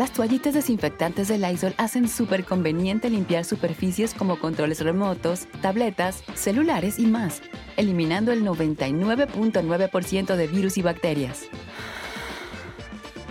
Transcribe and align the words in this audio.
Las 0.00 0.14
toallitas 0.14 0.54
desinfectantes 0.54 1.28
de 1.28 1.36
Lysol 1.36 1.74
hacen 1.76 2.08
súper 2.08 2.46
conveniente 2.46 3.10
limpiar 3.10 3.44
superficies 3.44 4.14
como 4.14 4.40
controles 4.40 4.80
remotos, 4.82 5.46
tabletas, 5.60 6.24
celulares 6.34 6.98
y 6.98 7.04
más, 7.04 7.42
eliminando 7.76 8.32
el 8.32 8.42
99.9% 8.42 10.36
de 10.36 10.46
virus 10.46 10.78
y 10.78 10.82
bacterias. 10.82 11.42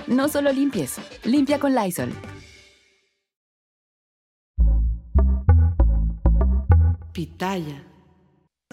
No 0.06 0.30
solo 0.30 0.52
limpies, 0.52 0.98
limpia 1.24 1.60
con 1.60 1.74
Lysol. 1.74 2.14
Pitaya. 7.14 7.84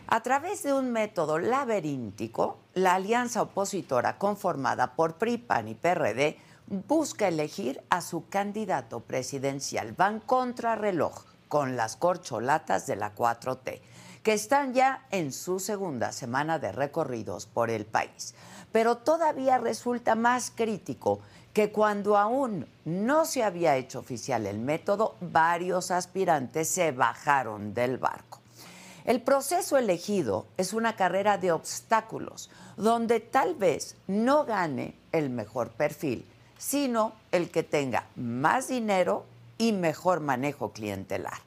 A 0.06 0.22
través 0.22 0.62
de 0.64 0.74
un 0.74 0.92
método 0.92 1.38
laberíntico, 1.38 2.58
la 2.74 2.96
alianza 2.96 3.40
opositora 3.40 4.18
conformada 4.18 4.94
por 4.96 5.14
PRI, 5.14 5.38
PAN 5.38 5.68
y 5.68 5.74
PRD 5.74 6.36
busca 6.66 7.28
elegir 7.28 7.82
a 7.90 8.00
su 8.00 8.28
candidato 8.28 9.00
presidencial. 9.00 9.92
Van 9.92 10.20
contra 10.20 10.76
reloj 10.76 11.24
con 11.48 11.76
las 11.76 11.96
corcholatas 11.96 12.86
de 12.86 12.96
la 12.96 13.14
4T, 13.14 13.80
que 14.22 14.32
están 14.32 14.74
ya 14.74 15.06
en 15.10 15.32
su 15.32 15.60
segunda 15.60 16.12
semana 16.12 16.58
de 16.58 16.72
recorridos 16.72 17.46
por 17.46 17.70
el 17.70 17.86
país. 17.86 18.34
Pero 18.72 18.98
todavía 18.98 19.58
resulta 19.58 20.16
más 20.16 20.50
crítico 20.54 21.20
que 21.52 21.70
cuando 21.70 22.18
aún 22.18 22.66
no 22.84 23.24
se 23.24 23.42
había 23.42 23.76
hecho 23.76 24.00
oficial 24.00 24.46
el 24.46 24.58
método, 24.58 25.14
varios 25.20 25.90
aspirantes 25.90 26.68
se 26.68 26.92
bajaron 26.92 27.72
del 27.72 27.96
barco. 27.96 28.40
El 29.06 29.22
proceso 29.22 29.78
elegido 29.78 30.46
es 30.56 30.72
una 30.72 30.96
carrera 30.96 31.38
de 31.38 31.52
obstáculos, 31.52 32.50
donde 32.76 33.20
tal 33.20 33.54
vez 33.54 33.96
no 34.08 34.44
gane 34.44 34.96
el 35.12 35.30
mejor 35.30 35.70
perfil, 35.70 36.26
sino 36.58 37.12
el 37.32 37.50
que 37.50 37.62
tenga 37.62 38.06
más 38.16 38.68
dinero 38.68 39.24
y 39.58 39.72
mejor 39.72 40.20
manejo 40.20 40.72
clientelar. 40.72 41.46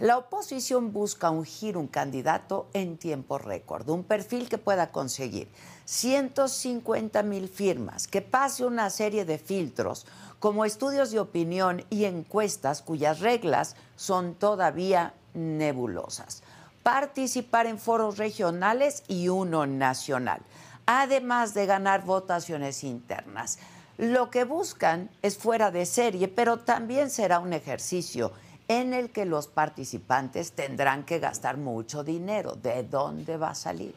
La 0.00 0.18
oposición 0.18 0.92
busca 0.92 1.30
ungir 1.30 1.76
un 1.76 1.86
candidato 1.86 2.66
en 2.72 2.96
tiempo 2.96 3.38
récord, 3.38 3.88
un 3.88 4.02
perfil 4.02 4.48
que 4.48 4.58
pueda 4.58 4.90
conseguir 4.90 5.48
150 5.84 7.22
mil 7.22 7.48
firmas, 7.48 8.08
que 8.08 8.20
pase 8.20 8.64
una 8.64 8.90
serie 8.90 9.24
de 9.24 9.38
filtros 9.38 10.06
como 10.40 10.64
estudios 10.64 11.12
de 11.12 11.20
opinión 11.20 11.84
y 11.90 12.04
encuestas 12.04 12.82
cuyas 12.82 13.20
reglas 13.20 13.76
son 13.94 14.34
todavía 14.34 15.14
nebulosas. 15.32 16.42
Participar 16.82 17.66
en 17.66 17.78
foros 17.78 18.18
regionales 18.18 19.04
y 19.06 19.28
uno 19.28 19.64
nacional, 19.66 20.42
además 20.86 21.54
de 21.54 21.66
ganar 21.66 22.04
votaciones 22.04 22.82
internas. 22.82 23.58
Lo 23.96 24.30
que 24.30 24.44
buscan 24.44 25.10
es 25.22 25.38
fuera 25.38 25.70
de 25.70 25.86
serie, 25.86 26.28
pero 26.28 26.58
también 26.58 27.10
será 27.10 27.38
un 27.38 27.52
ejercicio 27.52 28.32
en 28.66 28.92
el 28.92 29.10
que 29.10 29.24
los 29.24 29.46
participantes 29.46 30.52
tendrán 30.52 31.04
que 31.04 31.20
gastar 31.20 31.58
mucho 31.58 32.02
dinero. 32.02 32.56
¿De 32.56 32.82
dónde 32.82 33.36
va 33.36 33.50
a 33.50 33.54
salir? 33.54 33.94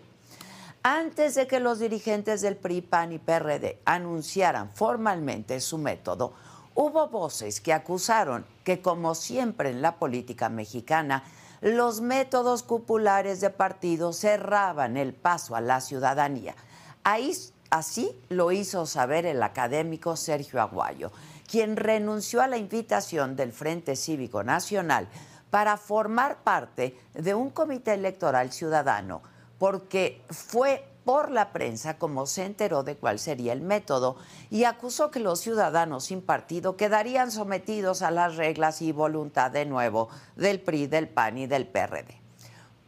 Antes 0.84 1.36
de 1.36 1.48
que 1.48 1.60
los 1.60 1.80
dirigentes 1.80 2.42
del 2.42 2.56
PRI, 2.56 2.82
PAN 2.82 3.12
y 3.12 3.18
PRD 3.18 3.80
anunciaran 3.86 4.72
formalmente 4.74 5.60
su 5.60 5.78
método, 5.78 6.34
hubo 6.76 7.08
voces 7.08 7.60
que 7.60 7.74
acusaron 7.74 8.46
que, 8.64 8.82
como 8.82 9.16
siempre 9.16 9.72
en 9.72 9.82
la 9.82 9.96
política 9.96 10.48
mexicana, 10.48 11.24
los 11.60 12.02
métodos 12.02 12.62
cupulares 12.62 13.42
de 13.42 13.50
partido 13.50 14.14
cerraban 14.14 14.96
el 14.96 15.14
paso 15.14 15.56
a 15.56 15.62
la 15.62 15.82
ciudadanía. 15.82 16.56
Ahí 17.04 17.34
Así 17.70 18.12
lo 18.30 18.52
hizo 18.52 18.86
saber 18.86 19.26
el 19.26 19.44
académico 19.44 20.16
Sergio 20.16 20.62
Aguayo, 20.62 21.12
quien 21.50 21.76
renunció 21.76 22.42
a 22.42 22.48
la 22.48 22.58
invitación 22.58 23.36
del 23.36 23.52
Frente 23.52 23.96
Cívico 23.96 24.44
Nacional 24.44 25.08
para 25.50 25.78
formar 25.78 26.44
parte 26.44 26.98
de 27.14 27.34
un 27.36 27.50
comité 27.50 27.94
electoral 27.94 28.52
ciudadano, 28.52 29.22
porque 29.58 30.22
fue 30.30 30.86
por 31.04 31.32
la 31.32 31.54
prensa 31.54 31.98
como 31.98 32.26
se 32.26 32.44
enteró 32.44 32.84
de 32.84 32.98
cuál 32.98 33.18
sería 33.18 33.54
el 33.54 33.62
método 33.62 34.18
y 34.50 34.66
acusó 34.66 35.10
que 35.10 35.22
los 35.22 35.40
ciudadanos 35.40 36.06
sin 36.06 36.22
partido 36.22 36.76
quedarían 36.76 37.32
sometidos 37.32 38.02
a 38.02 38.12
las 38.12 38.36
reglas 38.36 38.82
y 38.82 38.92
voluntad 38.92 39.52
de 39.52 39.66
nuevo 39.66 40.10
del 40.36 40.60
PRI, 40.60 40.88
del 40.88 41.08
PAN 41.08 41.38
y 41.38 41.48
del 41.48 41.66
PRD. 41.66 42.28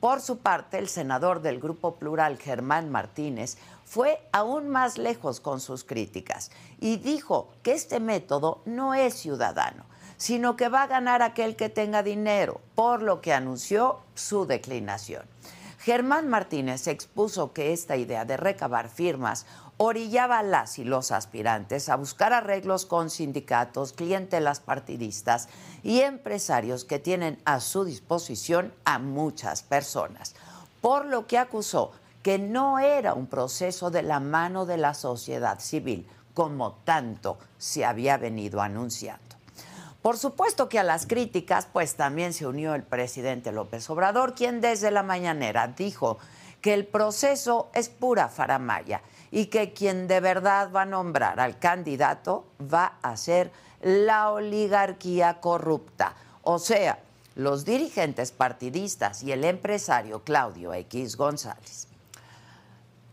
Por 0.01 0.21
su 0.21 0.39
parte, 0.39 0.77
el 0.77 0.87
senador 0.87 1.41
del 1.41 1.59
Grupo 1.59 1.95
Plural, 1.95 2.37
Germán 2.37 2.89
Martínez, 2.89 3.57
fue 3.89 4.21
aún 4.31 4.69
más 4.69 4.99
lejos 4.99 5.39
con 5.39 5.59
sus 5.59 5.83
críticas 5.83 6.51
y 6.79 6.97
dijo 6.97 7.49
que 7.63 7.71
este 7.71 7.99
método 7.99 8.61
no 8.65 8.93
es 8.93 9.15
ciudadano, 9.15 9.83
sino 10.15 10.55
que 10.55 10.69
va 10.69 10.83
a 10.83 10.87
ganar 10.87 11.23
aquel 11.23 11.55
que 11.55 11.69
tenga 11.69 12.03
dinero, 12.03 12.61
por 12.75 13.01
lo 13.01 13.19
que 13.19 13.33
anunció 13.33 14.01
su 14.13 14.45
declinación. 14.45 15.23
Germán 15.79 16.29
Martínez 16.29 16.85
expuso 16.85 17.51
que 17.51 17.73
esta 17.73 17.97
idea 17.97 18.25
de 18.25 18.37
recabar 18.37 18.89
firmas 18.89 19.47
orillaba 19.77 20.39
a 20.39 20.43
las 20.43 20.77
y 20.77 20.83
los 20.83 21.11
aspirantes 21.11 21.89
a 21.89 21.95
buscar 21.95 22.31
arreglos 22.31 22.85
con 22.85 23.09
sindicatos, 23.09 23.93
clientelas 23.93 24.59
partidistas 24.59 25.49
y 25.81 26.01
empresarios 26.01 26.85
que 26.85 26.99
tienen 26.99 27.41
a 27.43 27.59
su 27.59 27.85
disposición 27.85 28.71
a 28.85 28.99
muchas 28.99 29.63
personas, 29.63 30.35
por 30.79 31.05
lo 31.05 31.25
que 31.25 31.39
acusó 31.39 31.91
que 32.29 32.37
no 32.37 32.77
era 32.77 33.15
un 33.15 33.25
proceso 33.25 33.89
de 33.89 34.03
la 34.03 34.19
mano 34.19 34.67
de 34.67 34.77
la 34.77 34.93
sociedad 34.93 35.59
civil, 35.59 36.07
como 36.35 36.73
tanto 36.83 37.39
se 37.57 37.85
había 37.85 38.17
venido 38.17 38.61
anunciando. 38.61 39.35
Por 40.03 40.15
supuesto 40.15 40.69
que 40.69 40.77
a 40.77 40.83
las 40.83 41.07
críticas, 41.07 41.65
pues 41.73 41.95
también 41.95 42.33
se 42.33 42.45
unió 42.45 42.75
el 42.75 42.83
presidente 42.83 43.51
López 43.51 43.89
Obrador, 43.89 44.35
quien 44.35 44.61
desde 44.61 44.91
la 44.91 45.01
mañanera 45.01 45.69
dijo 45.69 46.19
que 46.61 46.75
el 46.75 46.85
proceso 46.85 47.71
es 47.73 47.89
pura 47.89 48.29
faramaya 48.29 49.01
y 49.31 49.47
que 49.47 49.73
quien 49.73 50.07
de 50.07 50.19
verdad 50.19 50.69
va 50.71 50.83
a 50.83 50.85
nombrar 50.85 51.39
al 51.39 51.57
candidato 51.57 52.45
va 52.61 52.99
a 53.01 53.17
ser 53.17 53.51
la 53.81 54.29
oligarquía 54.29 55.41
corrupta, 55.41 56.13
o 56.43 56.59
sea, 56.59 56.99
los 57.33 57.65
dirigentes 57.65 58.31
partidistas 58.31 59.23
y 59.23 59.31
el 59.31 59.43
empresario 59.45 60.23
Claudio 60.23 60.75
X 60.75 61.17
González. 61.17 61.88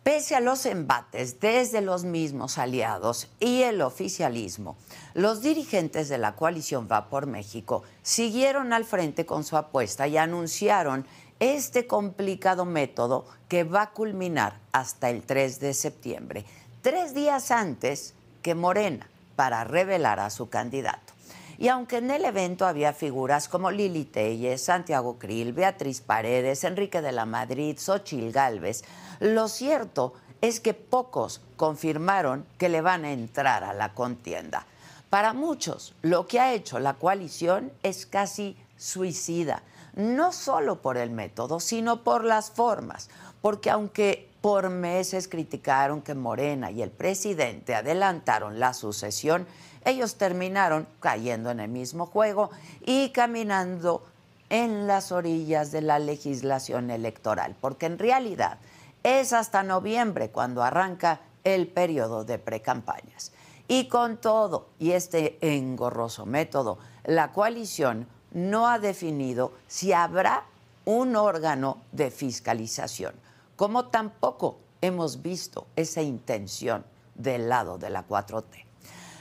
Pese 0.07 0.37
a 0.37 0.41
los 0.41 0.67
embates 0.67 1.41
desde 1.41 1.81
los 1.81 2.05
mismos 2.05 2.59
aliados 2.59 3.29
y 3.41 3.63
el 3.63 3.83
oficialismo, 3.83 4.77
los 5.15 5.43
dirigentes 5.43 6.09
de 6.09 6.17
la 6.17 6.37
coalición 6.37 6.87
Va 6.89 7.09
por 7.09 7.27
México 7.27 7.83
siguieron 8.03 8.73
al 8.73 8.85
frente 8.85 9.27
con 9.27 9.43
su 9.43 9.57
apuesta 9.57 10.07
y 10.07 10.17
anunciaron 10.17 11.09
este 11.41 11.89
complicado 11.89 12.65
método 12.65 13.27
que 13.49 13.65
va 13.65 13.83
a 13.83 13.91
culminar 13.91 14.61
hasta 14.71 15.11
el 15.11 15.23
3 15.25 15.59
de 15.59 15.75
septiembre, 15.75 16.45
tres 16.83 17.13
días 17.13 17.51
antes 17.51 18.15
que 18.43 18.55
Morena, 18.55 19.11
para 19.35 19.65
revelar 19.65 20.21
a 20.21 20.31
su 20.31 20.49
candidato. 20.49 21.15
Y 21.59 21.67
aunque 21.67 21.97
en 21.97 22.13
el 22.13 22.25
evento 22.25 22.67
había 22.67 22.93
figuras 22.93 23.49
como 23.49 23.73
Lili 23.73 24.05
Telles, 24.05 24.63
Santiago 24.63 25.19
Krill, 25.19 25.53
Beatriz 25.53 26.01
Paredes, 26.01 26.63
Enrique 26.63 27.03
de 27.03 27.13
la 27.13 27.27
Madrid, 27.27 27.77
Xochil 27.79 28.31
Gálvez, 28.31 28.85
lo 29.21 29.49
cierto 29.49 30.15
es 30.41 30.61
que 30.61 30.75
pocos 30.75 31.41
confirmaron 31.57 32.47
que 32.59 32.69
le 32.69 32.81
van 32.81 33.05
a 33.05 33.13
entrar 33.13 33.65
a 33.65 33.73
la 33.73 33.95
contienda. 33.95 34.67
Para 35.11 35.33
muchos, 35.33 35.95
lo 36.03 36.27
que 36.27 36.41
ha 36.41 36.53
hecho 36.53 36.79
la 36.79 36.95
coalición 36.95 37.73
es 37.83 38.07
casi 38.07 38.57
suicida 38.77 39.63
no 39.97 40.31
solo 40.31 40.83
por 40.83 40.99
el 40.99 41.11
método, 41.11 41.59
sino 41.59 42.05
por 42.05 42.23
las 42.23 42.51
formas, 42.51 43.09
porque 43.41 43.71
aunque 43.71 44.29
por 44.43 44.69
meses 44.69 45.27
criticaron 45.27 46.03
que 46.03 46.15
Morena 46.15 46.71
y 46.71 46.83
el 46.83 46.91
presidente 46.91 47.75
adelantaron 47.75 48.61
la 48.61 48.75
sucesión, 48.75 49.47
ellos 49.85 50.17
terminaron 50.17 50.87
cayendo 51.01 51.51
en 51.51 51.61
el 51.61 51.69
mismo 51.69 52.07
juego 52.07 52.51
y 52.85 53.09
caminando 53.11 54.05
en 54.51 54.87
las 54.87 55.11
orillas 55.13 55.73
de 55.73 55.81
la 55.81 55.99
legislación 55.99 56.91
electoral, 56.91 57.57
porque 57.61 57.87
en 57.87 57.99
realidad 57.99 58.59
es 59.07 59.33
hasta 59.33 59.63
noviembre 59.63 60.31
cuando 60.31 60.65
arranca 60.65 61.21
el 61.45 61.69
periodo 61.69 62.25
de 62.25 62.41
precampañas. 62.41 63.31
Y 63.69 63.87
con 63.87 64.17
todo, 64.17 64.71
y 64.81 64.93
este 64.93 65.39
engorroso 65.41 66.27
método, 66.27 66.79
la 67.05 67.33
coalición 67.33 68.09
no 68.33 68.67
ha 68.67 68.81
definido 68.81 69.53
si 69.69 69.93
habrá 69.93 70.47
un 70.85 71.15
órgano 71.15 71.79
de 71.93 72.11
fiscalización, 72.11 73.15
como 73.55 73.87
tampoco 73.87 74.59
hemos 74.81 75.23
visto 75.23 75.69
esa 75.77 76.03
intención 76.03 76.85
del 77.15 77.49
lado 77.49 77.79
de 77.79 77.91
la 77.91 78.09
4T. 78.09 78.65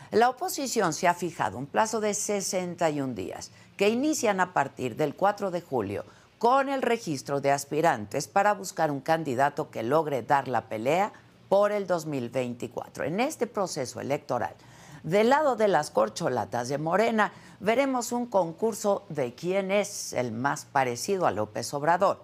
La 0.09 0.29
oposición 0.29 0.93
se 0.93 1.07
ha 1.07 1.13
fijado 1.13 1.59
un 1.59 1.67
plazo 1.67 1.99
de 1.99 2.15
61 2.15 3.13
días 3.13 3.51
que 3.77 3.89
inician 3.89 4.39
a 4.39 4.51
partir 4.51 4.95
del 4.95 5.15
4 5.15 5.51
de 5.51 5.61
julio 5.61 6.05
con 6.45 6.69
el 6.69 6.83
registro 6.83 7.41
de 7.41 7.49
aspirantes 7.49 8.27
para 8.27 8.53
buscar 8.53 8.91
un 8.91 9.01
candidato 9.01 9.71
que 9.71 9.81
logre 9.81 10.21
dar 10.21 10.47
la 10.47 10.69
pelea 10.69 11.11
por 11.49 11.71
el 11.71 11.87
2024. 11.87 13.03
En 13.03 13.19
este 13.19 13.47
proceso 13.47 13.99
electoral, 13.99 14.53
del 15.01 15.29
lado 15.29 15.55
de 15.55 15.67
las 15.67 15.89
corcholatas 15.89 16.69
de 16.69 16.77
Morena, 16.77 17.33
veremos 17.59 18.11
un 18.11 18.27
concurso 18.27 19.05
de 19.09 19.33
quién 19.33 19.71
es 19.71 20.13
el 20.13 20.31
más 20.33 20.65
parecido 20.65 21.25
a 21.25 21.31
López 21.31 21.73
Obrador. 21.73 22.21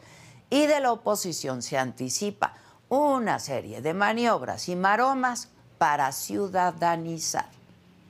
Y 0.51 0.67
de 0.67 0.81
la 0.81 0.91
oposición 0.91 1.63
se 1.63 1.79
anticipa 1.79 2.53
una 2.89 3.39
serie 3.39 3.81
de 3.81 3.95
maniobras 3.95 4.69
y 4.69 4.75
maromas 4.75 5.47
para 5.79 6.11
ciudadanizar 6.11 7.49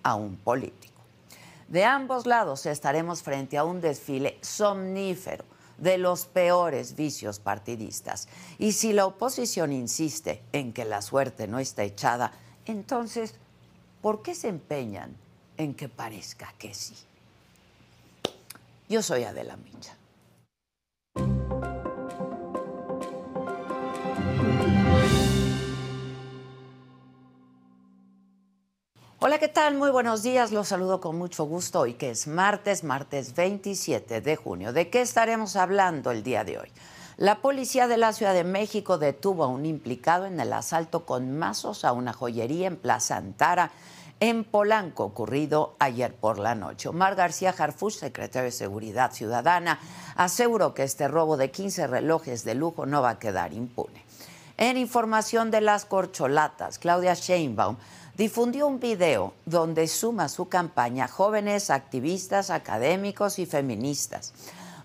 a 0.04 0.16
un 0.16 0.36
político. 0.36 1.02
De 1.70 1.86
ambos 1.86 2.26
lados 2.26 2.66
estaremos 2.66 3.24
frente 3.24 3.58
a 3.58 3.64
un 3.64 3.80
desfile 3.80 4.38
somnífero 4.42 5.46
de 5.82 5.98
los 5.98 6.26
peores 6.28 6.96
vicios 6.96 7.40
partidistas. 7.40 8.30
Y 8.58 8.72
si 8.72 8.94
la 8.94 9.06
oposición 9.06 9.74
insiste 9.74 10.42
en 10.54 10.72
que 10.72 10.86
la 10.86 11.02
suerte 11.02 11.48
no 11.48 11.60
está 11.60 11.84
echada, 11.84 12.32
entonces, 12.66 13.36
¿por 14.02 14.22
qué 14.22 14.36
se 14.36 14.48
empeñan 14.48 15.16
en 15.58 15.74
que 15.74 15.90
parezca 15.90 16.54
que 16.58 16.74
sí? 16.74 16.96
Yo 18.88 19.02
soy 19.02 19.24
Adela 19.24 19.58
Micha. 19.58 19.98
Hola, 29.24 29.38
¿qué 29.38 29.50
tal? 29.50 29.76
Muy 29.76 29.92
buenos 29.92 30.24
días. 30.24 30.52
Los 30.52 30.70
saludo 30.70 31.00
con 31.00 31.16
mucho 31.16 31.44
gusto 31.44 31.82
hoy 31.82 31.94
que 31.94 32.10
es 32.10 32.26
martes, 32.26 32.84
martes 32.84 33.36
27 33.36 34.20
de 34.20 34.36
junio. 34.36 34.74
¿De 34.74 34.90
qué 34.90 35.02
estaremos 35.02 35.56
hablando 35.56 36.10
el 36.10 36.24
día 36.24 36.44
de 36.44 36.58
hoy? 36.58 36.72
La 37.18 37.40
policía 37.40 37.88
de 37.88 37.98
la 37.98 38.14
Ciudad 38.14 38.34
de 38.34 38.44
México 38.44 38.98
detuvo 38.98 39.44
a 39.44 39.48
un 39.48 39.68
implicado 39.68 40.26
en 40.26 40.40
el 40.40 40.52
asalto 40.52 41.06
con 41.06 41.38
mazos 41.38 41.86
a 41.86 41.92
una 41.92 42.14
joyería 42.14 42.66
en 42.66 42.78
Plaza 42.78 43.18
Antara, 43.18 43.70
en 44.20 44.44
Polanco, 44.44 45.04
ocurrido 45.04 45.76
ayer 45.78 46.16
por 46.16 46.40
la 46.40 46.56
noche. 46.56 46.90
Omar 46.90 47.14
García 47.14 47.54
Jarfush, 47.54 48.00
secretario 48.00 48.46
de 48.46 48.52
Seguridad 48.52 49.12
Ciudadana, 49.12 49.80
aseguró 50.16 50.74
que 50.74 50.82
este 50.82 51.08
robo 51.08 51.38
de 51.38 51.52
15 51.52 51.86
relojes 51.86 52.44
de 52.44 52.56
lujo 52.56 52.88
no 52.88 53.04
va 53.04 53.12
a 53.12 53.20
quedar 53.20 53.54
impune. 53.54 54.04
En 54.58 54.78
información 54.78 55.50
de 55.52 55.62
las 55.62 55.86
corcholatas, 55.86 56.78
Claudia 56.78 57.14
Sheinbaum 57.14 57.78
difundió 58.18 58.68
un 58.68 58.80
video 58.80 59.34
donde 59.46 59.88
suma 59.88 60.30
su 60.30 60.50
campaña 60.50 61.08
jóvenes 61.08 61.70
activistas, 61.70 62.50
académicos 62.50 63.40
y 63.40 63.46
feministas. 63.46 64.34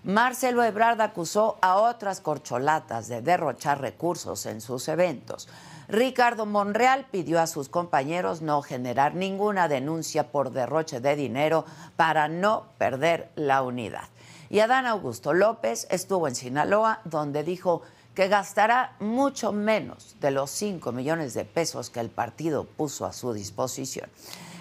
Marcelo 0.03 0.63
Ebrard 0.63 1.01
acusó 1.01 1.57
a 1.61 1.75
otras 1.75 2.21
corcholatas 2.21 3.09
de 3.09 3.21
derrochar 3.21 3.81
recursos 3.81 4.45
en 4.45 4.61
sus 4.61 4.87
eventos. 4.87 5.49
Ricardo 5.89 6.45
Monreal 6.45 7.05
pidió 7.11 7.41
a 7.41 7.47
sus 7.47 7.69
compañeros 7.69 8.41
no 8.41 8.61
generar 8.61 9.15
ninguna 9.15 9.67
denuncia 9.67 10.31
por 10.31 10.51
derroche 10.51 10.99
de 10.99 11.15
dinero 11.15 11.65
para 11.95 12.27
no 12.27 12.67
perder 12.77 13.29
la 13.35 13.61
unidad. 13.61 14.03
Y 14.49 14.59
Adán 14.59 14.85
Augusto 14.85 15.33
López 15.33 15.87
estuvo 15.89 16.27
en 16.27 16.35
Sinaloa, 16.35 17.01
donde 17.03 17.43
dijo 17.43 17.81
que 18.17 18.29
gastará 18.29 18.95
mucho 18.99 19.51
menos 19.51 20.15
de 20.19 20.31
los 20.31 20.49
5 20.49 20.91
millones 20.91 21.35
de 21.35 21.45
pesos 21.45 21.91
que 21.91 21.99
el 21.99 22.09
partido 22.09 22.63
puso 22.63 23.05
a 23.05 23.13
su 23.13 23.31
disposición. 23.31 24.09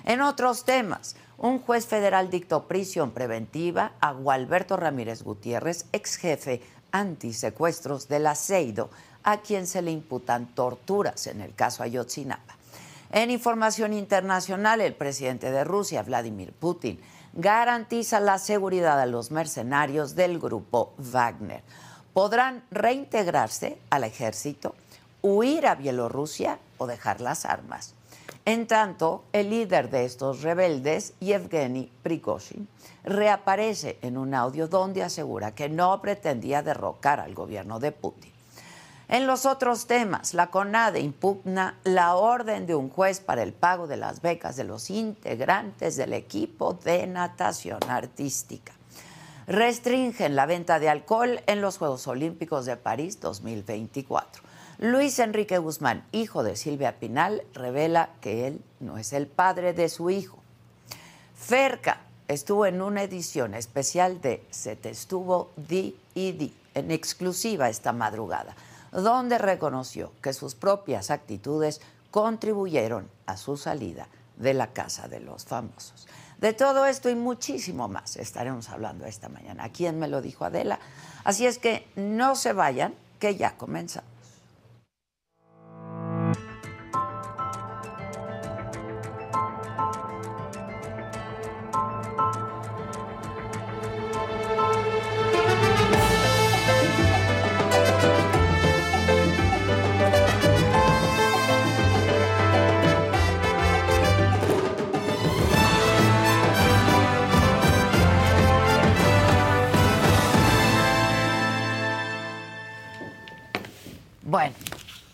En 0.05 0.21
otros 0.21 0.67
temas, 0.67 1.17
un 1.39 1.61
juez 1.61 1.87
federal 1.87 2.29
dictó 2.29 2.69
prisión 2.69 3.13
preventiva 3.13 3.93
a 4.01 4.13
Gualberto 4.13 4.77
Ramírez 4.77 5.23
Gutiérrez, 5.23 5.87
ex 5.93 6.17
jefe 6.17 6.61
antisecuestros 6.93 8.09
del 8.09 8.27
Aceido, 8.27 8.91
a 9.23 9.39
quien 9.39 9.67
se 9.67 9.81
le 9.81 9.91
imputan 9.91 10.55
torturas 10.55 11.27
en 11.27 11.41
el 11.41 11.55
caso 11.55 11.83
Ayotzinapa. 11.83 12.59
En 13.11 13.31
información 13.31 13.95
internacional, 13.95 14.83
el 14.83 14.95
presidente 14.95 15.51
de 15.51 15.65
Rusia, 15.65 16.03
Vladimir 16.03 16.53
Putin, 16.53 17.01
garantiza 17.33 18.21
la 18.21 18.39
seguridad 18.39 19.01
a 19.01 19.07
los 19.07 19.31
mercenarios 19.31 20.15
del 20.15 20.39
grupo 20.39 20.93
Wagner 20.99 21.63
podrán 22.17 22.63
reintegrarse 22.71 23.77
al 23.91 24.03
ejército, 24.03 24.75
huir 25.21 25.67
a 25.67 25.75
Bielorrusia 25.75 26.59
o 26.79 26.87
dejar 26.87 27.21
las 27.21 27.45
armas. 27.45 27.93
En 28.47 28.67
tanto, 28.67 29.25
el 29.35 29.51
líder 29.51 29.91
de 29.91 30.07
estos 30.07 30.41
rebeldes, 30.41 31.13
Yevgeny 31.21 31.93
Prigozhin, 32.03 32.69
reaparece 33.05 33.99
en 34.01 34.17
un 34.17 34.33
audio 34.33 34.67
donde 34.67 35.03
asegura 35.03 35.55
que 35.55 35.69
no 35.69 36.01
pretendía 36.01 36.63
derrocar 36.63 37.21
al 37.21 37.35
gobierno 37.35 37.81
de 37.81 37.93
Putin. 37.93 38.33
En 39.09 39.27
los 39.27 39.45
otros 39.45 39.87
temas, 39.87 40.33
la 40.33 40.47
CONADE 40.47 41.01
impugna 41.01 41.79
la 41.85 42.15
orden 42.15 42.67
de 42.67 42.75
un 42.75 42.89
juez 42.89 43.21
para 43.21 43.43
el 43.43 43.53
pago 43.53 43.87
de 43.87 43.99
las 43.99 44.23
becas 44.23 44.57
de 44.57 44.65
los 44.65 44.89
integrantes 44.89 45.97
del 45.97 46.15
equipo 46.15 46.73
de 46.83 47.07
natación 47.07 47.81
artística 47.91 48.73
restringen 49.47 50.35
la 50.35 50.47
venta 50.47 50.79
de 50.79 50.89
alcohol 50.89 51.41
en 51.47 51.61
los 51.61 51.79
Juegos 51.79 52.07
Olímpicos 52.09 52.67
de 52.67 52.77
París 52.77 53.21
2024. 53.21 54.43
Luis 54.79 55.19
Enrique 55.21 55.59
Guzmán, 55.59 56.05
hijo 56.13 56.43
de 56.43 56.57
Silvia 56.57 56.99
Pinal, 56.99 57.43
revela 57.55 58.11
que 58.21 58.47
él 58.47 58.61
no 58.81 58.99
es 58.99 59.13
el 59.13 59.27
padre 59.27 59.73
de 59.73 59.89
su 59.89 60.11
hijo. 60.11 60.39
Ferca 61.35 62.01
estuvo 62.29 62.67
en 62.67 62.83
una 62.83 63.03
edición 63.03 63.55
especial 63.55 64.21
de 64.21 64.45
Se 64.51 64.75
te 64.75 64.91
estuvo 64.91 65.53
di 65.57 65.97
y 66.15 66.33
di, 66.33 66.53
en 66.75 66.91
exclusiva 66.91 67.69
esta 67.69 67.93
madrugada, 67.93 68.55
donde 68.91 69.39
reconoció 69.39 70.13
que 70.21 70.33
sus 70.33 70.55
propias 70.55 71.11
actitudes 71.11 71.81
contribuyeron 72.11 73.09
a 73.27 73.37
su 73.37 73.57
salida 73.57 74.09
de 74.37 74.55
la 74.55 74.73
casa 74.73 75.09
de 75.09 75.21
los 75.21 75.45
famosos. 75.45 76.07
De 76.39 76.53
todo 76.53 76.85
esto 76.85 77.09
y 77.09 77.15
muchísimo 77.15 77.89
más 77.89 78.17
estaremos 78.17 78.69
hablando 78.69 79.07
esta 79.07 79.29
mañana. 79.29 79.71
¿Quién 79.71 79.99
me 79.99 80.09
lo 80.09 80.21
dijo 80.21 80.45
Adela? 80.45 80.79
Así 81.25 81.47
es 81.47 81.59
que 81.59 81.87
no 81.97 82.37
se 82.37 82.53
vayan, 82.53 82.95
que 83.19 83.37
ya 83.37 83.57
comenzamos. 83.57 84.16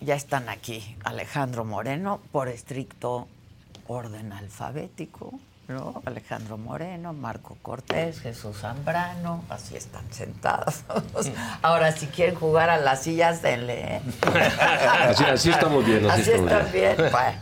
Ya 0.05 0.15
están 0.15 0.49
aquí 0.49 0.97
Alejandro 1.05 1.65
Moreno 1.65 2.21
por 2.33 2.49
estricto 2.49 3.29
orden 3.87 4.33
alfabético, 4.33 5.39
¿no? 5.69 6.03
Alejandro 6.05 6.59
Moreno, 6.59 7.13
Marco 7.13 7.57
Cortés, 7.63 8.21
Jesús 8.21 8.59
Zambrano, 8.59 9.45
así 9.49 9.77
están 9.77 10.05
sentados. 10.13 10.83
Ahora, 11.63 11.93
si 11.93 12.07
quieren 12.07 12.35
jugar 12.35 12.71
a 12.71 12.79
las 12.79 13.03
sillas, 13.03 13.43
denle. 13.43 13.97
¿eh? 13.97 14.03
así, 15.33 15.51
estamos 15.51 15.85
bien. 15.85 16.09
Así, 16.11 16.31
están 16.31 16.73
bien. 16.73 16.97
Bueno, 16.97 17.39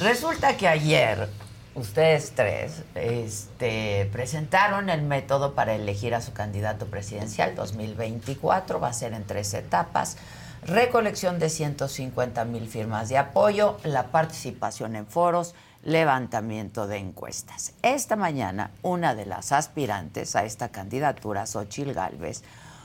resulta 0.00 0.56
que 0.56 0.68
ayer 0.68 1.28
ustedes 1.74 2.32
tres 2.34 2.82
este, 2.94 4.08
presentaron 4.12 4.88
el 4.90 5.02
método 5.02 5.54
para 5.54 5.74
elegir 5.74 6.14
a 6.14 6.20
su 6.20 6.32
candidato 6.32 6.86
presidencial 6.86 7.54
2024, 7.54 8.80
va 8.80 8.88
a 8.88 8.92
ser 8.92 9.12
en 9.12 9.24
tres 9.24 9.52
etapas 9.54 10.16
recolección 10.64 11.38
de 11.38 11.48
150 11.48 12.44
mil 12.44 12.68
firmas 12.68 13.08
de 13.08 13.18
apoyo, 13.18 13.76
la 13.84 14.08
participación 14.08 14.96
en 14.96 15.06
foros, 15.06 15.54
levantamiento 15.82 16.86
de 16.86 16.98
encuestas. 16.98 17.72
Esta 17.82 18.16
mañana, 18.16 18.70
una 18.82 19.14
de 19.14 19.26
las 19.26 19.52
aspirantes 19.52 20.34
a 20.34 20.44
esta 20.44 20.70
candidatura, 20.70 21.46
Xochil 21.46 21.94
Gálvez, 21.94 22.42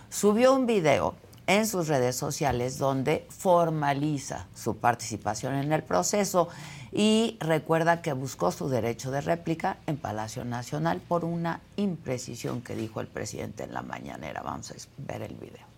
subió 0.10 0.54
un 0.54 0.66
video 0.66 1.16
en 1.48 1.68
sus 1.68 1.88
redes 1.88 2.16
sociales 2.16 2.78
donde 2.78 3.26
formaliza 3.30 4.46
su 4.56 4.78
participación 4.78 5.56
en 5.56 5.74
el 5.74 5.84
proceso 5.84 6.50
y 6.92 7.38
recuerda 7.40 8.02
que 8.02 8.14
buscó 8.14 8.52
su 8.52 8.70
derecho 8.70 9.12
de 9.12 9.22
réplica 9.22 9.78
en 9.88 9.98
Palacio 9.98 10.46
Nacional 10.46 11.02
por 11.02 11.26
una 11.26 11.62
imprecisión 11.78 12.62
que 12.62 12.76
dijo 12.76 13.02
el 13.02 13.08
presidente 13.08 13.64
en 13.64 13.74
la 13.74 13.82
mañanera. 13.82 14.42
Vamos 14.44 14.72
a 14.72 14.76
ver 14.98 15.24
el 15.24 15.36
video. 15.36 15.71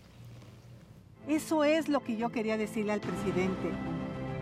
Eso 1.28 1.64
es 1.64 1.90
lo 1.90 2.02
que 2.02 2.18
yo 2.18 2.30
quería 2.30 2.58
decirle 2.58 2.94
al 2.94 3.00
presidente, 3.00 3.70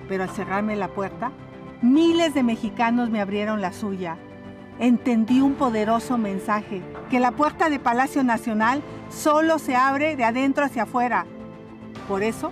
pero 0.07 0.23
al 0.23 0.29
cerrarme 0.29 0.75
la 0.75 0.87
puerta, 0.89 1.31
Miles 1.81 2.35
de 2.35 2.43
mexicanos 2.43 3.09
me 3.09 3.21
abrieron 3.21 3.59
la 3.59 3.73
suya. 3.73 4.15
Entendí 4.77 5.41
un 5.41 5.55
poderoso 5.55 6.19
mensaje, 6.19 6.83
que 7.09 7.19
la 7.19 7.31
puerta 7.31 7.71
de 7.71 7.79
Palacio 7.79 8.23
Nacional 8.23 8.83
solo 9.09 9.57
se 9.57 9.75
abre 9.75 10.15
de 10.15 10.23
adentro 10.23 10.63
hacia 10.63 10.83
afuera. 10.83 11.25
Por 12.07 12.21
eso, 12.21 12.51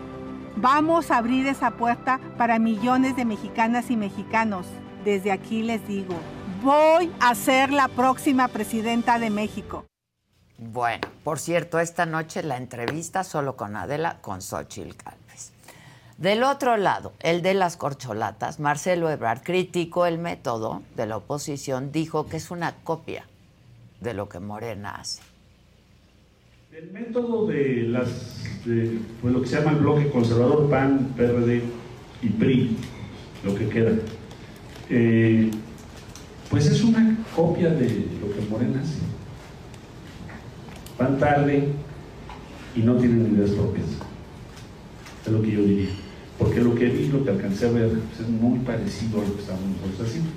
vamos 0.55 1.11
a 1.11 1.17
abrir 1.17 1.45
esa 1.45 1.69
puerta 1.69 2.19
para 2.39 2.57
millones 2.57 3.15
de 3.15 3.25
mexicanas 3.25 3.91
y 3.91 3.97
mexicanos. 3.97 4.65
Desde 5.05 5.31
aquí 5.31 5.61
les 5.61 5.87
digo, 5.87 6.15
voy 6.63 7.11
a 7.19 7.35
ser 7.35 7.71
la 7.71 7.87
próxima 7.87 8.47
presidenta 8.47 9.19
de 9.19 9.29
México. 9.29 9.85
Bueno, 10.59 11.07
por 11.23 11.39
cierto, 11.39 11.79
esta 11.79 12.05
noche 12.05 12.43
la 12.43 12.57
entrevista 12.57 13.23
solo 13.23 13.55
con 13.55 13.75
Adela, 13.75 14.17
con 14.21 14.41
Xochitl 14.41 14.93
del 16.19 16.43
otro 16.43 16.75
lado, 16.75 17.13
el 17.21 17.41
de 17.41 17.53
las 17.53 17.77
corcholatas, 17.77 18.59
Marcelo 18.59 19.09
Ebrard 19.09 19.41
criticó 19.41 20.05
el 20.05 20.17
método 20.17 20.81
de 20.97 21.05
la 21.05 21.15
oposición, 21.15 21.93
dijo 21.93 22.27
que 22.27 22.35
es 22.35 22.51
una 22.51 22.75
copia 22.83 23.23
de 24.01 24.13
lo 24.13 24.27
que 24.27 24.39
Morena 24.39 24.95
hace. 24.95 25.21
El 26.73 26.91
método 26.91 27.47
de 27.47 27.83
las 27.83 28.43
de, 28.65 28.99
pues, 29.21 29.33
lo 29.33 29.41
que 29.41 29.47
se 29.47 29.59
llama 29.59 29.71
el 29.71 29.77
bloque 29.77 30.11
conservador 30.11 30.69
PAN, 30.69 31.13
PRD 31.15 31.63
y 32.21 32.29
PRI, 32.31 32.75
lo 33.45 33.55
que 33.55 33.69
queda, 33.69 33.93
eh, 34.89 35.49
pues 36.49 36.65
es 36.65 36.83
una 36.83 37.17
copia 37.33 37.69
de 37.69 38.07
lo 38.19 38.35
que 38.35 38.41
Morena 38.49 38.81
hace. 38.81 39.18
Van 40.99 41.17
tarde 41.17 41.73
y 42.75 42.79
no 42.81 42.95
tienen 42.97 43.33
ideas 43.33 43.51
propias. 43.51 43.87
Es 45.25 45.31
lo 45.31 45.41
que 45.41 45.51
yo 45.51 45.61
diría 45.61 45.89
porque 46.39 46.61
lo 46.61 46.73
que 46.73 46.85
vi, 46.85 47.09
lo 47.09 47.23
que 47.23 47.31
alcancé 47.31 47.67
a 47.67 47.71
ver, 47.71 47.89
pues, 47.89 48.21
es 48.21 48.29
muy 48.29 48.59
parecido 48.59 49.21
a 49.21 49.25
lo 49.25 49.35
que 49.35 49.41
estamos 49.41 49.61
nosotros 49.61 50.07
haciendo. 50.07 50.31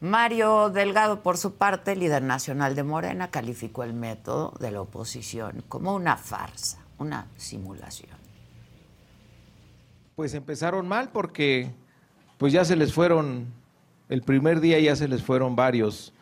Mario 0.00 0.68
Delgado, 0.68 1.22
por 1.22 1.38
su 1.38 1.54
parte, 1.54 1.96
líder 1.96 2.22
nacional 2.22 2.74
de 2.74 2.82
Morena, 2.82 3.30
calificó 3.30 3.84
el 3.84 3.94
método 3.94 4.52
de 4.60 4.70
la 4.70 4.82
oposición 4.82 5.64
como 5.68 5.94
una 5.94 6.16
farsa, 6.16 6.78
una 6.98 7.26
simulación. 7.36 8.10
Pues 10.14 10.34
empezaron 10.34 10.86
mal 10.86 11.08
porque 11.10 11.70
pues 12.36 12.52
ya 12.52 12.64
se 12.64 12.76
les 12.76 12.92
fueron, 12.92 13.46
el 14.10 14.22
primer 14.22 14.60
día 14.60 14.78
ya 14.78 14.94
se 14.94 15.08
les 15.08 15.22
fueron 15.22 15.56
varios 15.56 16.12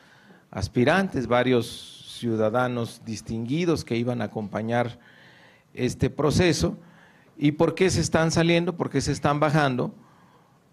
aspirantes, 0.53 1.27
varios 1.27 2.00
ciudadanos 2.21 3.03
distinguidos 3.05 3.85
que 3.85 3.97
iban 3.97 4.23
a 4.23 4.27
acompañar 4.27 4.99
este 5.75 6.11
proceso 6.11 6.77
¿Y 7.43 7.53
por 7.53 7.75
qué 7.75 7.89
se 7.89 8.03
están 8.03 8.31
saliendo? 8.31 8.77
¿Por 8.77 8.91
qué 8.91 9.01
se 9.01 9.13
están 9.13 9.41
bajando? 9.41 9.95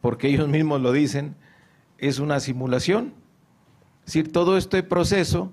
Porque 0.02 0.28
ellos 0.28 0.50
mismos 0.50 0.82
lo 0.82 0.92
dicen, 0.92 1.38
es 1.98 2.20
una 2.20 2.42
simulación. 2.42 3.14
Es 4.02 4.08
decir, 4.08 4.34
todo 4.34 4.58
este 4.58 4.84
proceso 4.84 5.50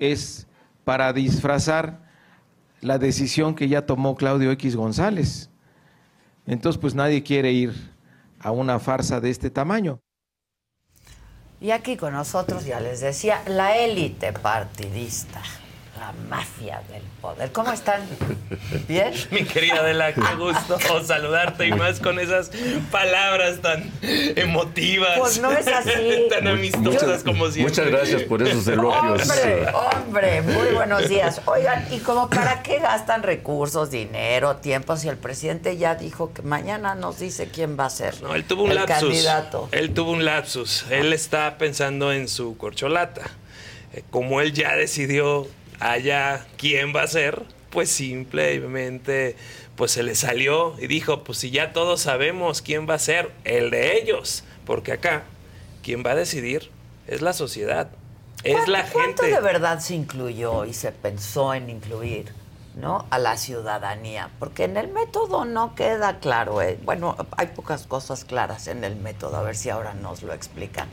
es 0.00 0.48
para 0.82 1.12
disfrazar 1.12 2.02
la 2.80 2.98
decisión 2.98 3.54
que 3.54 3.68
ya 3.68 3.86
tomó 3.86 4.16
Claudio 4.16 4.50
X 4.50 4.74
González. 4.74 5.48
Entonces, 6.44 6.80
pues 6.80 6.96
nadie 6.96 7.22
quiere 7.22 7.52
ir 7.52 7.92
a 8.40 8.50
una 8.50 8.80
farsa 8.80 9.20
de 9.20 9.30
este 9.30 9.50
tamaño. 9.50 10.00
Y 11.60 11.72
aquí 11.72 11.96
con 11.96 12.12
nosotros, 12.12 12.64
ya 12.64 12.80
les 12.80 13.00
decía, 13.00 13.42
la 13.46 13.76
élite 13.76 14.32
partidista 14.32 15.42
la 15.98 16.12
mafia 16.28 16.80
del 16.90 17.02
poder. 17.20 17.50
¿Cómo 17.52 17.72
están? 17.72 18.02
¿Bien? 18.86 19.12
Mi 19.30 19.44
querida 19.44 19.76
Adela, 19.76 20.14
qué 20.14 20.34
gusto 20.38 20.78
saludarte 21.04 21.66
y 21.66 21.72
más 21.72 22.00
con 22.00 22.18
esas 22.18 22.50
palabras 22.90 23.60
tan 23.60 23.90
emotivas. 24.02 25.18
Pues 25.18 25.40
no 25.40 25.50
es 25.52 25.66
así. 25.66 25.90
Tan 26.30 26.46
amistosas 26.46 27.22
como 27.24 27.50
siempre. 27.50 27.70
Muchas 27.70 27.86
gracias 27.86 28.22
por 28.22 28.42
esos 28.42 28.66
elogios. 28.68 29.22
Hombre, 29.22 29.66
hombre, 29.72 30.42
muy 30.42 30.68
buenos 30.74 31.08
días. 31.08 31.40
Oigan, 31.46 31.86
¿y 31.90 31.98
como 31.98 32.28
para 32.28 32.62
qué 32.62 32.78
gastan 32.78 33.22
recursos, 33.22 33.90
dinero, 33.90 34.56
tiempo 34.56 34.96
si 34.96 35.08
el 35.08 35.16
presidente 35.16 35.76
ya 35.76 35.94
dijo 35.94 36.32
que 36.32 36.42
mañana 36.42 36.94
nos 36.94 37.18
dice 37.18 37.48
quién 37.48 37.78
va 37.78 37.86
a 37.86 37.90
ser 37.90 38.08
no, 38.22 38.34
él 38.34 38.44
tuvo 38.44 38.64
un 38.64 38.70
el 38.70 38.76
lapsus. 38.76 39.00
candidato? 39.00 39.68
Él 39.72 39.94
tuvo 39.94 40.12
un 40.12 40.24
lapsus. 40.24 40.84
Él 40.90 41.12
está 41.12 41.58
pensando 41.58 42.12
en 42.12 42.28
su 42.28 42.56
corcholata. 42.56 43.22
Eh, 43.92 44.02
como 44.10 44.40
él 44.40 44.52
ya 44.52 44.76
decidió 44.76 45.46
allá 45.80 46.46
quién 46.56 46.94
va 46.94 47.02
a 47.02 47.06
ser, 47.06 47.42
pues 47.70 47.90
simplemente 47.90 49.36
pues 49.76 49.92
se 49.92 50.02
le 50.02 50.16
salió 50.16 50.74
y 50.80 50.88
dijo, 50.88 51.22
pues 51.22 51.38
si 51.38 51.50
ya 51.50 51.72
todos 51.72 52.00
sabemos 52.00 52.62
quién 52.62 52.88
va 52.88 52.94
a 52.94 52.98
ser, 52.98 53.30
el 53.44 53.70
de 53.70 53.96
ellos, 53.96 54.42
porque 54.66 54.92
acá 54.92 55.22
quien 55.82 56.02
va 56.04 56.10
a 56.10 56.14
decidir 56.16 56.70
es 57.06 57.22
la 57.22 57.32
sociedad, 57.32 57.90
es 58.42 58.66
la 58.66 58.82
gente. 58.82 58.92
¿Cuánto 58.94 59.22
de 59.22 59.40
verdad 59.40 59.78
se 59.78 59.94
incluyó 59.94 60.64
y 60.64 60.74
se 60.74 60.90
pensó 60.92 61.54
en 61.54 61.70
incluir? 61.70 62.32
¿no? 62.74 63.06
a 63.10 63.18
la 63.18 63.36
ciudadanía, 63.36 64.30
porque 64.38 64.62
en 64.62 64.76
el 64.76 64.86
método 64.86 65.44
no 65.44 65.74
queda 65.74 66.20
claro. 66.20 66.62
¿eh? 66.62 66.78
Bueno, 66.84 67.16
hay 67.36 67.48
pocas 67.48 67.88
cosas 67.88 68.24
claras 68.24 68.68
en 68.68 68.84
el 68.84 68.94
método, 68.94 69.36
a 69.36 69.42
ver 69.42 69.56
si 69.56 69.68
ahora 69.68 69.94
nos 69.94 70.22
lo 70.22 70.32
explican. 70.32 70.88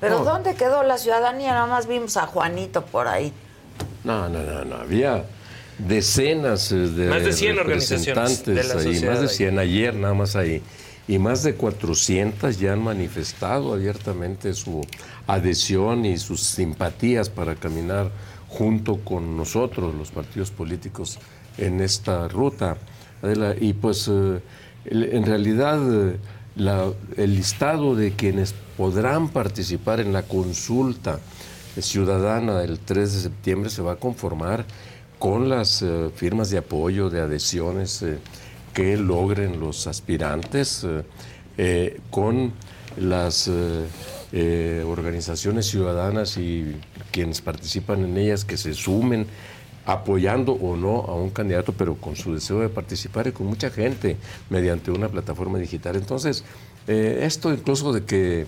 Pero 0.00 0.24
¿dónde 0.24 0.54
quedó 0.54 0.82
la 0.82 0.96
ciudadanía? 0.96 1.52
Nada 1.52 1.66
más 1.66 1.86
vimos 1.86 2.16
a 2.16 2.26
Juanito 2.26 2.86
por 2.86 3.06
ahí 3.06 3.34
no, 4.04 4.28
no, 4.28 4.42
no, 4.42 4.64
no. 4.64 4.76
Había 4.76 5.24
decenas 5.78 6.72
eh, 6.72 6.76
de, 6.76 7.08
más 7.08 7.24
de 7.24 7.32
100 7.32 7.56
representantes 7.56 8.44
de 8.44 8.64
la 8.64 8.80
ahí, 8.80 9.00
más 9.04 9.20
de 9.20 9.28
100 9.28 9.58
ayer 9.58 9.94
nada 9.94 10.14
más 10.14 10.36
ahí. 10.36 10.62
Y 11.08 11.18
más 11.18 11.42
de 11.44 11.54
400 11.54 12.58
ya 12.58 12.72
han 12.72 12.82
manifestado 12.82 13.72
abiertamente 13.72 14.54
su 14.54 14.84
adhesión 15.26 16.04
y 16.04 16.18
sus 16.18 16.40
simpatías 16.40 17.30
para 17.30 17.54
caminar 17.54 18.10
junto 18.48 18.96
con 18.98 19.36
nosotros, 19.36 19.94
los 19.94 20.10
partidos 20.10 20.50
políticos, 20.50 21.18
en 21.58 21.80
esta 21.80 22.26
ruta. 22.26 22.76
Y 23.60 23.72
pues 23.74 24.08
eh, 24.08 24.40
en 24.86 25.24
realidad 25.24 25.80
eh, 25.80 26.16
el 27.16 27.34
listado 27.34 27.94
de 27.94 28.12
quienes 28.12 28.54
podrán 28.76 29.28
participar 29.28 30.00
en 30.00 30.12
la 30.12 30.22
consulta 30.22 31.20
ciudadana 31.82 32.58
del 32.60 32.78
3 32.78 33.12
de 33.12 33.20
septiembre 33.20 33.70
se 33.70 33.82
va 33.82 33.92
a 33.92 33.96
conformar 33.96 34.64
con 35.18 35.48
las 35.48 35.82
eh, 35.82 36.10
firmas 36.14 36.50
de 36.50 36.58
apoyo, 36.58 37.10
de 37.10 37.20
adhesiones 37.20 38.02
eh, 38.02 38.18
que 38.74 38.96
logren 38.96 39.58
los 39.60 39.86
aspirantes, 39.86 40.86
eh, 41.56 42.00
con 42.10 42.52
las 42.98 43.50
organizaciones 44.86 45.66
ciudadanas 45.66 46.36
y 46.36 46.76
quienes 47.10 47.40
participan 47.40 48.04
en 48.04 48.18
ellas 48.18 48.44
que 48.44 48.58
se 48.58 48.74
sumen 48.74 49.26
apoyando 49.86 50.52
o 50.52 50.76
no 50.76 51.00
a 51.02 51.14
un 51.14 51.30
candidato, 51.30 51.72
pero 51.72 51.94
con 51.94 52.16
su 52.16 52.34
deseo 52.34 52.60
de 52.60 52.68
participar 52.68 53.26
y 53.28 53.32
con 53.32 53.46
mucha 53.46 53.70
gente 53.70 54.18
mediante 54.50 54.90
una 54.90 55.08
plataforma 55.08 55.58
digital. 55.58 55.96
Entonces, 55.96 56.44
esto 56.86 57.52
incluso 57.52 57.92
de 57.94 58.04
que 58.04 58.46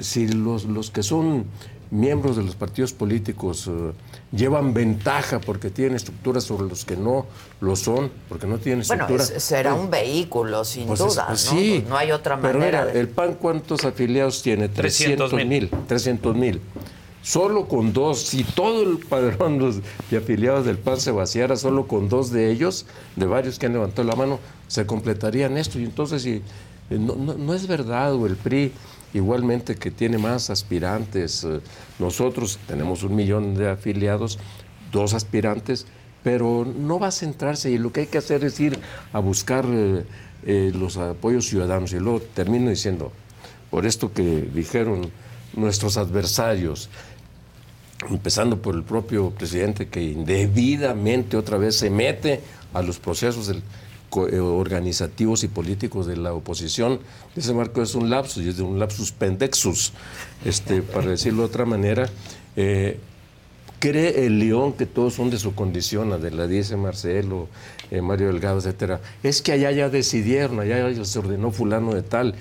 si, 0.00 0.28
los, 0.28 0.64
los 0.64 0.90
que 0.90 1.02
son 1.02 1.44
miembros 1.90 2.36
de 2.36 2.42
los 2.42 2.54
partidos 2.54 2.92
políticos 2.92 3.68
eh, 3.68 3.92
llevan 4.32 4.74
ventaja 4.74 5.40
porque 5.40 5.70
tienen 5.70 5.96
estructuras 5.96 6.44
sobre 6.44 6.68
los 6.68 6.84
que 6.84 6.96
no 6.96 7.26
lo 7.60 7.76
son, 7.76 8.10
porque 8.28 8.46
no 8.46 8.58
tienen 8.58 8.82
estructura. 8.82 9.24
Bueno, 9.24 9.40
será 9.40 9.74
un 9.74 9.90
vehículo, 9.90 10.64
sin 10.64 10.86
pues 10.86 10.98
duda, 10.98 11.26
pues 11.28 11.46
¿no? 11.46 11.58
Sí, 11.58 11.84
no 11.88 11.96
hay 11.96 12.12
otra 12.12 12.40
pero 12.40 12.58
manera. 12.58 12.86
Mira, 12.86 13.00
el 13.00 13.08
PAN, 13.08 13.34
¿cuántos 13.34 13.84
afiliados 13.84 14.42
tiene? 14.42 14.68
300 14.68 15.32
mil. 15.32 15.70
300 15.86 16.36
mil. 16.36 16.60
Solo 17.22 17.66
con 17.66 17.92
dos, 17.92 18.20
si 18.20 18.44
todo 18.44 18.82
el 18.82 18.98
padrón 18.98 19.82
de 20.10 20.16
afiliados 20.16 20.64
del 20.64 20.78
PAN 20.78 21.00
se 21.00 21.10
vaciara, 21.10 21.56
solo 21.56 21.86
con 21.86 22.08
dos 22.08 22.30
de 22.30 22.50
ellos, 22.50 22.86
de 23.16 23.26
varios 23.26 23.58
que 23.58 23.66
han 23.66 23.72
levantado 23.72 24.06
la 24.06 24.16
mano, 24.16 24.38
se 24.66 24.86
completarían 24.86 25.56
esto. 25.58 25.78
Y 25.78 25.84
entonces, 25.84 26.22
si, 26.22 26.42
eh, 26.90 26.98
no, 26.98 27.16
no, 27.16 27.34
no 27.34 27.54
es 27.54 27.66
verdad, 27.66 28.14
o 28.14 28.26
el 28.26 28.36
PRI 28.36 28.72
igualmente 29.14 29.74
que 29.76 29.90
tiene 29.90 30.18
más 30.18 30.50
aspirantes. 30.50 31.44
Eh, 31.44 31.60
nosotros 31.98 32.58
tenemos 32.66 33.02
un 33.02 33.14
millón 33.16 33.54
de 33.54 33.70
afiliados, 33.70 34.38
dos 34.92 35.14
aspirantes, 35.14 35.86
pero 36.22 36.64
no 36.64 36.98
va 36.98 37.08
a 37.08 37.12
centrarse 37.12 37.70
y 37.70 37.78
lo 37.78 37.92
que 37.92 38.00
hay 38.00 38.06
que 38.06 38.18
hacer 38.18 38.44
es 38.44 38.58
ir 38.60 38.78
a 39.12 39.18
buscar 39.20 39.64
eh, 39.68 40.04
eh, 40.44 40.72
los 40.74 40.96
apoyos 40.96 41.46
ciudadanos. 41.46 41.92
Y 41.92 41.98
luego 41.98 42.20
termino 42.20 42.70
diciendo, 42.70 43.12
por 43.70 43.86
esto 43.86 44.12
que 44.12 44.22
dijeron 44.54 45.10
nuestros 45.54 45.96
adversarios, 45.96 46.90
empezando 48.08 48.60
por 48.62 48.74
el 48.74 48.84
propio 48.84 49.30
presidente 49.30 49.88
que 49.88 50.02
indebidamente 50.02 51.36
otra 51.36 51.58
vez 51.58 51.76
se 51.76 51.90
mete 51.90 52.40
a 52.72 52.82
los 52.82 52.98
procesos 52.98 53.48
del- 53.48 53.62
organizativos 54.10 55.44
y 55.44 55.48
políticos 55.48 56.06
de 56.06 56.16
la 56.16 56.32
oposición. 56.32 57.00
Ese 57.36 57.52
marco 57.52 57.82
es 57.82 57.94
un 57.94 58.10
lapsus 58.10 58.44
es 58.44 58.56
de 58.56 58.62
un 58.62 58.78
lapsus 58.78 59.12
pendexus, 59.12 59.92
este, 60.44 60.82
para 60.82 61.10
decirlo 61.10 61.42
de 61.42 61.48
otra 61.48 61.64
manera. 61.64 62.08
Eh, 62.56 62.98
cree 63.78 64.26
el 64.26 64.38
león 64.38 64.72
que 64.72 64.86
todos 64.86 65.14
son 65.14 65.30
de 65.30 65.38
su 65.38 65.54
condición, 65.54 66.12
Adela, 66.12 66.46
dice 66.46 66.76
Marcelo, 66.76 67.48
eh, 67.90 68.00
Mario 68.00 68.28
Delgado, 68.28 68.58
etcétera. 68.58 69.00
Es 69.22 69.42
que 69.42 69.52
allá 69.52 69.70
ya 69.70 69.88
decidieron, 69.88 70.60
allá 70.60 70.90
ya 70.90 71.04
se 71.04 71.18
ordenó 71.18 71.50
fulano 71.50 71.94
de 71.94 72.02
tal. 72.02 72.34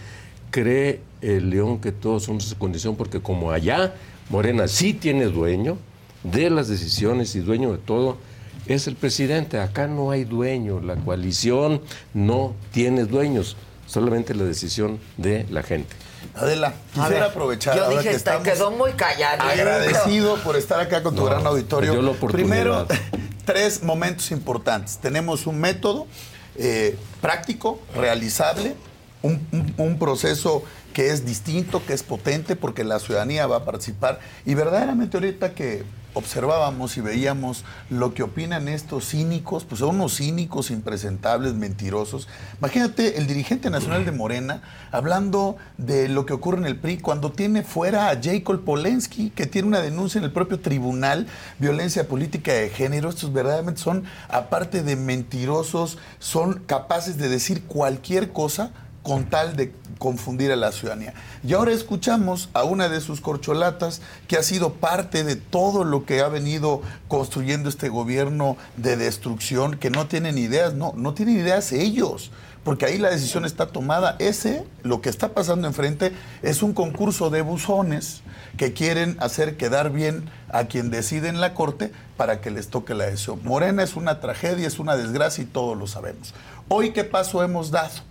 Cree 0.52 1.02
el 1.22 1.50
león 1.50 1.80
que 1.80 1.92
todos 1.92 2.24
son 2.24 2.38
de 2.38 2.44
su 2.46 2.58
condición, 2.58 2.96
porque 2.96 3.20
como 3.20 3.52
allá 3.52 3.94
Morena 4.30 4.68
sí 4.68 4.94
tiene 4.94 5.26
dueño 5.26 5.78
de 6.24 6.50
las 6.50 6.68
decisiones 6.68 7.36
y 7.36 7.40
dueño 7.40 7.72
de 7.72 7.78
todo, 7.78 8.18
es 8.68 8.88
el 8.88 8.96
presidente. 8.96 9.60
Acá 9.60 9.88
no 9.88 10.12
hay 10.12 10.24
dueño, 10.24 10.80
la 10.80 10.96
coalición 10.96 11.82
no 12.14 12.54
tiene 12.72 13.06
dueños, 13.06 13.56
solamente 13.86 14.34
la 14.34 14.44
decisión 14.44 15.00
de 15.18 15.46
la 15.50 15.64
gente. 15.64 15.96
Adela, 16.36 16.74
quisiera 16.94 17.10
ver, 17.10 17.24
aprovechar 17.24 17.76
Yo 17.76 17.84
ahora 17.86 17.98
dije, 17.98 18.10
que 18.10 18.16
está- 18.16 18.38
estamos 18.38 18.58
quedó 18.58 18.72
muy 18.72 18.92
calladito. 18.94 19.44
agradecido 19.46 20.36
por 20.38 20.56
estar 20.56 20.80
acá 20.80 21.02
con 21.04 21.16
tu 21.16 21.22
No, 21.22 21.28
gran 21.28 21.46
auditorio. 21.48 21.94
la. 21.94 22.32
Primero, 22.32 22.86
tres 23.46 23.82
momentos 23.84 24.32
importantes. 24.32 24.98
Tenemos 24.98 25.48
un 25.48 25.60
método 25.60 26.08
eh, 26.56 26.98
práctico, 27.22 27.80
realizable, 27.96 28.76
un, 29.22 29.48
un- 29.52 29.74
un 29.78 30.00
proceso 30.00 30.64
que 30.98 31.12
es 31.12 31.28
distinto, 31.28 31.86
que 31.86 31.94
es 31.94 32.02
potente, 32.02 32.56
porque 32.56 32.84
la 32.84 32.98
ciudadanía 32.98 33.46
va 33.46 33.58
a 33.58 33.66
participar. 33.66 34.20
Y 34.48 34.56
verdaderamente 34.56 35.16
ahorita 35.18 35.54
que 35.54 35.84
observábamos 36.16 36.98
y 36.98 37.02
veíamos 37.02 37.66
lo 37.92 38.16
que 38.16 38.24
opinan 38.24 38.68
estos 38.68 39.10
cínicos, 39.10 39.64
pues 39.64 39.78
son 39.78 39.98
unos 39.98 40.18
cínicos 40.18 40.72
impresentables, 40.72 41.54
mentirosos. 41.54 42.28
Imagínate 42.58 43.20
el 43.20 43.28
dirigente 43.28 43.70
nacional 43.70 44.06
de 44.06 44.12
Morena 44.12 44.64
hablando 44.92 45.58
de 45.78 46.10
lo 46.10 46.26
que 46.26 46.34
ocurre 46.34 46.58
en 46.58 46.66
el 46.66 46.80
PRI 46.80 46.98
cuando 46.98 47.32
tiene 47.32 47.62
fuera 47.62 48.10
a 48.10 48.20
Jacob 48.20 48.64
Polensky, 48.64 49.30
que 49.30 49.46
tiene 49.46 49.68
una 49.68 49.82
denuncia 49.82 50.18
en 50.18 50.26
el 50.26 50.32
propio 50.32 50.62
tribunal, 50.62 51.28
violencia 51.60 52.08
política 52.08 52.54
de 52.54 52.72
género. 52.72 53.10
Estos 53.10 53.32
verdaderamente 53.32 53.82
son, 53.82 54.04
aparte 54.30 54.82
de 54.82 54.96
mentirosos, 54.96 56.00
son 56.18 56.64
capaces 56.66 57.20
de 57.20 57.30
decir 57.30 57.66
cualquier 57.66 58.32
cosa 58.32 58.72
con 59.08 59.24
tal 59.24 59.56
de 59.56 59.72
confundir 60.00 60.52
a 60.52 60.58
la 60.58 60.74
ciudadanía. 60.74 61.14
Y 61.42 61.54
ahora 61.54 61.72
escuchamos 61.72 62.50
a 62.52 62.66
una 62.66 62.90
de 62.90 63.00
sus 63.00 63.22
corcholatas 63.22 64.02
que 64.28 64.36
ha 64.36 64.44
sido 64.44 64.74
parte 64.74 65.24
de 65.24 65.38
todo 65.38 65.86
lo 65.86 66.06
que 66.06 66.20
ha 66.20 66.28
venido 66.28 66.82
construyendo 67.08 67.70
este 67.70 67.88
gobierno 67.88 68.58
de 68.76 68.98
destrucción, 68.98 69.78
que 69.78 69.90
no 69.90 70.08
tienen 70.08 70.38
ideas, 70.38 70.74
no, 70.74 70.92
no 70.98 71.14
tienen 71.14 71.38
ideas 71.38 71.72
ellos, 71.72 72.32
porque 72.66 72.86
ahí 72.86 72.98
la 72.98 73.10
decisión 73.10 73.46
está 73.46 73.68
tomada. 73.68 74.18
Ese, 74.20 74.66
lo 74.84 75.00
que 75.00 75.08
está 75.08 75.30
pasando 75.30 75.70
enfrente, 75.70 76.12
es 76.44 76.62
un 76.62 76.74
concurso 76.74 77.30
de 77.30 77.42
buzones 77.42 78.24
que 78.58 78.74
quieren 78.74 79.16
hacer 79.22 79.56
quedar 79.56 79.90
bien 79.90 80.30
a 80.50 80.66
quien 80.66 80.92
decide 80.92 81.30
en 81.30 81.40
la 81.40 81.54
corte 81.54 81.94
para 82.18 82.42
que 82.42 82.52
les 82.52 82.68
toque 82.68 82.94
la 82.94 83.06
decisión. 83.06 83.40
Morena 83.46 83.84
es 83.84 83.96
una 83.96 84.20
tragedia, 84.20 84.68
es 84.68 84.80
una 84.80 84.98
desgracia 84.98 85.46
y 85.46 85.48
todos 85.48 85.78
lo 85.78 85.88
sabemos. 85.88 86.34
Hoy, 86.68 86.92
¿qué 86.92 87.06
paso 87.06 87.42
hemos 87.42 87.72
dado? 87.72 88.02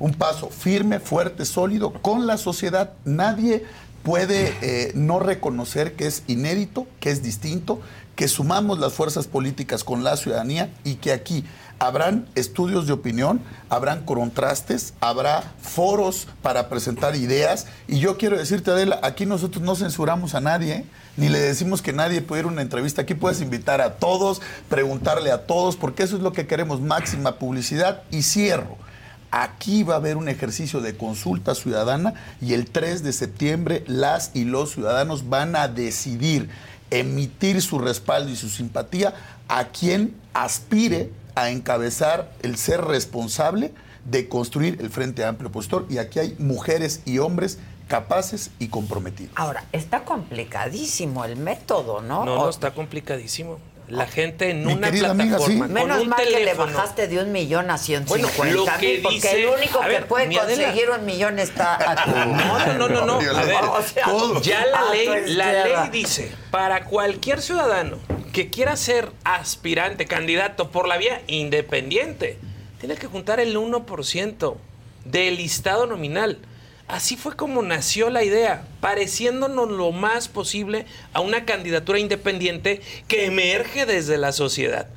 Un 0.00 0.14
paso 0.14 0.50
firme, 0.50 0.98
fuerte, 0.98 1.44
sólido 1.44 1.92
con 1.92 2.26
la 2.26 2.36
sociedad. 2.38 2.94
Nadie 3.04 3.64
puede 4.02 4.56
eh, 4.62 4.92
no 4.94 5.20
reconocer 5.20 5.94
que 5.94 6.06
es 6.06 6.24
inédito, 6.26 6.88
que 6.98 7.10
es 7.10 7.22
distinto, 7.22 7.80
que 8.16 8.26
sumamos 8.26 8.78
las 8.78 8.94
fuerzas 8.94 9.28
políticas 9.28 9.84
con 9.84 10.02
la 10.02 10.16
ciudadanía 10.16 10.70
y 10.84 10.96
que 10.96 11.12
aquí 11.12 11.44
habrán 11.78 12.26
estudios 12.34 12.86
de 12.86 12.92
opinión, 12.92 13.40
habrán 13.70 14.04
contrastes, 14.04 14.92
habrá 15.00 15.42
foros 15.62 16.28
para 16.42 16.68
presentar 16.68 17.16
ideas. 17.16 17.66
Y 17.88 17.98
yo 17.98 18.18
quiero 18.18 18.36
decirte, 18.36 18.70
Adela, 18.70 19.00
aquí 19.02 19.24
nosotros 19.24 19.64
no 19.64 19.74
censuramos 19.74 20.34
a 20.34 20.40
nadie, 20.40 20.72
¿eh? 20.74 20.84
ni 21.16 21.30
le 21.30 21.38
decimos 21.38 21.80
que 21.80 21.94
nadie 21.94 22.20
puede 22.20 22.42
ir 22.42 22.46
a 22.46 22.50
una 22.50 22.62
entrevista. 22.62 23.02
Aquí 23.02 23.14
puedes 23.14 23.40
invitar 23.40 23.80
a 23.80 23.94
todos, 23.94 24.42
preguntarle 24.68 25.32
a 25.32 25.46
todos, 25.46 25.76
porque 25.76 26.02
eso 26.02 26.16
es 26.16 26.22
lo 26.22 26.32
que 26.32 26.46
queremos, 26.46 26.82
máxima 26.82 27.36
publicidad. 27.36 28.02
Y 28.10 28.22
cierro. 28.22 28.76
Aquí 29.30 29.84
va 29.84 29.94
a 29.94 29.96
haber 29.98 30.16
un 30.16 30.28
ejercicio 30.28 30.80
de 30.80 30.96
consulta 30.96 31.54
ciudadana 31.54 32.14
y 32.40 32.54
el 32.54 32.70
3 32.70 33.02
de 33.02 33.12
septiembre 33.12 33.84
las 33.86 34.32
y 34.34 34.44
los 34.44 34.72
ciudadanos 34.72 35.28
van 35.28 35.54
a 35.54 35.68
decidir 35.68 36.48
emitir 36.90 37.62
su 37.62 37.78
respaldo 37.78 38.30
y 38.30 38.36
su 38.36 38.48
simpatía 38.48 39.14
a 39.48 39.66
quien 39.66 40.14
aspire 40.34 41.10
a 41.34 41.50
encabezar 41.50 42.32
el 42.42 42.56
ser 42.56 42.82
responsable 42.82 43.72
de 44.04 44.28
construir 44.28 44.78
el 44.80 44.90
Frente 44.90 45.24
Amplio 45.24 45.48
Opositor. 45.48 45.86
Y 45.88 45.98
aquí 45.98 46.18
hay 46.18 46.34
mujeres 46.38 47.02
y 47.04 47.18
hombres 47.18 47.58
capaces 47.88 48.50
y 48.58 48.68
comprometidos. 48.68 49.32
Ahora, 49.36 49.64
está 49.72 50.04
complicadísimo 50.04 51.24
el 51.24 51.36
método, 51.36 52.00
¿no? 52.00 52.24
No, 52.24 52.36
no, 52.36 52.48
está 52.48 52.72
complicadísimo. 52.72 53.58
La 53.90 54.06
gente 54.06 54.50
en 54.50 54.64
Mi 54.64 54.72
una 54.74 54.86
amiga, 54.88 55.12
plataforma 55.14 55.46
sí. 55.46 55.58
con 55.58 55.72
Menos 55.72 56.00
un 56.02 56.08
mal 56.08 56.22
que 56.22 56.40
le 56.44 56.54
bajaste 56.54 57.08
de 57.08 57.18
un 57.18 57.32
millón 57.32 57.70
a 57.70 57.76
150 57.76 58.36
Bueno, 58.36 58.64
mil, 58.80 59.02
porque 59.02 59.10
dice- 59.10 59.42
el 59.42 59.48
único 59.48 59.80
que 59.80 60.00
puede 60.02 60.32
conseguir 60.36 60.90
un 60.90 61.04
millón 61.04 61.38
está 61.40 61.74
a 61.90 62.04
tu 62.04 62.10
No, 62.12 62.66
no, 62.66 62.88
no, 62.88 62.88
no, 62.88 63.06
no. 63.20 63.38
A 63.38 63.42
ver, 63.44 63.56
O 63.64 63.82
sea, 63.82 64.06
ya 64.42 64.64
la 64.66 64.90
ley, 64.92 65.08
la 65.34 65.52
ley 65.64 65.74
dice, 65.90 66.30
para 66.52 66.84
cualquier 66.84 67.42
ciudadano 67.42 67.98
que 68.32 68.48
quiera 68.48 68.76
ser 68.76 69.10
aspirante, 69.24 70.06
candidato 70.06 70.70
por 70.70 70.86
la 70.86 70.96
vía 70.96 71.22
independiente, 71.26 72.38
tiene 72.78 72.94
que 72.94 73.08
juntar 73.08 73.40
el 73.40 73.56
1% 73.56 74.56
del 75.04 75.36
listado 75.36 75.86
nominal. 75.86 76.38
Así 76.90 77.16
fue 77.16 77.36
como 77.36 77.62
nació 77.62 78.10
la 78.10 78.24
idea, 78.24 78.64
pareciéndonos 78.80 79.70
lo 79.70 79.92
más 79.92 80.26
posible 80.26 80.86
a 81.12 81.20
una 81.20 81.44
candidatura 81.44 82.00
independiente 82.00 82.80
que 83.06 83.26
emerge 83.26 83.86
desde 83.86 84.18
la 84.18 84.32
sociedad. 84.32 84.88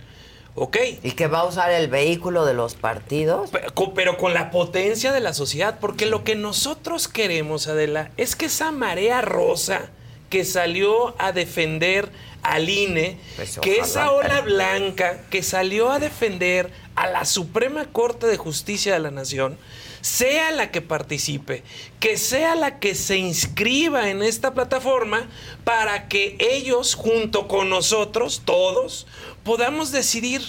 ¿Ok? 0.56 0.78
Y 1.04 1.12
que 1.12 1.28
va 1.28 1.42
a 1.42 1.46
usar 1.46 1.72
el 1.72 1.88
vehículo 1.88 2.46
de 2.46 2.56
los 2.56 2.74
partidos. 2.74 3.50
Pero 3.52 3.74
con, 3.74 3.94
pero 3.94 4.18
con 4.18 4.34
la 4.34 4.50
potencia 4.50 5.12
de 5.12 5.20
la 5.20 5.34
sociedad, 5.34 5.78
porque 5.80 6.08
lo 6.08 6.24
que 6.24 6.36
nosotros 6.36 7.08
queremos, 7.08 7.68
Adela, 7.68 8.10
es 8.18 8.36
que 8.36 8.46
esa 8.46 8.72
marea 8.72 9.22
rosa 9.22 9.90
que 10.30 10.46
salió 10.46 11.16
a 11.22 11.32
defender 11.32 12.10
al 12.42 12.70
INE, 12.70 13.20
Pues, 13.36 13.60
que 13.60 13.78
esa 13.78 14.12
ola 14.12 14.42
blanca 14.42 15.22
que 15.30 15.44
salió 15.44 15.92
a 15.92 16.00
defender 16.00 16.72
a 16.96 17.08
la 17.08 17.26
Suprema 17.26 17.86
Corte 17.86 18.26
de 18.26 18.38
Justicia 18.38 18.94
de 18.94 19.00
la 19.00 19.12
Nación, 19.12 19.58
sea 20.04 20.52
la 20.52 20.70
que 20.70 20.82
participe, 20.82 21.64
que 22.02 22.18
sea 22.18 22.56
la 22.56 22.78
que 22.80 22.94
se 22.94 23.18
inscriba 23.18 24.10
en 24.10 24.22
esta 24.22 24.54
plataforma 24.54 25.30
para 25.64 26.10
que 26.10 26.36
ellos, 26.40 26.94
junto 26.94 27.48
con 27.48 27.70
nosotros, 27.70 28.42
todos, 28.44 29.08
podamos 29.46 29.94
decidir 29.94 30.42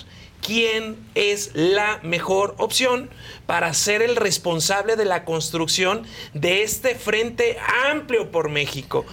quién 0.42 0.96
es 1.14 1.52
la 1.54 2.00
mejor 2.02 2.56
opción 2.58 3.08
para 3.46 3.72
ser 3.74 4.02
el 4.02 4.16
responsable 4.16 4.96
de 4.96 5.04
la 5.04 5.24
construcción 5.24 6.04
de 6.34 6.64
este 6.64 6.96
frente 6.96 7.56
amplio 7.88 8.32
por 8.32 8.48
México. 8.48 9.06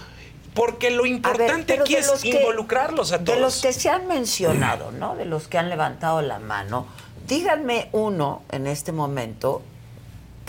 Porque 0.56 0.90
lo 0.90 1.04
ver, 1.04 1.12
importante 1.12 1.80
aquí 1.80 1.96
es 1.96 2.10
que- 2.24 2.30
involucrarlos 2.30 3.12
a 3.12 3.24
todos. 3.24 3.36
De 3.38 3.42
los 3.42 3.62
que 3.62 3.74
se 3.74 3.90
han 3.90 4.08
mencionado, 4.08 4.92
¿no? 4.92 5.16
De 5.16 5.26
los 5.26 5.48
que 5.48 5.60
han 5.60 5.70
levantado 5.70 6.24
la 6.24 6.40
mano, 6.40 6.88
díganme 7.28 7.90
uno 7.92 8.42
en 8.52 8.66
este 8.66 8.92
momento 8.92 9.62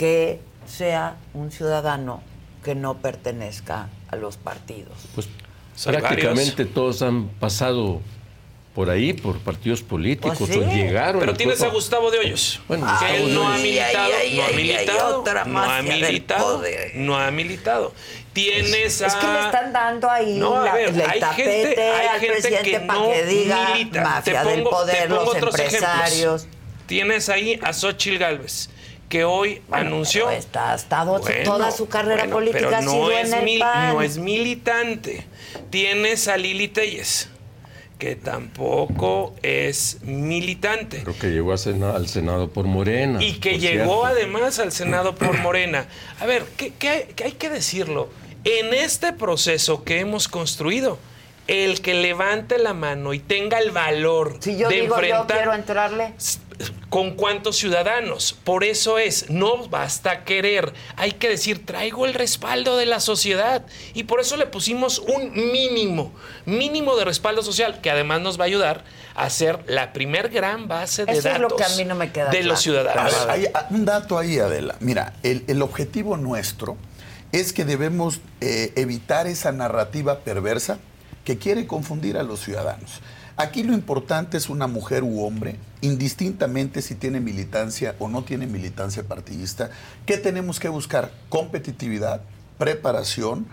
que 0.03 0.41
sea 0.67 1.15
un 1.33 1.53
ciudadano 1.53 2.25
que 2.65 2.75
no 2.75 2.97
pertenezca 2.99 3.88
a 4.09 4.17
los 4.17 4.37
partidos. 4.37 4.95
Pues 5.15 5.29
prácticamente 5.85 6.65
todos 6.65 7.03
han 7.03 7.29
pasado 7.29 8.01
por 8.75 8.91
ahí, 8.91 9.12
por 9.12 9.38
partidos 9.38 9.81
políticos, 9.83 10.38
Pues 10.38 10.51
sí. 10.51 10.59
o 10.59 10.62
llegaron. 10.69 11.21
Pero 11.21 11.35
tienes 11.35 11.62
a 11.62 11.69
Gustavo 11.69 12.11
de 12.11 12.19
Hoyos. 12.19 12.61
Bueno, 12.67 12.85
que 12.99 13.17
él 13.17 13.33
no 13.33 13.47
ha 13.47 13.57
militado, 13.59 14.12
Ay, 14.12 14.12
ay, 14.23 14.37
no 14.37 14.43
ha 14.43 14.47
ay, 14.47 14.51
ay, 14.51 14.57
militado, 14.57 15.25
no 15.47 15.62
ha 15.62 15.83
militado, 15.83 16.62
no 16.95 17.17
ha 17.17 17.31
militado. 17.31 17.95
Tienes 18.33 19.03
a... 19.03 19.07
Es 19.07 19.15
que 19.15 19.27
le 19.29 19.41
están 19.41 19.73
dando 19.73 20.11
ahí 20.11 20.37
No, 20.37 20.62
a 20.62 20.65
la- 20.65 20.75
ver, 20.75 20.88
el 20.88 21.01
hay 21.03 21.21
tapete 21.21 21.45
gente- 21.67 21.81
hay 21.93 22.07
al 22.09 22.19
gente 22.21 22.33
presidente 22.41 22.71
que 22.73 22.81
para 22.81 22.99
no 22.99 23.09
que 23.12 23.25
diga 23.27 23.69
milita. 23.75 24.03
mafia 24.03 24.43
Te 24.43 24.49
del 24.49 24.59
pongo- 24.65 24.71
poder, 24.71 24.97
te 24.97 25.09
pongo 25.09 25.21
los 25.27 25.35
otros 25.37 25.55
ejemplos. 25.61 25.83
empresarios. 25.93 26.47
Tienes 26.87 27.29
ahí 27.29 27.61
a 27.62 27.73
Xochitl 27.73 28.19
Gálvez, 28.19 28.69
que 29.12 29.25
hoy 29.27 29.61
Bueno, 29.68 29.88
anunció... 29.88 30.31
está- 30.31 30.72
ha 30.72 30.75
estado 30.75 31.18
Bueno, 31.20 31.44
toda 31.44 31.70
su 31.70 31.87
carrera 31.87 32.22
bueno, 32.22 32.37
política 32.37 32.64
pero 32.64 32.77
ha 32.79 32.81
no 32.81 32.90
sido 32.92 33.11
es 33.11 33.29
en 33.31 33.38
el 33.40 33.44
mil- 33.44 33.59
PAN. 33.59 33.88
No 33.92 34.01
es 34.01 34.16
militante. 34.16 35.27
Tienes 35.68 36.29
a 36.29 36.38
Lili 36.38 36.68
Telles, 36.68 37.29
que 37.98 38.16
tampoco 38.16 39.35
es 39.42 39.98
militante. 40.01 41.03
Creo 41.03 41.18
que 41.18 41.27
llegó 41.27 41.53
a 41.53 41.59
Sena- 41.59 41.94
al 41.94 42.09
Senado 42.09 42.48
por 42.48 42.64
Morena. 42.64 43.22
Y 43.22 43.35
que 43.35 43.59
llegó 43.59 44.01
cierto. 44.01 44.07
además 44.07 44.59
al 44.59 44.72
Senado 44.72 45.14
por 45.14 45.37
Morena. 45.40 45.85
A 46.18 46.25
ver, 46.25 46.44
¿qué, 46.57 46.72
qué 46.79 46.88
hay, 46.88 47.05
qué 47.14 47.25
hay 47.25 47.33
que 47.33 47.51
decirlo? 47.51 48.09
En 48.44 48.72
este 48.72 49.12
proceso 49.12 49.85
que 49.85 50.01
hemos 50.01 50.27
construido, 50.29 50.98
el 51.48 51.83
que 51.83 51.92
levante 51.92 52.57
la 52.57 52.72
mano 52.72 53.12
y 53.12 53.18
tenga 53.18 53.59
el 53.59 53.72
valor 53.72 54.38
Si 54.40 54.57
yo 54.57 54.70
de 54.70 54.77
digo 54.77 54.94
yo 54.96 55.03
enfrentar 55.03 55.37
quiero 55.37 55.53
entrarle. 55.53 56.14
Con 56.88 57.12
cuántos 57.12 57.57
ciudadanos. 57.57 58.35
Por 58.44 58.64
eso 58.64 58.98
es, 58.98 59.31
no 59.31 59.68
basta 59.68 60.25
querer, 60.25 60.72
hay 60.96 61.12
que 61.12 61.29
decir, 61.29 61.64
traigo 61.64 62.07
el 62.07 62.14
respaldo 62.14 62.77
de 62.77 62.87
la 62.87 63.01
sociedad. 63.01 63.64
Y 63.94 64.05
por 64.05 64.20
eso 64.20 64.37
le 64.37 64.46
pusimos 64.46 64.98
un 64.98 65.33
mínimo, 65.33 66.12
mínimo 66.46 66.96
de 66.96 67.05
respaldo 67.05 67.42
social, 67.42 67.81
que 67.81 67.90
además 67.90 68.20
nos 68.20 68.38
va 68.38 68.44
a 68.44 68.46
ayudar 68.46 68.85
a 69.14 69.29
ser 69.31 69.61
la 69.66 69.92
primer 69.92 70.29
gran 70.29 70.68
base 70.68 71.05
de 71.05 71.12
Eso 71.12 71.29
es 71.29 71.35
datos 71.35 71.53
lo 71.53 71.57
que 71.57 71.64
a 71.64 71.68
mí 71.70 71.85
no 71.85 71.94
me 71.94 72.12
queda 72.12 72.27
de 72.27 72.38
claro. 72.38 72.46
los 72.48 72.61
ciudadanos. 72.61 73.14
A 73.14 73.27
ver, 73.27 73.31
hay 73.31 73.64
un 73.70 73.85
dato 73.85 74.18
ahí, 74.18 74.38
Adela. 74.38 74.77
Mira, 74.81 75.14
el, 75.22 75.44
el 75.48 75.62
objetivo 75.62 76.16
nuestro 76.16 76.77
es 77.33 77.53
que 77.53 77.64
debemos 77.64 78.20
eh, 78.40 78.72
evitar 78.77 79.27
esa 79.27 79.53
narrativa 79.53 80.20
perversa 80.20 80.79
que 81.25 81.38
quiere 81.38 81.66
confundir 81.66 82.18
a 82.18 82.22
los 82.22 82.40
ciudadanos. 82.40 83.01
Aquí 83.37 83.62
lo 83.62 83.73
importante 83.73 84.37
es 84.37 84.51
una 84.51 84.66
mujer 84.66 85.03
u 85.03 85.25
hombre, 85.25 85.57
indistintamente 85.81 86.83
si 86.83 86.95
tiene 86.95 87.18
militancia 87.18 87.95
o 87.99 88.09
no 88.09 88.25
tiene 88.25 88.47
militancia 88.47 89.05
partidista, 89.05 89.71
¿qué 90.05 90.18
tenemos 90.18 90.61
que 90.61 90.68
buscar? 90.68 91.11
Competitividad, 91.31 92.21
preparación, 92.59 93.47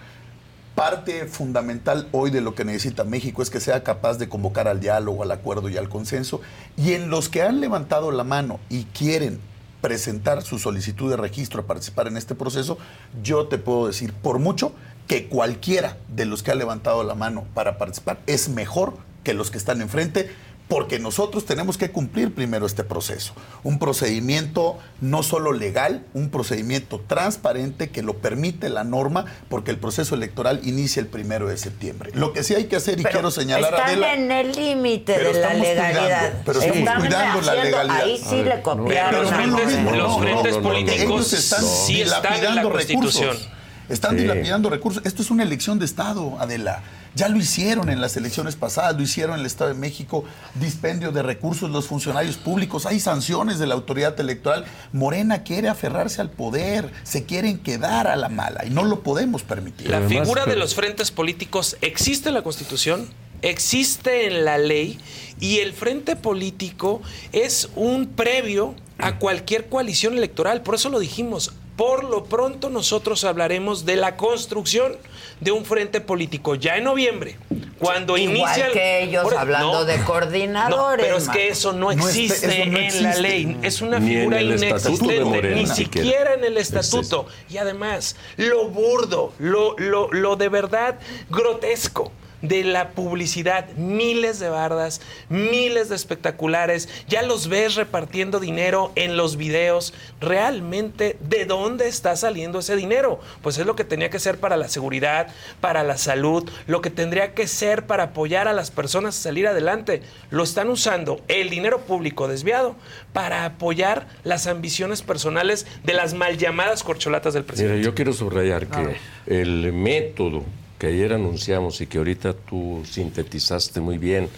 parte 0.75 1.25
fundamental 1.27 2.09
hoy 2.11 2.29
de 2.29 2.41
lo 2.41 2.55
que 2.55 2.65
necesita 2.65 3.05
México 3.05 3.41
es 3.41 3.49
que 3.49 3.61
sea 3.61 3.83
capaz 3.83 4.17
de 4.17 4.27
convocar 4.27 4.67
al 4.67 4.81
diálogo, 4.81 5.23
al 5.23 5.31
acuerdo 5.31 5.69
y 5.69 5.77
al 5.77 5.87
consenso. 5.87 6.41
Y 6.75 6.93
en 6.93 7.09
los 7.09 7.29
que 7.29 7.41
han 7.41 7.61
levantado 7.61 8.11
la 8.11 8.25
mano 8.25 8.59
y 8.69 8.83
quieren 8.83 9.39
presentar 9.79 10.41
su 10.41 10.59
solicitud 10.59 11.09
de 11.09 11.15
registro 11.17 11.61
a 11.61 11.67
participar 11.67 12.07
en 12.07 12.17
este 12.17 12.35
proceso, 12.35 12.77
yo 13.23 13.47
te 13.47 13.57
puedo 13.57 13.87
decir 13.87 14.11
por 14.11 14.39
mucho 14.39 14.73
que 15.07 15.27
cualquiera 15.27 15.97
de 16.09 16.25
los 16.25 16.43
que 16.43 16.51
ha 16.51 16.55
levantado 16.55 17.03
la 17.03 17.15
mano 17.15 17.45
para 17.53 17.77
participar 17.77 18.19
es 18.27 18.49
mejor 18.49 18.93
que 19.23 19.33
los 19.33 19.51
que 19.51 19.57
están 19.57 19.81
enfrente 19.81 20.29
porque 20.67 20.99
nosotros 20.99 21.47
tenemos 21.47 21.79
que 21.79 21.89
cumplir 21.89 22.31
primero 22.35 22.67
este 22.67 22.83
proceso. 22.83 23.33
Un 23.63 23.79
procedimiento 23.79 24.77
no 25.01 25.23
solo 25.23 25.51
legal, 25.51 26.05
un 26.13 26.29
procedimiento 26.29 27.01
transparente 27.07 27.89
que 27.89 28.03
lo 28.03 28.17
permite 28.17 28.69
la 28.69 28.83
norma, 28.83 29.25
porque 29.49 29.71
el 29.71 29.77
proceso 29.79 30.13
electoral 30.13 30.61
inicia 30.63 30.99
el 30.99 31.07
primero 31.07 31.47
de 31.49 31.57
septiembre. 31.57 32.11
Lo 32.13 32.33
que 32.33 32.43
sí 32.43 32.53
hay 32.53 32.65
que 32.65 32.75
hacer, 32.75 32.99
y 32.99 33.03
Pero 33.03 33.13
quiero 33.13 33.31
señalar 33.31 33.73
a 33.73 33.77
están 33.77 33.89
Adela. 33.89 34.13
en 34.13 34.31
el 34.31 34.51
límite 34.51 35.17
de 35.17 35.33
la 35.41 35.53
legalidad. 35.55 36.19
cuidando, 36.19 36.41
pero 36.45 36.59
estamos 36.59 36.77
Están 36.77 36.99
cuidando 36.99 37.41
la 37.41 37.63
legalidad. 37.63 38.01
Ahí 38.03 38.17
sí 38.29 38.43
le 38.43 38.55
no, 38.57 38.61
copiaron 38.63 39.21
Los 39.23 39.31
frentes- 39.33 39.79
Morena. 39.79 40.03
los 40.03 40.19
frentes 40.19 40.57
políticos 40.57 41.01
Ellos 41.01 41.33
están 41.33 41.63
sí 41.65 42.01
están 42.03 42.43
en 42.43 42.55
la 42.55 42.61
Constitución. 42.61 43.29
recursos. 43.33 43.49
Están 43.89 44.15
Sí. 44.15 44.21
dilapidando 44.21 44.69
recursos. 44.69 45.03
Esto 45.05 45.21
es 45.21 45.31
una 45.31 45.43
elección 45.43 45.79
de 45.79 45.85
Estado, 45.85 46.37
Adela. 46.39 46.83
Ya 47.15 47.27
lo 47.27 47.37
hicieron 47.37 47.89
en 47.89 47.99
las 48.01 48.15
elecciones 48.17 48.55
pasadas, 48.55 48.95
lo 48.95 49.01
hicieron 49.01 49.33
en 49.35 49.39
el 49.41 49.45
Estado 49.47 49.73
de 49.73 49.79
México, 49.79 50.23
dispendio 50.55 51.11
de 51.11 51.23
recursos 51.23 51.69
los 51.71 51.87
funcionarios 51.87 52.37
públicos, 52.37 52.85
hay 52.85 52.99
sanciones 52.99 53.57
de 53.57 53.65
la 53.65 53.73
autoridad 53.73 54.17
electoral. 54.19 54.65
Morena 54.93 55.41
quiere 55.43 55.69
aferrarse 55.69 56.21
al 56.21 56.29
poder, 56.29 56.91
se 57.03 57.25
quieren 57.25 57.57
quedar 57.57 58.07
a 58.07 58.15
la 58.15 58.29
mala 58.29 58.63
y 58.65 58.69
no 58.69 58.85
lo 58.85 59.01
podemos 59.01 59.41
permitir. 59.41 59.89
La 59.89 59.97
Además, 59.97 60.19
figura 60.27 60.45
de 60.45 60.55
los 60.55 60.75
frentes 60.75 61.09
políticos 61.09 61.77
existe 61.81 62.29
en 62.29 62.35
la 62.35 62.43
Constitución, 62.43 63.09
existe 63.41 64.27
en 64.27 64.45
la 64.45 64.57
ley 64.59 64.99
y 65.39 65.59
el 65.59 65.73
frente 65.73 66.15
político 66.15 67.01
es 67.31 67.69
un 67.75 68.05
previo 68.07 68.75
a 68.99 69.17
cualquier 69.17 69.67
coalición 69.67 70.15
electoral. 70.15 70.61
Por 70.61 70.75
eso 70.75 70.89
lo 70.89 70.99
dijimos. 70.99 71.53
Por 71.79 72.03
lo 72.03 72.25
pronto 72.25 72.69
nosotros 72.69 73.23
hablaremos 73.23 73.85
de 73.85 73.95
la 73.95 74.17
construcción 74.17 74.97
de 75.39 75.53
un 75.53 75.63
frente 75.63 76.01
político 76.01 76.55
ya 76.55 76.75
en 76.75 76.83
noviembre, 76.83 77.37
cuando 77.79 78.17
Igual 78.17 78.35
inicia 78.37 78.65
el- 78.67 78.73
que 78.73 79.03
ellos 79.03 79.23
Por- 79.23 79.37
hablando 79.37 79.71
no, 79.71 79.85
de 79.85 79.97
no, 79.97 80.05
coordinadores. 80.05 81.05
pero 81.05 81.17
es 81.17 81.29
que 81.29 81.47
eso 81.47 81.71
no 81.71 81.89
existe 81.93 82.47
eso 82.47 82.69
no 82.69 82.77
en 82.77 83.03
la 83.03 83.15
ley. 83.15 83.57
Es 83.61 83.81
una 83.81 83.97
Ni 83.99 84.09
figura 84.13 84.41
inexistente, 84.41 85.55
ni 85.55 85.65
siquiera. 85.67 85.75
siquiera 86.09 86.33
en 86.33 86.43
el 86.43 86.57
estatuto. 86.57 87.27
Y 87.49 87.55
además, 87.55 88.17
lo 88.35 88.67
burdo, 88.67 89.31
lo, 89.39 89.77
lo, 89.77 90.11
lo 90.11 90.35
de 90.35 90.49
verdad 90.49 90.99
grotesco 91.29 92.11
de 92.41 92.63
la 92.63 92.91
publicidad, 92.91 93.69
miles 93.75 94.39
de 94.39 94.49
bardas, 94.49 95.01
miles 95.29 95.89
de 95.89 95.95
espectaculares, 95.95 96.89
ya 97.07 97.21
los 97.21 97.47
ves 97.47 97.75
repartiendo 97.75 98.39
dinero 98.39 98.91
en 98.95 99.17
los 99.17 99.35
videos, 99.35 99.93
realmente 100.19 101.17
¿de 101.21 101.45
dónde 101.45 101.87
está 101.87 102.15
saliendo 102.15 102.59
ese 102.59 102.75
dinero? 102.75 103.19
Pues 103.41 103.57
es 103.57 103.65
lo 103.65 103.75
que 103.75 103.83
tenía 103.83 104.09
que 104.09 104.19
ser 104.19 104.39
para 104.39 104.57
la 104.57 104.69
seguridad, 104.69 105.27
para 105.61 105.83
la 105.83 105.97
salud, 105.97 106.49
lo 106.67 106.81
que 106.81 106.89
tendría 106.89 107.33
que 107.33 107.47
ser 107.47 107.85
para 107.85 108.03
apoyar 108.05 108.47
a 108.47 108.53
las 108.53 108.71
personas 108.71 109.17
a 109.17 109.21
salir 109.21 109.47
adelante. 109.47 110.01
Lo 110.29 110.43
están 110.43 110.69
usando 110.69 111.21
el 111.27 111.49
dinero 111.49 111.81
público 111.81 112.27
desviado 112.27 112.75
para 113.13 113.45
apoyar 113.45 114.07
las 114.23 114.47
ambiciones 114.47 115.01
personales 115.01 115.67
de 115.83 115.93
las 115.93 116.13
mal 116.13 116.37
llamadas 116.37 116.83
corcholatas 116.83 117.33
del 117.33 117.43
Mira, 117.43 117.47
presidente. 117.53 117.83
yo 117.83 117.95
quiero 117.95 118.13
subrayar 118.13 118.67
que 118.67 118.95
el 119.27 119.73
método 119.73 120.43
que 120.79 120.87
ayer 120.87 121.13
anunciamos 121.13 121.81
y 121.81 121.87
que 121.87 121.97
ahorita 121.99 122.33
tú 122.33 122.81
sintetizaste 122.89 123.81
muy 123.81 123.97
bien 123.97 124.29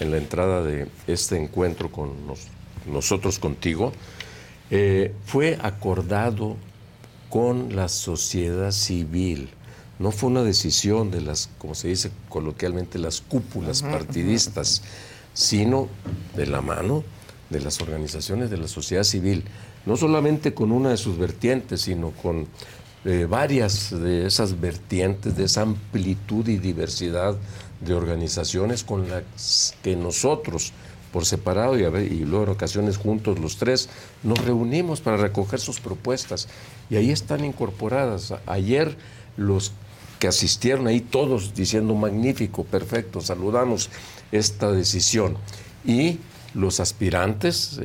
en 0.00 0.10
la 0.12 0.16
entrada 0.18 0.62
de 0.62 0.86
este 1.06 1.36
encuentro 1.36 1.90
con 1.90 2.26
nos- 2.26 2.46
nosotros 2.90 3.38
contigo, 3.38 3.92
eh, 4.70 5.12
fue 5.26 5.58
acordado 5.60 6.56
con 7.28 7.74
la 7.76 7.88
sociedad 7.88 8.70
civil. 8.70 9.48
No 9.98 10.12
fue 10.12 10.30
una 10.30 10.44
decisión 10.44 11.10
de 11.10 11.20
las, 11.20 11.50
como 11.58 11.74
se 11.74 11.88
dice 11.88 12.10
coloquialmente, 12.28 12.98
las 12.98 13.20
cúpulas 13.20 13.82
partidistas, 13.82 14.82
sino 15.34 15.88
de 16.36 16.46
la 16.46 16.60
mano 16.62 17.02
de 17.50 17.60
las 17.60 17.80
organizaciones 17.80 18.50
de 18.50 18.58
la 18.58 18.68
sociedad 18.68 19.02
civil, 19.04 19.42
no 19.86 19.96
solamente 19.96 20.54
con 20.54 20.70
una 20.70 20.90
de 20.90 20.96
sus 20.96 21.18
vertientes, 21.18 21.80
sino 21.80 22.10
con 22.10 22.46
eh, 23.10 23.24
varias 23.24 23.88
de 23.90 24.26
esas 24.26 24.60
vertientes, 24.60 25.34
de 25.34 25.44
esa 25.44 25.62
amplitud 25.62 26.46
y 26.46 26.58
diversidad 26.58 27.34
de 27.80 27.94
organizaciones 27.94 28.84
con 28.84 29.08
las 29.08 29.74
que 29.82 29.96
nosotros, 29.96 30.74
por 31.10 31.24
separado 31.24 31.78
y, 31.78 31.84
y 31.84 32.26
luego 32.26 32.44
en 32.44 32.50
ocasiones 32.50 32.98
juntos 32.98 33.38
los 33.38 33.56
tres, 33.56 33.88
nos 34.22 34.44
reunimos 34.44 35.00
para 35.00 35.16
recoger 35.16 35.58
sus 35.58 35.80
propuestas. 35.80 36.48
Y 36.90 36.96
ahí 36.96 37.10
están 37.10 37.46
incorporadas. 37.46 38.34
Ayer 38.44 38.94
los 39.38 39.72
que 40.18 40.28
asistieron 40.28 40.86
ahí 40.86 41.00
todos 41.00 41.54
diciendo 41.54 41.94
magnífico, 41.94 42.64
perfecto, 42.64 43.22
saludamos 43.22 43.88
esta 44.32 44.70
decisión. 44.70 45.38
Y 45.82 46.18
los 46.52 46.78
aspirantes, 46.78 47.80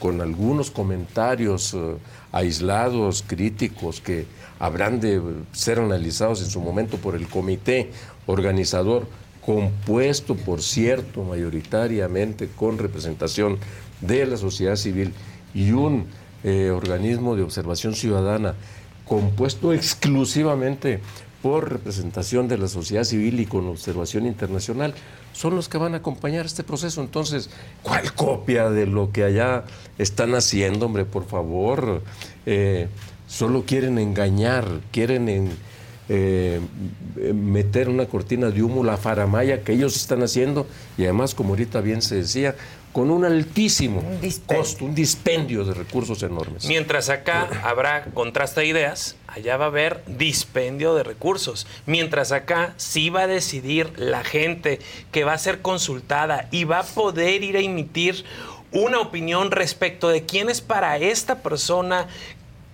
con 0.00 0.20
algunos 0.20 0.70
comentarios 0.70 1.74
eh, 1.74 1.96
aislados, 2.32 3.24
críticos, 3.26 4.00
que 4.00 4.26
habrán 4.58 5.00
de 5.00 5.20
ser 5.52 5.78
analizados 5.78 6.42
en 6.42 6.50
su 6.50 6.60
momento 6.60 6.96
por 6.96 7.14
el 7.14 7.28
comité 7.28 7.90
organizador, 8.26 9.06
compuesto, 9.44 10.34
por 10.34 10.62
cierto, 10.62 11.24
mayoritariamente 11.24 12.48
con 12.48 12.78
representación 12.78 13.58
de 14.00 14.26
la 14.26 14.36
sociedad 14.36 14.76
civil 14.76 15.12
y 15.54 15.70
un 15.72 16.06
eh, 16.44 16.70
organismo 16.70 17.34
de 17.34 17.42
observación 17.42 17.94
ciudadana 17.94 18.54
compuesto 19.06 19.72
exclusivamente 19.72 21.00
por 21.42 21.70
representación 21.70 22.48
de 22.48 22.58
la 22.58 22.68
sociedad 22.68 23.04
civil 23.04 23.38
y 23.40 23.46
con 23.46 23.66
observación 23.68 24.26
internacional, 24.26 24.94
son 25.32 25.54
los 25.54 25.68
que 25.68 25.78
van 25.78 25.94
a 25.94 25.98
acompañar 25.98 26.46
este 26.46 26.64
proceso. 26.64 27.00
Entonces, 27.00 27.48
¿cuál 27.82 28.12
copia 28.14 28.70
de 28.70 28.86
lo 28.86 29.12
que 29.12 29.22
allá 29.24 29.64
están 29.98 30.34
haciendo, 30.34 30.86
hombre? 30.86 31.04
Por 31.04 31.26
favor, 31.26 32.02
Eh, 32.50 32.88
solo 33.26 33.64
quieren 33.66 33.98
engañar, 33.98 34.66
quieren 34.90 35.28
en- 35.28 35.50
eh, 36.08 36.60
meter 37.34 37.90
una 37.90 38.06
cortina 38.06 38.48
de 38.50 38.62
humo, 38.62 38.82
la 38.82 38.96
faramaya 38.96 39.62
que 39.62 39.74
ellos 39.74 39.96
están 39.96 40.22
haciendo, 40.22 40.66
y 40.96 41.04
además, 41.04 41.34
como 41.34 41.50
ahorita 41.50 41.82
bien 41.82 42.00
se 42.00 42.14
decía, 42.14 42.54
con 42.98 43.12
un 43.12 43.24
altísimo 43.24 44.00
Un 44.00 44.30
costo, 44.44 44.84
un 44.84 44.92
dispendio 44.92 45.64
de 45.64 45.72
recursos 45.72 46.20
enormes. 46.24 46.64
Mientras 46.64 47.10
acá 47.10 47.48
habrá 47.62 48.06
contraste 48.06 48.62
de 48.62 48.66
ideas, 48.66 49.14
allá 49.28 49.56
va 49.56 49.66
a 49.66 49.68
haber 49.68 50.02
dispendio 50.08 50.96
de 50.96 51.04
recursos. 51.04 51.68
Mientras 51.86 52.32
acá 52.32 52.74
sí 52.76 53.08
va 53.08 53.20
a 53.20 53.26
decidir 53.28 53.92
la 53.96 54.24
gente 54.24 54.80
que 55.12 55.22
va 55.22 55.34
a 55.34 55.38
ser 55.38 55.62
consultada 55.62 56.48
y 56.50 56.64
va 56.64 56.80
a 56.80 56.82
poder 56.82 57.44
ir 57.44 57.56
a 57.56 57.60
emitir 57.60 58.24
una 58.72 58.98
opinión 58.98 59.52
respecto 59.52 60.08
de 60.08 60.26
quién 60.26 60.50
es 60.50 60.60
para 60.60 60.98
esta 60.98 61.40
persona 61.40 62.08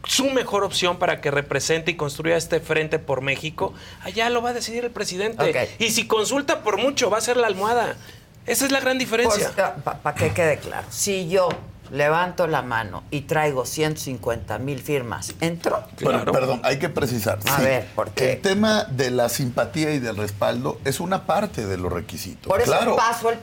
su 0.07 0.31
mejor 0.31 0.65
opción 0.65 0.99
para 0.99 1.21
que 1.21 1.31
represente 1.31 1.91
y 1.91 1.97
construya 1.97 2.39
este 2.39 2.61
frente 2.61 2.99
por 2.99 3.21
México, 3.21 3.75
allá 4.03 4.31
lo 4.31 4.41
va 4.41 4.51
a 4.51 4.53
decidir 4.55 4.87
el 4.87 4.91
presidente. 4.91 5.69
Y 5.79 5.91
si 5.91 6.07
consulta 6.07 6.63
por 6.63 6.79
mucho, 6.79 7.11
va 7.11 7.19
a 7.19 7.21
ser 7.21 7.37
la 7.37 7.47
almohada. 7.47 7.99
Esa 8.47 8.67
es 8.67 8.73
la 8.73 8.81
gran 8.81 8.99
diferencia. 8.99 9.53
Para 9.83 9.99
ah, 10.05 10.15
que 10.15 10.31
quede 10.33 10.59
claro, 10.59 10.87
si 10.91 11.29
yo 11.29 11.49
levanto 11.91 12.47
la 12.47 12.63
mano 12.63 13.05
y 13.11 13.23
traigo 13.23 13.67
150 13.67 14.59
mil 14.59 14.81
firmas, 14.81 15.35
¿entro? 15.41 15.85
Bueno, 16.03 16.25
perdón, 16.33 16.61
hay 16.65 16.79
que 16.79 16.89
precisar. 16.89 17.39
A 17.51 17.57
Sí, 17.59 17.63
ver, 17.63 17.87
¿por 17.95 18.11
qué? 18.11 18.33
El 18.33 18.41
tema 18.41 18.85
de 18.85 19.11
la 19.11 19.29
simpatía 19.29 19.93
y 19.93 19.99
del 19.99 20.17
respaldo 20.17 20.81
es 20.85 21.01
una 21.01 21.25
parte 21.27 21.67
de 21.67 21.77
los 21.77 21.93
requisitos. 21.93 22.49
Por 22.49 22.61
eso 22.61 22.73
claro. 22.73 22.97
paso 22.97 23.31
el, 23.31 23.39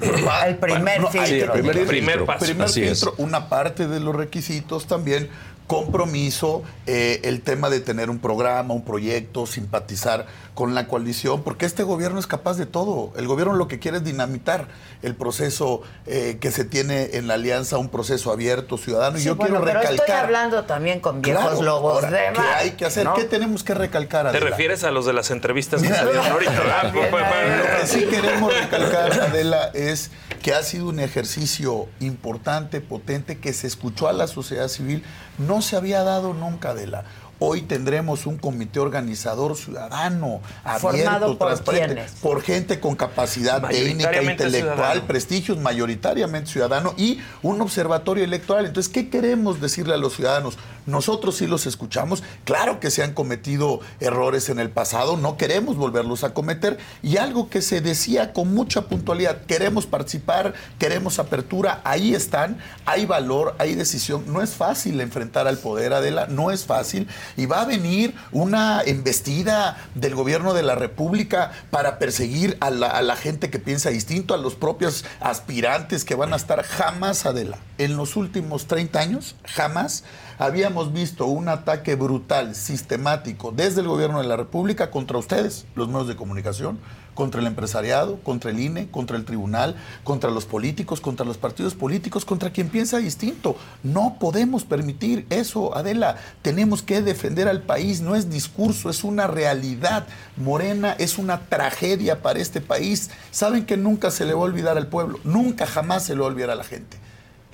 el 0.48 0.56
primer 0.58 0.82
bueno, 0.82 1.02
no, 1.04 1.08
filtro. 1.10 1.54
que 1.54 1.60
primer 1.60 1.88
Primer 1.88 2.26
paso. 2.26 2.46
Primer 2.46 2.66
Así 2.68 2.84
es. 2.84 3.00
filtro, 3.00 3.14
una 3.18 3.48
parte 3.48 3.88
de 3.88 4.00
los 4.00 4.16
requisitos 4.16 4.88
también 4.88 5.30
compromiso, 5.68 6.64
eh, 6.86 7.22
el 7.24 7.42
tema 7.42 7.70
de 7.70 7.80
tener 7.80 8.10
un 8.10 8.20
programa, 8.20 8.74
un 8.74 8.84
proyecto, 8.84 9.46
simpatizar 9.46 10.26
con 10.62 10.76
la 10.76 10.88
coalición, 10.88 11.41
porque 11.41 11.65
este 11.65 11.82
gobierno 11.82 12.19
es 12.19 12.28
capaz 12.28 12.56
de 12.56 12.67
todo. 12.67 13.12
El 13.17 13.26
gobierno 13.28 13.56
lo 13.56 13.67
que 13.67 13.80
quiere 13.80 13.97
es 13.97 14.04
dinamitar 14.04 14.67
el 15.02 15.15
proceso 15.15 15.82
eh, 16.06 16.38
que 16.39 16.52
se 16.52 16.65
tiene 16.65 17.10
en 17.13 17.26
la 17.28 17.34
alianza, 17.34 17.80
un 17.80 17.89
proceso 17.89 18.32
abierto, 18.32 18.78
ciudadano. 18.78 19.17
y 19.17 19.24
yo 19.24 19.36
bueno, 19.38 19.56
quiero 19.56 19.65
pero 19.65 19.80
recalcar. 19.80 20.06
estoy 20.08 20.24
hablando 20.24 20.63
también 20.65 21.00
con 21.00 21.24
viejos 21.24 21.41
Claro, 21.43 21.62
lobos 21.63 21.95
ahora, 21.95 22.12
de 22.12 22.34
¿Qué 22.34 22.41
hay 22.41 22.71
que 22.74 22.86
hacer? 22.86 23.06
¿no? 23.06 23.15
¿Qué 23.15 23.24
tenemos 23.24 23.63
que 23.63 23.74
recalcar? 23.74 24.26
¿Te 24.30 24.38
Adela? 24.38 24.52
refieres 24.52 24.84
a 24.84 24.91
los 24.91 25.08
de 25.08 25.13
las 25.13 25.32
entrevistas 25.32 25.82
que 25.82 25.89
salieron 25.89 26.28
ahorita? 26.28 26.62
Ah, 26.84 26.89
pues, 26.93 27.08
pues, 27.10 27.24
eh, 27.24 27.58
Lo 27.58 27.80
que 27.82 27.88
sí 27.88 28.06
queremos 28.06 28.54
recalcar, 28.54 29.19
Adela, 29.19 29.71
es 29.74 30.12
que 30.43 30.54
ha 30.54 30.62
sido 30.62 30.89
un 30.89 31.00
ejercicio 31.00 31.88
importante, 32.02 32.82
potente, 32.82 33.39
que 33.39 33.52
se 33.54 33.65
escuchó 33.65 34.08
a 34.10 34.13
la 34.13 34.28
sociedad 34.28 34.67
civil. 34.67 35.04
No 35.39 35.63
se 35.63 35.76
había 35.76 36.04
dado 36.04 36.36
nunca, 36.36 36.69
Adela. 36.69 37.04
Hoy 37.43 37.63
tendremos 37.63 38.27
un 38.27 38.38
comité 38.38 38.80
organizador 38.80 39.58
ciudadano, 39.58 40.41
¿Formado 40.77 41.08
abierto, 41.10 41.38
por 41.39 41.47
transparente, 41.47 41.93
quiénes? 41.95 42.12
por 42.21 42.43
gente 42.43 42.80
con 42.80 42.95
capacidad 42.95 43.67
técnica, 43.67 44.21
intelectual, 44.21 44.75
ciudadano. 44.75 45.08
prestigios, 45.08 45.58
mayoritariamente 45.58 46.51
ciudadano 46.51 46.93
y 46.97 47.19
un 47.41 47.60
observatorio 47.60 48.23
electoral. 48.23 48.67
Entonces, 48.67 48.93
¿qué 48.93 49.10
queremos 49.10 49.60
decirle 49.60 49.95
a 49.95 49.97
los 49.97 50.17
ciudadanos? 50.17 50.60
Nosotros 50.86 51.38
sí 51.38 51.48
los 51.48 51.65
escuchamos. 51.65 52.24
Claro 52.44 52.80
que 52.80 52.91
se 52.91 53.04
han 53.04 53.13
cometido 53.13 53.82
errores 54.00 54.50
en 54.50 54.60
el 54.60 54.70
pasado, 54.70 55.17
no 55.17 55.38
queremos 55.38 55.78
volverlos 55.78 56.24
a 56.24 56.34
cometer. 56.34 56.78
Y 57.04 57.17
algo 57.17 57.50
que 57.50 57.62
se 57.62 57.82
decía 57.82 58.34
con 58.34 58.54
mucha 58.54 58.84
puntualidad, 58.84 59.46
queremos 59.46 59.86
participar, 59.86 60.54
queremos 60.80 61.20
apertura, 61.20 61.82
ahí 61.84 62.13
están, 62.13 62.58
hay 62.86 63.06
valor, 63.06 63.56
hay 63.60 63.76
decisión. 63.76 64.24
No 64.28 64.41
es 64.41 64.52
fácil 64.52 65.00
enfrentar 65.02 65.48
al 65.48 65.58
poder, 65.58 65.94
Adela, 65.94 66.28
no 66.28 66.52
es 66.52 66.65
fácil. 66.65 67.08
Y 67.38 67.46
va 67.46 67.62
a 67.62 67.65
venir 67.65 68.15
una 68.32 68.82
embestida 68.86 69.78
del 69.96 70.15
gobierno 70.15 70.54
de 70.54 70.63
la 70.63 70.76
República 70.76 71.52
para 71.70 72.00
perseguir 72.00 72.58
a 72.60 72.70
la, 72.70 72.88
a 72.88 73.02
la 73.02 73.15
gente 73.15 73.50
que 73.50 73.60
piensa 73.60 73.89
distinto, 73.89 74.34
a 74.34 74.38
los 74.38 74.56
propios 74.56 75.06
aspirantes 75.20 76.06
que 76.06 76.15
van 76.15 76.34
a 76.34 76.38
estar 76.38 76.63
jamás, 76.63 77.26
Adela. 77.26 77.58
En 77.78 77.98
los 77.98 78.15
últimos 78.15 78.67
30 78.67 79.00
años, 79.00 79.36
jamás 79.46 80.04
habíamos 80.41 80.91
visto 80.91 81.27
un 81.27 81.49
ataque 81.49 81.93
brutal, 81.93 82.56
sistemático, 82.56 83.54
desde 83.56 83.82
el 83.82 83.88
gobierno 83.88 84.19
de 84.19 84.27
la 84.27 84.36
República 84.36 84.89
contra 84.89 85.19
ustedes, 85.19 85.67
los 85.75 85.88
medios 85.88 86.08
de 86.08 86.15
comunicación, 86.15 86.80
contra 87.13 87.41
el 87.41 87.45
empresariado, 87.45 88.19
contra 88.23 88.49
el 88.49 88.60
INE, 88.60 88.89
contra 88.89 89.17
el 89.17 89.25
tribunal, 89.25 89.75
contra 90.04 90.32
los 90.32 90.45
políticos, 90.45 90.99
contra 90.99 91.27
los 91.27 91.38
partidos 91.38 91.75
políticos, 91.75 92.25
contra 92.25 92.49
quien 92.49 92.69
piensa 92.69 92.97
distinto. 92.97 93.56
No 93.84 94.17
podemos 94.19 94.63
permitir 94.63 95.27
eso, 95.30 95.77
Adela. 95.77 96.15
Tenemos 96.41 96.82
que 96.82 97.04
defender 97.04 97.47
al 97.47 97.62
país, 97.62 98.01
no 98.01 98.15
es 98.15 98.32
discurso, 98.32 98.89
es 98.89 99.04
una 99.04 99.27
realidad. 99.27 100.08
Morena 100.38 100.95
es 100.97 101.19
una 101.19 101.41
tragedia 101.41 102.23
para 102.23 102.39
este 102.39 102.62
país. 102.62 103.12
Saben 103.30 103.67
que 103.67 103.77
nunca 103.77 104.10
se 104.10 104.25
le 104.25 104.34
va 104.34 104.39
a 104.39 104.45
olvidar 104.45 104.77
al 104.77 104.88
pueblo, 104.88 105.19
nunca 105.23 105.67
jamás 105.67 106.06
se 106.06 106.15
le 106.15 106.21
va 106.21 106.25
a 106.25 106.30
olvidar 106.30 106.49
a 106.49 106.56
la 106.56 106.63
gente 106.63 106.97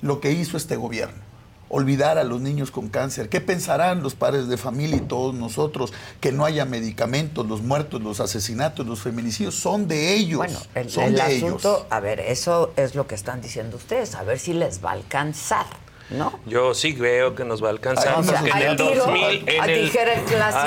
lo 0.00 0.20
que 0.20 0.32
hizo 0.32 0.56
este 0.56 0.76
gobierno. 0.76 1.27
Olvidar 1.70 2.18
a 2.18 2.24
los 2.24 2.40
niños 2.40 2.70
con 2.70 2.88
cáncer. 2.88 3.28
¿Qué 3.28 3.40
pensarán 3.40 4.02
los 4.02 4.14
padres 4.14 4.48
de 4.48 4.56
familia 4.56 4.96
y 4.96 5.00
todos 5.00 5.34
nosotros? 5.34 5.92
Que 6.20 6.32
no 6.32 6.44
haya 6.44 6.64
medicamentos, 6.64 7.46
los 7.46 7.62
muertos, 7.62 8.02
los 8.02 8.20
asesinatos, 8.20 8.86
los 8.86 9.00
feminicidios, 9.00 9.54
son 9.54 9.86
de 9.86 10.14
ellos. 10.14 10.38
Bueno, 10.38 10.58
el, 10.74 10.90
son 10.90 11.04
el 11.04 11.14
de 11.16 11.22
asunto, 11.22 11.76
ellos. 11.76 11.86
a 11.90 12.00
ver, 12.00 12.20
eso 12.20 12.72
es 12.76 12.94
lo 12.94 13.06
que 13.06 13.14
están 13.14 13.40
diciendo 13.40 13.76
ustedes, 13.76 14.14
a 14.14 14.22
ver 14.22 14.38
si 14.38 14.52
les 14.52 14.84
va 14.84 14.90
a 14.90 14.94
alcanzar, 14.94 15.66
¿no? 16.10 16.38
Yo 16.46 16.74
sí 16.74 16.92
veo 16.92 17.34
que 17.34 17.44
nos 17.44 17.62
va 17.62 17.68
a 17.68 17.70
alcanzar 17.70 18.14
Ay, 18.16 18.20
o 18.20 18.22
sea, 18.24 18.40
porque 18.40 18.50
en 18.50 18.62
el 18.62 18.76
tiro, 18.76 19.04
2000 19.06 19.48
en 19.48 19.60
a 19.60 19.66
el, 19.66 19.90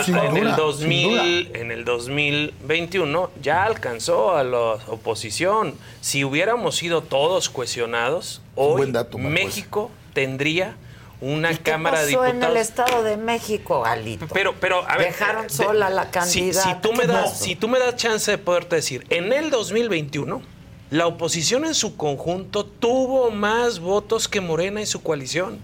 Sin 0.05 0.17
en 0.17 0.37
el 0.37 0.43
duda, 0.43 0.55
2000 0.55 1.51
en 1.55 1.71
el 1.71 1.85
2021 1.85 3.31
ya 3.41 3.63
alcanzó 3.63 4.35
a 4.35 4.43
la 4.43 4.77
oposición. 4.87 5.73
Si 5.99 6.23
hubiéramos 6.23 6.75
sido 6.75 7.01
todos 7.01 7.49
cuestionados, 7.49 8.41
hoy 8.55 8.91
dato. 8.91 9.17
México 9.17 9.89
tendría 10.13 10.75
una 11.21 11.51
¿Y 11.51 11.57
qué 11.57 11.71
cámara 11.71 12.03
de 12.03 12.13
pasó 12.13 12.25
en 12.25 12.29
el 12.31 12.35
diputados 12.53 12.57
Estado 12.67 13.03
de 13.03 13.17
México, 13.17 13.85
Alito? 13.85 14.27
pero, 14.33 14.55
pero, 14.59 14.83
a 14.89 14.97
ver. 14.97 15.07
Dejaron 15.07 15.43
de- 15.43 15.49
sola 15.53 15.89
la 15.89 16.05
si- 16.05 16.09
candidata. 16.11 16.63
Si, 16.69 16.81
tú 16.81 16.91
me 16.93 16.99
¿Qué 17.01 17.07
das, 17.07 17.31
pasó? 17.31 17.43
si 17.45 17.55
tú 17.55 17.67
me 17.67 17.79
das 17.79 17.95
chance 17.95 18.31
de 18.31 18.37
poderte 18.37 18.75
decir, 18.77 19.05
en 19.09 19.31
el 19.31 19.49
2021, 19.51 20.41
la 20.89 21.07
oposición 21.07 21.65
en 21.65 21.75
su 21.75 21.95
conjunto 21.95 22.65
tuvo 22.65 23.29
más 23.31 23.79
votos 23.79 24.27
que 24.27 24.41
Morena 24.41 24.81
y 24.81 24.85
su 24.85 25.01
coalición. 25.03 25.59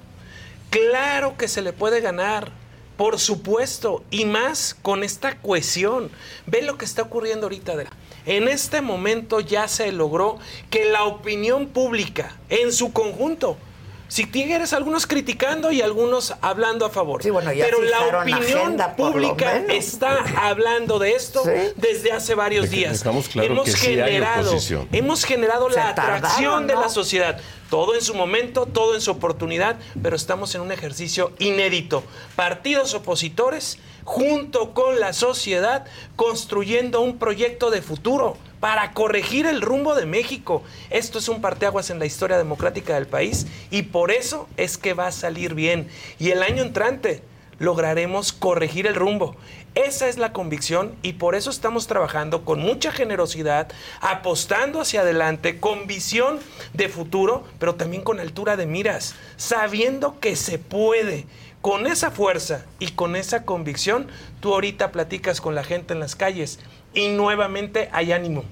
Claro 0.69 1.37
que 1.37 1.47
se 1.47 1.61
le 1.61 1.73
puede 1.73 2.01
ganar, 2.01 2.51
por 2.97 3.19
supuesto, 3.19 4.03
y 4.11 4.25
más 4.25 4.75
con 4.81 5.03
esta 5.03 5.37
cohesión. 5.39 6.11
Ve 6.45 6.61
lo 6.61 6.77
que 6.77 6.85
está 6.85 7.03
ocurriendo 7.03 7.45
ahorita. 7.47 7.73
Adela. 7.73 7.89
En 8.25 8.47
este 8.47 8.81
momento 8.81 9.39
ya 9.39 9.67
se 9.67 9.91
logró 9.91 10.37
que 10.69 10.85
la 10.85 11.05
opinión 11.05 11.67
pública 11.67 12.35
en 12.49 12.73
su 12.73 12.91
conjunto, 12.91 13.57
si 14.07 14.25
tienes 14.25 14.73
algunos 14.73 15.05
criticando 15.07 15.71
y 15.71 15.81
algunos 15.81 16.33
hablando 16.41 16.85
a 16.85 16.89
favor, 16.89 17.21
Sí, 17.21 17.29
bueno, 17.29 17.51
ya 17.51 17.65
pero 17.65 17.81
la 17.81 18.19
opinión 18.21 18.77
pública 18.95 19.57
está 19.69 20.23
hablando 20.41 20.99
de 20.99 21.11
esto 21.11 21.43
Sí. 21.43 21.73
desde 21.75 22.11
hace 22.11 22.33
varios 22.35 22.69
días. 22.69 23.01
claro 23.01 23.21
hemos 23.45 23.65
que 23.65 23.71
sí 23.71 23.87
hay 23.87 23.95
generado, 23.95 24.49
oposición. 24.51 24.87
hemos 24.91 25.23
generado 25.25 25.69
la 25.69 25.93
tardaron, 25.95 26.15
atracción 26.25 26.67
de 26.67 26.73
¿no? 26.75 26.81
la 26.81 26.89
sociedad. 26.89 27.39
Todo 27.69 27.95
en 27.95 28.01
su 28.01 28.15
momento, 28.15 28.65
todo 28.65 28.95
en 28.95 29.01
su 29.01 29.11
oportunidad, 29.11 29.75
pero 30.01 30.15
estamos 30.15 30.55
en 30.55 30.61
un 30.61 30.71
ejercicio 30.71 31.33
inédito. 31.39 32.01
Partidos 32.37 32.93
opositores 32.93 33.77
junto 34.05 34.73
con 34.73 35.01
la 35.01 35.11
sociedad 35.11 35.83
construyendo 36.15 37.01
un 37.01 37.17
proyecto 37.17 37.69
de 37.69 37.81
futuro 37.81 38.37
para 38.59 38.93
corregir 38.93 39.45
el 39.45 39.61
rumbo 39.61 39.95
de 39.95 40.05
México. 40.05 40.63
Esto 40.89 41.19
es 41.19 41.29
un 41.29 41.41
parteaguas 41.41 41.89
en 41.89 41.99
la 41.99 42.05
historia 42.05 42.37
democrática 42.37 42.95
del 42.95 43.07
país 43.07 43.47
y 43.69 43.83
por 43.83 44.11
eso 44.11 44.47
es 44.57 44.77
que 44.77 44.93
va 44.93 45.07
a 45.07 45.11
salir 45.11 45.53
bien. 45.53 45.87
Y 46.19 46.31
el 46.31 46.43
año 46.43 46.63
entrante 46.63 47.23
lograremos 47.59 48.33
corregir 48.33 48.87
el 48.87 48.95
rumbo. 48.95 49.35
Esa 49.75 50.07
es 50.07 50.17
la 50.17 50.33
convicción 50.33 50.95
y 51.03 51.13
por 51.13 51.35
eso 51.35 51.51
estamos 51.51 51.85
trabajando 51.85 52.45
con 52.45 52.59
mucha 52.59 52.91
generosidad, 52.91 53.67
apostando 54.01 54.81
hacia 54.81 55.01
adelante, 55.01 55.59
con 55.59 55.85
visión 55.85 56.39
de 56.73 56.89
futuro, 56.89 57.43
pero 57.59 57.75
también 57.75 58.03
con 58.03 58.19
altura 58.19 58.57
de 58.57 58.65
miras, 58.65 59.13
sabiendo 59.35 60.19
que 60.19 60.35
se 60.35 60.57
puede. 60.57 61.25
Con 61.61 61.85
esa 61.85 62.11
fuerza 62.11 62.65
y 62.79 62.91
con 62.91 63.15
esa 63.15 63.43
convicción, 63.43 64.07
tú 64.39 64.53
ahorita 64.53 64.91
platicas 64.91 65.41
con 65.41 65.53
la 65.53 65.63
gente 65.63 65.93
en 65.93 65.99
las 65.99 66.15
calles 66.15 66.59
y 66.97 67.09
nuevamente 67.09 67.89
hay 67.93 68.11
ánimo, 68.11 68.43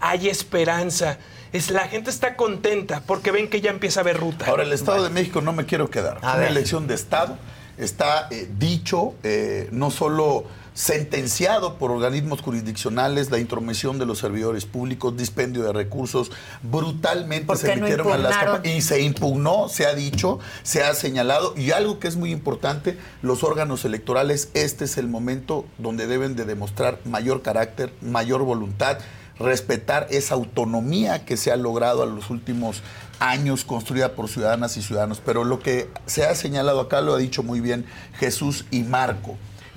hay 0.00 0.28
esperanza. 0.28 1.18
Es, 1.52 1.70
la 1.70 1.88
gente 1.88 2.10
está 2.10 2.36
contenta 2.36 3.02
porque 3.06 3.32
ven 3.32 3.48
que 3.48 3.60
ya 3.60 3.70
empieza 3.70 4.00
a 4.00 4.02
haber 4.02 4.18
ruta. 4.18 4.46
Ahora, 4.46 4.62
el 4.62 4.72
Estado 4.72 5.02
de 5.02 5.10
México 5.10 5.40
no 5.40 5.52
me 5.52 5.66
quiero 5.66 5.90
quedar. 5.90 6.18
A 6.22 6.36
ver. 6.36 6.50
elección 6.50 6.86
de 6.86 6.94
Estado 6.94 7.36
está 7.76 8.28
eh, 8.30 8.48
dicho, 8.56 9.14
eh, 9.24 9.68
no 9.72 9.90
solo 9.90 10.44
sentenciado 10.78 11.74
por 11.74 11.90
organismos 11.90 12.40
jurisdiccionales, 12.40 13.32
la 13.32 13.40
intromisión 13.40 13.98
de 13.98 14.06
los 14.06 14.18
servidores 14.18 14.64
públicos, 14.64 15.16
dispendio 15.16 15.64
de 15.64 15.72
recursos, 15.72 16.30
brutalmente 16.62 17.46
¿Por 17.46 17.58
se 17.58 17.74
no 17.74 17.82
metieron 17.82 18.12
a 18.12 18.18
las 18.18 18.36
capas 18.36 18.64
y 18.64 18.80
se 18.80 19.02
impugnó, 19.02 19.68
se 19.68 19.86
ha 19.86 19.94
dicho, 19.94 20.38
se 20.62 20.84
ha 20.84 20.94
señalado 20.94 21.52
y 21.56 21.72
algo 21.72 21.98
que 21.98 22.06
es 22.06 22.14
muy 22.14 22.30
importante, 22.30 22.96
los 23.22 23.42
órganos 23.42 23.84
electorales, 23.84 24.50
este 24.54 24.84
es 24.84 24.98
el 24.98 25.08
momento 25.08 25.66
donde 25.78 26.06
deben 26.06 26.36
de 26.36 26.44
demostrar 26.44 27.00
mayor 27.04 27.42
carácter, 27.42 27.92
mayor 28.00 28.44
voluntad, 28.44 28.98
respetar 29.40 30.06
esa 30.10 30.34
autonomía 30.34 31.24
que 31.24 31.36
se 31.36 31.50
ha 31.50 31.56
logrado 31.56 32.04
a 32.04 32.06
los 32.06 32.30
últimos 32.30 32.84
años 33.18 33.64
construida 33.64 34.12
por 34.12 34.28
ciudadanas 34.28 34.76
y 34.76 34.82
ciudadanos. 34.82 35.20
Pero 35.26 35.42
lo 35.42 35.58
que 35.58 35.90
se 36.06 36.24
ha 36.24 36.36
señalado 36.36 36.78
acá 36.78 37.00
lo 37.00 37.14
ha 37.14 37.18
dicho 37.18 37.42
muy 37.42 37.60
bien 37.60 37.84
Jesús 38.20 38.64
y 38.70 38.84
Marco. 38.84 39.36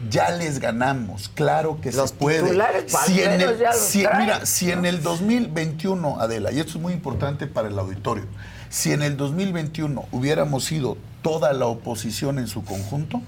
Ya 0.09 0.31
les 0.31 0.59
ganamos, 0.59 1.29
claro 1.29 1.79
que 1.81 1.91
Los 1.91 2.09
se 2.11 2.15
puede. 2.15 2.39
Si 3.05 3.21
en 3.21 3.31
el- 3.41 3.57
ya 3.59 3.71
los 3.71 3.77
si- 3.79 4.03
traen. 4.03 4.19
mira, 4.19 4.45
si 4.45 4.71
en 4.71 4.85
el 4.85 5.03
2021, 5.03 6.19
Adela, 6.19 6.51
y 6.51 6.59
esto 6.59 6.73
es 6.77 6.81
muy 6.81 6.93
importante 6.93 7.47
para 7.47 7.67
el 7.67 7.77
auditorio, 7.77 8.25
si 8.69 8.91
en 8.93 9.01
el 9.03 9.15
2021 9.17 10.05
hubiéramos 10.11 10.65
sido 10.65 10.97
toda 11.21 11.53
la 11.53 11.65
oposición 11.67 12.39
en 12.39 12.47
su 12.47 12.63
conjunto, 12.63 13.21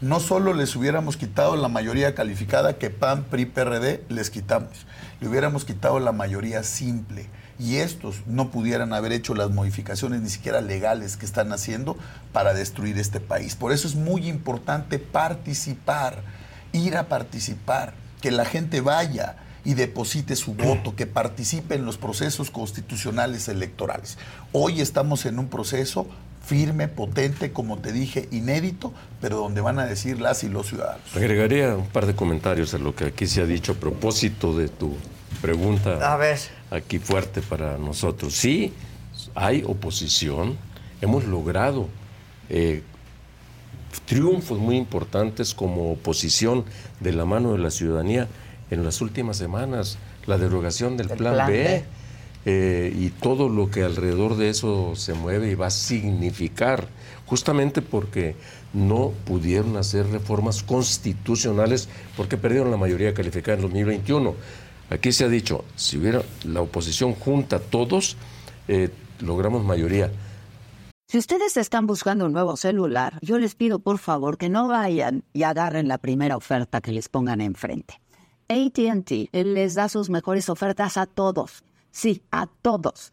no 0.00 0.20
solo 0.20 0.52
les 0.54 0.74
hubiéramos 0.76 1.16
quitado 1.16 1.56
la 1.56 1.68
mayoría 1.68 2.14
calificada 2.14 2.76
que 2.78 2.90
PAN, 2.90 3.24
PRI, 3.24 3.46
PRD 3.46 4.04
les 4.08 4.30
quitamos, 4.30 4.86
le 5.20 5.28
hubiéramos 5.28 5.64
quitado 5.64 6.00
la 6.00 6.12
mayoría 6.12 6.62
simple 6.62 7.28
y 7.60 7.76
estos 7.76 8.22
no 8.26 8.50
pudieran 8.50 8.94
haber 8.94 9.12
hecho 9.12 9.34
las 9.34 9.50
modificaciones 9.50 10.22
ni 10.22 10.30
siquiera 10.30 10.62
legales 10.62 11.16
que 11.16 11.26
están 11.26 11.52
haciendo 11.52 11.96
para 12.32 12.54
destruir 12.54 12.98
este 12.98 13.20
país. 13.20 13.54
Por 13.54 13.72
eso 13.72 13.86
es 13.86 13.94
muy 13.94 14.28
importante 14.28 14.98
participar, 14.98 16.22
ir 16.72 16.96
a 16.96 17.08
participar, 17.08 17.92
que 18.22 18.30
la 18.30 18.46
gente 18.46 18.80
vaya 18.80 19.36
y 19.64 19.74
deposite 19.74 20.36
su 20.36 20.54
voto, 20.54 20.96
que 20.96 21.06
participe 21.06 21.74
en 21.74 21.84
los 21.84 21.98
procesos 21.98 22.50
constitucionales 22.50 23.48
electorales. 23.48 24.16
Hoy 24.52 24.80
estamos 24.80 25.26
en 25.26 25.38
un 25.38 25.48
proceso 25.48 26.06
firme, 26.42 26.88
potente, 26.88 27.52
como 27.52 27.78
te 27.78 27.92
dije, 27.92 28.26
inédito, 28.30 28.94
pero 29.20 29.36
donde 29.36 29.60
van 29.60 29.78
a 29.78 29.84
decir 29.84 30.18
las 30.18 30.42
y 30.44 30.48
los 30.48 30.68
ciudadanos. 30.68 31.14
Agregaría 31.14 31.76
un 31.76 31.86
par 31.86 32.06
de 32.06 32.14
comentarios 32.14 32.72
a 32.72 32.78
lo 32.78 32.94
que 32.94 33.04
aquí 33.04 33.26
se 33.26 33.42
ha 33.42 33.46
dicho 33.46 33.72
a 33.72 33.74
propósito 33.74 34.56
de 34.56 34.68
tu 34.68 34.96
pregunta. 35.40 36.12
A 36.12 36.16
ver. 36.16 36.38
Aquí 36.70 36.98
fuerte 36.98 37.42
para 37.42 37.78
nosotros. 37.78 38.34
Sí, 38.34 38.72
hay 39.34 39.62
oposición. 39.66 40.56
Hemos 41.00 41.24
logrado 41.24 41.88
eh, 42.48 42.82
triunfos 44.06 44.58
muy 44.58 44.76
importantes 44.76 45.54
como 45.54 45.92
oposición 45.92 46.64
de 47.00 47.12
la 47.12 47.24
mano 47.24 47.52
de 47.52 47.58
la 47.58 47.70
ciudadanía 47.70 48.28
en 48.70 48.84
las 48.84 49.00
últimas 49.00 49.36
semanas. 49.36 49.98
La 50.26 50.38
derogación 50.38 50.96
del 50.96 51.08
plan, 51.08 51.34
plan 51.34 51.46
B. 51.48 51.52
B. 51.52 51.84
eh, 52.46 52.94
y 52.96 53.08
todo 53.08 53.48
lo 53.48 53.70
que 53.70 53.82
alrededor 53.82 54.36
de 54.36 54.50
eso 54.50 54.94
se 54.94 55.14
mueve 55.14 55.50
y 55.50 55.54
va 55.54 55.68
a 55.68 55.70
significar, 55.70 56.88
justamente 57.26 57.82
porque 57.82 58.36
no 58.72 59.12
pudieron 59.24 59.76
hacer 59.76 60.06
reformas 60.08 60.62
constitucionales 60.62 61.88
porque 62.16 62.36
perdieron 62.36 62.70
la 62.70 62.76
mayoría 62.76 63.14
calificada 63.14 63.56
en 63.56 63.62
2021. 63.62 64.34
Aquí 64.90 65.12
se 65.12 65.24
ha 65.24 65.28
dicho, 65.28 65.64
si 65.76 65.98
hubiera 65.98 66.22
la 66.44 66.60
oposición 66.60 67.14
junta 67.14 67.56
a 67.56 67.60
todos, 67.60 68.16
eh, 68.66 68.90
logramos 69.20 69.64
mayoría. 69.64 70.10
Si 71.08 71.18
ustedes 71.18 71.56
están 71.56 71.86
buscando 71.86 72.26
un 72.26 72.32
nuevo 72.32 72.56
celular, 72.56 73.18
yo 73.22 73.38
les 73.38 73.54
pido 73.54 73.78
por 73.78 73.98
favor 73.98 74.36
que 74.36 74.48
no 74.48 74.68
vayan 74.68 75.24
y 75.32 75.44
agarren 75.44 75.88
la 75.88 75.98
primera 75.98 76.36
oferta 76.36 76.80
que 76.80 76.92
les 76.92 77.08
pongan 77.08 77.40
enfrente. 77.40 78.00
ATT 78.48 79.30
les 79.32 79.74
da 79.74 79.88
sus 79.88 80.10
mejores 80.10 80.48
ofertas 80.48 80.96
a 80.96 81.06
todos. 81.06 81.64
Sí, 81.92 82.22
a 82.30 82.46
todos. 82.46 83.12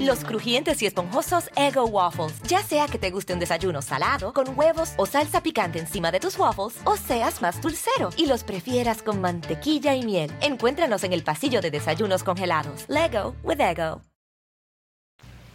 Los 0.00 0.24
crujientes 0.24 0.82
y 0.82 0.86
esponjosos 0.86 1.50
Ego 1.56 1.84
Waffles. 1.86 2.40
Ya 2.48 2.62
sea 2.62 2.86
que 2.86 2.98
te 2.98 3.10
guste 3.10 3.32
un 3.32 3.40
desayuno 3.40 3.82
salado, 3.82 4.32
con 4.32 4.58
huevos 4.58 4.92
o 4.96 5.06
salsa 5.06 5.42
picante 5.42 5.78
encima 5.78 6.10
de 6.10 6.20
tus 6.20 6.38
waffles, 6.38 6.76
o 6.84 6.96
seas 6.96 7.42
más 7.42 7.60
dulcero 7.60 8.10
y 8.16 8.26
los 8.26 8.44
prefieras 8.44 9.02
con 9.02 9.20
mantequilla 9.20 9.94
y 9.94 10.04
miel. 10.04 10.32
Encuéntranos 10.40 11.04
en 11.04 11.12
el 11.12 11.22
pasillo 11.22 11.60
de 11.60 11.70
desayunos 11.70 12.22
congelados. 12.24 12.84
Lego 12.88 13.34
with 13.42 13.60
Ego. 13.60 14.00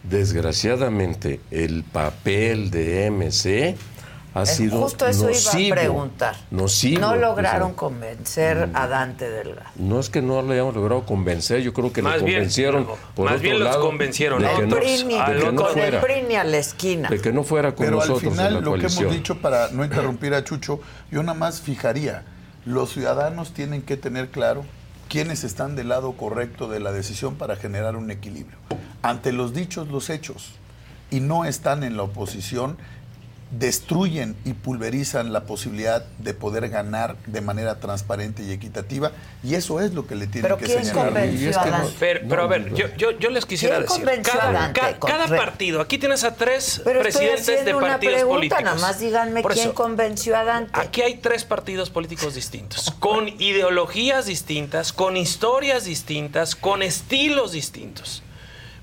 Desgraciadamente, 0.02 1.40
el 1.52 1.84
papel 1.84 2.70
de 2.72 3.08
MC 3.10 3.76
ha 4.34 4.46
sido 4.46 4.80
Justo 4.80 5.06
eso 5.06 5.28
iba 5.58 5.74
a 5.76 5.78
preguntar. 5.78 6.36
nocivo, 6.50 7.00
no 7.00 7.16
lograron 7.16 7.74
convencer 7.74 8.70
a 8.72 8.86
Dante 8.86 9.28
Delgado. 9.30 9.68
No 9.76 10.00
es 10.00 10.08
que 10.08 10.22
no 10.22 10.40
lo 10.40 10.52
hayamos 10.52 10.74
logrado 10.74 11.04
convencer, 11.04 11.60
yo 11.60 11.72
creo 11.74 11.92
que 11.92 12.00
Más 12.02 12.20
lo 12.20 12.24
bien, 12.24 12.38
convencieron 12.38 12.84
no, 12.86 12.96
por 13.14 13.26
más 13.26 13.34
otro 13.34 13.42
bien 13.42 13.58
los 13.58 13.68
lado, 13.68 13.80
convencieron, 13.86 14.42
de 14.42 14.48
¿no? 14.48 14.56
que 14.58 14.66
no, 14.66 14.76
PRI 14.76 15.04
ni- 15.04 15.14
de 15.18 15.38
que 15.38 15.52
no 15.52 15.64
fuera, 15.66 16.40
a 16.40 16.44
la 16.44 16.56
esquina. 16.56 17.08
de 17.10 17.20
que 17.20 17.32
no 17.32 17.44
fuera 17.44 17.74
con 17.74 17.84
Pero 17.84 18.00
al 18.00 18.08
nosotros 18.08 18.32
en 18.32 18.38
final 18.38 18.54
la 18.54 18.60
lo 18.60 18.64
que 18.72 18.78
coalición. 18.80 19.04
hemos 19.04 19.16
dicho 19.16 19.38
para 19.40 19.68
no 19.68 19.84
interrumpir 19.84 20.32
a 20.34 20.42
Chucho, 20.44 20.80
yo 21.10 21.22
nada 21.22 21.38
más 21.38 21.60
fijaría, 21.60 22.24
los 22.64 22.90
ciudadanos 22.92 23.52
tienen 23.52 23.82
que 23.82 23.96
tener 23.96 24.28
claro 24.30 24.64
quiénes 25.08 25.44
están 25.44 25.76
del 25.76 25.88
lado 25.90 26.12
correcto 26.12 26.68
de 26.68 26.80
la 26.80 26.90
decisión 26.92 27.34
para 27.34 27.56
generar 27.56 27.96
un 27.96 28.10
equilibrio. 28.10 28.56
Ante 29.02 29.32
los 29.32 29.52
dichos, 29.52 29.88
los 29.88 30.08
hechos, 30.08 30.52
y 31.10 31.20
no 31.20 31.44
están 31.44 31.82
en 31.82 31.98
la 31.98 32.04
oposición, 32.04 32.78
destruyen 33.52 34.34
y 34.46 34.54
pulverizan 34.54 35.32
la 35.32 35.44
posibilidad 35.44 36.04
de 36.18 36.32
poder 36.32 36.70
ganar 36.70 37.16
de 37.26 37.40
manera 37.42 37.78
transparente 37.80 38.42
y 38.42 38.50
equitativa, 38.50 39.12
y 39.44 39.54
eso 39.54 39.78
es 39.80 39.92
lo 39.92 40.06
que 40.06 40.14
le 40.14 40.26
tienen 40.26 40.42
Pero 40.42 40.56
que 40.58 40.64
¿quién 40.64 40.84
señalar. 40.84 41.04
convenció 41.06 41.46
Y 41.46 41.50
es 41.50 41.58
que 41.58 41.62
a 41.62 41.66
no- 41.66 41.70
Dante? 41.78 41.94
Pero, 42.00 42.20
pero 42.28 42.42
a 42.42 42.46
ver, 42.46 42.72
yo, 42.74 42.86
yo, 42.96 43.10
yo 43.12 43.28
les 43.30 43.44
quisiera 43.44 43.76
¿Quién 43.84 44.04
decir, 44.06 44.22
cada, 44.22 44.72
partido, 45.36 45.80
aquí 45.82 45.98
tienes 45.98 46.24
a 46.24 46.34
tres 46.34 46.80
Pero 46.82 47.00
presidentes 47.02 47.64
de 47.64 47.74
una 47.74 47.88
partidos 47.88 48.14
pregunta, 48.16 48.36
políticos. 48.36 48.64
nada 48.64 48.76
más 48.80 48.98
díganme 48.98 49.42
Por 49.42 49.52
quién 49.52 49.66
eso, 49.66 49.74
convenció 49.74 50.36
a 50.36 50.44
Dante. 50.44 50.80
Aquí 50.80 51.02
hay 51.02 51.16
tres 51.16 51.44
partidos 51.44 51.90
políticos 51.90 52.34
distintos, 52.34 52.90
con 53.00 53.28
ideologías 53.28 54.26
distintas, 54.26 54.92
con 54.94 55.16
historias 55.18 55.84
distintas, 55.84 56.56
con 56.56 56.82
estilos 56.82 57.52
distintos. 57.52 58.22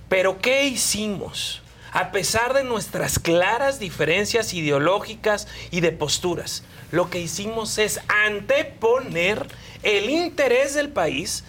Pero 0.09 0.39
¿qué 0.39 0.65
hicimos? 0.65 1.63
A 1.91 2.11
pesar 2.11 2.53
de 2.53 2.63
nuestras 2.63 3.17
claras 3.17 3.79
diferencias 3.79 4.53
ideológicas 4.53 5.47
y 5.71 5.81
de 5.81 5.91
posturas, 5.91 6.63
lo 6.91 7.09
que 7.09 7.19
hicimos 7.19 7.77
es 7.77 7.99
anteponer 8.07 9.47
el 9.83 10.09
interés 10.09 10.73
del 10.75 10.89
país 10.89 11.43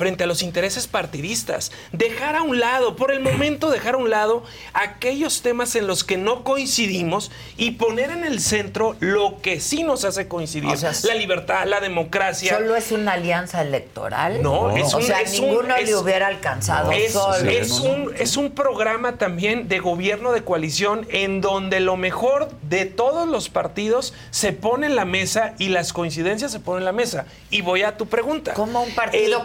frente 0.00 0.24
a 0.24 0.26
los 0.26 0.40
intereses 0.42 0.86
partidistas. 0.86 1.72
Dejar 1.92 2.34
a 2.34 2.40
un 2.42 2.58
lado, 2.58 2.96
por 2.96 3.12
el 3.12 3.20
momento 3.20 3.68
dejar 3.68 3.96
a 3.96 3.98
un 3.98 4.08
lado 4.08 4.42
aquellos 4.72 5.42
temas 5.42 5.76
en 5.76 5.86
los 5.86 6.04
que 6.04 6.16
no 6.16 6.42
coincidimos 6.42 7.30
y 7.58 7.72
poner 7.72 8.10
en 8.10 8.24
el 8.24 8.40
centro 8.40 8.96
lo 9.00 9.42
que 9.42 9.60
sí 9.60 9.82
nos 9.82 10.06
hace 10.06 10.26
coincidir. 10.26 10.70
O 10.70 10.76
sea, 10.78 10.92
la 11.04 11.14
libertad, 11.14 11.66
la 11.66 11.80
democracia. 11.80 12.54
¿Solo 12.56 12.76
es 12.76 12.92
una 12.92 13.12
alianza 13.12 13.60
electoral? 13.60 14.40
No, 14.42 14.74
es 14.74 14.94
o 14.94 14.96
un- 14.98 15.02
sea, 15.02 15.20
es 15.20 15.38
un- 15.38 15.48
ninguno 15.48 15.76
es- 15.76 15.86
le 15.86 15.96
hubiera 15.96 16.28
alcanzado 16.28 16.92
es, 16.92 17.12
solo. 17.12 17.50
es 17.50 17.70
un, 17.80 18.14
es 18.18 18.38
un 18.38 18.52
programa 18.52 19.18
también 19.18 19.68
de 19.68 19.80
gobierno 19.80 20.32
de 20.32 20.42
coalición 20.44 21.06
en 21.10 21.42
donde 21.42 21.80
lo 21.80 21.98
mejor 21.98 22.48
de 22.62 22.86
todos 22.86 23.28
los 23.28 23.50
partidos 23.50 24.14
se 24.30 24.54
pone 24.54 24.86
en 24.86 24.96
la 24.96 25.04
mesa 25.04 25.54
y 25.58 25.68
las 25.68 25.92
coincidencias 25.92 26.50
se 26.52 26.60
ponen 26.60 26.78
en 26.80 26.84
la 26.86 26.92
mesa. 26.92 27.26
Y 27.50 27.60
voy 27.60 27.82
a 27.82 27.98
tu 27.98 28.06
pregunta. 28.06 28.54
¿Cómo 28.54 28.82
un 28.82 28.94
partido 28.94 29.44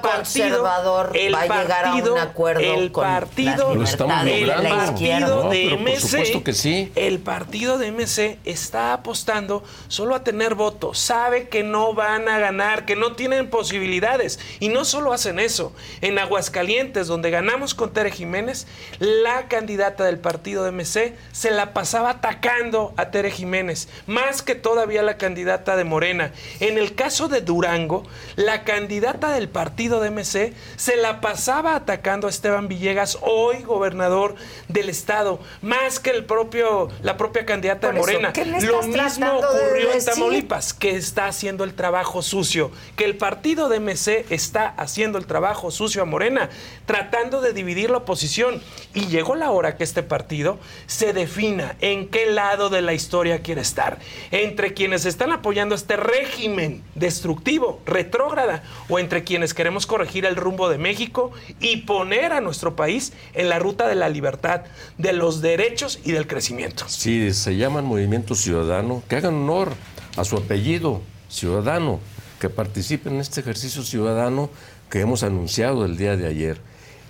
conservador 0.50 1.12
el 1.16 1.34
va 1.34 1.42
a 1.42 1.62
llegar 1.62 1.86
a 1.86 1.96
un 1.96 2.18
acuerdo 2.18 2.62
el 2.62 2.92
con 2.92 3.04
partido, 3.04 3.76
Lo 3.76 3.84
de 3.84 4.46
la 4.46 4.86
izquierda? 4.86 5.28
No, 5.28 5.50
de 5.50 5.64
pero 5.64 5.78
por 5.78 5.90
MC, 5.90 6.00
supuesto 6.00 6.44
que 6.44 6.54
sí. 6.54 6.92
el 6.96 7.20
partido 7.20 7.78
de 7.78 7.92
MC 7.92 8.40
está 8.46 8.94
apostando 8.94 9.64
solo 9.88 10.16
a 10.16 10.24
tener 10.24 10.56
votos. 10.56 11.00
Sabe 11.00 11.48
que 11.50 11.64
no 11.64 11.94
van 11.94 12.28
a 12.28 12.40
ganar, 12.40 12.86
que 12.86 12.96
no 12.96 13.14
tienen 13.14 13.50
posibilidades. 13.50 14.40
Y 14.60 14.70
no 14.70 14.86
solo 14.86 15.14
hacen 15.14 15.40
eso. 15.40 15.74
En 16.02 16.20
Aguascalientes, 16.20 17.08
donde 17.08 17.30
ganamos 17.30 17.74
con 17.74 17.94
Tere 17.94 18.12
Jiménez, 18.12 18.68
la 19.00 19.48
candidata 19.48 20.04
del 20.04 20.20
partido 20.20 20.64
de 20.64 20.72
MC 20.72 21.16
se 21.32 21.52
la 21.52 21.74
pasaba 21.74 22.12
atacando 22.12 22.94
a 22.98 23.12
Tere 23.12 23.32
Jiménez, 23.32 23.88
más 24.08 24.42
que 24.42 24.56
todavía 24.56 25.04
la 25.04 25.18
candidata 25.18 25.76
de 25.76 25.84
Morena. 25.84 26.32
En 26.60 26.78
el 26.78 26.96
caso 26.96 27.28
de 27.28 27.42
Durango, 27.42 28.04
la 28.36 28.64
candidata 28.64 29.32
del 29.32 29.50
partido 29.50 30.00
de 30.00 30.12
MC 30.12 30.25
MC 30.26 30.54
se 30.76 30.98
la 30.98 31.22
pasaba 31.22 31.76
atacando 31.76 32.28
a 32.28 32.30
Esteban 32.30 32.68
Villegas, 32.68 33.18
hoy 33.22 33.62
gobernador 33.62 34.36
del 34.68 34.90
estado, 34.90 35.40
más 35.62 36.00
que 36.00 36.10
el 36.10 36.26
propio, 36.26 36.90
la 37.02 37.18
propia 37.18 37.46
candidata 37.46 37.88
Por 37.88 37.96
de 37.96 38.00
eso, 38.00 38.12
Morena. 38.12 38.34
¿qué 38.34 38.46
me 38.46 38.62
Lo 38.62 38.82
mismo 38.82 39.26
de 39.26 39.46
ocurrió 39.46 39.94
en? 39.94 40.06
Tamaulipas, 40.06 40.74
que 40.74 40.96
está 40.96 41.28
haciendo 41.28 41.64
el 41.64 41.74
trabajo 41.74 42.22
sucio, 42.22 42.72
que 42.96 43.06
el 43.06 43.18
partido 43.18 43.70
de 43.70 43.80
MC 43.80 44.26
está 44.30 44.68
haciendo 44.68 45.18
el 45.18 45.26
trabajo 45.26 45.72
sucio 45.72 46.02
a 46.02 46.06
Morena, 46.06 46.50
tratando 46.86 47.42
de 47.42 47.54
dividir 47.54 47.90
la 47.90 47.98
oposición. 47.98 48.62
Y 48.94 49.08
llegó 49.08 49.36
la 49.36 49.52
hora 49.52 49.76
que 49.76 49.84
este 49.84 50.04
partido 50.04 50.58
se 50.88 51.14
defina 51.14 51.76
en 51.82 52.08
qué 52.08 52.28
lado 52.28 52.70
de 52.70 52.82
la 52.82 52.94
historia 52.94 53.42
quiere 53.42 53.62
estar. 53.62 54.00
Entre 54.32 54.74
quienes 54.74 55.06
están 55.06 55.32
apoyando 55.32 55.76
este 55.76 55.98
régimen 55.98 56.84
destructivo, 56.96 57.82
retrógrada, 57.86 58.64
o 58.90 59.00
entre 59.00 59.24
quienes 59.24 59.54
queremos 59.54 59.86
corregir 59.86 60.15
el 60.24 60.38
rumbo 60.38 60.70
de 60.70 60.78
México 60.78 61.32
y 61.60 61.78
poner 61.78 62.32
a 62.32 62.40
nuestro 62.40 62.78
país 62.78 63.12
en 63.34 63.50
la 63.50 63.60
ruta 63.60 63.88
de 63.88 63.96
la 63.96 64.08
libertad, 64.08 64.62
de 64.98 65.12
los 65.12 65.42
derechos 65.42 66.00
y 66.06 66.14
del 66.14 66.28
crecimiento. 66.28 66.86
Sí, 66.88 67.34
se 67.34 67.58
llaman 67.58 67.84
Movimiento 67.84 68.36
Ciudadano, 68.36 69.04
que 69.10 69.18
hagan 69.18 69.34
honor 69.34 69.74
a 70.16 70.24
su 70.24 70.38
apellido, 70.38 71.02
ciudadano, 71.28 72.00
que 72.40 72.50
participen 72.50 73.16
en 73.16 73.20
este 73.20 73.42
ejercicio 73.42 73.84
ciudadano 73.84 74.50
que 74.90 75.02
hemos 75.02 75.24
anunciado 75.24 75.84
el 75.84 75.98
día 75.98 76.16
de 76.16 76.28
ayer 76.28 76.62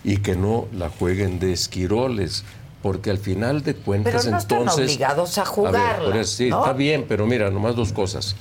y 0.04 0.18
que 0.18 0.36
no 0.36 0.68
la 0.74 0.90
jueguen 0.90 1.40
de 1.40 1.52
esquiroles, 1.52 2.44
porque 2.82 3.10
al 3.10 3.18
final 3.18 3.64
de 3.64 3.76
cuentas 3.76 4.14
Pero 4.24 4.32
no 4.32 4.38
están 4.38 4.60
entonces... 4.60 4.86
obligados 4.86 5.38
a 5.38 5.42
ver, 5.42 5.50
jugarla, 5.50 6.06
por 6.06 6.18
eso, 6.18 6.38
sí, 6.38 6.50
¿no? 6.50 6.60
está 6.60 6.74
bien, 6.74 7.06
pero 7.08 7.26
mira, 7.26 7.50
nomás 7.50 7.76
dos 7.76 7.92
cosas. 7.92 8.36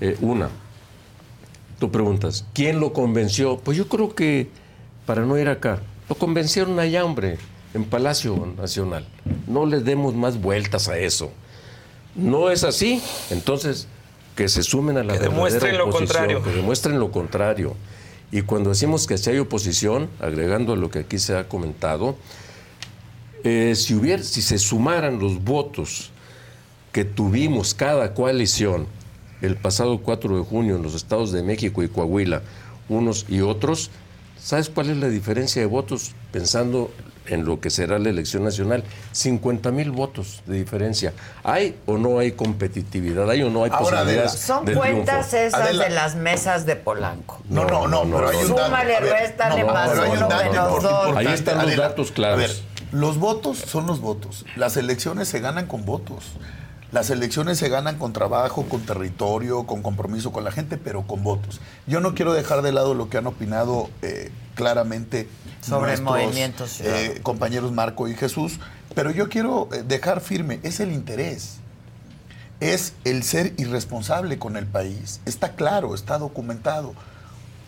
Eh, 0.00 0.16
una, 0.20 0.50
tú 1.78 1.90
preguntas, 1.90 2.44
¿quién 2.54 2.80
lo 2.80 2.92
convenció? 2.92 3.58
Pues 3.58 3.76
yo 3.76 3.88
creo 3.88 4.14
que, 4.14 4.48
para 5.04 5.22
no 5.22 5.38
ir 5.38 5.48
acá, 5.48 5.80
lo 6.08 6.16
convencieron 6.16 6.78
allá, 6.78 7.04
hombre, 7.04 7.38
en 7.74 7.84
Palacio 7.84 8.54
Nacional. 8.56 9.06
No 9.46 9.66
le 9.66 9.80
demos 9.80 10.14
más 10.14 10.40
vueltas 10.40 10.88
a 10.88 10.98
eso. 10.98 11.30
No 12.14 12.50
es 12.50 12.64
así, 12.64 13.02
entonces 13.30 13.88
que 14.34 14.48
se 14.48 14.62
sumen 14.62 14.98
a 14.98 15.04
la 15.04 15.14
Que 15.14 15.20
demuestren 15.20 15.76
lo 15.78 15.90
contrario. 15.90 16.42
Que 16.42 16.50
demuestren 16.50 16.98
lo 16.98 17.10
contrario. 17.10 17.74
Y 18.30 18.42
cuando 18.42 18.70
decimos 18.70 19.06
que 19.06 19.18
si 19.18 19.30
hay 19.30 19.38
oposición, 19.38 20.08
agregando 20.20 20.74
a 20.74 20.76
lo 20.76 20.90
que 20.90 21.00
aquí 21.00 21.18
se 21.18 21.36
ha 21.36 21.48
comentado, 21.48 22.16
eh, 23.44 23.74
si, 23.76 23.94
hubiera, 23.94 24.22
si 24.22 24.42
se 24.42 24.58
sumaran 24.58 25.18
los 25.18 25.42
votos 25.42 26.10
que 26.92 27.04
tuvimos 27.04 27.74
cada 27.74 28.14
coalición 28.14 28.86
el 29.42 29.56
pasado 29.56 29.98
4 29.98 30.38
de 30.38 30.44
junio 30.44 30.76
en 30.76 30.82
los 30.82 30.94
estados 30.94 31.32
de 31.32 31.42
México 31.42 31.82
y 31.82 31.88
Coahuila, 31.88 32.42
unos 32.88 33.26
y 33.28 33.40
otros, 33.40 33.90
¿sabes 34.38 34.68
cuál 34.70 34.90
es 34.90 34.96
la 34.96 35.08
diferencia 35.08 35.60
de 35.60 35.66
votos 35.66 36.12
pensando 36.32 36.90
en 37.28 37.44
lo 37.44 37.58
que 37.60 37.70
será 37.70 37.98
la 37.98 38.08
elección 38.10 38.44
nacional? 38.44 38.84
50 39.12 39.72
mil 39.72 39.90
votos 39.90 40.42
de 40.46 40.56
diferencia. 40.58 41.12
¿Hay 41.42 41.76
o 41.86 41.98
no 41.98 42.18
hay 42.20 42.32
competitividad? 42.32 43.28
¿Hay 43.28 43.42
o 43.42 43.50
no 43.50 43.64
hay 43.64 43.70
Ahora, 43.72 43.98
posibilidades 43.98 44.30
Adela, 44.32 44.46
Son 44.46 44.64
de 44.64 44.74
cuentas 44.74 45.28
triunfo? 45.30 45.46
esas 45.48 45.60
Adela. 45.60 45.84
de 45.84 45.90
las 45.90 46.14
mesas 46.14 46.66
de 46.66 46.76
Polanco. 46.76 47.40
No, 47.48 47.64
no, 47.64 47.88
no, 47.88 48.02
pero 48.04 48.28
hay 48.28 48.36
un 48.36 48.48
dato. 48.50 48.64
Súmale, 48.66 49.00
réstale, 49.00 49.60
no, 49.64 49.72
más 49.72 49.90
uno, 49.90 50.28
dato 50.28 50.44
menos 50.50 50.82
dos. 50.82 51.16
Ahí 51.16 51.26
están 51.26 51.56
los 51.56 51.66
Adela, 51.66 51.88
datos 51.88 52.12
claros. 52.12 52.38
A 52.38 52.46
ver, 52.46 52.56
los 52.92 53.18
votos 53.18 53.58
son 53.58 53.86
los 53.88 54.00
votos. 54.00 54.46
Las 54.54 54.76
elecciones 54.76 55.26
se 55.26 55.40
ganan 55.40 55.66
con 55.66 55.84
votos. 55.84 56.24
Las 56.92 57.10
elecciones 57.10 57.58
se 57.58 57.68
ganan 57.68 57.98
con 57.98 58.12
trabajo, 58.12 58.64
con 58.68 58.82
territorio, 58.82 59.64
con 59.66 59.82
compromiso 59.82 60.32
con 60.32 60.44
la 60.44 60.52
gente, 60.52 60.76
pero 60.76 61.06
con 61.06 61.22
votos. 61.24 61.60
Yo 61.86 62.00
no 62.00 62.14
quiero 62.14 62.32
dejar 62.32 62.62
de 62.62 62.72
lado 62.72 62.94
lo 62.94 63.08
que 63.08 63.18
han 63.18 63.26
opinado 63.26 63.90
eh, 64.02 64.30
claramente 64.54 65.28
Sobre 65.60 65.98
nuestros, 65.98 66.80
eh, 66.80 67.20
compañeros 67.22 67.72
Marco 67.72 68.08
y 68.08 68.14
Jesús, 68.14 68.60
pero 68.94 69.10
yo 69.10 69.28
quiero 69.28 69.68
eh, 69.72 69.82
dejar 69.86 70.20
firme, 70.20 70.60
es 70.62 70.80
el 70.80 70.92
interés 70.92 71.58
es 72.60 72.94
el 73.04 73.22
ser 73.22 73.54
irresponsable 73.58 74.38
con 74.38 74.56
el 74.56 74.66
país. 74.66 75.20
Está 75.26 75.54
claro, 75.54 75.94
está 75.94 76.18
documentado. 76.18 76.94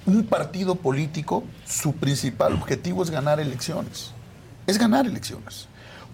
Un 0.07 0.25
partido 0.25 0.77
político, 0.77 1.45
su 1.67 1.93
principal 1.93 2.55
objetivo 2.55 3.03
es 3.03 3.11
ganar 3.11 3.41
elecciones. 3.41 4.13
Es 4.67 4.79
ganar 4.79 5.07
elecciones. 5.07 5.69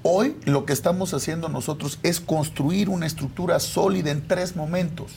Hoy 0.07 0.37
lo 0.45 0.67
que 0.67 0.75
estamos 0.75 1.15
haciendo 1.15 1.49
nosotros 1.49 1.99
es 2.03 2.21
construir 2.21 2.91
una 2.91 3.07
estructura 3.07 3.59
sólida 3.59 4.11
en 4.11 4.29
tres 4.29 4.55
momentos. 4.55 5.13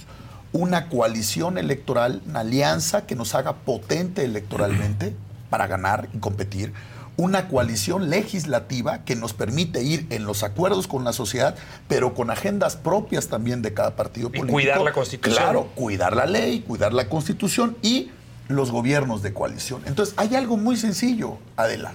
Una 0.54 0.88
coalición 0.88 1.58
electoral, 1.58 2.22
una 2.26 2.40
alianza 2.40 3.06
que 3.06 3.14
nos 3.14 3.36
haga 3.36 3.58
potente 3.58 4.24
electoralmente 4.24 5.14
para 5.50 5.68
ganar 5.68 6.08
y 6.14 6.20
competir 6.20 6.72
una 7.18 7.50
coalición 7.50 8.10
legislativa 8.10 9.00
que 9.00 9.18
nos 9.18 9.34
permite 9.34 9.84
ir 9.84 10.08
en 10.10 10.24
los 10.24 10.44
acuerdos 10.44 10.88
con 10.88 11.04
la 11.04 11.12
sociedad, 11.12 11.56
pero 11.90 12.14
con 12.14 12.30
agendas 12.32 12.78
propias 12.78 13.28
también 13.28 13.62
de 13.62 13.74
cada 13.74 13.98
partido 13.98 14.30
Y 14.30 14.38
político. 14.38 14.54
cuidar 14.54 14.82
la 14.82 14.94
Constitución. 14.94 15.44
Claro, 15.44 15.68
cuidar 15.76 16.16
la 16.16 16.28
ley, 16.28 16.62
cuidar 16.62 16.94
la 16.94 17.10
Constitución 17.10 17.76
y 17.82 18.10
los 18.48 18.72
gobiernos 18.72 19.22
de 19.22 19.34
coalición. 19.34 19.82
Entonces, 19.86 20.14
hay 20.18 20.34
algo 20.36 20.56
muy 20.56 20.78
sencillo, 20.78 21.40
Adela. 21.58 21.92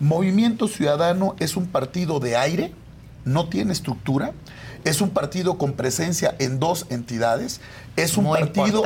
Movimiento 0.00 0.68
Ciudadano 0.68 1.34
es 1.38 1.56
un 1.56 1.66
partido 1.66 2.20
de 2.20 2.36
aire, 2.36 2.72
no 3.24 3.48
tiene 3.48 3.72
estructura, 3.72 4.32
es 4.84 5.00
un 5.00 5.10
partido 5.10 5.58
con 5.58 5.72
presencia 5.72 6.36
en 6.38 6.60
dos 6.60 6.86
entidades, 6.90 7.60
es 7.96 8.16
un 8.16 8.24
Muy 8.24 8.38
partido, 8.38 8.84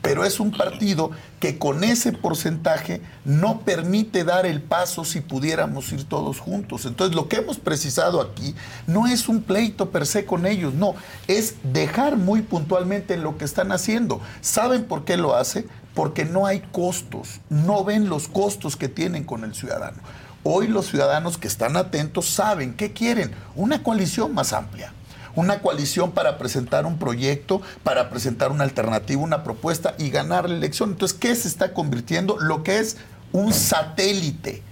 pero 0.00 0.24
es 0.24 0.40
un 0.40 0.52
partido 0.52 1.10
que 1.38 1.58
con 1.58 1.84
ese 1.84 2.12
porcentaje 2.12 3.02
no 3.26 3.60
permite 3.60 4.24
dar 4.24 4.46
el 4.46 4.62
paso 4.62 5.04
si 5.04 5.20
pudiéramos 5.20 5.92
ir 5.92 6.04
todos 6.04 6.40
juntos. 6.40 6.86
Entonces, 6.86 7.14
lo 7.14 7.28
que 7.28 7.36
hemos 7.36 7.58
precisado 7.58 8.22
aquí 8.22 8.54
no 8.86 9.06
es 9.06 9.28
un 9.28 9.42
pleito 9.42 9.90
per 9.90 10.06
se 10.06 10.24
con 10.24 10.46
ellos, 10.46 10.72
no, 10.72 10.94
es 11.26 11.56
dejar 11.62 12.16
muy 12.16 12.40
puntualmente 12.40 13.18
lo 13.18 13.36
que 13.36 13.44
están 13.44 13.70
haciendo. 13.70 14.22
¿Saben 14.40 14.84
por 14.84 15.04
qué 15.04 15.18
lo 15.18 15.34
hace? 15.34 15.66
Porque 15.94 16.24
no 16.24 16.46
hay 16.46 16.60
costos, 16.72 17.40
no 17.50 17.84
ven 17.84 18.08
los 18.08 18.28
costos 18.28 18.76
que 18.76 18.88
tienen 18.88 19.24
con 19.24 19.44
el 19.44 19.54
ciudadano. 19.54 19.98
Hoy 20.44 20.68
los 20.68 20.86
ciudadanos 20.86 21.38
que 21.38 21.48
están 21.48 21.76
atentos 21.76 22.28
saben 22.28 22.74
qué 22.74 22.92
quieren, 22.92 23.32
una 23.54 23.82
coalición 23.82 24.34
más 24.34 24.52
amplia 24.52 24.92
una 25.38 25.60
coalición 25.60 26.10
para 26.10 26.36
presentar 26.36 26.84
un 26.84 26.98
proyecto, 26.98 27.62
para 27.84 28.10
presentar 28.10 28.50
una 28.50 28.64
alternativa, 28.64 29.22
una 29.22 29.44
propuesta 29.44 29.94
y 29.96 30.10
ganar 30.10 30.48
la 30.48 30.56
elección. 30.56 30.90
Entonces, 30.90 31.16
¿qué 31.16 31.32
se 31.36 31.46
está 31.46 31.72
convirtiendo? 31.72 32.38
Lo 32.40 32.64
que 32.64 32.78
es 32.78 32.96
un 33.30 33.52
satélite 33.52 34.62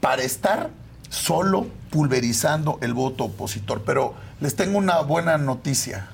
para 0.00 0.22
estar 0.22 0.70
solo 1.10 1.68
pulverizando 1.90 2.78
el 2.82 2.92
voto 2.92 3.24
opositor. 3.24 3.82
Pero 3.86 4.14
les 4.40 4.56
tengo 4.56 4.78
una 4.78 5.00
buena 5.02 5.38
noticia. 5.38 6.08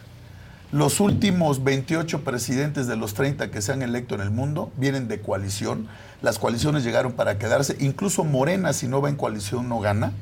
Los 0.72 1.00
últimos 1.00 1.64
28 1.64 2.22
presidentes 2.22 2.86
de 2.88 2.96
los 2.96 3.14
30 3.14 3.50
que 3.50 3.62
se 3.62 3.72
han 3.72 3.80
electo 3.80 4.14
en 4.14 4.20
el 4.20 4.30
mundo 4.30 4.72
vienen 4.76 5.08
de 5.08 5.20
coalición. 5.20 5.88
Las 6.22 6.38
coaliciones 6.38 6.84
llegaron 6.84 7.12
para 7.12 7.38
quedarse. 7.38 7.76
Incluso 7.80 8.24
Morena, 8.24 8.72
si 8.72 8.88
no 8.88 9.00
va 9.00 9.08
en 9.08 9.16
coalición, 9.16 9.68
no 9.68 9.80
gana. 9.80 10.12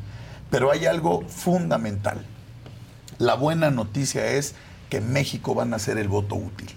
Pero 0.51 0.71
hay 0.71 0.87
algo 0.87 1.23
fundamental. 1.29 2.25
La 3.19 3.35
buena 3.35 3.71
noticia 3.71 4.27
es 4.27 4.55
que 4.91 4.99
en 4.99 5.13
México 5.13 5.55
van 5.55 5.73
a 5.75 5.79
ser 5.79 5.99
el 5.99 6.09
voto 6.09 6.35
útil. 6.35 6.71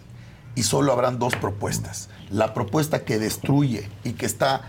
Y 0.55 0.63
solo 0.63 0.91
habrán 0.91 1.19
dos 1.19 1.35
propuestas. 1.35 2.09
La 2.29 2.53
propuesta 2.53 3.03
que 3.03 3.19
destruye 3.19 3.89
y 4.03 4.13
que 4.13 4.25
está 4.25 4.61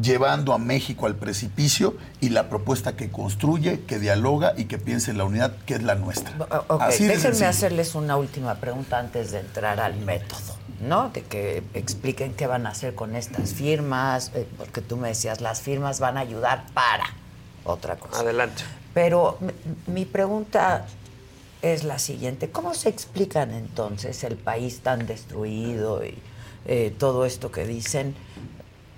llevando 0.00 0.52
a 0.52 0.58
México 0.58 1.06
al 1.06 1.14
precipicio 1.14 1.96
y 2.20 2.30
la 2.30 2.48
propuesta 2.48 2.96
que 2.96 3.10
construye, 3.10 3.82
que 3.82 3.98
dialoga 3.98 4.54
y 4.56 4.64
que 4.64 4.78
piensa 4.78 5.10
en 5.10 5.18
la 5.18 5.24
unidad, 5.24 5.54
que 5.66 5.74
es 5.74 5.82
la 5.82 5.94
nuestra. 5.94 6.34
Así 6.80 7.04
déjenme 7.04 7.22
sencillo. 7.22 7.48
hacerles 7.48 7.94
una 7.94 8.16
última 8.16 8.56
pregunta 8.56 8.98
antes 8.98 9.32
de 9.32 9.40
entrar 9.40 9.80
al 9.80 9.96
método, 9.96 10.58
¿no? 10.84 11.10
De 11.10 11.22
que 11.22 11.62
expliquen 11.74 12.34
qué 12.34 12.46
van 12.46 12.66
a 12.66 12.70
hacer 12.70 12.94
con 12.94 13.16
estas 13.16 13.54
firmas, 13.54 14.30
eh, 14.34 14.46
porque 14.56 14.80
tú 14.80 14.96
me 14.96 15.08
decías, 15.08 15.40
las 15.40 15.60
firmas 15.60 16.00
van 16.00 16.16
a 16.16 16.20
ayudar 16.20 16.66
para 16.74 17.04
otra 17.64 17.96
cosa. 17.96 18.20
Adelante. 18.20 18.62
Pero 18.92 19.38
mi, 19.86 20.04
pregunta 20.04 20.86
es 21.62 21.84
la 21.84 21.98
siguiente, 21.98 22.50
¿cómo 22.50 22.74
se 22.74 22.90
explican 22.90 23.52
entonces 23.52 24.22
el 24.22 24.36
país 24.36 24.80
tan 24.80 25.06
destruido 25.06 26.04
y 26.04 26.16
eh, 26.66 26.94
todo 26.96 27.24
esto 27.24 27.50
que 27.50 27.66
dicen? 27.66 28.14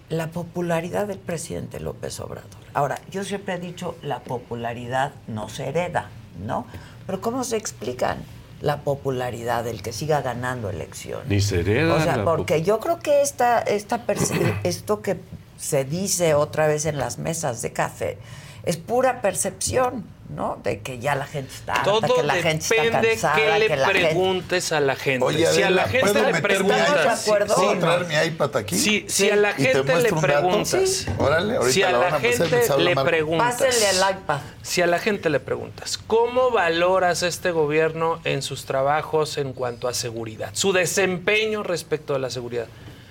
La 0.08 0.28
popularidad 0.30 1.06
del 1.06 1.18
presidente 1.18 1.80
López 1.80 2.20
Obrador. 2.20 2.50
Ahora, 2.74 3.00
yo 3.10 3.24
siempre 3.24 3.54
he 3.54 3.58
dicho, 3.58 3.96
la 4.02 4.20
popularidad 4.20 5.12
no 5.26 5.48
se 5.48 5.68
hereda, 5.68 6.10
¿no? 6.44 6.66
Pero 7.06 7.20
¿cómo 7.20 7.42
se 7.42 7.56
explican 7.56 8.18
la 8.60 8.82
popularidad 8.82 9.64
del 9.64 9.82
que 9.82 9.92
siga 9.92 10.22
ganando 10.22 10.70
elecciones? 10.70 11.28
Ni 11.28 11.40
se 11.40 11.60
hereda 11.60 11.94
O 11.94 12.00
sea, 12.00 12.24
porque 12.24 12.62
yo 12.62 12.80
creo 12.80 12.98
que 12.98 13.22
esta, 13.22 13.60
esta 13.60 14.04
esto 14.64 15.02
que 15.02 15.18
se 15.58 15.84
dice 15.84 16.34
otra 16.34 16.66
vez 16.66 16.86
en 16.86 16.98
las 16.98 17.18
mesas 17.18 17.62
de 17.62 17.72
café 17.72 18.18
es 18.64 18.76
pura 18.76 19.22
percepción. 19.22 20.04
¿No? 20.28 20.58
De 20.62 20.80
que 20.80 20.98
ya 20.98 21.14
la 21.14 21.26
gente 21.26 21.52
está 21.54 21.74
harta, 21.74 21.84
Todo 21.84 22.16
que 22.16 22.22
la 22.22 22.34
gente 22.34 22.58
está 22.64 22.82
depende 22.82 23.08
cansada, 23.10 23.34
que 23.36 23.58
le 23.58 23.66
que 23.68 23.76
la 23.76 23.86
gente... 23.88 24.00
preguntes 24.08 24.72
a 24.72 24.80
la 24.80 24.96
gente. 24.96 25.24
Oye, 25.24 25.46
si 25.46 25.62
a 25.62 25.70
la 25.70 25.84
gente 25.88 26.12
¿puedo 26.12 26.30
le 26.30 26.40
preguntas, 26.40 27.22
acuerdo? 27.22 27.54
¿Puedo 27.54 27.72
Sí. 27.72 27.78
traer 27.78 28.06
mi 28.06 28.14
iPad 28.28 28.56
aquí? 28.56 28.76
si, 28.76 29.04
si 29.08 29.30
a 29.30 29.36
la 29.36 29.50
¿Y 29.52 29.54
te 29.54 29.64
gente 29.72 29.96
le 30.00 30.12
preguntas. 30.12 31.06
Órale, 31.18 31.56
ahorita 31.56 31.72
si 31.72 31.82
a 31.82 31.86
la 31.86 31.92
la 31.92 31.98
van 31.98 32.14
a 32.14 32.18
pasar, 32.18 32.40
les 32.50 32.66
gente 32.66 32.78
le 32.84 32.94
preguntas, 32.96 33.54
Pásenle 33.54 33.90
el 33.90 34.16
iPad. 34.16 34.40
si 34.62 34.82
a 34.82 34.86
la 34.86 34.98
gente 34.98 35.30
le 35.30 35.40
preguntas, 35.40 35.98
¿cómo 36.06 36.50
valoras 36.50 37.22
este 37.22 37.50
gobierno 37.52 38.20
en 38.24 38.42
sus 38.42 38.64
trabajos 38.64 39.38
en 39.38 39.52
cuanto 39.52 39.88
a 39.88 39.94
seguridad? 39.94 40.50
Su 40.54 40.72
desempeño 40.72 41.62
respecto 41.62 42.14
a 42.14 42.18
la 42.18 42.30
seguridad 42.30 42.66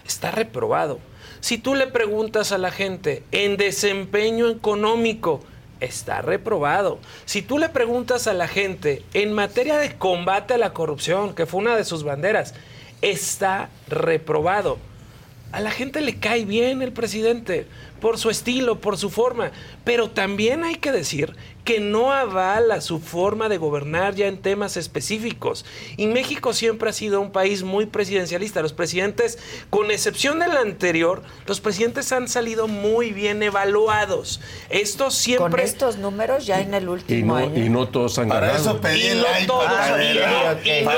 está 0.05 0.31
reprobado. 0.31 0.99
Si 1.39 1.57
tú 1.59 1.75
le 1.75 1.87
preguntas 1.87 2.51
a 2.51 2.57
la 2.57 2.71
gente 2.71 3.23
en 3.31 3.55
desempeño 3.57 4.49
económico, 4.49 5.41
está 5.85 6.21
reprobado. 6.21 6.99
Si 7.25 7.41
tú 7.41 7.57
le 7.57 7.69
preguntas 7.69 8.27
a 8.27 8.33
la 8.33 8.47
gente 8.47 9.03
en 9.13 9.33
materia 9.33 9.77
de 9.77 9.95
combate 9.95 10.55
a 10.55 10.57
la 10.57 10.73
corrupción, 10.73 11.33
que 11.33 11.45
fue 11.45 11.61
una 11.61 11.75
de 11.75 11.85
sus 11.85 12.03
banderas, 12.03 12.53
está 13.01 13.69
reprobado. 13.87 14.77
A 15.51 15.61
la 15.61 15.71
gente 15.71 16.01
le 16.01 16.19
cae 16.19 16.43
bien 16.43 16.81
el 16.81 16.91
presidente 16.91 17.65
por 18.01 18.17
su 18.17 18.29
estilo, 18.29 18.81
por 18.81 18.97
su 18.97 19.09
forma, 19.09 19.51
pero 19.83 20.09
también 20.09 20.63
hay 20.63 20.75
que 20.75 20.91
decir 20.91 21.35
que 21.65 21.79
no 21.79 22.13
avala 22.13 22.79
su 22.79 22.99
forma 22.99 23.49
de 23.49 23.57
gobernar 23.57 24.13
ya 24.15 24.27
en 24.27 24.37
temas 24.37 24.77
específicos. 24.77 25.65
Y 25.97 26.05
México 26.07 26.53
siempre 26.53 26.91
ha 26.91 26.93
sido 26.93 27.19
un 27.19 27.31
país 27.31 27.63
muy 27.63 27.87
presidencialista. 27.87 28.61
Los 28.61 28.71
presidentes, 28.71 29.39
con 29.71 29.89
excepción 29.91 30.39
del 30.39 30.51
anterior, 30.55 31.23
los 31.47 31.59
presidentes 31.59 32.11
han 32.11 32.27
salido 32.27 32.67
muy 32.67 33.11
bien 33.11 33.41
evaluados. 33.43 34.39
Esto 34.69 35.05
Con 35.05 35.11
siempre... 35.11 35.63
estos 35.63 35.97
números 35.97 36.45
ya 36.45 36.61
en 36.61 36.75
el 36.75 36.83
Y 36.83 36.87
último 36.87 37.33
no, 37.33 37.45
año. 37.45 37.65
y 37.65 37.69
no 37.69 37.87
todos 37.89 38.17
han 38.19 38.29
Para 38.29 38.47
ganado. 38.47 38.79
Para 38.81 38.95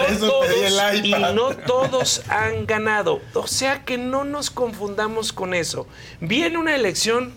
eso 0.08 0.40
pedí 0.44 0.66
el 0.66 1.06
y 1.06 1.12
no 1.34 1.56
todos 1.66 2.22
han 2.28 2.66
ganado. 2.66 3.22
O 3.34 3.48
sea 3.48 3.86
que 3.86 3.98
no 3.98 4.26
nos 4.26 4.50
confundamos 4.50 5.32
con 5.32 5.54
eso. 5.54 5.88
Viene 6.20 6.58
una 6.58 6.76
elección 6.76 7.34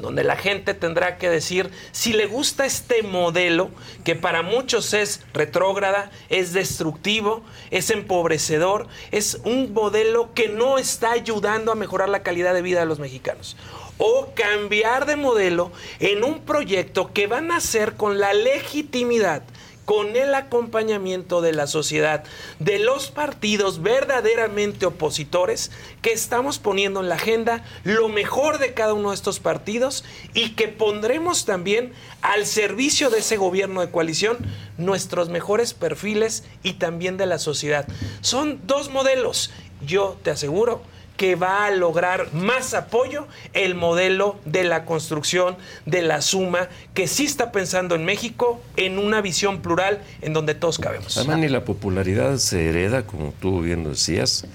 donde 0.00 0.24
la 0.24 0.36
gente 0.36 0.74
tendrá 0.74 1.18
que 1.18 1.28
decir 1.28 1.70
si 1.92 2.12
le 2.12 2.26
gusta 2.26 2.64
este 2.64 3.02
modelo, 3.02 3.70
que 4.04 4.16
para 4.16 4.42
muchos 4.42 4.94
es 4.94 5.22
retrógrada, 5.32 6.10
es 6.28 6.52
destructivo, 6.52 7.42
es 7.70 7.90
empobrecedor, 7.90 8.88
es 9.10 9.40
un 9.44 9.72
modelo 9.72 10.34
que 10.34 10.48
no 10.48 10.78
está 10.78 11.12
ayudando 11.12 11.72
a 11.72 11.76
mejorar 11.76 12.08
la 12.08 12.22
calidad 12.22 12.54
de 12.54 12.62
vida 12.62 12.80
de 12.80 12.86
los 12.86 12.98
mexicanos. 12.98 13.56
O 13.98 14.32
cambiar 14.34 15.04
de 15.04 15.16
modelo 15.16 15.72
en 15.98 16.24
un 16.24 16.40
proyecto 16.40 17.12
que 17.12 17.26
van 17.26 17.50
a 17.50 17.56
hacer 17.56 17.96
con 17.96 18.18
la 18.18 18.32
legitimidad 18.32 19.42
con 19.90 20.14
el 20.14 20.36
acompañamiento 20.36 21.40
de 21.40 21.52
la 21.52 21.66
sociedad, 21.66 22.22
de 22.60 22.78
los 22.78 23.10
partidos 23.10 23.82
verdaderamente 23.82 24.86
opositores, 24.86 25.72
que 26.00 26.12
estamos 26.12 26.60
poniendo 26.60 27.00
en 27.00 27.08
la 27.08 27.16
agenda 27.16 27.64
lo 27.82 28.08
mejor 28.08 28.58
de 28.58 28.72
cada 28.72 28.94
uno 28.94 29.08
de 29.10 29.16
estos 29.16 29.40
partidos 29.40 30.04
y 30.32 30.50
que 30.50 30.68
pondremos 30.68 31.44
también 31.44 31.92
al 32.22 32.46
servicio 32.46 33.10
de 33.10 33.18
ese 33.18 33.36
gobierno 33.36 33.80
de 33.80 33.90
coalición 33.90 34.38
nuestros 34.78 35.28
mejores 35.28 35.74
perfiles 35.74 36.44
y 36.62 36.74
también 36.74 37.16
de 37.16 37.26
la 37.26 37.40
sociedad. 37.40 37.88
Son 38.20 38.60
dos 38.68 38.92
modelos. 38.92 39.50
Yo 39.84 40.16
te 40.22 40.30
aseguro 40.30 40.82
que 41.20 41.34
va 41.34 41.66
a 41.66 41.70
lograr 41.70 42.32
más 42.32 42.72
apoyo 42.72 43.26
el 43.52 43.74
modelo 43.74 44.36
de 44.46 44.64
la 44.64 44.86
construcción 44.86 45.54
de 45.84 46.00
la 46.00 46.22
suma 46.22 46.70
que 46.94 47.06
sí 47.06 47.26
está 47.26 47.52
pensando 47.52 47.94
en 47.94 48.06
México 48.06 48.58
en 48.78 48.98
una 48.98 49.20
visión 49.20 49.60
plural 49.60 50.00
en 50.22 50.32
donde 50.32 50.54
todos 50.54 50.78
cabemos. 50.78 51.18
Además, 51.18 51.36
ni 51.40 51.48
la 51.48 51.62
popularidad 51.66 52.38
se 52.38 52.70
hereda, 52.70 53.02
como 53.02 53.34
tú 53.38 53.60
bien 53.60 53.84
decías, 53.84 54.46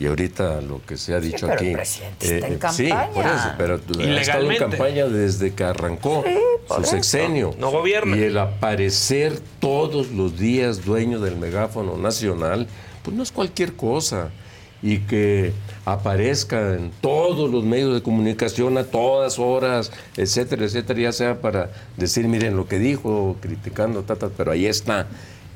y 0.00 0.06
ahorita 0.06 0.60
lo 0.60 0.84
que 0.84 0.96
se 0.96 1.14
ha 1.14 1.20
dicho 1.20 1.46
pero 1.46 1.52
el 1.52 1.66
aquí. 1.66 1.72
presidente 1.74 2.34
está 2.34 2.46
en 2.48 2.72
Sí, 2.72 2.88
campaña. 2.88 3.10
por 3.12 3.24
eso, 3.24 3.52
pero 3.56 3.74
ha 3.76 4.20
estado 4.20 4.50
en 4.50 4.58
campaña 4.58 5.04
desde 5.06 5.54
que 5.54 5.62
arrancó 5.62 6.24
por 6.66 6.78
su 6.78 6.82
eso. 6.82 6.90
sexenio. 6.96 7.54
No 7.60 7.70
gobierna. 7.70 8.16
Y 8.16 8.24
el 8.24 8.38
aparecer 8.38 9.38
todos 9.60 10.10
los 10.10 10.36
días 10.36 10.84
dueño 10.84 11.20
del 11.20 11.36
megáfono 11.36 11.96
nacional, 11.96 12.66
pues 13.04 13.16
no 13.16 13.22
es 13.22 13.30
cualquier 13.30 13.74
cosa. 13.74 14.30
Y 14.82 14.98
que 14.98 15.52
aparezca 15.92 16.74
en 16.74 16.90
todos 17.00 17.50
los 17.50 17.64
medios 17.64 17.94
de 17.94 18.02
comunicación 18.02 18.76
a 18.78 18.84
todas 18.84 19.38
horas, 19.38 19.90
etcétera, 20.16 20.64
etcétera, 20.64 21.00
ya 21.00 21.12
sea 21.12 21.40
para 21.40 21.70
decir, 21.96 22.28
miren 22.28 22.56
lo 22.56 22.66
que 22.68 22.78
dijo, 22.78 23.36
criticando, 23.40 24.04
pero 24.36 24.52
ahí 24.52 24.66
está. 24.66 25.06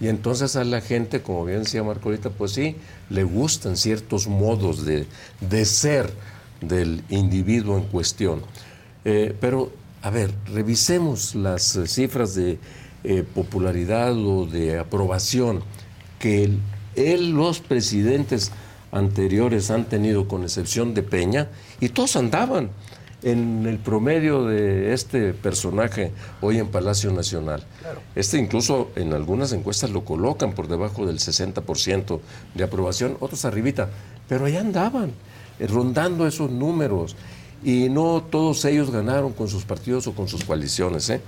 Y 0.01 0.09
entonces 0.09 0.57
a 0.57 0.65
la 0.65 0.81
gente, 0.81 1.23
como 1.23 1.45
bien 1.45 1.61
decía 1.61 1.83
Marco 1.83 2.09
ahorita, 2.09 2.31
pues 2.31 2.53
sí, 2.53 2.77
le 3.11 3.25
gustan 3.25 3.77
ciertos 3.77 4.27
modos 4.27 4.85
de, 4.85 5.07
de 5.41 5.65
ser 5.65 6.13
del 6.61 7.05
individuo 7.09 7.77
en 7.77 7.85
cuestión. 7.85 8.43
Eh, 9.05 9.35
pero, 9.41 9.71
a 10.03 10.11
ver, 10.11 10.33
revisemos 10.53 11.35
las 11.35 11.77
eh, 11.77 11.87
cifras 11.87 12.35
de 12.35 12.59
eh, 13.05 13.25
popularidad 13.35 14.17
o 14.17 14.47
de 14.47 14.79
aprobación 14.79 15.63
que 16.19 16.51
él, 16.95 17.31
los 17.31 17.61
presidentes 17.61 18.53
anteriores 18.93 19.71
han 19.71 19.87
tenido, 19.87 20.29
con 20.29 20.45
excepción 20.45 20.95
de 20.95 21.03
Peña, 21.03 21.49
y 21.81 21.89
todos 21.89 22.15
andaban 22.17 22.71
en 23.23 23.67
el 23.67 23.79
promedio 23.79 24.45
de 24.45 24.93
este 24.93 25.33
personaje 25.33 26.13
hoy 26.41 26.59
en 26.59 26.69
Palacio 26.69 27.13
Nacional. 27.13 27.65
Este 28.15 28.39
incluso 28.39 28.91
en 28.97 29.13
algunas 29.13 29.53
encuestas 29.53 29.91
lo 29.91 30.05
colocan 30.05 30.53
por 30.53 30.69
debajo 30.69 31.07
del 31.07 31.19
60% 31.19 32.21
de 32.55 32.65
aprobación, 32.65 33.17
otros 33.21 33.45
arribita, 33.45 33.89
pero 34.29 34.45
ahí 34.45 34.57
andaban, 34.57 35.13
eh, 35.59 35.67
rondando 35.67 36.27
esos 36.27 36.51
números. 36.51 37.17
Y 37.65 37.89
no 37.91 38.25
todos 38.29 38.65
ellos 38.65 38.91
ganaron 38.91 39.33
con 39.33 39.49
sus 39.49 39.65
partidos 39.65 40.09
o 40.09 40.15
con 40.15 40.27
sus 40.27 40.45
coaliciones. 40.45 41.09
¿eh? 41.11 41.21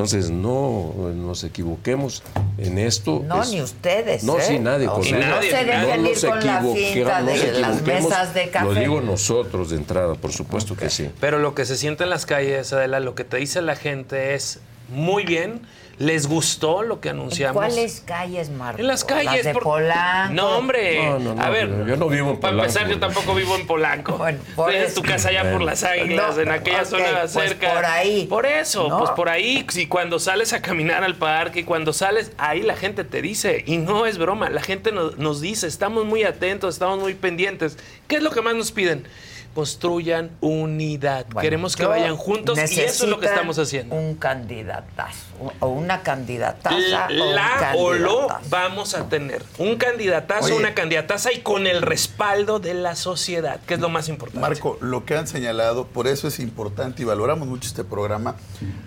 Entonces, 0.00 0.30
no 0.30 0.94
nos 1.14 1.44
equivoquemos 1.44 2.22
en 2.56 2.78
esto. 2.78 3.22
No, 3.28 3.42
Es- 3.42 3.50
ni 3.50 3.60
ustedes. 3.60 4.24
No, 4.24 4.38
¿eh? 4.38 4.42
sí, 4.42 4.58
nadie. 4.58 4.88
O 4.88 4.94
con 4.94 5.04
sea, 5.04 5.18
no 5.28 5.42
se 5.42 5.48
dejen 5.62 6.06
ir 6.06 6.18
con 6.26 6.46
la 6.46 6.60
equivoque- 6.62 6.92
finta 6.94 7.20
no 7.20 7.26
de 7.26 7.36
las 7.36 7.44
equivoquemos. 7.76 7.84
mesas 8.10 8.34
de 8.34 8.48
café. 8.48 8.64
Lo 8.64 8.74
digo 8.74 9.00
nosotros 9.02 9.68
de 9.68 9.76
entrada, 9.76 10.14
por 10.14 10.32
supuesto 10.32 10.74
que 10.74 10.88
sí. 10.88 11.10
Pero 11.20 11.38
lo 11.38 11.54
que 11.54 11.66
se 11.66 11.76
siente 11.76 12.04
en 12.04 12.08
las 12.10 12.24
calles, 12.24 12.72
Adela, 12.72 12.98
lo 13.00 13.14
que 13.14 13.24
te 13.24 13.36
dice 13.36 13.60
la 13.60 13.76
gente 13.76 14.32
es 14.34 14.60
muy 14.88 15.24
bien, 15.26 15.60
les 16.00 16.26
gustó 16.26 16.82
lo 16.82 16.98
que 16.98 17.10
¿En 17.10 17.16
anunciamos. 17.16 17.54
cuáles 17.56 18.00
calles, 18.06 18.48
Marco? 18.48 18.80
En 18.80 18.86
las 18.86 19.04
calles. 19.04 19.34
Las 19.34 19.44
de 19.44 19.52
por- 19.52 19.62
Polanco. 19.64 20.32
No, 20.32 20.56
hombre. 20.56 21.04
No, 21.04 21.18
no, 21.18 21.34
no, 21.34 21.42
a 21.42 21.50
ver, 21.50 21.68
yo- 21.86 21.96
no 21.98 22.08
vivo 22.08 22.30
en 22.30 22.40
Para 22.40 22.52
Polanco. 22.54 22.70
empezar, 22.72 22.88
yo 22.90 22.98
tampoco 22.98 23.34
vivo 23.34 23.54
en 23.54 23.66
Polanco. 23.66 24.12
Bueno, 24.16 24.38
por 24.56 24.70
Tienes 24.70 24.92
eso. 24.92 25.02
tu 25.02 25.06
casa 25.06 25.28
allá 25.28 25.52
por 25.52 25.60
las 25.60 25.84
águilas, 25.84 26.36
No, 26.36 26.42
en 26.42 26.50
aquella 26.52 26.86
zona 26.86 27.04
pues 27.20 27.32
cerca. 27.32 27.74
por 27.74 27.84
ahí. 27.84 28.26
Por 28.26 28.46
eso, 28.46 28.88
No. 28.88 28.98
pues 29.00 29.10
por 29.10 29.28
ahí. 29.28 29.66
Si 29.68 29.86
cuando 29.88 30.18
sales 30.18 30.54
a 30.54 30.62
caminar 30.62 31.04
al 31.04 31.16
parque, 31.16 31.66
cuando 31.66 31.92
sales, 31.92 32.32
ahí 32.38 32.62
la 32.62 32.76
gente 32.76 33.04
te 33.04 33.20
dice. 33.20 33.62
Y 33.66 33.76
no 33.76 34.06
es 34.06 34.16
broma, 34.16 34.48
la 34.48 34.62
gente 34.62 34.92
nos, 34.92 35.18
nos 35.18 35.42
dice, 35.42 35.66
estamos 35.66 36.06
muy 36.06 36.24
atentos, 36.24 36.74
estamos 36.74 36.98
muy 36.98 37.12
pendientes. 37.14 37.76
¿Qué 38.08 38.16
es 38.16 38.22
lo 38.22 38.30
que 38.30 38.40
más 38.40 38.54
nos 38.54 38.72
piden? 38.72 39.06
Construyan 39.54 40.30
unidad. 40.40 41.26
Bueno, 41.26 41.40
Queremos 41.40 41.76
que 41.76 41.84
vayan 41.84 42.16
juntos 42.16 42.56
y 42.58 42.80
eso 42.80 43.04
es 43.04 43.10
lo 43.10 43.18
que 43.20 43.26
estamos 43.26 43.58
haciendo. 43.58 43.94
Un 43.96 44.14
candidatazo. 44.14 45.26
O 45.60 45.68
una 45.68 46.02
candidataza. 46.02 47.08
La 47.08 47.72
o 47.76 47.92
lo 47.94 48.28
vamos 48.50 48.94
a 48.94 49.08
tener. 49.08 49.42
Un 49.58 49.76
candidatazo, 49.76 50.46
Oye. 50.46 50.54
una 50.54 50.74
candidataza 50.74 51.32
y 51.32 51.40
con 51.40 51.66
el 51.66 51.80
respaldo 51.80 52.58
de 52.58 52.74
la 52.74 52.94
sociedad, 52.94 53.58
que 53.66 53.74
es 53.74 53.80
lo 53.80 53.88
más 53.88 54.08
importante. 54.08 54.40
Marco, 54.40 54.76
lo 54.82 55.06
que 55.06 55.16
han 55.16 55.26
señalado, 55.26 55.86
por 55.86 56.06
eso 56.08 56.28
es 56.28 56.38
importante 56.40 57.00
y 57.02 57.04
valoramos 57.06 57.48
mucho 57.48 57.68
este 57.68 57.84
programa, 57.84 58.36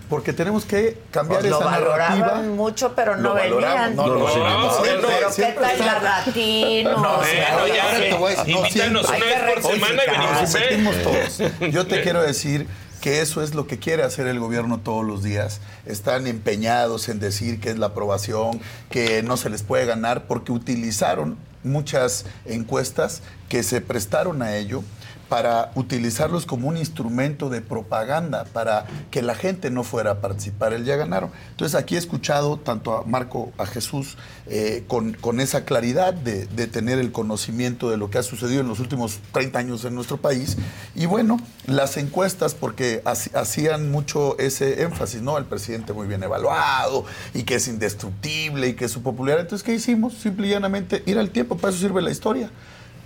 porque 0.08 0.32
tenemos 0.32 0.64
que 0.64 0.96
cambiar 1.10 1.40
Pues 1.40 1.50
lo 1.50 1.60
esa 1.60 1.70
narrativa. 1.70 1.96
valoraban 2.26 2.48
mucho, 2.56 2.92
pero 2.94 3.16
no 3.16 3.30
Lo 3.30 3.34
venían. 3.34 3.96
no, 3.96 4.06
No, 4.06 4.14
no, 4.14 4.58
no, 4.60 4.70
Siempre- 4.84 5.08
pero 5.08 5.26
¿qué 5.28 5.32
siempre 5.34 5.64
tal 5.64 5.70
está- 5.72 5.86
la 6.02 6.02
latino? 6.24 6.90
No, 6.98 7.20
ya, 7.24 7.98
te 7.98 8.14
voy 8.14 8.32
a 8.32 8.36
decir, 8.36 8.56
invítanos 8.56 9.08
una 9.08 9.18
vez 9.18 9.42
por 9.54 9.72
semana 9.72 10.02
y 10.04 10.52
venimos, 10.52 10.94
Nos 10.96 11.40
¿eh? 11.40 11.52
todos. 11.58 11.72
Yo 11.72 11.86
te 11.86 12.00
quiero 12.02 12.22
decir 12.22 12.68
que 13.04 13.20
eso 13.20 13.42
es 13.42 13.54
lo 13.54 13.66
que 13.66 13.78
quiere 13.78 14.02
hacer 14.02 14.26
el 14.28 14.40
gobierno 14.40 14.80
todos 14.80 15.04
los 15.04 15.22
días. 15.22 15.60
Están 15.84 16.26
empeñados 16.26 17.10
en 17.10 17.20
decir 17.20 17.60
que 17.60 17.68
es 17.68 17.78
la 17.78 17.88
aprobación, 17.88 18.62
que 18.88 19.22
no 19.22 19.36
se 19.36 19.50
les 19.50 19.62
puede 19.62 19.84
ganar, 19.84 20.26
porque 20.26 20.52
utilizaron 20.52 21.36
muchas 21.64 22.24
encuestas 22.46 23.20
que 23.50 23.62
se 23.62 23.82
prestaron 23.82 24.40
a 24.40 24.56
ello, 24.56 24.82
para 25.28 25.72
utilizarlos 25.74 26.46
como 26.46 26.68
un 26.68 26.76
instrumento 26.76 27.48
de 27.50 27.60
propaganda, 27.60 28.44
para 28.52 28.86
que 29.10 29.22
la 29.22 29.34
gente 29.34 29.70
no 29.70 29.84
fuera 29.84 30.12
a 30.12 30.20
participar. 30.20 30.72
Él 30.72 30.84
ya 30.84 30.96
ganaron. 30.96 31.30
Entonces 31.50 31.78
aquí 31.78 31.96
he 31.96 31.98
escuchado 31.98 32.58
tanto 32.58 32.96
a 32.96 33.04
Marco, 33.04 33.52
a 33.58 33.66
Jesús, 33.66 34.16
eh, 34.46 34.84
con, 34.88 35.14
con, 35.14 35.40
esa 35.40 35.64
claridad 35.64 36.14
de, 36.14 36.46
de, 36.46 36.66
tener 36.66 36.98
el 36.98 37.12
conocimiento 37.12 37.90
de 37.90 37.96
lo 37.96 38.10
que 38.10 38.18
ha 38.18 38.22
sucedido 38.22 38.60
en 38.60 38.68
los 38.68 38.80
últimos 38.80 39.20
30 39.32 39.58
años 39.58 39.84
en 39.84 39.94
nuestro 39.94 40.18
país. 40.18 40.56
Y 40.94 41.06
bueno, 41.06 41.38
las 41.66 41.96
encuestas, 41.96 42.54
porque 42.54 43.02
hacían 43.04 43.90
mucho 43.90 44.38
ese 44.38 44.82
énfasis, 44.82 45.22
¿no? 45.22 45.38
El 45.38 45.44
presidente 45.44 45.92
muy 45.92 46.06
bien 46.06 46.22
evaluado 46.22 47.04
y 47.32 47.44
que 47.44 47.56
es 47.56 47.68
indestructible 47.68 48.68
y 48.68 48.74
que 48.74 48.86
es 48.86 48.90
su 48.90 49.02
popularidad. 49.02 49.42
Entonces, 49.42 49.64
¿qué 49.64 49.74
hicimos? 49.74 50.14
Simple 50.14 50.46
y 50.46 50.50
llanamente 50.50 51.02
ir 51.06 51.18
al 51.18 51.30
tiempo, 51.30 51.56
para 51.56 51.70
eso 51.70 51.80
sirve 51.80 52.02
la 52.02 52.10
historia. 52.10 52.50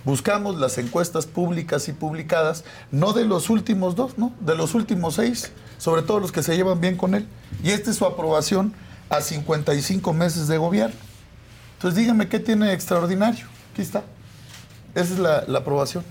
Buscamos 0.09 0.57
las 0.57 0.79
encuestas 0.79 1.27
públicas 1.27 1.87
y 1.87 1.93
publicadas, 1.93 2.63
no 2.91 3.13
de 3.13 3.25
los 3.25 3.51
últimos 3.51 3.95
dos, 3.95 4.17
¿no? 4.17 4.33
De 4.39 4.55
los 4.55 4.73
últimos 4.73 5.13
seis, 5.13 5.51
sobre 5.77 6.01
todo 6.01 6.19
los 6.19 6.31
que 6.31 6.41
se 6.41 6.55
llevan 6.55 6.81
bien 6.81 6.97
con 6.97 7.13
él. 7.13 7.27
Y 7.63 7.69
esta 7.69 7.91
es 7.91 7.97
su 7.97 8.07
aprobación 8.07 8.73
a 9.07 9.21
55 9.21 10.11
meses 10.13 10.47
de 10.47 10.57
gobierno. 10.57 10.95
Entonces 11.75 11.99
díganme 11.99 12.27
qué 12.27 12.39
tiene 12.39 12.73
extraordinario. 12.73 13.45
Aquí 13.71 13.83
está. 13.83 14.01
Esa 14.95 15.13
es 15.13 15.19
la, 15.19 15.59
aprobación. 15.59 16.03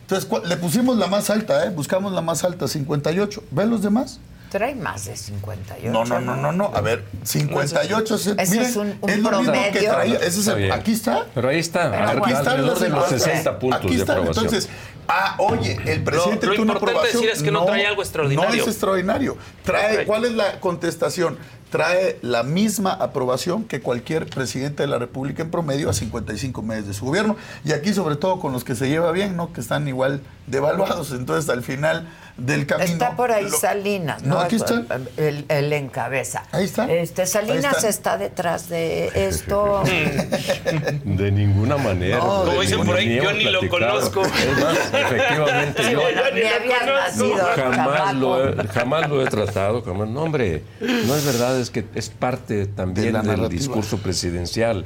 Entonces 0.00 0.28
le 0.48 0.56
pusimos 0.56 0.98
la 0.98 1.06
más 1.06 1.30
alta, 1.30 1.64
¿eh? 1.64 1.70
buscamos 1.70 2.12
la 2.12 2.22
más 2.22 2.42
alta, 2.42 2.66
58. 2.66 3.44
¿Ven 3.52 3.70
los 3.70 3.82
demás? 3.82 4.18
Trae 4.54 4.76
más 4.76 5.06
de 5.06 5.16
58. 5.16 5.90
No, 5.90 6.04
no, 6.04 6.20
no, 6.20 6.36
no, 6.36 6.52
no. 6.52 6.70
A 6.76 6.80
ver, 6.80 7.02
58 7.24 8.14
Ese 8.14 8.34
miren, 8.36 8.62
es 8.64 8.76
un, 8.76 8.96
un 9.00 9.10
es 9.10 9.18
lo 9.18 9.30
promedio. 9.30 9.52
mismo 9.52 9.72
que 9.72 9.88
traía. 9.88 10.14
Ese 10.18 10.40
es 10.40 10.46
el, 10.46 10.70
aquí 10.70 10.92
está. 10.92 11.26
Pero 11.34 11.48
ahí 11.48 11.58
está, 11.58 11.90
Pero 11.90 12.22
aquí 12.22 12.32
están 12.32 12.46
alrededor 12.46 12.70
las 12.70 12.80
de 12.80 12.88
los 12.88 13.02
encuestas. 13.04 13.22
60 13.32 13.58
puntos 13.58 13.80
Aquí 13.80 13.96
de 13.96 14.02
aprobación. 14.04 14.44
Entonces, 14.44 14.68
ah, 15.08 15.34
oye, 15.38 15.76
el 15.86 16.04
presidente 16.04 16.46
tuvo 16.46 16.62
una 16.62 16.74
importante 16.74 16.76
aprobación. 16.76 17.22
decir 17.22 17.30
es 17.30 17.42
que 17.42 17.50
no 17.50 17.64
trae 17.64 17.84
algo 17.84 18.00
extraordinario. 18.02 18.48
No 18.48 18.62
es 18.62 18.68
extraordinario. 18.68 19.36
Trae. 19.64 20.04
¿cuál 20.04 20.24
es 20.24 20.34
la 20.34 20.60
contestación? 20.60 21.36
Trae 21.70 22.20
la 22.22 22.44
misma 22.44 22.92
aprobación 22.92 23.64
que 23.64 23.80
cualquier 23.80 24.26
presidente 24.26 24.84
de 24.84 24.86
la 24.86 25.00
República 25.00 25.42
en 25.42 25.50
promedio 25.50 25.90
a 25.90 25.92
55 25.92 26.62
meses 26.62 26.86
de 26.86 26.94
su 26.94 27.06
gobierno. 27.06 27.34
Y 27.64 27.72
aquí, 27.72 27.92
sobre 27.92 28.14
todo, 28.14 28.38
con 28.38 28.52
los 28.52 28.62
que 28.62 28.76
se 28.76 28.88
lleva 28.88 29.10
bien, 29.10 29.36
¿no? 29.36 29.52
Que 29.52 29.60
están 29.60 29.88
igual 29.88 30.20
devaluados. 30.46 31.10
Entonces, 31.10 31.50
al 31.50 31.64
final 31.64 32.08
del 32.36 32.66
camino. 32.66 32.90
Está 32.92 33.14
por 33.16 33.30
ahí 33.30 33.44
lo- 33.44 33.56
Salinas, 33.56 34.22
¿no? 34.22 34.34
No, 34.34 34.40
aquí 34.40 34.56
está. 34.56 34.82
El, 35.16 35.44
el 35.48 35.72
encabeza. 35.72 36.42
Ahí 36.52 36.64
está. 36.64 36.90
Este, 36.92 37.26
Salinas 37.26 37.64
Ahí 37.64 37.70
está. 37.76 37.88
está 37.88 38.18
detrás 38.18 38.68
de 38.68 39.10
esto. 39.28 39.82
De 41.04 41.30
ninguna 41.30 41.76
manera. 41.76 42.18
No, 42.18 42.40
de 42.44 42.50
como 42.50 42.60
dicen 42.60 42.84
por 42.84 42.96
ahí, 42.96 43.16
yo 43.16 43.32
ni 43.32 43.44
lo 43.44 43.68
conozco. 43.68 44.22
Es 44.22 44.58
más, 44.60 44.76
efectivamente, 44.92 45.82
yo 45.92 46.00
Bueno, 46.00 46.22
ni 46.34 46.42
habías 46.42 46.86
nacido, 46.86 47.46
jamás 47.56 48.14
lo, 48.14 48.48
he, 48.48 48.68
jamás 48.68 49.08
lo 49.08 49.22
he 49.22 49.26
tratado. 49.26 49.82
Jamás. 49.82 50.08
No, 50.08 50.22
hombre, 50.22 50.62
no 50.80 51.14
es 51.16 51.24
verdad, 51.24 51.58
es 51.60 51.70
que 51.70 51.84
es 51.94 52.08
parte 52.10 52.66
también 52.66 53.12
De 53.12 53.18
del 53.18 53.26
narrativa. 53.26 53.48
discurso 53.48 53.98
presidencial. 53.98 54.84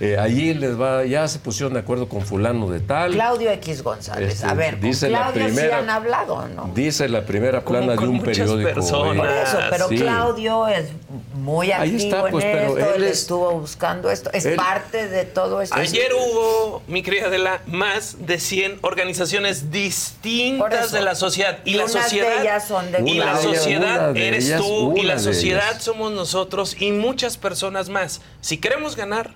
Eh, 0.00 0.16
allí 0.18 0.54
les 0.54 0.78
va, 0.80 1.04
ya 1.04 1.28
se 1.28 1.38
pusieron 1.38 1.74
de 1.74 1.80
acuerdo 1.80 2.08
con 2.08 2.22
fulano 2.22 2.68
de 2.68 2.80
tal. 2.80 3.12
Claudio 3.12 3.50
X 3.52 3.82
González. 3.82 4.34
Este, 4.34 4.46
a 4.46 4.54
ver, 4.54 4.72
con 4.74 4.80
dice 4.80 5.08
la 5.08 5.18
Claudio 5.30 5.48
sí 5.48 5.54
primera- 5.54 5.78
han 5.78 5.90
hablado, 5.90 6.48
¿no? 6.48 6.70
Dice 6.74 7.08
la 7.08 7.24
primera 7.24 7.62
Como 7.62 7.78
plana 7.78 7.92
de 7.92 7.98
con 7.98 8.08
un 8.08 8.16
muchas 8.16 8.38
periódico. 8.38 8.70
personas. 8.74 9.16
Por 9.16 9.28
eso, 9.30 9.58
pero 9.70 9.88
Sí. 9.88 9.96
Claudio 9.98 10.66
es 10.66 10.86
muy 11.34 11.70
Ahí 11.70 11.90
activo 11.94 11.96
está, 12.16 12.30
pues, 12.30 12.44
en 12.44 12.52
pero 12.52 12.64
esto, 12.78 12.78
él 12.78 13.02
él 13.02 13.04
es- 13.04 13.20
estuvo 13.20 13.50
buscando 13.60 14.10
esto, 14.10 14.30
es 14.32 14.44
él- 14.46 14.56
parte 14.56 15.08
de 15.08 15.24
todo 15.24 15.60
esto. 15.62 15.76
Ayer 15.76 16.10
hubo, 16.12 16.82
mi 16.88 17.02
querida 17.02 17.26
Adela, 17.28 17.60
más 17.66 18.16
de 18.26 18.38
100 18.40 18.78
organizaciones 18.82 19.60
Por 19.60 19.70
distintas 19.70 20.86
eso. 20.86 20.96
de 20.96 21.02
la 21.02 21.14
sociedad. 21.14 21.58
Y, 21.64 21.70
Y 21.72 21.74
la 21.74 21.82
unas 21.84 21.94
de 21.94 22.02
sociedad. 22.02 22.40
ellas 22.42 22.66
son 22.68 22.90
de 22.92 23.00
y 23.02 23.14
la 23.14 23.36
sociedad 23.40 24.12
de 24.12 24.28
eres 24.28 24.46
ellas, 24.46 24.60
tú, 24.60 24.92
y 24.96 25.00
una 25.00 25.08
la 25.08 25.14
de 25.14 25.20
sociedad 25.20 25.70
ellas. 25.70 25.82
somos 25.82 26.12
nosotros 26.12 26.76
y 26.80 26.90
muchas 26.92 27.36
personas 27.38 27.88
más. 27.88 28.20
Si 28.40 28.58
queremos 28.58 28.96
ganar, 28.96 29.30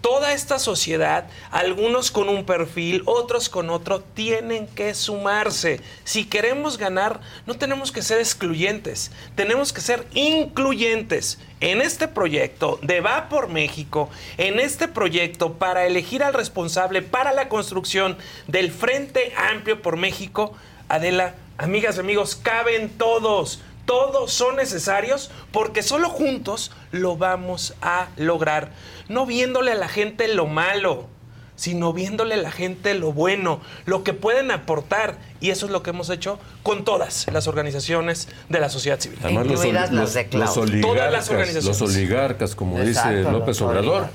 toda 0.00 0.32
esta 0.32 0.58
sociedad, 0.58 1.28
algunos 1.50 2.10
con 2.10 2.28
un 2.28 2.44
perfil, 2.44 3.02
otros 3.06 3.48
con 3.48 3.70
otro, 3.70 4.00
tienen 4.00 4.66
que 4.66 4.94
sumarse. 4.94 5.80
Si 6.04 6.24
queremos 6.24 6.78
ganar, 6.78 7.20
no 7.46 7.54
tenemos 7.54 7.92
que 7.92 8.02
ser 8.02 8.18
excluyentes, 8.18 9.10
tenemos 9.34 9.72
que 9.72 9.80
ser 9.80 10.06
incluyentes. 10.14 11.38
En 11.60 11.82
este 11.82 12.08
proyecto 12.08 12.78
de 12.82 13.00
Va 13.00 13.28
por 13.28 13.48
México, 13.48 14.08
en 14.38 14.58
este 14.60 14.88
proyecto 14.88 15.54
para 15.54 15.86
elegir 15.86 16.22
al 16.22 16.32
responsable 16.32 17.02
para 17.02 17.32
la 17.32 17.48
construcción 17.48 18.16
del 18.46 18.70
Frente 18.70 19.34
Amplio 19.36 19.82
por 19.82 19.96
México, 19.96 20.54
Adela, 20.88 21.34
amigas 21.58 21.98
amigos, 21.98 22.34
caben 22.36 22.88
todos. 22.88 23.60
Todos 23.84 24.32
son 24.32 24.56
necesarios 24.56 25.30
porque 25.52 25.82
solo 25.82 26.08
juntos 26.08 26.70
lo 26.92 27.16
vamos 27.16 27.74
a 27.82 28.08
lograr. 28.16 28.70
No 29.10 29.26
viéndole 29.26 29.72
a 29.72 29.74
la 29.74 29.88
gente 29.88 30.28
lo 30.28 30.46
malo, 30.46 31.08
sino 31.56 31.92
viéndole 31.92 32.34
a 32.34 32.38
la 32.38 32.52
gente 32.52 32.94
lo 32.94 33.12
bueno, 33.12 33.60
lo 33.84 34.04
que 34.04 34.14
pueden 34.14 34.50
aportar. 34.52 35.18
Y 35.40 35.50
eso 35.50 35.66
es 35.66 35.72
lo 35.72 35.82
que 35.82 35.90
hemos 35.90 36.08
hecho 36.10 36.38
con 36.62 36.84
todas 36.84 37.26
las 37.32 37.48
organizaciones 37.48 38.28
de 38.48 38.60
la 38.60 38.70
sociedad 38.70 39.00
civil. 39.00 39.18
Además, 39.22 39.46
los, 39.90 40.14
de 40.14 40.24
Todas 40.24 40.40
las 40.40 40.56
oligarcas, 40.56 41.28
organizaciones. 41.28 41.64
los 41.64 41.82
oligarcas, 41.82 42.54
como 42.54 42.78
Exacto, 42.80 43.18
dice 43.18 43.30
López 43.32 43.60
Obrador, 43.60 43.88
oligarcas. 43.88 44.12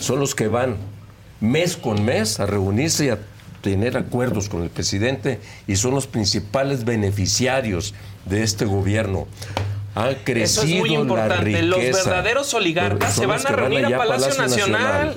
son 0.00 0.18
los 0.18 0.34
que 0.34 0.48
van 0.48 0.76
mes 1.40 1.76
con 1.76 2.04
mes 2.04 2.40
a 2.40 2.46
reunirse 2.46 3.06
y 3.06 3.08
a 3.10 3.18
tener 3.62 3.96
acuerdos 3.96 4.48
con 4.48 4.62
el 4.64 4.70
presidente 4.70 5.40
y 5.68 5.76
son 5.76 5.94
los 5.94 6.08
principales 6.08 6.84
beneficiarios 6.84 7.94
de 8.26 8.42
este 8.42 8.64
gobierno. 8.64 9.28
Ha 9.94 10.14
crecido 10.24 10.44
Eso 10.44 10.62
es 10.62 10.80
muy 10.80 10.90
la 10.90 11.00
importante. 11.00 11.62
Los 11.62 11.78
riqueza. 11.80 12.04
verdaderos 12.04 12.54
oligarcas 12.54 13.14
se 13.14 13.26
los 13.26 13.42
van 13.42 13.52
a 13.52 13.56
reunir 13.56 13.84
a 13.86 13.98
Palacio 13.98 14.34
Nacional. 14.42 15.16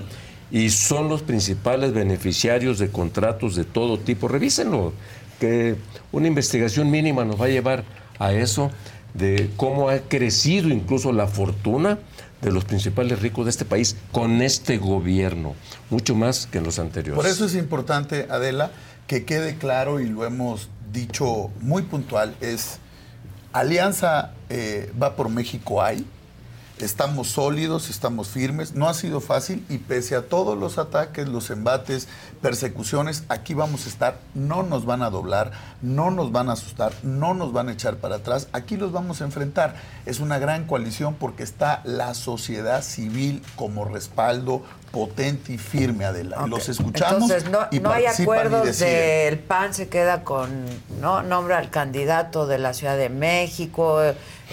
y 0.52 0.70
son 0.70 1.10
los 1.10 1.22
principales 1.24 1.94
beneficiarios 1.94 2.78
de 2.80 2.90
contratos 2.90 3.56
de 3.56 3.64
todo 3.64 3.98
tipo. 4.00 4.28
Revísenlo, 4.28 4.94
que 5.40 5.76
una 6.12 6.28
investigación 6.28 6.92
mínima 6.92 7.26
nos 7.26 7.40
va 7.40 7.46
a 7.46 7.50
llevar 7.50 7.84
a 8.20 8.34
eso, 8.34 8.72
de 9.14 9.50
cómo 9.56 9.90
ha 9.90 10.00
crecido 10.00 10.70
incluso 10.70 11.12
la 11.14 11.28
fortuna 11.28 12.00
de 12.42 12.52
los 12.52 12.66
principales 12.66 13.22
ricos 13.22 13.46
de 13.46 13.52
este 13.52 13.66
país 13.66 13.96
con 14.12 14.42
este 14.42 14.78
gobierno, 14.78 15.56
mucho 15.90 16.16
más 16.16 16.48
que 16.48 16.58
en 16.60 16.66
los 16.66 16.80
anteriores. 16.80 17.16
Por 17.16 17.26
eso 17.26 17.46
es 17.46 17.56
importante, 17.56 18.28
Adela, 18.30 18.72
que 19.08 19.26
quede 19.26 19.56
claro 19.56 20.00
y 20.00 20.08
lo 20.08 20.26
hemos 20.26 20.70
dicho 20.92 21.50
muy 21.62 21.84
puntual, 21.84 22.36
es 22.42 22.80
Alianza 23.56 24.32
eh, 24.50 24.92
va 25.02 25.16
por 25.16 25.30
México 25.30 25.82
hay, 25.82 26.06
estamos 26.78 27.30
sólidos, 27.30 27.90
estamos 27.90 28.28
firmes, 28.28 28.76
no 28.76 28.90
ha 28.90 28.94
sido 28.94 29.22
fácil 29.22 29.66
y 29.70 29.78
pese 29.78 30.18
a 30.18 30.24
todos 30.24 30.58
los 30.58 30.78
ataques, 30.78 31.30
los 31.30 31.50
embates, 31.50 32.10
persecuciones, 32.42 33.24
aquí 33.30 33.54
vamos 33.54 33.86
a 33.86 33.90
estar, 33.90 34.20
no 34.34 34.64
nos 34.64 34.86
van 34.86 35.04
a 35.04 35.10
doblar, 35.10 35.54
no 35.82 36.12
nos 36.12 36.34
van 36.34 36.50
a 36.50 36.54
asustar, 36.54 36.92
no 37.02 37.34
nos 37.34 37.54
van 37.54 37.70
a 37.70 37.72
echar 37.72 37.96
para 37.96 38.18
atrás, 38.18 38.50
aquí 38.52 38.76
los 38.76 38.92
vamos 38.92 39.22
a 39.22 39.24
enfrentar. 39.24 39.76
Es 40.06 40.20
una 40.20 40.38
gran 40.38 40.66
coalición 40.66 41.16
porque 41.16 41.44
está 41.44 41.80
la 41.86 42.14
sociedad 42.14 42.84
civil 42.84 43.42
como 43.56 43.86
respaldo 43.86 44.64
potente 44.92 45.54
y 45.54 45.58
firme, 45.58 46.06
Adela. 46.06 46.46
Los 46.48 46.70
escuchamos 46.70 47.24
Entonces, 47.24 47.50
no, 47.50 47.68
y 47.72 47.80
no 47.80 47.92
hay 47.92 48.06
acuerdos 48.06 48.80
del 48.80 49.40
PAN, 49.40 49.74
se 49.74 49.90
queda 49.90 50.24
con, 50.24 50.66
no 51.02 51.22
nombra 51.24 51.58
al 51.58 51.70
candidato 51.70 52.48
de 52.48 52.58
la 52.58 52.74
Ciudad 52.74 52.98
de 52.98 53.10
México, 53.10 54.02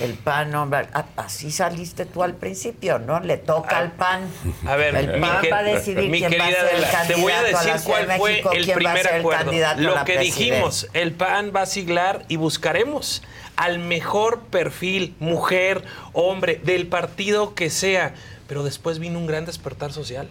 el 0.00 0.14
PAN 0.14 0.50
nombra, 0.50 0.88
ah, 0.94 1.04
así 1.16 1.50
saliste 1.50 2.06
tú 2.06 2.22
al 2.22 2.34
principio, 2.34 2.98
¿no? 2.98 3.20
Le 3.20 3.36
toca 3.36 3.78
al 3.78 3.92
PAN. 3.92 4.22
A 4.66 4.76
ver, 4.76 4.96
el 4.96 5.20
PAN 5.20 5.40
que- 5.42 5.50
va 5.50 5.58
a 5.58 5.62
decidir 5.62 6.10
mi 6.10 6.18
quién 6.18 6.32
va 6.40 6.46
a 6.46 6.50
ser 6.50 6.58
el 6.74 6.84
Adela, 6.84 7.06
te 7.06 7.14
voy 7.14 7.32
a 7.32 7.36
candidato 7.36 7.58
a 7.58 7.64
la 7.64 7.72
decir 7.74 7.80
Ciudad 7.80 7.98
de 8.00 8.06
cuál 8.06 8.18
fue 8.18 8.30
México, 8.30 8.52
el 8.52 8.64
quién 8.64 8.76
va 8.76 8.80
a 8.80 8.84
primer 8.94 9.02
ser 9.02 9.14
el 9.14 9.20
acuerdo. 9.20 9.44
candidato 9.44 9.78
a 9.78 9.82
Lo 9.82 10.04
que 10.04 10.18
dijimos, 10.18 10.88
el 10.94 11.12
PAN 11.12 11.52
va 11.54 11.62
a 11.62 11.66
siglar 11.66 12.24
y 12.28 12.36
buscaremos 12.36 13.22
al 13.54 13.78
mejor 13.78 14.40
perfil, 14.44 15.14
mujer, 15.20 15.84
hombre, 16.14 16.58
del 16.64 16.86
partido 16.88 17.54
que 17.54 17.68
sea. 17.70 18.14
Pero 18.48 18.62
después 18.62 18.98
vino 18.98 19.18
un 19.18 19.26
gran 19.26 19.46
despertar 19.46 19.92
social. 19.92 20.28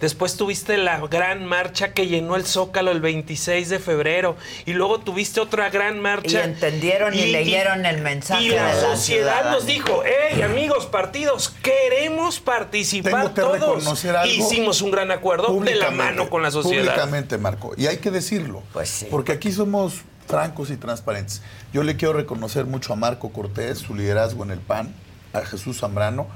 Después 0.00 0.36
tuviste 0.36 0.76
la 0.76 0.98
gran 1.06 1.46
marcha 1.46 1.92
que 1.92 2.06
llenó 2.06 2.36
el 2.36 2.44
Zócalo 2.44 2.90
el 2.90 3.00
26 3.00 3.68
de 3.68 3.78
febrero. 3.78 4.36
Y 4.66 4.72
luego 4.72 5.00
tuviste 5.00 5.40
otra 5.40 5.70
gran 5.70 6.00
marcha. 6.00 6.40
Y 6.40 6.42
entendieron 6.42 7.14
y 7.14 7.26
leyeron 7.26 7.86
el 7.86 8.02
mensaje 8.02 8.44
Y 8.44 8.48
la 8.48 8.74
de 8.74 8.82
la 8.82 8.96
sociedad 8.96 9.50
nos 9.50 9.66
dijo, 9.66 10.02
hey, 10.04 10.42
amigos 10.42 10.86
partidos, 10.86 11.52
queremos 11.62 12.40
participar 12.40 13.32
Tengo 13.34 13.52
que 13.52 13.58
todos. 13.60 14.04
algo 14.04 14.26
Hicimos 14.26 14.82
un 14.82 14.90
gran 14.90 15.10
acuerdo 15.10 15.58
de 15.60 15.74
la 15.76 15.90
mano 15.90 16.28
con 16.28 16.42
la 16.42 16.50
sociedad. 16.50 16.84
Públicamente, 16.84 17.38
Marco. 17.38 17.72
Y 17.76 17.86
hay 17.86 17.98
que 17.98 18.10
decirlo. 18.10 18.62
Pues 18.72 18.88
sí. 18.88 19.06
Porque 19.10 19.32
aquí 19.32 19.52
somos 19.52 20.02
francos 20.26 20.70
y 20.70 20.76
transparentes. 20.76 21.42
Yo 21.72 21.82
le 21.82 21.96
quiero 21.96 22.14
reconocer 22.14 22.64
mucho 22.64 22.92
a 22.92 22.96
Marco 22.96 23.30
Cortés, 23.30 23.78
su 23.78 23.94
liderazgo 23.94 24.42
en 24.44 24.50
el 24.50 24.58
PAN, 24.58 24.94
a 25.32 25.40
Jesús 25.42 25.80
Zambrano, 25.80 26.26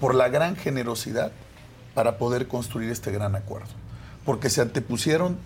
por 0.00 0.14
la 0.14 0.28
gran 0.28 0.56
generosidad 0.56 1.32
para 1.94 2.18
poder 2.18 2.48
construir 2.48 2.90
este 2.90 3.10
gran 3.10 3.34
acuerdo. 3.34 3.68
Porque 4.24 4.50
se 4.50 4.60
antepusieron 4.60 5.36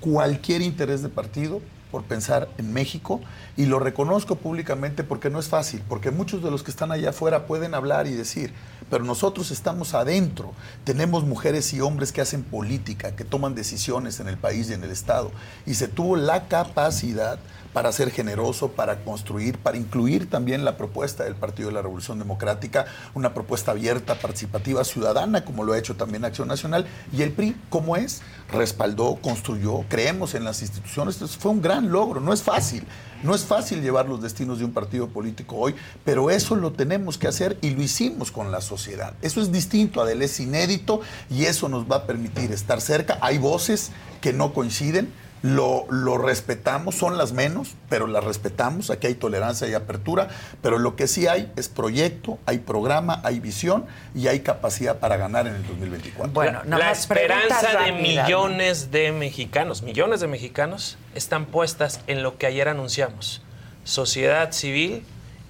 cualquier 0.00 0.62
interés 0.62 1.02
de 1.02 1.08
partido 1.08 1.60
por 1.90 2.04
pensar 2.04 2.48
en 2.58 2.72
México 2.72 3.20
y 3.56 3.66
lo 3.66 3.78
reconozco 3.78 4.36
públicamente 4.36 5.04
porque 5.04 5.30
no 5.30 5.38
es 5.38 5.48
fácil, 5.48 5.82
porque 5.88 6.10
muchos 6.10 6.42
de 6.42 6.50
los 6.50 6.62
que 6.62 6.70
están 6.70 6.92
allá 6.92 7.10
afuera 7.10 7.46
pueden 7.46 7.74
hablar 7.74 8.06
y 8.06 8.12
decir, 8.12 8.52
pero 8.90 9.04
nosotros 9.04 9.50
estamos 9.50 9.94
adentro, 9.94 10.52
tenemos 10.84 11.24
mujeres 11.24 11.72
y 11.72 11.80
hombres 11.80 12.12
que 12.12 12.20
hacen 12.20 12.42
política, 12.42 13.16
que 13.16 13.24
toman 13.24 13.54
decisiones 13.54 14.20
en 14.20 14.28
el 14.28 14.36
país 14.36 14.68
y 14.68 14.74
en 14.74 14.84
el 14.84 14.90
Estado, 14.90 15.30
y 15.64 15.74
se 15.74 15.88
tuvo 15.88 16.16
la 16.16 16.48
capacidad 16.48 17.38
para 17.76 17.92
ser 17.92 18.10
generoso, 18.10 18.68
para 18.68 19.04
construir, 19.04 19.58
para 19.58 19.76
incluir 19.76 20.30
también 20.30 20.64
la 20.64 20.78
propuesta 20.78 21.24
del 21.24 21.34
Partido 21.34 21.68
de 21.68 21.74
la 21.74 21.82
Revolución 21.82 22.18
Democrática, 22.18 22.86
una 23.12 23.34
propuesta 23.34 23.72
abierta, 23.72 24.14
participativa, 24.14 24.82
ciudadana, 24.82 25.44
como 25.44 25.62
lo 25.62 25.74
ha 25.74 25.78
hecho 25.78 25.94
también 25.94 26.24
Acción 26.24 26.48
Nacional, 26.48 26.86
y 27.12 27.20
el 27.20 27.32
PRI, 27.32 27.54
como 27.68 27.94
es, 27.96 28.22
respaldó, 28.50 29.16
construyó, 29.16 29.84
creemos 29.90 30.34
en 30.34 30.44
las 30.44 30.62
instituciones, 30.62 31.18
fue 31.36 31.50
un 31.50 31.60
gran 31.60 31.92
logro, 31.92 32.18
no 32.18 32.32
es 32.32 32.42
fácil, 32.42 32.82
no 33.22 33.34
es 33.34 33.44
fácil 33.44 33.82
llevar 33.82 34.08
los 34.08 34.22
destinos 34.22 34.58
de 34.58 34.64
un 34.64 34.72
partido 34.72 35.08
político 35.08 35.56
hoy, 35.56 35.74
pero 36.02 36.30
eso 36.30 36.56
lo 36.56 36.72
tenemos 36.72 37.18
que 37.18 37.28
hacer 37.28 37.58
y 37.60 37.72
lo 37.72 37.82
hicimos 37.82 38.30
con 38.32 38.50
la 38.50 38.62
sociedad. 38.62 39.12
Eso 39.20 39.42
es 39.42 39.52
distinto, 39.52 40.00
Adel, 40.00 40.22
es 40.22 40.40
inédito 40.40 41.02
y 41.28 41.44
eso 41.44 41.68
nos 41.68 41.84
va 41.84 41.96
a 41.96 42.06
permitir 42.06 42.52
estar 42.52 42.80
cerca. 42.80 43.18
Hay 43.20 43.36
voces 43.36 43.90
que 44.22 44.32
no 44.32 44.54
coinciden, 44.54 45.12
lo, 45.42 45.86
lo, 45.90 46.18
respetamos, 46.18 46.94
son 46.94 47.18
las 47.18 47.32
menos, 47.32 47.74
pero 47.88 48.06
las 48.06 48.24
respetamos, 48.24 48.90
aquí 48.90 49.06
hay 49.06 49.14
tolerancia 49.14 49.68
y 49.68 49.74
apertura, 49.74 50.28
pero 50.62 50.78
lo 50.78 50.96
que 50.96 51.06
sí 51.06 51.26
hay 51.26 51.52
es 51.56 51.68
proyecto, 51.68 52.38
hay 52.46 52.58
programa, 52.58 53.20
hay 53.22 53.38
visión 53.40 53.86
y 54.14 54.28
hay 54.28 54.40
capacidad 54.40 54.98
para 54.98 55.16
ganar 55.16 55.46
en 55.46 55.54
el 55.54 55.66
2024. 55.66 56.32
Bueno, 56.32 56.62
la 56.64 56.90
esperanza 56.90 57.82
de 57.84 57.92
millones 57.92 58.90
de 58.90 59.12
mexicanos, 59.12 59.82
millones 59.82 60.20
de 60.20 60.26
mexicanos, 60.26 60.98
están 61.14 61.46
puestas 61.46 62.00
en 62.06 62.22
lo 62.22 62.38
que 62.38 62.46
ayer 62.46 62.68
anunciamos, 62.68 63.42
sociedad 63.84 64.52
civil 64.52 65.04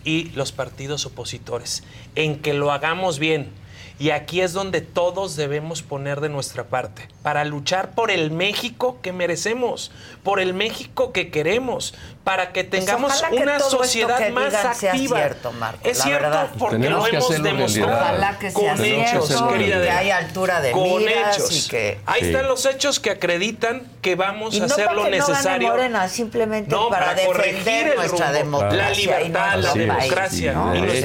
y 0.05 0.31
los 0.31 0.53
partidos 0.53 1.07
opositores, 1.07 1.85
en 2.15 2.41
que 2.41 2.55
lo 2.55 2.73
hagamos 2.73 3.19
bien 3.19 3.51
y 3.99 4.11
aquí 4.11 4.41
es 4.41 4.53
donde 4.53 4.81
todos 4.81 5.37
debemos 5.37 5.83
poner 5.83 6.21
de 6.21 6.29
nuestra 6.29 6.65
parte 6.65 7.09
para 7.23 7.45
luchar 7.45 7.95
por 7.95 8.11
el 8.11 8.31
México 8.31 8.99
que 9.03 9.13
merecemos, 9.13 9.91
por 10.23 10.41
el 10.41 10.55
México 10.55 11.13
que 11.13 11.31
queremos, 11.31 11.95
para 12.27 12.51
que 12.53 12.65
pues 12.65 12.85
tengamos 12.85 13.23
una 13.31 13.61
sociedad 13.61 14.31
más 14.31 14.53
activa. 14.53 15.17
Cierto, 15.17 15.53
Marco, 15.53 15.89
es 15.89 15.97
cierto 15.97 16.49
porque 16.59 16.91
lo 16.91 17.07
hemos 17.07 17.41
demostrado 17.41 17.93
Ojalá 17.93 18.37
que 18.37 18.51
sea 18.51 18.75
con 18.75 18.85
hechos, 18.85 19.29
cierto, 19.29 19.49
querida 19.51 19.81
que 19.81 19.91
hay 19.91 20.11
altura 20.11 20.61
de 20.61 20.73
con 20.73 20.99
miras 21.05 21.37
hechos. 21.37 21.67
y 21.67 21.69
que 21.69 21.99
Ahí 22.05 22.23
están 22.23 22.49
los 22.49 22.67
hechos 22.67 22.99
que 22.99 23.11
acreditan 23.11 23.87
que 24.03 24.17
vamos 24.17 24.55
y 24.55 24.57
a 24.57 24.67
no 24.67 24.67
hacer 24.67 24.87
para 24.87 24.97
lo 24.97 25.05
que 25.05 25.11
necesario. 25.11 25.69
No 25.69 25.75
Morena, 25.75 26.09
simplemente 26.09 26.69
No, 26.69 26.89
para, 26.89 27.07
para 27.15 27.27
corregir 27.27 27.59
defender 27.59 27.89
el 27.91 27.97
nuestra 27.97 28.33
democracia 28.33 29.21
la 29.21 29.21
libertad, 29.21 29.59
la. 29.59 29.71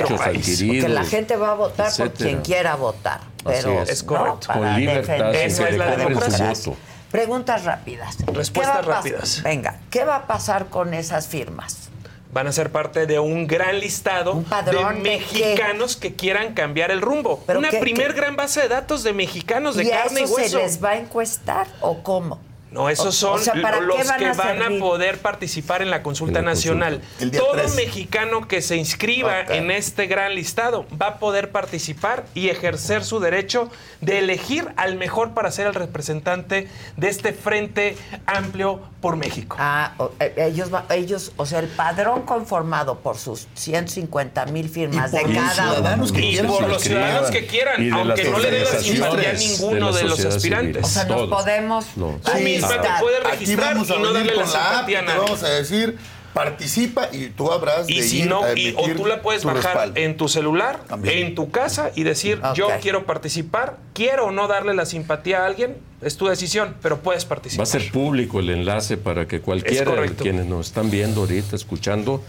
Porque 0.08 0.90
la 0.90 1.06
gente 1.06 1.36
va 1.36 1.52
a 1.52 1.54
votar 1.54 1.92
por 1.96 2.14
quien 2.14 2.42
quiera 2.42 2.76
votar. 2.76 3.20
Pero 3.46 3.84
es. 3.84 3.90
Es 3.90 4.04
correcto. 4.04 4.40
¿no? 4.40 4.40
para 4.48 4.60
Con 4.60 4.76
libertad, 4.80 5.14
que 5.14 5.22
compren 5.22 5.56
su 5.56 5.64
democracia. 5.64 6.74
Preguntas 7.12 7.66
rápidas. 7.66 8.18
Respuestas 8.28 8.52
¿Qué 8.82 8.88
va 8.88 8.94
a 8.98 9.00
pas- 9.02 9.04
rápidas. 9.04 9.44
Venga, 9.44 9.80
¿qué 9.90 10.06
va 10.06 10.16
a 10.18 10.28
pasar 10.28 10.68
con 10.68 10.94
esas 10.94 11.28
firmas? 11.28 11.90
van 12.34 12.48
a 12.48 12.54
ser 12.54 12.72
parte 12.72 13.08
de 13.08 13.20
un 13.20 13.46
gran 13.46 13.82
listado 13.82 14.32
¿Un 14.32 14.46
padrón 14.46 15.04
de 15.04 15.18
qué? 15.20 15.20
mexicanos 15.20 15.98
que 15.98 16.16
quieran 16.16 16.54
cambiar 16.54 16.90
el 16.90 17.02
rumbo. 17.02 17.44
¿Pero 17.46 17.60
Una 17.60 17.70
qué- 17.72 17.80
primer 17.80 18.14
qué? 18.14 18.22
gran 18.22 18.38
base 18.38 18.62
de 18.62 18.70
datos 18.70 19.04
de 19.04 19.12
mexicanos 19.12 19.76
de 19.76 19.84
¿Y 19.84 19.92
a 19.92 20.04
carne 20.04 20.22
y 20.22 20.24
eso 20.24 20.36
se 20.36 20.42
hueso. 20.44 20.58
les 20.60 20.82
va 20.82 20.92
a 20.92 20.98
encuestar 20.98 21.68
o 21.82 22.02
cómo? 22.04 22.40
No, 22.72 22.90
esos 22.90 23.16
son 23.16 23.40
o 23.40 23.44
sea, 23.44 23.54
¿para 23.62 23.82
los 23.82 24.08
van 24.08 24.18
que 24.20 24.26
a 24.28 24.34
van 24.34 24.60
servir? 24.60 24.78
a 24.78 24.80
poder 24.80 25.18
participar 25.20 25.82
en 25.82 25.90
la 25.90 26.02
consulta 26.02 26.40
En 26.40 26.46
la 26.46 26.52
consulta. 26.52 26.80
nacional. 26.90 27.02
Todo 27.38 27.52
13. 27.54 27.76
mexicano 27.76 28.48
que 28.48 28.62
se 28.62 28.78
inscriba 28.78 29.42
en 29.42 29.72
este 29.72 30.08
gran 30.08 30.34
listado 30.36 30.86
va 31.00 31.08
a 31.08 31.20
poder 31.20 31.52
participar 31.52 32.26
y 32.34 32.48
ejercer 32.50 33.04
su 33.04 33.20
derecho 33.20 33.70
de 34.00 34.20
elegir 34.20 34.70
al 34.78 34.96
mejor 34.96 35.32
para 35.34 35.52
ser 35.52 35.68
el 35.68 35.74
representante 35.74 36.70
de 36.96 37.10
este 37.10 37.34
frente 37.34 37.98
amplio 38.26 38.80
por 39.02 39.16
México. 39.18 39.56
Ah, 39.60 39.94
eh, 40.20 40.34
ellos, 40.38 40.70
ellos, 40.92 41.32
o 41.36 41.46
sea, 41.46 41.60
el 41.60 41.68
padrón 41.68 42.22
conformado 42.22 43.00
por 43.00 43.18
sus 43.18 43.48
150 43.56 44.46
mil 44.46 44.70
firmas 44.70 45.12
Y 45.12 45.18
de 45.18 45.22
por 45.24 45.30
los 45.32 45.38
cada 45.44 45.54
ciudadanos 45.74 46.12
uno. 46.12 46.20
que 46.20 46.26
y 46.26 46.30
quieran 46.32 46.52
por 46.52 46.68
los 46.70 46.82
ciudadanos 46.84 47.32
que 47.32 47.48
quieran, 47.48 47.92
aunque 47.94 48.24
no 48.30 48.40
le 48.40 48.52
dé 48.52 48.60
la 48.62 48.80
simpatía 48.80 49.30
a 49.30 49.34
de 49.34 49.40
ninguno 49.40 49.92
de, 49.92 50.04
los 50.04 50.24
aspirantes. 50.26 50.86
O 50.86 50.88
sea, 50.88 51.04
nos 51.06 51.18
Todos. 51.18 51.30
podemos 51.42 51.86
No. 51.96 52.20
Sí. 52.24 52.61
Puedes 53.00 53.24
registrar 53.24 53.74
vamos 53.74 53.90
a 53.92 53.96
y 53.96 54.00
no 54.00 54.14
darle 54.14 54.36
la 54.36 54.46
simpatía 54.48 55.00
a 55.00 55.02
nadie. 55.02 55.20
vamos 55.22 55.44
a 55.44 55.50
decir, 55.50 55.98
participa 56.34 57.10
y 57.12 57.28
tú 57.28 57.52
habrás 57.52 57.90
Y 57.90 57.98
de 57.98 58.04
si 58.04 58.20
ir 58.22 58.28
no, 58.28 58.44
a 58.44 58.54
y- 58.58 58.74
o 58.78 58.88
tú 58.96 59.06
la 59.06 59.22
puedes 59.22 59.42
tu 59.42 59.50
bajar 59.50 59.64
respaldo. 59.66 60.00
en 60.00 60.16
tu 60.18 60.28
celular, 60.30 60.80
También. 60.88 61.28
en 61.28 61.36
tu 61.36 61.52
casa 61.52 61.92
y 61.96 62.04
decir, 62.04 62.40
yo 62.56 62.70
quiero 62.82 63.06
participar, 63.06 63.78
quiero 63.94 64.28
o 64.28 64.32
no 64.32 64.48
darle 64.48 64.74
la 64.74 64.86
simpatía 64.86 65.44
a 65.44 65.46
alguien, 65.46 65.78
es 66.02 66.18
tu 66.18 66.28
decisión, 66.28 66.76
pero 66.82 67.00
puedes 67.00 67.26
participar. 67.26 67.66
Va 67.66 67.70
a 67.70 67.72
ser 67.72 67.92
público 67.92 68.40
el 68.40 68.50
enlace 68.50 68.98
para 68.98 69.28
que 69.28 69.42
cualquiera 69.42 69.92
de 69.94 70.16
quienes 70.16 70.46
nos 70.46 70.68
están 70.68 70.90
viendo 70.90 71.22
ahorita, 71.22 71.56
escuchando, 71.56 72.24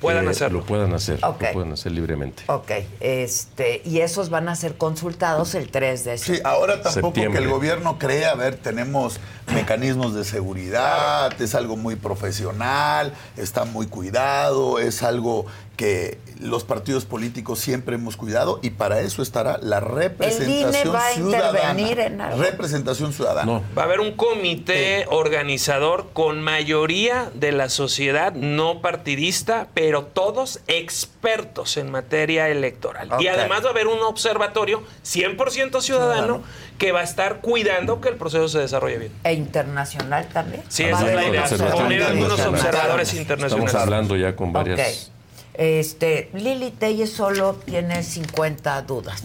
Puedan 0.00 0.28
hacerlo. 0.28 0.60
lo 0.60 0.64
puedan 0.64 0.94
hacer, 0.94 1.18
Ok. 1.24 1.42
lo 1.42 1.52
puedan 1.52 1.72
hacer 1.72 1.92
libremente. 1.92 2.42
Ok, 2.46 2.70
este, 3.00 3.82
y 3.84 4.00
esos 4.00 4.30
van 4.30 4.48
a 4.48 4.54
ser 4.54 4.76
consultados 4.76 5.54
el 5.54 5.70
3 5.70 6.04
de 6.04 6.18
Sí, 6.18 6.24
septiembre. 6.24 6.50
ahora 6.52 6.82
tampoco 6.82 7.06
Septiembre. 7.08 7.38
que 7.40 7.44
el 7.46 7.50
gobierno 7.50 7.98
crea, 7.98 8.30
a 8.30 8.34
ver, 8.34 8.56
tenemos 8.56 9.18
mecanismos 9.52 10.14
de 10.14 10.24
seguridad, 10.24 11.32
es 11.40 11.54
algo 11.54 11.76
muy 11.76 11.96
profesional, 11.96 13.12
está 13.36 13.64
muy 13.64 13.86
cuidado, 13.86 14.78
es 14.78 15.02
algo 15.02 15.46
que 15.78 16.18
los 16.40 16.64
partidos 16.64 17.04
políticos 17.04 17.60
siempre 17.60 17.94
hemos 17.94 18.16
cuidado 18.16 18.58
y 18.62 18.70
para 18.70 18.98
eso 19.00 19.22
estará 19.22 19.58
la 19.62 19.78
representación 19.78 20.94
va 20.94 21.06
a 21.06 21.10
ciudadana. 21.12 21.58
intervenir 21.70 22.00
en 22.00 22.20
algo? 22.20 22.42
Representación 22.42 23.12
ciudadana. 23.12 23.44
No, 23.50 23.62
Va 23.78 23.82
a 23.82 23.84
haber 23.84 24.00
un 24.00 24.12
comité 24.12 25.06
organizador 25.08 26.08
con 26.12 26.42
mayoría 26.42 27.30
de 27.32 27.52
la 27.52 27.68
sociedad 27.68 28.32
no 28.32 28.80
partidista, 28.82 29.68
pero 29.72 30.04
todos 30.04 30.58
expertos 30.66 31.76
en 31.76 31.90
materia 31.92 32.48
electoral. 32.48 33.08
Y 33.20 33.28
además 33.28 33.62
va 33.62 33.68
a 33.68 33.70
haber 33.70 33.86
un 33.86 34.00
observatorio 34.00 34.82
100% 35.04 35.80
ciudadano 35.80 36.42
que 36.76 36.90
va 36.90 37.00
a 37.00 37.04
estar 37.04 37.40
cuidando 37.40 38.00
que 38.00 38.08
el 38.08 38.16
proceso 38.16 38.48
se 38.48 38.58
desarrolle 38.58 38.98
bien. 38.98 39.12
E 39.22 39.32
internacional 39.32 40.26
también. 40.28 40.62
Sí, 40.68 40.82
Va 40.84 40.90
esa 40.90 40.98
a 41.04 41.08
es 41.08 41.14
la 41.14 41.28
idea, 41.28 41.72
poner 41.72 42.02
algunos 42.02 42.40
observadores 42.40 43.08
estamos 43.08 43.14
internacionales. 43.20 43.74
hablando 43.76 44.16
ya 44.16 44.34
con 44.34 44.52
varias... 44.52 44.80
Ok. 44.80 45.17
Este, 45.58 46.30
Lili 46.34 46.70
Telles 46.70 47.12
solo 47.12 47.54
tiene 47.54 48.04
50 48.04 48.80
dudas, 48.82 49.20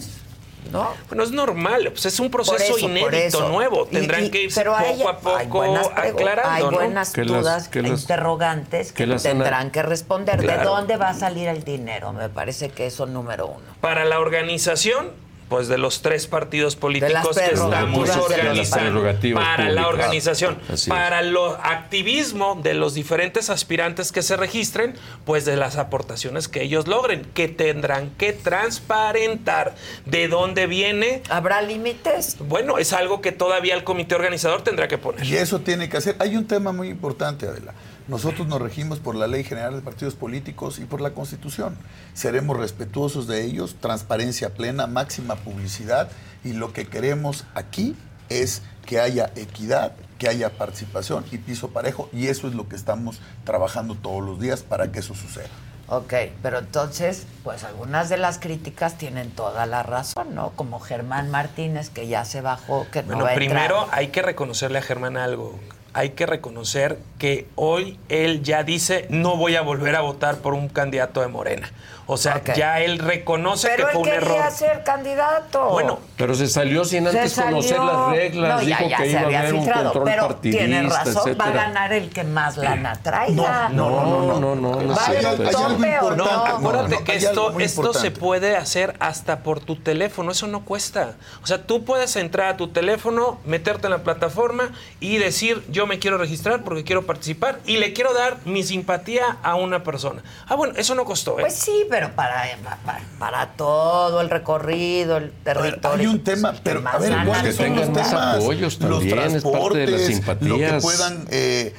¿no? 0.72 0.90
Bueno, 1.08 1.22
es 1.22 1.30
normal, 1.30 1.84
pues 1.92 2.06
es 2.06 2.18
un 2.18 2.28
proceso 2.28 2.76
eso, 2.76 2.78
inédito, 2.80 3.48
nuevo. 3.48 3.86
Tendrán 3.86 4.24
y- 4.24 4.30
que 4.30 4.42
irse 4.42 4.60
pero 4.60 4.72
poco 4.72 4.84
ella- 4.90 5.10
a 5.10 5.38
hay 5.38 5.46
poco 5.46 5.58
buenas 5.58 5.86
pregu- 5.86 6.10
aclarando, 6.10 6.50
Hay 6.70 6.74
buenas 6.74 7.12
dudas, 7.12 7.68
que 7.68 7.82
las- 7.82 8.00
interrogantes 8.02 8.88
que, 8.90 8.94
que 9.04 9.06
las 9.06 9.24
ana- 9.24 9.32
tendrán 9.44 9.70
que 9.70 9.82
responder. 9.84 10.42
¿De 10.44 10.56
dónde 10.64 10.96
va 10.96 11.10
a 11.10 11.14
salir 11.14 11.46
el 11.46 11.62
dinero? 11.62 12.12
Me 12.12 12.28
parece 12.28 12.68
que 12.70 12.86
eso 12.86 13.06
número 13.06 13.46
uno. 13.46 13.64
Para 13.80 14.04
la 14.04 14.18
organización, 14.18 15.12
pues 15.48 15.68
de 15.68 15.78
los 15.78 16.02
tres 16.02 16.26
partidos 16.26 16.76
políticos 16.76 17.36
que 17.36 17.54
estamos 17.54 18.10
organizando. 18.10 19.04
Para 19.34 19.70
la 19.70 19.88
organización. 19.88 20.58
Para 20.88 21.20
el 21.20 21.36
activismo 21.62 22.60
de 22.62 22.74
los 22.74 22.94
diferentes 22.94 23.50
aspirantes 23.50 24.12
que 24.12 24.22
se 24.22 24.36
registren, 24.36 24.94
pues 25.24 25.44
de 25.44 25.56
las 25.56 25.76
aportaciones 25.76 26.48
que 26.48 26.62
ellos 26.62 26.86
logren, 26.86 27.24
que 27.34 27.48
tendrán 27.48 28.10
que 28.10 28.32
transparentar 28.32 29.74
de 30.06 30.28
dónde 30.28 30.66
viene. 30.66 31.22
¿Habrá 31.28 31.62
límites? 31.62 32.36
Bueno, 32.40 32.78
es 32.78 32.92
algo 32.92 33.20
que 33.20 33.32
todavía 33.32 33.74
el 33.74 33.84
comité 33.84 34.14
organizador 34.14 34.62
tendrá 34.62 34.88
que 34.88 34.98
poner. 34.98 35.24
Y 35.24 35.36
eso 35.36 35.60
tiene 35.60 35.88
que 35.88 35.96
hacer. 35.96 36.16
Hay 36.18 36.36
un 36.36 36.46
tema 36.46 36.72
muy 36.72 36.88
importante, 36.88 37.46
Adela. 37.46 37.74
Nosotros 38.06 38.46
nos 38.46 38.60
regimos 38.60 38.98
por 38.98 39.14
la 39.14 39.26
Ley 39.26 39.44
General 39.44 39.74
de 39.74 39.80
Partidos 39.80 40.14
Políticos 40.14 40.78
y 40.78 40.84
por 40.84 41.00
la 41.00 41.14
Constitución. 41.14 41.74
Seremos 42.12 42.58
respetuosos 42.58 43.26
de 43.26 43.44
ellos, 43.44 43.76
transparencia 43.80 44.52
plena, 44.52 44.86
máxima 44.86 45.36
publicidad 45.36 46.10
y 46.44 46.52
lo 46.52 46.74
que 46.74 46.86
queremos 46.86 47.46
aquí 47.54 47.96
es 48.28 48.60
que 48.84 49.00
haya 49.00 49.32
equidad, 49.36 49.92
que 50.18 50.28
haya 50.28 50.50
participación 50.50 51.24
y 51.32 51.38
piso 51.38 51.70
parejo 51.70 52.10
y 52.12 52.26
eso 52.26 52.46
es 52.46 52.54
lo 52.54 52.68
que 52.68 52.76
estamos 52.76 53.20
trabajando 53.44 53.94
todos 53.94 54.22
los 54.22 54.38
días 54.38 54.62
para 54.62 54.92
que 54.92 54.98
eso 54.98 55.14
suceda. 55.14 55.48
Ok, 55.88 56.12
pero 56.42 56.58
entonces, 56.58 57.26
pues 57.42 57.64
algunas 57.64 58.10
de 58.10 58.18
las 58.18 58.38
críticas 58.38 58.98
tienen 58.98 59.30
toda 59.30 59.64
la 59.64 59.82
razón, 59.82 60.34
¿no? 60.34 60.50
Como 60.50 60.80
Germán 60.80 61.30
Martínez, 61.30 61.88
que 61.88 62.06
ya 62.06 62.24
se 62.26 62.42
bajó, 62.42 62.86
que 62.90 63.02
no 63.02 63.18
va 63.18 63.32
a 63.32 63.34
primero 63.34 63.82
entrar. 63.82 63.98
hay 63.98 64.08
que 64.08 64.22
reconocerle 64.22 64.78
a 64.78 64.82
Germán 64.82 65.16
algo. 65.16 65.58
Hay 65.94 66.10
que 66.10 66.26
reconocer 66.26 66.98
que 67.18 67.46
hoy 67.54 67.98
él 68.08 68.42
ya 68.42 68.64
dice 68.64 69.06
no 69.10 69.36
voy 69.36 69.54
a 69.54 69.62
volver 69.62 69.94
a 69.94 70.00
votar 70.00 70.38
por 70.38 70.52
un 70.52 70.68
candidato 70.68 71.20
de 71.20 71.28
Morena. 71.28 71.72
O 72.06 72.16
sea, 72.16 72.36
Ok. 72.36 72.54
ya 72.54 72.80
él 72.80 72.98
reconoce 72.98 73.68
Pero 73.68 73.76
que 73.76 73.82
él 73.82 73.92
fue 73.92 73.98
un 74.02 74.04
quería 74.20 74.36
error. 74.38 74.52
ser 74.52 74.84
candidato. 74.84 75.70
Bueno, 75.70 75.98
Pero 76.16 76.34
se 76.34 76.46
salió 76.48 76.84
sin 76.84 77.06
antes 77.06 77.34
conocer 77.34 77.78
las 77.78 78.10
reglas, 78.10 78.62
No, 78.62 78.68
ya, 78.68 78.76
dijo 78.78 78.88
ya 78.90 78.96
que 78.98 79.04
se 79.04 79.10
iba 79.10 79.20
a 79.20 79.24
había 79.24 79.40
haber 79.40 79.54
un 79.54 79.60
filtrado, 79.60 79.84
control 79.84 80.04
pero 80.04 80.26
partidista, 80.28 80.64
tiene 80.64 80.82
razón, 80.88 81.36
va 81.40 81.44
a 81.46 81.50
ganar 81.50 81.92
el 81.92 82.10
que 82.10 82.24
más 82.24 82.56
lana 82.56 82.92
traiga. 83.02 83.68
No, 83.70 83.88
no, 83.90 84.04
no, 84.04 84.40
no, 84.40 84.54
no, 84.54 84.80
no 84.82 84.88
¿Va 84.88 84.94
a 84.94 84.96
es 85.02 85.08
haber 85.08 85.20
cierto 85.20 85.42
un 85.42 85.48
eso. 85.48 85.68
tope 85.68 85.98
o 86.00 86.10
No, 86.10 86.24
no? 86.24 86.30
acuérdate 86.46 87.04
que 87.04 87.16
esto, 87.16 87.58
esto 87.60 87.92
se 87.94 88.10
puede 88.10 88.56
hacer 88.56 88.94
hasta 89.00 89.38
por 89.42 89.60
tu 89.60 89.76
teléfono, 89.76 90.30
eso 90.32 90.46
no 90.46 90.64
cuesta. 90.64 91.14
O 91.42 91.46
sea, 91.46 91.66
tú 91.66 91.84
puedes 91.84 92.14
entrar 92.16 92.48
a 92.48 92.56
tu 92.56 92.68
teléfono, 92.68 93.40
meterte 93.44 93.86
en 93.86 93.92
la 93.92 94.02
plataforma 94.02 94.70
y 95.00 95.16
decir, 95.18 95.64
yo 95.70 95.86
me 95.86 95.98
quiero 95.98 96.18
registrar 96.18 96.62
porque 96.64 96.84
quiero 96.84 97.06
participar 97.06 97.58
y 97.66 97.78
le 97.78 97.92
quiero 97.92 98.12
dar 98.14 98.36
mi 98.44 98.62
simpatía 98.62 99.38
a 99.42 99.54
una 99.54 99.82
persona. 99.84 100.22
Ah, 100.48 100.54
bueno, 100.54 100.74
eso 100.76 100.94
no 100.94 101.04
costó, 101.04 101.38
¿eh? 101.38 101.42
Pues 101.42 101.54
sí, 101.54 101.86
pero 101.94 102.10
para, 102.10 102.44
para, 102.84 103.00
para 103.20 103.46
todo 103.50 104.20
el 104.20 104.28
recorrido, 104.28 105.18
el 105.18 105.30
territorio. 105.30 106.10
Hay 106.10 106.12
un 106.12 106.24
tema, 106.24 106.50
pues, 106.50 106.60
pero 106.64 106.82
a 106.88 106.98
ver, 106.98 107.10
lana 107.10 107.24
¿cuáles 107.24 107.54
son 107.54 107.68
los 107.68 107.82
tengan 107.82 107.92
más 107.92 108.10
temas? 108.10 108.36
apoyos 108.36 108.80
los 108.80 108.98
también, 108.98 109.36
es 109.36 109.44
parte 109.44 109.78
de 109.78 109.86
las 109.86 110.02
transportes, 110.02 110.48
lo 110.48 110.58
que 110.58 110.78
puedan 110.82 111.24
eh, 111.30 111.72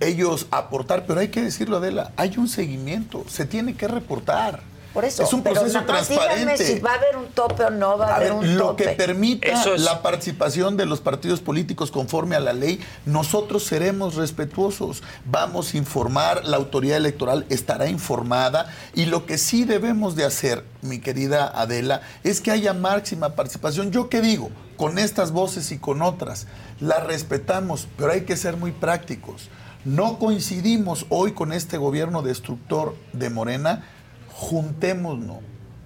ellos 0.00 0.48
aportar, 0.50 1.04
pero 1.06 1.20
hay 1.20 1.28
que 1.28 1.42
decirlo, 1.42 1.76
Adela, 1.76 2.10
hay 2.16 2.36
un 2.36 2.48
seguimiento, 2.48 3.24
se 3.28 3.44
tiene 3.44 3.74
que 3.76 3.86
reportar. 3.86 4.60
Por 4.92 5.04
eso, 5.04 5.22
es 5.22 5.32
un 5.32 5.42
proceso 5.44 5.82
transparente. 5.84 6.56
si 6.56 6.80
va 6.80 6.90
a 6.92 6.94
haber 6.94 7.16
un 7.16 7.26
tope 7.28 7.62
o 7.64 7.70
no 7.70 7.96
va 7.96 8.08
a, 8.08 8.12
A 8.12 8.16
haber 8.16 8.32
ver, 8.32 8.38
un 8.38 8.56
lo 8.56 8.66
tope. 8.70 8.84
que 8.84 8.90
permita 8.90 9.46
Eso 9.48 9.74
es- 9.74 9.82
la 9.82 10.02
participación 10.02 10.76
de 10.76 10.84
los 10.86 11.00
partidos 11.00 11.40
políticos 11.40 11.90
conforme 11.92 12.34
a 12.34 12.40
la 12.40 12.52
ley, 12.52 12.80
nosotros 13.06 13.62
seremos 13.64 14.16
respetuosos. 14.16 15.02
Vamos 15.24 15.74
a 15.74 15.76
informar, 15.76 16.44
la 16.44 16.56
autoridad 16.56 16.96
electoral 16.96 17.46
estará 17.50 17.88
informada 17.88 18.66
y 18.94 19.06
lo 19.06 19.26
que 19.26 19.38
sí 19.38 19.64
debemos 19.64 20.16
de 20.16 20.24
hacer, 20.24 20.64
mi 20.82 20.98
querida 20.98 21.46
Adela, 21.54 22.00
es 22.24 22.40
que 22.40 22.50
haya 22.50 22.74
máxima 22.74 23.36
participación. 23.36 23.92
¿Yo 23.92 24.08
qué 24.08 24.20
digo? 24.20 24.50
Con 24.76 24.98
estas 24.98 25.30
voces 25.30 25.70
y 25.72 25.78
con 25.78 26.02
otras, 26.02 26.46
las 26.80 27.04
respetamos, 27.06 27.86
pero 27.96 28.10
hay 28.12 28.22
que 28.22 28.36
ser 28.36 28.56
muy 28.56 28.72
prácticos. 28.72 29.50
No 29.84 30.18
coincidimos 30.18 31.06
hoy 31.10 31.32
con 31.32 31.52
este 31.52 31.76
gobierno 31.78 32.22
destructor 32.22 32.96
de 33.12 33.30
Morena, 33.30 33.86
juntémonos. 34.40 35.42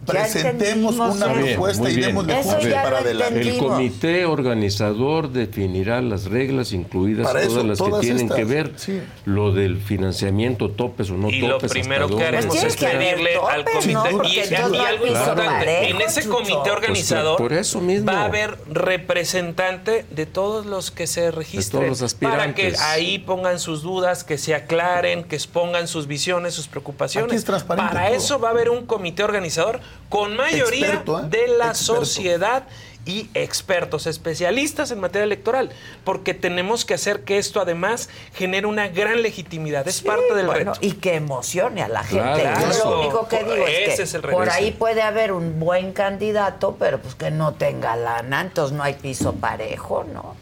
Presentemos 0.07 0.96
una. 0.96 1.26
Bien, 1.34 1.48
propuesta 1.55 1.90
y 1.90 1.96
démosle 1.96 2.42
juntos 2.42 2.64
para 2.66 2.90
lo 2.90 2.96
adelante. 2.98 3.40
El 3.40 3.59
comité 3.59 4.26
organizador 4.26 5.30
definirá 5.30 6.00
las 6.02 6.26
reglas, 6.26 6.72
incluidas 6.72 7.26
Para 7.26 7.40
todas 7.40 7.52
eso, 7.57 7.66
las 7.66 7.78
todas 7.78 8.00
que 8.00 8.07
tienen 8.07 8.22
estas, 8.24 8.36
que 8.36 8.44
ver 8.44 8.72
sí. 8.76 9.00
lo 9.24 9.52
del 9.52 9.78
financiamiento, 9.78 10.70
topes 10.70 11.11
o 11.11 11.14
no 11.14 11.30
y 11.30 11.40
lo 11.40 11.55
topes. 11.57 11.70
primero 11.72 12.05
hasta 12.05 12.16
que 12.16 12.22
dónde, 12.22 12.38
haremos 12.38 12.62
es 12.62 12.76
que 12.76 12.86
pedirle 12.86 13.30
al 13.50 13.64
comité. 13.64 14.12
¿no? 14.12 14.24
y, 14.24 14.36
y 14.36 14.78
algo 14.80 15.07
importante, 15.07 15.88
en 15.90 16.00
ese 16.00 16.28
comité 16.28 16.70
organizador 16.70 17.36
Pues, 17.36 17.48
por 17.48 17.52
eso 17.59 17.80
mismo. 17.80 18.11
va 18.12 18.20
a 18.20 18.24
haber 18.26 18.57
representante 18.70 20.05
de 20.11 20.26
todos 20.26 20.66
los 20.66 20.90
que 20.90 21.07
se 21.07 21.30
registren. 21.30 21.88
los 21.88 22.14
para 22.14 22.55
que 22.55 22.66
aspirantes. 22.68 22.80
ahí 22.80 23.18
pongan 23.18 23.59
sus 23.59 23.82
dudas, 23.82 24.24
que 24.24 24.38
se 24.38 24.55
aclaren, 24.55 25.24
que 25.24 25.36
expongan 25.36 25.88
sus 25.88 26.07
visiones, 26.07 26.55
sus 26.55 26.68
preocupaciones. 26.68 27.30
Aquí 27.30 27.36
es 27.36 27.44
transparente 27.44 27.92
para 27.94 28.07
todo. 28.09 28.16
eso 28.16 28.38
va 28.38 28.48
a 28.48 28.50
haber 28.52 28.70
un 28.70 28.86
comité 28.86 29.22
organizador 29.24 29.80
con 30.09 30.36
mayoría 30.36 30.86
Experto, 30.86 31.20
¿eh? 31.20 31.22
de 31.28 31.49
la 31.49 31.68
Experto. 31.68 31.74
sociedad 32.05 32.64
y 33.07 33.28
expertos, 33.34 34.07
especialistas 34.07 34.90
en 34.90 34.99
materia 34.99 35.24
electoral, 35.24 35.68
porque 36.05 36.32
tenemos 36.32 36.86
que 36.86 36.95
hacer 36.95 37.20
que 37.24 37.36
esto 37.36 37.61
además 37.61 38.09
genere 38.32 38.66
una 38.66 38.88
gran 38.88 39.20
legitimidad. 39.20 39.86
Es 39.86 39.97
Sí, 39.97 40.05
parte 40.07 40.34
del 40.34 40.47
bueno, 40.47 40.72
reto. 40.72 40.78
Y 40.80 40.92
que 40.92 41.14
emocione 41.16 41.82
a 41.82 41.88
la 41.88 42.03
gente. 42.03 42.40
Claro, 42.40 42.72
Yo 42.72 42.84
lo 42.90 43.01
único 43.01 43.28
que 43.28 43.45
digo 43.45 43.66
es 43.66 43.95
que 43.97 44.03
es 44.05 44.14
el 44.14 44.22
reto. 44.22 44.38
por 44.38 44.49
ahí 44.49 44.70
puede 44.70 45.03
haber 45.03 45.32
un 45.32 45.61
buen 45.61 45.92
candidato, 45.92 46.76
pero 46.78 46.99
pues 46.99 47.14
que 47.14 47.30
no 47.30 47.53
tenga 47.53 47.95
lana, 47.95 48.40
entonces 48.40 48.74
no 48.74 48.82
hay 48.82 48.95
piso 48.95 49.34
parejo, 49.34 50.05
¿no? 50.11 50.34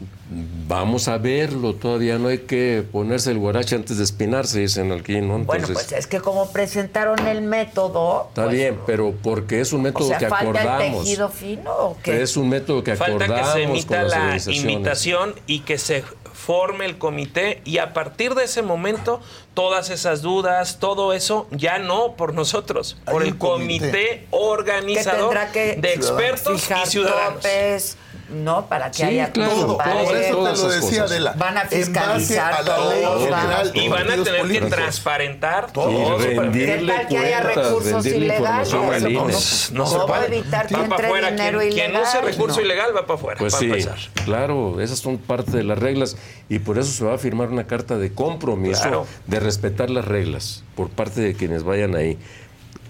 Vamos 0.67 1.07
a 1.07 1.17
verlo, 1.17 1.75
todavía 1.75 2.17
no 2.17 2.29
hay 2.29 2.39
que 2.39 2.83
ponerse 2.91 3.31
el 3.31 3.37
guarache 3.37 3.75
antes 3.75 3.97
de 3.97 4.03
espinarse, 4.03 4.59
dicen 4.59 4.91
aquí, 4.91 5.21
¿no? 5.21 5.39
Bueno, 5.39 5.65
Entonces, 5.65 5.73
pues 5.73 5.91
es 5.91 6.07
que 6.07 6.21
como 6.21 6.51
presentaron 6.51 7.27
el 7.27 7.41
método... 7.41 8.27
está 8.29 8.45
pues, 8.45 8.55
bien, 8.55 8.79
pero 8.85 9.13
porque 9.21 9.61
es 9.61 9.73
un 9.73 9.81
O 9.81 9.83
método 9.83 10.07
sea, 10.07 10.17
que 10.17 10.29
falta 10.29 10.49
el 10.49 10.57
acordamos. 10.67 11.03
tejido 11.03 11.29
fino 11.29 11.71
o 11.71 11.97
qué? 12.01 12.21
Es 12.21 12.35
un 12.37 12.49
método 12.49 12.83
que 12.83 12.95
Falta 12.95 13.25
acordamos 13.25 13.53
que 13.53 13.59
se 13.59 13.65
con 13.65 13.71
emita 13.71 14.03
la 14.03 14.37
invitación 14.47 15.35
y 15.45 15.59
que 15.59 15.77
se 15.77 16.03
forme 16.33 16.85
el 16.85 16.97
comité 16.97 17.61
y 17.63 17.77
a 17.77 17.93
partir 17.93 18.35
de 18.35 18.43
ese 18.43 18.61
momento 18.61 19.21
todas 19.53 19.89
esas 19.89 20.21
dudas, 20.21 20.79
todo 20.79 21.13
eso 21.13 21.47
ya 21.51 21.77
no 21.77 22.15
por 22.15 22.33
nosotros, 22.33 22.97
por 23.05 23.23
el 23.23 23.37
comité. 23.37 23.79
comité 23.79 24.27
organizador 24.31 25.37
que 25.53 25.75
de 25.75 25.93
expertos 25.93 26.69
y 26.69 26.89
ciudadanos. 26.89 27.35
topes, 27.35 27.97
¿no? 28.33 28.65
Para 28.67 28.89
que 28.91 28.97
Sí, 28.97 29.03
haya 29.03 29.31
claro, 29.31 29.53
Todas 29.77 29.87
por 30.05 30.15
eso 30.17 30.43
te 30.43 30.61
lo 30.61 30.69
decía 30.69 30.81
cosas. 31.03 31.11
Adela. 31.11 31.33
Van 31.37 31.57
a 31.57 31.61
fiscalizar 31.65 32.53
a 32.53 32.61
la 32.63 32.77
ley 32.89 33.03
todo, 33.03 33.19
general 33.19 33.71
Y 33.73 33.87
van 33.89 34.11
a 34.11 34.23
tener 34.23 34.47
que 34.47 34.61
transparentar 34.61 35.71
Todo. 35.71 36.19
Y 36.21 36.35
rendirle 36.35 36.93
¿Qué 36.93 36.97
tal 36.99 37.07
que 37.07 37.17
haya 37.17 37.39
recursos 37.41 38.05
ilegales? 38.05 38.71
No, 38.73 38.83
no, 38.99 39.27
no 39.27 39.31
se 39.31 39.73
¿Cómo 39.73 40.05
puede. 40.07 40.25
evitar 40.37 40.67
que 40.67 40.75
Va 40.75 40.83
entre 40.83 41.05
afuera. 41.07 41.31
dinero 41.31 41.59
Quien, 41.59 41.71
quien 41.73 41.89
ilegal? 41.91 42.07
use 42.07 42.21
recurso 42.21 42.59
No. 42.59 42.65
ilegal 42.65 42.95
va 42.95 43.01
para 43.01 43.13
afuera, 43.15 43.39
Pues 43.39 43.53
sí, 43.55 43.65
empezar. 43.65 43.97
claro, 44.25 44.81
esas 44.81 44.99
son 44.99 45.17
parte 45.17 45.51
de 45.51 45.63
las 45.63 45.77
reglas 45.79 46.17
y 46.49 46.59
por 46.59 46.77
eso 46.77 46.91
se 46.91 47.03
va 47.05 47.15
a 47.15 47.17
firmar 47.17 47.49
una 47.49 47.65
carta 47.67 47.97
de 47.97 48.13
compromiso 48.13 48.81
Claro. 48.81 49.07
de 49.27 49.39
respetar 49.39 49.89
las 49.89 50.05
reglas 50.05 50.63
por 50.75 50.89
parte 50.89 51.21
de 51.21 51.33
quienes 51.35 51.63
vayan 51.63 51.95
ahí. 51.95 52.17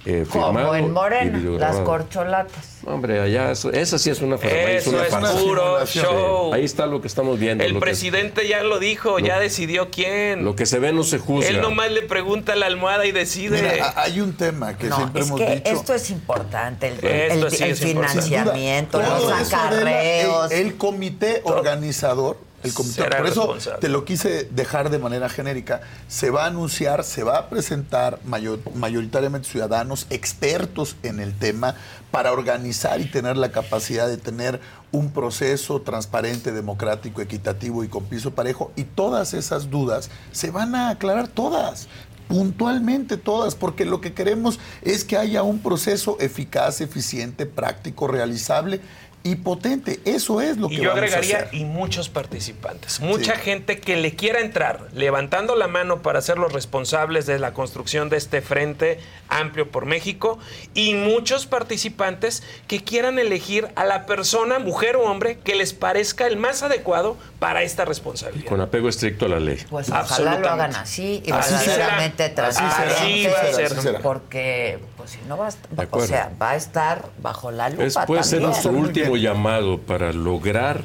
Eh, 0.06 0.26
Como 0.30 0.76
en 0.76 0.92
Morena, 0.92 1.40
las 1.58 1.78
corcholatas. 1.78 2.80
Hombre, 2.86 3.22
allá, 3.22 3.52
eso- 3.52 3.72
esa 3.72 3.98
sí 3.98 4.10
es 4.10 4.22
una 4.22 4.38
farmacia. 4.38 4.72
Eso 4.78 4.90
una 4.90 5.04
es 5.06 5.14
puro 5.42 5.86
show. 5.86 6.54
Ahí 6.54 6.66
está 6.66 6.86
lo 6.88 7.00
que 7.00 7.08
estamos 7.08 7.40
viendo. 7.40 7.64
El 7.64 7.76
que- 7.76 7.80
presidente 7.80 8.46
ya 8.46 8.62
lo 8.64 8.80
dijo, 8.80 9.20
ya 9.20 9.40
decidió 9.40 9.90
quién. 9.92 10.44
lo 10.44 10.58
que 10.58 10.66
se 10.66 10.80
ve 10.80 10.92
no 10.92 11.04
se 11.04 11.20
juzga. 11.20 11.48
Él 11.48 11.62
nomás 11.62 11.90
le 11.90 12.02
pregunta 12.02 12.52
a 12.52 12.56
la 12.58 12.66
almohada 12.66 13.06
y 13.06 13.14
decide. 13.14 13.62
Mira, 13.62 13.94
hay 13.96 14.20
un 14.20 14.34
tema 14.34 14.78
que 14.78 14.88
No, 14.88 14.98
siempre 14.98 15.22
es 15.22 15.28
hemos 15.28 15.40
que 15.40 15.56
dicho. 15.56 15.72
esto 15.72 15.94
es 15.94 16.10
importante, 16.10 16.88
el, 16.90 16.94
Esto 16.96 17.48
el- 17.48 17.52
sí 17.54 17.64
el 17.64 17.72
es 17.72 17.82
importante. 17.84 18.22
financiamiento, 18.24 19.00
los 19.00 19.10
Adela, 19.10 19.40
acarreos. 19.40 20.52
El, 20.52 20.68
el 20.68 20.76
comité 20.78 21.42
organizador, 21.46 22.38
el 22.64 22.74
comité, 22.74 23.04
por 23.04 23.28
eso 23.28 23.56
te 23.80 23.90
lo 23.90 24.06
quise 24.06 24.46
dejar 24.46 24.90
de 24.90 25.00
manera 25.00 25.30
genérica, 25.30 25.82
se 26.08 26.30
va 26.30 26.44
a 26.44 26.48
anunciar, 26.48 27.04
se 27.04 27.24
va 27.24 27.38
a 27.38 27.50
presentar 27.50 28.20
mayor- 28.26 28.60
mayoritariamente 28.76 29.48
ciudadanos 29.50 30.08
expertos 30.10 30.96
en 31.04 31.20
el 31.20 31.38
tema 31.38 31.76
para 32.12 32.32
organizar 32.32 33.02
y 33.02 33.06
tener 33.06 33.38
la 33.38 33.52
capacidad 33.52 34.08
de 34.08 34.18
tener 34.18 34.60
un 34.92 35.12
proceso 35.12 35.82
transparente, 35.82 36.52
democrático, 36.52 37.22
equitativo 37.22 37.84
y 37.84 37.88
con 37.88 38.06
piso 38.06 38.32
parejo. 38.32 38.72
Y 38.76 38.84
todas 38.84 39.34
esas 39.34 39.70
dudas 39.70 40.10
se 40.32 40.52
van 40.52 40.76
a 40.76 40.90
aclarar 40.90 41.28
todas 41.28 41.88
puntualmente 42.28 43.18
todas, 43.18 43.54
porque 43.54 43.86
lo 43.86 44.02
que 44.02 44.14
queremos 44.14 44.60
es 44.82 45.04
que 45.04 45.18
haya 45.18 45.44
un 45.44 45.60
proceso 45.60 46.18
eficaz, 46.20 46.82
eficiente, 46.82 47.46
práctico, 47.46 48.08
realizable 48.08 48.80
y 49.26 49.36
potente. 49.36 50.00
Eso 50.06 50.42
es 50.42 50.58
lo 50.58 50.68
Y 50.68 50.72
que 50.76 50.84
yo 50.84 50.90
vamos 50.90 50.96
a 50.96 51.06
agregaría, 51.06 51.38
hacer. 51.48 51.54
y 51.56 51.64
muchos 51.66 52.10
participantes, 52.10 53.00
mucha 53.00 53.36
Sí. 53.36 53.42
gente 53.42 53.80
que 53.80 53.96
le 53.96 54.16
quiera 54.16 54.42
entrar, 54.42 54.88
levantando 54.94 55.56
la 55.56 55.68
mano 55.68 56.02
para 56.02 56.22
ser 56.22 56.38
los 56.38 56.52
responsables 56.52 57.26
de 57.26 57.40
la 57.40 57.54
construcción 57.54 58.10
de 58.10 58.18
este 58.18 58.42
frente 58.42 59.00
amplio 59.30 59.72
por 59.72 59.86
México, 59.86 60.40
y 60.74 60.94
muchos 60.94 61.46
participantes 61.48 62.44
que 62.68 62.84
quieran 62.84 63.18
elegir 63.18 63.70
a 63.76 63.86
la 63.86 64.06
persona, 64.06 64.60
mujer 64.60 64.96
o 64.98 65.04
hombre, 65.04 65.40
que 65.40 65.56
les 65.56 65.74
parezca 65.74 66.28
el 66.28 66.38
más 66.38 66.62
adecuado 66.62 67.18
para 67.40 67.64
esta 67.64 67.86
responsabilidad. 67.86 68.48
Con 68.50 68.62
apego 68.62 68.90
estricto 68.90 69.26
a 69.26 69.30
la 69.30 69.40
ley. 69.40 69.58
Pues 69.70 69.88
ojalá 69.90 70.02
lo 70.04 70.08
Absolutamente. 70.10 70.50
hagan 70.50 70.76
así 70.76 71.24
y 71.26 71.32
Así 71.32 71.50
será. 71.58 71.62
Será. 71.62 71.88
transparente. 72.36 72.42
Así 72.42 73.26
va 73.28 73.40
a 73.42 73.54
ser. 73.54 73.66
Así 73.66 73.82
será. 73.82 74.00
Porque, 74.00 74.80
pues 75.04 75.12
si 75.12 75.20
no 75.28 75.38
va 75.38 75.50
a, 75.50 75.52
De 75.52 75.88
o 75.92 76.08
sea, 76.08 76.32
va 76.42 76.52
a 76.52 76.56
estar 76.56 77.10
bajo 77.22 77.52
la 77.52 77.70
lupa 77.70 77.84
Es, 77.84 77.98
puede 78.08 78.24
ser 78.24 78.42
nuestro 78.42 78.72
último 78.72 79.18
llamado 79.18 79.78
para 79.80 80.14
lograr 80.14 80.82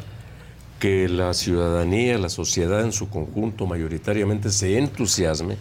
que 0.81 1.09
la 1.09 1.35
ciudadanía, 1.35 2.19
la 2.19 2.29
sociedad 2.29 2.81
en 2.81 2.91
su 2.91 3.09
conjunto 3.09 3.67
mayoritariamente 3.67 4.51
se 4.51 4.77
entusiasme, 4.77 5.57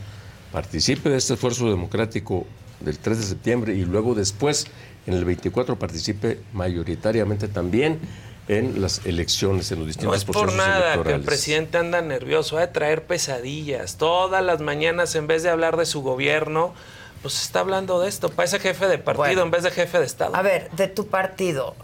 participe 0.51 1.09
de 1.09 1.17
este 1.17 1.35
esfuerzo 1.35 1.69
democrático 1.69 2.47
del 2.79 2.97
3 2.97 3.19
de 3.19 3.23
septiembre 3.25 3.75
y 3.75 3.85
luego 3.85 4.15
después, 4.15 4.65
en 5.05 5.13
el 5.13 5.23
24, 5.23 5.77
participe 5.77 6.39
mayoritariamente 6.53 7.47
también 7.47 7.99
en 8.47 8.81
las 8.81 9.05
elecciones, 9.05 9.71
en 9.71 9.79
los 9.79 9.85
No 9.85 9.87
distintos 9.87 10.17
es 10.17 10.25
por 10.25 10.35
procesos 10.35 10.57
nada 10.57 10.79
que 10.79 10.85
el 10.85 10.93
electorales. 10.93 11.25
presidente 11.27 11.77
anda 11.77 12.01
nervioso, 12.01 12.55
va 12.55 12.63
a 12.63 12.71
traer 12.71 13.05
pesadillas. 13.05 13.97
Todas 13.97 14.43
las 14.43 14.61
mañanas, 14.61 15.13
en 15.13 15.27
vez 15.27 15.43
de 15.43 15.49
hablar 15.51 15.77
de 15.77 15.85
su 15.85 16.01
gobierno, 16.01 16.73
pues 17.27 17.43
está 17.43 17.59
hablando 17.59 17.99
de 17.99 18.07
esto. 18.07 18.29
Parece 18.29 18.57
jefe 18.57 18.87
de 18.87 18.99
partido 18.99 19.25
Bueno. 19.25 19.41
en 19.41 19.51
vez 19.51 19.63
de 19.63 19.71
jefe 19.71 19.99
de 19.99 20.05
Estado. 20.05 20.33
A 20.33 20.41
ver, 20.41 20.71
de 20.71 20.87
tu 20.87 21.07
partido, 21.07 21.75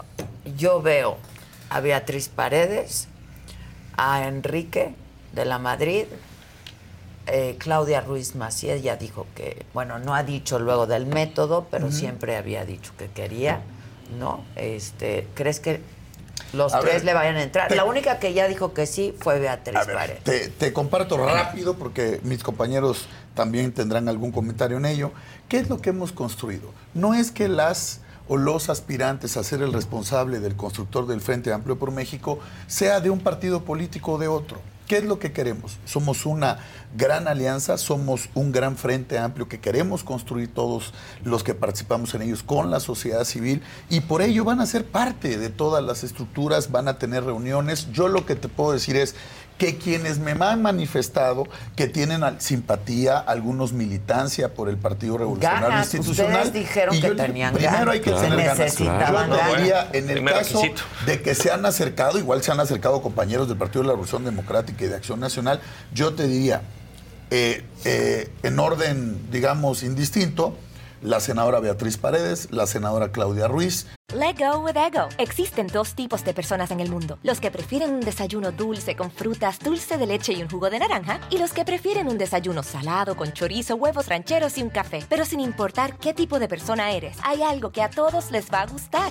yo 0.56 0.80
veo 0.80 1.18
a 1.68 1.80
Beatriz 1.80 2.30
Paredes, 2.30 3.08
a 3.94 4.26
Enrique 4.26 4.94
de 5.34 5.44
la 5.44 5.58
Madrid, 5.58 6.06
eh, 7.26 7.56
Claudia 7.58 8.00
Ruiz 8.00 8.34
Macías 8.36 8.82
ya 8.82 8.96
dijo 8.96 9.26
que, 9.34 9.66
bueno, 9.74 9.98
no 9.98 10.14
ha 10.14 10.22
dicho 10.22 10.58
luego 10.58 10.86
del 10.86 11.04
método, 11.04 11.66
pero 11.70 11.92
siempre 11.92 12.36
había 12.38 12.64
dicho 12.64 12.92
que 12.96 13.10
quería, 13.10 13.60
¿no? 14.18 14.44
Este, 14.56 15.26
¿Crees 15.34 15.60
que 15.60 15.82
los 16.52 16.72
A 16.74 16.80
tres 16.80 16.94
ver, 16.96 17.04
le 17.04 17.14
vayan 17.14 17.36
a 17.36 17.42
entrar. 17.42 17.68
te- 17.68 17.76
La 17.76 17.84
única 17.94 18.18
que 18.18 18.32
ya 18.34 18.46
dijo 18.48 18.72
que 18.74 18.86
sí 18.86 19.14
fue 19.20 19.38
Beatriz 19.40 19.76
A 19.76 19.84
ver, 19.84 19.96
Paredes. 19.96 20.24
te, 20.24 20.48
te 20.48 20.72
comparto 20.72 21.16
rápido 21.16 21.74
porque 21.74 22.20
mis 22.24 22.42
compañeros 22.42 23.06
también 23.34 23.72
tendrán 23.72 24.08
algún 24.08 24.30
comentario 24.32 24.76
en 24.76 24.86
ello. 24.86 25.12
¿Qué 25.48 25.58
es 25.58 25.68
lo 25.68 25.80
que 25.80 25.90
hemos 25.90 26.12
construido? 26.12 26.70
No 26.94 27.14
es 27.14 27.30
que 27.30 27.48
las 27.48 28.00
o 28.26 28.36
los 28.38 28.70
aspirantes 28.70 29.36
a 29.36 29.44
ser 29.44 29.60
el 29.60 29.72
responsable 29.72 30.40
del 30.40 30.56
constructor 30.56 31.06
del 31.06 31.20
Frente 31.20 31.52
Amplio 31.52 31.78
por 31.78 31.90
México 31.90 32.38
sea 32.66 33.00
de 33.00 33.10
un 33.10 33.20
partido 33.20 33.64
político 33.64 34.12
o 34.12 34.18
de 34.18 34.28
otro. 34.28 34.60
¿Qué 34.86 34.98
es 34.98 35.04
lo 35.04 35.18
que 35.18 35.32
queremos? 35.32 35.78
Somos 35.86 36.26
una 36.26 36.58
gran 36.94 37.26
alianza, 37.26 37.78
somos 37.78 38.28
un 38.34 38.52
gran 38.52 38.76
frente 38.76 39.18
amplio 39.18 39.48
que 39.48 39.58
queremos 39.58 40.04
construir 40.04 40.52
todos 40.52 40.92
los 41.24 41.42
que 41.42 41.54
participamos 41.54 42.14
en 42.14 42.20
ellos 42.20 42.42
con 42.42 42.70
la 42.70 42.80
sociedad 42.80 43.24
civil 43.24 43.62
y 43.88 44.00
por 44.00 44.20
ello 44.20 44.44
van 44.44 44.60
a 44.60 44.66
ser 44.66 44.84
parte 44.84 45.38
de 45.38 45.48
todas 45.48 45.82
las 45.82 46.04
estructuras, 46.04 46.70
van 46.70 46.88
a 46.88 46.98
tener 46.98 47.24
reuniones. 47.24 47.90
Yo 47.92 48.08
lo 48.08 48.26
que 48.26 48.36
te 48.36 48.48
puedo 48.48 48.72
decir 48.72 48.96
es 48.96 49.14
que 49.58 49.78
quienes 49.78 50.18
me 50.18 50.32
han 50.32 50.62
manifestado 50.62 51.44
que 51.76 51.86
tienen 51.86 52.22
simpatía, 52.40 53.18
algunos 53.18 53.72
militancia 53.72 54.52
por 54.54 54.68
el 54.68 54.76
Partido 54.76 55.18
Revolucionario 55.18 55.68
Ganas, 55.68 55.94
Institucional. 55.94 56.46
ustedes 56.46 56.52
dijeron 56.52 56.94
y 56.94 57.00
que 57.00 57.08
yo 57.08 57.16
tenían 57.16 57.54
Primero 57.54 57.76
ganas, 57.76 57.94
hay 57.94 58.00
que 58.00 58.10
tener 58.10 58.38
ganas. 58.38 58.58
necesitaban 58.58 59.30
Yo 59.30 59.56
diría, 59.56 59.88
en 59.92 60.10
el 60.10 60.24
caso 60.24 60.60
requisito. 60.60 60.82
de 61.06 61.22
que 61.22 61.34
se 61.34 61.50
han 61.50 61.64
acercado, 61.66 62.18
igual 62.18 62.42
se 62.42 62.50
han 62.50 62.60
acercado 62.60 63.00
compañeros 63.00 63.48
del 63.48 63.56
Partido 63.56 63.82
de 63.82 63.86
la 63.88 63.92
Revolución 63.92 64.24
Democrática 64.24 64.84
y 64.84 64.88
de 64.88 64.96
Acción 64.96 65.20
Nacional, 65.20 65.60
yo 65.92 66.14
te 66.14 66.26
diría, 66.26 66.62
eh, 67.30 67.64
eh, 67.84 68.30
en 68.42 68.58
orden, 68.58 69.30
digamos, 69.30 69.82
indistinto, 69.82 70.56
la 71.04 71.20
senadora 71.20 71.60
Beatriz 71.60 71.98
Paredes, 71.98 72.48
la 72.50 72.66
senadora 72.66 73.12
Claudia 73.12 73.46
Ruiz, 73.46 73.86
Let 74.14 74.36
go 74.38 74.60
with 74.60 74.76
ego. 74.76 75.08
Existen 75.18 75.66
dos 75.66 75.94
tipos 75.94 76.24
de 76.24 76.34
personas 76.34 76.70
en 76.70 76.80
el 76.80 76.90
mundo: 76.90 77.18
los 77.22 77.40
que 77.40 77.50
prefieren 77.50 77.92
un 77.92 78.00
desayuno 78.00 78.52
dulce 78.52 78.96
con 78.96 79.10
frutas, 79.10 79.58
dulce 79.58 79.98
de 79.98 80.06
leche 80.06 80.32
y 80.32 80.42
un 80.42 80.48
jugo 80.48 80.70
de 80.70 80.78
naranja, 80.78 81.20
y 81.30 81.38
los 81.38 81.52
que 81.52 81.64
prefieren 81.64 82.08
un 82.08 82.16
desayuno 82.16 82.62
salado 82.62 83.16
con 83.16 83.32
chorizo, 83.32 83.74
huevos 83.76 84.06
rancheros 84.06 84.56
y 84.58 84.62
un 84.62 84.70
café. 84.70 85.04
Pero 85.08 85.24
sin 85.24 85.40
importar 85.40 85.98
qué 85.98 86.14
tipo 86.14 86.38
de 86.38 86.48
persona 86.48 86.92
eres, 86.92 87.16
hay 87.24 87.42
algo 87.42 87.72
que 87.72 87.82
a 87.82 87.90
todos 87.90 88.30
les 88.30 88.52
va 88.52 88.62
a 88.62 88.66
gustar. 88.66 89.10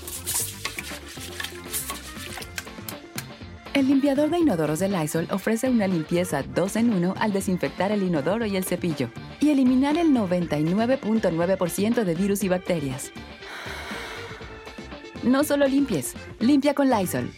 El 3.73 3.87
limpiador 3.87 4.29
de 4.29 4.37
inodoros 4.37 4.79
de 4.79 4.89
Lysol 4.89 5.29
ofrece 5.31 5.69
una 5.69 5.87
limpieza 5.87 6.43
2 6.43 6.75
en 6.75 6.93
1 6.93 7.13
al 7.17 7.31
desinfectar 7.31 7.93
el 7.93 8.03
inodoro 8.03 8.45
y 8.45 8.57
el 8.57 8.65
cepillo 8.65 9.09
y 9.39 9.49
eliminar 9.49 9.97
el 9.97 10.09
99.9% 10.09 12.03
de 12.03 12.15
virus 12.15 12.43
y 12.43 12.49
bacterias. 12.49 13.11
No 15.23 15.45
solo 15.45 15.67
limpies, 15.67 16.15
limpia 16.39 16.73
con 16.73 16.89
Lysol. 16.89 17.31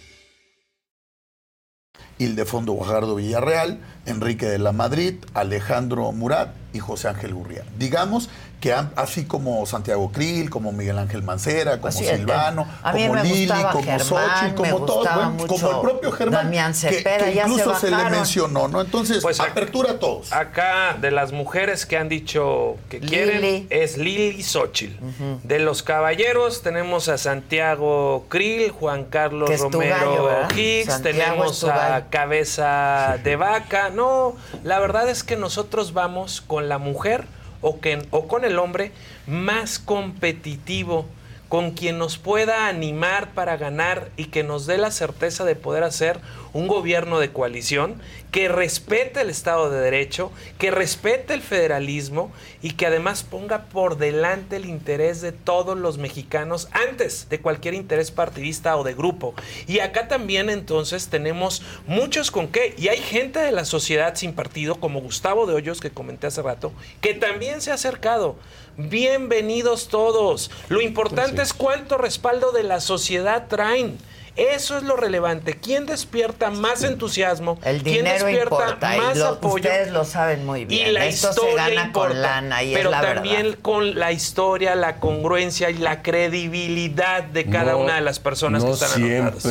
Ildefondo 2.17 2.73
Guajardo 2.73 3.15
Villarreal, 3.15 3.79
Enrique 4.07 4.47
de 4.47 4.57
la 4.57 4.71
Madrid, 4.71 5.15
Alejandro 5.35 6.11
Murat 6.13 6.55
y 6.73 6.79
José 6.79 7.09
Ángel 7.09 7.35
Gurría. 7.35 7.63
Digamos 7.77 8.29
que 8.63 8.71
han- 8.71 8.93
así 8.95 9.25
como 9.25 9.65
Santiago 9.65 10.09
Krill, 10.09 10.49
como 10.49 10.71
Miguel 10.71 10.97
Ángel 10.97 11.21
Mancera, 11.21 11.75
como 11.79 11.89
Así 11.89 12.05
Silvano, 12.05 12.65
como 12.81 13.15
Lili, 13.17 13.47
como 13.49 13.83
Germán, 13.83 13.99
Xochitl, 13.99 14.55
como 14.55 14.85
todos, 14.85 15.13
bueno, 15.15 15.47
como 15.47 15.69
el 15.69 15.81
propio 15.81 16.11
Germán, 16.13 16.43
Damián 16.45 16.71
que- 16.71 16.77
Cepeda, 16.79 17.25
que, 17.25 17.33
ya 17.33 17.43
se 17.43 17.49
incluso 17.51 17.75
se, 17.77 17.91
le 17.91 18.09
mencionó, 18.09 18.69
¿no? 18.69 18.79
Entonces, 18.79 19.21
Pues, 19.21 19.41
a- 19.41 19.43
apertura 19.47 19.91
a 19.91 19.99
todos. 19.99 20.31
Acá, 20.31 20.95
de 21.01 21.11
las 21.11 21.33
mujeres 21.33 21.85
que 21.85 21.97
han 21.97 22.07
dicho 22.07 22.77
que 22.89 23.01
Lili. 23.01 23.09
quieren, 23.09 23.67
es 23.69 23.97
Lili 23.97 24.41
Xochitl. 24.41 24.95
De 25.43 25.59
los 25.59 25.83
caballeros 25.83 26.61
tenemos 26.61 27.09
a 27.09 27.17
Santiago 27.17 28.25
Krill, 28.29 28.71
Juan 28.71 29.03
Carlos 29.03 29.49
Que 29.49 29.57
Romero 29.57 30.23
gallo, 30.25 30.85
Santiago 30.85 31.01
tenemos 31.03 31.63
a. 31.65 32.05
Cabeza 32.09 33.17
de 33.25 33.35
Vaca. 33.35 33.89
No, 33.89 34.35
la 34.63 34.79
verdad 34.79 35.09
es 35.09 35.23
que 35.25 35.35
nosotros 35.35 35.91
vamos 35.91 36.39
con 36.39 36.69
la 36.69 36.77
mujer 36.77 37.25
o, 37.63 38.27
con 38.27 38.45
el 38.45 38.59
hombre 38.59 38.91
más 39.25 39.79
competitivo 39.79 41.05
con 41.49 41.71
quien 41.71 41.97
nos 41.97 42.17
pueda 42.17 42.67
animar 42.67 43.33
para 43.33 43.57
ganar 43.57 44.09
y 44.17 44.25
que 44.25 44.43
nos 44.43 44.65
dé 44.65 44.77
la 44.77 44.91
certeza 44.91 45.45
de 45.45 45.55
poder 45.55 45.83
hacer 45.83 46.19
un 46.53 46.67
gobierno 46.67 47.19
de 47.19 47.31
coalición 47.31 48.01
que 48.31 48.47
respete 48.47 49.21
el 49.21 49.29
Estado 49.29 49.69
de 49.69 49.79
Derecho, 49.79 50.31
que 50.57 50.71
respete 50.71 51.33
el 51.33 51.41
federalismo 51.41 52.31
y 52.61 52.71
que 52.71 52.87
además 52.87 53.23
ponga 53.23 53.65
por 53.65 53.97
delante 53.97 54.55
el 54.55 54.65
interés 54.65 55.21
de 55.21 55.31
todos 55.31 55.77
los 55.77 55.97
mexicanos 55.97 56.67
antes 56.71 57.27
de 57.29 57.39
cualquier 57.39 57.73
interés 57.73 58.11
partidista 58.11 58.75
o 58.77 58.83
de 58.83 58.93
grupo. 58.93 59.35
Y 59.67 59.79
acá 59.79 60.07
también 60.07 60.49
entonces 60.49 61.09
tenemos 61.09 61.61
muchos 61.85 62.31
con 62.31 62.47
qué. 62.47 62.73
Y 62.77 62.87
hay 62.87 62.97
gente 62.97 63.39
de 63.39 63.51
la 63.51 63.65
sociedad 63.65 64.15
sin 64.15 64.33
partido, 64.33 64.75
como 64.75 65.01
Gustavo 65.01 65.45
de 65.45 65.53
Hoyos, 65.53 65.79
que 65.79 65.91
comenté 65.91 66.27
hace 66.27 66.41
rato, 66.41 66.71
que 67.01 67.13
también 67.13 67.61
se 67.61 67.71
ha 67.71 67.75
acercado. 67.75 68.35
Bienvenidos 68.77 69.87
todos. 69.87 70.49
Lo 70.69 70.81
importante 70.81 71.43
es 71.43 71.53
cuánto 71.53 71.97
respaldo 71.97 72.51
de 72.51 72.63
la 72.63 72.79
sociedad 72.79 73.47
traen. 73.47 73.97
Eso 74.35 74.77
es 74.77 74.83
lo 74.83 74.95
relevante. 74.95 75.53
¿Quién 75.61 75.85
despierta 75.85 76.49
más 76.49 76.83
entusiasmo? 76.83 77.59
El 77.63 77.83
¿Quién 77.83 77.97
dinero 78.05 78.25
despierta 78.25 78.55
importa 78.55 78.97
más 78.97 79.15
y 79.15 79.19
lo- 79.19 79.27
apoyo? 79.27 79.55
ustedes 79.55 79.91
lo 79.91 80.05
saben 80.05 80.43
muy 80.45 80.65
bien. 80.65 80.87
Y 80.87 80.91
la 80.91 81.05
Esto 81.05 81.29
historia 81.29 81.65
se 81.65 81.75
gana 81.75 81.85
importa, 81.85 82.09
con 82.09 82.21
lana 82.21 82.63
y 82.63 82.73
pero 82.73 82.89
es 82.89 82.95
la 82.95 83.01
también 83.13 83.43
verdad. 83.43 83.57
con 83.61 83.99
la 83.99 84.11
historia, 84.11 84.73
la 84.75 84.95
congruencia 84.99 85.69
y 85.69 85.77
la 85.77 86.01
credibilidad 86.01 87.23
de 87.23 87.45
cada 87.45 87.73
No- 87.73 87.79
una 87.79 87.95
de 87.95 88.01
las 88.01 88.19
personas 88.19 88.63
no 88.63 88.69
que 88.69 88.73
están 88.73 89.03
anotadas. 89.03 89.43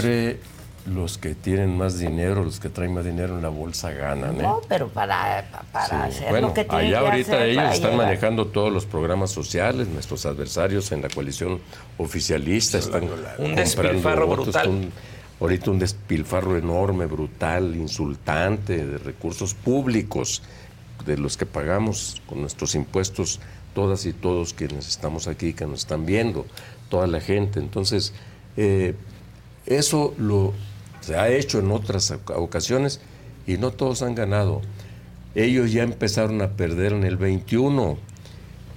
Los 0.87 1.17
que 1.17 1.35
tienen 1.37 1.77
más 1.77 1.99
dinero, 1.99 2.43
los 2.45 2.59
que 2.59 2.69
traen 2.69 2.93
más 2.95 3.05
dinero 3.05 3.37
en 3.37 3.43
la 3.43 3.49
bolsa 3.51 3.93
ganan. 3.93 4.37
¿eh? 4.41 4.43
No, 4.43 4.61
pero 4.69 4.89
para, 4.89 5.45
para 5.73 5.87
Sí, 6.11 6.19
hacer 6.19 6.31
bueno, 6.31 6.49
lo 6.49 6.55
que 6.55 6.65
tienen 6.65 6.87
allá 6.89 6.99
que 7.01 7.07
ahorita 7.07 7.33
hacer 7.37 7.49
ellos 7.49 7.75
están 7.75 7.91
llegar. 7.93 8.07
manejando 8.07 8.47
todos 8.49 8.73
los 8.73 8.85
programas 8.87 9.31
sociales, 9.31 9.87
nuestros 9.89 10.27
adversarios 10.27 10.91
en 10.91 11.03
la 11.03 11.09
coalición 11.09 11.61
oficialista 11.99 12.79
están 12.79 13.05
Un 13.05 13.09
comprando 13.11 13.55
despilfarro 13.63 14.27
votos, 14.27 14.45
brutal. 14.47 14.69
un- 14.69 14.93
ahorita 15.41 15.71
un 15.71 15.79
despilfarro 15.79 16.57
enorme, 16.57 17.07
brutal, 17.07 17.77
insultante 17.77 18.85
de 18.85 18.99
recursos 18.99 19.55
públicos 19.55 20.43
de 21.07 21.17
los 21.17 21.37
que 21.37 21.47
pagamos 21.47 22.21
con 22.27 22.41
nuestros 22.41 22.75
impuestos 22.75 23.41
todas 23.75 24.05
y 24.07 24.13
todos 24.13 24.53
quienes 24.53 24.89
estamos 24.89 25.27
aquí, 25.29 25.53
que 25.53 25.65
nos 25.67 25.81
están 25.81 26.07
viendo, 26.07 26.45
toda 26.91 27.07
la 27.07 27.21
gente. 27.21 27.59
Entonces, 27.59 28.13
eh, 28.57 28.95
eso 29.67 30.15
lo 30.19 30.53
se 31.03 31.17
ha 31.17 31.29
hecho 31.29 31.59
en 31.59 31.71
otras 31.71 32.11
oca- 32.11 32.37
ocasiones 32.39 33.01
y 33.47 33.59
no 33.59 33.71
todos 33.73 34.01
han 34.03 34.15
ganado. 34.15 34.63
Ellos 35.35 35.71
ya 35.73 35.83
empezaron 35.83 36.41
a 36.43 36.49
perder 36.53 36.93
en 36.95 37.05
el 37.05 37.17
21 37.19 37.99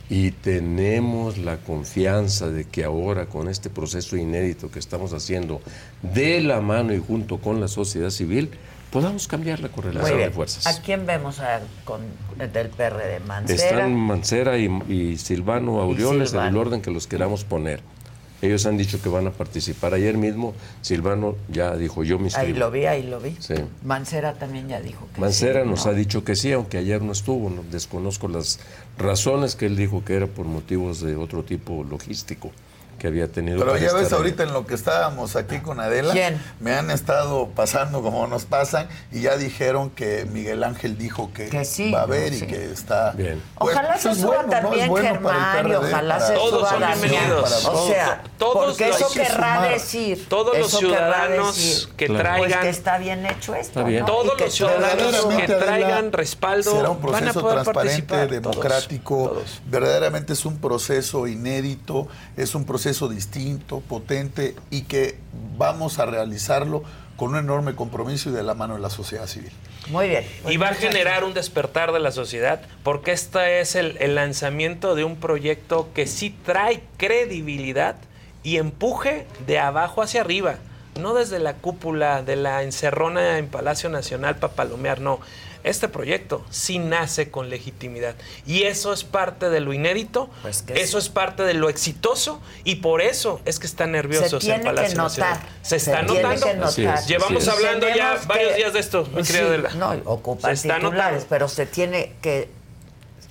y 0.09 0.31
tenemos 0.31 1.37
la 1.39 1.57
confianza 1.57 2.47
de 2.49 2.65
que 2.65 2.83
ahora 2.83 3.25
con 3.25 3.47
este 3.49 3.69
proceso 3.69 4.15
inédito 4.17 4.69
que 4.69 4.79
estamos 4.79 5.13
haciendo 5.13 5.61
de 6.01 6.41
la 6.41 6.61
mano 6.61 6.93
y 6.93 6.99
junto 6.99 7.39
con 7.39 7.59
la 7.59 7.67
sociedad 7.67 8.11
civil, 8.11 8.51
podamos 8.91 9.27
cambiar 9.27 9.59
la 9.61 9.69
correlación 9.69 10.17
de 10.19 10.31
fuerzas. 10.31 10.67
¿A 10.67 10.81
quién 10.81 11.05
vemos 11.05 11.39
a- 11.39 11.59
con, 11.85 12.01
del 12.37 12.69
PRD? 12.69 13.19
Mancera. 13.27 13.63
Están 13.63 13.95
Mancera 13.95 14.57
y, 14.57 14.65
y 14.87 15.17
Silvano 15.17 15.81
Aureoles 15.81 16.33
en 16.33 16.39
el 16.39 16.57
orden 16.57 16.81
que 16.81 16.91
los 16.91 17.07
queramos 17.07 17.43
poner. 17.43 17.81
Ellos 18.45 18.65
han 18.65 18.77
dicho 18.77 19.01
que 19.01 19.09
van 19.09 19.27
a 19.27 19.31
participar. 19.31 19.93
Ayer 19.93 20.17
mismo 20.17 20.53
Silvano 20.81 21.35
ya 21.49 21.75
dijo, 21.75 22.03
yo 22.03 22.17
me 22.17 22.25
inscribo. 22.25 22.47
Ahí 22.47 22.53
lo 22.53 22.71
vi, 22.71 22.85
ahí 22.85 23.03
lo 23.03 23.19
vi. 23.19 23.35
Sí. 23.39 23.55
Mancera 23.83 24.33
también 24.33 24.67
ya 24.67 24.79
dijo 24.79 25.07
que 25.13 25.21
Mancera 25.21 25.63
sí, 25.63 25.69
nos 25.69 25.85
¿no? 25.85 25.91
ha 25.91 25.93
dicho 25.93 26.23
que 26.23 26.35
sí, 26.35 26.51
aunque 26.51 26.77
ayer 26.77 27.01
no 27.01 27.11
estuvo, 27.11 27.49
no, 27.49 27.63
desconozco 27.71 28.27
las 28.27 28.59
razones 28.97 29.55
que 29.55 29.65
él 29.65 29.75
dijo 29.75 30.03
que 30.03 30.15
era 30.15 30.27
por 30.27 30.45
motivos 30.45 31.01
de 31.01 31.15
otro 31.15 31.43
tipo 31.43 31.83
logístico 31.83 32.51
que 33.05 33.09
había 33.09 33.27
tenido. 33.27 33.59
Pero 33.59 33.77
ya 33.77 33.93
ves 33.93 34.11
ahí. 34.11 34.17
ahorita 34.17 34.41
en 34.43 34.51
lo 34.53 34.65
que 34.65 34.73
estábamos 34.73 35.35
aquí 35.35 35.59
con 35.59 35.79
Adela, 35.79 36.11
¿Quién? 36.11 36.41
me 36.59 36.73
han 36.73 36.89
estado 36.89 37.49
pasando 37.49 38.01
como 38.01 38.25
nos 38.25 38.45
pasan 38.45 38.87
y 39.11 39.21
ya 39.21 39.37
dijeron 39.37 39.91
que 39.91 40.25
Miguel 40.25 40.63
Ángel 40.63 40.97
dijo 40.97 41.29
que, 41.31 41.49
Que 41.49 41.65
sí, 41.65 41.91
va 41.91 41.99
a 41.99 42.03
haber 42.03 42.33
sí. 42.33 42.45
y 42.45 42.47
que 42.47 42.71
está... 42.71 43.11
Bien. 43.11 43.39
Pues, 43.59 43.75
Ojalá 43.75 43.89
pues, 44.01 44.01
se 44.01 44.15
suba 44.21 44.27
bueno, 44.37 44.43
¿no? 44.43 44.49
También 44.49 44.89
bueno 44.89 45.07
el 45.07 45.13
Germán 45.13 45.35
y 45.59 45.61
PRD, 45.69 45.77
ojalá 45.87 46.19
se 46.19 46.33
Todos 46.33 46.59
suba 46.59 46.69
son 46.71 46.79
Damián. 46.79 47.31
O 47.31 47.87
sea, 47.87 48.23
Todos 48.39 48.65
porque 48.65 48.87
los- 48.87 48.95
eso 48.95 49.07
hay 49.07 49.13
que 49.13 49.19
querrá 49.21 49.55
sumar. 49.55 49.69
decir. 49.69 50.25
Todos 50.27 50.57
los 50.57 50.71
ciudadanos 50.71 51.89
que 51.95 52.05
Claro. 52.07 52.23
Pues 52.37 52.47
traigan 52.49 52.61
que 52.63 52.69
está 52.69 52.97
bien 52.97 53.25
hecho 53.27 53.53
esto. 53.53 53.83
Bien. 53.83 53.99
¿no? 53.99 54.05
Todos 54.07 54.39
los 54.39 54.51
ciudadanos 54.53 55.25
que 55.25 55.47
traigan 55.53 56.11
respaldo 56.11 56.71
Será 56.71 56.89
un 56.89 57.01
van 57.01 57.13
a 57.15 57.17
proceso 57.33 57.41
poder 57.41 57.61
transparente, 57.63 58.27
democrático. 58.27 59.15
Todos, 59.17 59.33
todos. 59.35 59.61
Verdaderamente 59.67 60.33
es 60.33 60.45
un 60.45 60.57
proceso 60.57 61.27
inédito, 61.27 62.07
es 62.37 62.55
un 62.55 62.65
proceso 62.65 62.85
distinto, 63.03 63.81
potente 63.81 64.55
y 64.71 64.83
que 64.83 65.17
vamos 65.57 65.99
a 65.99 66.05
realizarlo 66.05 66.83
con 67.17 67.31
un 67.31 67.37
enorme 67.37 67.75
compromiso 67.75 68.29
y 68.29 68.33
de 68.33 68.43
la 68.43 68.53
mano 68.53 68.75
de 68.75 68.81
la 68.81 68.89
sociedad 68.89 69.27
civil. 69.27 69.51
Muy 69.89 70.09
bien. 70.09 70.25
Y 70.49 70.57
va 70.57 70.69
a 70.69 70.73
generar 70.73 71.23
un 71.23 71.33
despertar 71.33 71.91
de 71.91 71.99
la 71.99 72.11
sociedad, 72.11 72.61
porque 72.83 73.11
este 73.11 73.59
es 73.59 73.75
el, 73.75 73.97
el 73.99 74.15
lanzamiento 74.15 74.95
de 74.95 75.03
un 75.03 75.15
proyecto 75.17 75.89
que 75.93 76.07
sí 76.07 76.35
trae 76.43 76.81
credibilidad 76.97 77.95
y 78.43 78.57
empuje 78.57 79.27
de 79.45 79.59
abajo 79.59 80.01
hacia 80.01 80.21
arriba, 80.21 80.55
no 80.99 81.13
desde 81.13 81.39
la 81.39 81.55
cúpula 81.55 82.23
de 82.23 82.35
la 82.35 82.63
encerrona 82.63 83.37
en 83.37 83.47
Palacio 83.47 83.89
Nacional 83.89 84.37
para 84.37 84.53
palomear, 84.53 85.01
no. 85.01 85.19
Este 85.65 85.89
proyecto 85.89 86.45
sí 86.51 86.77
nace 86.79 87.31
con 87.31 87.49
legitimidad. 87.49 88.15
Y 88.45 88.63
eso 88.63 88.93
es 88.93 89.03
parte 89.03 89.49
de 89.49 89.59
lo 89.59 89.73
inédito, 89.73 90.29
Pues 90.43 90.61
que 90.61 90.79
eso 90.79 90.97
es 90.99 91.09
parte 91.09 91.43
de 91.43 91.55
lo 91.55 91.69
exitoso, 91.69 92.39
y 92.63 92.75
por 92.75 93.01
eso 93.01 93.41
es 93.45 93.59
que 93.59 93.65
están 93.67 93.91
nerviosos 93.93 94.29
Se 94.29 94.35
en 94.53 94.61
tiene 94.61 94.63
Palacio 94.63 94.91
que 94.91 94.95
notar. 94.97 95.29
Nacional. 95.31 95.49
Se 95.63 95.75
está 95.77 96.01
notando. 96.03 96.45
que 96.45 96.53
notar. 96.53 96.67
Así 96.69 96.85
es, 96.85 97.07
Llevamos 97.07 97.43
es. 97.43 97.49
hablando 97.49 97.87
ya 97.89 98.15
varios 98.27 98.55
días 98.55 98.73
de 98.73 98.79
esto, 98.79 99.07
mi 99.13 99.23
Sí, 99.25 99.33
querida 99.33 99.49
Adela. 99.49 99.69
No, 99.75 99.93
está 99.93 100.53
titulares, 100.53 100.83
notando. 100.83 101.25
pero 101.29 101.47
se 101.49 101.65
tiene 101.65 102.13
que, 102.21 102.47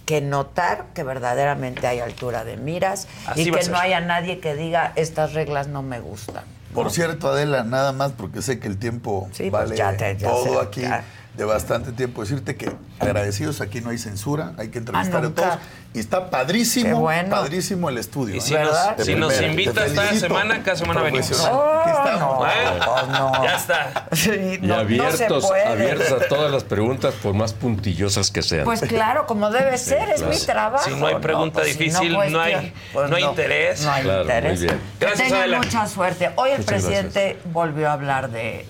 que 0.05 0.20
notar 0.20 0.87
que 0.93 1.03
verdaderamente 1.05 1.87
hay 1.87 2.01
altura 2.01 2.45
de 2.45 2.57
miras 2.57 3.07
Así 3.26 3.43
y 3.43 3.51
que 3.53 3.68
no 3.68 3.78
haya 3.78 4.01
nadie 4.01 4.41
que 4.41 4.55
diga 4.55 4.93
estas 4.97 5.32
reglas 5.35 5.68
no 5.68 5.82
me 5.82 6.01
gustan. 6.01 6.45
Por 6.74 6.91
cierto, 6.91 7.28
Adela, 7.28 7.62
nada 7.62 7.93
más 7.93 8.11
porque 8.12 8.43
sé 8.43 8.59
que 8.59 8.66
el 8.66 8.76
tiempo 8.78 9.28
Sí, 9.32 9.49
pues 9.51 9.53
vale 9.53 9.76
ya 9.76 9.97
te- 9.97 10.16
ya 10.18 10.28
todo 10.28 10.61
sé, 10.61 10.66
aquí 10.66 10.80
ya. 10.82 11.05
De 11.37 11.45
bastante 11.45 11.93
tiempo. 11.93 12.22
Decirte 12.22 12.57
que 12.57 12.70
agradecidos, 12.99 13.61
aquí 13.61 13.80
no 13.80 13.91
hay 13.91 13.99
censura, 13.99 14.53
hay 14.59 14.68
que 14.68 14.78
entrevistar 14.78 15.24
a 15.24 15.30
todos. 15.30 15.55
Y 15.93 16.01
está 16.01 16.28
padrísimo, 16.28 16.99
bueno. 17.01 17.30
padrísimo 17.30 17.89
el 17.89 17.99
estudio. 17.99 18.35
Y 18.35 18.39
¿eh? 18.39 18.41
si 18.41 18.55
¿Verdad? 18.55 18.97
nos, 18.97 19.07
si 19.07 19.14
nos 19.14 19.41
invitas 19.41 19.93
cada 19.93 20.12
semana, 20.14 20.61
cada 20.64 20.76
semana 20.76 21.03
venimos. 21.03 21.30
Oh, 21.49 21.80
Aquí 21.85 21.91
estamos. 21.91 22.39
no, 22.41 22.47
¿Eh? 22.47 22.80
pues 22.85 23.09
no. 23.09 23.45
Ya 23.45 23.57
está. 23.57 24.09
Sí, 24.11 24.30
Y 24.30 24.59
no, 24.66 24.74
no 24.74 24.80
abiertos, 24.80 25.45
abiertos 25.66 26.11
a 26.22 26.26
todas 26.28 26.51
las 26.51 26.64
preguntas, 26.64 27.14
por 27.22 27.35
más 27.35 27.53
puntillosas 27.53 28.32
que 28.32 28.43
sean. 28.43 28.64
Pues 28.64 28.80
claro, 28.80 29.26
como 29.26 29.51
debe 29.51 29.78
ser, 29.78 30.09
es 30.11 30.16
claro. 30.20 30.35
mi 30.35 30.41
trabajo. 30.41 30.85
Si 30.91 30.97
no 30.97 31.07
hay 31.07 31.14
pregunta 31.16 31.61
Pues, 31.61 31.72
si 31.74 31.78
difícil, 31.78 32.09
no 32.12 32.16
cuestión, 32.18 32.43
hay- 32.43 32.74
pues 32.93 33.11
no 33.11 33.16
hay 33.16 33.22
interés. 33.24 33.82
No 33.82 33.93
hay 33.93 34.03
Claro, 34.03 34.22
interés. 34.22 34.59
muy 34.59 34.66
bien. 34.68 34.80
Gracias, 34.99 35.28
tengan 35.28 35.51
mucha 35.59 35.87
suerte. 35.87 36.30
Hoy 36.35 36.51
el 36.51 36.59
Muchas 36.59 36.66
presidente 36.82 37.39
volvió 37.53 37.89
a 37.89 37.93
hablar 37.93 38.30
de, 38.30 38.66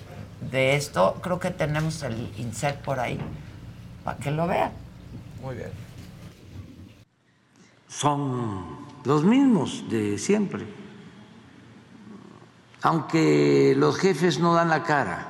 de 0.54 0.76
esto. 0.76 1.18
Creo 1.20 1.38
que 1.38 1.50
tenemos 1.50 2.02
el 2.04 2.32
insert 2.38 2.80
por 2.82 3.00
ahí 3.00 3.18
para 4.04 4.16
que 4.18 4.30
lo 4.30 4.46
vean. 4.46 4.72
Muy 5.42 5.56
bien. 5.56 5.70
son 7.88 8.86
los 9.04 9.24
mismos 9.24 9.84
de 9.88 10.18
siempre. 10.18 10.64
Aunque 12.82 13.74
los 13.76 13.98
jefes 13.98 14.38
no 14.38 14.54
dan 14.54 14.68
la 14.68 14.82
cara, 14.82 15.28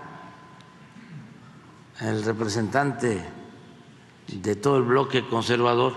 el 2.00 2.24
representante 2.24 3.22
de 4.28 4.56
todo 4.56 4.78
el 4.78 4.84
bloque 4.84 5.26
conservador 5.28 5.94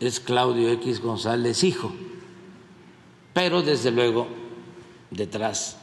es 0.00 0.20
Claudio 0.20 0.70
X 0.72 1.00
González, 1.00 1.64
hijo, 1.64 1.92
pero 3.32 3.62
desde 3.62 3.90
luego 3.90 4.28
detrás 5.10 5.78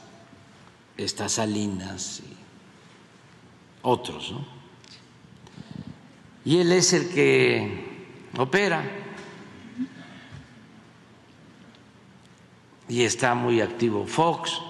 está 0.98 1.30
Salinas 1.30 2.22
otros, 3.86 4.32
¿no? 4.32 4.46
Y 6.44 6.58
él 6.58 6.72
es 6.72 6.94
el 6.94 7.10
que 7.10 7.86
opera 8.38 8.84
y 12.88 13.02
está 13.02 13.34
muy 13.34 13.62
activo 13.62 14.06
Fox, 14.06 14.62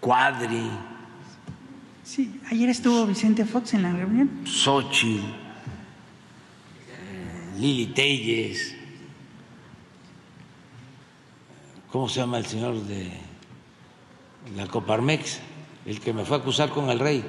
Cuadri, 0.00 0.70
Sí, 2.06 2.40
ayer 2.52 2.68
estuvo 2.68 3.04
Vicente 3.04 3.44
Fox 3.44 3.74
en 3.74 3.82
la 3.82 3.92
reunión. 3.92 4.30
Xochitl, 4.46 5.24
eh, 6.88 7.58
Lili 7.58 7.86
Telles, 7.86 8.76
¿cómo 11.90 12.08
se 12.08 12.20
llama 12.20 12.38
el 12.38 12.46
señor 12.46 12.80
de 12.84 13.10
la 14.56 14.68
Coparmex? 14.68 15.40
El 15.86 16.00
que 16.00 16.12
me 16.12 16.24
fue 16.24 16.36
a 16.36 16.40
acusar 16.40 16.70
con 16.70 16.90
el 16.90 16.98
rey. 16.98 17.24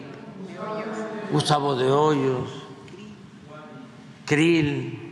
Gustavo 1.31 1.75
de 1.75 1.91
Hoyos, 1.91 2.49
Krill. 4.25 5.03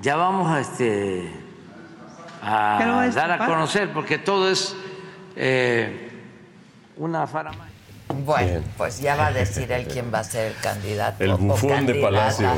Ya 0.00 0.16
vamos 0.16 0.48
a 0.50 0.60
este 0.60 1.30
a 2.40 3.10
dar 3.12 3.32
a 3.32 3.46
conocer 3.46 3.92
porque 3.92 4.18
todo 4.18 4.48
es 4.48 4.74
eh, 5.34 6.10
una 6.96 7.26
faramaya. 7.26 7.65
Bueno, 8.08 8.46
Bien. 8.46 8.64
pues 8.76 9.00
ya 9.00 9.16
va 9.16 9.28
a 9.28 9.32
decir 9.32 9.70
él 9.72 9.86
quién 9.92 10.12
va 10.14 10.20
a 10.20 10.24
ser 10.24 10.46
el 10.52 10.56
candidato. 10.60 11.22
El 11.24 11.32
o 11.32 11.38
bufón 11.38 11.86
de 11.86 12.00
candidata. 12.00 12.02
Palacio. 12.02 12.50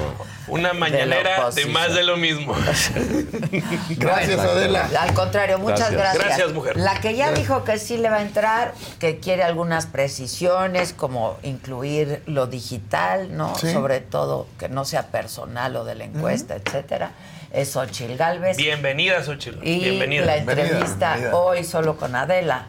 Una 0.49 0.73
mañanera 0.73 1.51
de, 1.51 1.67
más 1.67 1.95
de 1.95 2.03
lo 2.05 2.17
mismo. 2.17 2.55
Gracias, 3.91 4.39
Adela. 4.39 4.89
Al 4.99 5.13
contrario, 5.15 5.59
muchas 5.59 5.91
Gracias. 5.91 5.95
gracias. 5.95 6.25
Gracias, 6.25 6.53
mujer. 6.53 6.77
La 6.77 7.01
que 7.01 7.17
ya 7.17 7.33
dijo 7.33 7.65
que 7.65 7.79
sí 7.79 7.97
le 7.99 8.09
va 8.09 8.17
a 8.17 8.23
entrar, 8.23 8.73
que 8.99 9.19
quiere 9.19 9.43
algunas 9.43 9.87
precisiones, 9.87 10.93
como 10.93 11.39
incluir 11.43 12.23
lo 12.27 12.47
digital, 12.47 13.37
¿no? 13.37 13.55
Sí. 13.57 13.73
Sobre 13.73 14.01
todo 14.01 14.47
que 14.59 14.69
no 14.69 14.85
sea 14.85 15.09
personal 15.09 15.77
o 15.77 15.85
de 15.85 15.95
la 15.95 16.05
encuesta, 16.05 16.57
etcétera. 16.57 17.13
Es 17.53 17.77
Ochil 17.77 18.17
Galvez. 18.17 18.57
Bienvenida, 18.59 19.23
Xochitl. 19.23 19.67
Y 19.67 19.81
Bienvenida. 19.81 20.25
la 20.27 20.37
entrevista 20.37 21.15
bienvenida. 21.15 21.37
hoy 21.37 21.65
solo 21.65 21.97
con 21.97 22.15
Adela 22.15 22.67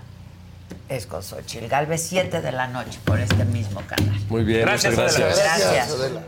es 0.89 1.05
con 1.05 1.21
Xochil 1.23 1.67
Galvez, 1.69 2.01
7 2.01 2.41
de 2.41 2.51
la 2.51 2.67
noche, 2.67 2.99
por 3.05 3.19
este 3.19 3.45
mismo 3.45 3.81
canal. 3.87 4.19
Muy 4.27 4.43
bien, 4.43 4.61
Gracias, 4.61 4.93
muchas 4.95 5.15
Adela. 5.15 5.35
gracias. 5.35 5.73
Gracias. 5.73 5.91
Adela. 5.91 6.21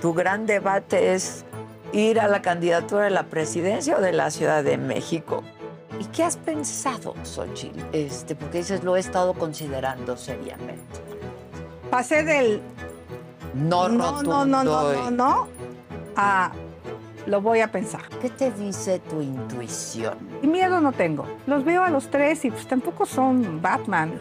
Tu 0.00 0.12
gran 0.12 0.46
debate 0.46 1.14
es 1.14 1.44
ir 1.92 2.20
a 2.20 2.28
la 2.28 2.42
candidatura 2.42 3.04
de 3.04 3.10
la 3.10 3.24
presidencia 3.24 3.96
o 3.96 4.00
de 4.00 4.12
la 4.12 4.30
Ciudad 4.30 4.62
de 4.62 4.76
México. 4.76 5.42
¿Y 5.98 6.04
qué 6.06 6.24
has 6.24 6.36
pensado, 6.36 7.14
Xochitl? 7.24 7.80
Este, 7.92 8.34
porque 8.34 8.58
dices, 8.58 8.84
lo 8.84 8.96
he 8.96 9.00
estado 9.00 9.34
considerando 9.34 10.16
seriamente. 10.16 11.00
Pasé 11.90 12.22
del 12.22 12.60
No, 13.54 13.88
no, 13.88 14.10
rotundo 14.10 14.44
no, 14.44 14.64
no, 14.64 14.64
no, 14.64 14.92
no, 14.92 15.10
no, 15.10 15.48
a 16.16 16.52
lo 17.26 17.40
voy 17.40 17.60
a 17.60 17.70
pensar. 17.72 18.02
¿Qué 18.20 18.30
te 18.30 18.50
dice 18.52 19.00
tu 19.00 19.20
intuición? 19.22 20.16
Y 20.42 20.46
miedo 20.46 20.80
no 20.80 20.92
tengo. 20.92 21.26
Los 21.46 21.64
veo 21.64 21.82
a 21.84 21.90
los 21.90 22.08
tres 22.10 22.44
y 22.44 22.50
pues 22.50 22.66
tampoco 22.66 23.06
son 23.06 23.60
Batman 23.62 24.12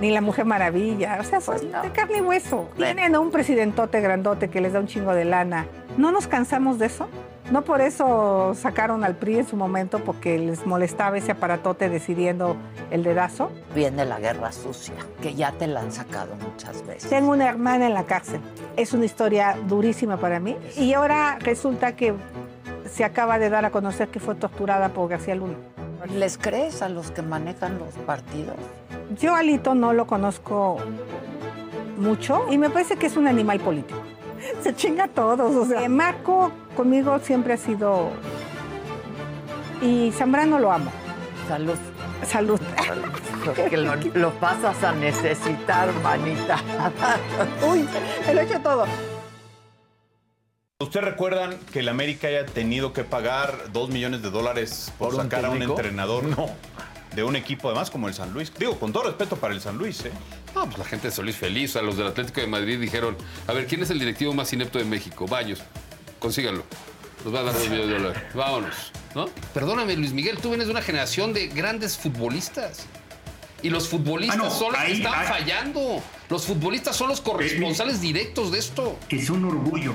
ni 0.00 0.10
la 0.10 0.20
Mujer 0.20 0.44
Maravilla. 0.44 1.18
O 1.20 1.24
sea, 1.24 1.40
son 1.40 1.56
Pues 1.58 1.70
no. 1.70 1.82
de 1.82 1.90
carne 1.90 2.18
y 2.18 2.20
hueso. 2.20 2.68
Tienen 2.76 3.14
a 3.14 3.20
un 3.20 3.30
presidentote 3.30 4.00
grandote 4.00 4.50
que 4.50 4.60
les 4.60 4.72
da 4.72 4.80
un 4.80 4.86
chingo 4.86 5.14
de 5.14 5.24
lana. 5.24 5.66
¿No 5.96 6.10
nos 6.10 6.26
cansamos 6.26 6.78
de 6.78 6.86
eso? 6.86 7.08
No 7.50 7.62
por 7.62 7.80
eso 7.80 8.54
sacaron 8.54 9.04
al 9.04 9.16
PRI 9.16 9.38
en 9.38 9.46
su 9.46 9.56
momento 9.56 9.98
porque 9.98 10.38
les 10.38 10.64
molestaba 10.64 11.18
ese 11.18 11.32
aparatote 11.32 11.88
decidiendo 11.88 12.56
el 12.90 13.02
dedazo. 13.02 13.50
Viene 13.74 14.04
la 14.04 14.20
guerra 14.20 14.52
sucia, 14.52 14.94
que 15.20 15.34
ya 15.34 15.52
te 15.52 15.66
la 15.66 15.80
han 15.80 15.92
sacado 15.92 16.34
muchas 16.36 16.86
veces. 16.86 17.10
Tengo 17.10 17.32
una 17.32 17.48
hermana 17.48 17.86
en 17.86 17.94
la 17.94 18.04
cárcel. 18.04 18.40
Es 18.76 18.92
una 18.92 19.04
historia 19.04 19.56
durísima 19.66 20.16
para 20.16 20.40
mí. 20.40 20.56
Y 20.76 20.94
ahora 20.94 21.36
resulta 21.40 21.96
que 21.96 22.14
se 22.90 23.04
acaba 23.04 23.38
de 23.38 23.50
dar 23.50 23.64
a 23.64 23.70
conocer 23.70 24.08
que 24.08 24.20
fue 24.20 24.34
torturada 24.34 24.90
por 24.90 25.08
García 25.08 25.34
Luna. 25.34 25.56
¿Les 26.14 26.36
crees 26.36 26.82
a 26.82 26.88
los 26.88 27.10
que 27.10 27.22
manejan 27.22 27.78
los 27.78 27.94
partidos? 28.06 28.56
Yo 29.18 29.34
Alito 29.34 29.74
no 29.74 29.92
lo 29.92 30.06
conozco 30.06 30.78
mucho 31.96 32.46
y 32.50 32.58
me 32.58 32.70
parece 32.70 32.96
que 32.96 33.06
es 33.06 33.16
un 33.16 33.28
animal 33.28 33.60
político. 33.60 34.00
Se 34.62 34.74
chinga 34.74 35.04
a 35.04 35.08
todos. 35.08 35.54
O 35.54 35.64
sea, 35.64 35.88
Marco 35.88 36.52
conmigo 36.76 37.18
siempre 37.18 37.54
ha 37.54 37.56
sido... 37.56 38.10
Y 39.80 40.12
Zambrano 40.12 40.58
lo 40.58 40.72
amo. 40.72 40.92
Salud. 41.48 41.76
Salud. 42.24 42.60
Porque 43.44 43.76
lo, 43.76 43.96
lo 44.14 44.30
pasas 44.34 44.82
a 44.84 44.92
necesitar, 44.92 45.92
manita. 46.02 46.58
Uy, 47.68 47.88
me 48.26 48.34
lo 48.34 48.40
he 48.40 48.44
hecho 48.44 48.60
todo. 48.60 48.86
¿Ustedes 50.78 51.04
recuerdan 51.04 51.58
que 51.72 51.80
el 51.80 51.88
América 51.88 52.28
haya 52.28 52.44
tenido 52.44 52.92
que 52.92 53.04
pagar 53.04 53.72
dos 53.72 53.90
millones 53.90 54.22
de 54.22 54.30
dólares 54.30 54.92
por, 54.98 55.10
¿Por 55.10 55.16
un 55.16 55.22
sacar 55.22 55.44
a 55.44 55.50
un 55.50 55.62
entrenador 55.62 56.24
de 57.14 57.22
un 57.24 57.36
equipo 57.36 57.68
además 57.68 57.90
como 57.90 58.08
el 58.08 58.14
San 58.14 58.32
Luis? 58.32 58.52
Digo, 58.58 58.78
con 58.78 58.92
todo 58.92 59.04
respeto 59.04 59.36
para 59.36 59.54
el 59.54 59.60
San 59.60 59.76
Luis, 59.78 60.04
¿eh? 60.04 60.12
No, 60.54 60.64
pues 60.66 60.78
la 60.78 60.84
gente 60.84 61.08
de 61.08 61.14
Solís 61.14 61.36
feliz. 61.36 61.76
A 61.76 61.82
los 61.82 61.96
del 61.96 62.06
Atlético 62.06 62.40
de 62.40 62.46
Madrid 62.46 62.78
dijeron, 62.80 63.16
a 63.46 63.52
ver, 63.52 63.66
¿quién 63.66 63.82
es 63.82 63.90
el 63.90 63.98
directivo 63.98 64.32
más 64.34 64.52
inepto 64.52 64.78
de 64.78 64.84
México? 64.84 65.26
Baños. 65.26 65.62
Consíganlo. 66.18 66.64
Nos 67.24 67.34
va 67.34 67.40
a 67.40 67.42
dar 67.44 67.54
dos 67.54 67.68
millones 67.68 67.88
de 67.88 67.98
dólares. 67.98 68.22
Vámonos. 68.34 68.74
¿No? 69.14 69.26
Perdóname, 69.54 69.96
Luis 69.96 70.12
Miguel, 70.12 70.38
tú 70.38 70.48
vienes 70.48 70.66
de 70.66 70.72
una 70.72 70.82
generación 70.82 71.32
de 71.32 71.48
grandes 71.48 71.96
futbolistas. 71.98 72.86
Y 73.62 73.70
los 73.70 73.88
futbolistas 73.88 74.40
Ah, 74.40 74.44
no, 74.44 74.50
son 74.50 74.72
los 74.72 74.82
que 74.82 74.92
están 74.92 75.14
ahí- 75.14 75.26
fallando. 75.28 76.02
Los 76.28 76.46
futbolistas 76.46 76.96
son 76.96 77.08
los 77.08 77.20
corresponsales 77.20 78.00
directos 78.00 78.50
de 78.50 78.58
esto. 78.58 78.98
Que 79.08 79.16
es 79.16 79.30
un 79.30 79.44
orgullo, 79.44 79.94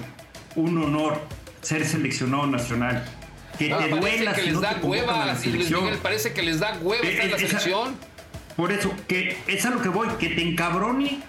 un 0.55 0.77
honor 0.83 1.19
ser 1.61 1.85
seleccionado 1.85 2.47
nacional. 2.47 3.03
Que 3.57 3.69
No, 3.69 3.77
te 3.77 3.89
duela 3.89 4.33
que 4.33 4.41
si 4.41 4.45
les 4.47 4.53
no 4.55 4.61
da 4.61 4.75
te 4.75 4.81
convocan 4.81 5.03
a 5.03 5.05
la 5.05 5.17
hueva. 5.17 5.25
Luis 5.33 5.41
selección. 5.43 5.83
Miguel 5.85 5.99
parece 5.99 6.33
que 6.33 6.41
les 6.43 6.59
da 6.59 6.77
hueva 6.81 7.03
Eh, 7.05 7.11
estar 7.11 7.25
en 7.25 7.31
la 7.31 7.37
eh, 7.37 7.39
esa- 7.45 7.59
selección. 7.59 7.95
Por 8.55 8.71
eso, 8.71 8.93
que 9.07 9.37
es 9.47 9.65
a 9.65 9.69
lo 9.69 9.81
que 9.81 9.89
voy, 9.89 10.07
que 10.19 10.29
te 10.29 10.41
encabrone, 10.41 11.19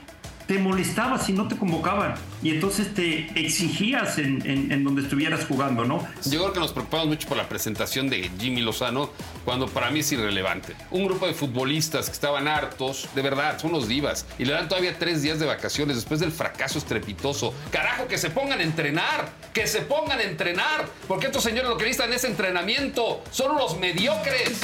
te 0.49 0.59
molestaba 0.59 1.19
si 1.19 1.35
no 1.35 1.47
te 1.47 1.57
convocaban. 1.57 2.15
Y 2.43 2.51
entonces 2.51 2.95
te 2.95 3.31
exigías 3.39 4.17
en, 4.17 4.83
donde 4.83 5.03
estuvieras 5.03 5.45
jugando, 5.45 5.85
¿no? 5.85 6.09
Yo 6.25 6.41
creo 6.41 6.53
que 6.55 6.61
nos 6.61 6.73
preocupamos 6.73 7.09
mucho 7.09 7.29
por 7.29 7.37
la 7.37 7.49
presentación 7.49 8.09
de 8.09 8.31
Jimmy 8.41 8.63
Lozano, 8.63 9.11
cuando 9.45 9.69
para 9.69 9.91
mí 9.91 10.01
es 10.01 10.11
irrelevante. 10.11 10.75
Un 10.91 11.05
grupo 11.05 11.27
de 11.27 11.35
futbolistas 11.35 12.07
que 12.07 12.13
estaban 12.13 12.49
hartos, 12.49 13.09
de 13.15 13.21
verdad, 13.21 13.59
son 13.61 13.75
unos 13.75 13.89
divas, 13.89 14.25
y 14.39 14.47
le 14.47 14.55
dan 14.55 14.69
todavía 14.69 14.99
tres 14.99 15.21
días 15.21 15.39
de 15.39 15.45
vacaciones 15.45 15.97
después 15.97 16.19
del 16.19 16.33
fracaso 16.33 16.79
estrepitoso. 16.79 17.53
Carajo, 17.71 18.09
que 18.09 18.17
se 18.17 18.31
pongan 18.31 18.61
a 18.61 18.63
entrenar, 18.63 19.31
que 19.53 19.67
se 19.67 19.83
pongan 19.83 20.19
a 20.19 20.23
entrenar, 20.23 20.89
porque 21.07 21.27
estos 21.27 21.43
señores 21.43 21.69
lo 21.69 21.77
que 21.77 21.85
necesitan 21.85 22.15
es 22.15 22.25
entrenamiento, 22.25 23.23
son 23.31 23.51
unos 23.51 23.79
mediocres. 23.79 24.63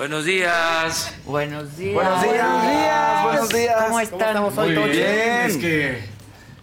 Buenos 0.00 0.24
días. 0.24 1.14
Buenos 1.26 1.76
días. 1.76 1.92
Buenos 1.94 2.22
días, 2.22 3.22
buenos 3.22 3.48
días. 3.50 3.84
¿Cómo 3.84 4.00
están? 4.00 4.42
Muy 4.42 4.54
¿Todos 4.54 4.88
bien, 4.88 4.92
bien? 4.92 5.40
es 5.42 5.56
que... 5.58 6.04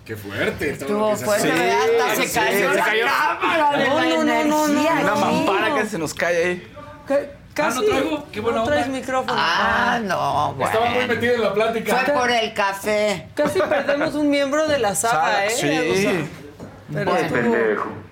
Qué 0.06 0.16
fuerte. 0.16 0.72
Estuvo 0.72 1.16
se 1.16 1.24
fuerte. 1.24 1.52
Hasta 1.52 2.16
se 2.16 2.32
cayó 2.34 2.74
la 2.74 2.84
cámara 2.84 3.78
de 3.78 3.90
No, 3.90 3.96
la 3.96 4.06
no, 4.10 4.24
no, 4.44 4.68
no, 4.68 4.92
Una 5.04 5.16
mampara 5.16 5.76
que 5.76 5.86
se 5.86 6.00
nos 6.00 6.16
cae 6.16 6.44
ahí. 6.46 6.74
Casi. 7.54 7.78
Ah, 7.78 7.82
¿no 7.84 7.88
traigo? 7.88 8.28
Qué 8.32 8.40
buena 8.40 8.58
no 8.58 8.64
traes 8.64 8.88
onda. 8.88 8.98
micrófono. 8.98 9.36
Ah, 9.40 10.00
no, 10.04 10.54
bueno. 10.56 10.72
Estaba 10.72 10.90
muy 10.90 11.06
metido 11.06 11.36
en 11.36 11.42
la 11.44 11.54
plática. 11.54 11.96
Fue 11.96 12.14
por 12.16 12.32
el 12.32 12.54
café. 12.56 13.28
Casi 13.36 13.60
perdemos 13.60 14.16
un 14.16 14.32
miembro 14.32 14.68
de 14.68 14.80
la 14.80 14.96
saga, 14.96 15.46
¿eh? 15.46 15.52
Sí. 15.52 15.68
O 15.68 15.96
sea, 15.96 16.26
pero 16.92 17.12
Bueno. 17.12 17.28
estuvo, 17.28 18.07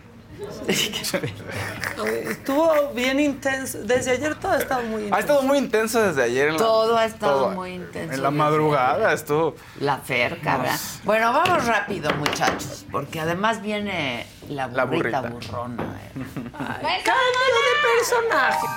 estuvo 2.29 2.89
bien 2.93 3.19
intenso. 3.19 3.79
Desde 3.83 4.11
ayer 4.11 4.35
todo 4.35 4.51
ha 4.53 4.57
estado 4.57 4.81
muy 4.83 5.03
intenso. 5.03 5.15
Ha 5.15 5.19
estado 5.19 5.41
muy 5.43 5.57
intenso 5.57 6.01
desde 6.01 6.23
ayer. 6.23 6.47
en 6.49 6.53
la- 6.53 6.59
Todo 6.59 6.97
ha 6.97 7.05
estado 7.05 7.39
todo. 7.45 7.49
muy 7.51 7.71
intenso 7.73 8.13
En 8.13 8.23
la 8.23 8.31
madrugada 8.31 9.13
estuvo. 9.13 9.55
La 9.79 9.97
ferca, 9.97 10.57
¿verdad? 10.57 10.79
Bueno, 11.03 11.31
vamos 11.33 11.65
rápido, 11.65 12.09
muchachos, 12.15 12.85
porque 12.91 13.19
además 13.19 13.61
viene 13.61 14.25
la 14.49 14.67
La 14.67 14.85
burrita, 14.85 15.21
burrita. 15.21 15.51
burrona. 15.51 15.83
eh. 15.83 16.11
Ay, 16.57 17.01
cambio 17.03 17.45
de 17.55 17.97
personaje. 17.97 18.67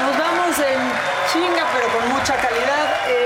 Nos 0.00 0.18
vamos 0.18 0.58
en 0.58 0.78
chinga, 1.32 1.64
pero 1.72 1.86
con 1.98 2.08
mucha 2.12 2.34
calidad. 2.36 2.86
Eh, 3.08 3.25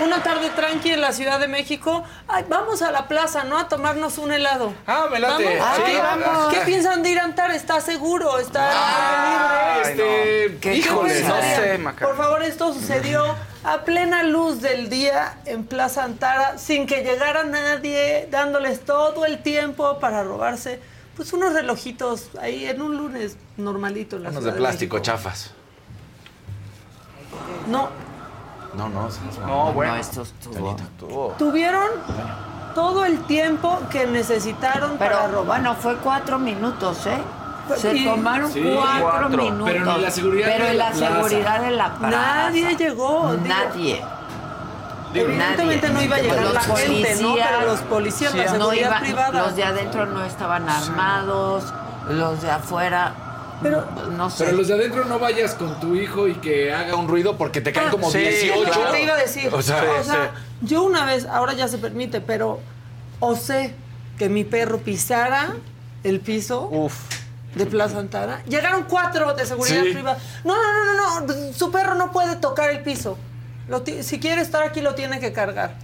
una 0.00 0.22
tarde 0.22 0.50
tranqui 0.50 0.90
en 0.90 1.00
la 1.00 1.12
Ciudad 1.12 1.38
de 1.38 1.48
México. 1.48 2.04
Ay, 2.28 2.44
vamos 2.48 2.82
a 2.82 2.90
la 2.90 3.08
plaza, 3.08 3.44
¿no? 3.44 3.58
A 3.58 3.68
tomarnos 3.68 4.18
un 4.18 4.32
helado. 4.32 4.72
Ah, 4.86 5.06
me 5.10 5.18
late. 5.18 5.58
¿Vamos? 5.58 5.76
Sí, 5.76 5.82
¿Qué, 5.92 5.98
vamos. 5.98 6.54
¿Qué 6.54 6.60
piensan 6.60 7.02
de 7.02 7.10
ir 7.10 7.20
a 7.20 7.24
Antar? 7.24 7.50
¿Está 7.52 7.80
seguro? 7.80 8.38
¿Está 8.38 9.82
Ay, 9.84 9.94
libre? 9.94 10.48
no. 10.54 10.60
¿Qué 10.60 10.74
Híjole, 10.76 11.20
no 11.22 11.40
sé, 11.40 11.78
Maca. 11.78 12.06
Por 12.06 12.16
favor, 12.16 12.42
esto 12.42 12.72
sucedió 12.72 13.22
a 13.64 13.78
plena 13.82 14.22
luz 14.22 14.60
del 14.60 14.88
día 14.88 15.38
en 15.44 15.64
Plaza 15.64 16.04
Antara, 16.04 16.58
sin 16.58 16.86
que 16.86 17.02
llegara 17.02 17.44
nadie, 17.44 18.28
dándoles 18.30 18.84
todo 18.84 19.24
el 19.24 19.42
tiempo 19.42 19.98
para 20.00 20.22
robarse 20.22 20.80
pues 21.16 21.32
unos 21.32 21.52
relojitos 21.52 22.30
ahí 22.40 22.66
en 22.66 22.82
un 22.82 22.96
lunes 22.96 23.36
normalito 23.56 24.16
en 24.16 24.24
la 24.24 24.30
Unos 24.30 24.44
de 24.44 24.52
plástico, 24.52 24.98
chafas. 24.98 25.52
No, 27.68 27.88
No, 28.76 28.88
no. 28.88 29.08
No, 29.46 29.72
bueno. 29.72 29.94
esto 29.96 30.22
estuvo. 30.22 31.34
tuvieron 31.38 31.88
todo 32.74 33.04
el 33.04 33.18
tiempo 33.26 33.78
que 33.90 34.06
necesitaron 34.06 34.96
Pero 34.98 35.12
para 35.16 35.28
robar. 35.28 35.46
bueno, 35.46 35.74
fue 35.76 35.96
cuatro 35.98 36.38
minutos, 36.38 37.06
¿eh? 37.06 37.18
Se 37.76 37.94
Y- 37.94 38.04
tomaron 38.04 38.52
Sí, 38.52 38.62
cuatro, 38.76 39.02
cuatro. 39.02 39.28
minutos. 39.28 39.64
Pero 39.72 39.84
ni 39.96 40.02
la 40.02 40.10
seguridad 40.10 40.48
Pero 40.52 40.64
de 40.64 40.70
en 40.72 40.78
la 40.78 40.84
la 40.90 40.96
plaza. 40.96 41.14
seguridad 41.14 41.60
de 41.60 41.70
la 41.70 41.94
plaza. 41.94 42.16
Nadie 42.16 42.76
llegó. 42.76 43.32
digo, 43.36 43.48
Nadie. 43.48 44.04
Evidentemente 45.14 45.88
no 45.90 46.02
iba 46.02 46.16
a 46.16 46.20
llegar 46.20 46.42
Los 46.42 46.54
la 46.54 46.60
gente, 46.60 47.14
¿no? 47.22 47.28
policías- 47.28 47.48
Pero 47.48 47.66
los 47.66 47.80
policías, 47.82 48.34
la 48.34 48.44
no 48.46 48.50
seguridad 48.50 48.88
iban- 48.90 49.00
privada. 49.02 49.42
Los 49.44 49.56
de 49.56 49.64
adentro 49.64 50.06
no 50.06 50.24
estaban 50.24 50.68
armados, 50.68 51.72
los 52.10 52.42
de 52.42 52.50
afuera. 52.50 53.12
Pero, 53.62 53.84
no 54.16 54.28
sé. 54.30 54.44
Pero 54.44 54.56
los 54.56 54.68
de 54.68 54.74
adentro 54.74 55.04
no 55.06 55.18
vayas 55.18 55.54
con 55.54 55.78
tu 55.80 55.94
hijo 55.94 56.28
y 56.28 56.34
que 56.34 56.72
haga 56.72 56.96
un 56.96 57.08
ruido 57.08 57.36
porque 57.38 57.60
te 57.60 57.72
caen 57.72 57.90
como 57.90 58.10
Sí, 58.10 58.18
18. 58.18 58.62
claro. 58.72 58.90
Te 58.92 59.02
iba 59.02 59.14
a 59.14 59.16
decir. 59.18 59.48
O 59.54 59.62
sea, 59.62 60.32
yo 60.60 60.82
una 60.82 61.04
vez, 61.04 61.24
ahora 61.26 61.52
ya 61.54 61.68
se 61.68 61.78
permite, 61.78 62.20
pero 62.20 62.60
osé 63.20 63.74
que 64.18 64.28
mi 64.28 64.44
perro 64.44 64.78
pisara 64.78 65.54
el 66.02 66.20
piso 66.20 66.70
de 67.54 67.66
Plaza 67.66 67.98
Antara. 67.98 68.42
Llegaron 68.46 68.84
cuatro 68.88 69.32
de 69.34 69.46
seguridad 69.46 69.82
Sí. 69.82 69.92
privada. 69.92 70.18
No, 70.44 70.54
no, 70.56 70.94
no, 70.94 71.20
no, 71.20 71.34
no, 71.34 71.52
su 71.52 71.70
perro 71.70 71.94
no 71.94 72.12
puede 72.12 72.36
tocar 72.36 72.70
el 72.70 72.80
piso. 72.82 73.16
Lo 73.68 73.82
si 74.02 74.18
quiere 74.20 74.42
estar 74.42 74.62
aquí, 74.62 74.80
lo 74.82 74.94
tiene 74.94 75.20
que 75.20 75.32
cargar. 75.32 75.74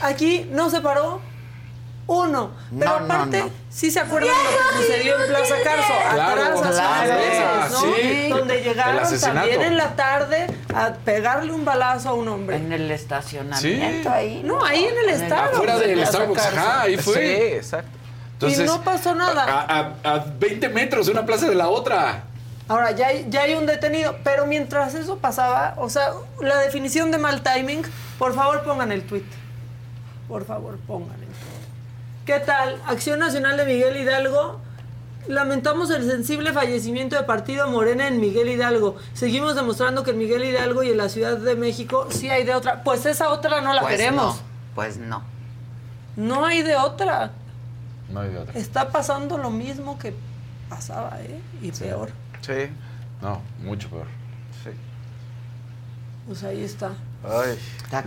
Aquí 0.00 0.46
no 0.50 0.68
se 0.70 0.80
paró 0.80 1.20
uno. 2.08 2.50
Pero 2.76 2.90
No, 3.00 3.04
aparte, 3.04 3.38
no. 3.40 3.50
sí 3.70 3.90
se 3.90 4.00
acuerdan 4.00 4.30
lo 4.30 4.78
que 4.80 4.82
sucedió 4.86 5.20
en 5.22 5.28
Plaza 5.28 5.54
Carso. 5.62 5.92
Claro, 6.14 6.42
atrás 6.42 6.48
hace 6.48 6.58
unas 6.60 6.74
claro. 6.74 7.14
veces, 7.14 7.70
¿no? 7.70 7.94
Sí. 7.94 8.28
Donde 8.30 8.62
llegaron 8.62 9.20
también 9.20 9.62
en 9.62 9.76
la 9.76 9.94
tarde 9.94 10.46
a 10.74 10.92
pegarle 11.04 11.52
un 11.52 11.64
balazo 11.64 12.08
a 12.08 12.14
un 12.14 12.26
hombre. 12.28 12.56
En 12.56 12.72
el 12.72 12.90
estacionamiento 12.90 14.10
ahí. 14.10 14.42
No, 14.44 14.64
ahí 14.64 14.84
en 14.84 14.98
el 14.98 15.22
estado. 15.22 15.52
Afuera 15.54 15.78
del 15.78 16.04
Starbucks, 16.06 16.46
ajá, 16.46 16.82
ahí 16.82 16.96
fue. 16.96 17.14
Sí, 17.14 17.54
exacto. 17.56 17.90
Entonces, 18.32 18.60
y 18.60 18.64
no 18.64 18.82
pasó 18.82 19.14
nada. 19.14 19.44
A, 19.44 19.78
a- 20.04 20.14
a 20.14 20.24
20 20.38 20.68
metros 20.70 21.06
de 21.06 21.12
una 21.12 21.26
plaza 21.26 21.46
de 21.48 21.54
la 21.54 21.68
otra. 21.68 22.24
Ahora, 22.68 22.90
ya 22.92 23.08
hay, 23.08 23.26
ya 23.28 23.42
hay 23.42 23.54
un 23.54 23.66
detenido, 23.66 24.16
pero 24.24 24.46
mientras 24.46 24.94
eso 24.94 25.18
pasaba, 25.18 25.74
o 25.78 25.88
sea, 25.90 26.12
la 26.40 26.58
definición 26.58 27.10
de 27.10 27.18
mal 27.18 27.42
timing, 27.42 27.82
por 28.18 28.34
favor 28.34 28.62
pongan 28.62 28.92
el 28.92 29.02
tweet. 29.06 29.24
Por 30.28 30.44
favor, 30.46 30.78
pongan. 30.86 31.16
¿Qué 32.28 32.40
tal? 32.40 32.76
Acción 32.86 33.20
Nacional 33.20 33.56
de 33.56 33.64
Miguel 33.64 33.96
Hidalgo. 33.96 34.60
Lamentamos 35.28 35.88
el 35.90 36.06
sensible 36.06 36.52
fallecimiento 36.52 37.16
de 37.16 37.22
Partido 37.22 37.66
Morena 37.68 38.06
en 38.06 38.20
Miguel 38.20 38.50
Hidalgo. 38.50 38.96
Seguimos 39.14 39.54
demostrando 39.54 40.02
que 40.04 40.10
en 40.10 40.18
Miguel 40.18 40.44
Hidalgo 40.44 40.82
y 40.82 40.90
en 40.90 40.98
la 40.98 41.08
Ciudad 41.08 41.38
de 41.38 41.54
México 41.56 42.06
sí 42.10 42.28
hay 42.28 42.44
de 42.44 42.54
otra. 42.54 42.82
Pues 42.84 43.06
esa 43.06 43.30
otra 43.30 43.62
no 43.62 43.72
la 43.72 43.80
Pues 43.80 43.96
queremos. 43.96 44.36
no, 44.36 44.42
pues 44.74 44.98
no. 44.98 45.22
No 46.16 46.44
hay 46.44 46.60
de 46.60 46.76
otra. 46.76 47.30
No 48.10 48.20
hay 48.20 48.28
de 48.28 48.36
otra. 48.40 48.52
Está 48.60 48.90
pasando 48.90 49.38
lo 49.38 49.48
mismo 49.48 49.98
que 49.98 50.12
pasaba, 50.68 51.18
¿eh? 51.22 51.40
Y 51.62 51.72
peor. 51.72 52.10
Sí. 52.42 52.68
No, 53.22 53.40
mucho 53.64 53.88
peor. 53.88 54.06
Sí. 54.62 54.70
Pues 56.26 56.44
ahí 56.44 56.62
está. 56.62 56.90
Ay. 57.24 57.58
Está 57.84 58.02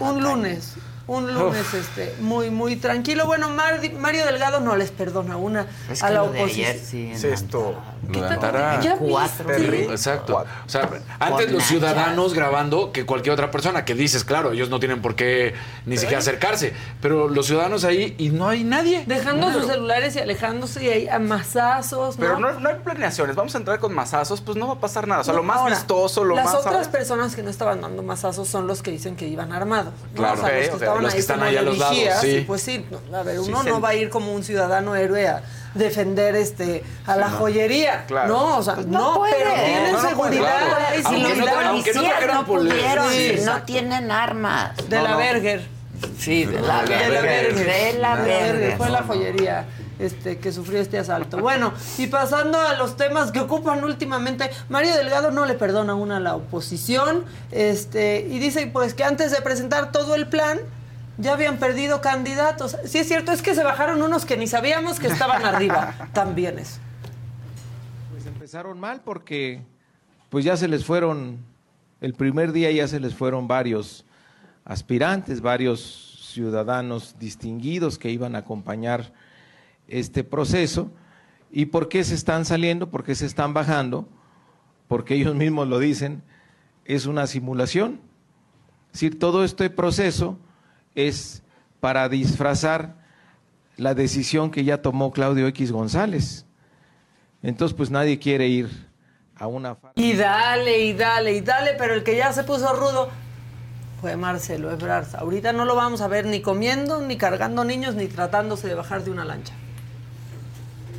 Lo- 0.00 0.06
un 0.06 0.22
lunes 0.22 0.72
un 1.08 1.34
lunes 1.34 1.74
este 1.74 2.14
muy 2.20 2.50
muy 2.50 2.76
tranquilo. 2.76 3.26
Bueno, 3.26 3.48
Mar- 3.50 3.80
Mario 3.98 4.24
Delgado 4.26 4.60
no 4.60 4.76
les 4.76 4.90
perdona 4.90 5.36
una 5.36 5.66
Es 5.90 6.02
a 6.02 6.08
que 6.08 6.14
la 6.14 6.20
lo 6.20 6.30
de 6.30 6.38
oposición. 6.40 6.70
ayer 6.70 6.80
sí, 6.84 7.12
Sí, 7.16 7.26
esto. 7.26 7.74
¿Qué 8.12 8.20
tal? 8.20 8.32
Antara- 8.32 8.80
¿Ya 8.80 8.96
viste? 8.96 9.44
Terrible. 9.44 9.84
Exacto. 9.90 10.36
O 10.66 10.68
sea, 10.68 10.88
antes 11.18 11.46
Con 11.46 11.54
los 11.54 11.64
ciudadanos 11.64 12.34
grabando 12.34 12.92
que 12.92 13.04
cualquier 13.04 13.32
otra 13.34 13.50
persona, 13.50 13.84
que 13.84 13.94
dices, 13.94 14.24
claro, 14.24 14.52
ellos 14.52 14.70
no 14.70 14.78
tienen 14.78 15.02
por 15.02 15.14
qué 15.14 15.54
ni 15.86 15.96
siquiera 15.96 16.18
acercarse, 16.18 16.72
pero 17.00 17.28
los 17.28 17.46
ciudadanos 17.46 17.84
ahí 17.84 18.14
y 18.18 18.30
no 18.30 18.48
hay 18.48 18.64
nadie. 18.64 19.04
Dejando 19.06 19.46
Claro. 19.48 19.60
sus 19.62 19.70
celulares 19.70 20.16
y 20.16 20.20
alejándose 20.20 20.84
y 20.84 20.88
hay 20.88 21.08
amasazos. 21.08 22.16
Pero 22.18 22.38
no, 22.38 22.58
no 22.60 22.68
hay 22.68 22.76
planeaciones. 22.76 23.36
Vamos 23.36 23.54
a 23.54 23.58
entrar 23.58 23.78
con 23.78 23.94
masazos, 23.94 24.40
pues 24.40 24.56
no 24.56 24.66
va 24.68 24.74
a 24.74 24.80
pasar 24.80 25.06
nada. 25.06 25.20
O 25.20 25.24
sea, 25.24 25.34
lo 25.34 25.42
más 25.42 25.58
ahora, 25.58 25.74
vistoso, 25.74 26.24
lo 26.24 26.34
las 26.36 26.44
más. 26.46 26.54
otras 26.56 26.72
¿sabes? 26.74 26.88
personas 26.88 27.34
que 27.36 27.42
no 27.42 27.50
estaban 27.50 27.80
dando 27.80 28.02
masazos 28.02 28.48
son 28.48 28.66
los 28.66 28.82
que 28.82 28.90
dicen 28.90 29.16
que 29.16 29.26
iban 29.28 29.52
armados. 29.52 29.92
¿no? 30.14 30.18
Claro. 30.18 30.40
O 30.42 30.44
sea, 30.46 30.54
los 30.54 30.62
que 30.64 30.68
ok. 30.70 30.74
estaban 30.82 31.02
Los 31.02 31.10
que 31.12 31.16
ahí 31.16 31.20
están 31.20 31.42
ahí 31.42 31.56
a 31.56 31.62
los 31.62 31.78
lados, 31.78 31.96
sí. 32.20 32.28
y 32.28 32.40
pues 32.42 32.62
sí, 32.62 32.84
no, 33.10 33.16
a 33.16 33.22
ver, 33.22 33.40
uno 33.40 33.62
no 33.62 33.80
va 33.80 33.90
a 33.90 33.94
ir 33.94 34.08
como 34.10 34.32
un 34.34 34.42
ciudadano 34.44 34.94
héroe 34.96 35.28
a 35.28 35.42
defender 35.74 36.34
este 36.36 36.84
a 37.06 37.16
la 37.16 37.30
joyería. 37.30 38.04
Claro. 38.06 38.28
No, 38.28 38.56
o 38.58 38.62
sea, 38.62 38.74
Pues 38.74 38.86
no, 38.86 39.22
pero 39.30 39.50
tienen 39.54 39.92
No, 39.92 39.92
no 39.92 39.98
puede. 39.98 40.08
seguridad. 40.10 40.58
Claro. 41.02 41.72
los 41.72 41.82
policías 41.82 42.26
no 42.34 42.44
pudieron, 42.46 43.10
Sí, 43.12 43.36
no 43.44 43.62
tienen 43.62 44.10
armas. 44.10 44.76
De 44.88 44.96
No, 44.96 45.02
la 45.02 45.10
no. 45.12 45.18
Berger. 45.18 45.66
Sí, 46.18 46.44
de 46.44 46.60
la 46.60 46.82
De 46.82 46.90
la 46.90 47.20
Berger. 47.20 47.22
Berger. 47.54 47.66
De 47.92 47.98
la 47.98 48.14
Berger. 48.16 48.76
Fue 48.76 48.88
la 48.90 49.02
joyería 49.02 49.66
este, 49.98 50.38
que 50.38 50.52
sufrió 50.52 50.80
este 50.80 50.96
asalto. 50.98 51.38
Bueno, 51.38 51.72
y 51.96 52.06
pasando 52.06 52.60
a 52.60 52.74
los 52.74 52.96
temas 52.96 53.32
que 53.32 53.40
ocupan 53.40 53.82
últimamente, 53.82 54.48
Mario 54.68 54.94
Delgado 54.94 55.32
no 55.32 55.44
le 55.44 55.54
perdona 55.54 55.94
una 55.96 56.18
a 56.18 56.20
la 56.20 56.36
oposición 56.36 57.24
este, 57.50 58.20
y 58.30 58.38
dice 58.38 58.68
pues 58.68 58.94
que 58.94 59.02
antes 59.02 59.32
de 59.32 59.40
presentar 59.42 59.90
todo 59.90 60.14
el 60.14 60.28
plan 60.28 60.60
ya 61.18 61.32
habían 61.32 61.58
perdido 61.58 62.00
candidatos. 62.00 62.76
Sí 62.84 62.98
es 62.98 63.08
cierto, 63.08 63.32
es 63.32 63.42
que 63.42 63.54
se 63.54 63.64
bajaron 63.64 64.00
unos 64.00 64.24
que 64.24 64.36
ni 64.36 64.46
sabíamos 64.46 65.00
que 65.00 65.08
estaban 65.08 65.44
arriba. 65.44 65.94
También 66.12 66.58
es. 66.58 66.80
Pues 68.12 68.24
empezaron 68.26 68.78
mal 68.78 69.02
porque 69.04 69.60
pues 70.30 70.44
ya 70.44 70.56
se 70.56 70.68
les 70.68 70.84
fueron, 70.84 71.38
el 72.00 72.14
primer 72.14 72.52
día 72.52 72.70
ya 72.70 72.86
se 72.86 73.00
les 73.00 73.14
fueron 73.14 73.48
varios 73.48 74.04
aspirantes, 74.64 75.40
varios 75.40 76.30
ciudadanos 76.32 77.16
distinguidos 77.18 77.98
que 77.98 78.10
iban 78.10 78.36
a 78.36 78.38
acompañar 78.38 79.12
este 79.88 80.22
proceso. 80.22 80.90
¿Y 81.50 81.66
por 81.66 81.88
qué 81.88 82.04
se 82.04 82.14
están 82.14 82.44
saliendo? 82.44 82.90
¿Por 82.90 83.02
qué 83.02 83.14
se 83.14 83.26
están 83.26 83.54
bajando? 83.54 84.06
Porque 84.86 85.14
ellos 85.14 85.34
mismos 85.34 85.66
lo 85.66 85.78
dicen, 85.78 86.22
es 86.84 87.06
una 87.06 87.26
simulación. 87.26 88.00
Es 88.88 89.00
decir, 89.00 89.18
todo 89.18 89.44
este 89.44 89.68
proceso 89.70 90.38
es 90.94 91.42
para 91.80 92.08
disfrazar 92.08 92.96
la 93.76 93.94
decisión 93.94 94.50
que 94.50 94.64
ya 94.64 94.82
tomó 94.82 95.12
Claudio 95.12 95.46
X 95.48 95.72
González. 95.72 96.46
Entonces, 97.42 97.76
pues 97.76 97.90
nadie 97.90 98.18
quiere 98.18 98.48
ir 98.48 98.68
a 99.36 99.46
una... 99.46 99.76
Y 99.94 100.14
dale, 100.14 100.84
y 100.84 100.92
dale, 100.92 101.34
y 101.34 101.40
dale, 101.40 101.74
pero 101.78 101.94
el 101.94 102.02
que 102.02 102.16
ya 102.16 102.32
se 102.32 102.42
puso 102.42 102.72
rudo 102.74 103.08
fue 104.00 104.16
Marcelo 104.16 104.70
Ebrard. 104.70 105.14
Ahorita 105.16 105.52
no 105.52 105.64
lo 105.64 105.76
vamos 105.76 106.00
a 106.00 106.08
ver 106.08 106.26
ni 106.26 106.40
comiendo, 106.40 107.00
ni 107.00 107.16
cargando 107.16 107.64
niños, 107.64 107.94
ni 107.94 108.06
tratándose 108.08 108.68
de 108.68 108.74
bajar 108.74 109.04
de 109.04 109.10
una 109.10 109.24
lancha. 109.24 109.54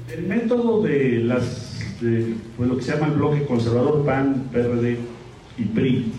El 0.10 0.24
método 0.24 0.82
de 0.82 1.20
las, 1.20 2.02
de, 2.02 2.36
pues 2.58 2.70
lo 2.70 2.78
que 2.78 2.84
se 2.84 2.94
llama 2.94 3.08
el 3.08 3.14
bloque 3.14 3.46
conservador, 3.46 4.06
PAN, 4.06 4.50
PRD 4.52 4.98
y 5.58 5.64
PRI, 5.66 6.14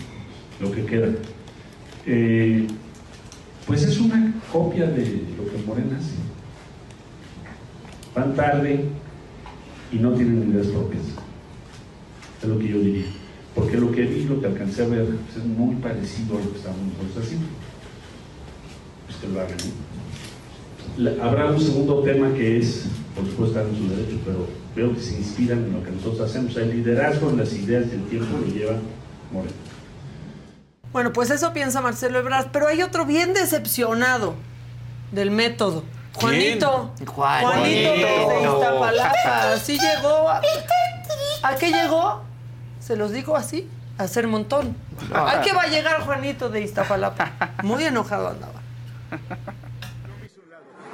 lo 0.61 0.71
que 0.71 0.85
queda, 0.85 1.09
eh, 2.07 2.67
pues 3.71 3.85
es 3.85 4.01
una 4.01 4.35
copia 4.53 4.87
de 4.87 5.23
lo 5.39 5.49
que 5.49 5.65
Morena 5.65 5.97
hace. 5.97 6.17
Van 8.17 8.35
tarde 8.35 8.85
y 9.93 9.97
no 9.97 10.11
tienen 10.15 10.51
ideas 10.51 10.67
propias. 10.67 11.05
Es 12.43 12.49
lo 12.49 12.59
que 12.59 12.67
yo 12.67 12.81
diría. 12.81 13.07
Porque 13.55 13.77
lo 13.77 13.93
que 13.93 14.03
vi, 14.03 14.25
lo 14.25 14.41
que 14.41 14.49
alcancé 14.49 14.83
a 14.83 14.89
ver, 14.89 15.05
pues 15.07 15.37
es 15.37 15.45
muy 15.45 15.77
parecido 15.77 16.37
a 16.37 16.41
lo 16.41 16.51
que 16.51 16.59
estamos 16.59 16.81
nosotros 16.99 17.25
haciendo. 17.25 17.47
Pues 19.07 19.19
que 19.19 19.29
lo 19.29 19.41
hagan. 19.41 19.57
La- 20.97 21.25
habrá 21.25 21.47
un 21.53 21.61
segundo 21.61 22.03
tema 22.03 22.35
que 22.35 22.59
es, 22.59 22.87
por 23.15 23.25
supuesto, 23.25 23.57
están 23.61 23.73
en 23.73 23.81
sus 23.81 23.91
derechos, 23.97 24.19
pero 24.25 24.49
veo 24.75 24.93
que 24.97 25.01
se 25.01 25.17
inspiran 25.17 25.59
en 25.65 25.73
lo 25.75 25.85
que 25.85 25.93
nosotros 25.93 26.29
hacemos. 26.29 26.57
El 26.57 26.71
liderazgo 26.71 27.31
en 27.31 27.37
las 27.37 27.53
ideas 27.53 27.89
del 27.89 28.03
tiempo 28.07 28.37
lo 28.37 28.53
lleva 28.53 28.73
Moreno. 29.33 29.70
Bueno, 30.93 31.12
pues 31.12 31.31
eso 31.31 31.53
piensa 31.53 31.81
Marcelo 31.81 32.19
Ebrard, 32.19 32.49
pero 32.53 32.67
hay 32.69 32.83
otro 32.83 33.05
bien 33.05 33.33
decepcionado 33.33 34.35
del 35.12 35.31
método. 35.31 35.85
Juanito. 36.15 36.93
Juanito. 37.07 37.47
Juanito 37.47 37.93
de. 37.93 38.43
Iztapalapa. 38.43 39.59
Sí 39.59 39.79
llegó. 39.79 40.29
A, 40.29 40.41
¿A 41.43 41.57
qué 41.57 41.71
llegó? 41.73 42.23
Se 42.81 42.97
los 42.97 43.12
digo 43.12 43.37
así, 43.37 43.69
a 43.99 44.05
hacer 44.05 44.27
montón. 44.27 44.77
¿A 45.15 45.41
qué 45.43 45.53
va 45.53 45.62
a 45.62 45.67
llegar 45.69 46.01
Juanito 46.01 46.49
de 46.49 46.62
Iztapalapa? 46.62 47.31
Muy 47.62 47.85
enojado 47.85 48.29
andaba. 48.29 48.61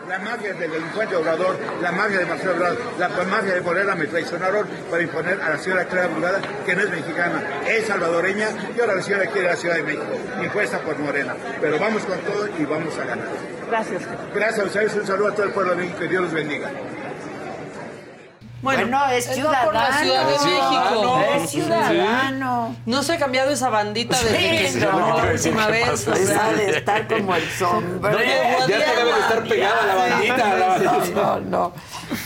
La 0.09 0.20
magia 0.20 0.55
del 0.55 0.70
delincuente 0.70 1.16
Obrador, 1.16 1.59
la 1.83 1.91
magia 1.91 2.19
de 2.20 2.27
Marcelo 2.27 2.53
Obrador, 2.53 2.78
la 2.99 3.09
magia 3.09 3.55
de 3.55 3.61
Morena 3.61 3.95
me 3.97 4.07
traicionaron 4.07 4.66
para 4.89 5.03
imponer 5.03 5.41
a 5.41 5.51
la 5.51 5.59
señora 5.59 5.85
Clara 5.87 6.07
Brugada, 6.07 6.41
que 6.65 6.77
no 6.77 6.83
es 6.83 6.91
mexicana, 6.91 7.43
es 7.66 7.87
salvadoreña, 7.87 8.49
y 8.77 8.81
ahora 8.81 8.95
la 8.95 9.03
señora 9.03 9.27
quiere 9.27 9.49
la 9.49 9.57
Ciudad 9.57 9.74
de 9.77 9.83
México, 9.83 10.05
impuesta 10.43 10.78
por 10.78 10.97
Morena. 10.99 11.35
Pero 11.61 11.78
vamos 11.81 12.05
con 12.05 12.19
todo 12.20 12.49
y 12.57 12.65
vamos 12.65 12.97
a 12.99 13.05
ganar. 13.05 13.27
Gracias. 13.69 14.03
Gracias 14.33 14.61
a 14.61 14.65
ustedes, 14.65 14.95
un 14.95 15.07
saludo 15.07 15.28
a 15.28 15.35
todo 15.35 15.47
el 15.47 15.53
pueblo 15.53 15.73
de 15.73 15.78
México, 15.78 15.99
que 15.99 16.09
Dios 16.09 16.23
los 16.23 16.33
bendiga. 16.33 16.70
Bueno, 18.66 18.98
Bueno, 18.98 19.10
es 19.12 19.28
va 19.28 19.62
por 19.64 19.74
la 19.74 20.01
ciudadano. 20.01 20.02
Ciudad 20.02 20.26
de 20.26 20.90
México. 20.90 21.20
Es 21.36 21.51
ciudadano. 21.51 22.76
No 22.84 23.02
se 23.05 23.12
ha 23.12 23.18
cambiado 23.18 23.51
esa 23.51 23.68
bandita 23.68 24.18
que 24.18 24.68
se 24.72 24.80
no, 24.80 24.86
ganó 24.88 25.16
la 25.16 25.24
no, 25.24 25.32
última 25.32 25.66
¿qué 25.66 25.72
vez. 25.72 26.09
Esa 26.09 26.52
de 26.52 26.70
estar 26.78 27.06
como 27.06 27.36
el 27.36 27.48
sombrero. 27.51 28.18
No 28.18 28.66
Ya 28.68 28.78
te 28.78 28.97
debe 28.97 29.12
de 29.12 29.20
estar 29.20 29.44
pegada 29.44 29.86
la 29.86 29.94
bandita. 29.94 30.56
la 30.56 30.66
bandita. 30.66 31.14
No, 31.14 31.40
no. 31.40 31.72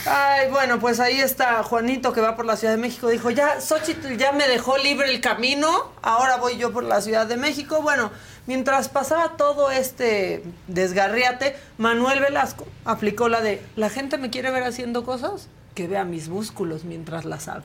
Ay, 0.07 0.49
bueno, 0.49 0.79
pues 0.79 0.99
ahí 0.99 1.19
está 1.19 1.61
Juanito 1.61 2.11
que 2.11 2.21
va 2.21 2.35
por 2.35 2.45
la 2.45 2.57
Ciudad 2.57 2.73
de 2.73 2.79
México. 2.81 3.07
Dijo, 3.09 3.29
ya, 3.29 3.61
Xochitl 3.61 4.17
ya 4.17 4.31
me 4.31 4.47
dejó 4.47 4.77
libre 4.79 5.11
el 5.11 5.21
camino, 5.21 5.91
ahora 6.01 6.37
voy 6.37 6.57
yo 6.57 6.71
por 6.73 6.83
la 6.83 7.01
Ciudad 7.01 7.27
de 7.27 7.37
México. 7.37 7.83
Bueno, 7.83 8.11
mientras 8.47 8.89
pasaba 8.89 9.37
todo 9.37 9.69
este 9.69 10.43
desgarriate, 10.67 11.55
Manuel 11.77 12.19
Velasco 12.19 12.65
aplicó 12.83 13.29
la 13.29 13.41
de, 13.41 13.63
¿la 13.75 13.89
gente 13.89 14.17
me 14.17 14.31
quiere 14.31 14.49
ver 14.49 14.63
haciendo 14.63 15.03
cosas? 15.03 15.47
Que 15.75 15.87
vea 15.87 16.03
mis 16.03 16.27
músculos 16.29 16.83
mientras 16.83 17.25
las 17.25 17.47
hago. 17.47 17.63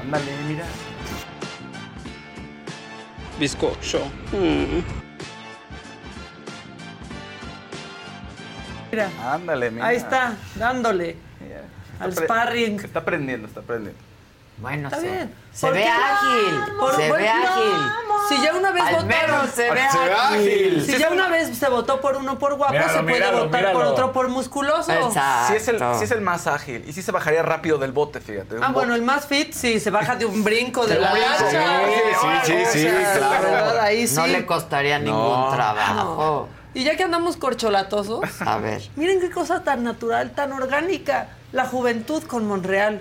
Ándale, 0.00 0.32
mira. 0.48 0.64
Bizcocho. 3.38 4.02
Mira, 8.90 9.10
Ándale, 9.34 9.70
mira. 9.70 9.86
ahí 9.86 9.96
está, 9.96 10.34
dándole 10.56 11.16
al 12.00 12.10
Está 12.10 12.24
sparring. 12.24 12.80
Está 12.80 13.00
aprendiendo, 13.00 13.46
está 13.46 13.60
aprendiendo. 13.60 14.00
Bueno, 14.60 14.88
Está 14.88 15.00
se, 15.00 15.06
bien. 15.10 15.34
se 15.52 15.66
¿Por 15.66 15.74
ve 15.76 15.86
ágil. 15.86 16.60
Por- 16.80 16.96
se 16.96 17.12
ve 17.12 17.28
ágil. 17.28 17.92
Si 18.28 18.42
ya 18.42 18.54
una 18.54 18.70
vez 18.72 18.82
Al 18.82 18.94
votaron. 18.96 19.48
se 19.48 19.70
ve 19.70 19.80
Se 19.90 19.98
ve 19.98 20.12
ágil. 20.12 20.84
Si 20.84 20.98
ya 20.98 21.10
una 21.10 21.28
vez 21.28 21.56
se 21.56 21.68
votó 21.68 22.00
por 22.00 22.16
uno 22.16 22.38
por 22.38 22.56
guapo, 22.56 22.72
Míralo, 22.72 22.92
se 22.92 22.98
puede 23.02 23.14
míralo, 23.14 23.44
votar 23.46 23.72
por 23.72 23.84
otro 23.84 24.12
por 24.12 24.28
musculoso. 24.28 24.92
Exacto. 24.92 25.46
Sí 25.48 25.54
es, 25.56 25.68
el, 25.68 25.78
sí 25.78 26.04
es 26.04 26.10
el 26.10 26.20
más 26.20 26.46
ágil. 26.46 26.84
Y 26.86 26.92
sí 26.92 27.02
se 27.02 27.12
bajaría 27.12 27.42
rápido 27.42 27.78
del 27.78 27.92
bote, 27.92 28.20
fíjate. 28.20 28.56
Ah, 28.56 28.58
bote. 28.68 28.72
bueno, 28.72 28.94
el 28.96 29.02
más 29.02 29.26
fit 29.26 29.52
sí, 29.54 29.78
se 29.80 29.90
baja 29.90 30.16
de 30.16 30.26
un 30.26 30.42
brinco 30.44 30.86
de 30.86 30.98
la 30.98 31.12
un 31.12 31.18
brinco. 31.18 31.30
lancha. 31.52 32.44
Sí, 32.44 32.52
sí, 32.52 32.64
sí, 32.72 32.88
sí, 32.88 33.18
claro. 33.18 33.80
Ahí 33.80 34.06
sí. 34.06 34.16
No 34.16 34.26
le 34.26 34.44
costaría 34.44 34.98
ningún 34.98 35.20
No. 35.22 35.50
trabajo. 35.54 36.48
Y 36.74 36.84
ya 36.84 36.96
que 36.96 37.04
andamos 37.04 37.36
corcholatosos, 37.38 38.20
A 38.44 38.58
ver. 38.58 38.82
miren 38.96 39.20
qué 39.20 39.30
cosa 39.30 39.62
tan 39.64 39.82
natural, 39.84 40.32
tan 40.32 40.52
orgánica. 40.52 41.28
La 41.52 41.64
juventud 41.66 42.22
con 42.24 42.46
Monreal. 42.46 43.00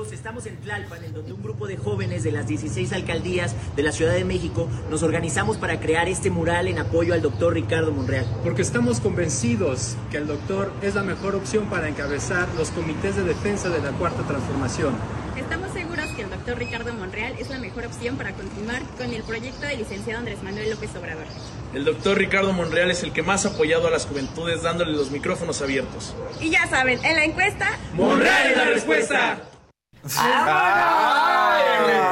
Amigos, 0.00 0.14
estamos 0.14 0.46
en 0.46 0.56
Tlalpan, 0.56 1.04
en 1.04 1.12
donde 1.12 1.34
un 1.34 1.42
grupo 1.42 1.66
de 1.66 1.76
jóvenes 1.76 2.22
de 2.22 2.32
las 2.32 2.46
16 2.46 2.90
alcaldías 2.94 3.54
de 3.76 3.82
la 3.82 3.92
Ciudad 3.92 4.14
de 4.14 4.24
México 4.24 4.66
nos 4.88 5.02
organizamos 5.02 5.58
para 5.58 5.78
crear 5.78 6.08
este 6.08 6.30
mural 6.30 6.68
en 6.68 6.78
apoyo 6.78 7.12
al 7.12 7.20
doctor 7.20 7.52
Ricardo 7.52 7.92
Monreal. 7.92 8.24
Porque 8.42 8.62
estamos 8.62 8.98
convencidos 8.98 9.98
que 10.10 10.16
el 10.16 10.26
doctor 10.26 10.72
es 10.80 10.94
la 10.94 11.02
mejor 11.02 11.34
opción 11.34 11.66
para 11.66 11.86
encabezar 11.86 12.48
los 12.56 12.70
comités 12.70 13.14
de 13.14 13.24
defensa 13.24 13.68
de 13.68 13.82
la 13.82 13.90
Cuarta 13.90 14.22
Transformación. 14.22 14.94
Estamos 15.36 15.70
seguros 15.72 16.06
que 16.16 16.22
el 16.22 16.30
doctor 16.30 16.56
Ricardo 16.56 16.94
Monreal 16.94 17.34
es 17.38 17.50
la 17.50 17.58
mejor 17.58 17.84
opción 17.84 18.16
para 18.16 18.32
continuar 18.32 18.80
con 18.96 19.12
el 19.12 19.22
proyecto 19.22 19.66
del 19.66 19.80
licenciado 19.80 20.20
Andrés 20.20 20.42
Manuel 20.42 20.70
López 20.70 20.96
Obrador. 20.96 21.26
El 21.74 21.84
doctor 21.84 22.16
Ricardo 22.16 22.54
Monreal 22.54 22.90
es 22.90 23.02
el 23.02 23.12
que 23.12 23.22
más 23.22 23.44
ha 23.44 23.50
apoyado 23.50 23.86
a 23.86 23.90
las 23.90 24.06
juventudes 24.06 24.62
dándole 24.62 24.92
los 24.92 25.10
micrófonos 25.10 25.60
abiertos. 25.60 26.14
Y 26.40 26.48
ya 26.48 26.66
saben, 26.68 27.04
en 27.04 27.16
la 27.16 27.24
encuesta... 27.24 27.78
¡Monreal 27.92 28.50
es 28.50 28.56
la 28.56 28.64
respuesta! 28.64 29.49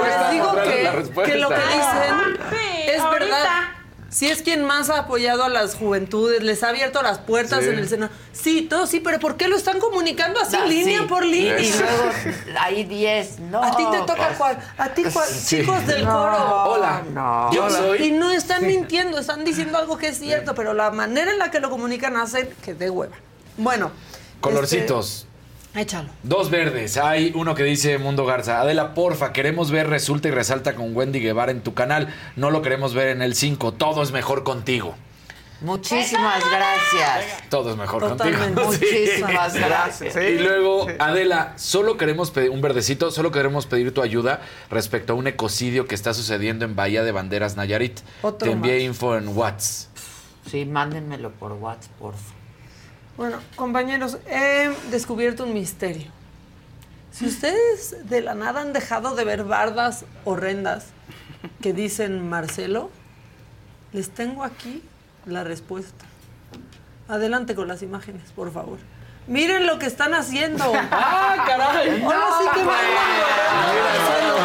Les 0.04 0.30
digo 0.32 0.52
que, 0.54 1.38
lo 1.38 1.48
que 1.48 1.54
dicen 1.56 2.38
es 2.86 3.00
ahorita. 3.00 3.10
verdad. 3.10 3.44
Si 4.10 4.26
es 4.26 4.40
quien 4.40 4.64
más 4.64 4.88
ha 4.88 5.00
apoyado 5.00 5.44
a 5.44 5.50
las 5.50 5.74
juventudes, 5.74 6.42
les 6.42 6.62
ha 6.62 6.70
abierto 6.70 7.02
las 7.02 7.18
puertas 7.18 7.62
Sí. 7.62 7.68
en 7.68 7.78
el 7.78 7.86
Senado. 7.90 8.10
Sí, 8.32 8.62
todo 8.62 8.86
sí, 8.86 9.00
pero 9.00 9.18
¿por 9.20 9.36
qué 9.36 9.48
lo 9.48 9.56
están 9.56 9.78
comunicando 9.80 10.40
así, 10.40 10.56
Ah, 10.58 10.64
línea 10.64 11.00
sí. 11.00 11.06
por 11.06 11.26
línea? 11.26 11.58
Y 11.60 11.70
luego 11.72 12.10
hay 12.58 12.84
10, 12.84 13.38
no. 13.40 13.62
a 13.62 13.76
ti 13.76 13.84
te 13.90 13.98
toca 13.98 14.14
pues, 14.28 14.38
cuál, 14.38 14.58
a 14.78 14.88
ti 14.88 15.04
cuál, 15.12 15.28
Sí. 15.28 15.58
chicos 15.60 15.86
del 15.86 16.06
No, 16.06 16.10
coro. 16.12 16.64
Hola. 16.70 17.02
No. 17.12 17.50
Soy- 17.70 18.02
y 18.06 18.12
no 18.12 18.30
están 18.30 18.66
mintiendo, 18.66 19.18
están 19.18 19.44
diciendo 19.44 19.76
algo 19.76 19.98
que 19.98 20.08
es 20.08 20.18
cierto, 20.18 20.54
pero 20.54 20.72
la 20.72 20.90
manera 20.90 21.30
en 21.30 21.38
la 21.38 21.50
que 21.50 21.60
lo 21.60 21.68
comunican 21.68 22.16
hace 22.16 22.48
que 22.64 22.72
dé 22.72 22.88
hueva. 22.88 23.14
Bueno. 23.58 23.90
Colorcitos. 24.40 25.26
Échalo. 25.74 26.08
Dos 26.22 26.50
verdes. 26.50 26.96
Hay 26.96 27.32
uno 27.34 27.54
que 27.54 27.62
dice 27.64 27.98
Mundo 27.98 28.24
Garza. 28.26 28.60
Adela, 28.60 28.94
porfa, 28.94 29.32
queremos 29.32 29.70
ver 29.70 29.88
Resulta 29.88 30.28
y 30.28 30.30
Resalta 30.30 30.74
con 30.74 30.94
Wendy 30.96 31.20
Guevara 31.20 31.52
en 31.52 31.62
tu 31.62 31.74
canal. 31.74 32.14
No 32.36 32.50
lo 32.50 32.62
queremos 32.62 32.94
ver 32.94 33.08
en 33.08 33.22
el 33.22 33.34
5. 33.34 33.72
Todo 33.74 34.02
es 34.02 34.12
mejor 34.12 34.42
contigo. 34.44 34.94
Muchísimas 35.60 36.40
gracias. 36.50 37.48
Todo 37.50 37.72
es 37.72 37.76
mejor 37.76 38.00
Totalmente. 38.00 38.62
contigo. 38.62 38.72
Sí. 38.78 38.86
Muchísimas 38.86 39.54
gracias. 39.56 40.16
Y 40.16 40.38
luego, 40.38 40.86
Adela, 41.00 41.54
solo 41.56 41.96
queremos 41.96 42.30
pedir 42.30 42.50
un 42.50 42.60
verdecito, 42.60 43.10
solo 43.10 43.32
queremos 43.32 43.66
pedir 43.66 43.92
tu 43.92 44.00
ayuda 44.00 44.40
respecto 44.70 45.14
a 45.14 45.16
un 45.16 45.26
ecocidio 45.26 45.86
que 45.88 45.96
está 45.96 46.14
sucediendo 46.14 46.64
en 46.64 46.76
Bahía 46.76 47.02
de 47.02 47.10
Banderas, 47.10 47.56
Nayarit. 47.56 47.98
Otro 48.22 48.46
Te 48.46 48.52
envié 48.52 48.74
más. 48.74 48.82
info 48.84 49.16
en 49.16 49.28
WhatsApp. 49.36 49.88
Sí, 50.48 50.64
mándenmelo 50.64 51.32
por 51.32 51.52
WhatsApp, 51.54 51.90
por 51.98 52.14
favor. 52.14 52.37
Bueno, 53.18 53.38
compañeros, 53.56 54.18
he 54.30 54.70
descubierto 54.92 55.42
un 55.42 55.52
misterio. 55.52 56.06
Si 57.10 57.26
ustedes 57.26 58.08
de 58.08 58.20
la 58.20 58.34
nada 58.34 58.60
han 58.60 58.72
dejado 58.72 59.16
de 59.16 59.24
ver 59.24 59.42
bardas 59.42 60.04
horrendas 60.24 60.86
que 61.60 61.72
dicen 61.72 62.28
Marcelo, 62.28 62.90
les 63.92 64.10
tengo 64.10 64.44
aquí 64.44 64.84
la 65.26 65.42
respuesta. 65.42 66.04
Adelante 67.08 67.56
con 67.56 67.66
las 67.66 67.82
imágenes, 67.82 68.22
por 68.36 68.52
favor. 68.52 68.78
Miren 69.26 69.66
lo 69.66 69.80
que 69.80 69.86
están 69.86 70.14
haciendo. 70.14 70.72
¡Ah, 70.92 71.44
caray! 71.44 72.00
Ahora 72.00 72.26
sí 72.40 72.48
que 72.54 72.64
van 72.64 72.78
a 72.78 73.66
Marcelo. 73.82 74.36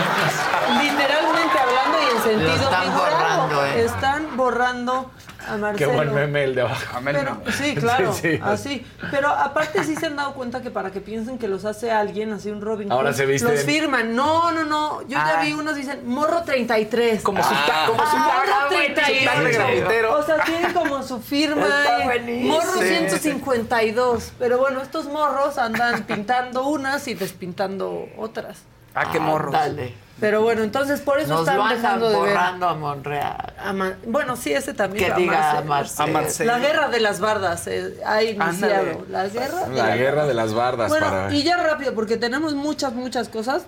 Literalmente 0.81 1.59
hablando 1.59 1.97
y 2.01 2.15
en 2.15 2.23
sentido 2.23 2.55
están 2.55 2.83
figurado. 2.85 3.47
borrando, 3.47 3.65
¿eh? 3.67 3.85
Están 3.85 4.35
borrando 4.35 5.11
a 5.47 5.53
Qué 5.55 5.57
Marcelo. 5.57 5.93
buen 5.93 6.13
meme 6.13 6.43
el 6.45 6.55
de 6.55 6.61
abajo. 6.61 6.99
Pero, 7.03 7.41
sí, 7.57 7.75
claro, 7.75 8.13
Sí, 8.13 8.33
sí. 8.33 8.39
así. 8.43 8.85
Pero 9.11 9.29
aparte 9.29 9.83
sí 9.83 9.95
se 9.95 10.07
han 10.07 10.15
dado 10.15 10.33
cuenta 10.33 10.61
que 10.61 10.71
para 10.71 10.91
que 10.91 11.01
piensen 11.01 11.37
que 11.37 11.47
los 11.47 11.65
hace 11.65 11.91
alguien, 11.91 12.31
así 12.33 12.49
un 12.49 12.61
Robin 12.61 12.91
Ahora 12.91 13.09
Hood, 13.09 13.17
se 13.17 13.25
visten- 13.27 13.51
los 13.51 13.63
firman. 13.63 14.15
No, 14.15 14.51
no, 14.51 14.63
no. 14.63 15.01
Yo 15.03 15.09
ya 15.09 15.39
Ah. 15.39 15.41
vi 15.43 15.53
unos 15.53 15.75
dicen 15.75 16.07
Morro 16.07 16.43
33. 16.43 17.21
Como 17.21 17.41
su 17.43 17.49
ta- 17.49 17.85
como 17.87 18.05
su 18.05 18.17
Morro 18.17 18.69
su 18.69 18.75
de 18.75 18.89
38. 18.89 19.41
grafitero. 19.53 20.17
O 20.19 20.23
sea, 20.23 20.43
tienen 20.43 20.73
como 20.73 21.03
su 21.03 21.19
firma. 21.21 21.65
Está 21.67 22.03
buenísimo. 22.03 22.53
Morro 22.55 22.73
Sí. 22.81 22.87
152. 22.87 24.31
Pero 24.39 24.57
bueno, 24.57 24.81
estos 24.81 25.05
morros 25.05 25.57
andan 25.57 26.03
pintando 26.03 26.67
unas 26.67 27.07
y 27.07 27.13
despintando 27.13 28.07
otras. 28.17 28.59
Ah, 28.95 29.09
qué 29.11 29.19
morros. 29.19 29.51
Dale. 29.51 29.93
Pero 30.19 30.41
bueno, 30.43 30.61
entonces 30.63 31.01
por 31.01 31.19
eso 31.19 31.29
Nos 31.33 31.39
están 31.41 31.57
lo 31.57 31.67
dejando 31.67 32.07
de 32.09 32.15
ver. 32.15 32.29
borrando 32.29 32.67
a 32.69 32.75
Monreal. 32.75 33.53
a 33.59 33.73
Ma- 33.73 33.93
bueno, 34.05 34.35
sí, 34.37 34.53
ese 34.53 34.73
también. 34.73 35.11
Que 35.13 35.19
diga. 35.21 35.61
Marcelo. 35.65 36.03
A 36.03 36.07
Marcelo. 36.21 36.51
La 36.51 36.59
guerra 36.59 36.87
de 36.89 36.99
las 36.99 37.19
bardas 37.19 37.67
eh, 37.67 37.99
ha 38.05 38.21
iniciado. 38.23 39.05
La 39.09 39.27
guerra 39.27 39.65
de 39.67 39.75
La 39.75 39.87
las 39.89 39.97
guerra 39.97 40.25
de 40.27 40.33
las 40.33 40.53
bardas 40.53 40.89
Bueno, 40.89 41.07
para. 41.07 41.33
y 41.33 41.43
ya 41.43 41.57
rápido, 41.57 41.93
porque 41.93 42.15
tenemos 42.17 42.53
muchas, 42.53 42.93
muchas 42.93 43.27
cosas. 43.27 43.63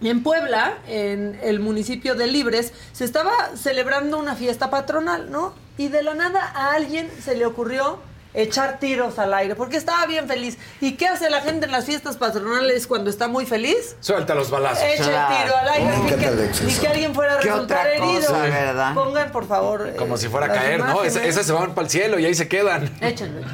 En 0.00 0.22
Puebla, 0.22 0.74
en 0.86 1.38
el 1.42 1.58
municipio 1.60 2.14
de 2.14 2.26
Libres, 2.26 2.72
se 2.92 3.04
estaba 3.04 3.32
celebrando 3.56 4.18
una 4.18 4.34
fiesta 4.36 4.70
patronal, 4.70 5.30
¿no? 5.30 5.52
Y 5.78 5.88
de 5.88 6.02
la 6.02 6.14
nada 6.14 6.52
a 6.54 6.72
alguien 6.74 7.10
se 7.22 7.34
le 7.34 7.44
ocurrió 7.44 7.98
echar 8.36 8.78
tiros 8.78 9.18
al 9.18 9.34
aire, 9.34 9.54
porque 9.56 9.76
estaba 9.76 10.06
bien 10.06 10.28
feliz. 10.28 10.58
¿Y 10.80 10.92
qué 10.92 11.08
hace 11.08 11.28
la 11.30 11.40
gente 11.40 11.66
en 11.66 11.72
las 11.72 11.86
fiestas 11.86 12.16
patronales 12.16 12.86
cuando 12.86 13.10
está 13.10 13.26
muy 13.28 13.46
feliz? 13.46 13.96
Suelta 14.00 14.34
los 14.34 14.50
balazos. 14.50 14.84
Echa 14.84 15.32
el 15.38 15.42
tiro 15.44 15.56
al 15.56 15.68
aire. 15.70 15.94
El 15.96 16.16
que, 16.16 16.44
exceso. 16.44 16.64
ni 16.64 16.74
que 16.74 16.86
alguien 16.88 17.14
fuera 17.14 17.34
a 17.34 17.38
¿Qué 17.40 17.48
resultar 17.48 17.78
otra 17.86 17.92
herido. 17.94 18.32
verdad? 18.32 18.94
Pongan, 18.94 19.32
por 19.32 19.48
favor. 19.48 19.88
eh, 19.88 19.96
Como 19.96 20.16
si 20.16 20.28
fuera 20.28 20.46
a 20.46 20.52
caer, 20.52 20.80
¿no? 20.80 21.02
Esas 21.02 21.44
se 21.46 21.52
van 21.52 21.74
para 21.74 21.86
el 21.86 21.90
cielo 21.90 22.18
y 22.18 22.26
ahí 22.26 22.34
se 22.34 22.46
quedan. 22.46 22.90
Échenlo. 23.00 23.46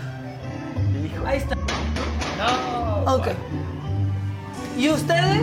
Ahí 1.24 1.38
está. 1.38 1.56
Ok. 3.06 3.28
Y 4.76 4.88
ustedes 4.88 5.40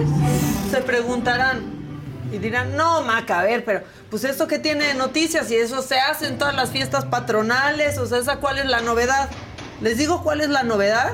se 0.71 0.81
preguntarán 0.81 1.61
y 2.31 2.37
dirán, 2.37 2.75
no, 2.75 3.01
Maca, 3.01 3.39
a 3.39 3.43
ver, 3.43 3.63
pero 3.63 3.81
pues 4.09 4.23
eso 4.23 4.47
que 4.47 4.59
tiene 4.59 4.85
de 4.87 4.93
noticias 4.95 5.49
y 5.51 5.55
eso 5.55 5.81
se 5.81 5.99
hace 5.99 6.27
en 6.27 6.37
todas 6.37 6.55
las 6.55 6.69
fiestas 6.71 7.05
patronales, 7.05 7.97
o 7.97 8.05
sea, 8.05 8.17
¿esa 8.19 8.37
cuál 8.37 8.57
es 8.59 8.65
la 8.65 8.81
novedad? 8.81 9.29
Les 9.81 9.97
digo 9.97 10.23
cuál 10.23 10.41
es 10.41 10.49
la 10.49 10.63
novedad. 10.63 11.13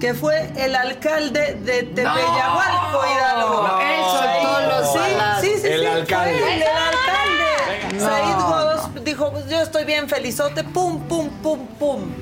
Que 0.00 0.12
fue 0.12 0.50
el 0.56 0.74
alcalde 0.74 1.54
de 1.54 1.84
Tepeyahualco, 1.84 3.00
Hidalgo. 3.14 3.68
No. 3.68 3.80
Eso, 3.80 4.18
Said- 4.22 4.42
todos 4.42 4.66
los 4.66 4.92
sí, 4.92 4.98
balazos. 4.98 5.40
sí, 5.44 5.52
sí, 5.60 5.66
El 5.68 5.80
sí, 5.80 5.86
alcalde. 5.86 6.38
fue 6.40 6.54
el, 6.56 6.62
el 6.62 6.68
alcalde. 6.68 7.94
No. 7.94 8.00
Said 8.00 8.34
Godos 8.34 9.04
dijo, 9.04 9.32
pues 9.32 9.48
yo 9.48 9.60
estoy 9.62 9.84
bien 9.84 10.08
felizote, 10.08 10.64
pum, 10.64 11.00
pum, 11.08 11.30
pum, 11.42 11.66
pum. 11.78 12.12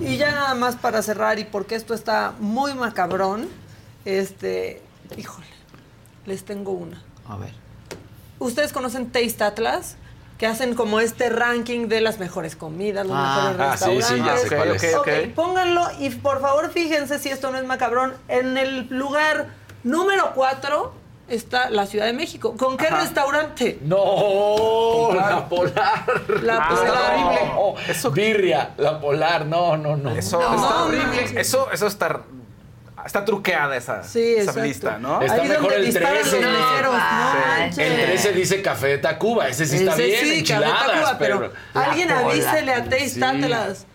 Y 0.00 0.16
ya 0.16 0.30
nada 0.30 0.54
más 0.54 0.76
para 0.76 1.02
cerrar, 1.02 1.38
y 1.38 1.44
porque 1.44 1.74
esto 1.74 1.92
está 1.92 2.32
muy 2.38 2.72
macabrón, 2.72 3.48
este, 4.04 4.80
híjole, 5.16 5.46
les 6.24 6.44
tengo 6.44 6.70
una. 6.72 7.02
A 7.28 7.36
ver. 7.36 7.52
¿Ustedes 8.42 8.72
conocen 8.72 9.10
Taste 9.10 9.42
Atlas? 9.44 9.96
Que 10.38 10.46
hacen 10.46 10.74
como 10.74 10.98
este 10.98 11.28
ranking 11.28 11.86
de 11.88 12.00
las 12.00 12.18
mejores 12.18 12.56
comidas, 12.56 13.06
los 13.06 13.14
Ah. 13.16 13.52
mejores 13.52 13.60
Ah, 13.60 13.76
sí, 13.76 13.84
restaurantes. 13.96 14.06
sí, 14.08 14.16
ya 14.26 14.36
sé 14.36 14.46
Ok, 14.46 14.54
cuál 14.56 14.76
es. 14.76 14.94
Ok, 14.94 15.08
ok. 15.28 15.34
pónganlo 15.36 15.88
y 16.00 16.10
por 16.10 16.40
favor 16.40 16.70
fíjense 16.72 17.18
si 17.20 17.28
esto 17.28 17.50
no 17.52 17.58
es 17.58 17.64
macabrón. 17.64 18.14
En 18.28 18.56
el 18.58 18.88
lugar 18.90 19.46
número 19.84 20.32
4 20.34 20.94
está 21.28 21.70
la 21.70 21.86
Ciudad 21.86 22.06
de 22.06 22.12
México. 22.12 22.56
¿Con 22.58 22.76
qué 22.76 22.90
restaurante? 22.90 23.78
No, 23.82 25.10
la 25.14 25.48
polar. 25.48 26.04
La 26.42 26.56
Ah, 26.56 26.68
Polar. 26.68 26.86
está 26.86 27.14
horrible. 27.14 27.52
No, 27.54 27.74
Eso- 27.88 28.10
birria, 28.10 28.70
la 28.78 29.00
polar, 29.00 29.46
no, 29.46 29.76
no, 29.76 29.96
no. 29.96 30.10
Eso 30.10 30.40
No, 30.40 30.54
está 30.56 30.68
no, 30.78 30.84
horrible. 30.86 31.32
no. 31.34 31.40
Eso, 31.40 31.70
eso 31.70 31.86
está, 31.86 32.22
está 33.04 33.24
truqueada 33.24 33.76
esa, 33.76 34.02
Sí, 34.02 34.34
esa 34.36 34.60
lista, 34.62 34.98
¿no? 34.98 35.20
Está 35.20 35.42
Ahí 35.42 35.48
mejor 35.48 35.72
el 35.72 35.84
disparan 35.86 36.12
13. 36.22 36.40
los 36.40 36.50
meseros, 36.50 36.94
no 36.94 37.00
Sí. 37.32 37.38
manches. 37.58 37.78
El 37.78 38.06
13 38.06 38.32
dice 38.32 38.62
café 38.62 38.86
de 38.88 38.98
Tacuba, 38.98 39.48
ese 39.48 39.66
sí 39.66 39.76
está 39.76 39.92
Ese 39.92 40.04
bien, 40.06 40.20
sí, 40.20 40.26
Café 40.26 40.38
enchiladas, 40.38 40.86
Tacuba, 40.86 41.18
pero, 41.18 41.40
pero... 41.40 41.52
alguien 41.86 42.08
La 42.08 42.18
avísele 42.18 42.72
a. 42.74 42.76
Atlas. 42.78 43.86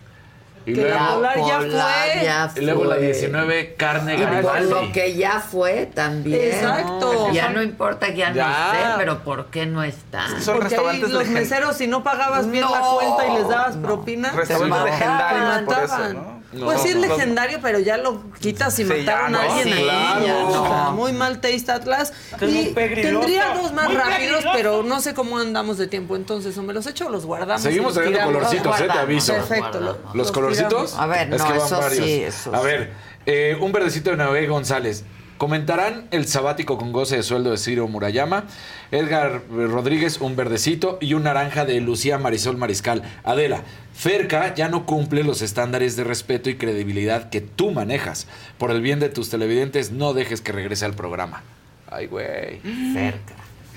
Y 0.66 0.74
que 0.74 0.82
luego, 0.82 0.98
la 0.98 1.14
Polar 1.14 1.36
ya 1.38 1.58
fue. 1.60 2.24
ya 2.24 2.50
y 2.54 2.60
luego 2.60 2.84
la 2.84 2.96
fue. 2.96 3.04
19, 3.06 3.74
carne 3.76 4.14
Y 4.14 4.18
por 4.18 4.26
Garibaldi. 4.30 4.70
lo 4.70 4.92
que 4.92 5.14
ya 5.14 5.40
fue 5.40 5.86
también. 5.86 6.42
Exacto. 6.42 7.32
Ya 7.32 7.48
no 7.48 7.62
importa 7.62 8.08
que 8.08 8.16
ya, 8.16 8.34
Ya. 8.34 8.46
no 8.46 8.72
esté, 8.74 8.84
pero 8.98 9.18
¿por 9.24 9.46
qué 9.46 9.64
no 9.64 9.82
está? 9.82 10.28
Son 10.40 10.56
Porque 10.56 10.68
restaurantes 10.68 11.08
los 11.10 11.26
meseros, 11.28 11.74
si 11.78 11.86
no 11.86 12.02
pagabas 12.02 12.50
bien 12.50 12.64
la 12.70 12.80
No, 12.80 12.96
cuenta 12.98 13.26
y 13.28 13.32
les 13.38 13.48
dabas 13.48 13.76
no. 13.76 13.86
propina, 13.86 14.30
Restaurantes 14.32 14.78
Te 14.84 14.90
legendarios 14.90 15.62
por 15.62 15.74
eso, 15.74 15.86
mataban. 15.94 16.37
¿No? 16.52 16.64
Pues 16.66 16.80
sí 16.82 16.88
es 16.88 16.96
No. 16.96 17.02
legendario, 17.02 17.58
pero 17.60 17.78
ya 17.78 17.96
lo 17.98 18.30
quitas 18.40 18.78
y 18.78 18.84
Sí, 18.84 18.88
mataron 18.88 19.32
ya 19.32 19.38
a 19.38 19.42
alguien 19.42 19.64
sí, 19.64 19.72
ahí. 19.72 19.82
claro. 19.84 20.26
ya, 20.26 20.36
o 20.46 20.50
sea, 20.66 20.84
No. 20.84 20.92
muy 20.92 21.12
mal 21.12 21.40
Taste 21.40 21.70
Atlas. 21.72 22.12
Y 22.40 22.72
tendría 22.74 23.54
dos 23.54 23.72
más 23.72 23.86
muy 23.86 23.96
rápidos, 23.96 24.14
pegriloso. 24.18 24.48
pero 24.54 24.82
no 24.82 25.00
sé 25.00 25.12
cómo 25.14 25.38
andamos 25.38 25.76
de 25.78 25.86
tiempo. 25.88 26.16
Entonces, 26.16 26.56
o 26.56 26.62
me 26.62 26.72
los 26.72 26.86
echo 26.86 27.06
o 27.06 27.10
los 27.10 27.26
guardamos. 27.26 27.62
Seguimos 27.62 27.94
los 27.94 28.04
teniendo 28.04 28.26
colorcitos, 28.32 28.80
eh, 28.80 28.88
te 28.90 28.98
aviso. 28.98 29.32
Perfecto. 29.34 29.80
lo- 29.80 29.98
¿Los 30.06 30.14
los 30.14 30.32
colorcitos? 30.32 30.92
tiramos. 30.92 30.94
A 30.98 31.06
ver, 31.06 31.32
Es 31.34 31.38
no, 31.40 31.46
que 31.46 31.58
van 31.58 31.66
eso 31.66 31.78
varios. 31.80 32.04
sí, 32.06 32.22
eso 32.22 32.54
A 32.54 32.60
ver, 32.62 32.92
eh, 33.26 33.56
un 33.60 33.72
verdecito 33.72 34.10
de 34.10 34.16
Noé 34.16 34.46
González. 34.46 35.04
Comentarán 35.38 36.08
el 36.10 36.26
sabático 36.26 36.78
con 36.78 36.92
goce 36.92 37.16
de 37.16 37.22
sueldo 37.22 37.52
de 37.52 37.58
Ciro 37.58 37.86
Murayama. 37.86 38.44
Edgar 38.90 39.42
Rodríguez, 39.48 40.20
un 40.20 40.34
verdecito. 40.34 40.98
Y 41.00 41.14
un 41.14 41.22
naranja 41.22 41.64
de 41.64 41.80
Lucía 41.80 42.18
Marisol 42.18 42.56
Mariscal. 42.56 43.04
Adela, 43.22 43.62
Ferca 43.94 44.52
ya 44.54 44.68
no 44.68 44.84
cumple 44.84 45.22
los 45.22 45.40
estándares 45.40 45.94
de 45.94 46.02
respeto 46.02 46.50
y 46.50 46.56
credibilidad 46.56 47.30
que 47.30 47.40
tú 47.40 47.70
manejas. 47.70 48.26
Por 48.58 48.72
el 48.72 48.82
bien 48.82 48.98
de 48.98 49.10
tus 49.10 49.30
televidentes, 49.30 49.92
no 49.92 50.12
dejes 50.12 50.40
que 50.40 50.50
regrese 50.50 50.84
al 50.84 50.94
programa. 50.94 51.44
Ay, 51.88 52.08
güey. 52.08 52.60
Cerca. 52.92 53.34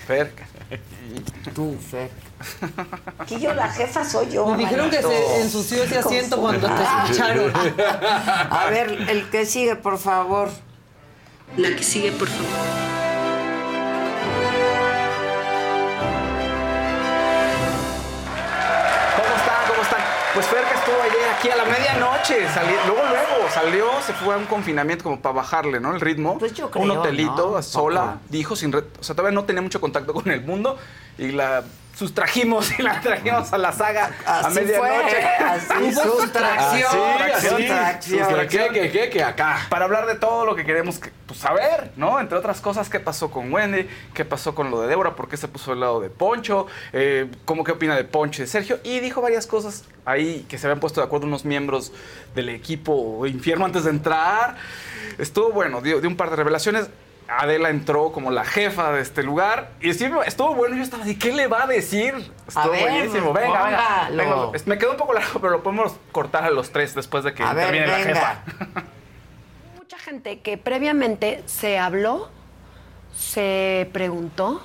Ferca. 0.08 0.48
Tú, 1.54 1.78
Cerca. 1.90 2.16
Aquí 3.20 3.40
yo 3.40 3.54
la 3.54 3.70
jefa 3.70 4.04
soy 4.04 4.32
yo. 4.32 4.48
Me 4.48 4.58
dijeron 4.64 4.90
que 4.90 5.00
se 5.02 5.42
ensució 5.42 5.84
ese 5.84 6.00
asiento 6.00 6.42
cuando 6.42 6.68
te 6.68 6.84
escucharon. 6.84 7.54
A 7.56 8.68
ver, 8.72 8.90
el 9.10 9.30
que 9.30 9.46
sigue, 9.46 9.76
por 9.76 10.00
favor. 10.00 10.50
La 11.58 11.76
que 11.76 11.84
sigue, 11.84 12.12
por 12.14 12.28
favor. 12.28 12.52
¿Cómo 19.16 19.36
están? 19.36 19.68
¿Cómo 19.68 19.82
están? 19.82 20.00
Pues 20.34 20.46
Ferca 20.48 20.74
estuvo 20.76 20.96
estuvo 20.96 21.02
ayer 21.04 21.30
aquí 21.38 21.50
a 21.50 21.56
la 21.56 21.66
medianoche. 21.66 22.48
Salió, 22.50 22.76
luego, 22.88 23.02
luego 23.08 23.50
salió, 23.54 23.86
se 24.06 24.14
fue 24.14 24.34
a 24.34 24.38
un 24.38 24.46
confinamiento 24.46 25.04
como 25.04 25.20
para 25.20 25.36
bajarle, 25.36 25.80
¿no? 25.80 25.94
El 25.94 26.02
ritmo. 26.02 26.38
Pues 26.40 26.54
yo 26.54 26.66
un 26.66 26.72
creo, 26.72 27.00
hotelito, 27.02 27.52
¿no? 27.56 27.62
sola, 27.62 28.18
dijo, 28.30 28.56
sin 28.56 28.72
red- 28.72 28.86
o 29.00 29.04
sea, 29.04 29.16
todavía 29.16 29.36
no 29.36 29.46
tenía 29.46 29.62
mucho 29.62 29.80
contacto 29.82 30.14
con 30.14 30.30
el 30.32 30.42
mundo 30.42 30.78
y 31.18 31.32
la 31.32 31.64
sustrajimos 32.06 32.80
y 32.80 32.82
la 32.82 33.00
trajimos 33.00 33.54
a 33.54 33.60
la 33.60 33.72
saga 33.72 34.10
a 34.26 34.40
Así 34.40 34.56
medianoche. 34.62 35.10
fue, 35.10 35.46
así, 35.46 35.94
sustracción, 35.94 36.92
Sustracción, 36.92 37.58
sustracción. 37.60 38.20
sustracción. 38.26 38.74
¿Qué, 38.74 38.90
qué, 38.92 39.10
qué, 39.12 39.24
acá? 39.24 39.68
Para 39.70 39.86
hablar 39.86 40.08
de 40.08 40.16
todo 40.16 40.46
lo 40.48 40.56
que 40.56 40.66
queremos 40.66 40.98
que- 40.98 41.12
pues, 41.28 41.40
saber, 41.40 41.92
¿no? 41.98 42.20
Entre 42.20 42.36
otras 42.36 42.60
cosas, 42.60 42.90
qué 42.90 43.00
pasó 43.00 43.30
con 43.30 43.54
Wendy, 43.54 43.88
qué 44.16 44.26
pasó 44.26 44.56
con 44.56 44.72
lo 44.72 44.82
de 44.82 44.88
Débora, 44.88 45.16
por 45.16 45.30
qué 45.30 45.38
se 45.38 45.48
puso 45.48 45.74
al 45.74 45.80
lado 45.80 46.00
de 46.02 46.10
Poncho, 46.10 46.66
eh, 46.92 47.30
cómo 47.46 47.64
qué 47.64 47.72
opina 47.74 47.96
de 47.96 48.04
Poncho 48.04 48.42
y 48.42 48.46
de 48.46 48.52
Sergio, 48.52 48.80
y 48.84 49.00
dijo 49.00 49.22
varias 49.22 49.46
cosas 49.46 49.84
ahí 50.04 50.44
que 50.50 50.58
se 50.58 50.66
habían 50.66 50.80
puesto 50.80 51.02
de 51.02 51.06
acuerdo 51.06 51.28
unos 51.28 51.46
miembros 51.46 51.92
del 52.34 52.50
equipo 52.50 53.28
Infierno 53.28 53.66
antes 53.66 53.84
de 53.84 53.92
entrar. 53.92 54.56
Estuvo 55.20 55.52
bueno, 55.52 55.82
dio, 55.82 56.00
dio 56.02 56.10
un 56.10 56.18
par 56.18 56.32
de 56.32 56.36
revelaciones. 56.36 56.88
Adela 57.38 57.70
entró 57.70 58.12
como 58.12 58.30
la 58.30 58.44
jefa 58.44 58.92
de 58.92 59.02
este 59.02 59.24
lugar 59.24 59.72
y 59.80 59.94
sí, 59.94 60.10
estuvo 60.26 60.54
bueno. 60.54 60.76
Yo 60.76 60.84
estaba 60.84 61.04
de 61.06 61.18
¿qué 61.18 61.32
le 61.32 61.48
va 61.48 61.64
a 61.64 61.68
decir? 61.68 62.14
Estuvo 62.48 62.64
A 62.64 62.68
ver, 62.68 62.82
buenísimo. 62.82 63.34
Venga, 63.34 63.64
venga, 63.64 64.10
venga. 64.12 64.52
Me 64.66 64.78
quedó 64.78 64.92
un 64.92 64.98
poco 64.98 65.14
largo, 65.14 65.40
pero 65.40 65.54
lo 65.54 65.64
podemos 65.64 65.94
cortar 66.12 66.44
a 66.44 66.50
los 66.50 66.72
tres 66.72 66.94
después 66.94 67.24
de 67.24 67.34
que 67.34 67.44
A 67.44 67.54
ver, 67.54 67.68
termine 67.68 67.88
la 67.88 67.98
jefa. 68.00 68.44
Mucha 69.78 69.98
gente 69.98 70.40
que 70.40 70.58
previamente 70.58 71.44
se 71.46 71.80
habló, 71.80 72.30
se 73.16 73.90
preguntó, 73.94 74.62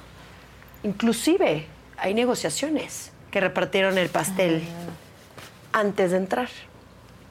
inclusive 0.82 1.66
hay 1.98 2.14
negociaciones 2.14 3.12
que 3.30 3.40
repartieron 3.40 3.98
el 3.98 4.08
pastel 4.08 4.66
antes 5.72 6.10
de 6.10 6.16
entrar. 6.16 6.48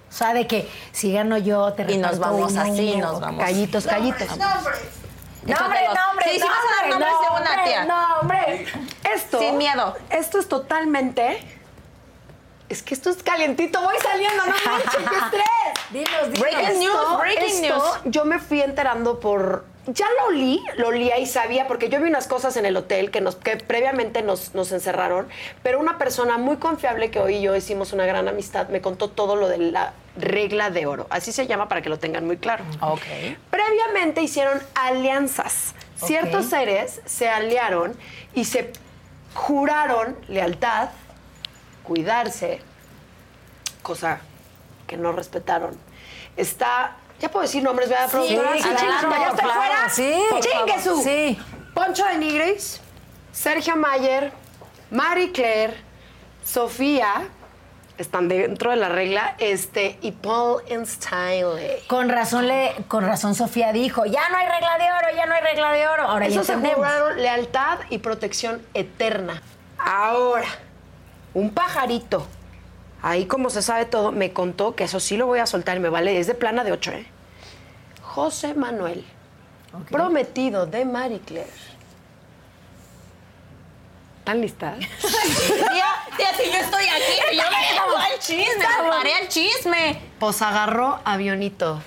O 0.10 0.18
sea, 0.18 0.34
de 0.34 0.48
que 0.48 0.70
si 0.94 1.12
gano 1.12 1.38
yo, 1.38 1.74
te 1.74 1.92
Y 1.92 1.98
nos 1.98 2.20
vamos 2.20 2.56
así, 2.56 2.96
nos 2.96 3.20
vamos. 3.20 3.44
Callitos, 3.44 3.86
callitos. 3.86 4.38
No, 4.38 4.46
hombre, 4.46 4.74
no, 5.46 5.56
hombre, 5.66 5.80
Sí, 6.24 6.40
sí 6.40 6.48
vas 6.48 6.58
a 6.58 6.82
dar 6.82 6.90
no, 6.90 7.00
nombres 7.00 7.14
de 7.22 7.42
una 7.42 7.64
tía. 7.64 7.86
No, 7.86 8.20
hombre. 8.20 8.66
Esto. 9.14 9.40
Sin 9.40 9.58
miedo. 9.58 9.96
Esto 10.10 10.40
es 10.40 10.48
totalmente. 10.48 11.40
Es 12.68 12.82
que 12.82 12.96
esto 12.96 13.12
es 13.12 13.22
calientito, 13.22 13.80
voy 13.80 13.96
saliendo, 14.02 14.44
no 14.44 14.56
manches, 14.66 14.96
qué 14.96 15.18
estrés. 15.18 15.46
Dinos, 15.92 16.32
dinos. 16.32 16.40
Breaking 16.40 16.80
news, 16.80 17.18
breaking 17.20 17.64
esto 17.64 17.78
news. 17.78 18.00
Yo 18.06 18.26
me 18.26 18.40
fui 18.40 18.62
enterando 18.62 19.20
por. 19.20 19.66
Ya 19.88 20.08
lo 20.20 20.28
olí, 20.28 20.64
lo 20.78 20.88
olía 20.88 21.20
y 21.20 21.26
sabía, 21.28 21.68
porque 21.68 21.90
yo 21.90 22.02
vi 22.02 22.10
unas 22.10 22.28
cosas 22.28 22.58
en 22.58 22.66
el 22.66 22.76
hotel 22.76 23.12
que, 23.12 23.22
nos, 23.22 23.36
que 23.36 23.58
previamente 23.58 24.24
nos, 24.24 24.56
nos 24.56 24.72
encerraron, 24.72 25.28
pero 25.62 25.80
una 25.80 25.98
persona 25.98 26.38
muy 26.38 26.58
confiable 26.58 27.12
que 27.12 27.20
hoy 27.20 27.36
y 27.36 27.42
yo 27.42 27.56
hicimos 27.56 27.94
una 27.94 28.06
gran 28.06 28.28
amistad 28.28 28.70
me 28.70 28.82
contó 28.82 29.10
todo 29.10 29.36
lo 29.36 29.48
de 29.48 29.60
la 29.60 29.94
regla 30.18 30.70
de 30.70 30.86
oro. 30.86 31.06
Así 31.10 31.32
se 31.32 31.46
llama 31.46 31.68
para 31.68 31.82
que 31.82 31.90
lo 31.90 32.00
tengan 32.00 32.26
muy 32.26 32.38
claro. 32.38 32.64
Ok. 32.82 33.02
Previamente 33.52 34.22
hicieron 34.22 34.60
alianzas. 34.74 35.76
Ciertos 35.96 36.48
seres 36.48 37.02
se 37.06 37.30
aliaron 37.30 37.96
y 38.34 38.46
se 38.46 38.74
juraron 39.34 40.18
lealtad, 40.28 40.90
cuidarse, 41.84 42.60
cosa 43.82 44.20
que 44.88 44.98
no 44.98 45.12
respetaron. 45.12 45.78
Está, 46.38 46.98
ya 47.20 47.30
puedo 47.30 47.44
decir 47.44 47.64
nombres, 47.64 47.90
¿verdad, 47.90 48.06
Sí, 48.06 48.12
productora? 48.12 48.52
claro, 48.52 48.58
chingue 48.60 49.00
su- 49.00 49.10
¿ya 49.10 49.28
estoy 49.28 49.44
claro, 49.46 49.54
fuera? 49.62 49.90
sí, 49.90 51.04
sí. 51.04 51.40
Poncho 51.74 52.06
de 52.06 52.18
Nigris, 52.18 52.82
Sergio 53.32 53.76
Mayer, 53.76 54.32
Marie 54.92 55.32
Claire, 55.32 55.74
Sofía, 56.44 57.28
están 57.98 58.28
dentro 58.28 58.72
de 58.72 58.78
la 58.78 58.90
regla, 58.90 59.36
este, 59.40 59.98
y 60.02 60.12
Paul 60.12 60.62
Style. 60.86 61.82
Con 61.88 62.10
razón, 62.10 62.48
le, 62.48 62.74
con 62.88 63.06
razón 63.06 63.36
Sofía 63.36 63.72
dijo, 63.72 64.06
ya 64.06 64.28
no 64.30 64.38
hay 64.38 64.48
regla 64.48 64.78
de 64.78 64.84
oro, 64.92 65.16
ya 65.16 65.26
no 65.26 65.34
hay 65.34 65.42
regla 65.42 65.72
de 65.72 65.88
oro. 65.88 66.04
Ahora 66.04 66.28
Eso 66.28 66.44
se 66.44 66.56
juraron 66.56 67.22
lealtad 67.22 67.80
y 67.90 67.98
protección 68.00 68.62
eterna. 68.74 69.42
Ahora, 69.78 70.48
un 71.34 71.52
pajarito, 71.52 72.28
ahí 73.06 73.28
como 73.28 73.52
se 73.52 73.62
sabe 73.62 73.86
todo, 73.86 74.12
me 74.12 74.34
contó 74.34 74.76
que 74.76 74.86
eso 74.86 75.00
sí 75.00 75.16
lo 75.16 75.28
voy 75.28 75.38
a 75.38 75.46
soltar 75.46 75.78
y 75.78 75.80
me 75.80 75.90
vale, 75.90 76.20
es 76.20 76.26
de 76.26 76.34
plana 76.34 76.64
de 76.64 76.72
ocho, 76.72 76.92
¿eh? 76.92 77.06
José 78.02 78.56
Manuel, 78.56 79.06
prometido 79.92 80.66
de 80.66 80.86
Marie 80.86 81.20
Claire. 81.20 81.52
¿Están 84.20 84.42
listas? 84.42 84.80
Tía, 84.80 85.86
tía, 86.18 86.34
si 86.36 86.52
yo 86.52 86.58
estoy 86.58 86.86
aquí, 86.86 87.38
yo 87.38 87.44
me 87.44 88.00
al 88.00 88.20
chisme, 88.20 88.66
me 88.84 88.90
paré 88.90 89.14
al 89.14 89.28
chisme. 89.28 90.02
Pues 90.18 90.42
agarró 90.42 91.00
avionito 91.06 91.84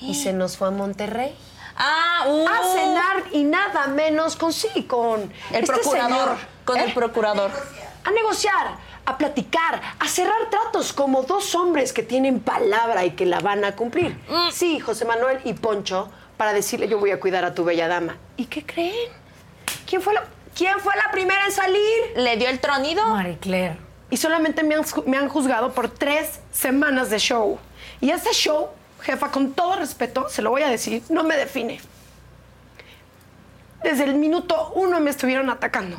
y 0.00 0.14
se 0.14 0.32
nos 0.32 0.56
fue 0.56 0.68
a 0.68 0.70
Monterrey. 0.70 1.36
Ah, 1.76 2.24
uh. 2.28 2.46
A 2.48 2.72
cenar 2.72 3.24
y 3.32 3.44
nada 3.44 3.88
menos 3.88 4.36
con 4.36 4.54
sí, 4.54 4.84
con 4.84 5.20
El 5.20 5.30
este 5.50 5.66
procurador, 5.66 6.10
señor. 6.10 6.38
con 6.64 6.78
el 6.78 6.88
¿Eh? 6.88 6.92
procurador. 6.94 7.50
A 8.04 8.10
negociar, 8.10 8.78
a 9.04 9.18
platicar, 9.18 9.80
a 9.98 10.08
cerrar 10.08 10.48
tratos 10.50 10.92
como 10.92 11.22
dos 11.22 11.54
hombres 11.54 11.92
que 11.92 12.02
tienen 12.02 12.40
palabra 12.40 13.04
y 13.04 13.12
que 13.12 13.26
la 13.26 13.40
van 13.40 13.64
a 13.64 13.74
cumplir. 13.74 14.16
Mm. 14.28 14.50
Sí, 14.52 14.80
José 14.80 15.04
Manuel 15.04 15.40
y 15.44 15.54
Poncho, 15.54 16.08
para 16.36 16.52
decirle 16.52 16.88
yo 16.88 16.98
voy 16.98 17.10
a 17.10 17.20
cuidar 17.20 17.44
a 17.44 17.54
tu 17.54 17.64
bella 17.64 17.88
dama. 17.88 18.16
¿Y 18.36 18.46
qué 18.46 18.64
creen? 18.64 19.10
¿Quién 19.86 20.02
fue 20.02 20.14
la, 20.14 20.24
quién 20.56 20.78
fue 20.80 20.94
la 20.96 21.10
primera 21.10 21.44
en 21.46 21.52
salir? 21.52 21.98
¿Le 22.16 22.36
dio 22.36 22.48
el 22.48 22.60
tronido? 22.60 23.04
Marie 23.06 23.38
Claire. 23.38 23.76
Y 24.10 24.16
solamente 24.18 24.62
me 24.62 24.74
han, 24.74 24.84
me 25.06 25.16
han 25.16 25.28
juzgado 25.28 25.72
por 25.72 25.88
tres 25.88 26.40
semanas 26.52 27.10
de 27.10 27.18
show. 27.18 27.58
Y 28.00 28.10
ese 28.10 28.32
show, 28.32 28.68
jefa, 29.00 29.30
con 29.30 29.52
todo 29.52 29.76
respeto, 29.76 30.28
se 30.28 30.42
lo 30.42 30.50
voy 30.50 30.62
a 30.62 30.68
decir, 30.68 31.02
no 31.08 31.24
me 31.24 31.36
define. 31.36 31.80
Desde 33.82 34.04
el 34.04 34.14
minuto 34.14 34.72
uno 34.74 35.00
me 35.00 35.10
estuvieron 35.10 35.50
atacando. 35.50 35.98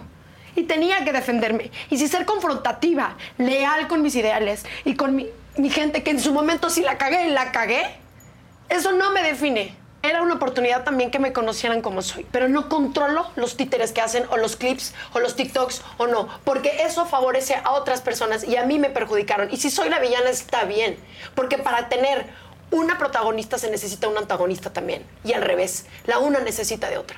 Y 0.56 0.64
tenía 0.64 1.04
que 1.04 1.12
defenderme. 1.12 1.72
Y 1.90 1.98
si 1.98 2.08
ser 2.08 2.26
confrontativa, 2.26 3.18
leal 3.38 3.88
con 3.88 4.02
mis 4.02 4.16
ideales 4.16 4.66
y 4.86 4.96
con 4.96 5.16
mi, 5.16 5.28
mi 5.58 5.70
gente, 5.70 6.04
que 6.04 6.12
en 6.12 6.20
su 6.20 6.34
momento 6.34 6.70
si 6.70 6.82
la 6.82 6.98
cagué, 6.98 7.28
la 7.30 7.52
cagué, 7.52 7.84
eso 8.70 8.92
no 8.92 9.12
me 9.12 9.24
define. 9.24 9.76
Era 10.02 10.22
una 10.22 10.34
oportunidad 10.34 10.84
también 10.84 11.12
que 11.12 11.20
me 11.20 11.32
conocieran 11.32 11.82
como 11.82 12.02
soy. 12.02 12.26
Pero 12.32 12.50
no 12.50 12.68
controlo 12.68 13.32
los 13.38 13.56
títeres 13.56 13.94
que 13.94 14.02
hacen, 14.02 14.26
o 14.32 14.38
los 14.38 14.58
clips, 14.58 14.94
o 15.14 15.20
los 15.20 15.36
TikToks, 15.36 15.82
o 15.98 16.08
no. 16.08 16.28
Porque 16.44 16.84
eso 16.84 17.06
favorece 17.06 17.56
a 17.56 17.72
otras 17.72 18.02
personas 18.02 18.44
y 18.44 18.58
a 18.58 18.66
mí 18.66 18.80
me 18.80 18.90
perjudicaron. 18.90 19.50
Y 19.50 19.58
si 19.58 19.70
soy 19.70 19.90
la 19.90 20.00
villana, 20.00 20.30
está 20.30 20.66
bien. 20.66 20.98
Porque 21.36 21.58
para 21.58 21.88
tener 21.88 22.26
una 22.72 22.98
protagonista 22.98 23.58
se 23.58 23.72
necesita 23.72 24.10
un 24.10 24.18
antagonista 24.18 24.74
también. 24.74 25.06
Y 25.24 25.34
al 25.34 25.42
revés, 25.42 25.86
la 26.06 26.20
una 26.20 26.40
necesita 26.40 26.90
de 26.90 26.98
otra. 26.98 27.18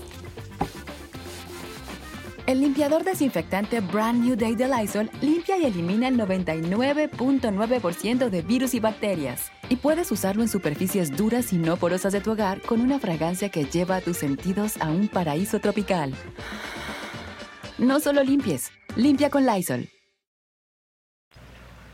El 2.51 2.59
limpiador 2.59 3.05
desinfectante 3.05 3.79
Brand 3.79 4.25
New 4.25 4.35
Day 4.35 4.55
de 4.55 4.67
Lysol 4.67 5.09
limpia 5.21 5.57
y 5.57 5.63
elimina 5.63 6.09
el 6.09 6.17
99.9% 6.17 8.29
de 8.29 8.41
virus 8.41 8.73
y 8.73 8.81
bacterias. 8.81 9.49
Y 9.69 9.77
puedes 9.77 10.11
usarlo 10.11 10.41
en 10.41 10.49
superficies 10.49 11.15
duras 11.15 11.53
y 11.53 11.57
no 11.57 11.77
porosas 11.77 12.11
de 12.11 12.19
tu 12.19 12.31
hogar 12.31 12.61
con 12.61 12.81
una 12.81 12.99
fragancia 12.99 13.47
que 13.47 13.63
lleva 13.63 13.95
a 13.95 14.01
tus 14.01 14.17
sentidos 14.17 14.75
a 14.81 14.89
un 14.89 15.07
paraíso 15.07 15.61
tropical. 15.61 16.13
No 17.77 18.01
solo 18.01 18.21
limpies, 18.21 18.69
limpia 18.97 19.29
con 19.29 19.45
Lysol. 19.45 19.87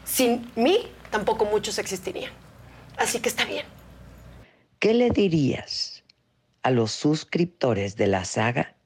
Sin 0.05 0.51
mí, 0.55 0.87
tampoco 1.11 1.45
muchos 1.45 1.77
existirían. 1.77 2.31
Así 2.97 3.19
que 3.19 3.29
está 3.29 3.45
bien. 3.45 3.67
¿Qué 4.79 4.95
le 4.95 5.11
dirías 5.11 6.03
a 6.63 6.71
los 6.71 6.93
suscriptores 6.93 7.95
de 7.95 8.07
la 8.07 8.25
saga 8.25 8.76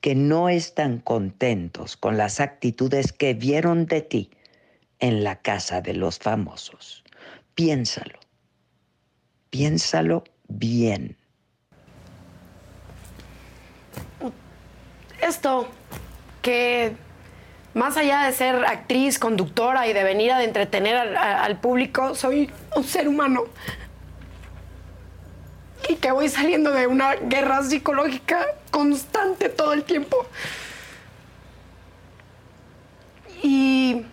que 0.00 0.14
no 0.14 0.48
están 0.48 0.98
contentos 0.98 1.96
con 1.96 2.16
las 2.16 2.40
actitudes 2.40 3.12
que 3.12 3.34
vieron 3.34 3.86
de 3.86 4.00
ti 4.00 4.30
en 4.98 5.24
la 5.24 5.36
casa 5.36 5.80
de 5.80 5.94
los 5.94 6.18
famosos? 6.18 7.04
Piénsalo. 7.54 8.18
Piénsalo 9.50 10.24
bien. 10.48 11.16
Esto, 15.20 15.68
que 16.40 16.96
más 17.74 17.96
allá 17.96 18.22
de 18.22 18.32
ser 18.32 18.64
actriz, 18.64 19.18
conductora 19.18 19.86
y 19.86 19.92
de 19.92 20.02
venir 20.02 20.32
a 20.32 20.42
entretener 20.42 20.96
al, 20.96 21.16
al 21.16 21.60
público, 21.60 22.14
soy 22.14 22.50
un 22.74 22.84
ser 22.84 23.06
humano. 23.06 23.44
Y 25.88 25.96
que 25.96 26.10
voy 26.10 26.28
saliendo 26.28 26.70
de 26.70 26.86
una 26.86 27.14
guerra 27.16 27.62
psicológica 27.62 28.46
constante 28.70 29.48
todo 29.48 29.72
el 29.72 29.84
tiempo. 29.84 30.26
Y 33.42 34.04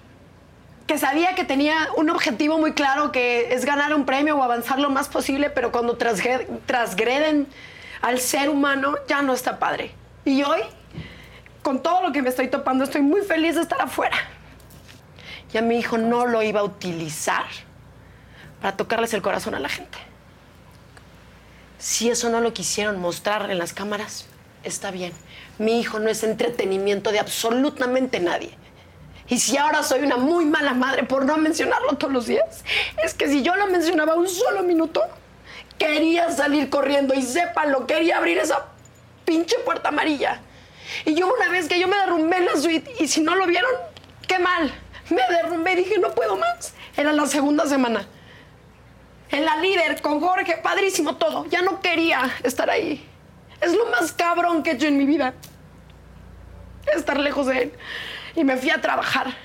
que 0.87 0.97
sabía 0.97 1.35
que 1.35 1.43
tenía 1.43 1.89
un 1.97 2.09
objetivo 2.09 2.57
muy 2.57 2.73
claro 2.73 3.11
que 3.11 3.53
es 3.53 3.65
ganar 3.65 3.93
un 3.93 4.05
premio 4.05 4.37
o 4.37 4.43
avanzar 4.43 4.79
lo 4.79 4.89
más 4.89 5.09
posible, 5.09 5.49
pero 5.49 5.71
cuando 5.71 5.97
transgreden 5.97 7.47
al 8.01 8.19
ser 8.19 8.49
humano 8.49 8.95
ya 9.07 9.21
no 9.21 9.33
está 9.33 9.59
padre. 9.59 9.91
Y 10.23 10.43
hoy, 10.43 10.61
con 11.61 11.83
todo 11.83 12.01
lo 12.01 12.13
que 12.13 12.21
me 12.21 12.29
estoy 12.29 12.47
topando, 12.47 12.85
estoy 12.85 13.01
muy 13.01 13.21
feliz 13.21 13.55
de 13.55 13.61
estar 13.61 13.81
afuera. 13.81 14.17
Y 15.53 15.57
a 15.57 15.61
mi 15.61 15.77
hijo 15.77 15.97
no 15.97 16.25
lo 16.25 16.41
iba 16.41 16.61
a 16.61 16.63
utilizar 16.63 17.45
para 18.61 18.75
tocarles 18.77 19.13
el 19.13 19.21
corazón 19.21 19.55
a 19.55 19.59
la 19.59 19.69
gente. 19.69 19.97
Si 21.79 22.09
eso 22.09 22.29
no 22.29 22.39
lo 22.39 22.53
quisieron 22.53 22.99
mostrar 22.99 23.49
en 23.51 23.57
las 23.57 23.73
cámaras, 23.73 24.25
está 24.67 24.91
bien. 24.91 25.13
Mi 25.57 25.79
hijo 25.79 25.99
no 25.99 26.09
es 26.09 26.23
entretenimiento 26.23 27.11
de 27.11 27.19
absolutamente 27.19 28.19
nadie. 28.19 28.51
Y 29.29 29.39
si 29.39 29.57
ahora 29.57 29.83
soy 29.83 30.01
una 30.01 30.17
muy 30.17 30.45
mala 30.45 30.73
madre 30.73 31.03
por 31.03 31.25
no 31.25 31.37
mencionarlo 31.37 31.97
todos 31.97 32.13
los 32.13 32.27
días, 32.27 32.63
es 33.03 33.13
que 33.13 33.27
si 33.27 33.41
yo 33.41 33.55
lo 33.55 33.67
mencionaba 33.67 34.15
un 34.15 34.27
solo 34.27 34.63
minuto, 34.63 35.01
quería 35.77 36.31
salir 36.31 36.69
corriendo 36.69 37.13
y 37.13 37.21
sépanlo, 37.21 37.85
quería 37.87 38.17
abrir 38.17 38.37
esa 38.37 38.67
pinche 39.25 39.57
puerta 39.59 39.89
amarilla. 39.89 40.41
Y 41.05 41.15
yo 41.15 41.31
una 41.33 41.49
vez 41.49 41.67
que 41.67 41.79
yo 41.79 41.87
me 41.87 41.97
derrumbé 41.97 42.37
en 42.37 42.45
la 42.45 42.55
suite 42.55 42.89
y 42.99 43.07
si 43.07 43.21
no 43.21 43.35
lo 43.35 43.45
vieron, 43.45 43.71
qué 44.27 44.39
mal. 44.39 44.73
Me 45.09 45.21
derrumbé 45.29 45.73
y 45.73 45.77
dije, 45.77 45.99
no 45.99 46.11
puedo 46.11 46.37
más. 46.37 46.73
Era 46.95 47.11
la 47.11 47.25
segunda 47.25 47.65
semana. 47.65 48.07
En 49.29 49.43
la 49.43 49.57
líder, 49.57 50.01
con 50.01 50.21
Jorge, 50.21 50.57
padrísimo 50.63 51.17
todo. 51.17 51.45
Ya 51.47 51.61
no 51.61 51.81
quería 51.81 52.31
estar 52.43 52.69
ahí. 52.69 53.05
Es 53.61 53.73
lo 53.73 53.85
más 53.87 54.11
cabrón 54.11 54.63
que 54.63 54.71
he 54.71 54.73
hecho 54.73 54.87
en 54.87 54.97
mi 54.97 55.05
vida. 55.05 55.33
Estar 56.95 57.19
lejos 57.19 57.47
de 57.47 57.63
él. 57.63 57.73
Y 58.35 58.43
me 58.43 58.55
fui 58.57 58.69
a 58.69 58.79
trabajar. 58.81 59.35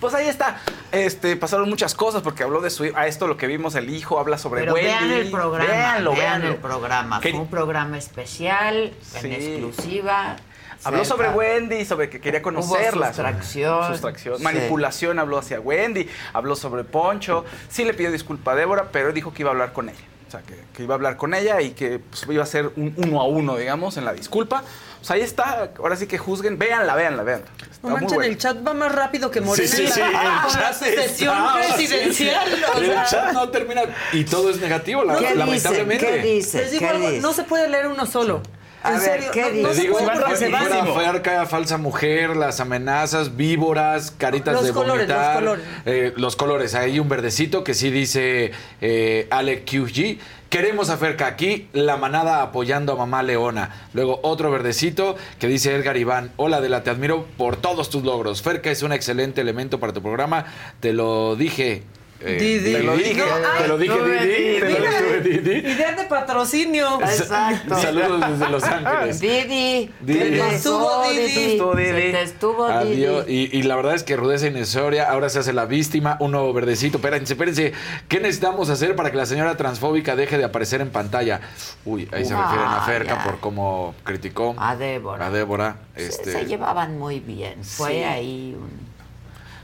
Pues 0.00 0.14
ahí 0.14 0.26
está. 0.26 0.58
Este, 0.90 1.36
pasaron 1.36 1.68
muchas 1.68 1.94
cosas 1.94 2.22
porque 2.22 2.42
habló 2.42 2.60
de 2.60 2.70
su 2.70 2.84
hijo. 2.84 2.96
A 2.96 3.06
esto 3.06 3.28
lo 3.28 3.36
que 3.36 3.46
vimos, 3.46 3.76
el 3.76 3.88
hijo 3.90 4.18
habla 4.18 4.36
sobre 4.36 4.62
Pero 4.62 4.74
Wendy. 4.74 4.88
vean 4.88 5.10
el 5.12 5.30
programa, 5.30 5.70
Véanlo, 5.70 6.10
vean 6.12 6.20
véanlo. 6.40 6.48
el 6.48 6.56
programa. 6.56 7.20
Fue 7.20 7.32
un 7.32 7.46
programa 7.48 7.98
especial, 7.98 8.92
Sí. 9.00 9.18
en 9.26 9.32
exclusiva. 9.32 10.36
Habló 10.84 11.04
Cerca. 11.04 11.16
sobre 11.16 11.28
Wendy, 11.30 11.84
sobre 11.84 12.10
que 12.10 12.20
quería 12.20 12.42
conocerla. 12.42 13.08
sustracción. 13.08 13.92
Sustracción. 13.92 14.38
Sí. 14.38 14.42
Manipulación, 14.42 15.20
habló 15.20 15.38
hacia 15.38 15.60
Wendy, 15.60 16.08
habló 16.32 16.56
sobre 16.56 16.82
Poncho. 16.82 17.44
Sí 17.68 17.84
le 17.84 17.94
pidió 17.94 18.10
disculpa 18.10 18.52
a 18.52 18.54
Débora, 18.56 18.88
pero 18.90 19.12
dijo 19.12 19.32
que 19.32 19.42
iba 19.42 19.50
a 19.50 19.52
hablar 19.52 19.72
con 19.72 19.88
ella. 19.88 20.00
O 20.32 20.34
sea, 20.34 20.40
que, 20.46 20.54
que 20.74 20.84
iba 20.84 20.94
a 20.94 20.96
hablar 20.96 21.18
con 21.18 21.34
ella 21.34 21.60
y 21.60 21.72
que 21.72 21.98
pues, 21.98 22.24
iba 22.30 22.42
a 22.42 22.46
ser 22.46 22.70
un 22.76 22.94
uno 22.96 23.20
a 23.20 23.24
uno, 23.26 23.54
digamos, 23.58 23.98
en 23.98 24.06
la 24.06 24.14
disculpa. 24.14 24.64
O 25.02 25.04
sea, 25.04 25.16
ahí 25.16 25.20
está. 25.20 25.72
Ahora 25.76 25.94
sí 25.94 26.06
que 26.06 26.16
juzguen. 26.16 26.58
Véanla, 26.58 26.94
véanla, 26.94 27.22
véanla. 27.22 27.46
Está 27.70 27.88
No 27.88 27.94
manchen, 27.96 28.22
el 28.22 28.38
chat 28.38 28.66
va 28.66 28.72
más 28.72 28.94
rápido 28.94 29.30
que 29.30 29.42
Morena. 29.42 29.68
Sí, 29.68 29.76
sí, 29.76 29.92
sí, 29.92 30.00
el 30.00 30.10
la 30.10 30.46
chat 30.50 30.72
sesión 30.72 31.36
está, 31.36 31.54
presidencial. 31.54 32.46
sí, 32.48 32.56
sí. 32.56 32.62
o 32.64 32.78
El 32.80 32.94
chat 33.04 33.32
no 33.34 33.50
termina 33.50 33.82
y 34.14 34.24
todo 34.24 34.48
es 34.48 34.56
negativo, 34.58 35.04
la- 35.04 35.20
lamentablemente. 35.34 36.22
Les 36.22 36.70
digo 36.70 36.88
algo, 36.88 37.10
no 37.20 37.32
se 37.34 37.42
puede 37.42 37.68
leer 37.68 37.88
uno 37.88 38.06
solo. 38.06 38.36
En 38.36 38.61
serio, 39.00 39.30
no, 39.34 39.62
no 39.62 39.68
Te 39.68 39.74
se 39.74 39.82
digo, 39.82 39.96
fuera 39.98 41.46
falsa 41.46 41.78
mujer, 41.78 42.36
las 42.36 42.60
amenazas, 42.60 43.36
víboras, 43.36 44.10
caritas 44.10 44.54
Los 44.54 44.64
de 44.64 44.72
colores, 44.72 45.08
los 45.08 45.28
colores. 45.34 45.64
eh, 45.86 46.12
los 46.16 46.36
colores. 46.36 46.74
Hay 46.74 46.98
un 46.98 47.08
verdecito 47.08 47.62
que 47.64 47.74
sí 47.74 47.90
dice 47.90 48.52
eh, 48.80 49.26
Ale 49.30 49.62
QG. 49.64 50.18
Queremos 50.48 50.90
a 50.90 50.98
Ferca 50.98 51.26
aquí, 51.26 51.68
la 51.72 51.96
manada 51.96 52.42
apoyando 52.42 52.92
a 52.92 52.96
mamá 52.96 53.22
Leona. 53.22 53.88
Luego 53.94 54.20
otro 54.22 54.50
verdecito 54.50 55.16
que 55.38 55.46
dice 55.46 55.74
Edgar 55.74 55.96
Iván. 55.96 56.30
Hola 56.36 56.58
Adela, 56.58 56.82
te 56.82 56.90
admiro 56.90 57.26
por 57.38 57.56
todos 57.56 57.88
tus 57.88 58.02
logros. 58.04 58.42
Ferca 58.42 58.70
es 58.70 58.82
un 58.82 58.92
excelente 58.92 59.40
elemento 59.40 59.80
para 59.80 59.92
tu 59.94 60.02
programa. 60.02 60.44
Te 60.80 60.92
lo 60.92 61.36
dije. 61.36 61.84
Eh, 62.24 62.38
Didi. 62.40 62.72
Te 62.72 62.82
lo 62.82 62.96
dije, 62.96 63.14
No, 63.14 63.24
te 63.58 63.68
lo 63.68 63.74
ay, 63.74 63.80
dije, 63.80 63.96
no, 63.98 64.04
Didi. 64.04 64.60
Te 64.60 64.70
lo 64.70 64.80
dije, 64.80 65.20
Didi. 65.40 65.58
Idea 65.72 65.92
de 65.92 66.04
patrocinio. 66.04 67.00
Exacto. 67.00 67.76
Saludos 67.78 68.20
desde 68.30 68.48
Los 68.52 68.62
Ángeles. 68.64 69.20
Didi. 69.20 69.90
Didi. 70.00 70.18
Se 70.18 70.30
te 70.30 70.54
Estuvo 70.54 71.02
Didi. 71.10 71.22
Didi. 71.26 71.52
Estuvo 71.52 71.74
Didi. 71.74 71.88
Se 71.90 71.94
te 72.12 72.22
estuvo 72.22 72.64
Adiós. 72.66 73.26
Didi. 73.26 73.50
Y, 73.52 73.58
y 73.58 73.62
la 73.64 73.76
verdad 73.76 73.94
es 73.94 74.02
que 74.02 74.16
Rudeza 74.16 74.46
Inesoria 74.46 75.10
ahora 75.10 75.28
se 75.28 75.38
hace 75.40 75.52
la 75.52 75.66
víctima, 75.66 76.16
un 76.20 76.32
nuevo 76.32 76.52
verdecito. 76.52 76.98
Espérense, 76.98 77.32
espérense. 77.34 77.72
¿Qué 78.08 78.20
necesitamos 78.20 78.68
hacer 78.70 78.94
para 78.96 79.10
que 79.10 79.16
la 79.16 79.26
señora 79.26 79.56
transfóbica 79.56 80.16
deje 80.16 80.38
de 80.38 80.44
aparecer 80.44 80.80
en 80.80 80.90
pantalla? 80.90 81.40
Uy, 81.84 82.08
ahí 82.12 82.24
se 82.24 82.34
Ah, 82.34 82.42
refieren 82.42 82.68
a 82.68 82.80
Ferca 82.82 83.16
ya. 83.18 83.24
por 83.24 83.40
cómo 83.40 83.94
criticó 84.04 84.54
A 84.58 84.76
Débora. 84.76 85.26
a 85.26 85.30
Débora. 85.30 85.76
Se- 85.96 86.06
Este, 86.06 86.32
Se 86.32 86.46
llevaban 86.46 86.98
muy 86.98 87.20
bien. 87.20 87.62
Fue 87.64 87.90
Sí. 87.92 88.02
ahí 88.02 88.56
un... 88.58 88.81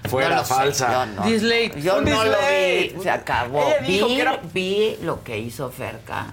fuera 0.09 0.31
No 0.31 0.37
lo 0.37 0.45
sé, 0.45 0.55
falsa. 0.55 0.93
yo 0.93 1.07
no. 1.15 1.23
Dislate. 1.27 1.81
Yo 1.83 2.01
no 2.01 2.25
lo 2.25 2.37
vi, 2.39 2.95
se 3.03 3.11
acabó. 3.11 3.65
Vi, 3.87 4.21
era- 4.21 4.41
vi 4.53 4.97
lo 5.03 5.23
que 5.25 5.39
hizo 5.39 5.71
Ferca 5.71 6.27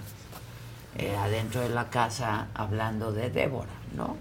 eh, 0.98 1.14
adentro 1.16 1.60
de 1.60 1.68
la 1.70 1.90
casa 1.90 2.48
hablando 2.54 3.12
de 3.12 3.30
Débora, 3.30 3.68
¿no? 3.94 4.16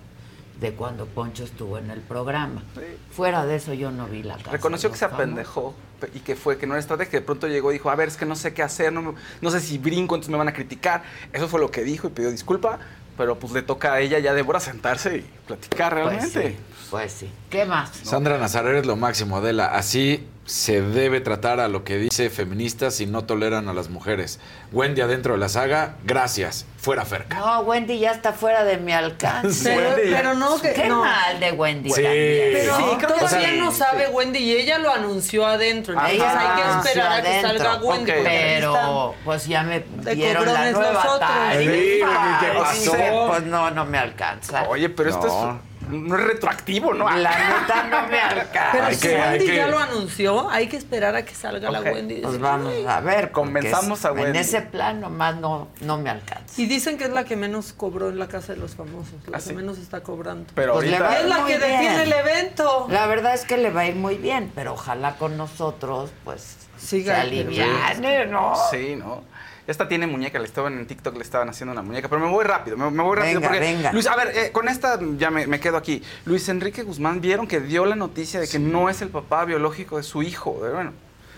De 0.60 0.72
cuando 0.74 1.06
Poncho 1.06 1.44
estuvo 1.44 1.78
en 1.78 1.90
el 1.92 2.00
programa. 2.00 2.64
Fuera 3.12 3.46
de 3.46 3.58
eso 3.58 3.74
yo 3.74 3.92
no 3.92 4.08
vi 4.08 4.24
la 4.24 4.38
casa. 4.38 4.52
Reconoció 4.52 4.90
que 4.90 4.98
se 4.98 5.04
apendejó 5.06 5.76
pe- 6.00 6.10
y 6.14 6.20
que 6.20 6.36
fue 6.38 6.58
que 6.58 6.66
no 6.66 6.74
era 6.76 6.80
estrategia. 6.80 7.12
que 7.12 7.18
De 7.18 7.24
pronto 7.26 7.48
llegó 7.48 7.72
y 7.72 7.76
dijo, 7.76 7.90
a 7.90 7.96
ver, 7.96 8.08
es 8.08 8.16
que 8.16 8.26
no 8.26 8.36
sé 8.38 8.54
qué 8.54 8.64
hacer, 8.64 8.92
no, 8.94 9.02
me- 9.02 9.14
no 9.42 9.52
sé 9.52 9.60
si 9.60 9.78
brinco, 9.78 10.16
entonces 10.16 10.32
me 10.32 10.38
van 10.38 10.48
a 10.48 10.54
criticar. 10.54 11.04
Eso 11.34 11.50
fue 11.50 11.60
lo 11.60 11.72
que 11.72 11.84
dijo 11.84 12.08
y 12.08 12.12
pidió 12.12 12.32
disculpa, 12.32 12.80
pero 13.18 13.38
pues 13.40 13.54
le 13.54 13.62
toca 13.62 13.94
a 13.94 14.00
ella 14.00 14.20
ya 14.20 14.34
Débora 14.34 14.60
sentarse 14.60 15.18
y 15.18 15.26
platicar 15.48 15.94
Pues 15.94 16.06
realmente. 16.06 16.50
sí, 16.52 16.58
pues 16.92 17.12
sí. 17.12 17.30
¿Qué 17.50 17.66
más? 17.66 17.92
Sandra 18.04 18.38
Nazaret 18.38 18.76
es 18.78 18.86
lo 18.86 18.96
máximo, 18.96 19.38
Adela. 19.38 19.68
Así 19.68 20.28
se 20.46 20.80
debe 20.82 21.22
tratar 21.22 21.60
a 21.60 21.68
lo 21.68 21.84
que 21.84 21.98
dice 21.98 22.30
feministas 22.30 22.94
si 22.96 23.08
no 23.08 23.24
toleran 23.26 23.68
a 23.68 23.74
las 23.74 23.90
mujeres. 23.90 24.40
Wendy 24.72 25.02
adentro 25.02 25.34
de 25.34 25.40
la 25.40 25.50
saga, 25.50 25.96
gracias. 26.04 26.66
Fuera 26.78 27.04
Ferca. 27.04 27.40
No, 27.40 27.62
Wendy 27.62 27.98
ya 27.98 28.12
está 28.12 28.32
fuera 28.32 28.64
de 28.64 28.78
mi 28.78 28.92
alcance. 28.92 29.74
Pero, 29.76 29.96
pero 29.96 30.34
no, 30.36 30.62
que 30.62 30.74
Qué 30.74 30.88
no. 30.88 31.04
mal 31.04 31.40
de 31.40 31.52
Wendy 31.52 31.90
Sí. 31.90 32.04
también. 32.04 32.50
Pero 32.54 32.78
¿no? 32.80 32.98
todavía 33.00 33.24
O 33.26 33.28
sea, 33.28 33.52
no 33.54 33.72
sabe 33.72 34.08
Wendy 34.10 34.38
y 34.38 34.52
ella 34.56 34.78
lo 34.78 34.92
anunció 34.94 35.48
adentro. 35.48 35.94
Entonces 35.94 36.16
Ella 36.18 36.40
hay 36.40 36.62
que 36.84 36.90
esperar 36.90 37.12
a 37.12 37.22
que 37.24 37.28
adentro. 37.30 37.58
salga 37.58 37.76
Wendy. 37.84 38.12
Pero, 38.24 39.16
pues 39.26 39.48
ya 39.48 39.64
me 39.64 39.84
dieron 40.14 40.46
la 40.46 40.72
nueva 40.72 40.94
nosotros. 40.94 41.20
tarifa. 41.22 41.60
Sí, 41.60 42.00
¿qué 42.46 42.60
pasó? 42.60 43.28
Pues 43.30 43.44
no, 43.46 43.72
no 43.72 43.86
me 43.86 43.98
alcanza. 43.98 44.64
Oye, 44.70 44.90
pero 44.90 45.10
esto 45.10 45.26
No. 45.26 45.52
es, 45.52 45.75
no 45.90 46.16
es 46.18 46.24
retroactivo, 46.24 46.94
¿no? 46.94 47.10
La 47.10 47.30
neta 47.32 47.84
no 47.90 48.08
me 48.08 48.20
alcanza. 48.20 48.70
Pero 48.72 48.86
Hay 48.86 48.96
si 48.96 49.08
que- 49.08 49.16
Wendy 49.16 49.46
que- 49.46 49.56
ya 49.56 49.68
lo 49.68 49.80
anunció, 49.80 50.50
hay 50.50 50.68
que 50.68 50.78
esperar 50.78 51.16
a 51.16 51.24
que 51.26 51.34
salga 51.36 51.70
la. 51.72 51.82
Wendy. 51.82 52.16
y 52.16 52.22
Pues 52.22 52.40
vamos 52.40 52.74
a 52.88 53.00
ver. 53.02 53.32
es- 53.66 54.06
a 54.06 54.12
Wendy. 54.12 54.30
En 54.32 54.36
ese 54.36 54.62
plan 54.62 55.00
nomás 55.02 55.36
no, 55.38 55.68
no 55.82 55.98
me 55.98 56.10
alcanza. 56.10 56.60
Y 56.62 56.66
dicen 56.66 56.98
que 56.98 57.06
es 57.06 57.10
la 57.12 57.24
que 57.26 57.36
menos 57.36 57.74
cobró 57.74 58.10
en 58.10 58.20
la 58.20 58.28
casa 58.28 58.54
de 58.54 58.60
los 58.60 58.76
famosos, 58.76 59.14
la 59.28 59.38
¿Ah, 59.38 59.40
que 59.40 59.46
sí? 59.50 59.54
menos 59.54 59.78
está 59.78 60.02
cobrando. 60.02 60.52
Pero 60.56 60.74
Pues 60.74 60.90
le 60.90 61.00
va- 61.00 61.20
es 61.20 61.26
la 61.26 61.40
muy 61.40 61.52
que 61.52 61.58
bien. 61.58 61.72
detiene 61.72 62.04
el 62.04 62.14
evento. 62.14 62.88
La 62.90 63.08
verdad 63.08 63.34
es 63.34 63.46
que 63.46 63.58
le 63.58 63.70
va 63.72 63.82
a 63.82 63.86
ir 63.88 63.96
muy 63.96 64.16
bien, 64.16 64.52
pero 64.56 64.74
ojalá 64.74 65.16
con 65.16 65.38
nosotros, 65.38 66.12
pues, 66.24 66.58
Siga, 66.78 67.16
se 67.16 67.22
aliviane, 67.22 68.26
¿no? 68.28 68.54
Sí, 68.72 68.96
¿no? 68.96 69.24
Esta 69.68 69.88
tiene 69.88 70.06
muñeca, 70.06 70.38
le 70.38 70.46
estaban 70.46 70.78
en 70.78 70.86
TikTok, 70.86 71.16
le 71.16 71.24
estaban 71.24 71.50
haciendo 71.50 71.72
una 71.72 71.82
muñeca, 71.82 72.08
pero 72.08 72.22
me 72.22 72.30
voy 72.30 72.46
rápido, 72.46 72.78
me, 72.78 72.90
me 72.92 73.02
voy 73.02 73.16
rápido 73.16 73.40
Venga, 73.40 73.48
porque 73.50 73.60
venga. 73.60 73.92
Luis, 73.94 74.06
a 74.08 74.16
ver, 74.16 74.28
eh, 74.38 74.52
con 74.52 74.68
esta 74.70 75.00
ya 75.18 75.32
me, 75.32 75.48
me 75.48 75.60
quedo 75.60 75.78
aquí. 75.78 76.04
Luis 76.26 76.48
Enrique 76.50 76.84
Guzmán 76.84 77.20
vieron 77.20 77.48
que 77.48 77.60
dio 77.60 77.86
la 77.86 77.96
noticia 77.96 78.40
de 78.40 78.48
que 78.48 78.60
no 78.60 78.90
es 78.90 79.02
el 79.02 79.10
papá 79.10 79.44
biológico 79.46 79.98
de 79.98 80.04
su 80.04 80.22
hijo, 80.22 80.60
de- 80.64 80.72
bueno, 80.72 80.92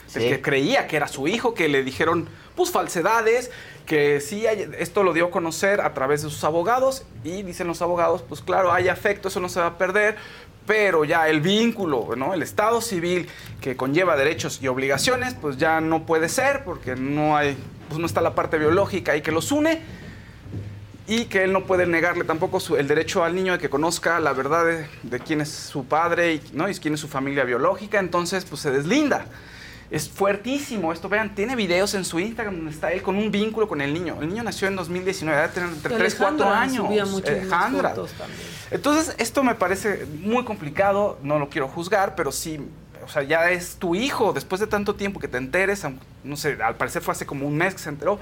Sí. 0.08 0.20
el 0.24 0.30
que 0.30 0.42
creía 0.42 0.88
que 0.88 0.96
era 0.96 1.08
su 1.10 1.28
hijo, 1.28 1.54
que 1.54 1.68
le 1.68 1.84
dijeron 1.84 2.30
pues 2.56 2.72
falsedades, 2.72 3.52
que 3.86 4.20
sí 4.22 4.48
hay- 4.48 4.70
esto 4.80 5.04
lo 5.04 5.12
dio 5.14 5.28
a 5.28 5.32
conocer 5.32 5.80
a 5.82 5.94
través 5.94 6.24
de 6.24 6.30
sus 6.30 6.44
abogados 6.46 7.04
y 7.26 7.44
dicen 7.44 7.68
los 7.68 7.82
abogados, 7.82 8.24
pues 8.28 8.42
claro, 8.42 8.72
hay 8.74 8.88
afecto, 8.88 9.28
eso 9.28 9.40
no 9.42 9.50
se 9.50 9.60
va 9.60 9.66
a 9.68 9.78
perder, 9.78 10.16
pero 10.68 11.06
ya 11.06 11.28
el 11.30 11.42
vínculo, 11.42 12.10
¿no? 12.16 12.34
El 12.34 12.44
estado 12.44 12.82
civil 12.82 13.28
que 13.62 13.76
conlleva 13.76 14.16
derechos 14.18 14.60
y 14.62 14.68
obligaciones, 14.68 15.34
pues 15.34 15.58
ya 15.58 15.82
no 15.82 16.06
puede 16.06 16.30
ser 16.30 16.64
porque 16.66 16.96
no 16.96 17.36
hay, 17.36 17.58
pues 17.88 18.00
no 18.00 18.06
está 18.06 18.22
la 18.22 18.36
parte 18.36 18.60
biológica 18.60 19.14
ahí 19.14 19.22
que 19.22 19.32
los 19.32 19.52
une 19.52 19.82
y 21.08 21.26
que 21.26 21.46
él 21.46 21.54
no 21.54 21.64
puede 21.64 21.88
negarle 21.88 22.26
tampoco 22.26 22.60
el 22.76 22.86
derecho 22.86 23.24
al 23.24 23.34
niño 23.34 23.54
de 23.54 23.60
que 23.60 23.70
conozca 23.70 24.20
la 24.20 24.34
verdad 24.34 24.66
de, 24.66 24.88
de 25.04 25.20
quién 25.22 25.40
es 25.40 25.50
su 25.50 25.86
padre 25.86 26.34
y, 26.34 26.42
¿no? 26.52 26.70
y 26.70 26.76
quién 26.76 26.96
es 26.96 27.00
su 27.00 27.08
familia 27.08 27.46
biológica, 27.46 27.98
entonces 28.00 28.44
pues 28.44 28.62
se 28.62 28.70
deslinda. 28.70 29.26
Es 29.90 30.10
fuertísimo 30.10 30.92
esto. 30.92 31.08
Vean, 31.08 31.34
tiene 31.34 31.56
videos 31.56 31.94
en 31.94 32.04
su 32.04 32.20
Instagram 32.20 32.56
donde 32.56 32.72
está 32.72 32.92
él 32.92 33.02
con 33.02 33.16
un 33.16 33.32
vínculo 33.32 33.68
con 33.68 33.82
el 33.82 33.94
niño. 33.94 34.18
El 34.22 34.30
niño 34.30 34.44
nació 34.44 34.68
en 34.68 34.76
2019, 34.76 35.40
debe 35.40 35.54
tener 35.54 35.70
entre 35.70 35.96
Y 35.96 35.98
3, 35.98 36.16
4 36.16 36.46
Alejandra 36.46 36.62
años. 36.62 37.24
Alejandra. 37.26 37.96
Entonces, 38.70 39.16
esto 39.18 39.44
me 39.44 39.56
parece 39.56 40.06
muy 40.22 40.44
complicado, 40.44 41.18
no 41.24 41.40
lo 41.40 41.50
quiero 41.50 41.70
juzgar, 41.70 42.16
pero 42.16 42.34
sí, 42.34 42.60
o 43.06 43.10
sea, 43.10 43.24
ya 43.24 43.50
es 43.52 43.78
tu 43.78 43.96
hijo, 43.96 44.34
después 44.34 44.60
de 44.60 44.68
tanto 44.68 44.96
tiempo 44.96 45.20
que 45.22 45.30
te 45.30 45.38
enteres, 45.38 45.86
no 46.24 46.36
sé, 46.36 46.58
al 46.62 46.76
parecer 46.76 47.02
fue 47.02 47.14
hace 47.14 47.26
como 47.26 47.48
un 47.48 47.56
mes 47.56 47.74
que 47.74 47.80
se 47.80 47.90
enteró, 47.90 48.20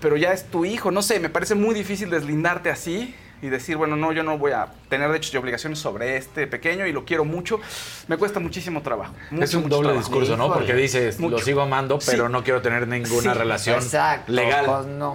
pero 0.00 0.16
ya 0.16 0.32
es 0.32 0.50
tu 0.50 0.64
hijo, 0.64 0.90
no 0.90 1.02
sé, 1.02 1.20
me 1.20 1.28
parece 1.28 1.54
muy 1.54 1.74
difícil 1.74 2.08
deslindarte 2.08 2.70
así 2.70 3.14
y 3.44 3.50
decir, 3.50 3.76
bueno, 3.76 3.94
no, 3.94 4.10
yo 4.10 4.22
no 4.22 4.38
voy 4.38 4.52
a 4.52 4.68
tener 4.88 5.06
derechos 5.08 5.34
y 5.34 5.36
obligaciones 5.36 5.78
sobre 5.78 6.16
este 6.16 6.46
pequeño 6.46 6.86
y 6.86 6.92
lo 6.92 7.04
quiero 7.04 7.26
mucho, 7.26 7.60
me 8.08 8.16
cuesta 8.16 8.40
muchísimo 8.40 8.80
trabajo. 8.80 9.12
es 9.38 9.52
un 9.52 9.68
doble 9.68 9.88
trabajo. 9.90 9.98
discurso, 9.98 10.36
¿no? 10.38 10.50
Porque 10.50 10.72
dices, 10.72 11.20
lo 11.20 11.38
sigo 11.38 11.60
amando, 11.60 11.98
pero 12.06 12.26
Sí. 12.26 12.32
no 12.32 12.42
quiero 12.42 12.62
tener 12.62 12.88
ninguna 12.88 13.34
Sí. 13.34 13.38
relación 13.38 13.76
Exacto, 13.76 14.32
legal. 14.32 14.64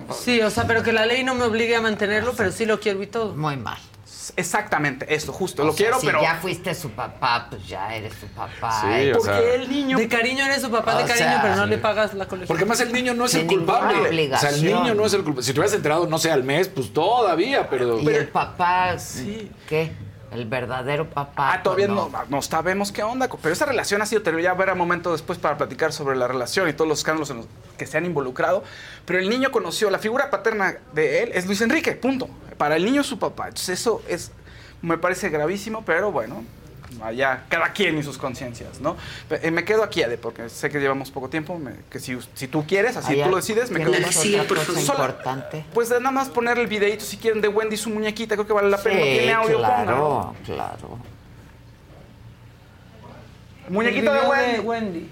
pues 0.06 0.20
Sí, 0.20 0.40
o 0.42 0.52
sea, 0.52 0.68
pero 0.68 0.84
que 0.84 0.94
la 0.94 1.08
ley 1.08 1.24
no 1.24 1.34
me 1.34 1.44
obligue 1.46 1.76
a 1.76 1.82
mantenerlo, 1.82 2.34
pero 2.38 2.52
sí 2.52 2.68
lo 2.68 2.80
quiero 2.80 3.02
y 3.02 3.08
todo. 3.08 3.36
Muy 3.36 3.58
mal. 3.58 3.80
Exactamente, 4.36 5.14
esto, 5.14 5.32
justo, 5.32 5.62
O 5.64 5.66
lo 5.66 5.72
sea, 5.74 5.78
quiero, 5.86 6.00
si 6.00 6.06
pero... 6.08 6.22
ya 6.22 6.36
fuiste 6.36 6.74
su 6.76 6.92
papá, 6.92 7.48
pues 7.50 7.68
ya 7.68 7.96
eres 7.96 8.14
su 8.14 8.28
papá. 8.28 8.82
Sí, 8.82 8.88
¿eh? 8.90 9.14
o 9.14 9.20
sea- 9.22 9.36
Porque 9.36 9.56
el 9.56 9.70
niño. 9.70 9.98
De 9.98 10.08
cariño 10.08 10.46
eres 10.46 10.62
su 10.62 10.70
papá 10.72 10.98
de 10.98 11.06
cariño, 11.06 11.30
sea, 11.30 11.42
pero 11.42 11.56
no 11.56 11.64
sí. 11.64 11.70
le 11.70 11.78
pagas 11.78 12.14
la 12.14 12.28
colección. 12.28 12.48
Porque 12.48 12.66
más 12.66 12.80
el 12.82 12.92
niño 12.94 13.14
no 13.14 13.26
es 13.26 13.32
Sin 13.32 13.42
el 13.42 13.48
culpable. 13.48 14.34
O 14.34 14.38
sea, 14.38 14.50
el 14.50 14.64
niño 14.64 14.94
no 14.94 15.06
es 15.06 15.14
el 15.14 15.24
culpable. 15.24 15.44
Si 15.44 15.54
te 15.54 15.60
hubieras 15.60 15.76
enterado, 15.76 16.08
no 16.08 16.18
sé, 16.18 16.32
al 16.32 16.44
mes, 16.44 16.68
pues 16.68 16.94
todavía, 16.94 17.70
pero. 17.70 18.00
Y 18.00 18.08
el 18.08 18.28
papá, 18.28 18.96
¿qué? 19.68 19.92
El 20.32 20.46
verdadero 20.46 21.10
papá. 21.10 21.54
Ah, 21.54 21.64
todavía 21.64 21.88
no, 21.88 22.12
no 22.30 22.42
sabemos 22.42 22.92
qué 22.92 23.02
onda, 23.02 23.28
pero 23.42 23.52
esa 23.52 23.66
relación 23.66 24.02
ha 24.02 24.06
sido 24.06 24.22
terrible. 24.22 24.44
Ya 24.44 24.52
habrá 24.52 24.76
momento 24.76 25.12
después 25.12 25.40
para 25.40 25.58
platicar 25.58 25.92
sobre 25.92 26.16
la 26.16 26.28
relación 26.28 26.70
y 26.70 26.74
todos 26.74 26.88
los 26.88 27.00
escándalos 27.00 27.32
en 27.32 27.38
los 27.38 27.48
que 27.78 27.88
se 27.88 27.98
han 27.98 28.06
involucrado. 28.06 28.64
Pero 29.06 29.20
el 29.20 29.30
niño 29.30 29.52
conoció, 29.52 29.90
la 29.90 30.00
figura 30.00 30.30
paterna 30.30 30.76
de 30.94 31.24
él 31.24 31.32
es 31.34 31.48
Luis 31.48 31.62
Enrique, 31.62 31.94
punto. 31.94 32.30
Para 32.58 32.76
el 32.76 32.86
niño 32.86 33.02
es 33.02 33.08
su 33.08 33.18
papá. 33.18 33.48
Entonces 33.48 33.80
eso 33.80 34.04
es, 34.08 34.32
me 34.82 34.98
parece 34.98 35.30
gravísimo, 35.30 35.84
pero 35.84 36.12
bueno, 36.12 36.44
allá 37.04 37.44
cada 37.50 37.72
quien 37.72 37.98
y 37.98 38.04
sus 38.04 38.18
conciencias, 38.18 38.80
¿no? 38.82 38.98
Eh, 39.30 39.52
me 39.52 39.64
quedo 39.64 39.84
aquí, 39.84 40.02
Ade, 40.04 40.18
porque 40.18 40.50
sé 40.50 40.70
que 40.70 40.80
llevamos 40.80 41.12
poco 41.12 41.30
tiempo, 41.30 41.58
me- 41.60 41.76
que 41.90 42.00
si, 42.00 42.18
si 42.34 42.48
tú 42.48 42.66
quieres, 42.68 42.98
así 42.98 43.14
Ay, 43.14 43.24
tú 43.24 43.30
lo 43.30 43.36
decides, 43.38 43.70
me 43.72 43.80
quedo 43.80 43.92
¿tienes 43.92 44.16
más. 44.16 44.26
otra 44.46 44.66
cosa 44.66 44.82
Sola- 44.82 45.00
importante? 45.06 45.66
Pues 45.74 45.90
nada 45.90 46.12
más 46.12 46.30
poner 46.30 46.58
el 46.58 46.68
videito 46.68 47.04
si 47.06 47.18
quieren 47.18 47.42
de 47.42 47.48
Wendy 47.48 47.78
su 47.78 47.90
muñequita, 47.90 48.36
creo 48.36 48.48
que 48.48 48.54
vale 48.54 48.70
la 48.70 48.78
pena. 48.82 48.96
Sí, 49.02 49.02
tiene 49.20 49.34
audio, 49.34 49.58
claro, 49.60 49.86
pónganlo. 49.86 50.36
claro. 50.46 51.00
Muñequito 53.70 54.12
de 54.14 54.20
Wendy. 54.22 54.60
Wendy. 54.62 55.10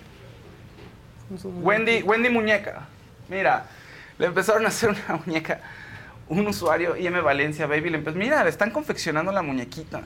Con 1.30 1.40
su 1.40 1.50
Wendy, 1.50 2.02
Wendy 2.04 2.30
Muñeca. 2.30 2.88
Mira, 3.30 3.66
le 4.18 4.28
empezaron 4.28 4.66
a 4.66 4.70
hacer 4.70 4.90
una 4.90 5.22
muñeca. 5.26 5.60
Un 6.30 6.48
usuario, 6.48 6.98
IM 6.98 7.22
Valencia 7.24 7.68
Baby, 7.68 7.90
le 7.92 7.98
empezó, 8.00 8.18
mira, 8.18 8.44
le 8.44 8.50
están 8.50 8.72
confeccionando 8.72 9.32
la 9.32 9.42
muñequita. 9.42 10.02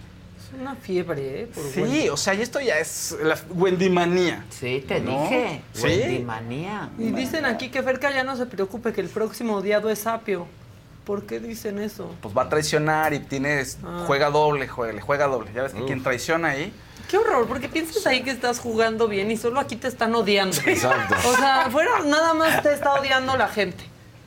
Una 0.60 0.76
fiebre, 0.76 1.42
¿eh? 1.44 1.48
Por 1.54 1.64
Sí, 1.64 1.82
Wendy. 1.82 2.10
o 2.10 2.18
sea, 2.18 2.34
y 2.34 2.42
esto 2.42 2.60
ya 2.60 2.78
es 2.80 3.16
la 3.24 3.38
Wendy 3.52 3.90
manía. 3.90 4.46
Sí, 4.50 4.84
te 4.88 5.00
¿No? 5.00 5.24
dije. 5.24 5.62
Sí. 5.74 5.84
Wendy 5.84 6.20
manía. 6.20 6.90
Y 7.00 7.12
dicen 7.12 7.46
aquí 7.46 7.70
que 7.70 7.82
Ferca 7.84 8.12
ya 8.12 8.24
no 8.24 8.36
se 8.36 8.46
preocupe 8.46 8.92
que 8.94 9.02
el 9.02 9.10
próximo 9.10 9.56
odiado 9.58 9.90
es 9.90 10.06
Apio. 10.08 10.48
¿Por 11.06 11.26
qué 11.26 11.40
dicen 11.40 11.80
eso? 11.80 12.14
Pues 12.22 12.38
va 12.38 12.44
a 12.44 12.50
traicionar 12.50 13.14
y 13.14 13.20
tienes, 13.20 13.80
Ah. 13.84 14.04
juega 14.06 14.30
doble, 14.30 14.68
juega, 14.68 14.94
le 14.94 15.02
juega 15.02 15.28
doble. 15.28 15.52
Ya 15.54 15.64
ves 15.64 15.74
que 15.74 15.84
quien 15.86 16.04
traiciona 16.04 16.50
ahí. 16.50 16.72
Qué 17.10 17.18
horror, 17.18 17.48
porque 17.48 17.68
piensas 17.68 18.06
ahí 18.06 18.22
que 18.24 18.30
estás 18.32 18.60
jugando 18.60 19.08
bien 19.08 19.32
y 19.32 19.38
solo 19.38 19.60
aquí 19.60 19.76
te 19.76 19.88
están 19.88 20.14
odiando. 20.16 20.56
Exacto. 20.66 21.16
O 21.28 21.36
sea, 21.36 21.68
fuera 21.72 22.00
nada 22.06 22.34
más 22.34 22.62
te 22.62 22.74
está 22.74 22.94
odiando 22.94 23.36
la 23.36 23.48
gente. 23.48 23.84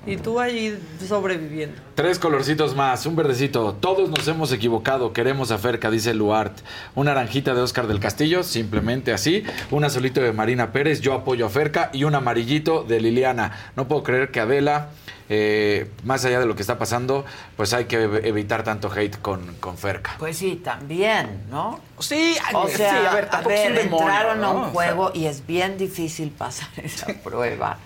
Y 0.06 0.16
tú 0.16 0.38
ahí 0.40 0.78
sobreviviendo. 1.06 1.80
Tres 1.94 2.18
colorcitos 2.18 2.74
más, 2.74 3.06
un 3.06 3.16
verdecito. 3.16 3.74
Todos 3.80 4.10
nos 4.10 4.26
hemos 4.28 4.52
equivocado, 4.52 5.12
queremos 5.12 5.50
a 5.50 5.58
Ferca, 5.58 5.90
dice 5.90 6.12
Luart. 6.14 6.58
Una 6.94 7.14
naranjita 7.14 7.54
de 7.54 7.60
Oscar 7.62 7.86
del 7.86 8.00
Castillo, 8.00 8.42
simplemente 8.42 9.12
así. 9.12 9.44
Un 9.70 9.84
azulito 9.84 10.20
de 10.20 10.32
Marina 10.32 10.72
Pérez, 10.72 11.00
yo 11.00 11.14
apoyo 11.14 11.46
a 11.46 11.48
Ferca. 11.48 11.90
Y 11.92 12.04
un 12.04 12.14
amarillito 12.14 12.82
de 12.84 13.00
Liliana. 13.00 13.52
No 13.76 13.86
puedo 13.88 14.02
creer 14.02 14.30
que 14.30 14.40
Adela, 14.40 14.88
eh, 15.28 15.88
más 16.04 16.24
allá 16.24 16.40
de 16.40 16.46
lo 16.46 16.54
que 16.56 16.62
está 16.62 16.78
pasando, 16.78 17.24
pues 17.56 17.72
hay 17.72 17.84
que 17.86 18.06
ev- 18.08 18.20
evitar 18.24 18.62
tanto 18.64 18.90
hate 18.92 19.16
con, 19.22 19.54
con 19.60 19.78
Ferca. 19.78 20.16
Pues 20.18 20.36
sí, 20.36 20.60
también, 20.62 21.44
¿no? 21.50 21.80
Sí, 22.00 22.36
O 22.52 22.68
sí, 22.68 22.76
sea, 22.76 23.10
a 23.10 23.14
ver, 23.14 23.28
es 23.50 23.74
demonio, 23.84 24.06
entraron 24.08 24.44
a 24.44 24.50
un 24.50 24.56
O 24.56 24.64
sea- 24.64 24.72
juego 24.72 25.10
y 25.14 25.26
es 25.26 25.46
bien 25.46 25.78
difícil 25.78 26.30
pasar 26.30 26.68
esa 26.76 27.06
prueba, 27.22 27.78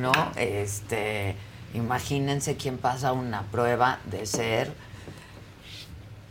¿no? 0.00 0.12
Este, 0.36 1.34
imagínense 1.74 2.56
quién 2.56 2.78
pasa 2.78 3.12
una 3.12 3.42
prueba 3.42 3.98
de 4.06 4.26
ser, 4.26 4.72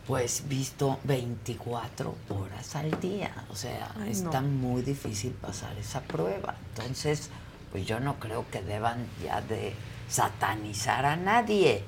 pues, 0.06 0.48
visto 0.48 0.98
24 1.04 2.14
horas 2.30 2.74
al 2.76 2.98
día. 3.00 3.30
O 3.50 3.56
sea, 3.56 3.90
Ay, 4.00 4.10
está 4.12 4.40
no. 4.40 4.48
muy 4.48 4.82
difícil 4.82 5.32
pasar 5.32 5.76
esa 5.78 6.00
prueba. 6.00 6.54
Entonces, 6.74 7.30
pues 7.72 7.86
yo 7.86 8.00
no 8.00 8.14
creo 8.18 8.46
que 8.50 8.62
deban 8.62 9.06
ya 9.22 9.40
de 9.42 9.74
satanizar 10.08 11.04
a 11.04 11.16
nadie. 11.16 11.84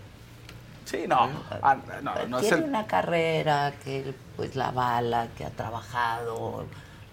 Sí, 0.85 1.05
no. 1.09 1.31
Ah, 1.63 1.77
no, 2.03 2.27
no 2.27 2.39
es 2.39 2.49
Tiene 2.49 2.65
el- 2.65 2.69
una 2.71 2.87
carrera 2.87 3.73
que 3.85 4.13
pues 4.37 4.57
la 4.57 4.71
bala, 4.73 5.29
que 5.39 5.45
ha 5.45 5.51
trabajado, 5.51 6.67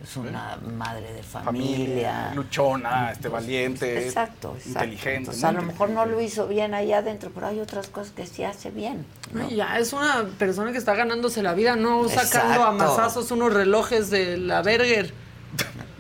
es 0.04 0.16
una 0.16 0.58
madre 0.78 1.12
de 1.12 1.24
familia. 1.24 2.32
luchona, 2.36 3.12
este, 3.12 3.30
valiente, 3.30 4.06
Exacto, 4.06 4.54
exacto. 4.56 4.70
inteligente. 4.70 5.18
Entonces, 5.18 5.44
a 5.44 5.52
lo 5.52 5.64
mejor 5.64 5.90
no 5.90 6.06
lo 6.06 6.22
hizo 6.22 6.48
bien 6.48 6.74
ahí 6.74 6.94
adentro, 6.94 7.32
pero 7.34 7.48
hay 7.48 7.60
otras 7.60 7.88
cosas 7.88 8.12
que 8.14 8.26
sí 8.28 8.44
hace 8.44 8.70
bien. 8.70 9.06
¿no? 9.34 9.50
Ya 9.50 9.80
es 9.80 9.94
una 9.94 10.26
persona 10.38 10.72
que 10.72 10.78
está 10.78 10.94
ganándose 10.94 11.42
la 11.42 11.54
vida, 11.54 11.76
no 11.76 12.08
sacando 12.10 12.64
a 12.64 12.72
Exacto. 12.74 12.74
mazazos 12.78 13.32
unos 13.32 13.54
relojes 13.54 14.10
de 14.12 14.38
la 14.38 14.62
Berger. 14.62 15.14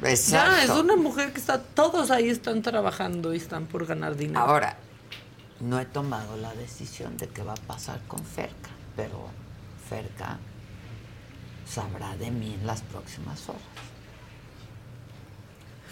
Exacto. 0.03 0.55
Ya, 0.57 0.63
es 0.63 0.69
una 0.69 0.95
mujer 0.95 1.33
que 1.33 1.39
está, 1.39 1.59
todos 1.59 2.11
ahí 2.11 2.29
están 2.29 2.61
trabajando 2.61 3.33
y 3.33 3.37
están 3.37 3.65
por 3.65 3.85
ganar 3.87 4.15
dinero. 4.15 4.39
Ahora, 4.41 4.77
no 5.59 5.79
he 5.79 5.85
tomado 5.85 6.37
la 6.37 6.53
decisión 6.53 7.17
de 7.17 7.27
qué 7.29 7.41
va 7.41 7.53
a 7.53 7.67
pasar 7.67 7.99
con 8.07 8.23
Ferca, 8.23 8.69
pero 8.95 9.27
Ferca 9.89 10.37
sabrá 11.69 12.15
de 12.17 12.31
mí 12.31 12.53
en 12.53 12.65
las 12.65 12.81
próximas 12.81 13.47
horas. 13.49 13.61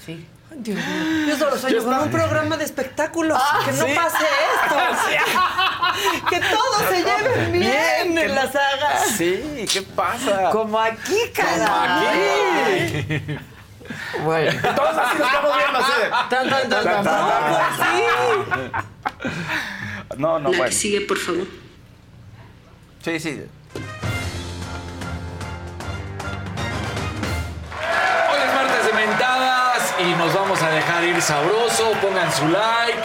Sí. 0.05 0.27
Dios 0.57 0.77
mío. 0.77 1.27
Yo 1.27 1.37
solo 1.37 1.57
sueño 1.57 1.83
con 1.83 1.93
un 1.99 2.11
programa 2.11 2.55
de 2.55 2.65
espectáculos. 2.65 3.37
Ah, 3.41 3.61
que 3.65 3.71
no 3.71 3.85
¿sí? 3.85 3.93
pase 3.95 4.25
esto. 4.63 4.75
que 6.29 6.39
todos 6.39 6.89
se 6.89 7.03
lleven 7.03 7.51
bien, 7.51 8.17
en 8.17 8.35
la 8.35 8.51
saga. 8.51 8.99
Sí, 9.17 9.65
¿qué 9.71 9.81
pasa? 9.81 10.49
Como 10.51 10.79
aquí, 10.79 11.17
Como 11.35 11.65
aquí. 11.65 13.37
Bueno. 14.23 14.61
Todos 14.75 14.97
así 14.97 15.17
nos 15.19 15.27
estamos 15.27 15.57
viendo 15.57 15.79
así. 15.79 15.91
Tan, 16.29 16.49
tan, 16.49 16.69
tan, 16.69 16.83
tan. 16.83 17.03
No, 17.03 17.29
pues 17.47 17.89
sí. 17.89 19.31
No, 20.17 20.39
no, 20.39 20.49
La 20.51 20.57
bueno. 20.57 20.65
que 20.65 20.71
sigue, 20.71 21.01
por 21.01 21.17
favor. 21.17 21.47
Sí, 23.03 23.19
sí. 23.19 23.43
Y 29.99 30.15
nos 30.17 30.33
vamos 30.33 30.61
a 30.61 30.69
dejar 30.69 31.03
ir 31.03 31.21
sabroso. 31.21 31.91
Pongan 32.01 32.31
su 32.31 32.47
like. 32.47 32.99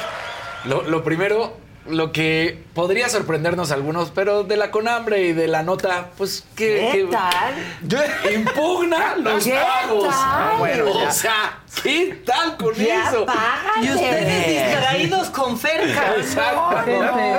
Lo 0.64 1.02
primero, 1.02 1.56
lo 1.86 2.12
que 2.12 2.62
podría 2.80 3.10
sorprendernos 3.10 3.70
a 3.72 3.74
algunos, 3.74 4.10
pero 4.10 4.42
de 4.42 4.56
la 4.56 4.70
conhambre 4.70 5.20
y 5.26 5.34
de 5.34 5.48
la 5.48 5.62
nota, 5.62 6.08
pues 6.16 6.44
que. 6.56 6.88
¿Qué 6.92 6.98
que- 7.00 7.08
tal? 7.08 8.32
Impugna 8.34 9.16
los 9.16 9.44
¿Qué 9.44 9.52
pagos. 9.52 10.08
tal? 10.08 10.56
Bueno, 10.58 10.84
o 10.90 11.10
sea, 11.12 11.58
¿qué 11.82 12.22
tal 12.24 12.56
con 12.56 12.72
Ya 12.74 13.10
eso? 13.10 13.26
págale. 13.26 13.86
Y 13.86 13.90
ustedes 13.90 14.48
distraídos 14.70 15.28
con 15.28 15.58
Ferca. 15.58 16.14
Exactamente. 16.16 17.38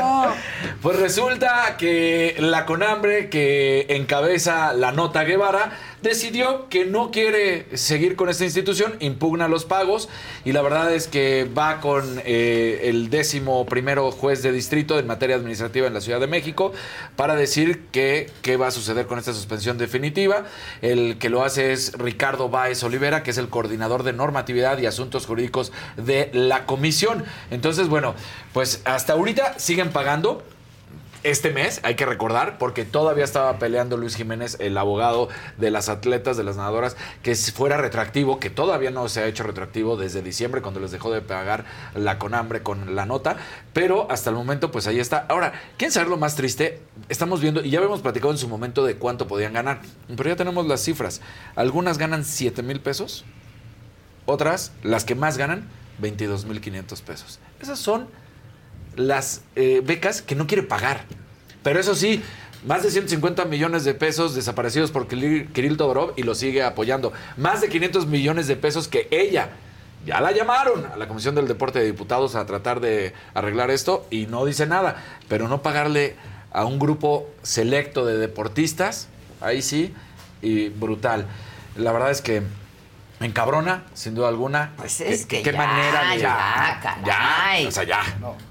Pues 0.83 0.99
resulta 0.99 1.75
que 1.77 2.35
la 2.39 2.65
Conambre, 2.67 3.29
que 3.29 3.85
encabeza 3.89 4.73
la 4.73 4.91
nota 4.91 5.23
Guevara, 5.23 5.71
decidió 6.01 6.67
que 6.69 6.85
no 6.85 7.11
quiere 7.11 7.67
seguir 7.77 8.15
con 8.15 8.29
esta 8.29 8.43
institución, 8.45 8.95
impugna 8.99 9.47
los 9.47 9.65
pagos 9.65 10.09
y 10.43 10.51
la 10.53 10.63
verdad 10.63 10.91
es 10.91 11.07
que 11.07 11.47
va 11.55 11.79
con 11.81 12.19
eh, 12.25 12.81
el 12.85 13.11
décimo 13.11 13.65
primero 13.67 14.09
juez 14.11 14.41
de 14.41 14.51
distrito 14.51 14.97
en 14.97 15.05
materia 15.05 15.30
administrativa 15.35 15.87
en 15.87 15.93
la 15.93 16.01
Ciudad 16.01 16.19
de 16.19 16.27
México 16.27 16.73
para 17.15 17.35
decir 17.35 17.85
qué 17.91 18.57
va 18.59 18.67
a 18.67 18.71
suceder 18.71 19.07
con 19.07 19.19
esta 19.19 19.33
suspensión 19.33 19.77
definitiva. 19.77 20.45
El 20.81 21.17
que 21.17 21.29
lo 21.29 21.43
hace 21.43 21.71
es 21.71 21.93
Ricardo 21.97 22.49
Báez 22.49 22.83
Olivera, 22.83 23.23
que 23.23 23.31
es 23.31 23.37
el 23.37 23.49
coordinador 23.49 24.03
de 24.03 24.13
normatividad 24.13 24.77
y 24.79 24.85
asuntos 24.85 25.25
jurídicos 25.25 25.71
de 25.97 26.29
la 26.33 26.65
comisión. 26.65 27.23
Entonces, 27.49 27.87
bueno, 27.87 28.15
pues 28.53 28.81
hasta 28.85 29.13
ahorita 29.13 29.59
siguen 29.59 29.89
pagando 29.91 30.43
este 31.23 31.51
mes, 31.51 31.79
hay 31.83 31.95
que 31.95 32.05
recordar, 32.05 32.57
porque 32.57 32.85
todavía 32.85 33.23
estaba 33.23 33.59
peleando 33.59 33.97
Luis 33.97 34.15
Jiménez, 34.15 34.57
el 34.59 34.77
abogado 34.77 35.29
de 35.57 35.71
las 35.71 35.89
atletas, 35.89 36.37
de 36.37 36.43
las 36.43 36.57
nadadoras, 36.57 36.97
que 37.23 37.35
fuera 37.35 37.77
retroactivo, 37.77 38.39
que 38.39 38.49
todavía 38.49 38.91
no 38.91 39.07
se 39.09 39.21
ha 39.21 39.27
hecho 39.27 39.43
retroactivo 39.43 39.97
desde 39.97 40.21
diciembre, 40.21 40.61
cuando 40.61 40.79
les 40.79 40.91
dejó 40.91 41.11
de 41.11 41.21
pagar 41.21 41.65
la 41.95 42.17
conambre 42.17 42.63
con 42.63 42.95
la 42.95 43.05
nota, 43.05 43.37
pero 43.73 44.07
hasta 44.09 44.29
el 44.29 44.35
momento, 44.35 44.71
pues 44.71 44.87
ahí 44.87 44.99
está. 44.99 45.25
Ahora, 45.29 45.53
¿quieren 45.77 45.91
saber 45.91 46.09
lo 46.09 46.17
más 46.17 46.35
triste? 46.35 46.81
Estamos 47.09 47.41
viendo, 47.41 47.63
y 47.63 47.69
ya 47.69 47.79
habíamos 47.79 48.01
platicado 48.01 48.31
en 48.31 48.37
su 48.37 48.47
momento 48.47 48.83
de 48.85 48.95
cuánto 48.95 49.27
podían 49.27 49.53
ganar, 49.53 49.81
pero 50.15 50.29
ya 50.29 50.35
tenemos 50.35 50.65
las 50.65 50.81
cifras. 50.81 51.21
Algunas 51.55 51.97
ganan 51.97 52.25
7 52.25 52.63
mil 52.63 52.79
pesos, 52.79 53.25
otras, 54.25 54.71
las 54.83 55.05
que 55.05 55.15
más 55.15 55.37
ganan, 55.37 55.67
22 55.99 56.45
mil 56.45 56.61
500 56.61 57.01
pesos. 57.01 57.39
Esas 57.59 57.79
son 57.79 58.07
las 58.95 59.41
eh, 59.55 59.81
becas 59.83 60.21
que 60.21 60.35
no 60.35 60.47
quiere 60.47 60.63
pagar. 60.63 61.05
Pero 61.63 61.79
eso 61.79 61.95
sí, 61.95 62.21
más 62.65 62.83
de 62.83 62.91
150 62.91 63.45
millones 63.45 63.83
de 63.83 63.93
pesos 63.93 64.35
desaparecidos 64.35 64.91
por 64.91 65.07
Kirill 65.07 65.77
Todorov 65.77 66.13
y 66.15 66.23
lo 66.23 66.35
sigue 66.35 66.63
apoyando. 66.63 67.13
Más 67.37 67.61
de 67.61 67.69
500 67.69 68.07
millones 68.07 68.47
de 68.47 68.55
pesos 68.55 68.87
que 68.87 69.07
ella 69.11 69.49
ya 70.05 70.19
la 70.19 70.31
llamaron 70.31 70.85
a 70.85 70.97
la 70.97 71.07
Comisión 71.07 71.35
del 71.35 71.47
Deporte 71.47 71.79
de 71.79 71.85
Diputados 71.85 72.35
a 72.35 72.45
tratar 72.45 72.79
de 72.79 73.13
arreglar 73.33 73.69
esto 73.69 74.05
y 74.09 74.25
no 74.27 74.45
dice 74.45 74.65
nada. 74.65 75.03
Pero 75.27 75.47
no 75.47 75.61
pagarle 75.61 76.15
a 76.51 76.65
un 76.65 76.79
grupo 76.79 77.29
selecto 77.43 78.05
de 78.05 78.17
deportistas, 78.17 79.07
ahí 79.41 79.61
sí, 79.61 79.93
y 80.41 80.69
brutal. 80.69 81.27
La 81.77 81.91
verdad 81.91 82.11
es 82.11 82.21
que 82.21 82.43
me 83.21 83.27
encabrona, 83.27 83.83
sin 83.93 84.15
duda 84.15 84.29
alguna. 84.29 84.71
Pues 84.77 84.99
es 84.99 85.27
¿Qué- 85.27 85.37
que 85.37 85.43
qué 85.43 85.51
ya, 85.51 85.57
manera 85.59 86.09
de 86.09 86.19
ya, 86.19 86.79
caray. 86.81 87.63
ya, 87.63 87.67
o 87.67 87.71
sea, 87.71 87.83
ya, 87.83 88.01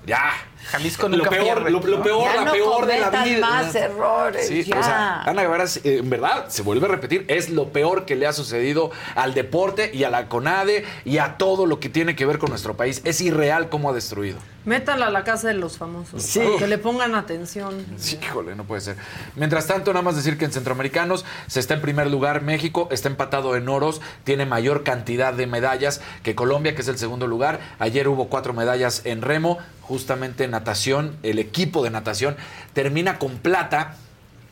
ya. 0.06 0.32
Jalisco 0.68 1.08
lo 1.08 1.16
nunca 1.16 1.30
peor, 1.30 1.44
pierde. 1.44 1.70
lo, 1.70 1.80
lo 1.80 2.02
peor, 2.02 2.34
la 2.34 2.44
no 2.44 2.52
peor 2.52 2.86
de 2.86 3.00
la 3.00 3.10
vida. 3.24 3.40
más 3.40 3.74
errores, 3.74 4.46
Sí, 4.46 4.62
ya. 4.64 4.78
o 4.78 4.82
sea, 4.82 5.22
Ana 5.22 5.42
Guevara, 5.42 5.64
eh, 5.64 5.98
en 5.98 6.10
verdad, 6.10 6.48
se 6.48 6.62
vuelve 6.62 6.86
a 6.86 6.90
repetir, 6.90 7.24
es 7.28 7.50
lo 7.50 7.68
peor 7.70 8.04
que 8.04 8.14
le 8.16 8.26
ha 8.26 8.32
sucedido 8.32 8.90
al 9.14 9.34
deporte 9.34 9.90
y 9.92 10.04
a 10.04 10.10
la 10.10 10.28
CONADE 10.28 10.84
y 11.04 11.18
a 11.18 11.36
todo 11.38 11.66
lo 11.66 11.80
que 11.80 11.88
tiene 11.88 12.14
que 12.14 12.26
ver 12.26 12.38
con 12.38 12.50
nuestro 12.50 12.76
país. 12.76 13.00
Es 13.04 13.20
irreal 13.20 13.68
cómo 13.68 13.90
ha 13.90 13.92
destruido. 13.92 14.38
Métala 14.66 15.06
a 15.06 15.10
la 15.10 15.24
casa 15.24 15.48
de 15.48 15.54
los 15.54 15.78
famosos. 15.78 16.22
Sí. 16.22 16.42
Que 16.58 16.66
le 16.66 16.76
pongan 16.76 17.14
atención. 17.14 17.82
Sí, 17.96 18.18
híjole, 18.22 18.54
no 18.54 18.64
puede 18.64 18.82
ser. 18.82 18.96
Mientras 19.34 19.66
tanto, 19.66 19.92
nada 19.94 20.02
más 20.02 20.16
decir 20.16 20.36
que 20.36 20.44
en 20.44 20.52
centroamericanos 20.52 21.24
se 21.46 21.60
está 21.60 21.74
en 21.74 21.80
primer 21.80 22.08
lugar 22.10 22.42
México, 22.42 22.86
está 22.90 23.08
empatado 23.08 23.56
en 23.56 23.68
oros, 23.70 24.02
tiene 24.24 24.44
mayor 24.44 24.84
cantidad 24.84 25.32
de 25.32 25.46
medallas 25.46 26.02
que 26.22 26.34
Colombia, 26.34 26.74
que 26.74 26.82
es 26.82 26.88
el 26.88 26.98
segundo 26.98 27.26
lugar. 27.26 27.58
Ayer 27.78 28.06
hubo 28.08 28.28
cuatro 28.28 28.52
medallas 28.52 29.00
en 29.04 29.22
remo, 29.22 29.56
justamente 29.90 30.46
natación, 30.46 31.16
el 31.24 31.40
equipo 31.40 31.82
de 31.82 31.90
natación 31.90 32.36
termina 32.74 33.18
con 33.18 33.38
plata. 33.38 33.96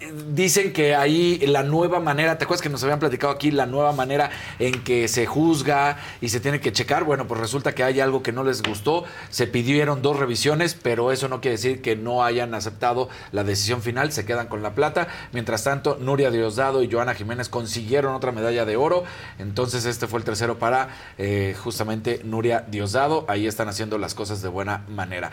Dicen 0.00 0.72
que 0.72 0.94
ahí 0.94 1.38
la 1.38 1.64
nueva 1.64 1.98
manera, 1.98 2.38
¿te 2.38 2.44
acuerdas 2.44 2.62
que 2.62 2.68
nos 2.68 2.84
habían 2.84 3.00
platicado 3.00 3.32
aquí 3.32 3.50
la 3.50 3.66
nueva 3.66 3.92
manera 3.92 4.30
en 4.60 4.84
que 4.84 5.08
se 5.08 5.26
juzga 5.26 5.98
y 6.20 6.28
se 6.28 6.38
tiene 6.38 6.60
que 6.60 6.72
checar? 6.72 7.02
Bueno, 7.02 7.26
pues 7.26 7.40
resulta 7.40 7.74
que 7.74 7.82
hay 7.82 7.98
algo 7.98 8.22
que 8.22 8.30
no 8.30 8.44
les 8.44 8.62
gustó, 8.62 9.04
se 9.28 9.48
pidieron 9.48 10.00
dos 10.00 10.16
revisiones, 10.16 10.74
pero 10.74 11.10
eso 11.10 11.26
no 11.26 11.40
quiere 11.40 11.56
decir 11.56 11.82
que 11.82 11.96
no 11.96 12.22
hayan 12.22 12.54
aceptado 12.54 13.08
la 13.32 13.42
decisión 13.42 13.82
final, 13.82 14.12
se 14.12 14.24
quedan 14.24 14.46
con 14.46 14.62
la 14.62 14.72
plata. 14.72 15.08
Mientras 15.32 15.64
tanto, 15.64 15.98
Nuria 16.00 16.30
Diosdado 16.30 16.84
y 16.84 16.90
Joana 16.90 17.14
Jiménez 17.14 17.48
consiguieron 17.48 18.14
otra 18.14 18.30
medalla 18.30 18.64
de 18.64 18.76
oro, 18.76 19.02
entonces 19.40 19.84
este 19.84 20.06
fue 20.06 20.20
el 20.20 20.24
tercero 20.24 20.60
para 20.60 20.90
eh, 21.18 21.56
justamente 21.60 22.20
Nuria 22.22 22.64
Diosdado, 22.68 23.24
ahí 23.26 23.48
están 23.48 23.68
haciendo 23.68 23.98
las 23.98 24.14
cosas 24.14 24.42
de 24.42 24.48
buena 24.48 24.84
manera. 24.88 25.32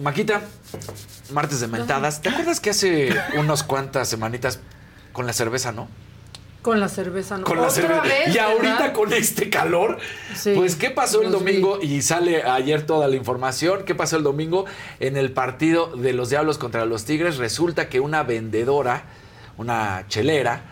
Maquita, 0.00 0.40
martes 1.32 1.60
de 1.60 1.66
mentadas. 1.68 2.22
¿Te 2.22 2.28
acuerdas 2.30 2.60
que 2.60 2.70
hace 2.70 3.14
unas 3.36 3.62
cuantas 3.62 4.08
semanitas 4.08 4.60
con 5.12 5.26
la 5.26 5.32
cerveza, 5.32 5.72
no? 5.72 5.88
Con 6.62 6.78
la 6.78 6.88
cerveza, 6.88 7.38
¿no? 7.38 7.44
Con 7.44 7.60
la 7.60 7.70
cerveza. 7.70 8.02
vez, 8.02 8.34
y 8.34 8.38
ahorita 8.38 8.72
¿verdad? 8.78 8.92
con 8.92 9.12
este 9.12 9.48
calor. 9.48 9.98
Sí, 10.34 10.52
pues, 10.54 10.76
¿qué 10.76 10.90
pasó 10.90 11.22
el 11.22 11.30
domingo? 11.30 11.78
Y 11.82 12.02
sale 12.02 12.42
ayer 12.42 12.84
toda 12.84 13.08
la 13.08 13.16
información. 13.16 13.84
¿Qué 13.86 13.94
pasó 13.94 14.16
el 14.16 14.22
domingo 14.22 14.66
en 15.00 15.16
el 15.16 15.32
partido 15.32 15.94
de 15.96 16.12
los 16.12 16.28
Diablos 16.30 16.58
contra 16.58 16.84
los 16.84 17.04
Tigres? 17.06 17.38
Resulta 17.38 17.88
que 17.88 18.00
una 18.00 18.22
vendedora, 18.24 19.04
una 19.56 20.04
chelera, 20.08 20.62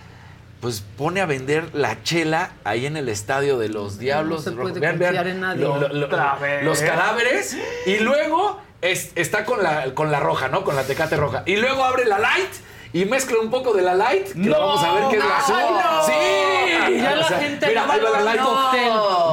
pues 0.60 0.82
pone 0.96 1.20
a 1.22 1.26
vender 1.26 1.74
la 1.74 2.02
chela 2.02 2.50
ahí 2.64 2.84
en 2.84 2.96
el 2.98 3.08
estadio 3.08 3.58
de 3.58 3.68
los 3.70 3.98
Diablos. 3.98 4.44
se 4.44 4.52
puede 4.52 4.78
Vean, 4.80 4.94
confiar 4.98 5.12
vean 5.24 5.26
en 5.28 5.40
nadie. 5.40 5.62
lo- 5.62 5.78
lo- 5.80 5.88
lo- 5.88 6.06
Otra 6.06 6.34
vez. 6.36 6.64
los 6.64 6.80
cadáveres. 6.80 7.56
Y 7.86 7.98
luego 8.00 8.60
es- 8.82 9.12
está 9.14 9.44
con 9.44 9.62
la, 9.62 9.94
con 9.94 10.10
la 10.12 10.20
roja, 10.20 10.48
¿no? 10.48 10.64
Con 10.64 10.76
la 10.76 10.82
tecate 10.84 11.16
roja. 11.16 11.42
Y 11.46 11.56
luego 11.56 11.84
abre 11.84 12.04
la 12.04 12.18
light. 12.18 12.50
Y 12.92 13.04
mezcla 13.04 13.38
un 13.38 13.50
poco 13.50 13.74
de 13.74 13.82
la 13.82 13.94
light, 13.94 14.28
que 14.32 14.38
No, 14.38 14.58
vamos 14.58 14.82
a 14.82 14.92
ver 14.94 15.08
qué 15.10 15.16
es 15.18 15.24
la 15.24 15.36
ay, 15.36 15.42
azul. 15.42 15.56
no. 15.74 16.06
Sí, 16.06 16.96
Ya 17.02 17.16
la 17.16 17.24
O 17.24 17.28
sea, 17.28 17.38
gente 17.38 17.66
mira, 17.66 17.84
no 17.86 17.92
ahí 17.92 18.00
va 18.00 18.10
la 18.10 18.20
light. 18.34 18.40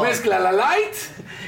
Mezcla 0.04 0.40
la 0.40 0.52
light 0.52 0.94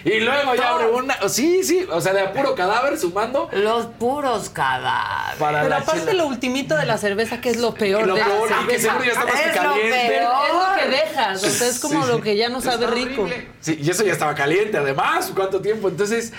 y 0.08 0.20
luego 0.22 0.56
ya 0.56 0.70
abre 0.70 0.88
una. 0.90 1.30
Sí, 1.30 1.64
sí, 1.64 1.86
o 1.92 2.00
sea, 2.02 2.14
de 2.14 2.22
a 2.22 2.34
puro 2.34 2.56
cadáver 2.56 2.98
sumando 2.98 3.50
Los 3.52 3.86
puros 3.88 4.50
cadáveres. 4.50 5.38
para 5.40 5.60
Pero 5.64 5.70
la 5.70 5.78
aparte 5.78 6.02
chela. 6.02 6.14
lo 6.14 6.28
ultimito 6.28 6.76
de 6.76 6.86
la 6.86 6.98
cerveza, 6.98 7.42
que 7.42 7.50
es 7.50 7.58
lo 7.58 7.74
peor 7.74 8.08
Lo 8.08 8.16
de 8.16 8.24
peor, 8.24 8.50
la 8.50 8.62
y 8.62 8.66
que 8.68 8.80
cerveza. 8.80 8.88
seguro 8.90 9.06
ya 9.06 9.12
está 9.12 9.26
más 9.26 9.34
que 9.42 9.50
Es 9.50 9.56
lo 9.56 9.62
caliente. 9.72 10.08
peor. 10.08 10.34
Es 10.48 10.54
lo 10.54 10.76
que 10.84 10.98
dejas, 10.98 11.44
o 11.44 11.50
sea, 11.50 11.68
es 11.68 11.80
como 11.80 12.04
Sí, 12.06 12.12
lo 12.12 12.22
que 12.22 12.36
ya 12.38 12.50
no 12.50 12.62
sabe 12.62 12.88
rico. 12.88 13.28
Sí, 13.60 13.80
y 13.82 13.90
eso 13.90 14.04
ya 14.04 14.14
estaba 14.14 14.36
caliente, 14.36 14.78
además, 14.78 15.32
¿cuánto 15.36 15.62
tiempo? 15.62 15.90
Entonces, 15.90 16.34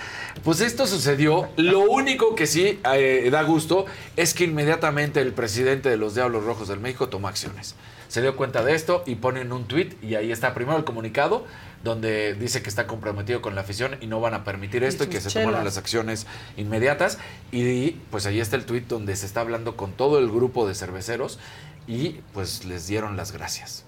pues 0.44 0.60
esto 0.60 0.86
sucedió. 0.86 1.48
Lo 1.56 1.80
único 1.80 2.34
que 2.34 2.46
sí 2.46 2.80
eh, 2.94 3.28
da 3.30 3.42
gusto 3.42 3.86
es 4.16 4.34
que 4.34 4.44
inmediatamente 4.44 5.20
el 5.20 5.32
presidente 5.32 5.88
de 5.88 5.96
los 5.96 6.14
Diablos 6.14 6.44
Rojos 6.44 6.68
del 6.68 6.80
México 6.80 7.08
tomó 7.08 7.28
acciones. 7.28 7.74
Se 8.08 8.22
dio 8.22 8.36
cuenta 8.36 8.64
de 8.64 8.74
esto 8.74 9.02
y 9.06 9.16
pone 9.16 9.42
en 9.42 9.52
un 9.52 9.66
tuit, 9.66 10.02
y 10.02 10.14
ahí 10.14 10.32
está 10.32 10.54
primero 10.54 10.76
el 10.78 10.84
comunicado, 10.84 11.44
donde 11.84 12.34
dice 12.34 12.62
que 12.62 12.68
está 12.68 12.86
comprometido 12.86 13.40
con 13.42 13.54
la 13.54 13.60
afición 13.60 13.98
y 14.00 14.06
no 14.06 14.20
van 14.20 14.34
a 14.34 14.44
permitir 14.44 14.82
esto 14.82 15.04
y, 15.04 15.08
que 15.08 15.20
se 15.20 15.30
tomaron 15.30 15.64
las 15.64 15.76
acciones 15.76 16.26
inmediatas. 16.56 17.18
Y 17.52 17.92
pues 18.10 18.26
ahí 18.26 18.40
está 18.40 18.56
el 18.56 18.64
tuit 18.64 18.86
donde 18.88 19.14
se 19.14 19.26
está 19.26 19.42
hablando 19.42 19.76
con 19.76 19.92
todo 19.92 20.18
el 20.18 20.28
grupo 20.30 20.66
de 20.66 20.74
cerveceros 20.74 21.38
y 21.86 22.20
pues 22.34 22.64
les 22.64 22.86
dieron 22.86 23.16
las 23.16 23.32
gracias 23.32 23.84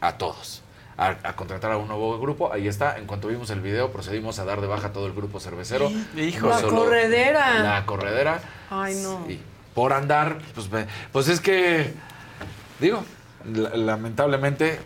a 0.00 0.16
todos. 0.18 0.62
A, 0.96 1.16
a 1.24 1.34
contratar 1.34 1.72
a 1.72 1.76
un 1.76 1.88
nuevo 1.88 2.20
grupo, 2.20 2.52
ahí 2.52 2.68
está. 2.68 2.98
En 2.98 3.06
cuanto 3.06 3.26
vimos 3.26 3.50
el 3.50 3.60
video, 3.60 3.90
procedimos 3.90 4.38
a 4.38 4.44
dar 4.44 4.60
de 4.60 4.68
baja 4.68 4.92
todo 4.92 5.06
el 5.08 5.12
grupo 5.12 5.40
cervecero. 5.40 5.90
Hijo. 6.16 6.48
La 6.48 6.60
Solo 6.60 6.76
corredera. 6.84 7.58
La 7.64 7.84
corredera. 7.86 8.40
Ay, 8.70 8.94
no. 9.02 9.24
Sí. 9.26 9.40
Por 9.74 9.92
andar, 9.92 10.38
pues, 10.54 10.70
me- 10.70 10.86
pues 11.10 11.26
es 11.26 11.40
que, 11.40 11.92
digo, 12.78 13.04
lamentablemente, 13.52 14.78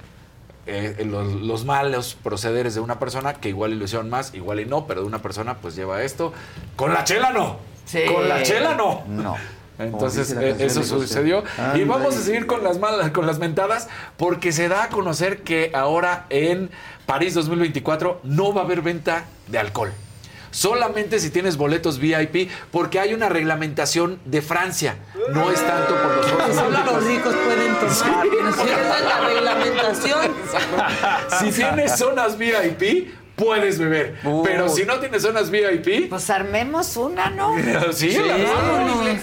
eh, 0.67 1.05
los, 1.07 1.33
los 1.33 1.65
malos 1.65 2.17
procederes 2.23 2.75
de 2.75 2.81
una 2.81 2.99
persona, 2.99 3.35
que 3.35 3.49
igual 3.49 3.81
hicieron 3.83 4.11
más, 4.11 4.35
igual 4.35 4.61
y 4.61 4.67
no, 4.67 4.87
pero 4.87 5.01
de 5.01 5.07
una 5.07 5.23
persona, 5.23 5.59
pues 5.59 5.75
lleva 5.75 6.03
esto. 6.03 6.33
Con 6.77 6.93
la 6.93 7.05
chela 7.05 7.31
no. 7.31 7.59
Sí. 7.85 8.01
Con 8.13 8.29
la 8.29 8.43
chela 8.43 8.75
no. 8.75 9.03
No. 9.09 9.37
Entonces, 9.79 10.33
eh, 10.33 10.57
eso 10.59 10.83
sucedió. 10.83 11.45
Y 11.75 11.85
vamos 11.85 12.17
a 12.17 12.21
seguir 12.21 12.47
con 12.47 12.65
las 12.65 12.79
malas, 12.79 13.11
con 13.13 13.27
las 13.27 13.39
mentadas, 13.39 13.89
porque 14.17 14.53
se 14.53 14.69
da 14.69 14.85
a 14.85 14.89
conocer 14.89 15.43
que 15.43 15.71
ahora 15.73 16.27
en 16.31 16.71
París 17.07 17.35
2024 17.35 18.21
no 18.25 18.53
va 18.53 18.63
a 18.63 18.65
haber 18.65 18.83
venta 18.83 19.25
de 19.47 19.59
alcohol. 19.59 19.93
Solamente 20.59 21.21
si 21.21 21.31
tienes 21.31 21.57
boletos 21.57 22.01
VIP, 22.01 22.51
porque 22.73 22.99
hay 22.99 23.15
una 23.15 23.29
reglamentación 23.29 24.19
de 24.25 24.43
Francia. 24.43 24.97
No 25.33 25.53
es 25.53 25.65
tanto 25.65 25.95
por 25.95 26.17
los 26.17 26.27
Juegos 26.27 26.57
Solo 26.57 26.71
los 26.71 26.95
Olímpicos. 26.95 27.05
ricos 27.05 27.35
pueden 27.45 27.75
tomar. 27.75 28.57
Si 28.57 28.69
esa 28.69 28.99
es 28.99 29.05
la 29.05 29.21
reglamentación. 29.29 30.33
Si 31.39 31.53
tienes 31.53 31.97
zonas 31.97 32.37
VIP, 32.37 33.15
puedes 33.37 33.79
beber. 33.79 34.19
Pero 34.43 34.69
si 34.69 34.85
no 34.85 34.99
tienes 34.99 35.23
zonas 35.23 35.49
VIP, 35.49 36.09
Pues 36.11 36.29
armemos 36.29 36.97
una, 36.97 37.31
¿no? 37.31 37.55
sí, 37.93 38.11
Sí, 38.11 38.19
la 38.19 38.37
verdad. 38.37 39.17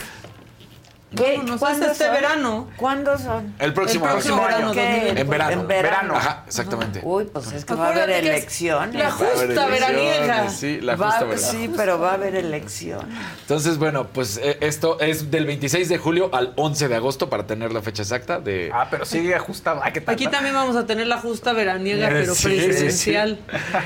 ¿Qué? 1.16 1.42
¿Cuándo 1.58 1.86
es 1.86 1.92
este 1.94 2.06
son? 2.06 2.14
verano. 2.14 2.68
¿Cuándo 2.78 3.18
son? 3.18 3.56
El 3.60 3.74
próximo, 3.74 4.06
El 4.06 4.12
próximo 4.12 4.42
verano, 4.42 4.72
¿Qué? 4.74 4.82
2024. 4.82 5.22
En 5.22 5.30
verano. 5.30 5.62
En 5.62 5.68
verano. 5.68 6.16
Ajá, 6.16 6.44
exactamente. 6.48 7.02
Uy, 7.04 7.26
pues 7.26 7.52
es 7.52 7.66
que 7.66 7.74
va 7.74 7.88
a 7.88 7.92
haber 7.92 8.10
que 8.10 8.20
elecciones. 8.20 8.96
La 8.96 9.12
justa 9.12 9.66
veraniega. 9.68 10.50
Sí, 10.50 10.80
la 10.82 10.98
justa 10.98 11.24
veraniega. 11.26 11.38
sí, 11.38 11.72
pero 11.76 12.00
va 12.00 12.12
a 12.12 12.14
haber 12.16 12.36
elecciones. 12.36 13.16
Entonces, 13.42 13.78
bueno, 13.78 14.08
pues 14.08 14.38
eh, 14.38 14.58
esto 14.62 15.00
es 15.00 15.32
del 15.32 15.46
26 15.46 15.90
de 15.90 15.98
julio 15.98 16.30
al 16.34 16.54
11 16.56 16.88
de 16.88 16.96
agosto 16.96 17.30
para 17.30 17.48
tener 17.48 17.72
la 17.74 17.82
fecha 17.82 18.02
exacta 18.04 18.40
de... 18.40 18.70
Ah, 18.74 18.88
pero 18.92 19.06
sigue 19.06 19.34
ajustado. 19.36 19.82
Ay, 19.84 19.94
¿qué 19.94 20.02
tal? 20.02 20.16
Aquí 20.16 20.28
también 20.28 20.54
vamos 20.56 20.76
a 20.76 20.86
tener 20.86 21.08
la 21.08 21.18
justa 21.20 21.54
veraniega, 21.54 22.08
pero 22.12 22.36
Sí, 22.36 22.50
sí, 22.50 22.60
sí. 22.60 22.66
presidencial. 22.66 23.40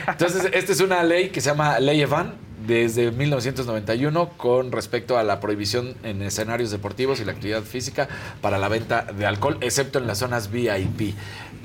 Entonces, 0.08 0.50
esta 0.54 0.72
es 0.72 0.80
una 0.82 1.04
ley 1.04 1.30
que 1.30 1.42
se 1.42 1.50
llama 1.50 1.80
Ley 1.80 2.02
Evan 2.02 2.34
desde 2.70 3.10
1991 3.12 4.30
con 4.38 4.72
respecto 4.72 5.18
a 5.18 5.24
la 5.24 5.40
prohibición 5.40 5.96
en 6.04 6.22
escenarios 6.22 6.70
deportivos 6.70 7.20
y 7.20 7.26
la 7.26 7.32
actividad 7.32 7.64
física 7.64 8.08
para 8.42 8.60
la 8.60 8.68
venta 8.68 9.08
de 9.12 9.26
alcohol, 9.26 9.58
excepto 9.62 9.98
en 9.98 10.06
las 10.06 10.20
zonas 10.20 10.52
VIP. 10.52 11.16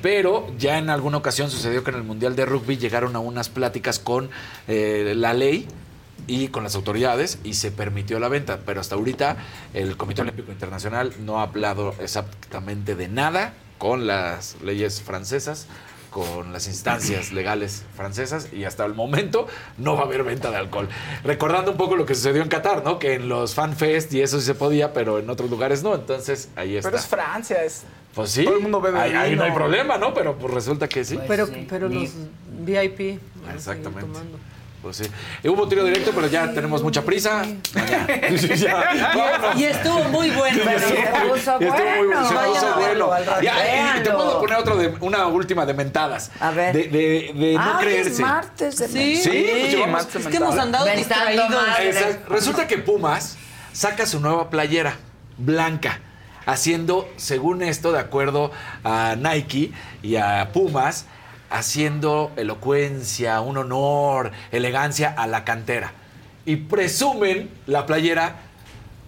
Pero 0.00 0.46
ya 0.58 0.78
en 0.78 0.88
alguna 0.88 1.18
ocasión 1.18 1.50
sucedió 1.50 1.84
que 1.84 1.90
en 1.90 1.98
el 1.98 2.04
Mundial 2.04 2.36
de 2.36 2.46
Rugby 2.46 2.78
llegaron 2.78 3.16
a 3.16 3.18
unas 3.18 3.50
pláticas 3.50 3.98
con 3.98 4.30
eh, 4.66 5.12
la 5.14 5.34
ley 5.34 5.68
y 6.26 6.48
con 6.48 6.64
las 6.64 6.74
autoridades 6.74 7.38
y 7.44 7.52
se 7.52 7.70
permitió 7.70 8.18
la 8.18 8.28
venta. 8.28 8.60
Pero 8.64 8.80
hasta 8.80 8.94
ahorita 8.94 9.36
el 9.74 9.98
Comité 9.98 10.22
Olímpico 10.22 10.52
Internacional 10.52 11.12
no 11.20 11.38
ha 11.38 11.42
hablado 11.42 11.94
exactamente 12.00 12.96
de 12.96 13.08
nada 13.08 13.52
con 13.76 14.06
las 14.06 14.56
leyes 14.62 15.02
francesas 15.02 15.68
con 16.14 16.52
las 16.52 16.68
instancias 16.68 17.32
legales 17.32 17.82
francesas 17.96 18.46
y 18.52 18.62
hasta 18.62 18.84
el 18.84 18.94
momento 18.94 19.48
no 19.78 19.96
va 19.96 20.02
a 20.02 20.04
haber 20.04 20.22
venta 20.22 20.48
de 20.52 20.56
alcohol. 20.58 20.88
Recordando 21.24 21.72
un 21.72 21.76
poco 21.76 21.96
lo 21.96 22.06
que 22.06 22.14
sucedió 22.14 22.40
en 22.40 22.48
Qatar, 22.48 22.84
¿no? 22.84 23.00
Que 23.00 23.14
en 23.14 23.28
los 23.28 23.56
fanfest 23.56 24.14
y 24.14 24.22
eso 24.22 24.38
sí 24.38 24.46
se 24.46 24.54
podía, 24.54 24.92
pero 24.92 25.18
en 25.18 25.28
otros 25.28 25.50
lugares 25.50 25.82
no. 25.82 25.92
Entonces, 25.92 26.50
ahí 26.54 26.76
está. 26.76 26.88
Pero 26.88 27.00
es 27.00 27.08
Francia, 27.08 27.64
es. 27.64 27.82
Pues 28.14 28.30
sí, 28.30 28.44
Todo 28.44 28.54
el 28.54 28.62
mundo 28.62 28.80
bebe 28.80 29.00
ahí, 29.00 29.12
ahí 29.12 29.34
no 29.34 29.42
hay 29.42 29.50
problema, 29.50 29.98
¿no? 29.98 30.14
Pero 30.14 30.38
pues 30.38 30.54
resulta 30.54 30.88
que 30.88 31.04
sí. 31.04 31.18
Pero, 31.26 31.48
pero 31.68 31.88
los 31.88 32.10
VIP. 32.60 33.18
Exactamente. 33.52 34.06
Pues 34.84 34.98
sí. 34.98 35.04
Y 35.42 35.48
hubo 35.48 35.66
tiro 35.66 35.82
directo, 35.82 36.12
pero 36.14 36.26
ya 36.26 36.52
tenemos 36.52 36.82
mucha 36.82 37.00
prisa. 37.02 37.42
Ya. 38.54 39.52
Y 39.56 39.64
estuvo 39.64 40.04
muy 40.10 40.30
bueno. 40.30 40.62
Sí, 40.62 40.94
Se 40.94 41.26
puso 41.26 41.56
y 41.60 41.64
estuvo 41.64 41.90
muy 41.96 42.06
bueno. 42.06 42.28
se 42.28 42.34
puso 42.34 42.66
a 42.66 42.76
bueno. 42.76 43.10
Ya, 43.42 43.96
y 43.98 44.02
te 44.02 44.10
puedo 44.10 44.40
poner 44.40 44.58
otro 44.58 44.76
de, 44.76 44.88
una 45.00 45.26
última 45.26 45.64
de 45.64 45.72
mentadas. 45.74 46.30
A 46.38 46.50
ver. 46.50 46.74
De, 46.76 46.82
de, 46.88 47.32
de 47.34 47.54
no 47.54 47.60
Ah, 47.60 47.78
hoy 47.78 47.86
es 47.86 47.92
creerse. 48.02 48.22
martes 48.22 48.76
de 48.78 48.88
Sí, 48.88 49.16
Sí, 49.16 49.46
pues 49.50 49.72
llevamos- 49.72 50.14
es 50.14 50.26
que 50.26 50.36
hemos 50.36 50.58
andado 50.58 50.84
distraídos. 50.84 51.46
Resulta 52.28 52.66
que 52.66 52.76
Pumas 52.78 53.36
saca 53.72 54.04
su 54.06 54.20
nueva 54.20 54.50
playera 54.50 54.96
blanca, 55.38 56.00
haciendo, 56.46 57.08
según 57.16 57.62
esto, 57.62 57.90
de 57.92 58.00
acuerdo 58.00 58.50
a 58.84 59.16
Nike 59.18 59.72
y 60.02 60.16
a 60.16 60.50
Pumas, 60.52 61.06
haciendo 61.54 62.32
elocuencia, 62.36 63.40
un 63.40 63.56
honor, 63.56 64.32
elegancia 64.50 65.14
a 65.16 65.28
la 65.28 65.44
cantera. 65.44 65.92
Y 66.44 66.56
presumen 66.56 67.48
la 67.66 67.86
playera 67.86 68.36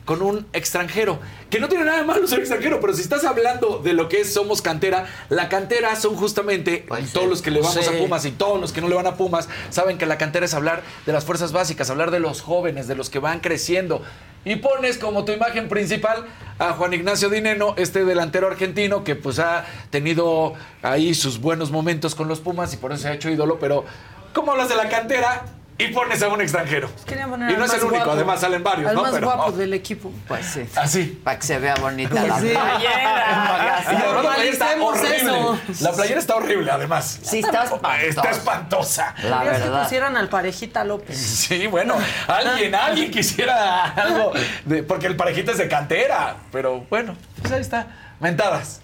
con 0.04 0.22
un 0.22 0.46
extranjero. 0.52 1.18
Que 1.50 1.58
no 1.58 1.68
tiene 1.68 1.84
nada 1.84 1.98
de 1.98 2.04
malo 2.04 2.26
ser 2.28 2.38
extranjero, 2.38 2.80
pero 2.80 2.94
si 2.94 3.02
estás 3.02 3.24
hablando 3.24 3.80
de 3.82 3.92
lo 3.92 4.08
que 4.08 4.20
es 4.20 4.32
Somos 4.32 4.62
Cantera, 4.62 5.06
la 5.28 5.48
cantera 5.48 5.96
son 5.96 6.14
justamente 6.14 6.86
todos 7.12 7.28
los 7.28 7.42
que 7.42 7.50
le 7.50 7.60
vamos 7.60 7.84
sí. 7.84 7.94
a 7.94 7.98
Pumas 7.98 8.24
y 8.24 8.30
todos 8.30 8.60
los 8.60 8.72
que 8.72 8.80
no 8.80 8.88
le 8.88 8.94
van 8.94 9.08
a 9.08 9.16
Pumas, 9.16 9.48
saben 9.70 9.98
que 9.98 10.06
la 10.06 10.16
cantera 10.16 10.46
es 10.46 10.54
hablar 10.54 10.82
de 11.04 11.12
las 11.12 11.24
fuerzas 11.24 11.52
básicas, 11.52 11.90
hablar 11.90 12.12
de 12.12 12.20
los 12.20 12.40
jóvenes, 12.40 12.86
de 12.86 12.94
los 12.94 13.10
que 13.10 13.18
van 13.18 13.40
creciendo. 13.40 14.02
Y 14.46 14.54
pones 14.56 14.96
como 14.96 15.24
tu 15.24 15.32
imagen 15.32 15.68
principal 15.68 16.24
a 16.60 16.72
Juan 16.74 16.94
Ignacio 16.94 17.28
Dineno, 17.28 17.74
este 17.76 18.04
delantero 18.04 18.46
argentino 18.46 19.02
que 19.02 19.16
pues 19.16 19.40
ha 19.40 19.64
tenido 19.90 20.54
ahí 20.82 21.14
sus 21.14 21.40
buenos 21.40 21.72
momentos 21.72 22.14
con 22.14 22.28
los 22.28 22.38
Pumas 22.38 22.72
y 22.72 22.76
por 22.76 22.92
eso 22.92 23.02
se 23.02 23.08
ha 23.08 23.14
hecho 23.14 23.28
ídolo, 23.28 23.58
pero 23.58 23.84
¿cómo 24.32 24.52
hablas 24.52 24.68
de 24.68 24.76
la 24.76 24.88
cantera 24.88 25.44
y 25.78 25.88
pones 25.88 26.22
a 26.22 26.28
un 26.28 26.40
extranjero? 26.40 26.88
Poner 27.28 27.50
Y 27.50 27.56
no 27.56 27.64
es 27.66 27.72
el 27.74 27.80
único, 27.80 27.96
guapo. 27.96 28.10
además 28.12 28.40
salen 28.40 28.62
varios, 28.64 28.88
Al 28.90 28.96
¿no? 28.96 29.02
más 29.02 29.12
Pero- 29.12 29.26
guapo 29.26 29.52
del 29.52 29.74
equipo. 29.74 30.10
Pues 30.26 30.46
sí. 30.46 30.66
Así. 30.74 31.20
Para 31.22 31.38
que 31.38 31.46
se 31.46 31.58
vea 31.58 31.74
bonita 31.76 32.10
Pues 32.10 32.28
la 32.28 32.40
sí. 32.40 32.48
playera. 32.48 32.78
Y 33.86 33.94
además 33.94 34.14
la 34.14 34.20
playera 34.22 34.50
está 34.52 34.82
horrible. 34.82 35.16
eso. 35.16 35.58
La 35.80 35.92
playera 35.92 36.20
está 36.20 36.36
horrible, 36.36 36.70
además. 36.70 37.18
Sí, 37.22 37.38
está 37.40 37.64
espantosa. 37.64 38.02
Está 38.02 38.30
espantosa. 38.30 39.14
La 39.24 39.38
Querías 39.40 39.56
que 39.58 39.62
verdad. 39.64 39.82
pusieran 39.82 40.16
al 40.16 40.28
parejita 40.28 40.84
López. 40.84 41.18
Sí, 41.18 41.66
bueno, 41.66 41.96
alguien, 42.26 42.74
alguien 42.74 43.10
quisiera 43.10 43.84
algo, 43.92 44.32
de- 44.64 44.82
porque 44.82 45.06
el 45.06 45.16
parejita 45.16 45.52
es 45.52 45.58
de 45.58 45.68
cantera, 45.68 46.36
pero 46.52 46.86
bueno, 46.88 47.14
pues 47.42 47.52
ahí 47.52 47.60
está, 47.60 47.86
mentadas. 48.20 48.80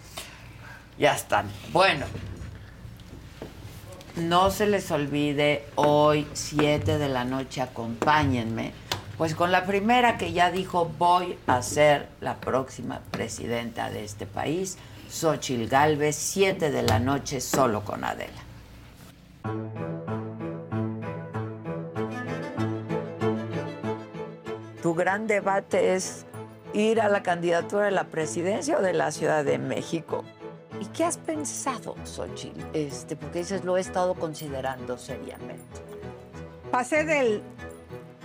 Ya 0.98 1.14
están. 1.14 1.46
Bueno. 1.72 2.04
No 4.16 4.50
se 4.50 4.66
les 4.66 4.90
olvide, 4.90 5.64
hoy, 5.74 6.26
7 6.34 6.98
de 6.98 7.08
la 7.08 7.24
noche, 7.24 7.62
acompáñenme. 7.62 8.72
Pues 9.16 9.34
con 9.34 9.50
la 9.50 9.64
primera 9.64 10.18
que 10.18 10.32
ya 10.32 10.50
dijo, 10.50 10.90
voy 10.98 11.38
a 11.46 11.62
ser 11.62 12.08
la 12.20 12.36
próxima 12.36 13.00
presidenta 13.10 13.88
de 13.88 14.04
este 14.04 14.26
país, 14.26 14.76
Xochil 15.10 15.66
Gálvez, 15.66 16.16
7 16.16 16.70
de 16.70 16.82
la 16.82 16.98
noche, 16.98 17.40
solo 17.40 17.84
con 17.84 18.04
Adela. 18.04 18.42
Tu 24.82 24.94
gran 24.94 25.26
debate 25.26 25.94
es 25.94 26.26
ir 26.74 27.00
a 27.00 27.08
la 27.08 27.22
candidatura 27.22 27.86
de 27.86 27.92
la 27.92 28.04
presidencia 28.04 28.76
o 28.76 28.82
de 28.82 28.92
la 28.92 29.10
Ciudad 29.10 29.42
de 29.42 29.56
México. 29.56 30.22
¿Y 30.82 30.86
qué 30.86 31.04
has 31.04 31.16
pensado, 31.16 31.94
Xochitl? 32.02 32.60
Este, 32.72 33.14
porque 33.14 33.38
dices, 33.38 33.64
lo 33.64 33.76
he 33.76 33.80
estado 33.80 34.14
considerando 34.14 34.98
seriamente. 34.98 35.80
Pasé 36.72 37.04
del 37.04 37.40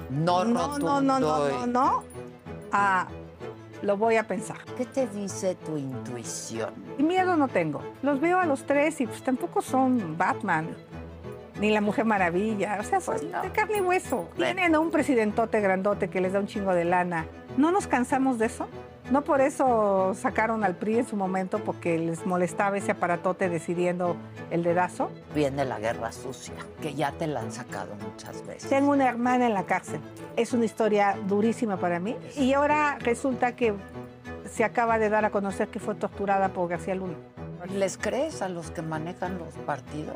No, 0.09 0.43
no, 0.43 0.79
no, 0.79 0.99
no, 0.99 1.19
no, 1.19 1.49
no, 1.49 1.67
no, 1.67 2.03
a 2.71 3.07
lo 3.83 3.95
voy 3.95 4.15
a 4.15 4.23
pensar. 4.23 4.57
¿Qué 4.75 4.85
te 4.85 5.05
dice 5.05 5.53
tu 5.53 5.77
intuición? 5.77 6.73
Y 6.97 7.03
miedo 7.03 7.37
no 7.37 7.47
tengo. 7.47 7.83
Los 8.01 8.19
veo 8.19 8.39
a 8.39 8.45
los 8.47 8.65
tres 8.65 8.99
y 9.01 9.05
pues 9.05 9.21
tampoco 9.21 9.61
son 9.61 10.17
Batman 10.17 10.67
ni 11.59 11.69
la 11.69 11.81
Mujer 11.81 12.05
Maravilla. 12.05 12.77
O 12.79 12.83
sea, 12.83 12.99
son 12.99 13.17
de 13.19 13.51
carne 13.51 13.77
y 13.77 13.81
hueso. 13.81 14.29
Tienen 14.35 14.73
a 14.73 14.79
un 14.79 14.89
presidentote 14.89 15.61
grandote 15.61 16.09
que 16.09 16.21
les 16.21 16.33
da 16.33 16.39
un 16.39 16.47
chingo 16.47 16.73
de 16.73 16.85
lana. 16.85 17.27
¿No 17.55 17.71
nos 17.71 17.85
cansamos 17.85 18.39
de 18.39 18.47
eso? 18.47 18.67
¿No 19.11 19.23
por 19.23 19.39
eso 19.39 20.13
sacaron 20.15 20.65
al 20.65 20.75
PRI 20.75 20.99
en 20.99 21.07
su 21.07 21.15
momento 21.15 21.59
porque 21.59 21.97
les 21.97 22.25
molestaba 22.25 22.77
ese 22.77 22.91
aparatote 22.91 23.47
decidiendo 23.47 24.17
el 24.51 24.63
dedazo? 24.63 25.09
Viene 25.33 25.63
la 25.63 25.79
guerra 25.79 26.11
sucia, 26.11 26.53
que 26.81 26.93
ya 26.93 27.13
te 27.13 27.25
la 27.25 27.39
han 27.39 27.53
sacado 27.53 27.95
muchas 27.95 28.45
veces. 28.45 28.69
Tengo 28.69 28.91
una 28.91 29.07
hermana 29.07 29.47
en 29.47 29.53
la 29.53 29.63
cárcel. 29.63 30.01
Es 30.35 30.51
una 30.51 30.65
historia 30.65 31.17
durísima 31.25 31.77
para 31.77 31.99
mí. 31.99 32.17
Y 32.35 32.51
ahora 32.51 32.97
resulta 32.99 33.55
que 33.55 33.73
se 34.51 34.65
acaba 34.65 34.99
de 34.99 35.09
dar 35.09 35.23
a 35.23 35.29
conocer 35.29 35.69
que 35.69 35.79
fue 35.79 35.95
torturada 35.95 36.49
por 36.49 36.67
García 36.67 36.95
Luna. 36.95 37.15
¿Les 37.73 37.97
crees 37.97 38.41
a 38.41 38.49
los 38.49 38.71
que 38.71 38.81
manejan 38.81 39.37
los 39.37 39.53
partidos? 39.65 40.15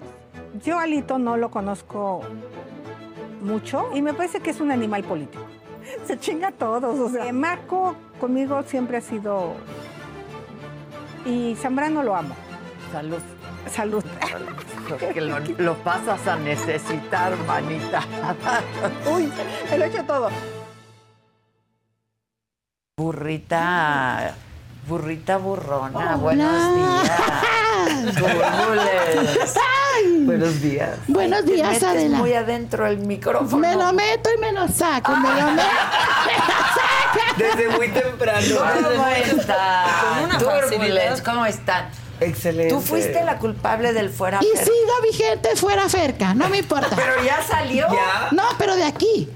Yo 0.63 0.80
Alito 0.80 1.18
no 1.18 1.38
lo 1.38 1.49
conozco 1.49 2.22
mucho 3.41 3.89
y 3.93 4.01
me 4.01 4.13
parece 4.13 4.41
que 4.41 4.49
es 4.49 4.59
un 4.59 4.72
animal 4.72 5.03
político. 5.03 5.45
Se 6.05 6.19
chinga 6.19 6.49
a 6.49 6.51
todos. 6.51 6.99
O 6.99 7.09
sea, 7.09 7.31
Marco 7.33 7.95
conmigo 8.19 8.63
siempre 8.63 8.97
ha 8.97 9.01
sido... 9.01 9.55
Y 11.25 11.55
Zambrano 11.55 12.03
lo 12.03 12.15
amo. 12.15 12.35
Salud. 12.91 13.21
Salud. 13.69 14.03
Porque 14.89 15.21
lo, 15.21 15.39
lo 15.39 15.75
pasas 15.75 16.27
a 16.27 16.35
necesitar, 16.35 17.37
manita. 17.45 18.01
Uy, 19.13 19.31
me 19.69 19.77
lo 19.77 19.85
he 19.85 19.87
hecho 19.87 20.03
todo. 20.03 20.29
Burrita, 22.97 24.35
burrita 24.87 25.37
burrona, 25.37 26.17
buenos 26.17 26.75
días. 26.75 27.11
Burbules. 28.19 29.55
Buenos 30.25 30.61
días. 30.61 30.89
Buenos 31.07 31.45
Te 31.45 31.53
días, 31.53 31.67
metes 31.69 31.83
Adela. 31.83 32.17
muy 32.17 32.33
adentro 32.33 32.85
el 32.87 32.97
micrófono. 32.99 33.57
Me 33.57 33.75
lo 33.75 33.93
meto 33.93 34.29
y 34.35 34.39
me 34.39 34.51
lo 34.51 34.67
saco, 34.67 35.11
me 35.15 35.29
lo 35.41 35.51
meto. 35.51 35.69
Desde 37.37 37.69
muy 37.69 37.87
temprano. 37.89 38.45
¿Cómo 38.57 39.07
está? 39.07 39.85
Con 40.13 40.23
una 40.25 40.37
Turbulence, 40.37 40.77
facilidad. 40.77 41.19
¿Cómo 41.19 41.45
están? 41.45 41.89
Excelente. 42.19 42.73
Tú 42.73 42.81
fuiste 42.81 43.23
la 43.23 43.39
culpable 43.39 43.93
del 43.93 44.11
fuera 44.11 44.37
Y 44.41 44.45
Fer- 44.55 44.63
sigo 44.63 45.01
vigente 45.01 45.55
fuera 45.55 45.89
Ferca, 45.89 46.35
no 46.35 46.49
me 46.49 46.59
importa. 46.59 46.95
Pero 46.95 47.23
ya 47.23 47.41
salió. 47.41 47.87
No, 48.31 48.43
pero 48.59 48.75
de 48.75 48.83
aquí. 48.83 49.27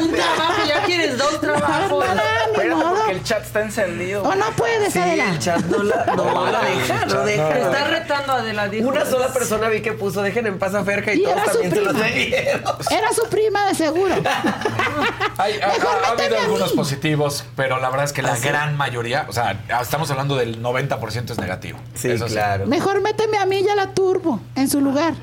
Un 0.00 0.12
trabajo, 0.12 0.62
ya 0.66 0.82
quieres 0.84 1.18
dos 1.18 1.40
trabajos. 1.40 2.04
Espérate, 2.04 2.84
porque 2.84 3.12
el 3.12 3.22
chat 3.22 3.42
está 3.44 3.60
encendido. 3.62 4.22
O 4.22 4.34
no 4.34 4.46
puedes, 4.56 4.92
Sí, 4.92 4.98
Adela. 4.98 5.30
el 5.30 5.38
chat 5.38 5.60
no 5.66 5.82
la, 5.82 6.04
no 6.16 6.50
la 6.50 6.60
deja, 6.62 7.06
no 7.06 7.20
deja. 7.24 7.48
Te 7.48 7.60
está 7.62 7.84
retando 7.84 8.32
Adela, 8.32 8.68
dijo. 8.68 8.88
Una 8.88 9.04
sola 9.06 9.28
persona 9.32 9.68
vi 9.68 9.80
que 9.82 9.92
puso 9.92 10.22
dejen 10.22 10.46
en 10.46 10.58
paz 10.58 10.74
a 10.74 10.84
Ferca 10.84 11.12
y, 11.12 11.20
Y 11.20 11.24
todos 11.24 11.36
era 11.36 11.46
su 11.46 11.52
también 11.60 11.74
se 11.74 11.80
los 11.82 11.94
prima. 11.94 12.36
Era 12.90 13.12
su 13.12 13.28
prima 13.28 13.66
de 13.66 13.74
seguro. 13.74 14.14
Hay, 15.38 15.60
ha, 15.60 15.68
Mejor 15.68 15.88
ha- 16.04 16.08
ha 16.08 16.14
méteme 16.14 16.24
habido 16.24 16.36
a 16.36 16.40
mí. 16.40 16.44
algunos 16.44 16.72
positivos, 16.72 17.44
pero 17.56 17.78
la 17.80 17.88
verdad 17.90 18.04
es 18.06 18.12
que 18.12 18.22
la 18.22 18.32
Ah, 18.34 18.38
gran 18.42 18.76
mayoría, 18.76 19.26
o 19.28 19.32
sea, 19.32 19.58
estamos 19.80 20.10
hablando 20.10 20.36
del 20.36 20.62
90% 20.62 21.30
es 21.32 21.38
negativo. 21.38 21.78
Sí, 21.94 22.10
Eso 22.10 22.26
claro. 22.26 22.66
Mejor 22.66 23.00
méteme 23.00 23.38
a 23.38 23.46
mí 23.46 23.60
y 23.60 23.68
a 23.68 23.74
la 23.74 23.88
turbo 23.94 24.40
en 24.54 24.68
su 24.68 24.80
lugar. 24.80 25.14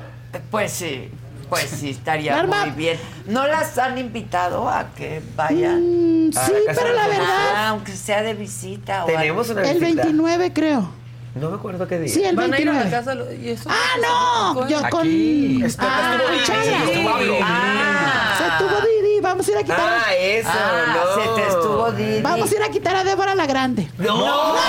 Pues 0.50 0.72
sí, 0.72 1.10
pues 1.48 1.64
sí, 1.70 1.90
estaría 1.90 2.36
Norma. 2.36 2.66
muy 2.66 2.70
bien. 2.74 2.98
¿No 3.26 3.46
las 3.46 3.76
han 3.78 3.98
invitado 3.98 4.68
a 4.68 4.86
que 4.96 5.22
vayan? 5.36 6.28
Mm, 6.28 6.36
A 6.36 6.46
sí, 6.46 6.52
la 6.66 6.72
pero 6.74 6.92
la 6.92 7.06
verdad, 7.08 7.52
Ah, 7.54 7.68
aunque 7.68 7.92
sea 7.96 8.22
de 8.22 8.34
visita 8.34 9.04
o 9.04 9.06
Tenemos 9.06 9.48
algo. 9.50 9.60
una 9.62 9.70
el 9.70 9.78
visita. 9.80 10.02
29 10.02 10.52
creo. 10.52 10.90
No 11.34 11.50
me 11.50 11.56
acuerdo 11.56 11.86
qué 11.86 12.00
día. 12.00 12.12
Sí, 12.12 12.24
el 12.24 12.34
Van 12.34 12.52
a 12.52 12.58
ir 12.58 12.68
a 12.68 12.72
la 12.72 12.78
29. 12.80 12.90
casa 13.30 13.34
y 13.40 13.48
eso. 13.50 13.68
Ah, 13.70 14.54
no, 14.54 14.68
yo 14.68 14.78
con 14.90 15.00
Aquí. 15.00 15.60
ah, 15.62 15.66
Estuvo 15.66 16.44
Chara. 16.44 16.62
Didi, 16.62 16.90
estuvo 16.90 17.10
Pablo. 17.12 17.34
Ah, 17.42 18.34
Se 18.38 18.46
estuvo 18.64 18.80
Didi, 18.80 19.20
vamos 19.20 19.46
a 19.46 19.50
ir 19.52 19.56
a 19.58 19.62
quitar. 19.62 19.80
Ah, 19.80 20.14
eso, 20.14 20.48
ah, 20.52 20.94
no. 21.16 21.22
se 21.22 21.28
te 21.42 21.48
estuvo 21.48 21.92
Didi. 21.92 22.22
Vamos 22.22 22.50
a 22.50 22.54
ir 22.56 22.62
a 22.62 22.68
quitar 22.70 22.96
a 22.96 23.04
Débora 23.04 23.34
la 23.34 23.46
Grande. 23.46 23.88
No. 23.98 24.16
Sí, 24.16 24.60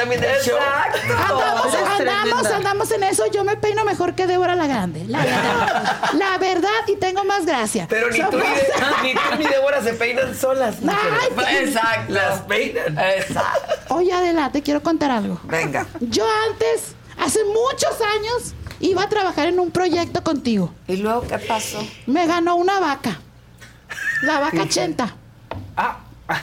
también 0.00 0.20
del 0.20 0.40
show. 0.42 0.58
Andamos, 0.58 1.74
andamos, 2.00 2.46
andamos 2.46 2.90
en 2.92 3.02
eso. 3.04 3.26
Yo 3.30 3.44
me 3.44 3.56
peino 3.56 3.84
mejor 3.84 4.14
que 4.14 4.26
Débora 4.26 4.54
la 4.54 4.66
Grande. 4.66 5.04
La 5.06 5.18
verdad. 5.24 5.94
La 6.14 6.38
verdad, 6.38 6.68
y 6.88 6.96
tengo 6.96 7.24
más 7.24 7.44
gracia. 7.46 7.86
Pero 7.88 8.10
ni 8.10 8.18
tú 8.18 8.36
ni, 8.38 8.42
de- 8.42 9.02
ni 9.02 9.14
tú 9.14 9.20
ni 9.38 9.44
Débora 9.46 9.82
se 9.82 9.92
peinan 9.94 10.34
solas. 10.36 10.76
Ay. 10.86 11.56
Exacto. 11.66 12.12
Las 12.12 12.40
peinan. 12.42 12.98
Exacto. 12.98 13.94
Oye, 13.94 14.12
Adela, 14.12 14.50
te 14.52 14.62
quiero 14.62 14.82
contar 14.82 15.10
algo. 15.10 15.40
Venga. 15.44 15.86
Yo 16.00 16.24
antes, 16.48 16.94
hace 17.18 17.40
muchos 17.44 18.00
años, 18.00 18.54
iba 18.80 19.02
a 19.02 19.08
trabajar 19.08 19.48
en 19.48 19.60
un 19.60 19.70
proyecto 19.70 20.22
contigo. 20.22 20.72
¿Y 20.88 20.96
luego 20.96 21.22
qué 21.22 21.38
pasó? 21.38 21.86
Me 22.06 22.26
ganó 22.26 22.56
una 22.56 22.80
vaca. 22.80 23.18
La 24.22 24.38
vaca 24.40 24.62
80. 24.62 25.14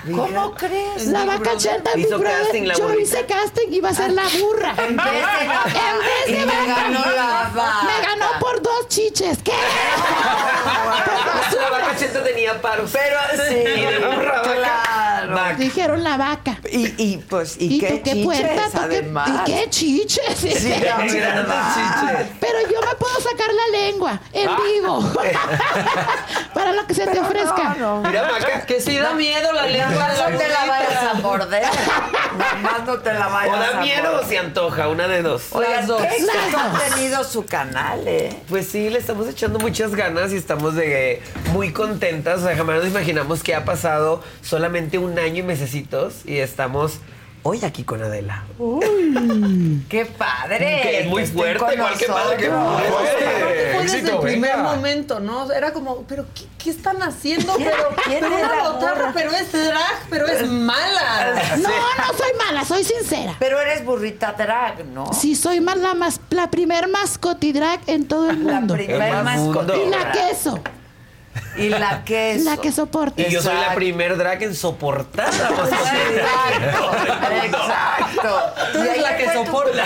¿Cómo 0.06 0.54
crees? 0.54 1.06
La 1.08 1.26
vaca 1.26 1.52
80 1.54 1.94
Big 1.96 2.06
Hizo 2.08 2.20
Brother. 2.20 2.76
Yo 2.78 2.84
burrita. 2.88 3.02
hice 3.02 3.26
casting 3.26 3.68
iba 3.72 3.90
a 3.90 3.94
ser 3.94 4.12
la 4.12 4.24
burra. 4.42 4.74
En 4.78 4.96
vez 4.98 5.06
de 5.06 5.48
vaca. 5.48 5.72
En 6.28 6.36
vez 6.36 6.46
me 6.46 6.46
vaca. 6.46 6.82
ganó 6.82 7.00
la 7.16 7.52
vaca. 7.54 7.84
Me 7.84 8.02
ganó 8.08 8.40
por 8.40 8.62
dos 8.62 8.88
chiches. 8.90 9.40
¿Qué? 9.44 9.54
La 11.58 11.70
vaca 11.70 11.96
cheta 11.98 12.24
tenía 12.24 12.62
paros. 12.62 12.92
Pero 12.92 13.18
sí, 13.48 13.56
Y 13.56 13.82
de 13.86 14.00
burra, 14.00 14.42
vaca. 14.44 15.07
Claro. 15.28 15.58
Dijeron 15.58 16.04
la 16.04 16.18
vaca. 16.18 16.58
Y, 16.72 16.94
y 17.02 17.18
pues, 17.18 17.58
¿y, 17.60 17.76
¿Y 17.76 17.80
qué 17.80 17.88
tú 17.88 18.04
qué 18.04 18.12
chiches, 18.12 18.26
puerta? 18.26 18.64
¿Tú 18.66 18.72
qué- 18.72 18.80
además? 18.98 19.30
¿Y 19.30 19.52
qué 19.52 19.70
chiches? 19.70 20.38
Sí. 20.38 20.50
Pero 22.40 22.60
yo 22.72 22.82
me 22.82 22.96
puedo 22.98 23.16
sacar 23.22 23.48
la 23.54 23.78
lengua 23.80 24.20
en 24.34 24.50
Ah. 24.50 24.58
vivo. 24.64 25.14
Para 26.54 26.74
lo 26.74 26.86
que 26.88 26.94
se 26.94 27.06
te 27.08 27.20
ofrezca. 27.20 27.76
Mira, 28.08 28.24
vaca. 28.24 28.66
Que 28.66 28.82
sí 28.82 28.98
da 28.98 29.14
miedo 29.14 29.52
la 29.54 29.68
lengua 29.68 30.08
la 30.10 30.30
no 30.30 30.38
te 30.38 30.48
la 30.48 30.66
vayas 30.66 31.04
a 31.04 31.14
morder. 31.16 31.64
Nomás 32.56 32.86
no 32.86 32.98
te 33.00 33.14
la 33.14 33.28
vayas 33.28 33.54
O 33.54 33.58
a 33.58 33.60
da 33.74 33.82
miedo 33.82 34.10
o 34.10 34.12
morder. 34.14 34.30
se 34.30 34.38
antoja, 34.38 34.88
una 34.90 35.08
de 35.08 35.22
dos. 35.22 35.44
Qué 35.54 35.60
Las 35.60 35.88
dos. 35.88 36.02
tenido 36.96 37.24
su 37.24 37.46
canal, 37.46 38.08
¿eh? 38.08 38.36
Pues 38.50 38.68
sí, 38.70 38.90
le 38.90 39.00
estamos 39.00 39.28
echando 39.28 39.60
muchas 39.60 39.96
ganas 39.96 40.32
y 40.32 40.38
estamos 40.38 40.76
de 40.76 41.22
muy 41.54 41.72
contentas. 41.72 42.40
O 42.40 42.44
sea, 42.48 42.56
jamás 42.56 42.78
nos 42.78 42.88
imaginamos 42.88 43.44
que 43.44 43.56
ha 43.56 43.66
pasado 43.66 44.24
solamente 44.42 44.98
un 44.98 45.17
año 45.22 45.40
y 45.40 45.44
mesecitos 45.44 46.22
y 46.26 46.38
estamos 46.38 47.00
hoy 47.44 47.64
aquí 47.64 47.84
con 47.84 48.04
Adela. 48.04 48.44
¡Qué 49.90 50.06
padre! 50.06 50.80
Que 50.84 51.00
es 51.02 51.08
muy 51.08 51.22
estén 51.24 51.38
fuerte, 51.38 51.76
igual 51.76 51.98
que 51.98 52.06
padre, 52.08 52.38
que 52.38 52.50
fuerte. 52.50 53.72
Fue 53.74 53.84
desde 53.84 53.98
Éxito, 54.00 54.16
el 54.16 54.20
primer 54.20 54.52
venga. 54.58 54.64
momento, 54.76 55.20
¿no? 55.20 55.52
Era 55.52 55.72
como, 55.72 56.02
pero 56.04 56.26
¿qué, 56.36 56.44
qué 56.62 56.70
están 56.72 57.02
haciendo? 57.04 57.54
¿Quién- 57.56 57.70
Pero, 57.70 57.90
quién 58.06 58.20
pero 58.20 58.38
era 58.38 58.48
una 58.48 58.56
la 58.64 58.70
botarra, 58.70 58.96
burra? 58.96 59.12
pero 59.14 59.32
es 59.32 59.52
drag, 59.52 60.00
pero 60.10 60.28
es 60.28 60.48
mala. 60.50 61.42
No, 61.58 61.70
no 61.70 62.18
soy 62.18 62.32
mala, 62.46 62.66
soy 62.66 62.84
sincera. 62.84 63.36
Pero 63.40 63.60
eres 63.62 63.86
burrita 63.86 64.34
drag, 64.34 64.86
¿no? 64.86 65.14
Sí, 65.14 65.36
soy 65.36 65.62
más 65.62 65.78
la, 65.78 65.94
más, 65.94 66.20
la 66.30 66.50
primer 66.50 66.88
mascotidrag 66.90 67.80
en 67.88 68.08
todo 68.08 68.30
el 68.30 68.46
La 68.46 68.54
mundo. 68.60 68.74
primer 68.74 69.02
El 69.02 69.24
mascota. 69.24 69.74
Y 69.78 69.90
la 69.90 70.12
queso. 70.12 70.60
Y 71.58 71.70
la 71.70 72.04
queso. 72.04 72.46
La 72.50 72.58
que 72.58 72.72
soporta. 72.72 73.22
Y 73.22 73.30
yo 73.32 73.42
soy 73.42 73.56
la 73.56 73.74
primer 73.76 74.18
drag 74.18 74.44
en 74.44 74.56
soportar 74.56 75.34
la 75.34 75.48
Exacto, 75.50 76.92
exacto. 77.44 78.40
Tú 78.74 78.82
eres 78.82 79.02
la 79.02 79.18
que 79.18 79.34
soporta. 79.34 79.84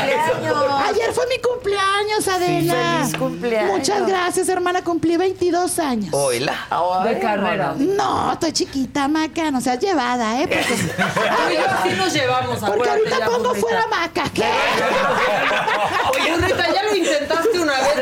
Ayer 0.88 1.12
fue 1.14 1.26
mi 1.28 1.38
cumpleaños, 1.40 2.28
Adela. 2.28 2.74
feliz 3.00 3.16
cumpleaños. 3.18 3.72
Muchas 3.72 4.08
gracias, 4.08 4.50
hermana. 4.50 4.84
Cumplí 4.84 5.18
22 5.18 5.80
años. 5.80 6.14
Oila. 6.14 6.68
Ay, 6.70 7.14
De 7.14 7.20
carrera. 7.20 7.74
No, 7.78 8.34
estoy 8.34 8.52
chiquita, 8.54 9.08
Maca. 9.08 9.52
No 9.52 9.62
seas 9.62 9.80
llevada, 9.80 10.42
¿eh? 10.42 10.48
Porque, 10.48 10.60
así 11.70 11.90
nos 11.98 12.14
llevamos, 12.14 12.60
porque 12.60 12.72
acuérdate 12.74 12.90
ahorita 13.00 13.20
ya, 13.20 13.26
pongo 13.26 13.50
burrita. 13.50 13.62
fuera 13.62 13.88
Maca. 13.88 14.24
¿Qué? 14.34 14.44
Oye, 16.14 16.32
Burrita, 16.36 16.74
ya 16.74 16.84
lo 16.84 16.96
intentaste 16.96 17.60
una 17.60 17.74
vez, 17.74 17.96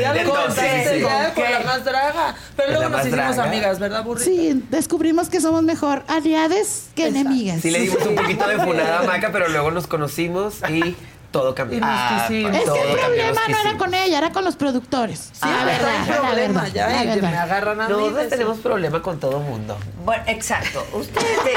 ya 0.00 0.12
lo 0.12 0.20
intentaste, 0.20 0.84
sí, 0.84 0.90
sí. 0.94 1.00
ya, 1.00 1.34
con 1.34 1.44
la 1.52 1.60
más 1.60 1.84
draga. 1.84 2.34
Pero 2.56 2.63
luego 2.68 2.82
La 2.82 2.88
nos 2.88 3.06
hicimos 3.06 3.36
draga. 3.36 3.44
amigas, 3.50 3.78
¿verdad, 3.78 4.04
Burrita? 4.04 4.24
Sí, 4.30 4.64
descubrimos 4.70 5.28
que 5.28 5.40
somos 5.40 5.62
mejor 5.62 6.02
aliades 6.08 6.86
que 6.94 7.08
enemigas. 7.08 7.60
Sí 7.60 7.70
le 7.70 7.80
dimos 7.80 8.04
un 8.06 8.14
poquito 8.14 8.46
de 8.48 8.58
funada 8.58 9.00
a 9.00 9.02
Maca, 9.02 9.30
pero 9.32 9.48
luego 9.48 9.70
nos 9.70 9.86
conocimos 9.86 10.56
y 10.68 10.94
todo 11.30 11.54
cambió. 11.54 11.80
Ah, 11.82 12.26
quisimos. 12.28 12.54
Es 12.56 12.62
que 12.70 12.92
el 12.92 12.98
problema 12.98 13.40
no 13.48 13.58
era 13.60 13.76
con 13.76 13.92
ella, 13.94 14.18
era 14.18 14.30
con 14.30 14.44
los 14.44 14.54
productores. 14.56 15.30
Sí, 15.32 15.40
la 15.42 15.60
hay 15.60 15.66
verdad, 15.66 16.22
la 16.22 16.34
verdad, 16.34 16.66
ya, 16.72 16.86
la 16.88 17.02
y 17.02 17.06
me 17.08 17.14
verdad. 17.16 17.34
agarran 17.42 17.80
a 17.80 17.88
mí. 17.88 17.92
Nosotros 17.92 18.14
de 18.16 18.20
eso. 18.22 18.30
tenemos 18.30 18.58
problema 18.58 19.02
con 19.02 19.18
todo 19.18 19.40
mundo. 19.40 19.76
Bueno, 20.04 20.22
exacto. 20.26 20.86
Ustedes 20.92 21.44
de- 21.44 21.56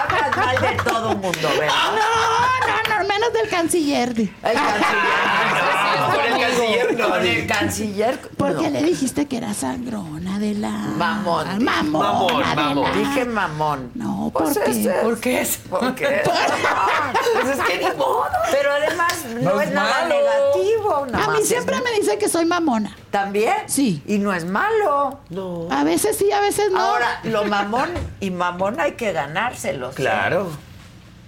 hablan 0.00 0.30
mal 0.36 0.60
de 0.60 0.82
todo 0.84 1.08
mundo, 1.16 1.48
¿verdad? 1.58 1.74
No, 1.96 2.96
no, 2.96 2.98
no, 3.02 3.08
menos 3.08 3.32
del 3.32 3.48
canciller. 3.48 4.14
di. 4.14 4.32
El 4.42 4.54
No, 4.54 6.06
con 6.14 6.24
el 6.24 6.40
canciller 6.40 6.98
no, 6.98 7.08
Con 7.10 7.26
el 7.26 7.46
canciller. 7.46 8.18
¿Por 8.36 8.56
qué 8.58 8.70
no. 8.70 8.70
le 8.70 8.82
dijiste 8.84 9.26
que 9.26 9.36
era 9.38 9.54
sangrona 9.54 10.38
de 10.38 10.54
la. 10.54 10.70
Mamón. 10.70 11.64
Mamón. 11.64 12.02
Mamón, 12.02 12.42
Adela. 12.44 12.54
mamón. 12.74 12.92
Dije 12.98 13.24
mamón. 13.24 13.90
No, 13.94 14.30
Pues 14.32 14.56
¿por 14.58 14.64
qué? 14.64 14.90
¿Por 15.02 15.20
qué 15.20 15.40
es? 15.40 15.56
¿Por 15.68 15.94
qué? 15.94 16.22
Pues 17.42 17.58
es 17.58 17.64
que 17.64 17.78
ni 17.78 17.96
modo. 17.96 18.24
Pero 18.50 18.72
además 18.72 19.24
no, 19.40 19.50
No 19.54 19.60
es 19.60 19.68
es 19.68 19.74
nada 19.74 20.00
malo. 20.02 20.14
negativo. 20.14 21.06
nada 21.10 21.24
A 21.24 21.28
mí 21.30 21.42
siempre 21.44 21.76
es- 21.76 21.82
me 21.84 21.90
dicen 21.92 22.18
que 22.18 22.28
soy 22.28 22.44
mamona. 22.44 22.96
¿También? 23.10 23.54
Sí. 23.66 24.02
Y 24.06 24.18
no 24.18 24.32
es 24.32 24.44
malo. 24.44 25.18
No. 25.30 25.66
A 25.70 25.84
veces 25.84 26.16
sí, 26.16 26.30
a 26.32 26.40
veces 26.40 26.70
no. 26.70 26.78
Ahora, 26.80 27.20
lo 27.24 27.44
mamón 27.44 27.79
y 28.20 28.30
mamón 28.30 28.80
hay 28.80 28.92
que 28.92 29.12
ganárselos. 29.12 29.92
¿eh? 29.92 29.96
Claro. 29.96 30.50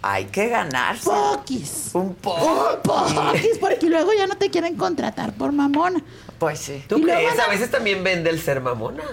Hay 0.05 0.25
que 0.27 0.49
ganarse. 0.49 1.05
Poquis. 1.09 1.91
Un 1.93 2.15
poco. 2.17 2.73
Un 2.75 2.83
poquis, 2.83 3.59
porque 3.61 3.87
luego 3.87 4.13
ya 4.13 4.27
no 4.27 4.37
te 4.37 4.51
quieren 4.51 4.77
contratar 4.77 5.33
por 5.33 5.53
mamona. 5.53 6.01
Pues 6.39 6.59
sí. 6.59 6.85
¿Tú 6.89 7.01
crees? 7.01 7.37
no- 7.37 7.43
A 7.45 7.47
veces 7.49 7.71
también 7.71 8.03
vende 8.03 8.29
el 8.31 8.41
ser 8.41 8.61
mamona. 8.61 9.05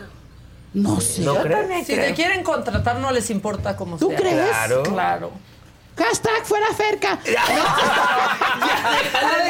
No 0.74 1.00
sé. 1.02 1.22
¿No 1.22 1.36
Yo 1.36 1.50
también 1.50 1.86
Si 1.86 1.94
creo. 1.94 2.06
te 2.08 2.14
quieren 2.16 2.44
contratar, 2.44 2.96
no 2.98 3.12
les 3.12 3.30
importa 3.30 3.76
cómo 3.76 3.98
¿Tú 3.98 4.10
sea. 4.10 4.18
crees? 4.20 4.48
Claro. 4.50 4.84
Claro. 4.84 5.32
Hashtag 5.98 6.46
fuera 6.46 6.68
Ferca. 6.74 7.20
Ver, 7.26 7.36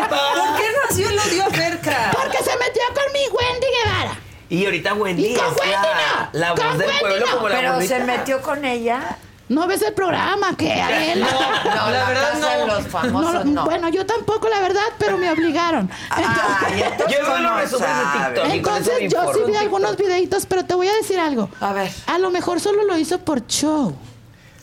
¿Por 0.10 0.58
qué 0.58 0.68
nació 0.90 1.10
el 1.10 1.20
odio 1.20 1.44
a 1.46 1.50
Ferca? 1.52 2.12
Porque 2.14 2.38
se 2.38 2.52
metió 2.58 2.82
con 2.94 3.14
mi 3.14 3.20
Wendy 3.28 3.68
Guevara. 3.84 4.18
Y 4.50 4.66
ahorita 4.66 4.94
Wendy 4.96 5.28
es 5.34 5.40
Wendy 5.40 5.62
la, 5.72 5.82
no. 5.82 6.40
la 6.40 6.54
voz 6.54 6.78
del 6.78 6.90
pueblo 7.00 7.26
no. 7.26 7.36
como 7.36 7.50
la 7.50 7.56
Pero 7.56 7.74
burrita. 7.76 7.98
se 7.98 8.04
metió 8.04 8.42
con 8.42 8.66
ella. 8.66 9.18
¿No 9.48 9.66
ves 9.66 9.82
el 9.82 9.94
programa? 9.94 10.56
¿Qué, 10.56 10.72
Adela? 10.82 11.28
No, 11.66 11.72
la 11.72 11.92
la 11.92 12.08
verdad 12.10 12.32
casa 12.34 12.50
de 12.58 12.66
no. 12.66 12.74
los 12.74 12.88
famosos 12.88 13.46
no. 13.46 13.66
Bueno, 13.66 13.90
yo 13.90 14.06
tampoco, 14.06 14.48
la 14.48 14.60
verdad, 14.62 14.84
pero 15.00 15.18
me 15.18 15.30
obligaron. 15.32 15.90
Entonces 16.16 17.18
Yo 17.18 17.26
veo 17.26 17.38
no 17.40 17.50
los 17.50 17.62
resúmenes 17.62 17.96
de. 17.98 18.30
TikTok. 18.42 18.54
Entonces 18.54 19.12
yo 19.14 19.34
sí 19.34 19.40
vi 19.48 19.56
algunos 19.56 19.98
videitos, 19.98 20.46
pero 20.46 20.66
te 20.66 20.76
voy 20.76 20.88
a 20.88 20.94
decir 20.94 21.20
algo. 21.20 21.50
A 21.62 21.74
ver. 21.74 21.92
A 22.08 22.20
lo 22.20 22.30
mejor 22.30 22.60
solo 22.60 22.84
lo 22.84 22.96
hizo 22.98 23.18
por 23.20 23.46
show. 23.48 23.96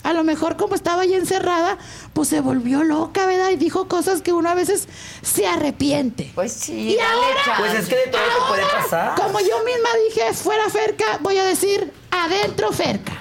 A 0.03 0.13
lo 0.13 0.23
mejor 0.23 0.55
como 0.57 0.75
estaba 0.75 1.01
ahí 1.01 1.13
encerrada, 1.15 1.77
pues 2.13 2.29
se 2.29 2.39
volvió 2.39 2.83
loca, 2.83 3.25
¿verdad? 3.25 3.49
Y 3.49 3.55
dijo 3.57 3.87
cosas 3.87 4.21
que 4.21 4.31
uno 4.31 4.49
a 4.49 4.53
veces 4.55 4.87
se 5.21 5.45
arrepiente. 5.47 6.31
Pues 6.35 6.53
sí, 6.53 6.95
Y 6.95 6.99
ahora-. 6.99 7.57
Pues 7.59 7.73
es 7.73 7.87
que 7.87 7.95
de 7.95 8.07
todo 8.07 8.21
te 8.21 8.47
puede 8.47 8.61
Ahora, 8.63 8.83
pasar. 8.83 9.15
Como 9.15 9.39
yo 9.39 9.63
misma 9.65 9.89
dije, 10.07 10.33
fuera 10.33 10.69
Ferca, 10.69 11.05
voy 11.21 11.37
a 11.37 11.43
decir 11.43 11.91
adentro 12.11 12.71
Ferca. 12.71 13.13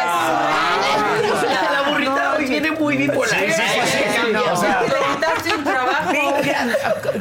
Adentro 0.00 1.36
Ferca. 1.36 1.72
La 1.72 1.82
burrita 1.90 2.34
hoy 2.36 2.44
viene 2.46 2.70
muy 2.72 2.96
bipolar. 2.96 3.28
Sí, 3.40 3.46
sí, 3.52 3.62
sí, 3.62 3.80
sí, 3.86 3.98
sí, 4.26 4.32
No. 4.32 4.52
o 4.52 4.56
sea, 4.56 4.80
Te 4.80 4.86
quitaste 5.14 5.54
un 5.56 5.64
trabajo. 5.64 6.12
Venga, 6.12 6.47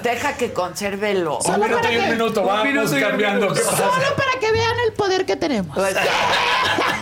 deja 0.03 0.33
que 0.37 0.53
conserve 0.53 1.11
el 1.11 1.27
ojo. 1.27 1.51
un 1.51 1.59
minuto 1.61 1.91
y 1.91 1.97
un 1.97 2.09
minuto, 2.09 2.41
Un 2.41 2.47
vamos 2.47 2.65
minuto 2.65 2.91
y 2.97 3.03
un 3.03 3.09
cambiando. 3.09 3.47
¿Qué 3.47 3.53
minuto. 3.61 3.71
pasa? 3.71 3.83
Solo 3.93 4.15
para 4.15 4.39
que 4.39 4.51
vean 4.51 4.75
el 4.85 4.93
poder 4.93 5.25
que 5.25 5.35
tenemos. 5.35 5.75
Pues, 5.75 5.95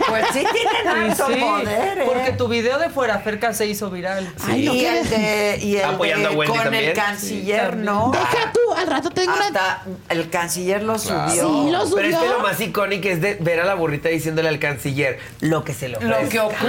pues 0.08 0.26
sí 0.34 0.44
tienen 0.54 1.16
Sí, 1.16 1.22
poder, 1.40 1.98
¿eh? 2.00 2.04
porque 2.06 2.32
tu 2.34 2.48
video 2.48 2.78
de 2.80 2.90
fuera 2.90 3.20
Ferca 3.20 3.54
se 3.54 3.66
hizo 3.68 3.90
viral. 3.90 4.32
Ay, 4.48 4.66
no, 4.66 4.74
y 4.74 4.80
que- 4.80 5.00
el 5.00 5.10
de, 5.10 5.60
y 5.62 5.78
el 5.78 5.86
Apoyando 5.86 6.30
de 6.30 6.36
a 6.36 6.38
Wendy 6.38 6.54
con 6.54 6.64
también. 6.64 6.84
el 6.86 6.94
canciller, 6.94 7.72
Sí, 7.72 7.78
¿no? 7.80 8.12
Deja 8.12 8.52
tú, 8.54 8.74
al 8.76 8.88
rato 8.88 9.10
tengo 9.12 9.34
una... 9.34 9.82
El 10.10 10.30
canciller 10.30 10.84
lo 10.84 11.00
subió. 11.00 11.30
Sí, 11.30 11.72
lo 11.72 11.90
Pero 11.96 12.08
es 12.08 12.14
que 12.16 12.20
subió. 12.20 12.34
lo 12.38 12.40
más 12.40 12.60
icónico 12.60 13.08
es 13.08 13.22
de 13.22 13.36
ver 13.40 13.60
a 13.62 13.66
la 13.66 13.74
burrita 13.76 14.10
diciéndole 14.10 14.50
al 14.50 14.60
canciller 14.60 15.20
lo 15.40 15.64
que 15.64 15.74
se 15.74 15.90
le 15.90 15.98
ofrezca. 15.98 16.22
Lo 16.22 16.30
que 16.30 16.40
ocupe. 16.40 16.66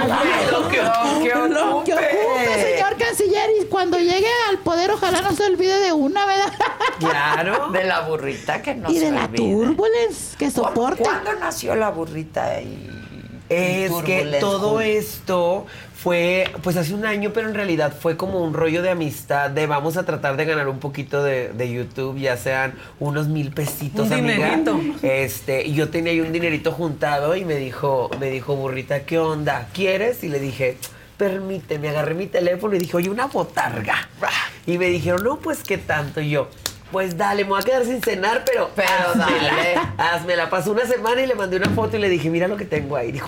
Lo 0.51 0.67
que 0.69 0.81
ocupe. 0.81 1.49
Lo 1.49 1.83
que 1.83 1.93
ocupe, 1.93 2.75
señor 2.75 2.97
canciller, 2.97 3.49
y 3.61 3.65
cuando 3.65 3.97
llegue 3.99 4.27
al 4.49 4.59
poder, 4.59 4.91
ojalá 4.91 5.21
no 5.21 5.33
se 5.35 5.43
olvide 5.43 5.56
de 5.65 5.91
una, 5.93 6.25
¿verdad? 6.25 6.53
Claro. 6.99 7.69
De 7.71 7.83
la 7.83 8.01
burrita 8.01 8.61
que 8.61 8.75
no 8.75 8.89
y 8.89 8.95
de 8.95 8.99
se 9.07 9.11
la 9.11 9.25
olvide. 9.25 9.37
turbulence 9.43 10.37
que 10.37 10.51
soporta. 10.51 11.03
¿Cuándo 11.03 11.33
nació 11.39 11.75
la 11.75 11.89
burrita? 11.89 12.61
Y, 12.61 12.89
Es 13.49 13.91
que 14.05 14.37
todo 14.39 14.81
esto 14.81 15.65
fue, 15.95 16.51
pues 16.63 16.77
hace 16.77 16.93
un 16.93 17.05
año, 17.05 17.31
pero 17.33 17.47
en 17.49 17.55
realidad 17.55 17.93
fue 17.99 18.15
como 18.17 18.43
un 18.43 18.53
rollo 18.53 18.81
de 18.81 18.91
amistad, 18.91 19.49
de 19.49 19.65
vamos 19.67 19.97
a 19.97 20.05
tratar 20.05 20.37
de 20.37 20.45
ganar 20.45 20.67
un 20.67 20.79
poquito 20.79 21.23
de, 21.23 21.49
de 21.49 21.71
YouTube, 21.71 22.17
ya 22.19 22.37
sean 22.37 22.73
unos 22.99 23.27
mil 23.27 23.51
pesitos, 23.51 24.07
Un 24.07 24.13
amiga. 24.13 24.55
dinerito. 24.57 24.79
Este, 25.01 25.65
y 25.65 25.73
yo 25.73 25.89
tenía 25.89 26.11
ahí 26.11 26.21
un 26.21 26.31
dinerito 26.31 26.71
juntado 26.71 27.35
y 27.35 27.45
me 27.45 27.55
dijo, 27.55 28.09
me 28.19 28.29
dijo, 28.29 28.55
burrita, 28.55 29.01
¿qué 29.05 29.17
onda? 29.17 29.69
¿Quieres? 29.73 30.23
Y 30.23 30.29
le 30.29 30.39
dije, 30.39 30.77
permíteme, 31.17 31.89
agarré 31.89 32.13
mi 32.13 32.27
teléfono 32.27 32.75
y 32.75 32.79
dije, 32.79 32.95
oye, 32.97 33.09
una 33.09 33.25
botarga. 33.27 34.07
Y 34.65 34.77
me 34.77 34.87
dijeron, 34.87 35.23
no, 35.23 35.37
pues, 35.37 35.63
¿qué 35.63 35.77
tanto? 35.77 36.21
Y 36.21 36.29
yo, 36.29 36.49
pues 36.91 37.17
dale, 37.17 37.43
me 37.43 37.49
voy 37.51 37.61
a 37.61 37.63
quedar 37.63 37.83
sin 37.85 38.01
cenar, 38.01 38.43
pero, 38.45 38.69
Pero 38.75 38.89
házmela, 38.89 39.55
dale. 39.55 39.75
házmela. 39.97 40.49
Pasó 40.49 40.71
una 40.71 40.85
semana 40.85 41.21
y 41.21 41.27
le 41.27 41.35
mandé 41.35 41.57
una 41.57 41.69
foto 41.69 41.97
y 41.97 41.99
le 41.99 42.09
dije, 42.09 42.29
mira 42.29 42.47
lo 42.47 42.55
que 42.57 42.65
tengo 42.65 42.95
ahí. 42.95 43.11
Dijo, 43.11 43.27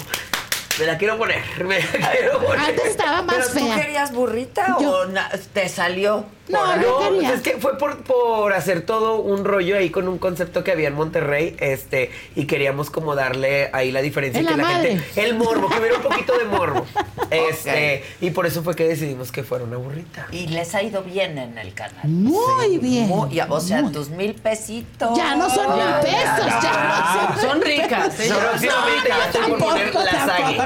me 0.79 0.85
la 0.85 0.97
quiero 0.97 1.17
poner, 1.17 1.41
me 1.65 1.79
la 1.79 2.11
quiero 2.11 2.39
poner. 2.39 2.59
Antes 2.59 2.85
estaba 2.85 3.21
más 3.21 3.35
¿Pero 3.53 3.65
tú 3.67 3.75
querías 3.81 4.11
burrita 4.13 4.77
Yo- 4.79 4.91
o 4.99 5.05
na- 5.05 5.29
te 5.53 5.67
salió? 5.69 6.25
No, 6.49 6.75
no, 6.77 6.95
pues 6.97 7.09
quería. 7.11 7.33
es 7.35 7.41
que 7.41 7.51
fue 7.57 7.77
por, 7.77 7.97
por 8.01 8.53
hacer 8.53 8.81
todo 8.81 9.17
un 9.19 9.45
rollo 9.45 9.77
ahí 9.77 9.91
con 9.91 10.07
un 10.07 10.17
concepto 10.17 10.63
que 10.63 10.71
había 10.71 10.87
en 10.87 10.95
Monterrey, 10.95 11.55
este, 11.59 12.09
y 12.35 12.45
queríamos 12.47 12.89
como 12.89 13.13
darle 13.13 13.69
ahí 13.71 13.91
la 13.91 14.01
diferencia 14.01 14.39
En 14.39 14.47
que 14.47 14.51
la 14.53 14.57
la 14.57 14.63
madre. 14.63 14.97
gente, 14.97 15.21
el 15.25 15.35
morbo, 15.35 15.69
que 15.69 15.77
hubiera 15.77 15.97
un 15.97 16.01
poquito 16.03 16.35
de 16.37 16.45
morbo. 16.45 16.85
Este, 17.29 18.03
y 18.21 18.31
por 18.31 18.47
eso 18.47 18.63
fue 18.63 18.75
que 18.75 18.87
decidimos 18.87 19.31
que 19.31 19.43
fuera 19.43 19.63
una 19.63 19.77
burrita. 19.77 20.25
Y 20.31 20.47
les 20.47 20.73
ha 20.73 20.81
ido 20.81 21.03
bien 21.03 21.37
en 21.37 21.59
el 21.59 21.75
canal. 21.75 22.07
Muy 22.07 22.79
bien. 22.79 23.07
Muy- 23.07 23.29
ya, 23.35 23.45
o 23.47 23.59
sea, 23.59 23.83
tus 23.91 24.09
mil 24.09 24.33
pesitos. 24.33 25.15
Ya 25.15 25.35
no 25.35 25.47
son 25.47 25.75
mil 25.75 25.85
pesos, 26.01 26.47
ya 26.63 27.27
no 27.29 27.35
son 27.39 27.49
Son 27.51 27.61
ricas, 27.61 28.15
próximamente 28.15 29.09
ya 29.09 29.25
estoy 29.25 29.41
por 29.51 29.59
poner 29.59 29.91
Tampoco, 29.91 30.05
la 30.05 30.25
sague. 30.25 30.57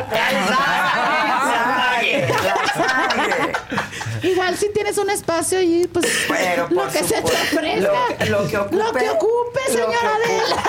Igual 4.22 4.58
si 4.58 4.70
tienes 4.72 4.98
un 4.98 5.10
espacio 5.10 5.62
y 5.62 5.88
pues 5.88 6.06
Pero 6.28 6.68
lo 6.70 6.88
que 6.88 7.00
se 7.04 7.22
te 7.22 7.32
ofrezca. 7.32 7.92
Lo 7.92 8.18
que- 8.18 8.26
lo 8.28 8.48
que 8.48 8.58
ocupe. 8.58 8.76
Lo 8.78 8.94
que 8.94 9.10
ocupe, 9.10 9.60
Lo 9.60 9.66
que 9.66 9.72
señora. 9.72 10.16
Adela. 10.16 10.64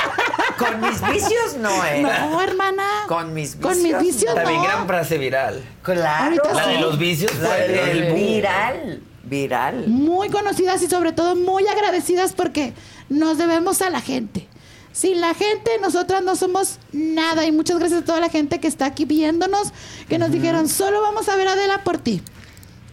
Con 0.59 0.81
mis 0.81 1.01
vicios 1.09 1.55
no, 1.59 1.85
¿eh? 1.85 2.03
No, 2.03 2.41
hermana. 2.41 2.85
Con 3.09 3.33
mis 3.35 3.57
vicios. 3.57 3.73
Con 3.73 3.83
mis 3.83 3.99
vicios 3.99 4.35
También 4.35 4.59
no. 4.61 4.65
gran 4.65 4.87
frase 4.87 5.19
viral. 5.19 5.63
Claro. 5.83 6.37
La 6.53 6.67
de 6.67 6.79
los 6.81 6.99
vicios 6.99 7.35
La 7.37 7.49
fue 7.49 7.69
de- 7.69 7.91
el 7.93 8.05
boom. 8.13 8.15
viral. 8.15 9.03
Viral. 9.25 9.85
Muy 9.89 10.29
conocidas 10.31 10.83
y 10.83 10.87
sobre 10.89 11.13
todo 11.13 11.35
muy 11.37 11.67
agradecidas 11.67 12.33
porque 12.35 12.73
nos 13.09 13.39
debemos 13.39 13.81
a 13.83 13.91
la 13.91 14.01
gente. 14.01 14.49
Sin 14.95 15.21
la 15.21 15.35
gente, 15.35 15.73
nosotras 15.83 16.23
no 16.23 16.37
somos 16.37 16.79
nada. 16.93 17.45
Y 17.45 17.51
muchas 17.53 17.79
gracias 17.81 18.03
a 18.03 18.05
toda 18.05 18.21
la 18.21 18.29
gente 18.29 18.61
que 18.61 18.69
está 18.69 18.87
aquí 18.87 19.05
viéndonos, 19.05 19.73
que 20.09 20.19
nos 20.19 20.31
dijeron, 20.31 20.69
solo 20.69 21.03
vamos 21.03 21.29
a 21.29 21.35
ver 21.35 21.49
a 21.49 21.53
Adela 21.55 21.83
por 21.83 21.99
ti. 21.99 22.23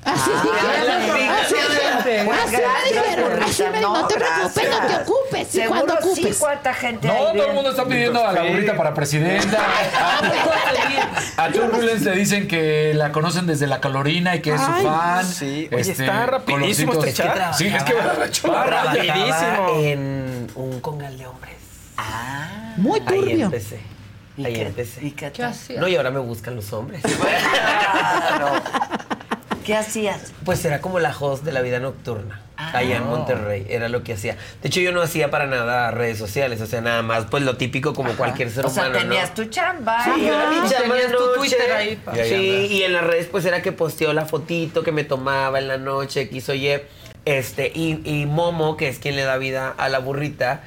Así 0.04 0.32
Ah, 0.34 0.42
dijeron. 0.42 1.30
Así, 1.30 1.54
así 1.54 2.10
me 2.10 2.24
gracias, 2.26 2.62
dijeron. 2.90 3.44
Así 3.44 3.62
me 3.62 3.70
dijeron, 3.70 3.94
no 3.94 4.08
te 4.08 4.16
preocupes, 4.16 4.56
no 4.56 4.62
te 4.62 4.66
gracias. 4.88 5.02
ocupes. 5.08 5.48
Cuando 5.68 5.94
sí, 6.02 6.08
ocupes. 6.10 6.38
cuánta 6.40 6.74
gente 6.74 7.08
No, 7.08 7.14
hay 7.14 7.38
todo 7.38 7.46
el 7.48 7.54
mundo 7.54 7.70
está 7.70 7.86
pidiendo 7.86 8.26
a 8.28 8.32
la 8.32 8.42
burrita 8.46 8.76
para 8.76 8.94
presidenta. 8.96 9.60
A 11.38 11.52
Turbulence 11.52 12.04
le 12.06 12.16
dicen 12.16 12.48
que 12.48 12.94
la 12.96 13.12
conocen 13.12 13.46
desde 13.46 13.68
la 13.68 13.80
Calorina 13.80 14.36
y 14.36 14.42
que 14.42 14.56
es 14.56 14.62
su 14.62 14.72
Ay, 14.72 14.84
fan. 14.86 15.26
sí. 15.28 15.70
Oye, 15.72 15.92
está 15.92 16.26
rapidísimo 16.26 16.94
este 16.94 17.14
chat. 17.14 17.54
Sí, 17.54 17.68
es 17.68 17.84
que 17.84 17.94
rapidísimo. 17.94 19.70
en 19.82 20.48
un 20.56 20.80
congal 20.82 21.16
de 21.16 21.28
hombres. 21.28 21.61
Ah. 22.04 22.74
Muy 22.78 23.00
Ahí 23.00 23.06
turbio. 23.06 23.46
empecé. 23.46 23.80
¿Y 24.38 24.46
Ahí 24.46 24.54
qué- 24.54 24.62
empecé. 24.68 25.06
¿Y 25.06 25.12
qué 25.12 25.30
tal? 25.30 25.54
No, 25.78 25.88
y 25.88 25.96
ahora 25.96 26.10
me 26.12 26.20
buscan 26.20 26.56
los 26.56 26.72
hombres. 26.74 27.02
¿Qué 29.66 29.76
hacías? 29.76 30.34
Pues 30.44 30.66
era 30.66 30.82
como 30.82 31.00
la 31.00 31.16
host 31.18 31.44
de 31.44 31.52
la 31.52 31.62
vida 31.62 31.80
nocturna. 31.80 32.42
allá 32.58 32.98
en 32.98 33.06
Monterrey, 33.08 33.66
era 33.70 33.90
lo 33.90 34.04
que 34.04 34.14
hacía. 34.14 34.36
De 34.62 34.68
hecho, 34.70 34.80
yo 34.80 34.92
no 34.92 35.02
hacía 35.02 35.30
para 35.32 35.46
nada 35.48 35.90
redes 35.92 36.18
sociales, 36.18 36.62
o 36.62 36.66
sea, 36.68 36.80
nada 36.82 37.02
más, 37.04 37.26
pues 37.30 37.44
lo 37.44 37.58
típico 37.58 37.94
como 37.94 38.14
cualquier 38.14 38.50
ser 38.52 38.66
O 38.66 38.70
sea, 38.70 38.84
humano, 38.88 39.00
tenías 39.00 39.30
¿no? 39.30 39.36
tu 39.36 39.46
chamba. 39.46 40.04
Sí, 40.04 40.12
yo 40.22 40.28
era 40.34 40.50
mi 40.50 40.56
Tenías 40.56 40.72
chamba 40.80 40.96
de 40.96 41.08
tu. 41.10 41.34
Twitter 41.38 41.72
ahí, 41.72 41.96
pa. 41.96 42.14
Sí, 42.16 42.68
y 42.72 42.84
en 42.84 42.94
las 42.94 43.04
redes 43.04 43.28
pues 43.32 43.46
era 43.46 43.62
que 43.64 43.72
posteó 43.72 44.14
la 44.14 44.26
fotito 44.26 44.84
que 44.84 44.92
me 44.92 45.04
tomaba 45.04 45.58
en 45.60 45.68
la 45.68 45.78
noche, 45.78 46.30
que 46.30 46.38
hizo 46.38 46.54
ye. 46.54 46.86
Este, 47.26 47.72
y, 47.74 48.02
y 48.04 48.26
Momo, 48.26 48.78
que 48.78 48.88
es 48.90 48.98
quien 49.00 49.16
le 49.16 49.24
da 49.24 49.38
vida 49.38 49.74
a 49.78 49.90
la 49.90 50.00
burrita, 50.00 50.62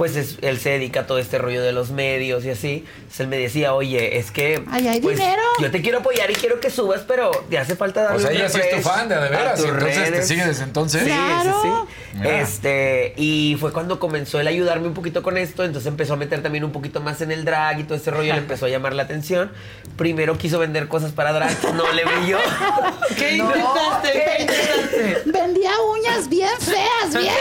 pues 0.00 0.16
es- 0.16 0.38
él 0.40 0.58
se 0.58 0.70
dedica 0.70 1.00
a 1.00 1.06
todo 1.06 1.18
este 1.18 1.36
rollo 1.36 1.60
de 1.62 1.72
los 1.72 1.90
medios 1.90 2.42
y 2.46 2.50
así. 2.50 2.86
Entonces 2.96 3.20
él 3.20 3.26
me 3.28 3.36
decía, 3.36 3.74
oye, 3.74 4.16
es 4.16 4.30
que... 4.30 4.64
Ahí 4.70 4.88
hay 4.88 4.98
pues, 4.98 5.18
dinero. 5.18 5.42
Yo 5.60 5.70
te 5.70 5.82
quiero 5.82 5.98
apoyar 5.98 6.30
y 6.30 6.34
quiero 6.34 6.58
que 6.58 6.70
subas, 6.70 7.02
pero 7.06 7.30
te 7.50 7.58
hace 7.58 7.76
falta 7.76 8.04
darle 8.04 8.16
O 8.16 8.20
sea, 8.20 8.30
ella 8.30 8.48
sí 8.48 8.60
es 8.60 8.70
tu 8.70 8.80
fan 8.80 9.10
de, 9.10 9.16
veras, 9.16 9.60
entonces 9.60 9.94
te 9.94 10.10
redes. 10.10 10.26
sigue 10.26 10.46
desde 10.46 10.62
entonces. 10.64 11.02
Sí, 11.02 11.08
Claro. 11.10 11.60
sí, 11.62 11.68
sí. 12.14 12.18
Este, 12.26 13.12
y 13.18 13.58
fue 13.60 13.74
cuando 13.74 14.00
comenzó 14.00 14.40
él 14.40 14.46
a 14.46 14.50
ayudarme 14.50 14.86
un 14.88 14.94
poquito 14.94 15.22
con 15.22 15.36
esto, 15.36 15.64
entonces 15.64 15.86
empezó 15.86 16.14
a 16.14 16.16
meter 16.16 16.42
también 16.42 16.64
un 16.64 16.72
poquito 16.72 17.02
más 17.02 17.20
en 17.20 17.30
el 17.30 17.44
drag 17.44 17.80
y 17.80 17.84
todo 17.84 17.96
ese 17.98 18.10
rollo 18.10 18.32
le 18.32 18.38
empezó 18.38 18.64
a 18.64 18.68
llamar 18.70 18.94
la 18.94 19.02
atención. 19.02 19.52
Primero 19.98 20.38
quiso 20.38 20.58
vender 20.58 20.88
cosas 20.88 21.12
para 21.12 21.34
drag, 21.34 21.52
no 21.74 21.92
le 21.92 22.04
brilló. 22.06 22.38
¿Qué 23.18 23.36
No, 23.36 23.44
intentaste? 23.54 24.12
¿qué? 24.12 24.22
¿Qué 24.24 24.42
intentaste? 24.42 25.30
Vendía 25.30 25.72
uñas 25.82 26.26
bien 26.30 26.48
feas, 26.58 27.12
viejas. 27.20 27.36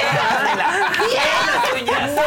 No, 2.16 2.22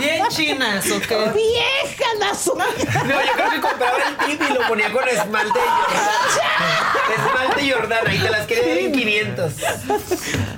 bien 0.00 0.26
chinas, 0.28 0.90
¿ok? 0.90 1.34
Viejas 1.34 2.18
las 2.18 2.46
uñas. 2.46 2.66
No, 3.06 3.24
yo 3.24 3.32
creo 3.34 3.50
que 3.50 3.60
compraba 3.60 3.96
el 4.08 4.16
tip 4.26 4.42
y 4.48 4.52
lo 4.52 4.66
ponía 4.68 4.92
con 4.92 5.06
esmalte 5.08 5.58
Jordana. 5.58 7.16
esmalte 7.16 7.72
Jordana 7.72 8.14
y 8.14 8.18
te 8.18 8.30
las 8.30 8.46
quería 8.46 8.80
en 8.80 8.92
500. 8.92 9.52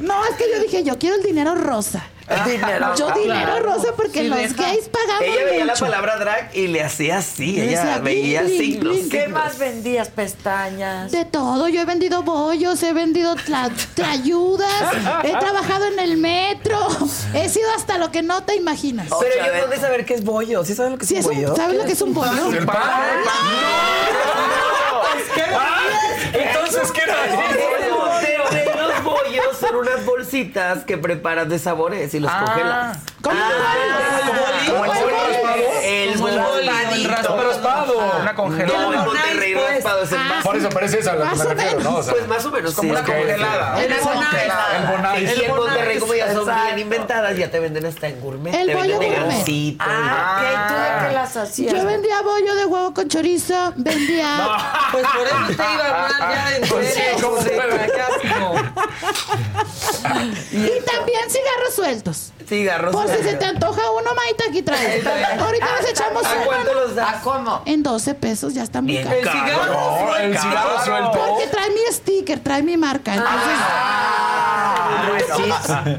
No, 0.01 0.24
es 0.24 0.37
que 0.37 0.45
yo 0.53 0.61
dije, 0.61 0.82
yo 0.82 0.99
quiero 0.99 1.16
el 1.16 1.23
dinero 1.23 1.55
rosa. 1.55 2.05
Dinero. 2.47 2.94
Yo 2.97 3.11
dinero 3.12 3.61
rosa 3.61 3.89
porque 3.97 4.20
Sí, 4.20 4.28
los 4.28 4.39
deja. 4.39 4.55
gays 4.62 4.89
pagamos 4.89 5.23
Ella 5.23 5.44
veía 5.44 5.65
la 5.65 5.73
mucho. 5.73 5.85
palabra 5.85 6.16
drag 6.19 6.51
y 6.55 6.69
le 6.69 6.82
hacía 6.82 7.19
así, 7.19 7.52
Le 7.57 7.65
ella 7.65 7.81
decía, 7.85 7.98
veía 7.98 8.43
blin, 8.43 8.57
blin, 8.57 8.73
signos. 8.73 8.97
¿Qué 9.11 9.23
signos. 9.24 9.28
más 9.44 9.59
vendías? 9.59 10.09
Pestañas. 10.09 11.11
De 11.12 11.24
todo, 11.24 11.69
yo 11.69 11.81
he 11.81 11.85
vendido 11.85 12.23
bollos, 12.23 12.82
he 12.82 12.93
vendido 12.93 13.35
tla- 13.36 13.70
trayudas, 13.94 14.70
he 15.24 15.32
trabajado 15.36 15.86
en 15.86 15.98
el 15.98 16.16
metro, 16.19 16.78
he 17.35 17.48
sido 17.48 17.69
hasta 17.77 17.98
lo 17.98 18.11
que 18.11 18.23
no 18.23 18.43
te 18.44 18.55
imaginas. 18.57 19.09
Pero 19.09 19.32
sea, 19.32 19.47
yo 19.47 19.52
de- 19.52 19.59
tengo 19.61 19.70
de 19.73 19.81
saber 19.81 20.05
qué 20.05 20.15
es 20.15 20.24
bollo. 20.24 20.65
¿Sí 20.65 20.74
sabes 20.74 20.93
lo 20.93 20.98
que 20.98 21.05
es 21.05 21.09
Sí, 21.09 21.16
un 21.16 21.23
bollo? 21.24 21.57
¿Sabes 21.57 21.77
lo 21.78 21.85
que 21.85 21.93
es 21.93 22.02
un 22.02 22.15
bollo? 22.15 22.52
El 22.52 22.65
pan. 22.66 22.78
Entonces, 26.32 26.93
¿qué 26.93 27.02
era? 27.02 27.16
Son 29.61 29.77
unas 29.77 30.07
bolsitas 30.07 30.85
que 30.85 30.97
preparas 30.97 31.49
de 31.49 31.59
sabores 31.59 32.15
y 32.15 32.20
los 32.20 32.32
congelas. 32.32 32.99
¿Cómo? 33.23 33.37
Como 34.66 34.85
el 34.85 34.91
boli, 34.91 35.01
boli 35.43 35.65
el 35.82 36.19
raspado. 37.81 38.01
raspado. 38.01 38.23
Una 38.23 38.35
congelada. 38.35 38.78
No, 38.81 38.93
en 38.94 39.01
Monterrey 39.05 39.55
pues. 39.55 39.70
raspado 39.74 40.02
es 40.02 40.12
el 40.12 40.19
Ah, 40.19 40.24
más. 40.28 40.44
Por 40.44 40.57
eso 40.57 40.69
parece 40.70 40.98
esa 40.98 41.12
a 41.12 41.15
lo 41.16 41.31
que 41.31 41.36
me 41.36 41.44
refiero, 41.44 41.81
¿no? 41.81 41.97
O 41.97 42.02
sea, 42.02 42.12
Pues 42.12 42.28
más 42.28 42.44
o 42.44 42.51
menos 42.51 42.74
como 42.74 42.86
sí, 42.86 42.90
una 42.90 43.01
es 43.01 43.07
congelada. 43.07 43.82
El 43.85 43.94
bonais. 44.86 45.36
Y 45.39 45.44
en 45.44 45.57
Monterrey, 45.57 45.98
como 45.98 46.15
ya 46.15 46.32
son 46.32 46.44
bien 46.47 46.78
inventadas, 46.78 47.36
ya 47.36 47.51
te 47.51 47.61
venden 47.61 47.86
hasta 47.86 48.09
en 48.09 48.20
gourmet. 48.20 48.55
El 48.55 48.66
te 48.69 48.74
bollo 48.74 48.98
venden 48.98 49.11
de 49.12 49.20
gourmet. 49.20 49.77
Ah, 49.81 50.36
ok. 50.40 50.69
¿Tú 50.69 50.74
de 50.74 51.09
qué 51.09 51.15
las 51.15 51.36
hacías? 51.36 51.74
Yo 51.74 51.85
vendía 51.86 52.23
bollo 52.23 52.55
de 52.55 52.65
huevo 52.66 52.94
con 52.94 53.09
chorizo, 53.09 53.73
vendía... 53.77 54.48
Pues 54.93 55.07
por 55.07 55.27
eso 55.27 55.36
te 55.47 55.52
iba 55.55 55.85
a 55.85 56.05
hablar 56.05 56.20
ya 56.35 56.57
en 56.57 56.69
Pues 56.69 56.89
sí, 56.94 57.01
serio. 57.01 57.39
Y 60.52 60.85
también 60.85 61.31
cigarros 61.31 61.74
sueltos. 61.74 62.32
Cigarros. 62.49 62.93
Por 62.93 63.09
si 63.09 63.23
se 63.23 63.35
te 63.35 63.45
antoja 63.45 63.81
uno, 63.91 64.11
Maita, 64.15 64.45
aquí 64.49 64.62
traes. 64.62 65.07
Ahorita 65.07 65.67
nos 65.81 65.91
echamos 65.91 66.25
¿A 66.27 66.45
cuánto 66.45 66.75
los 66.75 66.95
das? 66.95 67.17
¿A 67.17 67.21
cómo? 67.21 67.62
En 67.67 67.83
12 67.83 68.15
pesos, 68.15 68.55
ya 68.55 68.62
está 68.62 68.81
muy 68.83 68.93
Bien 68.93 69.05
caro. 69.05 69.17
El 69.17 69.29
cigarro 69.29 69.75
No, 70.07 70.17
el 70.17 70.39
cigarro 70.39 70.85
suelto. 70.85 71.12
Porque 71.12 71.47
trae 71.49 71.71
mi 71.71 71.81
sticker, 71.93 72.41
trae 72.41 72.62
mi 72.62 72.77
marca. 72.77 73.15
Entonces, 73.15 73.59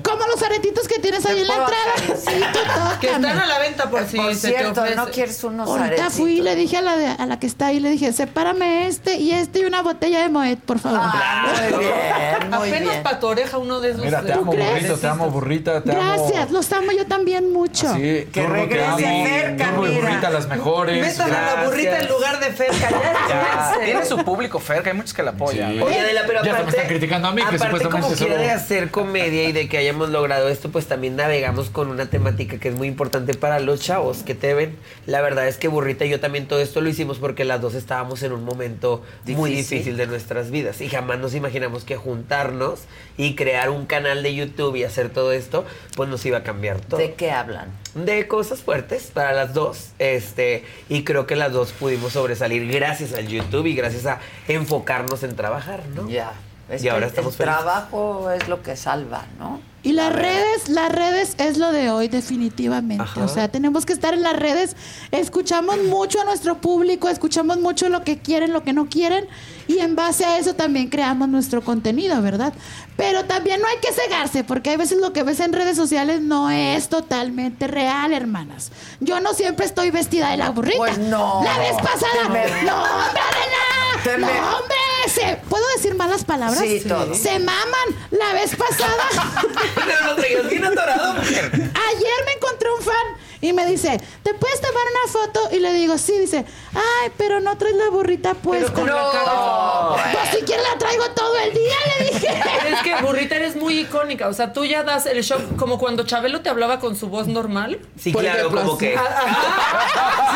como 0.03 0.25
los 0.27 0.41
aretitos 0.43 0.87
que 0.87 0.99
tienes 0.99 1.25
ahí 1.25 1.41
en 1.41 1.47
la 1.47 1.53
entrada. 1.55 1.93
Sí, 2.17 2.41
tú 2.53 2.59
Que 2.99 3.07
están 3.07 3.25
a 3.25 3.45
la 3.45 3.59
venta 3.59 3.89
por 3.89 4.05
si 4.05 4.17
Por 4.17 4.35
se 4.35 4.51
te 4.51 4.57
cierto, 4.57 4.81
ofrece. 4.81 4.95
¿no 4.95 5.05
quieres 5.07 5.43
unos 5.43 5.67
Ahorita 5.69 5.85
aretitos? 5.87 6.13
fui 6.13 6.37
y 6.39 6.41
le 6.41 6.55
dije 6.55 6.77
a 6.77 6.81
la, 6.81 6.95
de- 6.97 7.07
a 7.07 7.25
la 7.25 7.39
que 7.39 7.47
está 7.47 7.67
ahí, 7.67 7.79
le 7.79 7.89
dije, 7.89 8.11
sepárame 8.13 8.87
este 8.87 9.15
y 9.15 9.31
este 9.31 9.59
y 9.59 9.65
una 9.65 9.81
botella 9.81 10.21
de 10.21 10.29
Moet, 10.29 10.59
por 10.59 10.79
favor. 10.79 10.99
Ah, 11.01 11.45
muy 11.71 11.79
bien, 11.79 12.49
muy 12.49 12.57
Apenas 12.69 12.81
bien. 12.91 13.03
para 13.03 13.19
tu 13.19 13.27
oreja 13.27 13.57
uno 13.57 13.79
de 13.79 13.91
esos. 13.91 14.01
Mira, 14.03 14.21
te 14.21 14.29
eh, 14.29 14.33
amo, 14.33 14.45
burrito, 14.51 14.97
te 14.97 15.07
amo, 15.07 15.29
burrita, 15.29 15.83
te 15.83 15.91
amo. 15.91 16.01
Gracias, 16.41 16.51
los 16.51 16.71
amo 16.73 16.91
yo 16.91 17.05
también 17.05 17.51
mucho. 17.53 17.93
Sí, 17.93 18.27
Que 18.31 18.47
regrese 18.47 19.01
y 19.01 19.53
mira. 19.55 19.71
burrita, 19.71 20.29
las 20.29 20.47
mejores. 20.47 21.01
Metan 21.01 21.33
a 21.33 21.55
la 21.55 21.63
burrita 21.65 21.99
en 21.99 22.07
lugar 22.09 22.39
de 22.39 22.47
Ferca. 22.47 22.89
Ya, 22.89 23.75
Ya, 23.79 23.85
tiene 23.85 24.05
su 24.05 24.17
público, 24.23 24.59
Fer, 24.59 24.81
que 24.83 24.89
hay 24.89 24.95
muchos 24.95 25.13
que 25.13 25.23
la 25.23 25.31
apoyan. 25.31 25.73
Sí. 25.73 25.79
Oye, 25.81 25.99
Adela, 25.99 26.21
pero 26.25 26.43
Ya 26.43 26.51
aparte, 26.51 26.65
me 26.65 26.69
están 26.71 26.87
criticando 26.87 27.27
a 27.27 27.31
mí, 27.31 27.41
que 27.41 27.55
aparte 27.55 27.65
supuestamente 27.65 28.01
como 28.07 28.15
quiera 28.15 28.33
solo- 28.33 28.43
de 28.43 28.51
hacer 28.51 28.89
comedia 28.91 29.43
y 29.43 29.51
de 29.51 29.67
que 29.69 29.77
hayamos 29.77 30.09
logrado 30.09 30.49
esto, 30.49 30.69
pues 30.71 30.87
también 30.87 31.15
navegamos 31.15 31.69
con 31.69 31.89
una 31.89 32.07
temática 32.09 32.57
que 32.59 32.69
es 32.69 32.75
muy 32.75 32.87
importante 32.87 33.33
para 33.33 33.59
los 33.59 33.79
chavos 33.81 34.23
que 34.23 34.35
te 34.35 34.53
ven. 34.53 34.75
La 35.05 35.21
verdad 35.21 35.47
es 35.47 35.57
que 35.57 35.67
Burrita 35.67 36.05
y 36.05 36.09
yo 36.09 36.19
también 36.19 36.47
todo 36.47 36.59
esto 36.61 36.81
lo 36.81 36.89
hicimos 36.89 37.17
porque 37.19 37.45
las 37.45 37.61
dos 37.61 37.75
estábamos 37.75 38.23
en 38.23 38.31
un 38.31 38.43
momento 38.43 39.03
muy 39.27 39.51
Difícil. 39.51 39.77
difícil 39.79 39.97
de 39.97 40.07
nuestras 40.07 40.51
vidas 40.51 40.81
y 40.81 40.89
jamás 40.89 41.19
nos 41.19 41.33
imaginamos 41.35 41.83
que 41.83 41.95
juntarnos 41.97 42.81
y 43.17 43.35
crear 43.35 43.69
un 43.69 43.85
canal 43.85 44.23
de 44.23 44.33
YouTube 44.33 44.75
y 44.75 44.83
hacer 44.83 45.09
todo 45.09 45.31
esto, 45.31 45.65
pues 45.95 46.09
nos 46.09 46.20
iba 46.25 46.31
iba 46.31 46.39
a 46.39 46.43
cambiar 46.43 46.79
todo. 46.79 46.99
¿De 46.99 47.13
qué 47.13 47.31
hablan? 47.31 47.69
De 47.93 48.27
cosas 48.27 48.61
fuertes 48.61 49.11
para 49.13 49.33
las 49.33 49.53
dos. 49.53 49.89
Este, 49.99 50.63
y 50.89 51.03
creo 51.03 51.27
que 51.27 51.35
las 51.35 51.51
dos 51.51 51.73
pudimos 51.73 52.13
sobresalir 52.13 52.71
gracias 52.71 53.13
al 53.13 53.27
YouTube 53.27 53.67
y 53.67 53.75
gracias 53.75 54.05
a 54.05 54.19
enfocarnos 54.47 55.23
en 55.23 55.35
trabajar, 55.35 55.83
¿no? 55.93 56.09
Ya. 56.09 56.33
Es 56.69 56.83
y 56.83 56.87
ahora 56.89 57.07
estamos 57.07 57.33
el 57.33 57.37
felices. 57.37 57.63
trabajo 57.63 58.31
es 58.31 58.47
lo 58.47 58.63
que 58.63 58.77
salva, 58.77 59.25
¿no? 59.37 59.59
Y 59.83 59.93
las 59.93 60.13
redes, 60.13 60.69
las 60.69 60.91
redes 60.91 61.35
es 61.39 61.57
lo 61.57 61.71
de 61.71 61.89
hoy 61.89 62.07
definitivamente. 62.07 63.03
Ajá. 63.03 63.25
O 63.25 63.27
sea, 63.27 63.47
tenemos 63.47 63.85
que 63.85 63.93
estar 63.93 64.13
en 64.13 64.21
las 64.21 64.37
redes. 64.37 64.75
Escuchamos 65.09 65.79
mucho 65.83 66.21
a 66.21 66.23
nuestro 66.23 66.61
público, 66.61 67.09
escuchamos 67.09 67.57
mucho 67.57 67.89
lo 67.89 68.03
que 68.03 68.19
quieren, 68.19 68.53
lo 68.53 68.63
que 68.63 68.73
no 68.73 68.85
quieren. 68.85 69.25
Y 69.67 69.79
en 69.79 69.95
base 69.95 70.23
a 70.23 70.37
eso 70.37 70.53
también 70.53 70.89
creamos 70.89 71.29
nuestro 71.29 71.63
contenido, 71.63 72.21
¿verdad? 72.21 72.53
Pero 72.97 73.25
también 73.25 73.59
no 73.61 73.67
hay 73.67 73.77
que 73.77 73.91
cegarse, 73.93 74.43
porque 74.43 74.69
hay 74.71 74.77
veces 74.77 74.99
lo 74.99 75.11
que 75.11 75.23
ves 75.23 75.39
en 75.39 75.53
redes 75.53 75.75
sociales 75.75 76.21
no 76.21 76.49
es 76.51 76.87
totalmente 76.89 77.67
real, 77.67 78.13
hermanas. 78.13 78.71
Yo 78.99 79.19
no 79.21 79.33
siempre 79.33 79.65
estoy 79.65 79.89
vestida 79.91 80.29
de 80.31 80.37
la 80.37 80.49
burrita. 80.51 80.77
Pues 80.77 80.97
no. 80.99 81.41
La 81.43 81.57
vez 81.57 81.73
pasada. 81.77 82.23
Te 82.23 82.29
me- 82.29 82.61
No, 82.63 82.75
hombre, 82.83 83.21
Adela. 83.21 84.03
Te 84.03 84.17
No, 84.19 84.27
me- 84.27 84.39
hombre. 84.39 84.75
Se- 85.07 85.37
¿Puedo 85.49 85.65
decir 85.75 85.95
malas 85.95 86.23
palabras? 86.25 86.59
Sí, 86.59 86.81
todo. 86.87 87.13
Se 87.15 87.39
maman. 87.39 87.87
La 88.11 88.33
vez 88.33 88.55
pasada. 88.55 89.41
Pero 89.75 90.05
lo 90.05 90.15
traías 90.15 90.49
bien 90.49 90.63
atorado, 90.65 91.13
mujer. 91.15 91.51
Ayer 91.53 92.25
me 92.25 92.31
encontré 92.33 92.69
un 92.77 92.81
fan 92.83 93.17
y 93.41 93.53
me 93.53 93.65
dice, 93.65 93.99
¿te 94.23 94.33
puedes 94.35 94.61
tomar 94.61 94.83
una 94.91 95.11
foto? 95.11 95.55
Y 95.55 95.59
le 95.59 95.73
digo, 95.73 95.97
sí, 95.97 96.17
dice, 96.19 96.45
ay, 96.73 97.11
pero 97.17 97.39
no 97.39 97.57
traes 97.57 97.75
la 97.75 97.89
burrita 97.89 98.33
puesta. 98.35 98.71
con 98.71 98.85
la 98.87 99.09
cara- 99.11 100.11
Pues 100.13 100.29
si 100.39 100.45
quieres 100.45 100.65
la 100.71 100.77
traigo 100.77 101.05
todo 101.11 101.35
el 101.39 101.53
día, 101.53 101.75
le 101.99 102.05
dije. 102.11 102.27
Es 102.73 102.81
que 102.83 102.95
burrita 103.01 103.35
eres 103.35 103.55
muy 103.55 103.79
icónica, 103.79 104.27
o 104.27 104.33
sea, 104.33 104.53
tú 104.53 104.63
ya 104.65 104.83
das 104.83 105.05
el 105.05 105.21
shock 105.23 105.55
como 105.57 105.77
cuando 105.79 106.03
Chabelo 106.03 106.41
te 106.41 106.49
hablaba 106.49 106.79
con 106.79 106.95
su 106.95 107.07
voz 107.09 107.27
normal. 107.27 107.79
Sí, 107.99 108.13
claro, 108.13 108.49
como 108.49 108.77
que. 108.77 108.91
Si 108.91 108.95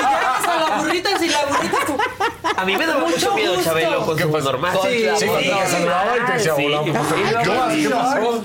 llamas 0.01 0.47
a 0.47 0.69
la 0.69 0.77
burrita, 0.77 1.17
si 1.19 1.29
la 1.29 1.45
burrita 1.45 1.77
tú- 1.85 1.97
A 2.57 2.63
mí 2.65 2.77
me 2.77 2.85
daba 2.85 3.01
mucho, 3.05 3.33
miedo 3.35 3.53
gusto. 3.55 3.69
Chabelo 3.69 4.05
con 4.05 4.17
su 4.17 4.29
voz 4.29 4.43
normal. 4.43 4.77
Sí, 4.83 5.05
sí, 5.17 5.25
Sí. 5.27 5.29
¿cómo 7.45 7.69
Sí. 7.69 7.87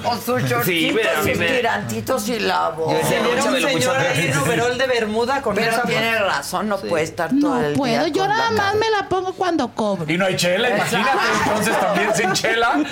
O 0.05 0.17
sus 0.17 0.43
shortcitos, 0.43 0.65
Sí, 0.65 0.93
pero 4.51 4.63
overol 4.65 4.79
de 4.79 4.87
bermuda 4.87 5.43
con 5.43 5.55
Pero 5.55 5.71
esa 5.73 5.83
tiene 5.83 6.19
razón, 6.19 6.69
no 6.69 6.79
puede 6.79 7.05
estar 7.05 7.31
todo 7.31 7.55
No 7.59 7.65
el 7.65 7.75
puedo, 7.75 8.05
día 8.05 8.09
yo 8.09 8.21
con 8.23 8.29
nada 8.31 8.51
la 8.51 8.57
más 8.63 8.75
me 8.77 8.91
la 8.91 9.09
pongo 9.09 9.33
cuando 9.35 9.69
cobro. 9.75 10.11
Y 10.13 10.17
no 10.19 10.27
hay 10.27 10.37
chela, 10.37 10.71
imagínate, 10.71 11.11
entonces 11.45 11.81
también 11.81 12.15
sin 12.15 12.33
chela. 12.33 12.83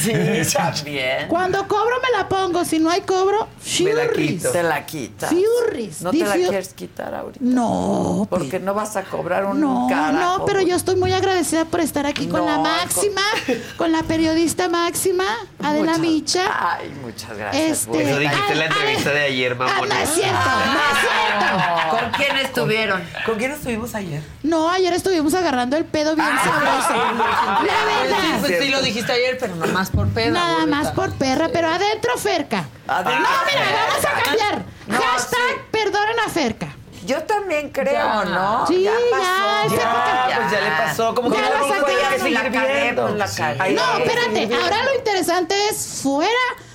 Sí, 0.00 0.52
también. 0.54 1.28
Cuando 1.28 1.66
cobro 1.68 1.96
me 2.02 2.16
la 2.18 2.28
pongo, 2.28 2.64
si 2.64 2.78
no 2.78 2.90
hay 2.90 3.00
cobro, 3.02 3.48
Me 3.80 3.92
la 3.94 4.02
fiurris. 4.02 4.30
quito. 4.38 4.50
Te 4.50 4.62
la 4.62 4.86
quitas. 4.86 5.30
Fiurris. 5.30 6.02
¿No 6.02 6.10
Di 6.10 6.20
te 6.20 6.26
la 6.26 6.34
quieres 6.34 6.68
quitar 6.74 7.14
ahorita? 7.14 7.38
No, 7.44 8.26
Porque 8.30 8.58
no 8.58 8.74
vas 8.74 8.96
a 8.96 9.02
cobrar 9.02 9.44
un 9.46 9.60
No, 9.60 9.86
carajo. 9.88 10.38
no, 10.38 10.44
pero 10.46 10.60
yo 10.60 10.76
estoy 10.76 10.96
muy 10.96 11.12
agradecida 11.12 11.64
por 11.64 11.80
estar 11.80 12.06
aquí 12.06 12.26
con 12.26 12.44
la 12.46 12.58
máxima, 12.58 13.20
con 13.76 13.92
la 13.92 14.02
periodista 14.02 14.68
máxima, 14.68 15.24
Adela 15.62 15.92
Muchas- 15.92 15.98
Micha. 16.00 16.76
Ay, 16.76 16.92
muchas 17.02 17.36
gracias. 17.36 17.82
Este. 17.86 18.02
Eso 18.10 18.18
dijiste 18.18 18.52
en 18.52 18.58
la 18.58 18.64
entrevista 18.66 19.10
de 19.10 19.20
ayer, 19.20 19.52
Ah, 19.52 19.64
mamón. 19.64 19.88
no 19.88 19.94
es 19.96 20.08
cierto, 20.10 20.38
no 20.38 20.79
¿Con 21.90 22.10
quién 22.12 22.36
estuvieron? 22.36 23.02
¿Con 23.26 23.36
quién 23.36 23.52
estuvimos 23.52 23.94
ayer? 23.94 24.22
No, 24.42 24.70
ayer 24.70 24.92
estuvimos 24.92 25.34
agarrando 25.34 25.76
el 25.76 25.84
pedo 25.84 26.14
bien 26.14 26.28
sabroso. 26.42 26.94
La 26.94 27.62
Sí, 27.62 28.08
verdad. 28.08 28.40
pues 28.40 28.58
sí 28.62 28.68
lo 28.68 28.82
dijiste 28.82 29.12
ayer, 29.12 29.36
pero 29.38 29.54
nada 29.56 29.72
más 29.72 29.90
por 29.90 30.08
peda. 30.08 30.30
Nada 30.30 30.66
más 30.66 30.88
por 30.92 31.12
perra, 31.14 31.48
pero 31.52 31.68
adentro 31.68 32.16
Ferca. 32.16 32.64
Adentro 32.86 33.20
no, 33.20 33.28
mira, 33.46 33.86
vamos 33.88 34.04
a 34.04 34.22
cambiar. 34.22 34.62
No, 34.86 34.98
Hashtag 35.00 35.66
perdonen 35.70 36.20
a 36.20 36.28
Ferca. 36.28 36.68
Yo 37.06 37.22
también 37.22 37.70
creo, 37.70 37.92
Ya. 37.94 38.24
¿no? 38.24 38.66
Sí, 38.66 38.82
ya, 38.82 38.92
pasó. 39.10 39.74
esa 39.74 39.82
época- 39.82 40.30
pues 40.36 40.50
ya 40.52 40.60
le 40.60 40.70
pasó, 40.70 41.14
como 41.14 41.30
que 41.30 41.36
Ya 41.38 41.42
ya 41.44 41.50
la 41.50 41.58
no 41.60 41.68
saqué, 41.68 41.92
ya 42.00 42.24
que 42.24 42.30
la 42.30 42.42
cagué, 42.50 42.82
viendo. 42.82 43.02
pues 43.06 43.14
la 43.16 43.26
cagué. 43.34 43.56
Ay, 43.60 43.74
No, 43.74 43.96
espérate, 43.98 44.54
ahora 44.54 44.82
lo 44.84 44.94
interesante 44.94 45.68
es 45.68 46.00
fuera 46.02 46.30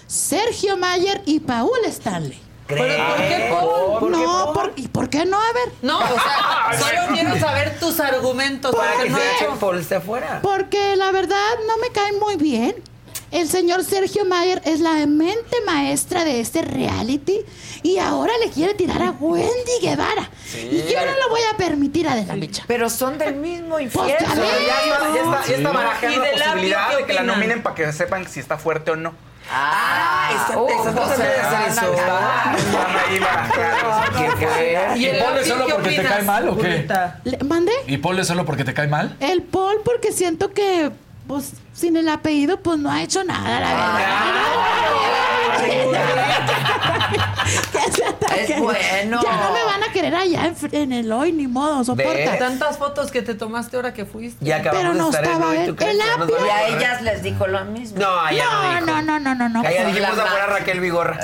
Sergio 0.07 0.77
Mayer 0.77 1.21
y 1.25 1.39
Paul 1.41 1.77
Stanley. 1.85 2.41
¿Pero 2.67 2.81
por 2.81 3.17
qué 3.17 3.47
Paul? 3.51 4.11
no, 4.11 4.53
por- 4.53 4.73
¿y 4.75 4.87
por 4.87 5.09
qué 5.09 5.25
no? 5.25 5.37
A 5.39 5.53
ver. 5.53 5.71
No, 5.81 5.99
o 5.99 6.01
sea, 6.07 6.79
solo 6.79 7.13
quiero 7.13 7.37
saber 7.39 7.79
tus 7.79 7.99
argumentos. 7.99 8.75
Para 8.75 8.91
porque 8.93 9.03
que 9.05 9.09
no 9.11 9.17
se 9.17 9.23
he 9.23 9.35
eche 9.35 9.45
hecho- 9.45 9.55
Paul 9.59 9.77
esté 9.79 9.95
afuera. 9.95 10.39
Porque 10.41 10.95
la 10.95 11.11
verdad 11.11 11.37
no 11.67 11.77
me 11.77 11.89
cae 11.89 12.11
muy 12.13 12.35
bien. 12.37 12.75
El 13.31 13.49
señor 13.49 13.83
Sergio 13.83 14.23
Mayer 14.23 14.61
es 14.65 14.79
la 14.79 14.93
mente 15.07 15.57
maestra 15.65 16.23
de 16.23 16.39
este 16.39 16.61
reality 16.61 17.41
y 17.83 17.97
ahora 17.97 18.31
le 18.43 18.49
quiere 18.49 18.73
tirar 18.75 19.01
a 19.01 19.11
Wendy 19.11 19.79
Guevara. 19.81 20.29
Y 20.53 20.83
yo 20.91 21.05
no 21.05 21.11
lo 21.19 21.29
voy 21.29 21.41
a 21.53 21.57
permitir 21.57 22.07
a 22.07 22.15
De 22.15 22.25
la 22.25 22.35
Micha. 22.35 22.63
Pero 22.67 22.89
son 22.89 23.17
del 23.17 23.35
mismo 23.35 23.71
Pues 23.75 23.85
infierno. 23.85 24.17
ya. 24.35 24.35
Ya 24.35 24.43
está, 24.43 25.13
ya 25.13 25.21
está, 25.21 25.47
ya 25.47 25.55
está 25.55 25.55
Sí. 25.57 25.63
barajando 25.63 26.15
¿Y 26.15 26.19
la 26.19 26.23
apio 26.25 26.43
posibilidad 26.43 26.89
qué 26.91 26.95
de 26.97 27.05
que 27.05 27.13
la 27.13 27.19
opinan? 27.21 27.35
nominen 27.39 27.63
para 27.63 27.75
que 27.75 27.91
sepan 27.93 28.27
si 28.27 28.39
está 28.39 28.57
fuerte 28.57 28.91
o 28.91 28.95
no. 28.95 29.13
Ah, 29.51 30.29
está- 30.35 30.57
uh, 30.59 30.67
tratando 30.67 31.05
de 31.17 31.23
hacer 31.23 31.69
eso. 31.69 31.95
¿Y 34.95 35.05
el 35.05 35.23
ponle 35.23 35.45
solo 35.45 35.65
porque 35.67 35.91
te 35.91 36.03
cae 36.03 36.23
mal, 36.23 36.49
¿o 36.49 36.57
qué? 36.57 36.87
¿Mande? 37.45 37.71
¿Y 37.87 37.97
ponle 37.97 38.23
solo 38.23 38.45
porque 38.45 38.63
te 38.63 38.73
cae 38.73 38.87
mal? 38.87 39.15
El 39.19 39.43
Paul 39.43 39.81
porque 39.83 40.11
siento 40.11 40.51
que, 40.51 40.91
pues, 41.27 41.53
sin 41.75 41.97
el 41.97 42.07
apellido, 42.09 42.59
pues 42.61 42.79
no 42.79 42.89
ha 42.91 43.03
hecho 43.03 43.23
nada, 43.23 43.59
la 43.59 43.73
verdad. 43.73 45.05
Es 48.37 48.59
bueno. 48.59 49.21
Ya 49.23 49.37
no 49.37 49.51
me 49.53 49.63
van 49.63 49.83
a 49.83 49.91
querer 49.93 50.15
allá 50.15 50.45
en, 50.47 50.55
en 50.71 50.91
el 50.93 51.11
hoy, 51.11 51.31
ni 51.31 51.47
modo, 51.47 51.83
soporta. 51.83 52.11
Ve. 52.13 52.35
Tantas 52.39 52.77
fotos 52.77 53.11
que 53.11 53.21
te 53.21 53.33
tomaste 53.35 53.75
ahora 53.75 53.93
que 53.93 54.05
fuiste. 54.05 54.43
Ya 54.43 54.61
Pero 54.61 54.93
no 54.93 55.05
de 55.05 55.09
estar 55.11 55.23
en 55.25 55.31
estaba 55.31 55.51
hoy, 55.51 55.57
él. 55.57 55.67
¿tú 55.67 55.75
crees 55.75 55.93
El 55.95 56.01
apio. 56.01 56.35
van 56.37 56.45
Y 56.45 56.49
a 56.49 56.67
ellas 56.67 57.01
les 57.01 57.23
dijo 57.23 57.47
lo 57.47 57.63
mismo. 57.65 57.99
No, 57.99 58.19
a 58.19 58.31
ella 58.31 58.45
no, 58.45 58.51
No, 58.63 58.69
dijo. 58.73 58.85
no, 59.01 59.19
no, 59.19 59.35
no, 59.35 59.49
no. 59.49 59.59
A 59.59 59.63
Pues 59.63 59.87
dijimos 59.87 60.17
afuera 60.17 60.47
ma- 60.47 60.53
Raquel 60.57 60.79
Vigorra. 60.79 61.19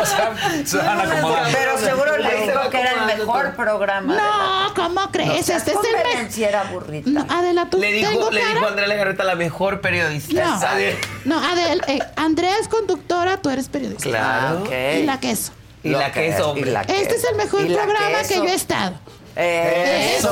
O 0.00 0.04
sea, 0.06 0.32
se 0.64 0.76
van 0.78 1.00
acomodando. 1.00 1.48
Pero 1.58 1.78
seguro 1.78 2.16
le 2.18 2.36
dijo 2.46 2.70
que 2.70 2.80
era 2.80 2.92
el 2.92 3.18
mejor 3.18 3.54
programa. 3.56 4.14
No, 4.14 4.74
¿cómo 4.74 5.10
crees? 5.10 5.48
este 5.48 5.72
es 5.72 5.78
el 5.78 6.28
mejor. 6.28 6.86
No, 7.06 7.26
Adela, 7.28 7.68
tú 7.68 7.78
Le 7.78 8.00
tengo 8.02 8.25
le 8.30 8.40
cara? 8.40 8.52
dijo 8.54 8.66
Andrea 8.66 8.86
Legarreta, 8.88 9.24
la 9.24 9.34
mejor 9.34 9.80
periodista. 9.80 10.44
No, 11.24 11.40
no, 11.40 11.46
Adel, 11.48 11.82
eh, 11.88 11.98
Andrea 12.16 12.56
es 12.60 12.68
conductora, 12.68 13.36
tú 13.38 13.50
eres 13.50 13.68
periodista. 13.68 14.08
Claro. 14.08 14.58
Ah, 14.58 14.62
ok. 14.62 14.70
Y 14.98 15.02
la 15.04 15.20
queso. 15.20 15.52
Y 15.82 15.90
la 15.90 16.08
Lo 16.08 16.12
que 16.14 16.28
es 16.28 16.38
y 16.38 16.42
hombre. 16.42 16.70
la 16.72 16.80
Este 16.82 17.14
es 17.16 17.24
el 17.24 17.36
mejor 17.36 17.66
programa 17.66 18.18
queso. 18.18 18.28
que 18.28 18.34
yo 18.36 18.44
he 18.44 18.54
estado. 18.54 18.94
Eso. 19.38 20.30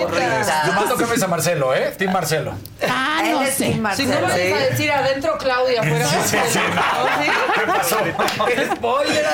burrita. 0.00 0.62
Yo 0.66 0.72
mando 0.72 0.96
cambies 0.96 1.22
a 1.22 1.26
Marcelo, 1.28 1.74
¿eh? 1.74 1.92
Team 1.98 2.10
Marcelo. 2.12 2.54
Ah, 2.88 3.20
no 3.30 3.42
Eres 3.42 3.54
sé. 3.54 3.64
Team 3.64 3.74
Si 3.74 3.80
Marcelo. 3.80 4.14
no 4.20 4.28
vayas 4.28 4.52
a 4.62 4.64
decir 4.70 4.90
adentro 4.90 5.36
Claudia, 5.38 5.82
fuera. 5.82 6.08
Sí, 6.08 6.16
sí, 6.24 6.36
sí, 6.52 6.58
no. 6.74 7.54
¿Qué 7.54 7.60
pasó? 7.66 7.98
¡Spoiler, 8.76 9.26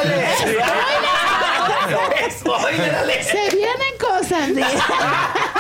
Se 1.89 3.57
vienen 3.57 3.95
cosas. 4.01 4.49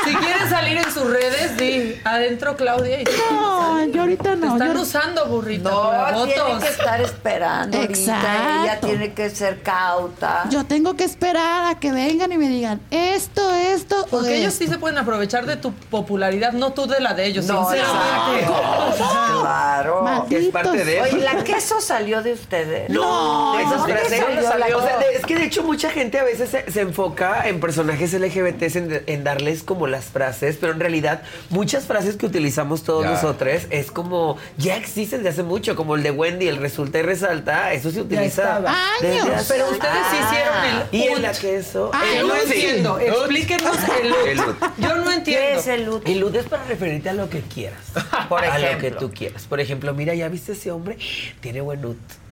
Si 0.04 0.14
quieres 0.16 0.48
salir 0.50 0.76
en 0.78 0.92
sus 0.92 1.04
redes, 1.10 1.56
di 1.56 2.00
adentro 2.04 2.56
Claudia. 2.56 3.00
Y 3.00 3.04
No, 3.04 3.84
yo 3.86 4.02
ahorita 4.02 4.30
Te 4.30 4.36
no. 4.36 4.52
están 4.52 4.74
yo- 4.74 4.82
usando, 4.82 5.26
burrita, 5.26 5.70
para 5.70 6.12
No, 6.12 6.24
tiene 6.26 6.58
que 6.60 6.68
estar 6.68 7.00
esperando 7.00 7.78
ahorita. 7.78 8.00
Ella 8.02 8.64
Exacto. 8.64 8.86
tiene 8.86 9.12
que 9.14 9.30
ser 9.30 9.62
cauta. 9.62 10.44
Yo 10.50 10.64
tengo 10.64 10.94
que 10.94 11.04
esperar 11.04 11.66
a 11.74 11.80
que 11.80 11.92
vengan 11.92 12.30
y 12.32 12.38
me 12.38 12.48
digan 12.48 12.80
esto, 12.90 13.52
esto 13.54 14.02
o 14.02 14.06
Porque 14.06 14.36
ellos 14.36 14.52
esto. 14.52 14.64
sí 14.64 14.70
se 14.70 14.78
pueden 14.78 14.98
aprovechar 14.98 15.46
de 15.46 15.56
tu 15.56 15.72
popularidad, 15.72 16.52
no 16.52 16.72
tú 16.72 16.86
de 16.86 17.00
la 17.00 17.14
de 17.14 17.26
ellos, 17.26 17.46
No, 17.46 17.64
sinceramente. 17.70 18.40
exacto. 18.42 19.40
Claro. 19.40 20.02
Malditos. 20.02 20.44
Es 20.44 20.52
parte 20.52 20.84
de 20.84 20.98
eso. 21.00 21.16
Oye, 21.16 21.24
¿la 21.24 21.44
queso 21.44 21.80
salió 21.80 22.22
de 22.22 22.32
ustedes? 22.34 22.90
No, 22.90 23.56
¿de 23.56 23.62
esas 23.62 23.78
dónde 23.78 23.94
frases 23.94 24.20
no 24.36 24.42
salió. 24.48 24.78
O 24.78 24.82
sea, 24.82 24.98
es 25.14 25.24
que 25.26 25.34
de 25.36 25.44
hecho 25.44 25.62
mucha 25.62 25.90
gente 25.90 26.13
a 26.18 26.24
veces 26.24 26.50
se, 26.50 26.70
se 26.70 26.80
enfoca 26.80 27.48
en 27.48 27.60
personajes 27.60 28.12
LGBT 28.12 28.62
en, 28.76 29.02
en 29.06 29.24
darles 29.24 29.62
como 29.62 29.86
las 29.86 30.04
frases, 30.06 30.56
pero 30.60 30.72
en 30.72 30.80
realidad 30.80 31.22
muchas 31.50 31.84
frases 31.84 32.16
que 32.16 32.26
utilizamos 32.26 32.82
todos 32.84 33.04
Ya. 33.04 33.10
nosotros 33.10 33.62
es 33.70 33.90
como 33.90 34.36
ya 34.56 34.76
existen 34.76 35.22
de 35.22 35.30
hace 35.30 35.42
mucho, 35.42 35.76
como 35.76 35.96
el 35.96 36.02
de 36.02 36.10
Wendy, 36.10 36.48
el 36.48 36.56
resulta 36.58 36.98
y 36.98 37.02
resalta, 37.02 37.72
eso 37.72 37.90
se 37.90 38.00
utiliza 38.00 38.60
desde 39.00 39.20
Años. 39.20 39.28
hace- 39.36 39.52
Pero 39.54 39.70
ustedes 39.70 39.92
sí 40.10 40.16
hicieron 40.24 40.54
el 40.92 41.00
y 41.00 41.02
en 41.08 41.22
la 41.22 41.32
queso. 41.32 41.90
Ah, 41.92 42.02
no 42.20 42.34
el 42.34 42.40
sí. 42.48 42.54
entiendo. 42.54 42.98
Explíquenos 43.00 43.76
el 44.02 44.10
ut. 44.12 44.16
El 44.26 44.40
ut. 44.40 44.56
Yo 44.78 44.94
no 44.96 45.04
¿Qué 45.04 45.14
entiendo. 45.14 45.60
es 45.60 45.66
el 45.66 45.84
luto? 45.84 46.10
El 46.10 46.18
lud 46.20 46.34
es 46.36 46.46
para 46.46 46.64
referirte 46.64 47.08
a 47.08 47.12
lo 47.14 47.28
que 47.28 47.40
quieras. 47.40 47.80
Por 48.28 48.44
A 48.44 48.58
lo 48.58 48.66
que 48.66 48.72
ejemplo. 48.88 49.00
tú 49.00 49.12
quieras. 49.12 49.44
Por 49.44 49.60
ejemplo, 49.60 49.92
mira, 49.94 50.14
¿ya 50.14 50.28
viste 50.28 50.52
ese 50.52 50.70
hombre? 50.70 50.96
Tiene 51.40 51.60
buen 51.60 51.84
ut. 51.84 51.96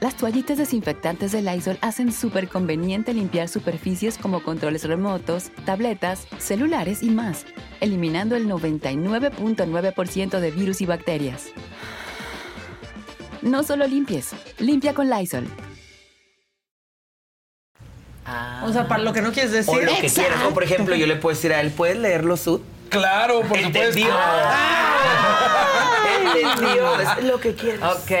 Las 0.00 0.16
toallitas 0.16 0.58
desinfectantes 0.58 1.32
de 1.32 1.42
Lysol 1.42 1.76
hacen 1.80 2.12
súper 2.12 2.48
conveniente 2.48 3.12
limpiar 3.12 3.48
superficies 3.48 4.16
como 4.16 4.44
controles 4.44 4.84
remotos, 4.84 5.50
tabletas, 5.64 6.28
celulares 6.38 7.02
y 7.02 7.10
más, 7.10 7.46
eliminando 7.80 8.36
el 8.36 8.46
99.9% 8.46 10.38
de 10.38 10.50
virus 10.52 10.80
y 10.82 10.86
bacterias. 10.86 11.46
No 13.42 13.64
solo 13.64 13.88
limpies, 13.88 14.30
limpia 14.58 14.94
con 14.94 15.10
Lysol. 15.10 15.48
O 18.62 18.72
sea, 18.72 18.86
para 18.86 19.02
lo 19.02 19.12
que 19.12 19.22
no 19.22 19.32
quieres 19.32 19.50
decir. 19.50 19.74
O 19.74 19.82
lo 19.82 19.96
que 19.96 20.08
quieras. 20.08 20.44
O 20.46 20.54
por 20.54 20.62
ejemplo, 20.62 20.94
yo 20.94 21.08
le 21.08 21.16
puedo 21.16 21.34
decir 21.34 21.52
a 21.52 21.60
él, 21.60 21.72
¿puedes 21.72 21.98
leerlo, 21.98 22.36
Sud? 22.36 22.60
Claro, 22.88 23.40
por 23.40 23.58
supuesto. 23.58 23.78
Entendió. 23.80 24.08
Entendió. 26.36 27.00
Es 27.00 27.24
lo 27.24 27.40
que 27.40 27.54
quieras. 27.54 27.96
Ok. 27.96 28.12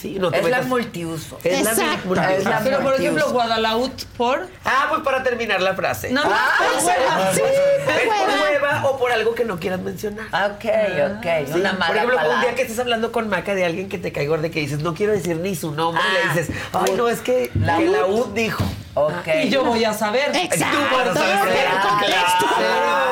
Sí, 0.00 0.16
no 0.18 0.30
te 0.30 0.38
es 0.38 0.44
la 0.44 0.58
metas- 0.58 0.66
multiuso. 0.66 1.38
Es 1.42 1.62
la 1.64 1.70
Exacto. 1.70 2.06
multiuso. 2.08 2.30
Es 2.38 2.44
la 2.44 2.58
Pero 2.60 2.80
por 2.80 2.94
ejemplo. 2.94 3.30
Guadalaut 3.30 4.04
por. 4.16 4.46
Ah, 4.64 4.86
pues 4.90 5.00
para 5.02 5.22
terminar 5.22 5.60
la 5.62 5.74
frase. 5.74 6.10
No, 6.10 6.22
no, 6.24 6.30
Ah, 6.32 6.48
por 6.58 6.84
hueva. 6.84 7.32
sí, 7.32 7.40
por 7.40 7.94
es 7.94 8.06
por 8.06 8.42
hueva. 8.42 8.84
o 8.88 8.98
por 8.98 9.10
algo 9.12 9.34
que 9.34 9.44
no 9.44 9.58
quieras 9.58 9.80
mencionar. 9.80 10.26
Ok, 10.26 10.64
ok. 10.64 11.26
Sí, 11.46 11.52
Una 11.60 11.72
mala 11.72 11.86
por 11.86 11.96
ejemplo, 11.96 12.16
un 12.16 12.22
palabra. 12.22 12.40
día 12.42 12.54
que 12.54 12.62
estés 12.62 12.78
hablando 12.78 13.10
con 13.12 13.28
Maca 13.28 13.54
de 13.54 13.64
alguien 13.64 13.88
que 13.88 13.98
te 13.98 14.12
cae 14.12 14.26
gordo 14.26 14.46
y 14.46 14.50
que 14.50 14.60
dices, 14.60 14.80
no 14.80 14.94
quiero 14.94 15.12
decir 15.12 15.36
ni 15.36 15.54
su 15.56 15.72
nombre, 15.72 16.02
y 16.08 16.26
le 16.28 16.40
dices, 16.40 16.54
ay, 16.72 16.92
no, 16.96 17.08
es 17.08 17.20
que 17.20 17.50
la, 17.54 17.78
que 17.78 17.86
la 17.86 18.06
UD 18.06 18.28
dijo. 18.34 18.64
Ok. 18.94 19.26
Y 19.44 19.50
yo 19.50 19.64
voy 19.64 19.84
a 19.84 19.92
saber. 19.92 20.34
Exacto. 20.34 20.78
Tú 20.90 20.96
vas 20.96 21.08
a 21.08 21.14
saber. 21.14 21.54
Pero 21.54 21.88
contexto. 21.88 22.46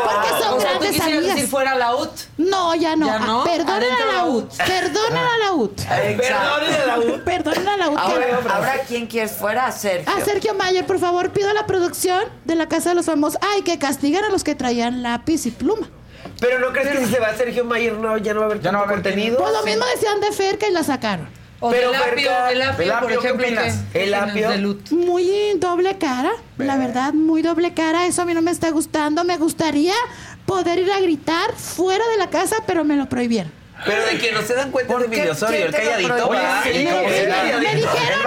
Porque 0.05 0.29
son 0.43 0.55
O 0.55 0.61
sea, 0.61 0.73
¿tú 0.73 0.79
grandes 0.79 0.89
quisieras 0.91 1.19
amigas. 1.19 1.35
decir 1.35 1.49
fuera 1.51 1.75
la 1.75 1.95
UT? 1.95 2.11
No, 2.39 2.75
ya 2.75 2.97
no. 2.97 3.07
¿Ya 3.07 3.19
no? 3.19 3.43
Ah, 3.43 3.45
Perdonen 3.45 3.71
Adentro 3.83 4.05
a 4.09 4.13
la 4.13 4.19
la 4.19 4.25
UT. 4.25 4.57
Perdonen 4.57 5.19
a 5.19 5.39
la 5.45 5.53
UT. 5.53 5.77
Perdonen 5.83 6.74
a 6.81 6.87
la 6.87 6.99
UT. 6.99 7.23
Perdonen 7.25 7.69
a 7.69 7.77
la 7.77 7.91
UT. 7.91 7.99
Ahora, 7.99 8.27
ahora 8.55 8.75
¿quién 8.87 9.07
quieres 9.07 9.33
fuera? 9.33 9.71
Sergio. 9.73 10.13
A 10.13 10.25
Sergio 10.25 10.55
Mayer, 10.55 10.85
por 10.87 10.99
favor, 10.99 11.31
pido 11.31 11.51
a 11.51 11.55
la 11.55 11.67
producción 11.67 12.23
de 12.45 12.55
la 12.55 12.69
Casa 12.69 12.91
de 12.91 12.95
los 12.97 13.07
Famosos. 13.07 13.39
Ay, 13.43 13.63
que 13.63 13.79
castiguen 13.79 14.25
a 14.25 14.29
los 14.31 14.45
que 14.45 14.55
traían 14.55 15.03
lápiz 15.03 15.47
y 15.47 15.51
pluma. 15.51 15.89
Pero 16.41 16.59
no 16.59 16.73
crees 16.73 16.89
que 16.99 17.07
si 17.07 17.13
se 17.13 17.21
va 17.21 17.35
Sergio 17.35 17.65
Mayer 17.65 17.93
no, 17.95 18.17
ya 18.19 18.35
no 18.35 18.41
va 18.41 18.47
a 18.47 18.49
haber 18.51 18.61
tanto 18.63 18.85
contenido. 18.87 19.39
Pues 19.39 19.53
lo 19.53 19.63
mismo 19.65 19.85
decían 19.95 20.21
de 20.21 20.33
Ferca 20.33 20.67
y 20.69 20.73
la 20.73 20.83
sacaron. 20.83 21.29
O 21.61 21.71
Pero 21.71 21.93
del 21.93 22.03
apio, 22.03 22.13
Ferca- 22.31 22.53
el 22.53 22.63
apio, 22.63 22.85
¿El 22.85 22.91
apio. 22.91 23.21
El 23.95 24.09
¿Qué 24.11 24.15
apio. 24.15 24.51
de 24.51 24.59
Lut? 24.59 24.91
Muy 24.91 25.53
doble 25.57 25.97
cara, 25.97 26.33
la 26.59 26.77
verdad, 26.77 27.15
muy 27.15 27.41
doble 27.43 27.73
cara. 27.73 28.07
Eso 28.07 28.23
a 28.23 28.25
mí 28.25 28.35
no 28.35 28.43
me 28.43 28.51
está 28.51 28.71
gustando. 28.71 29.25
Me 29.25 29.39
gustaría 29.39 29.95
poder 30.45 30.81
ir 30.81 30.93
a 30.93 31.01
gritar 31.01 31.53
fuera 31.55 32.05
de 32.09 32.17
la 32.19 32.29
casa, 32.29 32.57
pero 32.67 32.85
me 32.85 32.97
lo 32.97 33.09
prohibieron. 33.09 33.51
Pero 33.85 34.07
de 34.07 34.19
que 34.19 34.33
no 34.33 34.43
se 34.43 34.55
dan 34.55 34.71
cuenta 34.71 34.97
de 34.99 35.05
Emilio 35.07 35.33
Osorio, 35.33 35.67
el 35.67 35.73
calladito 35.73 36.29
va. 36.29 36.63
Me- 36.65 36.73
dijeron, 36.73 37.33
a 37.33 37.45
mí 37.45 37.53
me 37.65 37.75
dijeron, 37.75 38.21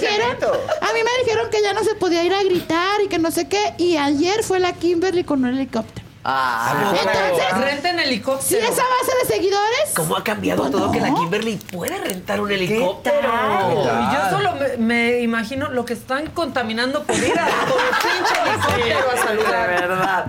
calladito. 0.00 0.52
a 0.80 0.92
mí 0.92 1.00
me 1.04 1.24
dijeron 1.24 1.50
que 1.50 1.62
ya 1.62 1.72
no 1.72 1.84
se 1.84 1.94
podía 1.94 2.22
ir 2.24 2.34
a 2.34 2.42
gritar 2.42 3.00
y 3.04 3.08
que 3.08 3.18
no 3.18 3.30
sé 3.30 3.48
qué. 3.48 3.74
Y 3.78 3.96
ayer 3.96 4.42
fue 4.42 4.58
la 4.60 4.72
Kimberly 4.72 5.24
con 5.24 5.44
un 5.44 5.50
helicóptero. 5.54 6.06
Ah, 6.22 6.92
Entonces, 7.02 7.58
Renten 7.64 7.96
si 7.98 8.04
helicóptero. 8.04 8.62
esa 8.62 8.82
base 8.82 9.12
de 9.22 9.34
seguidores, 9.36 9.90
¿Cómo 9.96 10.16
ha 10.18 10.22
cambiado 10.22 10.60
Pues 10.60 10.72
todo 10.72 10.86
no. 10.88 10.92
que 10.92 11.00
la 11.00 11.14
Kimberly 11.14 11.56
puede 11.56 11.96
rentar 11.96 12.40
un 12.42 12.50
helicóptero? 12.52 13.16
Y 13.22 14.14
yo 14.14 14.30
solo 14.30 14.52
me, 14.56 14.76
me 14.76 15.20
imagino 15.20 15.70
lo 15.70 15.86
que 15.86 15.94
están 15.94 16.26
contaminando 16.28 17.04
por 17.04 17.16
ir 17.16 17.38
a 17.38 17.46
con 17.46 17.80
el 17.80 17.88
pinche 18.02 18.34
helicóptero 18.50 19.10
a 19.10 19.14
de 19.14 19.20
saludar. 19.22 19.68
verdad. 19.68 20.24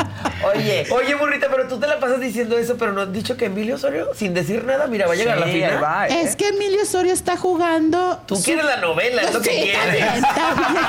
Oye, 0.56 0.88
Oye, 0.91 1.15
burrita, 1.15 1.48
pero 1.49 1.68
tú 1.68 1.80
te 1.80 1.88
la 1.88 1.99
pasas 1.99 2.19
diciendo 2.19 2.57
eso, 2.57 2.77
pero 2.77 2.91
no 2.93 3.02
has 3.02 3.14
dicho 3.14 3.38
que 3.38 3.45
Emilio 3.45 3.76
Osorio, 3.76 4.10
sin 4.15 4.34
decir 4.34 4.64
nada, 4.65 4.88
mira, 4.88 5.07
va 5.07 5.14
a 5.14 5.15
llegar 5.15 5.38
a 5.38 5.41
la 5.41 5.48
final. 5.48 5.84
va, 5.84 6.07
¿eh? 6.07 6.22
es 6.22 6.35
que 6.35 6.48
Emilio 6.49 6.81
Osorio 6.84 7.14
está 7.14 7.38
jugando. 7.38 8.19
Tú 8.26 8.35
su- 8.35 8.43
quieres 8.43 8.65
la 8.65 8.77
novela, 8.77 9.22
es 9.22 9.34
lo 9.34 9.41
que 9.41 9.49
quieres. 9.49 9.81
también, 9.84 10.22
también, 10.22 10.84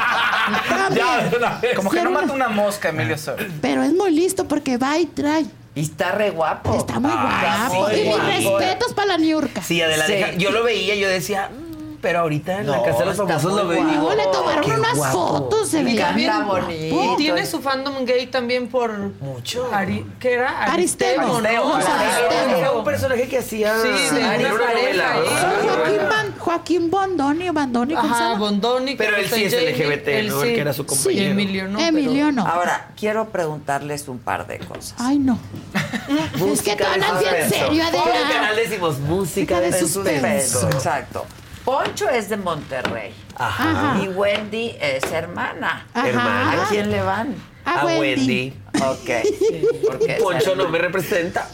también. 0.69 0.97
Ya, 1.07 1.29
de 1.29 1.37
una 1.37 1.59
vez. 1.59 1.75
Como 1.77 1.91
que 1.91 2.03
no 2.03 2.11
mata 2.11 2.33
una 2.33 2.49
mosca, 2.49 2.89
Emilio 2.91 3.15
Osorio. 3.15 3.47
Pero 3.61 3.83
es 3.83 3.93
muy 3.93 4.11
listo 4.11 4.47
porque 4.49 4.77
va 4.77 4.99
y 4.99 5.07
trae. 5.07 5.45
y 5.75 5.81
está 5.83 6.13
re 6.13 6.31
guapo. 6.31 6.77
Está 6.77 6.99
muy 7.01 7.11
Ah, 7.15 7.69
guapo. 7.71 7.91
y 7.93 8.03
mis 8.03 8.23
respetos 8.25 8.93
para 8.93 9.07
la 9.09 9.19
Niurka. 9.19 9.63
Sí, 9.63 9.81
Adela, 9.81 10.07
Sí. 10.07 10.13
deja- 10.13 10.33
yo 10.33 10.51
lo 10.51 10.63
veía, 10.65 10.95
yo 10.97 11.09
decía, 11.09 11.49
"Mm, 11.51 11.62
pero 12.03 12.19
ahorita 12.19 12.61
en 12.61 12.71
la 12.71 12.83
casa 12.83 12.99
de 12.99 13.05
los 13.07 13.17
famosos 13.17 13.53
lo 13.55 13.69
veo 13.69 13.81
y 13.81 13.91
digo, 13.93 14.13
le 14.13 14.27
"Oh, 14.27 14.31
tomaron 14.33 14.65
qué 14.65 14.73
unas 14.73 14.95
guapo". 14.97 15.29
fotos, 15.29 15.69
se 15.69 15.81
Y 15.81 15.85
veía 15.85 16.01
canta 16.07 16.17
bien 16.17 16.47
bonito. 16.47 16.95
guapo. 16.97 17.17
Tiene 17.17 17.47
su 17.47 17.63
fandom 17.63 18.05
gay 18.05 18.27
también 18.27 18.67
por. 18.69 18.93
Mucho. 19.21 19.71
Ari- 19.73 20.05
¿Qué 20.19 20.35
era? 20.35 20.65
Aristemo. 20.65 21.37
Aristemo, 21.37 21.69
¿no? 21.69 21.75
Aristemo. 21.77 22.57
Era 22.59 22.73
un 22.73 22.85
personaje 22.85 23.29
que 23.29 23.39
hacía 23.39 23.73
Sí, 23.81 23.89
de 23.89 24.21
en 24.21 24.27
una 24.53 24.59
pareja, 24.59 24.73
novela. 24.75 25.17
¿eh? 25.17 25.23
Sí, 25.29 25.69
Joaquín, 25.69 26.01
Ban- 26.11 26.39
Joaquín 26.39 26.91
Bondoni 26.91 27.49
o 27.49 27.53
Bandoni, 27.53 27.95
¿cómo 27.95 28.15
se 28.17 28.23
Ajá? 28.23 28.35
Bondoni. 28.35 28.97
Pero 28.97 29.17
él 29.17 29.29
sí 29.33 29.45
es 29.45 29.55
Jamie, 29.55 29.71
LGBT, 29.71 30.09
él 30.19 30.29
¿no? 30.29 30.43
sí. 30.43 30.49
El 30.49 30.55
que 30.57 30.61
era 30.61 30.73
su 30.73 30.85
compañero. 30.85 31.25
Sí, 31.25 31.31
Emilio 31.31 31.69
no. 31.69 31.79
Emilio 31.79 32.33
no. 32.33 32.47
Ahora, 32.47 32.89
quiero 32.99 33.29
preguntarles 33.29 34.09
un 34.09 34.19
par 34.19 34.47
de 34.49 34.59
cosas. 34.59 34.95
Ay, 34.99 35.19
no. 35.19 35.39
es 35.75 36.33
que 36.33 36.39
Música 36.39 36.73
tú 36.77 36.79
de 36.83 36.85
hablas 36.91 37.21
bien 37.21 37.49
serio, 37.49 37.85
Por 37.93 38.09
el 38.09 38.13
canal 38.29 38.45
Adela. 38.47 38.55
decimos 38.55 38.99
música 38.99 39.61
de, 39.61 39.71
de 39.71 39.79
suspenso. 39.79 40.69
Exacto. 40.69 41.25
Poncho 41.65 42.09
es 42.09 42.29
de 42.29 42.37
Monterrey. 42.37 43.15
Ajá. 43.37 43.99
Y 44.03 44.09
Wendy 44.09 44.77
es 44.81 45.05
hermana. 45.13 45.87
Ajá. 45.95 46.09
Hermana. 46.09 46.63
¿A 46.65 46.69
quién 46.69 46.91
le 46.91 47.03
van? 47.03 47.35
A 47.65 47.81
A 47.81 47.87
Wendy. 47.87 48.01
Wendy. 48.01 48.55
Ok. 48.85 49.87
Porque 49.87 50.15
Poncho 50.21 50.55
no 50.57 50.69
me 50.69 50.79
representa. 50.79 51.49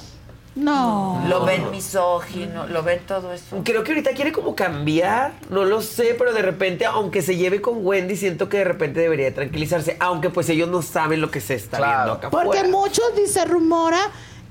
No. 0.54 1.24
Lo 1.28 1.44
ven 1.44 1.70
misógino, 1.70 2.66
lo 2.66 2.82
ven 2.82 3.00
todo 3.06 3.32
eso. 3.32 3.60
Creo 3.64 3.84
que 3.84 3.92
ahorita 3.92 4.10
quiere 4.12 4.32
como 4.32 4.56
cambiar, 4.56 5.34
no 5.50 5.64
lo 5.64 5.80
sé, 5.82 6.16
pero 6.18 6.32
de 6.32 6.42
repente, 6.42 6.84
aunque 6.84 7.22
se 7.22 7.36
lleve 7.36 7.60
con 7.60 7.86
Wendy, 7.86 8.16
siento 8.16 8.48
que 8.48 8.58
de 8.58 8.64
repente 8.64 8.98
debería 8.98 9.26
de 9.26 9.32
tranquilizarse, 9.32 9.96
aunque 10.00 10.30
pues 10.30 10.48
ellos 10.48 10.68
no 10.68 10.82
saben 10.82 11.20
lo 11.20 11.30
que 11.30 11.40
se 11.40 11.54
está 11.54 11.76
Claro. 11.76 11.96
viendo 11.96 12.12
acá 12.14 12.30
Porque 12.30 12.64
muchos 12.64 13.14
dice 13.14 13.44
rumora 13.44 14.00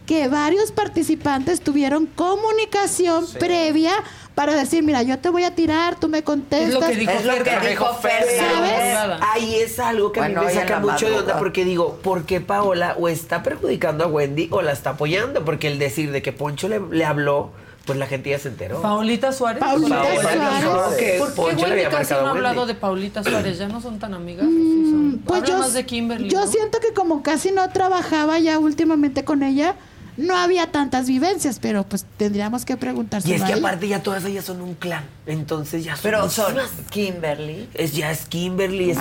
que 0.05 0.29
varios 0.29 0.71
participantes 0.71 1.59
tuvieron 1.59 2.05
comunicación 2.05 3.25
previa 3.37 3.91
para 4.37 4.53
decir, 4.55 4.83
mira, 4.83 5.01
yo 5.01 5.17
te 5.17 5.29
voy 5.29 5.45
a 5.45 5.55
tirar, 5.55 5.99
tú 5.99 6.09
me 6.09 6.21
contestas. 6.23 6.67
Es 6.69 6.73
lo 6.75 6.79
que 6.81 6.95
dijo 6.95 7.11
Es 7.11 7.25
lo 7.25 7.33
que 7.37 7.43
Ferca. 7.43 7.67
dijo 7.69 7.93
Fer, 7.95 8.23
¿Sabes? 8.37 8.93
Nada. 8.93 9.19
Ahí 9.33 9.55
es 9.55 9.79
algo 9.79 10.11
que 10.11 10.19
Bueno, 10.19 10.41
a 10.41 10.43
mí 10.43 10.49
hoy 10.51 10.53
me 10.53 10.61
saca 10.61 10.79
mucho 10.79 11.09
de 11.09 11.15
onda 11.17 11.39
porque 11.39 11.65
digo, 11.65 11.95
¿por 12.03 12.23
qué 12.23 12.39
Paola 12.39 12.95
o 12.99 13.07
está 13.07 13.41
perjudicando 13.41 14.03
a 14.03 14.07
Wendy 14.07 14.47
o 14.51 14.61
la 14.61 14.73
está 14.73 14.91
apoyando? 14.91 15.43
Porque 15.43 15.67
el 15.67 15.79
decir 15.79 16.11
de 16.11 16.21
que 16.21 16.33
Poncho 16.33 16.67
le, 16.69 16.79
le 16.79 17.03
habló, 17.03 17.49
pues 17.87 17.97
la 17.97 18.05
gente 18.05 18.29
ya 18.29 18.37
se 18.37 18.49
enteró. 18.49 18.79
Paulita 18.79 19.31
Suárez. 19.31 19.59
Paulita 19.59 20.03
Paola 20.03 20.61
Suárez. 20.61 20.97
que 20.99 21.17
¿Por 21.17 21.33
qué 21.33 21.41
Wendy 21.41 21.63
había 21.71 21.89
casi 21.89 22.13
no 22.13 22.19
ha 22.27 22.29
hablado 22.29 22.67
de 22.67 22.75
Paulita 22.75 23.23
Suárez? 23.23 23.57
¿Ya 23.57 23.67
no 23.69 23.81
son 23.81 23.97
tan 23.97 24.13
amigas? 24.13 24.45
¿O 24.45 24.49
sí 24.49 24.83
son? 24.91 25.21
Pues 25.25 25.41
Habla 25.41 25.51
yo, 25.51 25.57
más 25.57 25.73
de 25.73 25.83
Kimberly. 25.87 26.29
yo 26.29 26.41
¿no? 26.45 26.51
siento 26.51 26.79
que 26.79 26.93
como 26.93 27.23
casi 27.23 27.51
no 27.51 27.67
trabajaba 27.71 28.37
ya 28.37 28.59
últimamente 28.59 29.25
con 29.25 29.41
ella, 29.41 29.73
no 30.17 30.35
había 30.35 30.71
tantas 30.71 31.07
vivencias, 31.07 31.59
pero 31.61 31.83
pues 31.83 32.05
tendríamos 32.17 32.65
que 32.65 32.75
preguntarse. 32.75 33.29
Y 33.29 33.33
es 33.33 33.43
que 33.43 33.53
aparte 33.53 33.87
ya 33.87 34.01
todas 34.01 34.25
ellas 34.25 34.45
son 34.45 34.61
un 34.61 34.73
clan, 34.73 35.05
entonces 35.25 35.83
ya 35.83 35.93
son 35.95 36.03
Pero 36.03 36.29
son. 36.29 36.55
Kimberly. 36.89 37.69
Es, 37.73 37.93
ya 37.93 38.11
es 38.11 38.25
Kimberly, 38.25 38.91
es 38.91 38.97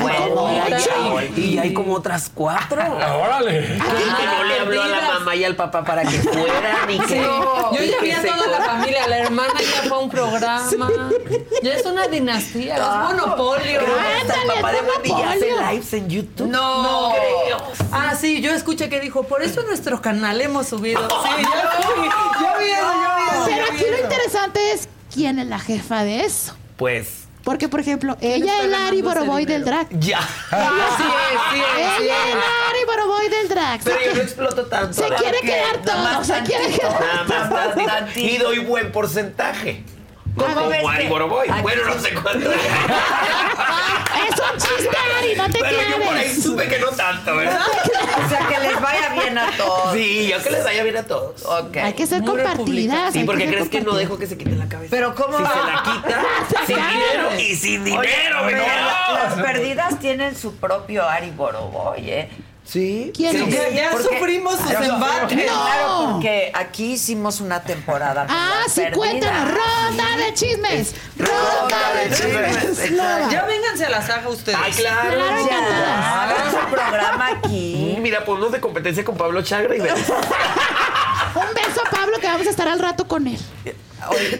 y, 1.37 1.41
y 1.41 1.59
hay 1.59 1.73
como 1.73 1.95
otras 1.95 2.31
cuatro. 2.33 2.83
¡Órale! 3.23 3.63
Que 3.63 3.77
no 3.79 4.45
le 4.45 4.61
habló 4.61 4.83
a 4.83 4.89
la 4.89 5.01
mamá 5.19 5.35
y 5.35 5.45
al 5.45 5.57
papá 5.57 5.85
para 5.85 6.03
que 6.03 6.19
fueran 6.19 6.91
y 6.91 6.99
que, 6.99 7.07
Sí, 7.07 7.15
yo 7.73 7.83
ya 7.83 8.01
vi 8.03 8.11
a 8.11 8.23
toda 8.23 8.47
la 8.47 8.61
familia, 8.61 9.09
la 9.09 9.19
hermana 9.19 9.55
ya 9.59 9.89
fue 9.89 9.97
a 9.97 10.01
un 10.01 10.11
programa. 10.11 10.71
Ya 11.63 11.75
es 11.75 11.87
una 11.87 12.09
dinastía, 12.09 12.77
es 12.77 12.83
monopolio. 12.83 13.81
El 13.81 14.47
papá 14.55 14.73
de 14.73 14.81
Wendy 14.81 15.09
ya 15.09 15.33
hace 15.33 15.51
lives 15.51 15.93
en 15.95 16.09
YouTube. 16.09 16.49
No. 16.49 17.13
creo. 17.15 17.59
Ah, 17.93 18.15
sí, 18.19 18.41
yo 18.43 18.53
escuché 18.53 18.89
que 18.89 19.01
dijo, 19.01 19.23
por 19.23 19.43
eso 19.43 19.61
en 19.61 19.69
nuestro 19.69 20.03
canal 20.03 20.41
hemos 20.41 20.69
subido. 20.69 21.06
Sí, 21.09 21.43
ya 21.43 21.95
vi, 22.01 22.07
eso, 22.09 22.33
ya 22.41 22.59
vi 22.59 23.23
eso. 23.31 23.43
Pero 23.47 23.65
aquí 23.73 23.85
lo 23.91 23.99
interesante 24.01 24.73
es 24.73 24.89
quién 25.13 25.39
es 25.39 25.47
la 25.47 25.59
jefa 25.59 26.05
de 26.05 26.25
eso. 26.25 26.55
Pues 26.77 27.25
Porque, 27.45 27.69
por 27.69 27.81
ejemplo, 27.81 28.17
ella 28.21 28.63
es 28.63 28.69
la 28.71 28.89
Ari 28.89 29.03
Boroboy 29.03 29.45
del 29.45 29.65
drag. 29.65 29.87
Ya. 30.01 30.19
Ella 30.51 30.71
Sí 30.97 31.05
es, 31.05 31.41
sí 31.53 31.61
es, 31.61 32.01
Ella 32.01 32.15
es 32.25 32.29
es. 32.31 32.35
la 32.35 32.71
Ari 32.71 32.85
Boroboy 32.87 33.29
del 33.29 33.49
drag. 33.49 33.81
Pero 33.85 33.97
Se 33.97 34.03
yo 34.03 34.09
no 34.09 34.13
quiere- 34.13 34.23
exploto 34.27 34.67
tanto. 34.67 34.93
Se 34.95 35.09
quiere 35.15 35.41
quedar 35.41 35.83
todo. 35.85 36.25
Se 36.25 36.41
quiere 36.43 36.69
quedar 36.77 37.01
Nada 37.27 37.75
más. 37.77 38.17
Y 38.17 38.37
doy 38.39 38.59
buen 38.61 38.91
porcentaje. 38.93 39.85
¿Cómo 40.37 40.55
Como 40.55 40.69
ves 40.69 40.85
Ari 40.87 41.03
que- 41.05 41.09
Boroboy. 41.09 41.49
aquí- 41.49 41.63
Bueno, 41.63 41.83
no 41.87 42.01
sé 42.01 42.15
cuánto. 42.15 42.51
Es 42.53 44.41
un 44.41 44.59
chiste, 44.59 44.97
Ari, 45.19 45.35
no 45.37 45.47
te 45.51 45.59
Pero 45.61 45.79
yo 45.91 46.05
por 46.05 46.17
ahí 46.17 46.35
supe 46.35 46.69
que 46.69 46.79
no 46.79 46.89
tanto, 46.89 47.37
¿verdad? 47.37 47.61
O 48.25 48.29
sea, 48.29 48.47
que 48.49 48.59
les 48.61 48.81
vaya 48.81 49.09
bien 49.11 49.39
a 49.39 49.51
todos. 49.57 49.93
Sí, 49.95 50.29
yo 50.29 50.43
que 50.43 50.51
les 50.51 50.65
vaya 50.65 50.83
bien 50.83 50.97
a 50.97 51.03
todos. 51.05 51.43
Ok. 51.45 51.77
Hay 51.77 51.93
que 51.93 52.07
ser 52.07 52.25
compartidas. 52.25 53.13
Sí, 53.13 53.25
porque 53.25 53.47
crees 53.47 53.69
que 53.69 53.81
no 53.83 53.95
dejo 53.95 54.19
que 54.19 54.27
se 54.27 54.37
quite 54.37 54.51
la 54.57 54.69
cabeza. 54.69 54.91
Pero 54.91 55.15
¿cómo 55.15 55.37
Si 55.39 55.43
va? 55.43 55.53
se 55.53 55.59
la 55.73 55.83
quita, 55.83 56.23
sin 56.67 56.77
dinero 56.77 57.41
y 57.41 57.57
sin 57.57 57.85
dinero, 57.85 58.45
Oye, 58.47 58.57
Las 58.57 59.35
perdidas 59.35 59.99
tienen 60.01 60.37
su 60.37 60.55
propio 60.57 61.09
Ari 61.09 61.31
Boroboy, 61.31 62.11
¿eh? 62.11 62.29
Sí. 62.65 63.13
¿Quién 63.15 63.31
Sí, 63.33 63.57
Ya 63.75 63.91
porque- 63.93 64.09
sufrimos 64.09 64.57
sus 64.57 64.71
Claro, 64.71 64.85
embates. 64.87 65.45
Claro, 65.45 65.87
No. 66.07 66.13
porque 66.15 66.51
aquí 66.53 66.95
hicimos 66.95 67.41
una 67.41 67.63
temporada. 67.63 68.27
con 68.27 68.35
Ah, 68.37 68.63
sí, 68.69 68.83
cuéntanos. 68.93 69.53
Ronda 69.53 70.05
de 70.27 70.35
chismes. 70.35 70.95
Ronda 71.19 71.93
de 71.95 72.11
chismes. 72.15 72.91
Ya 73.31 73.45
vénganse 73.47 73.87
a 73.87 73.91
la 73.91 74.07
saga 74.07 74.29
ustedes. 74.29 74.59
Ay, 74.63 74.73
claro. 74.73 75.11
Claro, 75.11 75.39
encantadas. 75.39 76.07
Hagan 76.07 76.51
su 76.51 76.71
programa 76.71 77.27
aquí. 77.29 77.95
Mm, 77.99 78.03
Mira, 78.03 78.25
ponnos 78.25 78.53
de 78.53 78.61
competencia 78.61 79.05
con 79.05 79.17
Pablo 79.17 79.43
Chagra 79.43 79.75
y. 79.77 79.81
Un 79.81 79.87
beso 81.55 81.83
a 81.85 81.91
Pablo 81.91 82.19
que 82.21 82.27
vamos 82.27 82.47
a 82.47 82.51
estar 82.51 82.69
al 82.69 82.79
rato 82.79 83.07
con 83.07 83.27
él. 83.27 83.39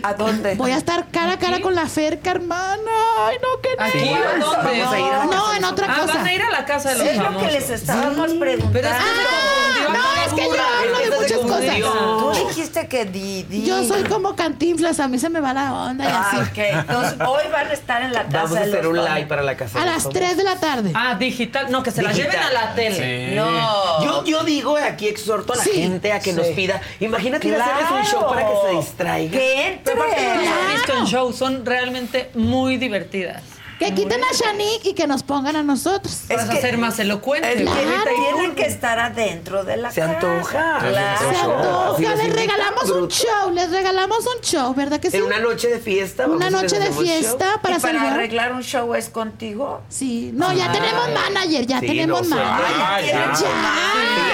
¿A 0.03 0.15
dónde? 0.15 0.55
Voy 0.55 0.71
a 0.71 0.77
estar 0.77 1.07
cara 1.11 1.33
a 1.33 1.39
cara 1.39 1.61
con 1.61 1.75
la 1.75 1.87
Ferca, 1.87 2.31
hermana. 2.33 2.91
Ay, 3.27 3.37
no, 3.43 3.61
que 3.61 3.69
¿Aquí 3.79 4.11
o 4.11 4.45
dónde? 4.47 4.81
Vamos 4.81 4.93
a 4.95 4.99
ir 5.01 5.07
a 5.07 5.19
la 5.19 5.25
No, 5.25 5.31
casa 5.31 5.57
en 5.57 5.63
de 5.63 5.69
otra 5.69 5.87
Ah, 5.91 6.01
cosa. 6.01 6.15
van 6.15 6.27
a 6.27 6.33
ir 6.35 6.43
a 6.43 6.51
la 6.51 6.65
casa 6.65 6.89
de 6.91 6.99
los 6.99 7.07
Es 7.09 7.17
lo 7.17 7.25
famosos. 7.25 7.49
que 7.49 7.55
les 7.55 7.71
estábamos 7.71 8.33
preguntando. 8.35 8.73
Pero 8.73 8.89
es 8.89 8.95
que 8.97 9.03
se 9.03 9.27
confundió. 9.27 9.89
no, 9.93 10.23
es 10.27 10.33
que 10.33 10.57
yo 10.57 10.63
hablo 10.63 10.99
de 10.99 11.21
muchas 11.21 11.39
cosas. 11.39 12.39
Tú 12.41 12.47
dijiste 12.49 12.89
que 12.89 13.05
Didi. 13.05 13.65
Yo 13.65 13.85
soy 13.85 14.03
como 14.05 14.35
cantinflas, 14.37 15.01
a 15.01 15.09
mí 15.09 15.19
se 15.19 15.29
me 15.31 15.41
va 15.41 15.53
la 15.53 15.73
onda 15.73 16.05
y 16.05 16.09
Ah, 16.09 16.27
así. 16.29 16.37
ok. 16.39 16.59
Entonces, 16.59 17.15
hoy 17.27 17.43
van 17.53 17.67
a 17.69 17.73
estar 17.73 18.03
en 18.03 18.13
la 18.13 18.25
casa 18.25 18.37
Vamos 18.43 18.51
a 18.57 18.61
de 18.61 18.67
hacer 18.71 18.85
los 18.85 18.99
un 18.99 19.05
live 19.05 19.27
para 19.27 19.43
la 19.43 19.57
casa. 19.57 19.79
A 19.81 19.85
de 19.85 19.91
las 19.91 20.05
los 20.05 20.13
3 20.13 20.37
de 20.37 20.43
la 20.45 20.57
tarde. 20.57 20.93
Ah, 20.95 21.15
digital. 21.19 21.71
No, 21.71 21.83
que 21.83 21.91
se 21.91 22.03
la 22.03 22.11
Digital. 22.11 22.33
lleven 22.33 22.47
a 22.47 22.53
la 22.53 22.75
tele. 22.75 23.35
No. 23.35 24.05
Yo, 24.05 24.25
yo 24.25 24.45
digo, 24.45 24.77
aquí 24.77 25.09
exhorto 25.09 25.53
a 25.53 25.57
la 25.57 25.65
Sí. 25.65 25.71
gente 25.73 26.13
a 26.13 26.21
que 26.21 26.31
Sí. 26.31 26.37
nos 26.37 26.47
pida. 26.49 26.81
Imagínate 27.01 27.49
ir 27.49 27.55
a 27.57 27.65
hacerles 27.65 27.91
un 27.91 28.05
show 28.05 28.29
para 28.29 28.43
que 28.47 28.53
se 28.69 28.77
distraigan. 28.77 29.41
Que 29.57 29.81
Pero 29.85 30.03
aparte 30.03 30.23
no 30.23 30.33
las 30.35 30.47
he 30.47 30.51
entre. 30.61 30.73
visto 30.75 30.99
en 30.99 31.05
show, 31.07 31.33
son 31.33 31.65
realmente 31.65 32.31
muy 32.35 32.77
divertidas. 32.77 33.43
Que 33.79 33.93
quiten 33.95 34.23
a 34.25 34.33
Shanique 34.33 34.89
y 34.89 34.95
que 34.95 35.07
nos 35.07 35.23
pongan 35.23 35.55
a 35.55 35.63
nosotros. 35.63 36.23
Es 36.31 36.37
Vas 36.37 36.49
que- 36.49 36.59
a 36.59 36.61
ser 36.63 36.79
más 36.79 36.99
elocuente. 36.99 37.49
Es 37.53 37.57
que 37.59 37.65
Claro. 37.65 38.11
tienen 38.33 38.55
que 38.55 38.63
estar 38.63 38.99
adentro 38.99 39.65
de 39.65 39.77
la 39.77 39.91
Se 39.93 40.01
casa. 40.01 40.15
antoja. 40.15 40.79
Claro. 40.81 41.19
Se 41.19 41.37
antoja, 41.37 41.89
los 41.91 42.01
les 42.01 42.11
invitan, 42.25 42.37
regalamos 42.37 42.91
un 42.91 43.09
show, 43.09 43.51
les 43.53 43.71
regalamos 43.71 44.19
un 44.27 44.41
show, 44.41 44.75
¿verdad 44.75 44.99
que 44.99 45.11
sí? 45.11 45.19
En 45.19 45.25
una 45.25 45.41
noche 45.41 45.69
de 45.69 45.79
fiesta. 45.79 46.27
Una 46.27 46.49
noche 46.49 46.79
de 46.79 46.89
un 46.89 46.95
show. 46.95 47.05
fiesta 47.05 47.61
para 47.63 47.77
¿Y 47.77 47.81
para 47.81 48.13
arreglar 48.15 48.53
un 48.53 48.63
show 48.63 48.95
es 48.95 49.11
contigo? 49.11 49.83
Sí, 49.91 50.31
no, 50.33 50.55
ya 50.55 50.73
tenemos 50.73 51.09
manager, 51.11 51.67
ya 51.67 51.81
Sí, 51.81 51.87
tenemos 51.87 52.27
no, 52.29 52.37
manager. 52.37 52.77
Ah, 52.81 53.01
ya 53.03 53.13
ya. 53.13 53.37
Sí, 53.37 53.45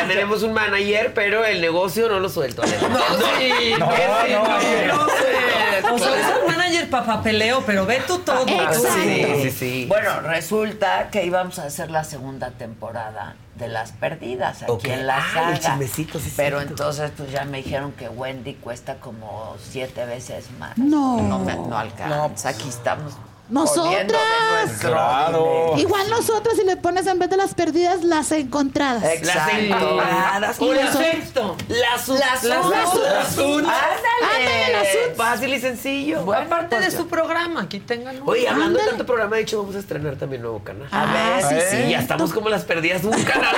tenemos 0.08 0.42
un 0.44 0.52
manager, 0.52 1.12
pero 1.14 1.44
el 1.44 1.60
negocio 1.60 2.08
no 2.08 2.20
lo 2.20 2.28
suelto. 2.28 2.62
No, 2.92 2.98
sí, 3.38 3.74
No, 3.78 3.86
no, 3.86 3.88
no, 3.88 5.06
no. 5.06 5.94
O 5.94 5.98
sea, 5.98 6.08
es 6.20 6.26
el 6.26 6.46
manager 6.46 6.88
papapeleo, 6.90 7.62
pero 7.66 7.84
ve 7.86 8.00
tú 8.06 8.18
todo. 8.20 8.42
Exacto. 8.46 9.31
Sí, 9.36 9.50
sí, 9.50 9.50
sí. 9.50 9.86
Bueno, 9.88 10.20
resulta 10.20 11.08
que 11.10 11.24
íbamos 11.24 11.58
a 11.58 11.64
hacer 11.64 11.90
la 11.90 12.04
segunda 12.04 12.50
temporada 12.50 13.36
de 13.56 13.68
Las 13.68 13.92
Perdidas 13.92 14.62
aquí 14.62 14.72
Ok. 14.72 14.84
en 14.86 15.06
la 15.06 15.20
saga. 15.32 15.78
sí, 15.78 16.32
Pero 16.36 16.60
entonces 16.60 17.10
pues 17.16 17.30
ya 17.30 17.44
me 17.44 17.58
dijeron 17.62 17.92
que 17.92 18.08
Wendy 18.08 18.54
cuesta 18.54 18.96
como 18.96 19.56
siete 19.62 20.04
veces 20.06 20.46
más. 20.58 20.76
No. 20.78 21.20
No, 21.20 21.38
me- 21.38 21.54
no 21.56 21.76
alcanza. 21.78 22.48
Aquí 22.48 22.68
estamos. 22.68 23.14
Nosotras. 23.52 24.78
Claro. 24.80 25.74
Igual 25.76 26.08
nosotras 26.08 26.56
si 26.56 26.64
le 26.64 26.78
pones 26.78 27.06
en 27.06 27.18
vez 27.18 27.28
de 27.28 27.36
las 27.36 27.52
perdidas, 27.54 28.02
las 28.02 28.32
encontradas. 28.32 29.02
Las 29.22 29.52
encontradas. 29.52 30.58
Y 30.60 30.64
O 30.64 30.72
las 30.72 30.96
Perfecto. 30.96 31.56
Las 31.68 32.08
Las 32.08 32.44
las 32.44 32.64
las 32.64 33.38
Ándale. 33.38 33.66
Ándale, 33.66 35.12
Fácil 35.16 35.52
y 35.54 35.60
sencillo. 35.60 36.32
Aparte 36.32 36.76
de 36.76 36.82
pues, 36.86 36.94
su 36.94 37.06
programa, 37.08 37.60
aquí 37.62 37.78
tengan. 37.80 38.20
Oye, 38.24 38.48
hablando 38.48 38.78
de 38.78 38.86
tanto 38.86 39.04
programa, 39.04 39.36
de 39.36 39.42
hecho, 39.42 39.58
vamos 39.60 39.76
a 39.76 39.80
estrenar 39.80 40.16
también 40.16 40.40
nuevo 40.40 40.60
canal. 40.60 40.88
A 40.90 41.04
ver, 41.04 41.44
Ah, 41.44 41.60
sí. 41.70 41.76
Y 41.76 41.90
ya 41.90 42.00
estamos 42.00 42.32
como 42.32 42.48
las 42.48 42.64
perdidas 42.64 43.04
un 43.04 43.22
canal 43.22 43.54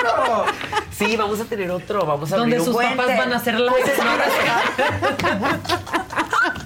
Claro. 0.00 0.44
Sí, 0.96 1.16
vamos 1.16 1.40
a 1.40 1.44
tener 1.44 1.68
otro, 1.72 2.06
vamos 2.06 2.32
a 2.32 2.36
Donde 2.36 2.56
abrir 2.56 2.72
sus 2.72 2.76
un 2.76 2.96
papás 2.96 3.18
van 3.18 3.32
a 3.32 3.36
hacer 3.36 3.58
live. 3.58 3.74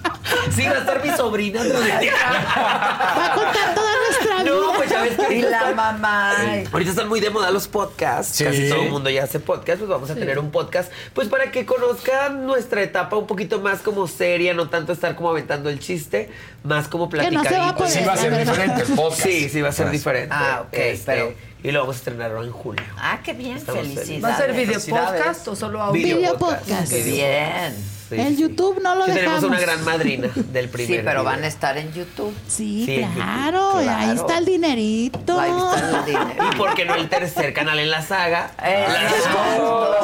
Sí, 0.55 0.65
va 0.67 0.73
a 0.73 0.79
estar 0.79 1.03
mi 1.05 1.11
sobrina. 1.11 1.63
¿no? 1.65 1.75
Va 1.75 3.27
a 3.27 3.35
contar 3.35 3.75
toda 3.75 3.91
nuestra 4.07 4.43
vida. 4.43 4.55
No, 4.55 4.73
pues 4.77 4.91
ya 4.91 5.03
ves 5.03 5.17
que 5.17 5.35
Y 5.37 5.43
la 5.43 5.73
mamá. 5.75 6.33
Ahorita 6.73 6.91
están 6.91 7.09
muy 7.09 7.21
de 7.21 7.31
moda 7.31 7.51
los 7.51 7.69
podcasts. 7.69 8.37
Sí. 8.37 8.45
Casi 8.45 8.69
todo 8.69 8.83
el 8.83 8.91
mundo 8.91 9.11
ya 9.11 9.25
hace 9.25 9.41
podcast. 9.41 9.79
Pues 9.79 9.89
vamos 9.91 10.11
a 10.11 10.15
tener 10.15 10.39
un 10.39 10.51
podcast. 10.51 10.91
Pues 11.15 11.29
para 11.29 11.51
que 11.51 11.67
conozcan 11.67 12.47
nuestra 12.47 12.83
etapa 12.83 13.17
un 13.17 13.27
poquito 13.27 13.61
más 13.61 13.81
como 13.81 14.07
seria, 14.09 14.55
no 14.55 14.69
tanto 14.69 14.93
estar 14.93 15.15
como 15.15 15.31
aventando 15.31 15.69
el 15.71 15.79
chiste, 15.79 16.31
más 16.63 16.89
como 16.89 17.09
Que 17.09 17.31
no 17.31 17.43
Sí 17.89 18.01
va 18.07 18.13
a 18.13 18.17
ser 18.17 18.37
diferente 18.39 18.83
el 18.83 18.95
podcast. 18.95 19.23
Sí, 19.23 19.49
sí 19.49 19.61
va 19.61 19.69
a 19.69 19.73
ser 19.73 19.91
diferente. 19.91 20.35
Ah, 20.37 20.63
ok, 20.67 20.69
Este, 20.73 21.05
pero- 21.13 21.33
Y 21.63 21.73
lo 21.73 21.81
vamos 21.81 21.97
a 21.97 21.99
estrenar 21.99 22.31
ahora 22.31 22.45
en 22.47 22.53
julio. 22.53 22.85
Ah, 22.97 23.19
qué 23.25 23.33
bien, 23.33 23.57
Estamos 23.57 23.81
felicidades. 23.83 24.25
¿Va 24.25 24.35
a 24.35 24.37
ser 24.37 24.53
video 24.53 24.81
podcast 24.81 25.49
o 25.49 25.57
solo 25.57 25.83
audio? 25.83 26.03
Video 26.17 26.37
podcast. 26.39 26.89
Qué 26.89 27.03
bien. 27.03 27.98
Sí, 28.09 28.15
El 28.19 28.37
sí. 28.37 28.43
YouTube 28.43 28.81
no 28.83 28.95
lo 28.95 29.05
Sí, 29.07 29.13
tenemos 29.13 29.43
dejamos. 29.43 29.51
una 29.51 29.61
gran 29.61 29.85
madrina 29.85 30.29
del 30.35 30.69
primer 30.71 30.87
Sí, 30.99 31.03
pero 31.05 31.21
video. 31.21 31.25
van 31.25 31.45
a 31.45 31.47
estar 31.47 31.77
en 31.77 31.93
YouTube. 31.93 32.35
Sí, 32.49 32.85
Sí, 32.87 32.95
en 33.01 33.13
claro, 33.13 33.77
ahí 33.77 34.17
está 34.17 34.39
el 34.39 34.47
dinerito. 34.47 35.39
Ahí 35.39 35.51
está 35.51 35.99
el 35.99 36.05
dinero. 36.07 36.51
¿Y 36.53 36.57
por 36.57 36.73
qué 36.75 36.85
no 36.87 36.95
el 36.95 37.09
tercer 37.09 37.53
canal 37.53 37.79
en 37.79 37.91
la 37.91 38.01
saga? 38.03 38.51
Exacto. 38.63 39.95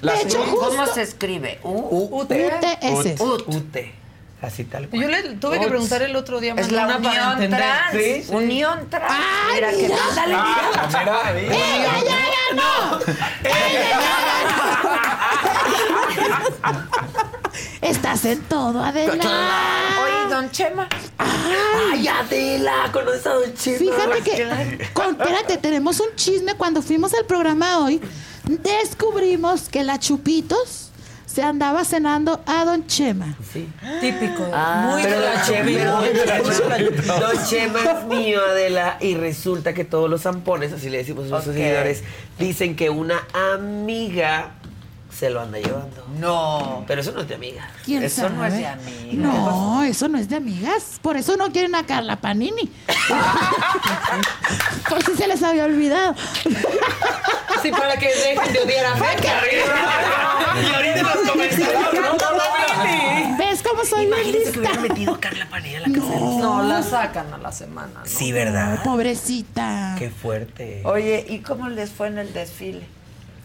La. 0.00 0.12
De 0.14 0.22
hecho, 0.22 0.44
¿Cómo 0.44 0.86
se 0.86 1.02
escribe? 1.02 1.58
U- 1.64 2.20
UTS. 2.20 3.20
UT. 3.20 3.76
Así 4.40 4.64
tal 4.64 4.88
cual. 4.88 5.02
Yo 5.02 5.08
le 5.08 5.22
tuve 5.36 5.58
que 5.60 5.66
preguntar 5.68 6.02
el 6.02 6.16
otro 6.16 6.40
día 6.40 6.54
Es 6.56 6.72
la 6.72 6.96
unión 6.96 7.48
trans. 7.50 8.28
Unión 8.28 8.88
trans. 8.90 9.12
Ay, 9.12 9.54
mira, 9.54 9.70
que 9.70 9.76
mira. 9.76 9.96
ándale, 10.08 10.34
Ah, 10.36 10.74
mira. 10.76 10.88
mira, 10.88 11.32
mira. 11.32 11.54
¡Ella 11.54 11.92
ya 12.04 12.16
ganó! 12.50 12.98
Estás 17.80 18.24
en 18.24 18.40
todo, 18.42 18.82
Adela. 18.82 19.12
Oye, 19.14 20.34
don 20.34 20.50
Chema. 20.50 20.88
¡Ay, 21.18 22.08
Adela! 22.08 22.88
¿Conoces 22.92 23.26
a 23.26 23.34
Don 23.34 23.54
Chema? 23.54 23.78
Fíjate 23.78 24.22
que, 24.22 24.88
con- 24.92 25.20
espérate, 25.20 25.58
tenemos 25.58 26.00
un 26.00 26.14
chisme. 26.16 26.54
Cuando 26.54 26.80
fuimos 26.82 27.12
al 27.14 27.24
programa 27.26 27.78
hoy, 27.80 28.00
descubrimos 28.44 29.68
que 29.68 29.84
la 29.84 29.98
Chupitos 29.98 30.88
se 31.26 31.42
andaba 31.42 31.84
cenando 31.84 32.40
a 32.46 32.64
Don 32.64 32.86
Chema. 32.86 33.34
Típico. 34.00 34.48
Ah, 34.52 34.88
muy 34.92 35.02
pero 35.02 35.20
de 35.20 35.26
la 36.26 36.38
Don 36.38 36.52
Chema. 36.52 37.18
Don 37.18 37.46
Chema 37.48 37.80
es 37.82 38.04
mío, 38.08 38.40
Adela, 38.48 38.96
y 39.00 39.14
resulta 39.14 39.72
que 39.74 39.84
todos 39.84 40.08
los 40.08 40.22
zampones, 40.22 40.72
así 40.72 40.88
le 40.88 40.98
decimos 40.98 41.30
a 41.32 41.36
Ok. 41.38 41.44
seguidores, 41.44 42.02
dicen 42.38 42.76
que 42.76 42.90
una 42.90 43.20
amiga 43.54 44.52
se 45.22 45.30
lo 45.30 45.40
anda 45.40 45.56
llevando. 45.60 46.04
No. 46.18 46.82
Pero 46.88 47.00
eso 47.00 47.12
no 47.12 47.20
es 47.20 47.28
de 47.28 47.36
amiga. 47.36 47.70
¿Quién 47.84 48.02
Eso 48.02 48.22
sabe? 48.22 48.34
no 48.34 48.44
es 48.44 48.54
de 48.54 48.66
amigas. 48.66 49.14
No, 49.14 49.84
eso 49.84 50.08
no 50.08 50.18
es 50.18 50.28
de 50.28 50.34
amigas. 50.34 50.98
Por 51.00 51.16
eso 51.16 51.36
no 51.36 51.52
quieren 51.52 51.76
a 51.76 51.86
Carla 51.86 52.16
Panini. 52.16 52.68
Por 54.88 55.00
si 55.04 55.14
se 55.14 55.28
les 55.28 55.40
había 55.44 55.66
olvidado. 55.66 56.16
Sí, 57.62 57.70
para 57.70 57.96
que 57.96 58.08
dejen 58.08 58.52
de 58.52 58.60
odiar 58.62 58.86
a 58.86 58.94
Beca. 58.94 59.42
Y 60.60 60.74
ahorita 60.74 61.02
los 61.02 61.30
comentarios, 61.30 61.94
no, 61.94 63.36
¿Ves 63.38 63.62
cómo 63.62 63.84
soy 63.84 64.06
bien 64.06 64.22
que 64.24 64.32
lista? 64.32 64.58
hubieran 64.58 64.82
metido 64.82 65.14
a 65.14 65.20
Carla 65.20 65.46
Panini 65.48 65.76
a 65.76 65.80
la 65.82 65.86
casa. 66.00 66.18
No, 66.18 66.62
la 66.64 66.82
sacan 66.82 67.32
a 67.32 67.38
la 67.38 67.52
semana. 67.52 68.00
¿no? 68.00 68.06
Sí, 68.06 68.32
¿verdad? 68.32 68.82
Pobrecita. 68.82 69.94
Qué 70.00 70.10
fuerte. 70.10 70.82
Oye, 70.84 71.24
¿y 71.28 71.38
cómo 71.38 71.68
les 71.68 71.92
fue 71.92 72.08
en 72.08 72.18
el 72.18 72.32
desfile? 72.32 72.88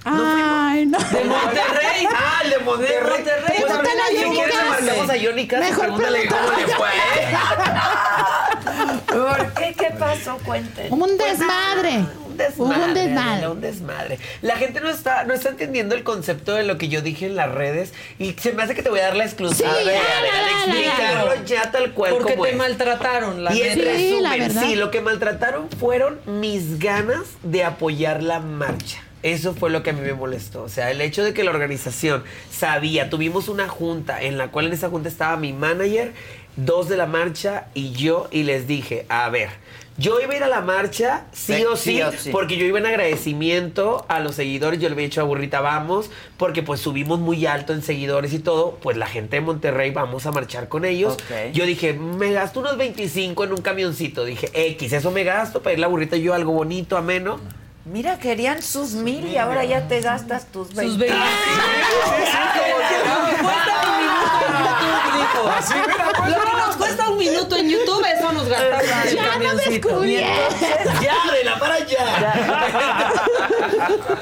Ay, 0.10 0.86
no. 0.86 0.98
De 0.98 1.24
Monterrey. 1.24 2.08
Ah, 2.20 2.42
de 2.48 2.58
Monterrey. 2.60 3.24
De 3.24 3.34
Monterrey. 3.34 3.62
Pues 3.62 3.74
si 4.20 4.26
quieres 4.30 4.56
le 4.84 4.92
a 4.92 5.30
Johnny 5.30 5.46
Mejor 5.48 5.80
pregúntale 5.80 6.28
cómo 6.28 6.50
le 6.52 6.68
fue. 6.68 6.90
¿Por 9.08 9.54
qué? 9.54 9.74
¿Qué 9.78 9.92
pasó? 9.98 10.38
Cuéntenme. 10.46 10.90
Un 10.92 11.18
desmadre. 11.18 12.06
Un 12.28 12.38
desmadre, 12.38 12.78
Hubo 12.78 12.86
un 12.86 12.94
desmadre. 12.94 13.48
Un 13.50 13.62
desmadre. 13.62 14.20
La 14.42 14.56
gente 14.58 14.80
no 14.80 14.90
está, 14.90 15.24
no 15.24 15.34
está 15.34 15.50
entendiendo 15.50 15.96
el 15.96 16.04
concepto 16.04 16.54
de 16.54 16.64
lo 16.64 16.78
que 16.78 16.88
yo 16.88 17.02
dije 17.02 17.26
en 17.26 17.36
las 17.36 17.52
redes 17.52 17.94
y 18.20 18.34
se 18.34 18.54
me 18.54 18.64
hace 18.64 18.76
que 18.76 18.84
te 18.84 18.90
voy 18.90 19.00
a 19.00 19.06
dar 19.06 19.16
la 19.16 19.26
exclusiva. 19.26 19.74
Sí, 19.74 19.82
a 19.82 19.86
ver, 19.86 19.98
a 19.98 20.22
ver, 20.22 20.84
explicarlo 20.84 21.46
ya 21.46 21.72
tal 21.72 21.92
cual 21.94 22.12
Porque 22.14 22.34
como 22.34 22.44
te 22.46 22.52
es. 22.52 22.58
maltrataron, 22.58 23.44
la 23.44 23.54
y 23.54 23.62
en. 23.64 23.74
Sí, 23.74 23.82
la 24.22 24.30
resumen, 24.32 24.40
verdad. 24.40 24.62
sí, 24.64 24.76
lo 24.76 24.92
que 24.92 25.02
maltrataron 25.02 25.70
fueron 25.80 26.20
mis 26.26 26.80
ganas 26.80 27.24
de 27.44 27.64
apoyar 27.64 28.22
la 28.22 28.40
marcha. 28.40 29.02
Eso 29.28 29.54
fue 29.54 29.70
lo 29.70 29.84
que 29.84 29.90
a 29.90 29.94
mí 29.94 30.00
me 30.00 30.14
molestó. 30.14 30.64
O 30.64 30.70
sea, 30.70 30.90
el 30.90 31.02
hecho 31.02 31.22
de 31.22 31.34
que 31.34 31.44
la 31.44 31.52
organización 31.52 32.24
sabía, 32.50 33.10
tuvimos 33.10 33.50
una 33.50 33.68
junta 33.68 34.22
en 34.22 34.38
la 34.38 34.52
cual 34.52 34.68
en 34.68 34.74
esa 34.74 34.90
junta 34.90 35.10
estaba 35.10 35.36
mi 35.36 35.52
manager, 35.52 36.14
dos 36.56 36.88
de 36.88 36.96
la 36.96 37.08
marcha 37.08 37.68
y 37.74 37.92
yo, 37.92 38.30
y 38.32 38.44
les 38.44 38.68
dije, 38.68 39.06
a 39.10 39.28
ver, 39.30 39.50
yo 39.98 40.22
iba 40.22 40.34
a 40.34 40.38
ir 40.38 40.44
a 40.44 40.48
la 40.48 40.62
marcha, 40.62 41.26
sí, 41.34 41.56
Sí, 41.56 41.66
o, 41.66 41.76
sí 41.76 41.96
sí, 41.96 42.02
o 42.04 42.12
sí. 42.14 42.30
porque 42.32 42.56
yo 42.56 42.66
iba 42.66 42.80
en 42.80 42.86
agradecimiento 42.86 44.06
a 44.08 44.20
los 44.22 44.36
seguidores, 44.36 44.80
yo 44.80 44.88
le 44.88 44.94
había 44.94 45.08
dicho 45.08 45.20
a 45.20 45.26
Burrita, 45.26 45.60
vamos, 45.60 46.10
porque 46.38 46.64
pues 46.64 46.80
subimos 46.80 47.20
muy 47.20 47.46
alto 47.48 47.74
en 47.74 47.82
seguidores 47.82 48.32
y 48.34 48.40
todo, 48.40 48.78
pues 48.82 48.96
la 48.96 49.08
gente 49.08 49.36
de 49.38 49.42
Monterrey 49.42 49.92
vamos 49.92 50.26
a 50.26 50.32
marchar 50.32 50.70
con 50.70 50.86
ellos. 50.86 51.18
Yo 51.52 51.66
dije, 51.66 51.94
me 51.94 52.32
gasto 52.32 52.62
unos 52.62 52.78
25 52.78 53.44
en 53.44 53.52
un 53.52 53.62
camioncito, 53.62 54.24
dije, 54.24 54.50
X, 54.54 54.94
eso 54.94 55.12
me 55.12 55.24
gasto 55.26 55.62
para 55.62 55.74
ir 55.74 55.80
la 55.80 55.88
burrita 55.88 56.16
yo 56.16 56.34
algo 56.34 56.54
bonito, 56.54 56.96
ameno. 56.96 57.40
Mira, 57.90 58.20
querían 58.20 58.62
sus 58.62 58.92
mil 58.92 59.26
y 59.28 59.38
ahora 59.38 59.64
ya 59.64 59.88
te 59.88 60.02
gastas 60.02 60.46
tus 60.48 60.74
20. 60.76 60.98
20. 61.06 61.16
Así, 65.58 65.74
mira, 65.74 66.57
un 67.18 67.26
minuto 67.26 67.56
en 67.56 67.70
YouTube, 67.70 68.06
eso 68.06 68.32
nos 68.32 68.48
gastamos 68.48 69.14
Ya 69.14 69.38
no 69.40 69.56
descubrí. 69.56 70.16
ya, 70.16 71.32
de 71.34 71.44
la 71.44 71.60
para 71.60 71.76
allá. 71.76 73.14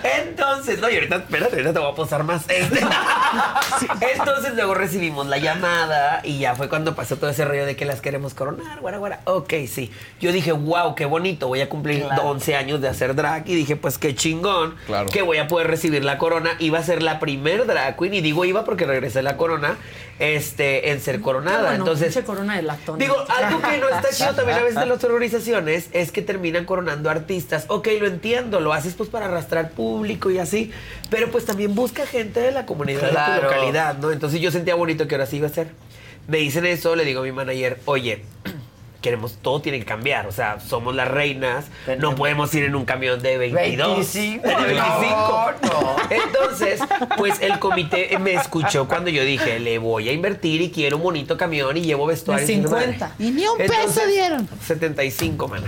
Entonces, 0.19 0.79
no, 0.79 0.89
y 0.89 0.95
ahorita, 0.95 1.15
espérate, 1.17 1.51
ahorita 1.55 1.73
te 1.73 1.79
voy 1.79 1.91
a 1.91 1.95
posar 1.95 2.23
más. 2.23 2.49
Este, 2.49 2.79
Entonces 4.17 4.55
luego 4.55 4.73
recibimos 4.73 5.27
la 5.27 5.37
llamada 5.37 6.21
y 6.23 6.39
ya 6.39 6.55
fue 6.55 6.69
cuando 6.69 6.95
pasó 6.95 7.17
todo 7.17 7.29
ese 7.29 7.45
rollo 7.45 7.65
de 7.65 7.75
que 7.75 7.85
las 7.85 8.01
queremos 8.01 8.33
coronar, 8.33 8.79
guara, 8.79 8.97
guara. 8.97 9.19
Ok, 9.25 9.53
sí. 9.71 9.91
Yo 10.19 10.31
dije, 10.31 10.51
wow, 10.51 10.95
qué 10.95 11.05
bonito, 11.05 11.47
voy 11.47 11.61
a 11.61 11.69
cumplir 11.69 12.03
Claro. 12.05 12.23
11 12.23 12.55
años 12.55 12.81
de 12.81 12.87
hacer 12.89 13.15
drag 13.15 13.47
y 13.47 13.55
dije, 13.55 13.75
pues 13.75 13.97
qué 13.97 14.15
chingón 14.15 14.75
Claro. 14.85 15.09
que 15.09 15.21
voy 15.21 15.37
a 15.37 15.47
poder 15.47 15.67
recibir 15.67 16.03
la 16.03 16.17
corona. 16.17 16.51
Iba 16.59 16.79
a 16.79 16.83
ser 16.83 17.01
la 17.01 17.19
primer 17.19 17.65
drag 17.65 17.97
queen 17.97 18.13
y 18.13 18.21
digo 18.21 18.45
iba 18.45 18.63
porque 18.65 18.85
regresé 18.85 19.21
la 19.21 19.37
corona 19.37 19.77
este, 20.19 20.91
en 20.91 21.01
ser 21.01 21.21
coronada. 21.21 21.61
Bueno, 21.69 21.75
Entonces, 21.77 22.17
corona 22.25 22.55
de 22.55 22.61
Digo, 22.97 23.15
algo 23.27 23.61
que 23.61 23.77
no 23.77 23.89
está 23.89 24.09
chido 24.11 24.33
también 24.33 24.59
a 24.59 24.61
veces 24.63 24.79
de 24.79 24.85
las 24.85 25.03
organizaciones 25.03 25.89
es 25.91 26.11
que 26.11 26.21
terminan 26.21 26.65
coronando 26.65 27.09
artistas. 27.09 27.65
Ok, 27.67 27.87
lo 27.99 28.07
entiendo, 28.07 28.59
lo 28.59 28.73
haces 28.73 28.93
pues 28.93 29.09
para 29.09 29.25
arrastrar 29.25 29.71
público 29.71 30.29
y 30.31 30.37
así, 30.37 30.71
pero 31.09 31.31
pues 31.31 31.45
también 31.45 31.75
busca 31.75 32.05
gente 32.05 32.39
de 32.39 32.51
la 32.51 32.65
comunidad 32.65 33.01
de 33.01 33.37
tu 33.37 33.43
localidad, 33.43 33.97
¿no? 33.97 34.11
Entonces 34.11 34.39
yo 34.41 34.51
sentía 34.51 34.75
bonito 34.75 35.07
que 35.07 35.15
ahora 35.15 35.25
sí 35.25 35.37
iba 35.37 35.47
a 35.47 35.51
ser. 35.51 35.69
Me 36.27 36.37
dicen 36.37 36.65
eso, 36.65 36.95
le 36.95 37.05
digo 37.05 37.21
a 37.21 37.23
mi 37.23 37.31
manager, 37.31 37.79
oye, 37.85 38.23
queremos, 39.05 39.37
todo 39.43 39.61
tiene 39.61 39.77
que 39.77 39.85
cambiar, 39.85 40.25
o 40.25 40.31
sea, 40.31 40.59
somos 40.59 40.95
las 40.95 41.07
reinas, 41.07 41.65
no 41.99 42.15
podemos 42.15 42.51
ir 42.55 42.63
en 42.63 42.73
un 42.73 42.85
camión 42.85 43.21
de 43.21 43.37
22. 43.37 43.87
25, 43.87 44.47
de 44.47 44.55
25. 44.55 45.53
no, 45.61 45.69
no. 45.69 45.95
Entonces, 46.09 46.79
pues 47.15 47.39
el 47.39 47.59
comité 47.59 48.17
me 48.17 48.33
escuchó 48.33 48.87
cuando 48.87 49.11
yo 49.11 49.23
dije, 49.23 49.59
le 49.59 49.77
voy 49.77 50.09
a 50.09 50.11
invertir 50.11 50.59
y 50.61 50.71
quiero 50.71 50.97
un 50.97 51.03
bonito 51.03 51.37
camión 51.37 51.77
y 51.77 51.81
llevo 51.81 52.07
vestuario. 52.07 52.47
De 52.47 52.53
y 52.53 52.63
su 52.63 52.69
madre". 52.69 52.93
50. 52.93 53.15
Y 53.19 53.29
ni 53.31 53.45
un 53.45 53.57
peso 53.59 54.07
dieron. 54.07 54.49
75, 54.65 55.47
man. 55.47 55.63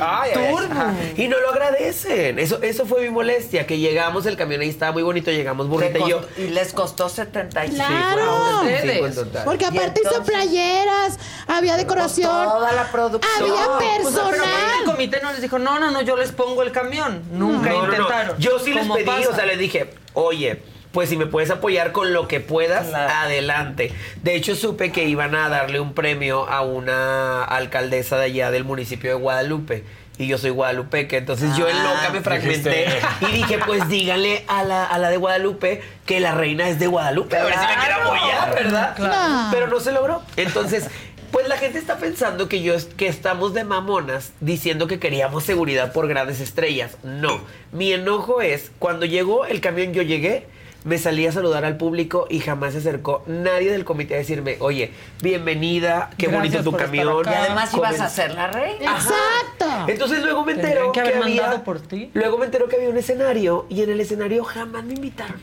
Ay. 0.00 0.30
Ajá. 0.32 0.92
Y 1.16 1.28
no 1.28 1.38
lo 1.38 1.50
agradecen. 1.50 2.40
Eso, 2.40 2.60
eso 2.62 2.84
fue 2.84 3.02
mi 3.02 3.10
molestia, 3.10 3.64
que 3.64 3.78
llegamos, 3.78 4.26
el 4.26 4.36
camión 4.36 4.60
ahí 4.60 4.68
estaba 4.68 4.90
muy 4.90 5.04
bonito, 5.04 5.30
llegamos 5.30 5.68
burrita 5.68 6.00
y 6.00 6.10
yo. 6.10 6.20
y 6.36 6.48
les 6.48 6.72
costó 6.72 7.08
75. 7.08 7.76
Claro. 7.76 8.68
En 8.68 9.14
total. 9.14 9.44
Porque 9.44 9.66
aparte 9.66 10.00
hizo 10.00 10.10
entonces- 10.16 10.34
playeras, 10.34 11.18
había 11.46 11.76
decoración. 11.76 12.55
Toda 12.56 12.72
la 12.72 12.84
producción. 12.90 13.50
Había 13.50 13.66
Pues, 13.66 14.14
pero 14.14 14.26
personal. 14.28 14.48
el 14.80 14.84
comité 14.84 15.20
no 15.22 15.32
les 15.32 15.42
dijo, 15.42 15.58
no, 15.58 15.78
no, 15.78 15.90
no, 15.90 16.00
yo 16.02 16.16
les 16.16 16.32
pongo 16.32 16.62
el 16.62 16.72
camión. 16.72 17.22
Nunca 17.30 17.70
No, 17.70 17.76
no, 17.82 17.86
no. 17.88 17.92
intentaron. 17.94 18.38
Yo 18.38 18.58
sí 18.58 18.72
les 18.72 18.86
pedí, 18.88 19.04
pasa. 19.04 19.28
o 19.30 19.34
sea, 19.34 19.46
les 19.46 19.58
dije, 19.58 19.90
oye, 20.14 20.62
pues 20.92 21.10
si 21.10 21.16
me 21.18 21.26
puedes 21.26 21.50
apoyar 21.50 21.92
con 21.92 22.12
lo 22.14 22.26
que 22.28 22.40
puedas, 22.40 22.86
Claro. 22.86 23.12
adelante. 23.14 23.92
De 24.22 24.34
hecho, 24.34 24.56
supe 24.56 24.90
que 24.92 25.04
iban 25.04 25.34
a 25.34 25.48
darle 25.50 25.80
un 25.80 25.92
premio 25.92 26.48
a 26.48 26.62
una 26.62 27.44
alcaldesa 27.44 28.16
de 28.16 28.24
allá 28.24 28.50
del 28.50 28.64
municipio 28.64 29.10
de 29.10 29.16
Guadalupe. 29.16 29.84
Y 30.18 30.26
yo 30.28 30.38
soy 30.38 30.48
guadalupeque, 30.48 31.18
entonces 31.18 31.54
yo 31.58 31.68
en 31.68 31.76
loca 31.82 32.08
me 32.10 32.22
fragmenté 32.22 32.86
y 33.20 33.26
dije, 33.32 33.58
pues 33.66 33.86
díganle 33.90 34.46
a 34.48 34.62
la, 34.64 34.86
a 34.86 34.96
la 34.96 35.10
de 35.10 35.18
Guadalupe 35.18 35.82
que 36.06 36.20
la 36.20 36.32
reina 36.32 36.70
es 36.70 36.78
de 36.78 36.86
Guadalupe. 36.86 37.36
A 37.36 37.44
ver 37.44 37.52
si 37.52 37.60
me 37.60 37.74
quiere 37.76 37.92
apoyar, 37.92 38.54
¿verdad? 38.54 38.96
Claro. 38.96 39.48
Pero 39.50 39.66
no 39.66 39.78
se 39.78 39.92
logró. 39.92 40.22
Entonces, 40.38 40.88
pues 41.30 41.48
la 41.48 41.56
gente 41.56 41.78
está 41.78 41.98
pensando 41.98 42.48
que 42.48 42.62
yo 42.62 42.74
es- 42.74 42.86
que 42.86 43.06
estamos 43.08 43.54
de 43.54 43.64
mamonas 43.64 44.32
diciendo 44.40 44.86
que 44.86 44.98
queríamos 44.98 45.44
seguridad 45.44 45.92
por 45.92 46.08
grandes 46.08 46.40
estrellas. 46.40 46.96
No. 47.02 47.40
Mi 47.72 47.92
enojo 47.92 48.40
es 48.40 48.70
cuando 48.78 49.06
llegó 49.06 49.44
el 49.46 49.60
camión, 49.60 49.92
yo 49.92 50.02
llegué, 50.02 50.46
me 50.84 50.98
salí 50.98 51.26
a 51.26 51.32
saludar 51.32 51.64
al 51.64 51.76
público 51.76 52.26
y 52.30 52.38
jamás 52.38 52.72
se 52.74 52.78
acercó 52.78 53.24
nadie 53.26 53.72
del 53.72 53.84
comité 53.84 54.14
a 54.14 54.18
decirme, 54.18 54.56
oye, 54.60 54.92
bienvenida, 55.20 56.10
qué 56.16 56.28
Gracias 56.28 56.52
bonito 56.62 56.70
tu 56.70 56.76
camión. 56.76 57.24
Y 57.26 57.34
además 57.34 57.74
ibas 57.74 58.00
a 58.00 58.08
ser 58.08 58.34
la 58.34 58.46
reina. 58.46 58.92
Exacto. 58.92 59.90
entonces 59.90 60.22
luego 60.22 60.44
me 60.44 60.52
entero 60.52 60.92
que 60.92 61.02
que, 61.02 61.08
había, 61.08 61.20
mandado 61.20 61.64
por 61.64 61.80
ti. 61.80 62.10
luego 62.14 62.38
me 62.38 62.46
entero 62.46 62.68
que 62.68 62.76
había 62.76 62.88
un 62.88 62.96
escenario 62.96 63.66
y 63.68 63.82
en 63.82 63.90
el 63.90 64.00
escenario 64.00 64.44
jamás 64.44 64.84
me 64.84 64.94
invitaron. 64.94 65.40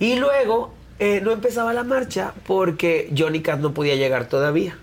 Y 0.00 0.16
luego 0.16 0.74
eh, 0.98 1.20
no 1.22 1.30
empezaba 1.30 1.72
la 1.72 1.84
marcha 1.84 2.34
porque 2.46 3.12
Johnny 3.16 3.42
Cat 3.42 3.60
no 3.60 3.72
podía 3.74 3.94
llegar 3.94 4.26
todavía. 4.28 4.76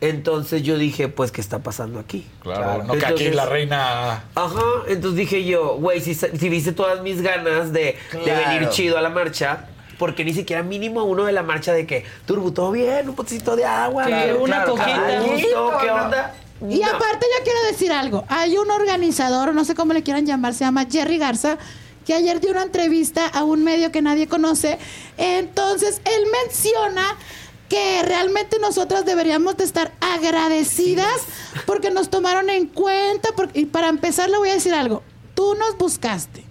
Entonces 0.00 0.62
yo 0.62 0.78
dije, 0.78 1.08
pues, 1.08 1.32
¿qué 1.32 1.40
está 1.40 1.58
pasando 1.58 1.98
aquí? 1.98 2.24
Claro, 2.42 2.84
no 2.84 2.92
que 2.94 2.98
aquí 3.04 3.06
Entonces- 3.24 3.34
la 3.34 3.46
reina. 3.46 4.24
Ajá, 4.34 4.62
entonces 4.86 5.16
dije 5.18 5.44
yo, 5.44 5.76
güey, 5.76 6.00
si, 6.00 6.14
si 6.14 6.48
viste 6.48 6.72
todas 6.72 7.02
mis 7.02 7.20
ganas 7.20 7.72
de, 7.72 7.96
de 8.12 8.34
venir 8.34 8.68
chido 8.70 8.96
a 8.96 9.00
la 9.02 9.08
marcha, 9.10 9.66
porque 9.98 10.24
ni 10.24 10.32
siquiera 10.32 10.62
mínimo 10.62 11.02
uno 11.02 11.24
de 11.24 11.32
la 11.32 11.42
marcha 11.42 11.72
de 11.72 11.84
que, 11.84 12.04
Turbo, 12.26 12.52
todo 12.52 12.70
bien, 12.70 13.08
un 13.08 13.16
potecito 13.16 13.56
de 13.56 13.64
agua, 13.64 14.06
una 14.40 14.64
coquita. 14.64 15.20
gusto, 15.20 15.72
¿qué 15.80 15.86
no. 15.88 15.94
onda? 16.04 16.34
Y 16.60 16.78
No. 16.80 16.86
aparte 16.88 17.26
yo 17.38 17.44
quiero 17.44 17.58
decir 17.70 17.90
algo. 17.92 18.24
Hay 18.28 18.56
un 18.56 18.70
organizador, 18.70 19.52
no 19.54 19.64
sé 19.64 19.74
cómo 19.74 19.92
le 19.94 20.04
quieran 20.04 20.26
llamar, 20.26 20.54
se 20.54 20.60
llama 20.64 20.86
Jerry 20.88 21.18
Garza, 21.18 21.58
que 22.06 22.14
ayer 22.14 22.40
dio 22.40 22.52
una 22.52 22.62
entrevista 22.62 23.26
a 23.26 23.42
un 23.42 23.64
medio 23.64 23.90
que 23.92 24.00
nadie 24.00 24.28
conoce. 24.28 24.78
Entonces, 25.18 26.00
él 26.04 26.22
menciona 26.44 27.02
que 27.68 28.02
realmente 28.02 28.58
nosotras 28.60 29.04
deberíamos 29.04 29.56
de 29.56 29.64
estar 29.64 29.92
agradecidas 30.00 31.20
porque 31.66 31.90
nos 31.90 32.08
tomaron 32.10 32.50
en 32.50 32.66
cuenta. 32.66 33.30
porque- 33.36 33.60
y 33.60 33.66
para 33.66 33.88
empezar, 33.88 34.30
le 34.30 34.38
voy 34.38 34.48
a 34.50 34.54
decir 34.54 34.74
algo. 34.74 35.02
Tú 35.34 35.54
nos 35.54 35.76
buscaste. 35.78 36.44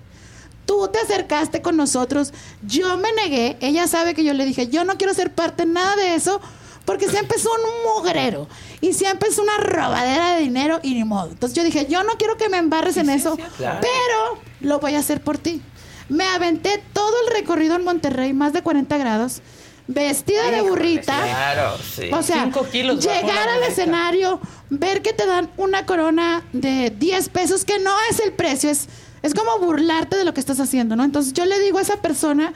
Tú 0.66 0.88
te 0.90 1.00
acercaste 1.00 1.62
con 1.62 1.78
nosotros, 1.78 2.34
yo 2.62 2.98
me 2.98 3.12
negué, 3.14 3.58
ella 3.62 3.88
sabe 3.88 4.14
que 4.14 4.26
yo 4.26 4.34
le 4.34 4.46
dije, 4.46 4.68
yo 4.68 4.84
no 4.84 4.98
quiero 4.98 5.14
ser 5.14 5.34
parte 5.34 5.66
de 5.66 5.72
nada 5.72 5.96
de 5.96 6.14
eso, 6.16 6.42
porque 6.84 7.08
siempre 7.08 7.38
es 7.38 7.46
un 7.46 7.52
mugrero 7.96 8.50
y 8.82 8.92
siempre 8.92 9.30
es 9.30 9.38
una 9.38 9.58
robadera 9.60 10.36
de 10.36 10.42
dinero 10.42 10.82
y 10.84 10.94
ni 10.94 11.06
modo. 11.06 11.30
Entonces 11.32 11.56
yo 11.56 11.64
dije, 11.64 11.86
yo 11.90 12.04
no 12.04 12.14
quiero 12.18 12.36
que 12.36 12.50
me 12.50 12.58
embarres 12.58 12.98
en 12.98 13.10
eso, 13.10 13.38
Claro. 13.56 13.80
pero 13.82 14.42
lo 14.60 14.80
voy 14.80 14.96
a 14.96 15.00
hacer 15.00 15.22
por 15.22 15.38
ti. 15.38 15.62
Me 16.10 16.26
aventé 16.26 16.84
todo 16.92 17.14
el 17.26 17.34
recorrido 17.34 17.76
en 17.78 17.86
Monterrey, 17.86 18.34
más 18.34 18.52
de 18.52 18.62
40 18.62 18.98
grados, 18.98 19.42
vestida 19.88 20.52
de 20.52 20.62
burrita. 20.62 21.24
Claro, 21.24 21.78
sí. 21.78 22.10
O 22.12 22.22
sea, 22.22 22.44
Cinco 22.44 22.68
kilos 22.70 23.06
bajó 23.06 23.22
llegar 23.22 23.50
al 23.50 23.64
escenario, 23.64 24.40
ver 24.70 25.02
que 25.02 25.14
te 25.14 25.26
dan 25.26 25.50
una 25.58 25.86
corona 25.86 26.44
de 26.54 26.92
10 26.92 27.30
pesos, 27.30 27.66
que 27.66 27.80
no 27.80 27.96
es 28.12 28.20
el 28.20 28.34
precio, 28.34 28.70
es, 28.70 28.88
es 29.22 29.34
como 29.34 29.60
burlarte 29.60 30.18
de 30.18 30.26
lo 30.26 30.34
que 30.34 30.40
estás 30.40 30.60
haciendo, 30.60 30.96
¿no? 30.96 31.04
Entonces 31.04 31.34
yo 31.34 31.46
le 31.46 31.60
digo 31.60 31.80
a 31.80 31.82
esa 31.82 32.02
persona 32.02 32.54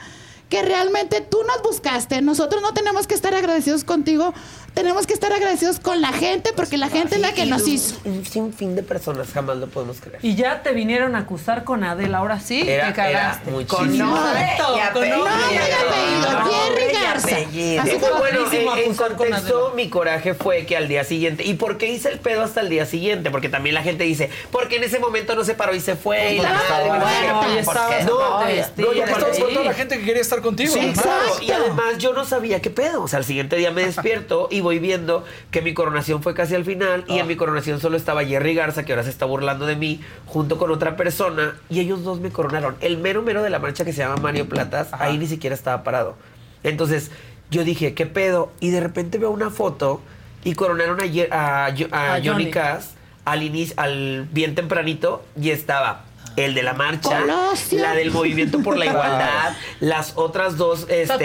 que 0.48 0.62
realmente 0.62 1.22
tú 1.22 1.38
nos 1.44 1.62
buscaste, 1.62 2.20
nosotros 2.20 2.60
no 2.60 2.74
tenemos 2.74 3.06
que 3.06 3.14
estar 3.14 3.32
agradecidos 3.32 3.84
contigo, 3.84 4.34
tenemos 4.74 5.06
que 5.06 5.12
estar 5.14 5.32
agradecidos 5.32 5.78
con 5.80 6.00
la 6.00 6.12
gente, 6.12 6.52
porque 6.54 6.76
la 6.78 6.88
gente 6.88 7.16
es 7.16 7.20
la 7.20 7.32
que 7.34 7.46
nos 7.46 7.66
hizo. 7.68 7.96
Un 8.04 8.24
sinfín 8.24 8.74
de 8.74 8.82
personas, 8.82 9.28
jamás 9.32 9.56
lo 9.58 9.68
podemos 9.68 10.00
creer. 10.00 10.18
Y 10.22 10.34
ya 10.34 10.62
te 10.62 10.72
vinieron 10.72 11.14
a 11.14 11.20
acusar 11.20 11.64
con 11.64 11.84
Adela, 11.84 12.18
ahora 12.18 12.40
sí, 12.40 12.62
Era- 12.68 12.88
te 12.88 12.94
cagaste. 12.94 13.50
era 13.50 13.66
Con 13.66 13.80
muchísimo. 13.86 14.14
nombre 14.16 14.40
y 14.56 14.92
con 14.92 15.08
Nombre 15.08 16.52
Jerry 16.52 16.92
Garza. 16.92 17.28
Así 17.36 17.96
bueno, 17.98 18.18
buenísimo 18.18 18.76
en, 18.76 18.94
contexto, 18.94 19.72
mi 19.76 19.88
coraje 19.88 20.34
fue 20.34 20.64
que 20.66 20.76
al 20.76 20.88
día 20.88 21.04
siguiente. 21.04 21.44
¿Y 21.44 21.54
por 21.54 21.78
qué 21.78 21.86
hice 21.88 22.08
el 22.10 22.18
pedo 22.18 22.42
hasta 22.42 22.60
el 22.60 22.68
día 22.68 22.86
siguiente? 22.86 23.30
Porque 23.30 23.48
también 23.48 23.74
la 23.74 23.82
gente 23.82 24.04
dice, 24.04 24.30
porque 24.50 24.76
en 24.76 24.84
ese 24.84 24.98
momento 24.98 25.34
no 25.34 25.44
se 25.44 25.54
paró 25.54 25.74
y 25.74 25.80
se 25.80 25.96
fue. 25.96 26.34
Y 26.34 26.38
la 26.40 26.52
no 26.54 26.58
sé 26.60 26.66
qué. 26.82 26.88
buena. 26.88 27.48
y 27.54 27.58
estaba 27.58 27.86
Porque- 27.88 28.04
No, 28.04 28.10
súper 28.10 28.28
no, 28.30 28.44
vestida. 28.46 28.86
y 28.94 29.00
aparte- 29.00 29.12
Estamos 29.30 29.38
con 29.38 29.52
toda 29.54 29.64
la 29.66 29.74
gente 29.74 29.98
que 29.98 30.04
quería 30.04 30.22
estar 30.22 30.40
contigo. 30.40 30.72
Sí. 30.72 30.80
Exacto. 30.80 31.42
Y 31.42 31.50
además 31.52 31.98
yo 31.98 32.12
no 32.12 32.24
sabía 32.24 32.60
qué 32.60 32.70
pedo. 32.70 33.02
O 33.02 33.08
sea, 33.08 33.18
al 33.18 33.24
siguiente 33.24 33.56
día 33.56 33.70
me 33.70 33.84
despierto 33.84 34.48
y 34.50 34.60
voy 34.62 34.78
viendo 34.78 35.24
que 35.50 35.60
mi 35.60 35.74
coronación 35.74 36.22
fue 36.22 36.34
casi 36.34 36.54
al 36.54 36.64
final 36.64 37.04
y 37.08 37.18
en 37.18 37.26
mi 37.26 37.36
coronación 37.36 37.80
solo 37.80 37.96
estaba 37.96 38.24
Jerry 38.24 38.54
Garza, 38.54 38.84
que 38.84 38.92
ahora 38.92 39.04
se 39.04 39.10
está 39.10 39.26
burlando 39.26 39.66
de 39.66 39.76
mí, 39.76 40.00
junto 40.26 40.56
con 40.56 40.70
otra 40.70 40.96
persona, 40.96 41.56
y 41.68 41.80
ellos 41.80 42.04
dos 42.04 42.20
me 42.20 42.30
coronaron. 42.30 42.76
El 42.80 42.98
mero 42.98 43.22
mero 43.22 43.42
de 43.42 43.50
la 43.50 43.58
marcha 43.58 43.84
que 43.84 43.92
se 43.92 43.98
llama 43.98 44.16
Mario 44.16 44.48
Platas, 44.48 44.88
ahí 44.92 45.18
ni 45.18 45.26
siquiera 45.26 45.54
estaba 45.54 45.84
parado. 45.84 46.16
Entonces 46.62 47.10
yo 47.50 47.64
dije, 47.64 47.92
¿qué 47.92 48.06
pedo? 48.06 48.50
Y 48.60 48.70
de 48.70 48.80
repente 48.80 49.18
veo 49.18 49.30
una 49.30 49.50
foto 49.50 50.00
y 50.44 50.54
coronaron 50.54 50.98
a, 51.00 51.04
a 51.30 51.66
a 51.66 52.14
A 52.14 52.22
Johnny. 52.24 52.50
Cass 52.50 52.94
al 53.24 53.52
al 53.76 54.28
bien 54.32 54.54
tempranito, 54.54 55.24
y 55.40 55.50
estaba 55.50 56.04
el 56.36 56.54
de 56.54 56.62
la 56.62 56.72
marcha, 56.72 57.20
Colosio. 57.20 57.80
la 57.80 57.94
del 57.94 58.10
movimiento 58.10 58.60
por 58.62 58.76
la 58.78 58.86
igualdad, 58.86 59.54
las 59.80 60.12
otras 60.16 60.56
dos, 60.56 60.86
este, 60.88 61.06
todos 61.08 61.20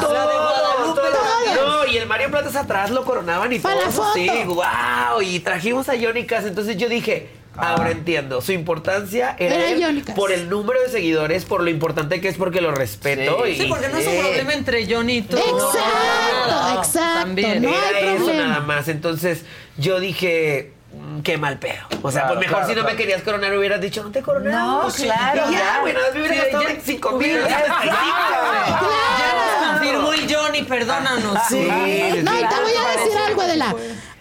todos, 0.00 0.12
La 0.12 0.26
de 0.26 0.34
Guadalupe 0.34 1.00
todos. 1.00 1.66
No, 1.66 1.86
y 1.86 1.96
el 1.96 2.06
Mario 2.06 2.30
Platas 2.30 2.56
atrás 2.56 2.90
lo 2.90 3.04
coronaban 3.04 3.52
y 3.52 3.58
Pa' 3.58 3.74
la 3.74 3.82
todo. 3.84 3.92
foto. 3.92 4.12
Sí, 4.14 4.28
wow. 4.46 5.20
Y 5.22 5.40
trajimos 5.40 5.88
a 5.88 5.94
Johnny 6.00 6.24
Cass. 6.26 6.44
Entonces 6.46 6.76
yo 6.76 6.88
dije, 6.88 7.28
ahora 7.56 7.90
entiendo. 7.90 8.40
Su 8.40 8.52
importancia 8.52 9.36
era, 9.38 9.56
Era 9.68 10.14
por 10.14 10.32
el 10.32 10.48
número 10.48 10.80
de 10.80 10.88
seguidores, 10.88 11.44
por 11.44 11.62
lo 11.62 11.70
importante 11.70 12.20
que 12.20 12.28
es 12.28 12.36
porque 12.36 12.60
lo 12.60 12.72
respeto. 12.72 13.46
Y, 13.46 13.56
Sí, 13.56 13.66
porque 13.68 13.88
no 13.88 13.98
es 13.98 14.06
un 14.06 14.18
problema 14.20 14.54
entre 14.54 14.92
Johnny 14.92 15.18
y 15.18 15.22
tú. 15.22 15.36
Exacto, 15.36 16.78
exacto. 16.78 17.20
También. 17.20 17.62
No 17.62 17.68
Era 17.68 17.98
hay 17.98 18.06
eso 18.08 18.24
problema. 18.24 18.48
nada 18.48 18.60
más. 18.60 18.88
Entonces 18.88 19.44
yo 19.76 20.00
dije. 20.00 20.72
"Mm, 20.92 21.20
Qué 21.22 21.36
mal 21.38 21.58
pedo. 21.58 21.82
O 22.02 22.10
sea, 22.10 22.22
Claro, 22.22 22.34
pues 22.36 22.46
mejor 22.48 22.58
claro, 22.64 22.68
si 22.74 22.80
no 22.80 22.84
me 22.84 22.96
querías 22.96 23.22
coronar, 23.22 23.56
hubieras 23.56 23.80
dicho, 23.80 24.02
no 24.02 24.10
te 24.10 24.22
coronamos. 24.22 24.84
No, 24.84 24.90
Sí. 24.90 25.02
claro, 25.04 25.50
ya, 25.50 25.78
güey, 25.80 25.94
nada 25.94 26.06
más 26.06 26.14
me 26.14 26.20
hubieras 26.20 26.36
Sí, 26.38 26.42
gastado 26.44 26.62
ya- 26.62 26.68
25 26.68 27.12
mil. 27.12 27.32
Ya, 27.48 27.64
Ya 29.18 29.34
nos 29.36 29.70
confirmó 29.70 30.12
el 30.12 30.34
Johnny, 30.34 30.62
perdónanos. 30.62 31.38
Sí. 31.48 31.56
No, 32.22 32.34
y 32.34 32.38
te 32.44 32.54
voy 32.60 32.72
a 32.76 32.98
decir 32.98 33.18
algo, 33.26 33.42
Adela. 33.42 33.74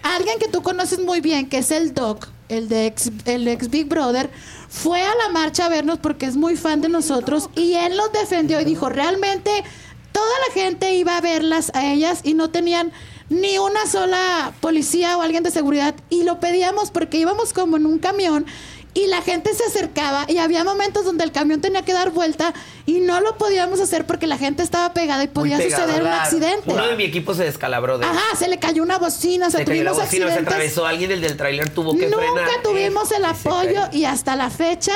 Alguien 0.03 0.40
que 0.40 0.48
tú 0.48 0.61
conoces 0.64 1.00
muy 1.00 1.22
bien, 1.22 1.48
que 1.48 1.59
es 1.59 1.72
el 1.72 1.93
Doc, 1.93 2.27
el 2.50 2.69
de 2.69 2.88
ex, 2.88 3.11
el 3.25 3.48
ex 3.48 3.69
Big 3.69 3.88
Brother, 3.88 4.30
fue 4.69 5.01
a 5.01 5.14
la 5.16 5.30
marcha 5.32 5.66
a 5.66 5.69
vernos 5.69 6.00
porque 6.00 6.25
es 6.25 6.35
muy 6.35 6.56
fan 6.58 6.82
de 6.82 6.90
nosotros 6.90 7.50
y 7.56 7.74
él 7.75 7.95
nos 7.98 8.11
defendió 8.11 8.59
y 8.59 8.66
dijo, 8.66 8.90
realmente 8.90 9.64
toda 10.11 10.32
la 10.48 10.53
gente 10.53 10.93
iba 10.93 11.17
a 11.17 11.22
verlas 11.22 11.72
a 11.75 11.85
ellas 11.85 12.22
y 12.24 12.33
no 12.33 12.50
tenían 12.50 12.91
ni 13.32 13.58
una 13.58 13.88
sola 13.88 14.51
policía 14.60 15.18
o 15.18 15.22
alguien 15.22 15.42
de 15.42 15.51
seguridad 15.51 15.95
y 16.10 16.24
lo 16.24 16.42
pedíamos 16.42 16.92
porque 16.92 17.18
íbamos 17.18 17.53
como 17.53 17.77
en 17.77 17.85
un 17.85 17.98
camión 17.98 18.45
y 18.93 19.08
la 19.08 19.22
gente 19.22 19.53
se 19.53 19.64
acercaba 19.64 20.26
y 20.27 20.38
había 20.38 20.66
momentos 20.66 21.06
donde 21.06 21.24
el 21.24 21.32
camión 21.32 21.61
tenía 21.61 21.82
que 21.84 21.93
dar 21.93 22.11
vuelta 22.11 22.53
y 22.85 23.00
no 23.00 23.22
lo 23.22 23.38
podíamos 23.38 23.80
hacer 23.80 24.06
porque 24.06 24.27
la 24.27 24.38
gente 24.38 24.64
estaba 24.64 24.93
pegada 24.93 25.24
y 25.24 25.27
podía 25.27 25.58
pegado, 25.58 25.85
suceder 25.85 26.03
un 26.03 26.10
accidente. 26.10 26.64
Uno 26.69 26.85
de 26.85 26.98
mi 26.98 27.06
equipo 27.06 27.34
se 27.34 27.45
descalabró 27.45 27.98
de 27.98 28.06
Ajá, 28.06 28.35
se 28.38 28.50
le 28.50 28.60
cayó 28.60 28.84
una 28.84 28.98
bocina, 28.98 29.48
o 29.48 29.50
sea, 29.50 29.61
se 29.61 29.66
cayó 29.66 29.82
la 29.85 29.92
tuvimos 29.92 30.06
bocina, 30.06 30.34
se 30.34 30.40
atravesó 30.40 30.85
alguien, 30.85 31.10
el 31.11 31.22
del 31.22 31.38
tráiler 31.38 31.69
tuvo 31.69 31.95
que 31.95 32.08
Nunca 32.08 32.18
frenar. 32.18 32.50
tuvimos 32.64 33.11
el 33.14 33.24
se 33.24 33.30
apoyo 33.48 33.82
y 33.93 34.03
hasta 34.03 34.35
la 34.35 34.50
fecha 34.50 34.92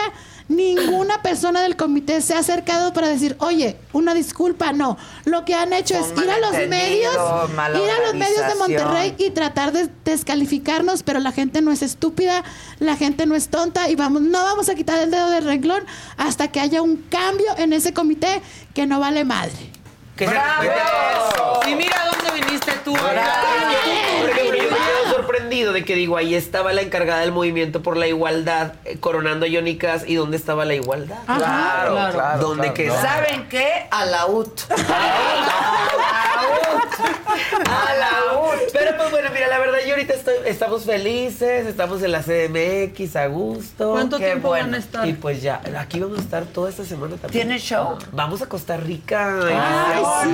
ninguna 0.48 1.22
persona 1.22 1.62
del 1.62 1.76
comité 1.76 2.22
se 2.22 2.36
ha 2.36 2.40
acercado 2.40 2.94
para 2.94 3.08
decir, 3.08 3.36
oye, 3.40 3.78
una 3.94 4.14
disculpa, 4.14 4.74
no. 4.74 4.98
Lo 5.26 5.46
que 5.46 5.56
han 5.56 5.74
hecho 5.74 5.96
es 5.96 6.12
ir 6.22 6.30
a 6.30 6.38
los 6.38 6.52
medios, 6.68 7.14
ir 7.14 7.90
a 7.90 8.06
los 8.06 8.14
medios 8.14 8.48
de. 8.48 8.56
Monterrey 8.56 9.16
y 9.18 9.32
tratar 9.32 9.74
de 9.74 9.90
descalificarnos, 10.06 11.04
pero 11.04 11.20
la 11.20 11.32
gente 11.32 11.62
no 11.62 11.72
es 11.72 11.82
estúpida, 11.82 12.44
la 12.80 12.96
gente 12.96 13.26
no 13.26 13.36
es 13.36 13.50
tonta 13.50 13.90
y 13.90 13.96
vamos, 13.96 14.22
no 14.22 14.44
vamos 14.44 14.70
a 14.70 14.76
quitar 14.76 15.00
el 15.00 15.12
dedo 15.12 15.30
del 15.30 15.44
renglón 15.44 15.84
hasta 16.18 16.48
que 16.48 16.60
haya 16.60 16.82
un 16.82 16.98
cambio 16.98 17.48
en 17.58 17.74
ese 17.74 17.94
comité 17.94 18.42
que 18.74 18.88
no 18.88 19.00
vale 19.00 19.26
madre. 19.26 19.72
Que 20.16 20.28
¡Bravo! 20.28 21.60
Y 21.68 21.76
mira 21.76 22.10
dónde 22.10 22.42
viniste 22.42 22.72
tú. 22.86 22.94
Me 22.94 23.02
quedo 23.02 25.05
sorprendido 25.26 25.74
de 25.74 25.84
que 25.84 25.96
digo, 25.96 26.18
ahí 26.18 26.36
estaba 26.36 26.72
la 26.74 26.82
encargada 26.82 27.22
del 27.22 27.32
movimiento 27.32 27.82
por 27.82 27.98
la 27.98 28.08
igualdad 28.08 28.74
eh, 28.86 28.98
coronando 29.00 29.46
a 29.46 29.50
Johnny 29.52 29.78
Cass 29.78 30.04
y 30.08 30.16
dónde 30.16 30.38
estaba 30.38 30.66
la 30.66 30.76
igualdad. 30.76 31.18
Claro, 31.26 31.94
Claro. 31.94 32.14
claro, 32.14 32.40
¿Dónde 32.42 32.74
claro, 32.74 32.74
queda? 32.76 33.02
¿Saben 33.02 33.48
qué? 33.50 33.88
A 33.90 34.06
la 34.06 34.26
UT. 34.28 34.62
A 34.72 34.76
la 36.38 37.25
U. 37.36 38.50
Pero 38.74 38.98
pues 38.98 39.12
bueno, 39.12 39.30
mira, 39.34 39.48
la 39.48 39.60
verdad 39.60 39.78
yo 39.86 39.94
ahorita 39.94 40.14
estoy, 40.14 40.34
estamos 40.46 40.84
felices, 40.86 41.66
estamos 41.68 42.02
en 42.04 42.12
la 42.12 42.22
CDMX 42.22 43.16
a 43.16 43.28
gusto. 43.28 43.92
¿Cuánto 43.92 44.18
Qué 44.18 44.26
tiempo 44.26 44.50
bueno. 44.50 44.66
van 44.66 44.76
a 44.76 44.78
estar? 44.78 45.08
Y 45.08 45.14
pues 45.14 45.42
ya, 45.42 45.62
aquí 45.80 46.00
vamos 46.00 46.20
a 46.20 46.22
estar 46.22 46.44
toda 46.46 46.70
esta 46.70 46.84
semana 46.86 47.16
también. 47.18 47.48
¿Tiene 47.48 47.60
show? 47.60 47.98
Vamos 48.12 48.42
a 48.42 48.48
Costa 48.48 48.78
Rica. 48.78 49.40
Ay, 49.44 50.04
sí. 50.24 50.30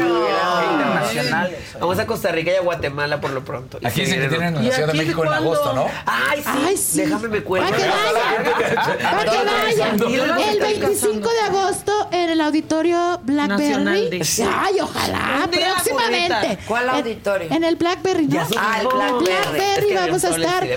Internacional. 0.71 1.55
Vamos 1.79 1.99
a 1.99 2.05
Costa 2.07 2.31
Rica 2.31 2.51
y 2.51 2.55
a 2.55 2.61
Guatemala 2.61 3.19
por 3.21 3.31
lo 3.31 3.43
pronto. 3.43 3.77
Y 3.81 3.85
Aquí 3.85 4.01
se 4.05 4.05
dicen 4.05 4.21
que 4.21 4.27
tienen 4.29 4.47
en 4.55 4.55
la 4.55 4.69
¿Y 4.69 4.71
Ciudad 4.71 4.87
de 4.91 4.97
México 4.97 5.21
en 5.23 5.27
cuándo? 5.29 5.51
agosto, 5.53 5.73
¿no? 5.73 5.87
Ay, 6.05 6.41
sí. 6.41 6.49
Ay, 6.67 6.77
sí. 6.77 7.01
Déjame 7.01 7.27
me 7.27 7.43
cuento. 7.43 7.69
Para 7.71 7.83
que 7.83 7.89
vayan. 7.89 9.01
Para 9.01 9.31
que 9.31 9.37
vayan. 9.45 9.97
No 9.97 10.07
El 10.07 10.39
estoy 10.61 10.79
25 10.79 11.29
de 11.29 11.39
agosto 11.41 12.09
en 12.11 12.29
el 12.29 12.41
auditorio 12.41 13.19
Blackberry. 13.23 13.63
Nacional 13.69 14.09
de- 14.09 14.21
Sí. 14.23 14.43
Ay, 14.47 14.79
ojalá. 14.79 15.47
Próximamente. 15.51 16.59
¿Cuál 16.67 16.89
En- 16.89 16.90
auditorio? 16.97 17.47
En 17.51 17.63
el 17.63 17.75
Blackberry, 17.75 18.27
¿no? 18.27 18.41
Ah, 18.57 18.81
el. 18.81 18.87
Blackberry. 18.87 19.23
Blackberry 19.23 19.79
Es 19.79 19.85
que 19.85 19.95
vamos 19.95 20.23
a 20.23 20.29
estar 20.29 20.67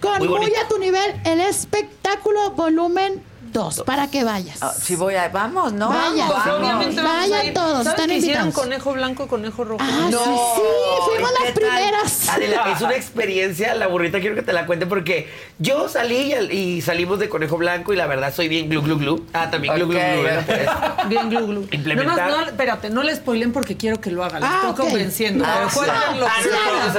con 0.00 0.28
Muy 0.28 0.52
a 0.54 0.68
tu 0.68 0.78
nivel 0.78 1.20
el 1.24 1.40
espectáculo 1.40 2.50
volumen 2.52 3.22
2 3.52 3.82
para 3.86 4.10
que 4.10 4.24
vayas. 4.24 4.58
Ah, 4.62 4.72
sí 4.72 4.96
voy 4.96 5.14
a... 5.14 5.28
Vamos, 5.28 5.72
¿no? 5.72 5.88
Vayan. 5.88 6.28
Vamos. 6.28 6.46
Obviamente 6.60 7.00
vamos 7.02 7.16
a 7.16 7.20
Vayan 7.28 7.46
ir. 7.46 7.54
todos, 7.54 7.84
¿Sabes 7.84 7.88
están 7.90 8.08
que 8.08 8.16
hicieron 8.16 8.52
conejo 8.52 8.92
blanco, 8.92 9.26
conejo 9.28 9.64
rojo? 9.64 9.78
Ah, 9.82 10.06
sí, 10.08 10.16
sí, 10.16 10.60
fuimos 11.06 11.30
¿y 11.30 11.42
las 11.44 11.52
primeras. 11.52 12.28
Adela, 12.28 12.72
es 12.74 12.80
una 12.80 12.94
experiencia, 12.96 13.74
la 13.74 13.86
burrita 13.86 14.20
quiero 14.20 14.34
que 14.34 14.42
te 14.42 14.52
la 14.52 14.66
cuente 14.66 14.86
porque 14.86 15.28
yo 15.58 15.88
salí 15.88 16.16
y, 16.16 16.32
al- 16.34 16.52
y 16.52 16.80
salimos 16.82 17.18
de 17.18 17.28
Conejo 17.28 17.56
Blanco 17.56 17.92
y 17.92 17.96
la 17.96 18.06
verdad 18.06 18.32
soy 18.34 18.48
bien 18.48 18.68
glu 18.68 18.82
glu 18.82 18.98
glu. 18.98 19.26
Ah, 19.32 19.50
también 19.50 19.74
glu 19.74 19.86
glu 19.88 19.98
glu. 19.98 20.22
¿verdad? 20.22 20.44
Pues, 20.46 21.08
Bien 21.08 21.28
glu 21.30 21.46
glu. 21.46 21.68
Implementar. 21.70 22.16
Más, 22.30 22.38
no, 22.40 22.46
espérate, 22.46 22.90
no 22.90 23.02
le 23.02 23.14
spoilen 23.16 23.52
porque 23.52 23.76
quiero 23.76 24.00
que 24.00 24.10
lo 24.10 24.24
haga. 24.24 24.40
Le 24.40 24.46
Ah, 24.46 24.62
estoy 24.68 24.86
convenciendo. 24.86 25.44
Ah, 25.46 25.54
pero 25.58 25.70
sí. 25.70 25.76
cuéntenlo. 25.78 26.26
Ah, 26.26 26.30
no, 26.44 26.86
no, 26.86 26.92
Sí, 26.92 26.98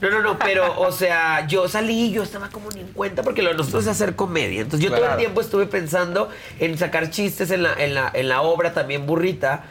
No, 0.00 0.10
no, 0.10 0.22
no, 0.22 0.38
pero, 0.38 0.80
o 0.80 0.92
sea, 0.92 1.46
yo 1.48 1.68
salí 1.68 2.06
y 2.06 2.10
yo 2.12 2.22
estaba 2.22 2.48
como 2.50 2.70
ni 2.70 2.80
en 2.80 2.88
cuenta 2.88 3.22
porque 3.22 3.42
lo 3.42 3.50
de 3.50 3.56
nosotros 3.56 3.84
es 3.84 3.90
hacer 3.90 4.14
comedia. 4.14 4.60
Entonces 4.60 4.88
yo 4.88 4.94
todo 4.94 5.10
el 5.10 5.16
tiempo 5.16 5.40
estuve 5.40 5.66
pensando 5.66 6.28
en 6.60 6.78
sacar 6.78 7.10
chistes 7.10 7.50
en 7.50 7.64
la, 7.64 7.74
en 7.74 7.94
la, 7.94 8.10
en 8.14 8.28
la 8.28 8.42
obra 8.42 8.72
también 8.72 9.06
burrita. 9.06 9.64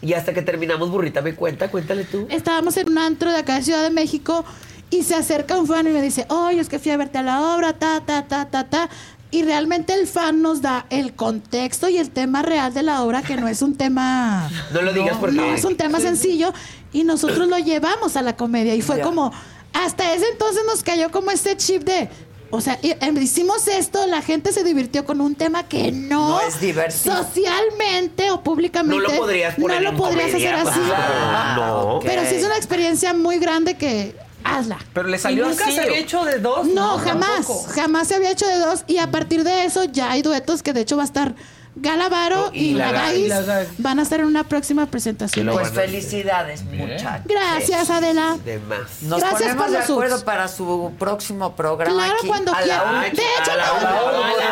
Y 0.00 0.14
hasta 0.14 0.32
que 0.34 0.42
terminamos 0.42 0.90
burrita 0.90 1.20
me 1.22 1.34
cuenta, 1.34 1.70
cuéntale 1.70 2.04
tú. 2.04 2.26
Estábamos 2.30 2.76
en 2.76 2.90
un 2.90 2.98
antro 2.98 3.30
de 3.30 3.38
acá 3.38 3.56
de 3.56 3.62
Ciudad 3.62 3.82
de 3.82 3.90
México 3.90 4.44
y 4.90 5.02
se 5.02 5.14
acerca 5.14 5.56
un 5.58 5.66
fan 5.66 5.86
y 5.86 5.90
me 5.90 6.00
dice, 6.02 6.26
oye, 6.28 6.60
es 6.60 6.68
que 6.68 6.78
fui 6.78 6.90
a 6.90 6.96
verte 6.96 7.18
a 7.18 7.22
la 7.22 7.54
obra, 7.54 7.74
ta, 7.74 8.00
ta, 8.06 8.26
ta, 8.26 8.46
ta, 8.50 8.64
ta. 8.68 8.88
Y 9.30 9.42
realmente 9.42 9.92
el 9.94 10.06
fan 10.06 10.40
nos 10.42 10.62
da 10.62 10.86
el 10.90 11.14
contexto 11.14 11.88
y 11.88 11.98
el 11.98 12.10
tema 12.10 12.42
real 12.42 12.72
de 12.72 12.82
la 12.84 13.02
obra, 13.02 13.22
que 13.22 13.36
no 13.36 13.48
es 13.48 13.62
un 13.62 13.76
tema... 13.76 14.48
No 14.72 14.80
lo 14.82 14.92
digas 14.92 15.16
porque... 15.18 15.36
No, 15.36 15.44
es 15.54 15.64
un 15.64 15.76
tema 15.76 16.00
sencillo 16.00 16.52
y 16.92 17.04
nosotros 17.04 17.48
lo 17.48 17.58
llevamos 17.58 18.16
a 18.16 18.22
la 18.22 18.36
comedia 18.36 18.74
y 18.74 18.82
fue 18.82 18.98
Ya. 18.98 19.02
como, 19.02 19.32
hasta 19.74 20.14
ese 20.14 20.26
entonces 20.28 20.62
nos 20.66 20.82
cayó 20.82 21.10
como 21.10 21.30
este 21.30 21.56
chip 21.56 21.82
de, 21.84 22.08
o 22.50 22.60
sea, 22.60 22.78
em, 22.82 23.16
hicimos 23.20 23.66
esto, 23.68 24.06
la 24.06 24.22
gente 24.22 24.52
se 24.52 24.64
divirtió 24.64 25.04
con 25.04 25.20
un 25.20 25.34
tema 25.34 25.64
que 25.68 25.92
no, 25.92 26.28
No 26.28 26.40
es 26.40 26.60
divertido. 26.60 27.16
socialmente 27.24 28.30
o 28.30 28.42
públicamente 28.42 28.96
No 28.96 29.12
lo 29.12 29.18
podrías 29.20 29.54
poner 29.56 29.76
no 29.78 29.82
lo 29.82 29.90
en 29.90 29.96
podrías 29.96 30.30
comedia, 30.30 30.60
hacer 30.62 30.68
así. 30.70 30.80
claro. 30.80 31.56
No. 31.56 31.82
Ok. 31.96 32.04
Pero 32.06 32.22
sí 32.28 32.36
es 32.36 32.44
una 32.44 32.56
experiencia 32.56 33.12
muy 33.14 33.38
grande 33.38 33.76
que 33.76 34.14
hazla. 34.44 34.78
Pero 34.92 35.08
le 35.08 35.16
¿Y 35.16 35.20
salió 35.20 35.48
nunca 35.48 35.64
así. 35.64 35.74
se 35.74 35.80
había 35.80 35.98
hecho 35.98 36.24
de 36.24 36.38
dos? 36.38 36.66
No, 36.68 36.98
jamás, 36.98 37.46
tampoco. 37.46 37.66
jamás 37.74 38.08
se 38.08 38.14
había 38.14 38.30
hecho 38.30 38.46
de 38.46 38.58
dos 38.58 38.84
y 38.86 38.98
a 38.98 39.10
partir 39.10 39.42
de 39.42 39.64
eso 39.64 39.84
ya 39.84 40.12
hay 40.12 40.22
duetos 40.22 40.62
que 40.62 40.72
de 40.72 40.82
hecho 40.82 40.96
va 40.96 41.02
a 41.02 41.06
estar 41.06 41.34
Galavaro 41.76 42.50
Y 42.52 42.70
y, 42.70 42.74
la 42.74 42.92
la 42.92 43.66
van 43.78 43.98
a 43.98 44.02
estar 44.02 44.20
en 44.20 44.26
una 44.26 44.44
próxima 44.44 44.86
presentación. 44.86 45.48
Pues 45.48 45.70
felicidades, 45.70 46.62
muchachos. 46.64 47.22
Gracias, 47.26 47.90
Adela. 47.90 48.36
De 48.44 48.58
más. 48.60 49.02
Nos 49.02 49.20
Gracias 49.20 49.40
ponemos 49.56 49.62
por 49.64 49.70
de 49.72 49.78
los 49.78 49.90
acuerdo 49.90 50.14
subs. 50.16 50.24
para 50.24 50.48
su 50.48 50.92
próximo 50.98 51.54
programa 51.56 51.94
Claro, 51.96 52.14
aquí 52.18 52.26
cuando 52.28 52.52
a 52.52 52.60
la 52.60 52.64
quiera. 52.64 52.82
una. 52.90 53.00
De 53.02 53.08
hecho, 53.10 53.52
A 53.52 53.56
la 53.56 53.66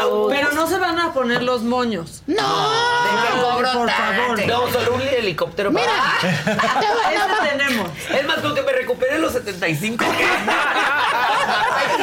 no. 0.03 0.27
Pero 0.29 0.53
no 0.53 0.67
se 0.67 0.79
van 0.79 0.99
a 0.99 1.13
poner 1.13 1.43
los 1.43 1.63
moños. 1.63 2.23
No. 2.27 2.71
¿De 2.71 3.41
cobro 3.41 3.73
por 3.73 3.91
favor. 3.91 4.47
No, 4.47 4.73
solo 4.73 4.95
un 4.95 5.03
helicóptero. 5.03 5.71
Mira, 5.71 5.93
te 6.21 6.27
no, 6.27 7.25
Ese 7.27 7.49
tenemos. 7.51 7.89
Es 8.15 8.27
más, 8.27 8.37
con 8.39 8.55
que 8.55 8.63
me 8.63 8.73
recupere 8.73 9.19
los 9.19 9.33
75. 9.33 10.05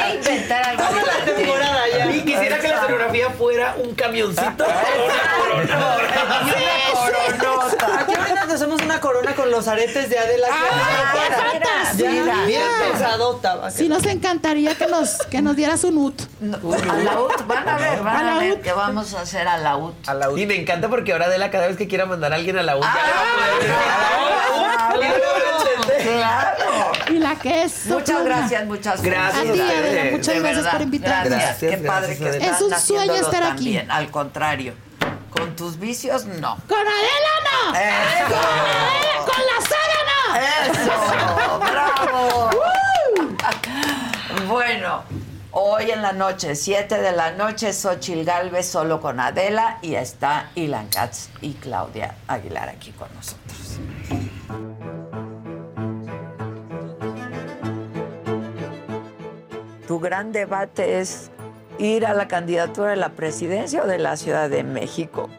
Hay 0.01 0.17
que 0.19 0.29
inventar 0.31 0.63
algo 0.69 0.83
Toda 0.83 1.01
la 1.19 1.25
temporada 1.25 1.79
ya. 1.97 2.11
Y 2.11 2.21
quisiera 2.21 2.59
que 2.59 2.67
la 2.67 2.75
escenografía 2.75 3.29
fuera 3.31 3.75
un 3.83 3.93
camioncito. 3.95 4.65
Aquí 7.99 8.13
ahorita 8.15 8.45
nos 8.45 8.53
hacemos 8.55 8.81
una 8.81 8.99
corona 8.99 9.33
con 9.35 9.51
los 9.51 9.67
aretes 9.67 10.09
de 10.09 10.17
Adela. 10.19 10.47
¡Qué 10.47 12.03
Ya, 12.03 12.11
fantasía! 12.13 12.45
bien 12.45 12.61
Sí 13.71 13.87
nos 13.89 14.05
encantaría 14.05 14.75
que 14.75 14.87
nos, 14.87 15.17
que 15.29 15.41
nos 15.41 15.55
dieras 15.55 15.83
un 15.83 15.97
ut. 15.97 16.21
A 16.41 16.97
la 16.97 17.19
UT, 17.19 17.47
van 17.47 17.67
a 17.69 17.77
ver, 17.77 17.99
van 18.01 18.15
A 18.15 18.23
la 18.23 18.35
a 18.35 18.39
ver 18.39 18.53
UT. 18.53 18.61
que 18.61 18.71
vamos 18.73 19.13
a 19.13 19.21
hacer 19.21 19.47
a 19.47 19.57
la 19.57 19.75
UT. 19.77 19.93
A 20.07 20.13
la 20.13 20.31
Y 20.37 20.45
me 20.45 20.55
encanta 20.55 20.87
porque 20.89 21.11
ahora 21.13 21.25
Adela 21.25 21.51
cada 21.51 21.67
vez 21.67 21.77
que 21.77 21.87
quiera 21.87 22.05
mandar 22.05 22.31
a 22.33 22.35
alguien 22.35 22.57
a 22.57 22.63
la 22.63 22.77
U, 22.77 22.81
ya 22.81 22.87
le 22.95 23.11
va 23.11 23.19
a 23.21 24.91
poder 24.93 25.09
decir, 25.09 26.23
Ah. 26.23 26.53
Claro. 26.55 26.91
Y 27.09 27.19
la 27.19 27.35
que 27.35 27.63
es 27.63 27.85
Muchas 27.85 28.07
soplona. 28.07 28.37
gracias, 28.37 28.65
muchas 28.65 29.01
Gracias 29.01 29.49
a 29.49 29.53
ti. 29.53 29.59
Adela, 29.61 30.11
muchas 30.11 30.27
De 30.33 30.39
gracias 30.39 30.55
verdad, 30.57 30.71
por 30.71 30.81
invitarnos. 30.81 31.29
Gracias, 31.29 31.57
qué 31.59 31.67
Gracias, 31.67 31.87
padre 31.87 32.17
que 32.17 32.45
Es 32.47 32.61
un 32.61 32.79
sueño 32.79 33.13
estar 33.15 33.43
aquí. 33.43 33.55
también. 33.55 33.91
Al 33.91 34.09
contrario, 34.11 34.73
con 35.39 35.55
tus 35.55 35.79
vicios 35.79 36.25
no. 36.25 36.57
¡Con 36.67 36.79
Adela 36.79 37.33
no! 37.45 37.73
Eso. 37.75 38.27
¡Con 38.27 38.43
Adela! 38.59 39.25
¡Con 39.25 39.41
la 39.47 39.59
saga 39.69 39.99
no! 40.09 40.19
¡Eso! 40.73 40.93
¡Bravo! 41.59 42.49
bueno, 44.47 45.03
hoy 45.51 45.91
en 45.91 46.01
la 46.01 46.11
noche, 46.11 46.55
7 46.55 46.97
de 46.97 47.11
la 47.13 47.31
noche, 47.31 47.71
Xochil 47.73 48.25
Galvez 48.25 48.67
solo 48.67 48.99
con 48.99 49.19
Adela 49.19 49.79
y 49.81 49.95
está 49.95 50.51
Ilan 50.55 50.87
Katz 50.87 51.29
y 51.41 51.53
Claudia 51.53 52.15
Aguilar 52.27 52.69
aquí 52.69 52.91
con 52.91 53.07
nosotros. 53.15 53.79
Tu 59.87 59.99
gran 59.99 60.31
debate 60.31 60.99
es 60.99 61.31
ir 61.79 62.05
a 62.05 62.13
la 62.13 62.27
candidatura 62.27 62.91
de 62.91 62.97
la 62.97 63.09
presidencia 63.09 63.81
o 63.83 63.87
de 63.87 63.97
la 63.97 64.17
Ciudad 64.17 64.49
de 64.49 64.63
México. 64.63 65.29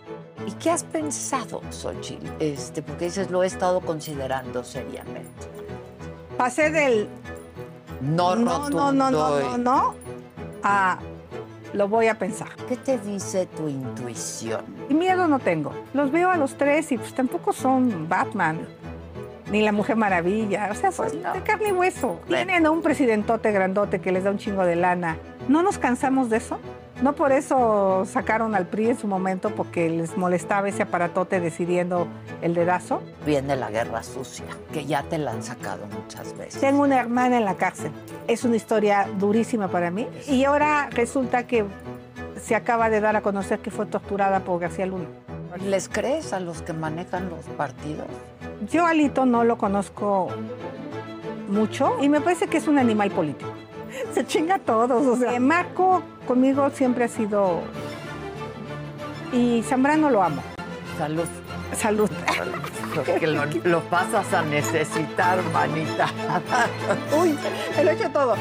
¿Y 0.47 0.53
qué 0.53 0.71
has 0.71 0.85
pensado, 0.85 1.61
Xochitl? 1.71 2.27
Este, 2.41 2.83
porque 2.83 3.05
dices, 3.07 3.31
lo 3.31 3.43
he 3.43 3.47
estado 3.47 3.81
considerando 3.81 4.65
seriamente. 4.65 5.47
Pasé 6.37 6.71
del 6.71 7.09
No, 8.01 8.35
no, 8.35 8.71
no, 8.71 8.91
no, 8.91 9.11
no, 9.11 9.41
no, 9.41 9.59
no, 9.59 9.95
a 10.63 10.99
lo 11.73 11.89
voy 11.89 12.09
a 12.09 12.19
pensar. 12.19 12.49
¿Qué 12.69 12.77
te 12.77 12.99
dice 12.99 13.47
tu 13.47 13.69
intuición? 13.69 14.65
Y 14.89 14.95
miedo 14.95 15.29
no 15.29 15.39
tengo. 15.39 15.73
Los 15.93 16.11
veo 16.11 16.31
a 16.31 16.37
los 16.37 16.57
tres 16.57 16.91
y 16.91 16.99
pues 16.99 17.15
tampoco 17.15 17.53
son 17.53 18.09
Batman 18.09 18.67
ni 19.53 19.63
la 19.63 19.73
Mujer 19.73 19.97
Maravilla. 19.97 20.69
O 20.71 20.75
sea, 20.75 20.91
son 20.91 21.11
de 21.11 21.43
carne 21.45 21.69
y 21.69 21.73
hueso. 21.73 22.21
Tienen 22.27 22.67
a 22.67 22.71
un 22.71 22.83
presidentote 22.83 23.53
grandote 23.53 24.01
que 24.01 24.11
les 24.11 24.25
da 24.25 24.31
un 24.31 24.39
chingo 24.39 24.65
de 24.65 24.77
lana. 24.77 25.17
¿No 25.51 25.65
nos 25.65 25.79
cansamos 25.79 26.31
de 26.31 26.37
eso? 26.37 26.61
No 27.03 27.15
por 27.15 27.33
eso 27.33 28.05
sacaron 28.07 28.55
al 28.55 28.69
PRI 28.69 28.91
en 28.91 28.97
su 28.97 29.09
momento 29.09 29.51
porque 29.51 29.91
les 29.91 30.17
molestaba 30.17 30.69
ese 30.69 30.85
aparatote 30.85 31.41
decidiendo 31.41 32.07
el 32.41 32.55
dedazo. 32.55 33.03
Viene 33.27 33.57
la 33.57 33.69
guerra 33.69 34.05
sucia, 34.05 34.45
que 34.73 34.87
ya 34.87 35.03
te 35.03 35.19
la 35.19 35.33
han 35.33 35.43
sacado 35.43 35.89
muchas 35.89 36.39
veces. 36.39 36.61
Tengo 36.61 36.85
una 36.85 37.01
hermana 37.01 37.39
en 37.39 37.45
la 37.45 37.57
cárcel. 37.57 37.91
Es 38.29 38.45
una 38.45 38.55
historia 38.55 39.09
durísima 39.19 39.67
para 39.67 39.91
mí. 39.91 40.07
Y 40.29 40.45
ahora 40.45 40.89
resulta 40.93 41.49
que 41.49 41.65
se 42.41 42.55
acaba 42.55 42.89
de 42.89 43.01
dar 43.01 43.17
a 43.17 43.21
conocer 43.21 43.59
que 43.59 43.73
fue 43.73 43.87
torturada 43.87 44.45
por 44.45 44.61
García 44.61 44.87
Luna. 44.87 45.07
¿Les 45.65 45.89
crees 45.89 46.33
a 46.33 46.39
los 46.39 46.63
que 46.63 46.75
manejan 46.75 47.29
los 47.29 47.45
partidos? 47.57 48.07
Yo 48.71 48.87
Alito 48.87 49.27
no 49.27 49.43
lo 49.43 49.59
conozco 49.59 50.29
mucho 51.49 51.97
y 52.01 52.09
me 52.09 52.21
parece 52.21 52.47
que 52.47 52.59
es 52.59 52.69
un 52.69 52.79
animal 52.79 53.11
político. 53.11 53.51
Se 54.15 54.27
chinga 54.27 54.57
a 54.57 54.59
todos. 54.59 55.07
O 55.07 55.17
sea, 55.17 55.39
Marco 55.41 56.03
conmigo 56.27 56.71
siempre 56.71 57.05
ha 57.05 57.09
sido... 57.09 57.61
Y 59.33 59.63
Zambrano 59.63 60.11
lo 60.11 60.23
amo. 60.23 60.43
Salud. 60.99 61.27
Salud. 61.75 62.11
Porque 62.95 63.27
lo, 63.29 63.45
lo 63.65 63.81
pasas 63.85 64.33
a 64.35 64.43
necesitar, 64.43 65.39
manita. 65.53 66.09
Uy, 67.17 67.39
me 67.77 67.85
lo 67.85 67.91
he 67.91 67.95
hecho 67.95 68.11
todo. 68.11 68.35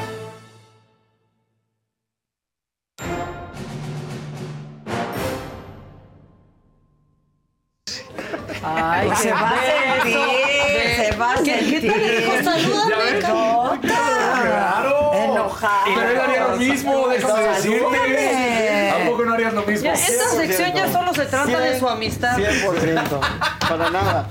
Ay, 8.62 9.10
se 9.16 9.32
va 9.32 9.50
a 9.50 10.02
sentir, 10.02 10.96
se 10.96 11.16
va 11.16 11.32
a 11.32 11.36
¿Qué- 11.42 11.44
sentir. 11.58 11.80
qué 11.80 11.90
te 11.90 12.20
dijo? 12.20 12.32
Salúdame, 12.44 12.90
Ya 12.90 12.98
ves, 12.98 13.24
cabrón. 13.24 13.78
Claro. 13.80 15.12
Enojado. 15.14 15.69
Pero 15.84 16.10
él 16.10 16.20
haría 16.20 16.48
lo 16.48 16.56
mismo, 16.56 17.08
déjame 17.08 17.42
decirte. 17.42 18.90
¿A 18.90 19.06
poco 19.06 19.24
no 19.24 19.34
harías 19.34 19.54
lo 19.54 19.62
mismo? 19.62 19.84
Ya, 19.84 19.92
esta 19.94 20.28
sección 20.30 20.72
ya 20.74 20.92
solo 20.92 21.14
se 21.14 21.26
trata 21.26 21.58
de 21.58 21.78
su 21.78 21.88
amistad. 21.88 22.36
100%. 22.38 23.20
Para 23.68 23.90
nada. 23.90 24.26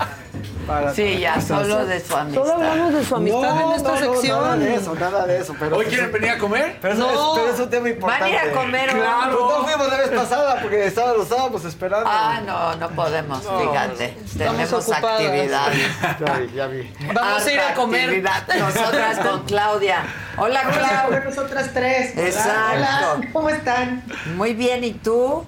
Para 0.70 0.94
Sí, 0.94 1.18
ya 1.18 1.40
solo 1.40 1.84
de 1.84 1.98
su 2.00 2.16
amistad. 2.16 2.42
Solo 2.42 2.54
hablamos 2.54 2.94
de 2.94 3.04
su 3.04 3.16
amistad 3.16 3.60
en 3.62 3.70
esta 3.72 3.96
sección. 3.98 4.40
Nada 4.40 4.56
de 4.56 4.74
eso, 4.76 4.94
nada 4.94 5.26
de 5.26 5.38
eso. 5.40 5.56
Pero 5.58 5.76
¿Hoy 5.76 5.86
quieren 5.86 6.12
venir 6.12 6.30
a 6.30 6.38
comer? 6.38 6.78
Pero, 6.80 6.94
eso 6.94 7.02
No. 7.02 7.34
es, 7.34 7.40
pero 7.40 7.54
es 7.54 7.60
un 7.60 7.70
tema 7.70 7.88
importante. 7.88 8.24
Van 8.24 8.32
a 8.32 8.44
ir 8.44 8.48
a 8.50 8.52
comer. 8.52 8.90
Claro. 8.90 9.38
Pues 9.38 9.58
no 9.58 9.64
fuimos 9.66 9.88
la 9.88 9.96
vez 9.98 10.08
pasada 10.10 10.60
porque 10.62 10.86
estaba, 10.86 11.12
lo 11.14 11.22
estábamos 11.24 11.64
esperando. 11.64 12.06
Ah, 12.08 12.40
no, 12.46 12.76
no 12.76 12.88
podemos, 12.90 13.44
No, 13.44 13.58
fíjate. 13.60 14.16
Tenemos 14.38 14.72
ocupadas. 14.72 15.20
actividades. 15.20 15.88
Ya 16.20 16.32
vi, 16.38 16.52
ya 16.54 16.66
vi. 16.68 16.92
Vamos 17.12 17.46
a 17.46 17.52
ir 17.52 17.60
a 17.60 17.74
comer. 17.74 18.04
actividad. 18.04 18.46
Nosotras 18.58 19.18
con 19.18 19.42
Claudia. 19.46 20.04
Hola, 20.38 20.62
Claudia. 20.62 21.20
Nosotras 21.24 21.70
tres. 21.74 22.16
Exacto. 22.16 22.50
hola, 22.76 23.20
¿Cómo 23.32 23.50
están? 23.50 24.04
Muy 24.36 24.54
bien, 24.54 24.84
¿y 24.84 24.92
tú? 24.92 25.44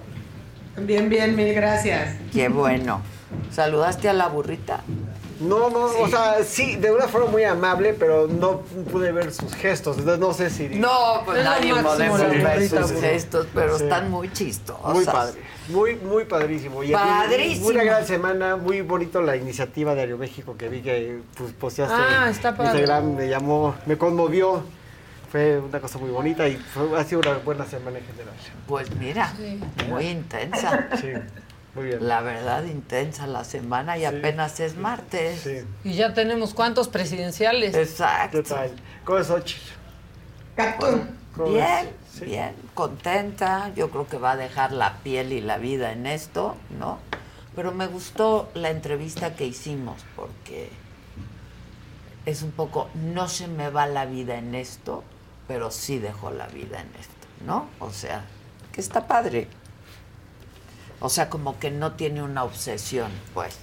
Bien, 0.75 1.07
bien, 1.07 1.33
mil 1.35 1.53
gracias. 1.53 2.15
Qué 2.33 2.49
bueno. 2.49 3.01
¿Saludaste 3.51 4.09
a 4.09 4.13
la 4.13 4.27
burrita? 4.27 4.81
No, 5.39 5.69
no, 5.69 5.85
o 5.85 6.07
sea, 6.07 6.43
sí, 6.43 6.75
de 6.75 6.91
una 6.91 7.07
forma 7.07 7.27
muy 7.31 7.43
amable, 7.43 7.93
pero 7.93 8.27
no 8.27 8.61
pude 8.91 9.11
ver 9.11 9.33
sus 9.33 9.53
gestos. 9.55 9.97
Entonces 9.97 10.19
no 10.19 10.33
sé 10.33 10.49
si. 10.49 10.69
No, 10.69 11.21
pues 11.25 11.43
nadie 11.43 11.73
podemos 11.81 12.19
ver 12.19 12.69
sus 12.69 12.91
gestos, 13.01 13.47
pero 13.53 13.77
Sí. 13.77 13.83
están 13.83 14.09
muy 14.11 14.31
chistosos. 14.31 14.93
Muy 14.93 15.05
padre, 15.05 15.41
muy, 15.69 15.95
muy 15.95 16.25
padrísimo. 16.25 16.83
Y 16.83 16.91
Padrísimo. 16.91 17.67
Una 17.69 17.83
gran 17.83 18.05
semana, 18.05 18.55
muy 18.55 18.81
bonito 18.81 19.21
la 19.21 19.35
iniciativa 19.35 19.95
de 19.95 20.01
Aeroméxico 20.01 20.55
que 20.57 20.69
vi 20.69 20.81
que 20.81 21.21
pues, 21.37 21.51
posteaste 21.53 21.95
Ah, 21.97 22.27
está 22.29 22.55
padre. 22.55 22.79
Instagram, 22.81 23.15
me 23.15 23.27
llamó, 23.27 23.75
me 23.85 23.97
conmovió. 23.97 24.63
Fue 25.31 25.57
una 25.57 25.79
cosa 25.79 25.97
muy 25.97 26.11
bonita 26.11 26.47
y 26.47 26.57
fue- 26.57 26.95
ha 26.99 27.03
sido 27.03 27.21
una 27.21 27.39
buena 27.39 27.65
semana 27.65 27.97
en 27.97 28.05
general. 28.05 28.33
Pues 28.67 28.95
mira, 28.97 29.33
muy 29.89 30.05
intensa. 30.05 30.87
Sí, 31.01 31.07
muy 31.75 31.85
bien. 31.85 32.07
La 32.07 32.21
verdad, 32.21 32.63
intensa 32.65 33.25
la 33.25 33.43
semana 33.43 33.97
y 33.97 34.05
apenas 34.05 34.59
es 34.59 34.75
martes. 34.75 35.41
Sí, 35.41 35.65
Y 35.83 35.93
ya 35.93 36.13
tenemos 36.13 36.53
cuántos 36.53 36.87
presidenciales. 36.87 37.73
Exacto. 37.75 38.43
¿qué 38.43 38.49
tal? 38.49 38.71
¿Cómo 39.03 39.17
es 39.17 39.27
Bien? 41.51 41.89
Sí. 42.11 42.25
bien, 42.25 42.53
contenta. 42.75 43.71
Yo 43.75 43.89
creo 43.89 44.07
que 44.07 44.17
va 44.17 44.33
a 44.33 44.35
dejar 44.35 44.71
la 44.71 44.97
piel 44.99 45.31
y 45.31 45.41
la 45.41 45.57
vida 45.57 45.91
en 45.91 46.05
esto, 46.05 46.55
¿no? 46.79 46.99
Pero 47.55 47.71
me 47.71 47.87
gustó 47.87 48.51
la 48.53 48.69
entrevista 48.69 49.35
que 49.35 49.45
hicimos 49.45 50.01
porque 50.15 50.69
es 52.25 52.43
un 52.43 52.51
poco, 52.51 52.89
no 52.93 53.27
se 53.27 53.47
me 53.47 53.69
va 53.69 53.87
la 53.87 54.05
vida 54.05 54.37
en 54.37 54.53
esto, 54.53 55.03
pero 55.47 55.71
sí 55.71 55.97
dejó 55.97 56.29
la 56.29 56.47
vida 56.47 56.81
en 56.81 56.87
esto, 56.99 57.27
¿no? 57.45 57.67
O 57.79 57.91
sea, 57.91 58.25
que 58.71 58.81
está 58.81 59.07
padre. 59.07 59.47
O 61.05 61.09
sea, 61.09 61.29
como 61.29 61.59
que 61.59 61.69
no 61.69 61.91
tiene 61.93 62.23
una 62.23 62.45
obsesión, 62.45 63.11
pues. 63.33 63.55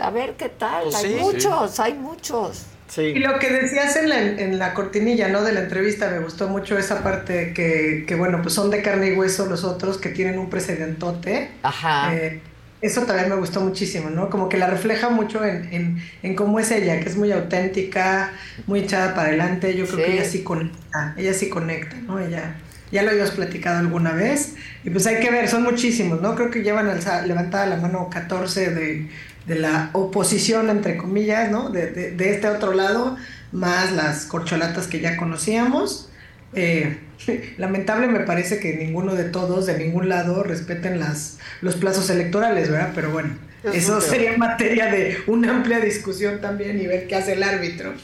A 0.00 0.10
ver 0.10 0.34
qué 0.36 0.48
tal. 0.48 0.82
Pues 0.84 0.96
hay 0.96 1.10
sí. 1.12 1.16
muchos, 1.20 1.78
hay 1.78 1.94
muchos. 1.94 2.64
Sí. 2.88 3.02
Y 3.02 3.18
lo 3.20 3.38
que 3.38 3.50
decías 3.50 3.94
en 3.96 4.08
la, 4.08 4.20
en 4.20 4.58
la 4.58 4.74
cortinilla, 4.74 5.28
¿no? 5.28 5.42
De 5.42 5.52
la 5.52 5.60
entrevista, 5.60 6.10
me 6.10 6.18
gustó 6.18 6.48
mucho 6.48 6.76
esa 6.76 7.04
parte 7.04 7.52
que, 7.54 8.04
que, 8.06 8.14
bueno, 8.16 8.42
pues 8.42 8.52
son 8.54 8.70
de 8.70 8.82
carne 8.82 9.10
y 9.10 9.12
hueso 9.12 9.46
los 9.46 9.62
otros 9.62 9.98
que 9.98 10.08
tienen 10.08 10.38
un 10.40 10.50
precedentote. 10.50 11.52
Ajá. 11.62 12.14
Eh, 12.16 12.40
eso 12.80 13.02
también 13.02 13.28
me 13.30 13.36
gustó 13.36 13.60
muchísimo, 13.60 14.10
¿no? 14.10 14.28
Como 14.28 14.48
que 14.48 14.58
la 14.58 14.66
refleja 14.66 15.08
mucho 15.10 15.44
en, 15.44 15.72
en, 15.72 16.02
en 16.24 16.34
cómo 16.34 16.58
es 16.58 16.70
ella, 16.72 16.98
que 17.00 17.08
es 17.08 17.16
muy 17.16 17.30
auténtica, 17.30 18.32
muy 18.66 18.80
echada 18.80 19.14
para 19.14 19.28
adelante. 19.28 19.74
Yo 19.76 19.86
creo 19.86 19.98
Sí. 19.98 20.04
que 20.04 20.12
ella 20.18 20.24
sí 20.28 20.42
conecta, 20.42 21.14
ella 21.16 21.32
sí 21.32 21.48
conecta, 21.48 21.96
¿no? 21.96 22.18
Ella, 22.18 22.56
ya 22.94 23.02
lo 23.02 23.10
habíamos 23.10 23.32
platicado 23.32 23.78
alguna 23.80 24.12
vez. 24.12 24.54
Y 24.84 24.90
pues 24.90 25.06
hay 25.06 25.20
que 25.20 25.30
ver, 25.30 25.48
son 25.48 25.62
muchísimos, 25.64 26.22
¿no? 26.22 26.34
Creo 26.34 26.50
que 26.50 26.62
llevan 26.62 26.88
alza- 26.88 27.26
levantada 27.26 27.66
la 27.66 27.76
mano 27.76 28.08
14 28.10 28.70
de, 28.70 29.10
de 29.46 29.54
la 29.56 29.90
oposición, 29.92 30.70
entre 30.70 30.96
comillas, 30.96 31.50
¿no? 31.50 31.70
De, 31.70 31.90
de, 31.90 32.12
de 32.12 32.30
este 32.34 32.48
otro 32.48 32.72
lado, 32.72 33.16
más 33.52 33.92
las 33.92 34.24
corcholatas 34.26 34.86
que 34.86 35.00
ya 35.00 35.16
conocíamos. 35.18 36.10
Eh, 36.54 37.00
lamentable 37.58 38.06
me 38.08 38.20
parece 38.20 38.58
que 38.60 38.76
ninguno 38.76 39.14
de 39.14 39.24
todos, 39.24 39.66
de 39.66 39.78
ningún 39.78 40.08
lado, 40.08 40.42
respeten 40.44 41.00
las, 41.00 41.38
los 41.60 41.76
plazos 41.76 42.10
electorales, 42.10 42.70
¿verdad? 42.70 42.92
Pero 42.94 43.10
bueno, 43.10 43.38
Es 43.62 43.74
eso 43.74 44.00
sería 44.00 44.36
materia 44.38 44.86
de 44.86 45.18
una 45.26 45.50
amplia 45.56 45.80
discusión 45.80 46.40
también 46.40 46.80
y 46.80 46.86
ver 46.86 47.06
qué 47.08 47.16
hace 47.16 47.32
el 47.34 47.42
árbitro. 47.42 47.94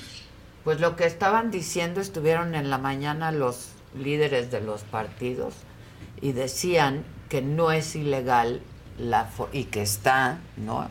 Pues 0.65 0.81
lo 0.81 0.97
que 0.97 1.07
estaban 1.07 1.51
diciendo, 1.51 2.01
estuvieron 2.01 2.55
en 2.55 2.71
la 2.71 2.79
mañana 2.79 3.33
los 3.33 3.80
líderes 3.95 4.51
de 4.51 4.61
los 4.61 4.83
partidos 4.83 5.55
y 6.21 6.33
decían 6.33 7.05
que 7.29 7.43
no 7.43 7.73
es 7.73 7.97
ilegal 7.97 8.61
la 8.99 9.29
y 9.53 9.65
que 9.65 9.83
está 9.83 10.39
¿no? 10.57 10.87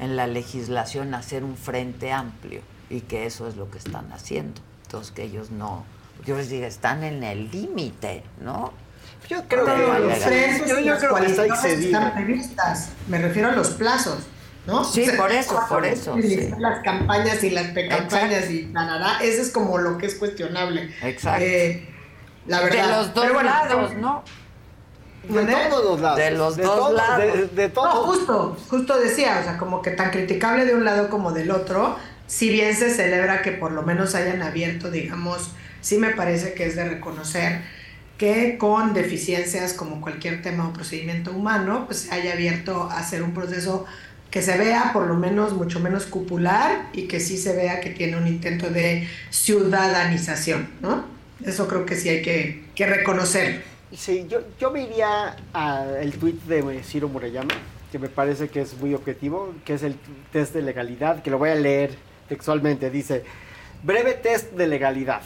en 0.00 0.16
la 0.16 0.26
legislación 0.26 1.14
hacer 1.14 1.44
un 1.44 1.56
frente 1.56 2.12
amplio 2.12 2.60
y 2.90 3.00
que 3.00 3.26
eso 3.26 3.48
es 3.48 3.56
lo 3.56 3.70
que 3.70 3.78
están 3.78 4.12
haciendo. 4.12 4.60
Entonces 4.84 5.12
que 5.12 5.24
ellos 5.24 5.50
no, 5.50 5.84
yo 6.24 6.36
les 6.36 6.48
digo, 6.48 6.66
están 6.66 7.04
en 7.04 7.22
el 7.22 7.50
límite, 7.50 8.22
¿no? 8.40 8.72
Yo 9.28 9.42
creo 9.46 9.64
que 9.64 9.76
los 9.76 10.68
yo, 10.68 10.78
y 10.78 10.84
yo 10.84 10.92
las 10.92 11.00
creo 11.00 11.14
que 11.16 11.26
está 11.26 11.68
están 11.68 12.14
previstas. 12.14 12.90
Me 13.08 13.18
refiero 13.18 13.48
a 13.48 13.52
los 13.52 13.70
plazos. 13.70 14.20
¿no? 14.66 14.84
Sí, 14.84 15.06
por 15.16 15.32
eso, 15.32 15.58
por 15.66 15.86
eso, 15.86 16.14
sí. 16.20 16.50
Las 16.58 16.82
campañas 16.82 17.42
y 17.42 17.50
las 17.50 17.68
precampañas 17.68 18.50
y 18.50 18.66
nada, 18.66 19.18
ese 19.22 19.40
es 19.40 19.50
como 19.50 19.78
lo 19.78 19.96
que 19.96 20.06
es 20.06 20.14
cuestionable. 20.14 20.94
Exacto. 21.02 21.42
Eh, 21.42 21.87
la 22.48 22.60
verdad. 22.60 22.86
De 22.88 22.96
los 22.96 23.14
dos 23.14 23.32
bueno, 23.32 23.42
lados, 23.42 23.94
¿no? 23.94 24.22
De 25.28 25.44
todos 25.44 25.84
los 25.84 26.00
lados. 26.00 26.18
De 26.18 26.30
los 26.30 26.56
De 26.56 26.62
dos 26.62 26.76
todos, 26.76 26.94
lados. 26.94 27.18
de- 27.18 27.46
de 27.48 27.68
todos. 27.68 27.94
No, 27.94 28.00
justo, 28.02 28.56
justo 28.70 28.98
decía, 28.98 29.38
o 29.40 29.44
sea, 29.44 29.58
como 29.58 29.82
que 29.82 29.90
tan 29.90 30.10
criticable 30.10 30.64
de 30.64 30.74
un 30.74 30.84
lado 30.84 31.10
como 31.10 31.32
del 31.32 31.50
otro, 31.50 31.96
si 32.26 32.48
bien 32.50 32.74
se 32.74 32.90
celebra 32.90 33.42
que 33.42 33.52
por 33.52 33.72
lo 33.72 33.82
menos 33.82 34.14
hayan 34.14 34.42
abierto, 34.42 34.90
digamos, 34.90 35.50
sí 35.80 35.98
me 35.98 36.10
parece 36.10 36.54
que 36.54 36.66
es 36.66 36.76
de 36.76 36.88
reconocer 36.88 37.60
que 38.16 38.58
con 38.58 38.94
deficiencias 38.94 39.74
como 39.74 40.00
cualquier 40.00 40.42
tema 40.42 40.66
o 40.68 40.72
procedimiento 40.72 41.30
humano, 41.30 41.84
pues 41.86 42.00
se 42.00 42.14
haya 42.14 42.32
abierto 42.32 42.84
a 42.90 42.98
hacer 42.98 43.22
un 43.22 43.32
proceso 43.32 43.84
que 44.30 44.42
se 44.42 44.58
vea 44.58 44.90
por 44.92 45.06
lo 45.06 45.14
menos 45.14 45.52
mucho 45.52 45.78
menos 45.80 46.04
cupular 46.06 46.88
y 46.92 47.02
que 47.06 47.20
sí 47.20 47.36
se 47.38 47.54
vea 47.54 47.80
que 47.80 47.90
tiene 47.90 48.16
un 48.16 48.26
intento 48.26 48.70
de 48.70 49.08
ciudadanización, 49.30 50.68
¿no? 50.80 51.04
Eso 51.44 51.68
creo 51.68 51.86
que 51.86 51.96
sí 51.96 52.08
hay 52.08 52.22
que, 52.22 52.64
que 52.74 52.86
reconocer. 52.86 53.62
Sí, 53.96 54.26
yo, 54.28 54.40
yo 54.60 54.70
me 54.70 54.82
iría 54.82 55.36
al 55.52 56.12
tuit 56.12 56.42
de 56.42 56.82
Ciro 56.82 57.08
Murayama, 57.08 57.54
que 57.90 57.98
me 57.98 58.08
parece 58.08 58.48
que 58.48 58.60
es 58.60 58.76
muy 58.78 58.94
objetivo, 58.94 59.54
que 59.64 59.74
es 59.74 59.82
el 59.82 59.96
test 60.30 60.52
de 60.54 60.62
legalidad, 60.62 61.22
que 61.22 61.30
lo 61.30 61.38
voy 61.38 61.50
a 61.50 61.54
leer 61.54 61.96
textualmente. 62.28 62.90
Dice, 62.90 63.24
breve 63.82 64.14
test 64.14 64.52
de 64.52 64.66
legalidad. 64.66 65.22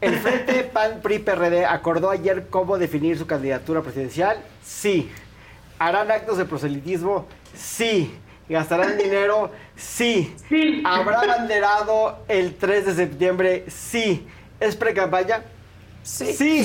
El 0.00 0.18
Frente 0.18 0.64
PAN 0.72 1.00
PRI 1.02 1.18
PRD 1.18 1.64
acordó 1.64 2.10
ayer 2.10 2.46
cómo 2.48 2.78
definir 2.78 3.18
su 3.18 3.26
candidatura 3.26 3.80
presidencial. 3.82 4.38
Sí. 4.62 5.10
¿Harán 5.78 6.10
actos 6.10 6.38
de 6.38 6.44
proselitismo? 6.44 7.26
Sí. 7.56 8.14
¿Gastarán 8.48 8.98
dinero? 8.98 9.50
Sí. 9.74 10.34
¿Habrá 10.84 11.26
banderado 11.26 12.18
el 12.28 12.54
3 12.54 12.86
de 12.86 12.94
septiembre? 12.94 13.64
Sí. 13.68 14.26
¿Es 14.64 14.76
pre-campaña? 14.76 15.42
Sí. 16.02 16.32
Sí. 16.32 16.58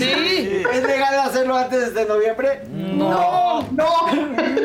¿Es 0.74 0.84
legal 0.84 1.20
hacerlo 1.20 1.56
antes 1.58 1.94
de 1.94 2.06
noviembre? 2.06 2.62
No. 2.70 3.62
No. 3.72 3.90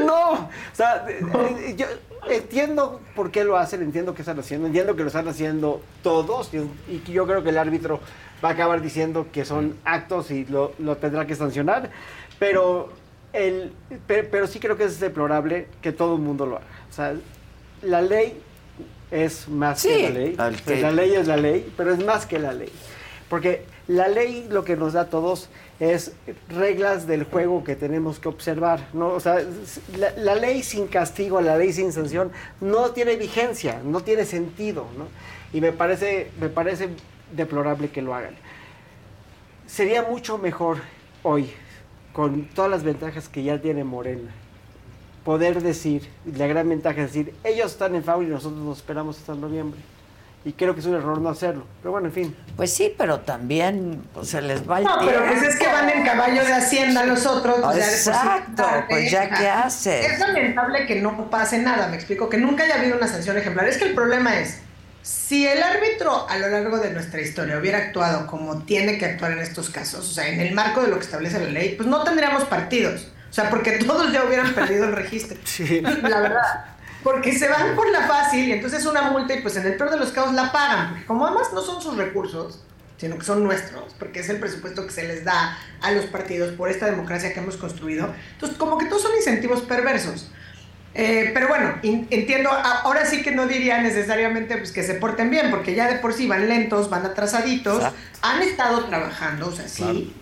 No. 0.05 0.31
O 0.33 0.49
sea, 0.73 1.05
eh, 1.09 1.21
eh, 1.61 1.75
yo 1.77 1.87
entiendo 2.31 3.01
por 3.15 3.31
qué 3.31 3.45
lo 3.45 3.57
hacen, 3.57 3.83
entiendo 3.83 4.15
qué 4.15 4.23
están 4.23 4.39
haciendo, 4.39 4.67
entiendo 4.67 4.97
que 4.97 5.03
lo 5.03 5.09
están 5.09 5.29
haciendo 5.29 5.81
todos 6.03 6.53
y, 6.55 6.59
y 6.93 6.99
que 6.99 7.13
yo 7.13 7.27
creo 7.27 7.43
que 7.43 7.51
el 7.51 7.59
árbitro 7.59 8.01
va 8.45 8.51
a 8.51 8.53
acabar 8.53 8.81
diciendo 8.83 9.27
que 9.33 9.45
son 9.45 9.77
actos 9.85 10.31
y 10.31 10.45
lo, 10.47 10.73
lo 10.79 10.97
tendrá 10.97 11.27
que 11.27 11.35
sancionar, 11.37 11.91
pero, 12.39 12.93
el, 13.33 13.73
pero, 14.07 14.29
pero 14.31 14.47
sí 14.47 14.59
creo 14.61 14.77
que 14.77 14.85
es 14.85 14.99
deplorable 15.01 15.69
que 15.83 15.93
todo 15.93 16.15
el 16.17 16.21
mundo 16.23 16.47
lo 16.47 16.57
haga. 16.57 16.67
O 16.91 16.93
sea, 16.93 17.15
la 17.83 18.01
ley 18.03 18.41
es 19.11 19.49
más 19.49 19.81
Sí, 19.81 19.89
que 19.89 20.03
la 20.03 20.11
ley. 20.11 20.35
Pues 20.37 20.61
que- 20.63 20.81
la 20.83 20.91
ley 20.91 21.15
es 21.15 21.27
la 21.29 21.37
ley, 21.37 21.73
pero 21.77 21.93
es 21.95 22.05
más 22.05 22.27
que 22.27 22.39
la 22.41 22.53
ley. 22.53 22.71
Porque 23.29 23.65
la 23.89 24.09
ley 24.09 24.47
lo 24.51 24.65
que 24.65 24.77
nos 24.77 24.93
da 24.93 25.03
a 25.03 25.11
todos 25.11 25.49
es 25.81 26.13
reglas 26.49 27.07
del 27.07 27.25
juego 27.25 27.65
que 27.65 27.75
tenemos 27.75 28.19
que 28.19 28.29
observar, 28.29 28.89
¿no? 28.93 29.09
O 29.09 29.21
sea, 29.21 29.43
la, 29.97 30.35
ley 30.35 30.63
sin 30.63 30.87
castigo, 30.87 31.41
la 31.41 31.57
ley 31.57 31.73
sin 31.73 31.93
sanción, 31.93 32.31
no 32.61 32.91
tiene 32.91 33.17
vigencia, 33.17 33.81
no 33.85 34.01
tiene 34.03 34.25
sentido, 34.25 34.87
¿no? 34.97 35.07
Y 35.53 35.61
me 35.61 35.73
parece, 35.73 36.31
me 36.41 36.49
parece 36.49 36.91
deplorable 37.35 37.91
que 37.91 38.03
lo 38.03 38.15
hagan. 38.15 38.35
Sería 39.67 40.03
mucho 40.03 40.39
mejor 40.39 40.79
hoy, 41.23 41.51
con 42.13 42.45
todas 42.49 42.71
las 42.71 42.85
ventajas 42.85 43.29
que 43.29 43.43
ya 43.43 43.61
tiene 43.61 43.85
Morena, 43.85 44.31
poder 45.25 45.63
decir, 45.63 46.09
la 46.25 46.47
gran 46.47 46.69
ventaja 46.69 47.03
es 47.03 47.13
decir, 47.13 47.35
ellos 47.43 47.73
están 47.73 47.95
en 47.95 48.05
favor 48.05 48.25
y 48.25 48.29
nosotros 48.29 48.61
nos 48.61 48.79
esperamos 48.79 49.19
hasta 49.19 49.35
noviembre. 49.35 49.81
Y 50.45 50.53
creo 50.53 50.75
que 50.75 50.81
es 50.81 50.87
un 50.87 50.95
error 50.95 51.19
no 51.21 51.31
hacerlo. 51.31 51.67
Pero 51.81 51.93
bueno, 51.93 52.09
en 52.09 52.13
fin. 52.13 52.37
Pues 52.55 52.73
sí, 52.73 52.95
pero 52.97 53.21
también 53.21 54.03
pues, 54.13 54.29
se 54.29 54.43
les 54.43 54.69
va 54.69 54.79
el 54.79 54.85
No, 54.85 54.99
pero 55.01 55.25
pues 55.25 55.43
es 55.43 55.57
que 55.57 55.67
van 55.67 55.89
en 55.89 56.05
caballo 56.05 56.45
de 56.45 56.53
hacienda 56.53 57.05
los 57.07 57.25
otros. 57.25 57.61
pues 57.63 57.85
sí 57.85 58.11
Exacto, 58.11 58.67
pues 58.89 59.11
ya 59.11 59.31
qué 59.31 59.49
haces. 59.49 60.13
Es 60.13 60.19
lamentable 60.19 60.87
que 60.87 61.01
no 61.01 61.31
pase 61.31 61.59
nada, 61.59 61.89
me 61.89 61.97
explico, 61.97 62.29
que 62.29 62.37
nunca 62.37 62.65
haya 62.65 62.75
habido 62.75 62.99
una 62.99 63.09
sanción 63.09 63.39
ejemplar. 63.39 63.67
Es 63.69 63.79
que 63.79 63.85
el 63.85 63.95
problema 63.95 64.39
es, 64.39 64.59
si 65.01 65.47
el 65.47 65.63
árbitro 65.63 66.29
a 66.29 66.37
lo 66.37 66.49
largo 66.49 66.79
de 66.79 66.91
nuestra 66.91 67.23
historia 67.23 67.59
hubiera 67.59 67.79
actuado 67.79 68.27
como 68.27 68.63
tiene 68.65 68.99
que 68.99 69.07
actuar 69.07 69.33
en 69.33 69.39
estos 69.39 69.71
casos, 69.71 70.11
o 70.11 70.13
sea, 70.13 70.29
en 70.29 70.41
el 70.41 70.55
marco 70.55 70.83
de 70.83 70.89
lo 70.89 70.97
que 70.97 71.05
establece 71.05 71.39
la 71.41 71.51
ley, 71.51 71.75
pues 71.77 71.89
no 71.89 72.05
tendríamos 72.05 72.45
partidos. 72.45 73.09
O 73.31 73.33
sea, 73.33 73.51
porque 73.51 73.73
todos 73.87 74.13
ya 74.13 74.25
hubieran 74.25 74.55
perdido 74.55 74.85
el 74.85 74.93
registro. 74.93 75.39
La 76.03 76.21
verdad. 76.21 76.74
Porque 77.05 77.39
se 77.39 77.49
van 77.49 77.77
por 77.77 77.89
la 77.91 78.09
fácil 78.09 78.49
y 78.49 78.53
entonces 78.53 78.81
es 78.81 78.87
una 78.87 79.03
multa 79.03 79.35
y 79.35 79.43
pues 79.43 79.55
en 79.57 79.67
el 79.67 79.77
peor 79.77 79.91
de 79.91 79.99
los 79.99 80.11
casos 80.11 80.33
la 80.35 80.51
pagan. 80.51 80.89
Porque 80.89 81.05
como 81.05 81.27
además 81.27 81.53
no 81.53 81.61
son 81.61 81.81
sus 81.81 81.97
recursos, 81.97 82.65
sino 82.97 83.19
que 83.19 83.25
son 83.25 83.45
nuestros, 83.45 83.95
porque 83.99 84.21
es 84.21 84.29
el 84.31 84.39
presupuesto 84.39 84.87
que 84.87 84.93
se 84.93 85.07
les 85.07 85.23
da 85.23 85.59
a 85.83 85.93
los 85.93 86.07
partidos 86.07 86.53
por 86.53 86.71
esta 86.71 86.87
democracia 86.87 87.35
que 87.35 87.41
hemos 87.41 87.59
construido. 87.59 88.09
Entonces, 88.33 88.57
como 88.57 88.79
que 88.79 88.87
todos 88.87 89.03
son 89.03 89.15
incentivos 89.15 89.61
perversos. 89.61 90.31
Eh, 90.97 91.33
pero 91.35 91.49
bueno, 91.49 91.75
in- 91.83 92.07
entiendo, 92.11 92.51
ahora 92.53 93.05
sí 93.05 93.23
que 93.23 93.33
no 93.33 93.49
diría 93.49 93.81
necesariamente 93.83 94.57
pues, 94.59 94.71
que 94.71 94.85
se 94.85 94.95
porten 94.95 95.29
bien, 95.29 95.51
porque 95.51 95.75
ya 95.75 95.89
de 95.93 95.99
por 95.99 96.13
sí 96.13 96.29
van 96.29 96.49
lentos, 96.49 96.89
van 96.89 97.05
atrasaditos, 97.05 97.83
han 98.23 98.43
estado 98.43 98.85
trabajando, 98.85 99.49
o 99.49 99.53
sea, 99.53 99.67
sí, 99.67 100.15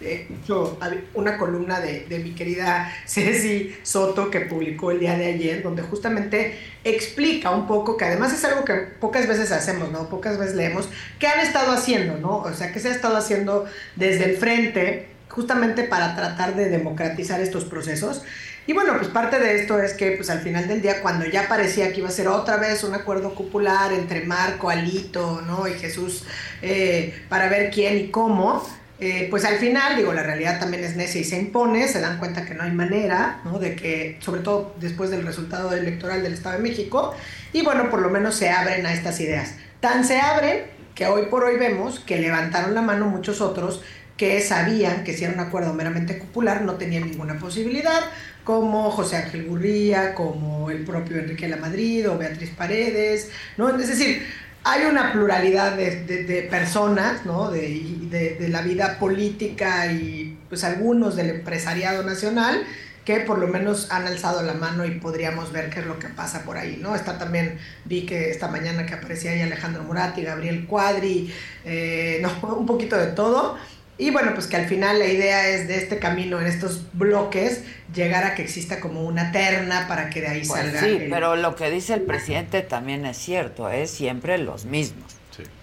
una 1.15 1.37
columna 1.39 1.81
de, 1.81 2.07
de 2.09 2.19
mi 2.21 2.35
querida 2.35 2.93
Ceci 3.07 3.75
Soto 3.83 4.31
que 4.31 4.41
publicó 4.41 4.91
el 4.91 5.01
día 5.01 5.17
de 5.17 5.27
ayer, 5.27 5.63
donde 5.63 5.83
justamente 5.83 6.59
explica 6.85 7.51
un 7.51 7.67
poco, 7.67 7.97
que 7.97 8.07
además 8.07 8.33
es 8.33 8.45
algo 8.45 8.65
que 8.65 8.75
pocas 8.75 9.27
veces 9.29 9.53
hacemos, 9.53 9.91
¿no? 9.93 10.09
Pocas 10.09 10.39
veces 10.39 10.55
leemos, 10.55 10.89
qué 11.19 11.27
han 11.27 11.41
estado 11.41 11.73
haciendo, 11.73 12.17
¿no? 12.19 12.39
O 12.39 12.55
sea, 12.55 12.73
qué 12.73 12.81
se 12.81 12.89
ha 12.89 12.93
estado 12.93 13.17
haciendo 13.17 13.67
desde 13.97 14.25
el 14.25 14.37
frente, 14.39 15.09
justamente 15.29 15.85
para 15.85 16.15
tratar 16.17 16.55
de 16.57 16.69
democratizar 16.69 17.41
estos 17.41 17.65
procesos. 17.65 18.23
Y 18.67 18.73
bueno, 18.73 18.95
pues 18.97 19.09
parte 19.09 19.41
de 19.41 19.61
esto 19.61 19.81
es 19.81 19.95
que 19.95 20.13
pues 20.13 20.31
al 20.31 20.41
final 20.41 20.69
del 20.69 20.81
día, 20.81 21.03
cuando 21.03 21.27
ya 21.27 21.49
parecía 21.49 21.93
que 21.93 21.99
iba 21.99 22.09
a 22.09 22.13
ser 22.13 22.29
otra 22.29 22.57
vez 22.59 22.85
un 22.85 22.95
acuerdo 22.95 23.35
popular 23.35 23.93
entre 23.93 24.25
Marco, 24.25 24.71
Alito, 24.71 25.43
¿no? 25.43 25.67
Y 25.67 25.73
Jesús 25.73 26.25
eh, 26.63 27.23
para 27.29 27.49
ver 27.49 27.71
quién 27.71 27.99
y 27.99 28.09
cómo, 28.09 28.63
eh, 29.01 29.27
pues 29.31 29.45
al 29.45 29.57
final, 29.57 29.97
digo, 29.97 30.13
la 30.13 30.23
realidad 30.23 30.61
también 30.61 30.85
es 30.85 30.95
necia 30.95 31.21
y 31.21 31.25
se 31.25 31.37
impone, 31.37 31.89
se 31.89 32.01
dan 32.01 32.19
cuenta 32.19 32.45
que 32.45 32.55
no 32.55 32.63
hay 32.63 32.71
manera, 32.71 33.41
¿no? 33.45 33.59
De 33.59 33.75
que, 33.75 34.17
sobre 34.21 34.43
todo 34.43 34.77
después 34.79 35.11
del 35.11 35.27
resultado 35.27 35.73
electoral 35.73 36.23
del 36.23 36.35
Estado 36.35 36.59
de 36.59 36.63
México, 36.63 37.13
y 37.53 37.63
bueno, 37.63 37.91
por 37.91 38.01
lo 38.01 38.11
menos 38.11 38.37
se 38.37 38.51
abren 38.51 38.87
a 38.87 38.93
estas 38.93 39.19
ideas. 39.19 39.57
Tan 39.81 40.05
se 40.05 40.21
abren 40.21 40.67
que 40.95 41.07
hoy 41.07 41.27
por 41.27 41.43
hoy 41.43 41.57
vemos 41.57 41.99
que 41.99 42.21
levantaron 42.21 42.77
la 42.77 42.83
mano 42.83 43.07
muchos 43.07 43.41
otros 43.41 43.83
que 44.17 44.41
sabían 44.41 45.03
que 45.03 45.15
si 45.15 45.25
era 45.25 45.33
un 45.33 45.41
acuerdo 45.41 45.75
meramente 45.75 46.15
popular 46.15 46.63
no 46.63 46.75
tenían 46.75 47.11
ninguna 47.11 47.41
posibilidad, 47.41 48.03
como 48.45 48.91
José 48.91 49.17
Ángel 49.17 49.47
Gurría, 49.47 50.15
como 50.15 50.71
el 50.71 50.85
propio 50.85 51.19
Enrique 51.19 51.49
Lamadrid 51.49 52.11
o 52.11 52.19
Beatriz 52.19 52.51
Paredes, 52.51 53.31
¿no? 53.57 53.69
Es 53.79 53.89
decir, 53.89 54.23
hay 54.65 54.85
una 54.85 55.13
pluralidad 55.13 55.77
de, 55.77 56.05
de- 56.05 56.43
personas, 56.45 57.25
¿no? 57.27 57.51
De, 57.51 58.37
de 58.39 58.49
la 58.49 58.63
vida 58.63 58.99
política 58.99 59.87
y 59.93 60.39
pues 60.49 60.65
algunos 60.65 61.17
del 61.17 61.31
empresariado 61.31 62.03
nacional 62.03 62.63
que 63.05 63.19
por 63.21 63.39
lo 63.39 63.49
menos 63.49 63.91
han 63.91 64.07
alzado 64.07 64.43
la 64.43 64.55
mano 64.55 64.85
y 64.87 64.93
podríamos 64.93 65.51
ver 65.51 65.71
qué 65.71 65.81
es 65.81 65.87
lo 65.87 65.99
que 65.99 66.07
pasa 66.09 66.45
por 66.45 66.57
ahí, 66.57 66.79
¿no? 66.81 66.95
Está 66.95 67.19
también, 67.19 67.59
vi 67.85 68.07
que 68.07 68.31
esta 68.31 68.47
mañana 68.49 68.87
que 68.87 68.95
aparecía 68.95 69.33
ahí 69.33 69.41
Alejandro 69.41 69.83
Murati, 69.83 70.23
Gabriel 70.23 70.67
Cuadri, 70.67 71.33
eh, 71.65 72.21
no, 72.43 72.55
un 72.57 72.67
poquito 72.67 72.97
de 72.97 73.09
todo. 73.09 73.57
Y 74.03 74.11
bueno, 74.11 74.33
pues 74.35 74.49
que 74.49 74.57
al 74.57 74.67
final 74.67 74.99
la 74.99 75.07
idea 75.07 75.49
es 75.49 75.69
de 75.69 75.77
este 75.79 76.01
camino, 76.01 76.41
en 76.41 76.49
estos 76.49 76.83
bloques, 76.93 77.63
llegar 77.95 78.25
a 78.25 78.35
que 78.35 78.43
exista 78.43 78.81
como 78.81 79.05
una 79.05 79.31
terna 79.31 79.87
para 79.87 80.11
que 80.11 80.21
de 80.21 80.27
ahí 80.27 80.43
Pues 80.45 80.61
salga. 80.61 80.81
sí, 80.81 80.87
el- 80.89 81.09
pero 81.09 81.37
lo 81.37 81.55
que 81.55 81.71
dice 81.71 81.95
el 81.95 82.01
presidente 82.03 82.63
también 82.63 83.07
es 83.07 83.17
cierto, 83.17 83.69
es 83.69 83.93
siempre 83.93 84.39
los 84.39 84.65
mismos. 84.65 85.13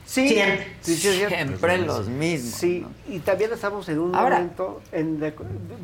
Sí, 0.05 0.27
Siempre. 0.29 0.67
sí. 0.81 0.95
Siempre 0.95 1.77
los 1.79 2.07
mismos. 2.07 2.55
Sí, 2.55 2.83
y 3.09 3.19
también 3.19 3.51
estamos 3.53 3.87
en 3.89 3.99
un 3.99 4.15
Ahora- 4.15 4.37
momento 4.37 4.81
en 4.93 5.19
de- 5.19 5.33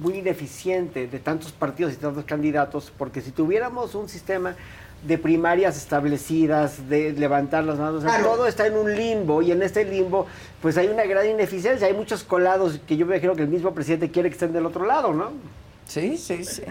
muy 0.01 0.15
ineficiente 0.19 1.05
de 1.07 1.19
tantos 1.19 1.51
partidos 1.51 1.91
y 1.93 1.97
tantos 1.97 2.23
candidatos, 2.23 2.91
porque 2.97 3.19
si 3.21 3.29
tuviéramos 3.31 3.93
un 3.95 4.07
sistema 4.09 4.55
de 5.05 5.17
primarias 5.17 5.77
establecidas, 5.77 6.89
de 6.89 7.11
levantar 7.13 7.63
las 7.63 7.77
manos, 7.77 7.95
o 7.95 8.01
sea, 8.01 8.17
Claro. 8.17 8.31
todo 8.35 8.47
está 8.47 8.67
en 8.67 8.75
un 8.77 8.95
limbo 8.95 9.41
y 9.41 9.51
en 9.51 9.61
este 9.61 9.85
limbo 9.85 10.25
pues 10.61 10.77
hay 10.77 10.87
una 10.87 11.03
gran 11.05 11.27
ineficiencia, 11.29 11.87
hay 11.87 11.93
muchos 11.93 12.23
colados 12.23 12.79
que 12.87 12.97
yo 12.97 13.05
me 13.05 13.19
creo 13.19 13.35
que 13.35 13.43
el 13.43 13.47
mismo 13.49 13.73
presidente 13.73 14.09
quiere 14.09 14.29
que 14.29 14.33
estén 14.33 14.53
del 14.53 14.65
otro 14.65 14.85
lado, 14.85 15.13
¿no? 15.13 15.31
Sí, 15.87 16.17
sí, 16.17 16.43
sí. 16.43 16.63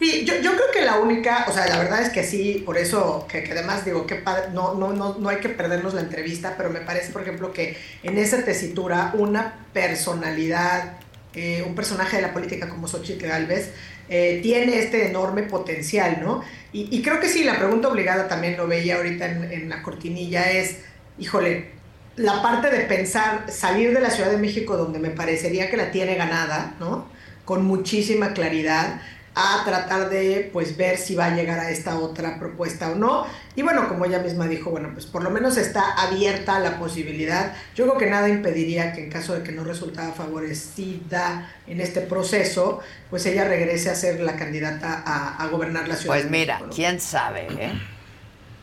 Sí, 0.00 0.24
yo, 0.24 0.34
yo 0.40 0.52
creo 0.54 0.70
que 0.72 0.82
la 0.82 0.98
única, 0.98 1.46
o 1.48 1.52
sea, 1.52 1.66
la 1.68 1.78
verdad 1.78 2.02
es 2.02 2.10
que 2.10 2.24
sí, 2.24 2.62
por 2.66 2.76
eso, 2.76 3.26
que, 3.28 3.44
que 3.44 3.52
además 3.52 3.84
digo, 3.84 4.06
que 4.06 4.16
padre, 4.16 4.46
no, 4.52 4.74
no, 4.74 4.92
no, 4.92 5.16
no 5.18 5.28
hay 5.28 5.36
que 5.36 5.48
perdernos 5.50 5.94
la 5.94 6.00
entrevista, 6.00 6.54
pero 6.56 6.70
me 6.70 6.80
parece, 6.80 7.12
por 7.12 7.22
ejemplo, 7.22 7.52
que 7.52 7.76
en 8.02 8.18
esa 8.18 8.42
tesitura 8.44 9.12
una 9.16 9.66
personalidad 9.72 10.94
eh, 11.34 11.64
un 11.66 11.74
personaje 11.74 12.16
de 12.16 12.22
la 12.22 12.32
política 12.32 12.68
como 12.68 12.86
Xochitl 12.86 13.26
Galvez 13.26 13.72
eh, 14.08 14.40
tiene 14.42 14.78
este 14.78 15.08
enorme 15.08 15.44
potencial, 15.44 16.20
¿no? 16.22 16.42
Y, 16.72 17.02
creo 17.02 17.20
que 17.20 17.28
sí, 17.28 17.44
la 17.44 17.56
pregunta 17.56 17.86
obligada 17.86 18.26
también 18.26 18.56
lo 18.56 18.66
veía 18.66 18.96
ahorita 18.96 19.26
en, 19.26 19.52
en 19.52 19.68
la 19.68 19.80
cortinilla 19.80 20.50
es, 20.50 20.78
híjole, 21.20 21.70
la 22.16 22.42
parte 22.42 22.68
de 22.68 22.80
pensar 22.80 23.44
salir 23.48 23.94
de 23.94 24.00
la 24.00 24.10
Ciudad 24.10 24.30
de 24.30 24.38
México 24.38 24.76
donde 24.76 24.98
me 24.98 25.10
parecería 25.10 25.70
que 25.70 25.76
la 25.76 25.92
tiene 25.92 26.16
ganada, 26.16 26.74
¿no? 26.80 27.06
Con 27.44 27.64
muchísima 27.64 28.34
claridad 28.34 29.00
a 29.36 29.62
tratar 29.64 30.10
de 30.10 30.48
pues 30.52 30.76
ver 30.76 30.96
si 30.96 31.14
va 31.16 31.26
a 31.26 31.34
llegar 31.34 31.58
a 31.58 31.70
esta 31.70 31.98
otra 31.98 32.38
propuesta 32.38 32.92
o 32.92 32.94
no. 32.94 33.26
Y 33.56 33.62
bueno, 33.62 33.88
como 33.88 34.04
ella 34.04 34.20
misma 34.20 34.46
dijo, 34.46 34.70
bueno, 34.70 34.90
pues 34.92 35.06
por 35.06 35.22
lo 35.24 35.30
menos 35.30 35.56
está 35.56 35.92
abierta 35.94 36.58
la 36.60 36.78
posibilidad. 36.78 37.52
Yo 37.74 37.84
creo 37.86 37.98
que 37.98 38.06
nada 38.06 38.28
impediría 38.28 38.92
que 38.92 39.02
en 39.04 39.10
caso 39.10 39.34
de 39.34 39.42
que 39.42 39.50
no 39.52 39.64
resultara 39.64 40.12
favorecida 40.12 41.50
en 41.66 41.80
este 41.80 42.00
proceso, 42.00 42.80
pues 43.10 43.26
ella 43.26 43.44
regrese 43.44 43.90
a 43.90 43.94
ser 43.94 44.20
la 44.20 44.36
candidata 44.36 45.02
a, 45.04 45.36
a 45.42 45.46
gobernar 45.48 45.88
la 45.88 45.96
ciudad. 45.96 46.14
Pues 46.16 46.30
mira, 46.30 46.54
México, 46.54 46.68
¿no? 46.70 46.74
quién 46.76 47.00
sabe, 47.00 47.46
¿eh? 47.58 47.72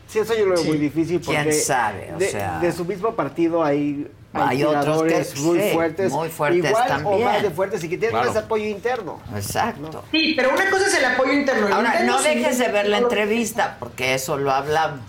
Sí, 0.08 0.18
eso 0.18 0.34
yo 0.36 0.44
lo 0.46 0.54
veo 0.54 0.62
Sí. 0.62 0.68
muy 0.68 0.78
difícil 0.78 1.20
porque 1.20 1.42
¿Quién 1.42 1.54
sabe? 1.54 2.12
O 2.14 2.18
de, 2.18 2.28
sea- 2.28 2.58
de 2.60 2.72
su 2.72 2.84
mismo 2.84 3.14
partido 3.14 3.64
hay, 3.64 4.10
Hay 4.34 4.64
otros 4.64 5.02
que- 5.02 5.40
muy 5.40 5.60
sí, 5.60 5.70
fuertes, 5.74 6.10
muy 6.12 6.28
fuertes 6.30 6.70
igual 6.70 6.84
o 6.84 6.88
también. 6.88 7.24
más 7.24 7.42
de 7.42 7.50
fuertes 7.50 7.84
y 7.84 7.88
que 7.90 7.98
tienen 7.98 8.12
Claro. 8.16 8.30
ese 8.30 8.38
apoyo 8.38 8.64
interno. 8.64 9.20
Exacto. 9.36 10.04
Sí, 10.10 10.32
pero 10.36 10.50
una 10.54 10.70
cosa 10.70 10.86
es 10.86 10.94
el 10.94 11.04
apoyo 11.04 11.32
interno. 11.32 11.66
Ahora, 11.74 11.90
interno 11.92 12.12
no 12.12 12.18
sí- 12.22 12.28
dejes 12.28 12.58
de 12.58 12.68
ver 12.68 12.88
la 12.88 12.98
entrevista, 12.98 13.76
porque 13.78 14.14
eso 14.14 14.38
lo 14.38 14.50
hablamos. 14.50 15.02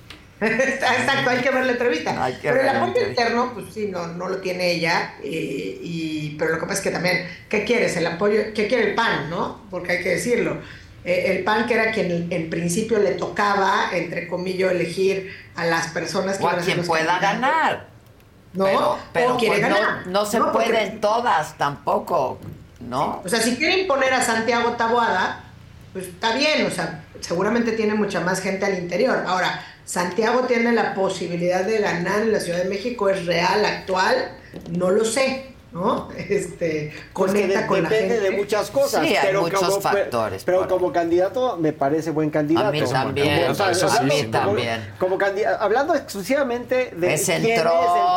Exacto, 0.40 1.28
hay 1.28 1.40
que 1.42 1.50
ver 1.50 1.66
la 1.66 1.72
entrevista. 1.72 2.24
Hay 2.24 2.32
que 2.34 2.48
pero 2.48 2.54
ver 2.54 2.64
el 2.64 2.76
apoyo 2.76 3.06
interno, 3.08 3.50
pues 3.52 3.66
sí, 3.74 3.88
no, 3.90 4.06
no 4.06 4.28
lo 4.28 4.38
tiene 4.38 4.70
ella. 4.72 5.14
eh, 5.22 5.78
y, 5.82 6.36
pero 6.38 6.52
lo 6.52 6.58
que 6.58 6.62
pasa 6.66 6.78
es 6.78 6.80
que 6.80 6.90
también, 6.90 7.26
¿qué 7.50 7.64
quieres? 7.64 7.94
El 7.98 8.06
apoyo, 8.06 8.40
¿qué 8.54 8.66
quiere 8.66 8.88
el 8.90 8.94
PAN, 8.94 9.28
no? 9.28 9.60
Porque 9.70 9.92
hay 9.92 10.02
que 10.02 10.08
decirlo. 10.10 10.56
Eh, 11.04 11.32
el 11.36 11.44
PAN, 11.44 11.66
que 11.66 11.74
era 11.74 11.92
quien 11.92 12.28
en 12.30 12.48
principio 12.48 12.98
le 12.98 13.12
tocaba, 13.12 13.90
entre 13.92 14.26
comillas, 14.28 14.72
elegir 14.72 15.30
a 15.56 15.66
las 15.66 15.88
personas 15.88 16.38
que 16.38 16.44
O 16.44 16.48
a 16.48 16.56
quien 16.56 16.82
pueda 16.86 17.18
candidatos. 17.20 17.40
ganar. 17.40 17.89
No, 18.52 18.98
pero, 19.12 19.36
pues 19.38 19.62
no- 20.06 20.26
se 20.26 20.38
porque- 20.38 20.52
pueden 20.52 21.00
todas 21.00 21.56
tampoco, 21.56 22.38
¿no? 22.80 23.22
O 23.24 23.28
sea, 23.28 23.40
si 23.40 23.56
quiere 23.56 23.82
imponer 23.82 24.12
a 24.12 24.22
Santiago 24.22 24.72
Taboada, 24.72 25.44
pues 25.92 26.06
está 26.08 26.34
bien, 26.34 26.66
o 26.66 26.70
sea, 26.70 27.04
seguramente 27.20 27.72
tiene 27.72 27.94
mucha 27.94 28.20
más 28.20 28.40
gente 28.40 28.66
al 28.66 28.78
interior. 28.78 29.24
Ahora, 29.26 29.64
Santiago 29.84 30.42
tiene 30.42 30.72
la 30.72 30.94
posibilidad 30.94 31.64
de 31.64 31.78
ganar 31.78 32.22
en 32.22 32.32
la 32.32 32.40
Ciudad 32.40 32.58
de 32.58 32.68
México, 32.68 33.08
es 33.08 33.26
real, 33.26 33.64
actual, 33.64 34.32
no 34.70 34.90
lo 34.90 35.04
sé, 35.04 35.54
¿no? 35.72 36.08
Este, 36.16 36.92
Pues 37.12 37.32
que 37.32 37.40
conecta 37.40 37.60
de- 37.62 37.66
con 37.66 37.82
la 37.82 37.88
depende 37.88 38.14
gente. 38.16 38.30
de 38.30 38.36
muchas 38.36 38.70
cosas. 38.70 39.06
Sí, 39.06 39.14
hay 39.16 39.26
pero 39.26 39.42
muchos 39.42 39.60
como, 39.60 39.80
factores 39.80 40.44
Pero 40.44 40.68
como 40.68 40.92
candidato 40.92 41.56
me 41.56 41.72
parece 41.72 42.10
buen 42.10 42.30
candidato. 42.30 42.68
A 42.68 42.70
mí 42.72 42.80
también, 42.82 43.50
O 43.50 43.54
sea, 43.54 43.66
a 43.68 43.70
mí 43.70 43.80
hablando- 43.82 44.14
como- 44.14 44.30
también. 44.30 44.94
Como 44.98 45.18
candida- 45.18 45.56
hablando 45.60 45.94
exclusivamente 45.94 46.92
de 46.96 47.14
Es 47.14 47.24
quién 47.26 47.44
es 47.44 47.58
el 47.58 47.64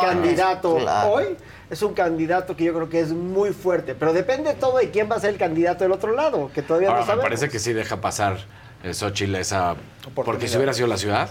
candidato 0.02 0.76
claro. 0.76 1.12
hoy, 1.12 1.36
es 1.70 1.82
un 1.82 1.94
candidato 1.94 2.56
que 2.56 2.64
yo 2.64 2.74
creo 2.74 2.88
que 2.88 3.00
es 3.00 3.10
muy 3.10 3.50
fuerte. 3.52 3.94
Pero 3.94 4.12
depende 4.12 4.54
todo 4.54 4.78
de 4.78 4.90
quién 4.90 5.10
va 5.10 5.16
a 5.16 5.20
ser 5.20 5.30
el 5.30 5.38
candidato 5.38 5.84
del 5.84 5.92
otro 5.92 6.12
lado, 6.14 6.50
que 6.54 6.62
todavía 6.62 6.88
Ahora, 6.88 7.00
no 7.00 7.04
me 7.04 7.06
sabemos. 7.06 7.24
parece 7.24 7.48
que 7.48 7.58
sí 7.58 7.72
deja 7.72 8.00
pasar 8.00 8.38
eh, 8.82 8.92
Xochitl 8.92 9.34
esa... 9.36 9.76
Porque 10.14 10.46
si 10.46 10.56
hubiera 10.56 10.74
sido 10.74 10.86
la 10.88 10.98
ciudad... 10.98 11.30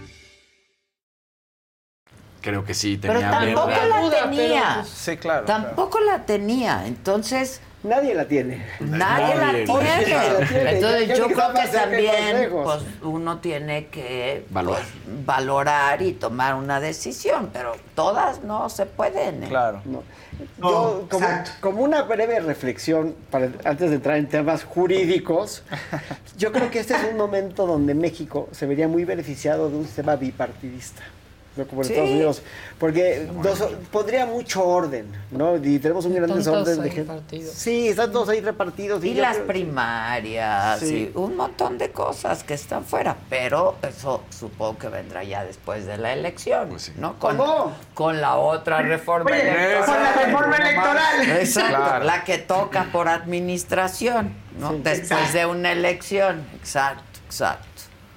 Creo 2.41 2.65
que 2.65 2.73
sí 2.73 2.97
Pero 2.99 3.13
tenía 3.19 3.31
tampoco 3.31 3.67
verde. 3.67 3.89
la 3.89 4.21
tenía. 4.23 4.83
Sí, 4.85 5.17
claro. 5.17 5.45
Tampoco 5.45 5.99
la 5.99 6.25
tenía. 6.25 6.85
Entonces. 6.87 7.61
Nadie 7.83 8.13
la 8.13 8.25
tiene. 8.25 8.63
Nadie 8.79 9.35
la 9.35 9.51
tiene. 9.51 9.65
Nadie 9.65 10.07
la 10.07 10.47
tiene. 10.47 10.71
Entonces 10.71 11.17
yo 11.17 11.27
que 11.27 11.33
creo 11.33 11.53
que 11.53 11.67
también 11.67 12.49
pues, 12.51 12.81
uno 13.01 13.39
tiene 13.39 13.87
que 13.87 14.45
Valorar. 14.51 14.83
pues, 14.83 15.25
valorar 15.25 16.01
y 16.03 16.13
tomar 16.13 16.53
una 16.55 16.79
decisión, 16.79 17.49
pero 17.51 17.73
todas 17.95 18.43
no 18.43 18.69
se 18.69 18.85
pueden. 18.85 19.43
¿eh? 19.43 19.47
Claro. 19.47 19.81
No. 19.85 20.03
Yo, 20.59 21.07
como, 21.09 21.27
como 21.59 21.81
una 21.83 22.03
breve 22.03 22.39
reflexión, 22.39 23.15
para, 23.29 23.49
antes 23.63 23.89
de 23.89 23.95
entrar 23.95 24.17
en 24.17 24.27
temas 24.27 24.63
jurídicos, 24.63 25.63
yo 26.37 26.51
creo 26.51 26.69
que 26.69 26.79
este 26.79 26.95
es 26.95 27.03
un 27.11 27.17
momento 27.17 27.65
donde 27.67 27.93
México 27.95 28.47
se 28.51 28.65
vería 28.65 28.87
muy 28.87 29.05
beneficiado 29.05 29.69
de 29.69 29.77
un 29.77 29.85
sistema 29.85 30.15
bipartidista. 30.15 31.01
¿No? 31.55 31.65
Como 31.67 31.81
en 31.81 31.87
Sí. 31.87 31.93
Estados 31.93 32.11
Unidos. 32.11 32.41
Porque 32.79 33.27
nos- 33.43 33.59
pondría 33.91 34.25
mucho 34.25 34.63
orden, 34.65 35.11
¿no? 35.31 35.57
Y 35.57 35.79
tenemos 35.79 36.05
un 36.05 36.15
gran 36.15 36.33
desorden 36.33 36.81
de 36.81 36.89
gente. 36.89 37.03
partidos. 37.13 37.53
Sí, 37.53 37.89
están 37.89 38.11
todos 38.11 38.29
ahí 38.29 38.41
repartidos. 38.41 39.03
Y 39.03 39.13
las 39.15 39.35
creo- 39.35 39.47
primarias 39.47 40.79
Sí. 40.79 41.11
y 41.13 41.17
un 41.17 41.35
montón 41.35 41.77
de 41.77 41.91
cosas 41.91 42.43
que 42.43 42.53
están 42.53 42.85
fuera, 42.85 43.15
pero 43.29 43.75
eso 43.87 44.23
supongo 44.29 44.77
que 44.77 44.87
vendrá 44.87 45.23
ya 45.23 45.43
después 45.43 45.85
de 45.85 45.97
la 45.97 46.13
elección, 46.13 46.69
¿no? 46.97 47.19
Con, 47.19 47.37
¿Cómo? 47.37 47.73
con 47.93 48.21
la 48.21 48.35
otra 48.37 48.81
reforma 48.81 49.29
Oye, 49.31 49.41
electoral. 49.41 49.85
con 49.85 50.03
la 50.03 50.13
reforma 50.13 50.55
electoral. 50.57 51.31
Exacto, 51.39 51.75
Claro. 51.77 52.05
la 52.05 52.23
que 52.23 52.37
toca 52.37 52.87
por 52.91 53.07
administración, 53.07 54.33
¿no? 54.59 54.69
Sí. 54.71 54.75
Después 54.83 54.99
Exacto. 55.11 55.37
de 55.37 55.45
una 55.45 55.71
elección. 55.71 56.45
Exacto, 56.55 57.03
exacto. 57.25 57.67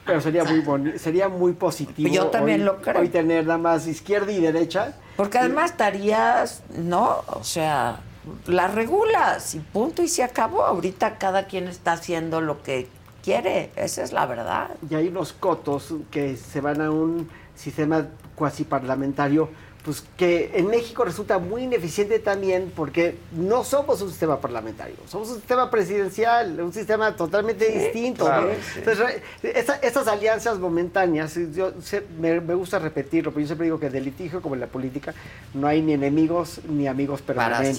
Pero 0.04 0.20
sería 0.20 0.44
muy 0.44 0.60
boni- 0.60 0.98
sería 0.98 1.28
muy 1.28 1.52
positivo. 1.52 2.08
Yo 2.12 2.26
también 2.26 2.60
hoy- 2.60 2.66
lo 2.66 2.82
creo. 2.82 3.00
Hoy 3.00 3.08
tener 3.08 3.46
nada 3.46 3.58
más 3.58 3.86
izquierda 3.86 4.30
y 4.32 4.40
derecha. 4.40 4.94
Porque 5.16 5.38
además 5.38 5.70
estarías, 5.70 6.62
¿no? 6.76 7.22
O 7.28 7.42
sea, 7.44 8.00
la 8.46 8.68
regulas 8.68 9.54
y 9.54 9.60
punto 9.60 10.02
y 10.02 10.08
se 10.08 10.22
acabó. 10.22 10.64
Ahorita 10.64 11.18
cada 11.18 11.46
quien 11.46 11.68
está 11.68 11.92
haciendo 11.92 12.40
lo 12.40 12.62
que 12.62 12.88
quiere, 13.22 13.70
esa 13.76 14.02
es 14.02 14.12
la 14.12 14.26
verdad. 14.26 14.68
Y 14.90 14.94
hay 14.94 15.08
unos 15.08 15.32
cotos 15.32 15.94
que 16.10 16.36
se 16.36 16.60
van 16.60 16.80
a 16.82 16.90
un 16.90 17.30
sistema 17.54 18.06
cuasi 18.34 18.64
parlamentario, 18.64 19.48
pues 19.84 20.02
que 20.16 20.50
en 20.54 20.68
México 20.68 21.04
resulta 21.04 21.38
muy 21.38 21.64
ineficiente 21.64 22.18
también 22.18 22.72
porque 22.74 23.18
no 23.32 23.64
somos 23.64 24.00
un 24.00 24.08
sistema 24.08 24.40
parlamentario, 24.40 24.96
somos 25.06 25.28
un 25.28 25.36
sistema 25.36 25.70
presidencial, 25.70 26.58
un 26.60 26.72
sistema 26.72 27.14
totalmente 27.14 27.68
distinto. 27.70 28.24
claro, 28.24 28.46
¿no? 28.48 28.54
sí. 28.54 28.78
Entonces, 28.78 29.22
esa- 29.42 29.76
estas 29.76 30.08
alianzas 30.08 30.58
momentáneas, 30.58 31.34
yo 31.54 31.72
me, 32.18 32.40
me 32.40 32.54
gusta 32.54 32.78
repetirlo, 32.78 33.30
pero 33.30 33.42
yo 33.42 33.46
siempre 33.46 33.66
digo 33.66 33.78
que 33.78 33.90
del 33.90 34.04
litigio 34.04 34.40
como 34.40 34.54
en 34.54 34.62
la 34.62 34.68
política 34.68 35.12
no 35.52 35.66
hay 35.66 35.82
ni 35.82 35.92
enemigos 35.92 36.60
ni 36.66 36.86
amigos 36.88 37.20
permanentes. 37.20 37.76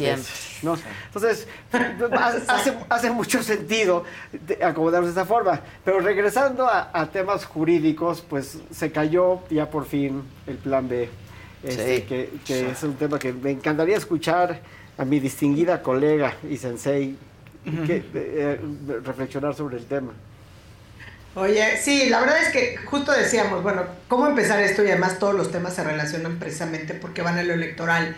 Entonces, 1.07 1.47
hace, 2.47 2.73
hace 2.89 3.09
mucho 3.11 3.41
sentido 3.41 4.03
acomodarnos 4.63 5.13
de 5.13 5.19
esta 5.21 5.25
forma. 5.25 5.59
Pero 5.83 5.99
regresando 6.01 6.67
a, 6.67 6.89
a 6.93 7.07
temas 7.09 7.45
jurídicos, 7.45 8.21
pues 8.21 8.59
se 8.71 8.91
cayó 8.91 9.39
ya 9.49 9.69
por 9.69 9.85
fin 9.85 10.21
el 10.47 10.57
plan 10.57 10.87
B, 10.87 11.09
este, 11.67 11.95
Sí. 11.97 12.01
que, 12.03 12.29
que 12.45 12.69
es 12.71 12.83
un 12.83 12.95
tema 12.95 13.17
que 13.19 13.33
me 13.33 13.51
encantaría 13.51 13.97
escuchar 13.97 14.61
a 14.97 15.05
mi 15.05 15.19
distinguida 15.19 15.81
colega 15.81 16.35
y 16.49 16.57
sensei 16.57 17.15
que, 17.85 18.03
eh, 18.13 18.59
reflexionar 19.03 19.55
sobre 19.55 19.77
el 19.77 19.85
tema. 19.85 20.13
Oye, 21.35 21.77
sí, 21.77 22.07
la 22.09 22.21
verdad 22.21 22.41
es 22.41 22.49
que 22.49 22.77
justo 22.77 23.11
decíamos, 23.11 23.61
bueno, 23.61 23.83
¿cómo 24.07 24.27
empezar 24.27 24.61
esto? 24.61 24.83
Y 24.85 24.87
además 24.87 25.19
todos 25.19 25.35
los 25.35 25.51
temas 25.51 25.73
se 25.73 25.83
relacionan 25.83 26.37
precisamente 26.39 26.93
porque 26.93 27.21
van 27.21 27.37
a 27.37 27.43
lo 27.43 27.53
electoral. 27.53 28.15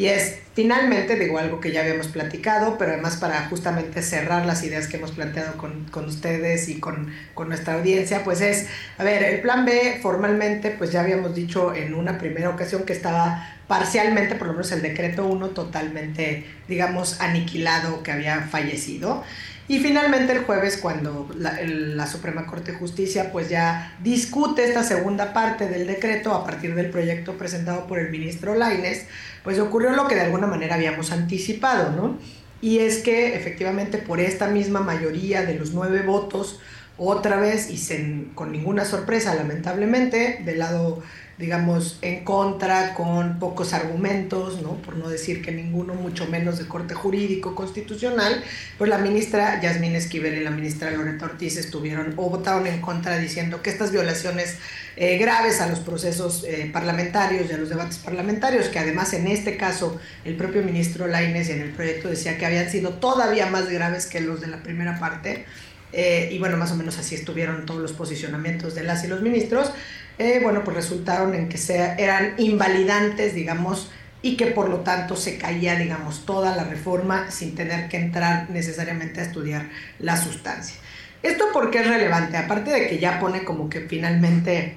Y 0.00 0.06
es 0.06 0.38
finalmente, 0.54 1.16
digo 1.16 1.38
algo 1.38 1.60
que 1.60 1.72
ya 1.72 1.82
habíamos 1.82 2.08
platicado, 2.08 2.78
pero 2.78 2.92
además 2.92 3.18
para 3.18 3.46
justamente 3.50 4.00
cerrar 4.00 4.46
las 4.46 4.64
ideas 4.64 4.86
que 4.86 4.96
hemos 4.96 5.10
planteado 5.10 5.58
con, 5.58 5.84
con 5.90 6.06
ustedes 6.06 6.70
y 6.70 6.80
con, 6.80 7.12
con, 7.34 7.50
nuestra 7.50 7.74
audiencia, 7.74 8.24
pues 8.24 8.40
es, 8.40 8.66
a 8.96 9.04
ver, 9.04 9.22
el 9.22 9.42
plan 9.42 9.66
B 9.66 9.98
formalmente, 10.00 10.70
pues 10.70 10.90
ya 10.90 11.02
habíamos 11.02 11.34
dicho 11.34 11.74
en 11.74 11.92
una 11.92 12.16
primera 12.16 12.48
ocasión 12.48 12.84
que 12.84 12.94
estaba 12.94 13.46
parcialmente, 13.68 14.36
por 14.36 14.46
lo 14.46 14.54
menos 14.54 14.72
el 14.72 14.80
decreto 14.80 15.26
1, 15.26 15.50
totalmente, 15.50 16.46
digamos, 16.66 17.20
aniquilado, 17.20 18.02
que 18.02 18.12
había 18.12 18.40
fallecido. 18.40 19.22
Y 19.70 19.78
finalmente 19.78 20.32
el 20.32 20.40
jueves, 20.40 20.78
cuando 20.78 21.28
la, 21.36 21.60
la, 21.62 22.08
Suprema 22.08 22.44
Corte 22.44 22.72
de 22.72 22.78
Justicia 22.78 23.30
pues 23.30 23.48
ya 23.48 23.96
discute 24.02 24.64
esta 24.64 24.82
segunda 24.82 25.32
parte 25.32 25.68
del 25.68 25.86
decreto 25.86 26.34
a 26.34 26.44
partir 26.44 26.74
del 26.74 26.90
proyecto 26.90 27.38
presentado 27.38 27.86
por 27.86 28.00
el 28.00 28.10
ministro 28.10 28.56
Laines, 28.56 29.06
pues 29.44 29.58
ocurrió 29.58 29.90
lo 29.90 30.06
que 30.08 30.14
de 30.14 30.22
alguna 30.22 30.46
manera 30.46 30.74
habíamos 30.74 31.12
anticipado, 31.12 31.92
¿no? 31.92 32.18
Y 32.60 32.78
es 32.78 32.98
que 32.98 33.36
efectivamente 33.36 33.98
por 33.98 34.20
esta 34.20 34.48
misma 34.48 34.80
mayoría 34.80 35.42
de 35.42 35.54
los 35.54 35.72
nueve 35.72 36.02
votos, 36.02 36.60
otra 36.98 37.40
vez 37.40 37.70
y 37.70 37.78
sin, 37.78 38.32
con 38.34 38.52
ninguna 38.52 38.84
sorpresa, 38.84 39.34
lamentablemente, 39.34 40.42
del 40.44 40.58
lado 40.58 41.02
digamos, 41.40 41.98
en 42.02 42.22
contra, 42.22 42.94
con 42.94 43.38
pocos 43.38 43.72
argumentos, 43.72 44.60
¿no? 44.60 44.74
por 44.82 44.96
no 44.96 45.08
decir 45.08 45.42
que 45.42 45.50
ninguno, 45.50 45.94
mucho 45.94 46.26
menos 46.26 46.58
de 46.58 46.68
corte 46.68 46.94
jurídico 46.94 47.54
constitucional, 47.54 48.44
pues 48.76 48.90
la 48.90 48.98
ministra 48.98 49.60
Yasmín 49.60 49.96
Esquivel 49.96 50.34
y 50.34 50.44
la 50.44 50.50
ministra 50.50 50.90
Loreta 50.90 51.24
Ortiz 51.24 51.56
estuvieron 51.56 52.12
o 52.16 52.28
votaron 52.28 52.66
en 52.66 52.80
contra 52.82 53.16
diciendo 53.18 53.62
que 53.62 53.70
estas 53.70 53.90
violaciones 53.90 54.58
eh, 54.96 55.16
graves 55.16 55.62
a 55.62 55.66
los 55.66 55.80
procesos 55.80 56.44
eh, 56.44 56.68
parlamentarios 56.70 57.50
y 57.50 57.54
a 57.54 57.56
los 57.56 57.70
debates 57.70 57.96
parlamentarios, 57.98 58.68
que 58.68 58.78
además 58.78 59.14
en 59.14 59.26
este 59.26 59.56
caso 59.56 59.98
el 60.26 60.36
propio 60.36 60.62
ministro 60.62 61.06
Laines 61.06 61.48
en 61.48 61.62
el 61.62 61.70
proyecto 61.70 62.08
decía 62.08 62.36
que 62.36 62.44
habían 62.44 62.68
sido 62.68 62.90
todavía 62.90 63.46
más 63.46 63.70
graves 63.70 64.06
que 64.06 64.20
los 64.20 64.42
de 64.42 64.48
la 64.48 64.62
primera 64.62 65.00
parte, 65.00 65.46
eh, 65.92 66.28
y 66.30 66.38
bueno, 66.38 66.56
más 66.56 66.70
o 66.70 66.76
menos 66.76 66.98
así 66.98 67.14
estuvieron 67.14 67.66
todos 67.66 67.80
los 67.80 67.92
posicionamientos 67.92 68.74
de 68.74 68.84
las 68.84 69.04
y 69.04 69.08
los 69.08 69.22
ministros, 69.22 69.72
eh, 70.20 70.38
bueno, 70.42 70.62
pues 70.62 70.76
resultaron 70.76 71.34
en 71.34 71.48
que 71.48 71.56
sea, 71.56 71.94
eran 71.94 72.34
invalidantes, 72.36 73.34
digamos, 73.34 73.90
y 74.20 74.36
que 74.36 74.48
por 74.48 74.68
lo 74.68 74.80
tanto 74.80 75.16
se 75.16 75.38
caía, 75.38 75.76
digamos, 75.76 76.26
toda 76.26 76.54
la 76.54 76.64
reforma 76.64 77.30
sin 77.30 77.54
tener 77.54 77.88
que 77.88 77.96
entrar 77.96 78.50
necesariamente 78.50 79.20
a 79.20 79.22
estudiar 79.22 79.70
la 79.98 80.18
sustancia. 80.18 80.78
¿Esto 81.22 81.46
por 81.54 81.70
qué 81.70 81.80
es 81.80 81.88
relevante? 81.88 82.36
Aparte 82.36 82.70
de 82.70 82.86
que 82.86 82.98
ya 82.98 83.18
pone 83.18 83.44
como 83.44 83.70
que 83.70 83.80
finalmente 83.80 84.76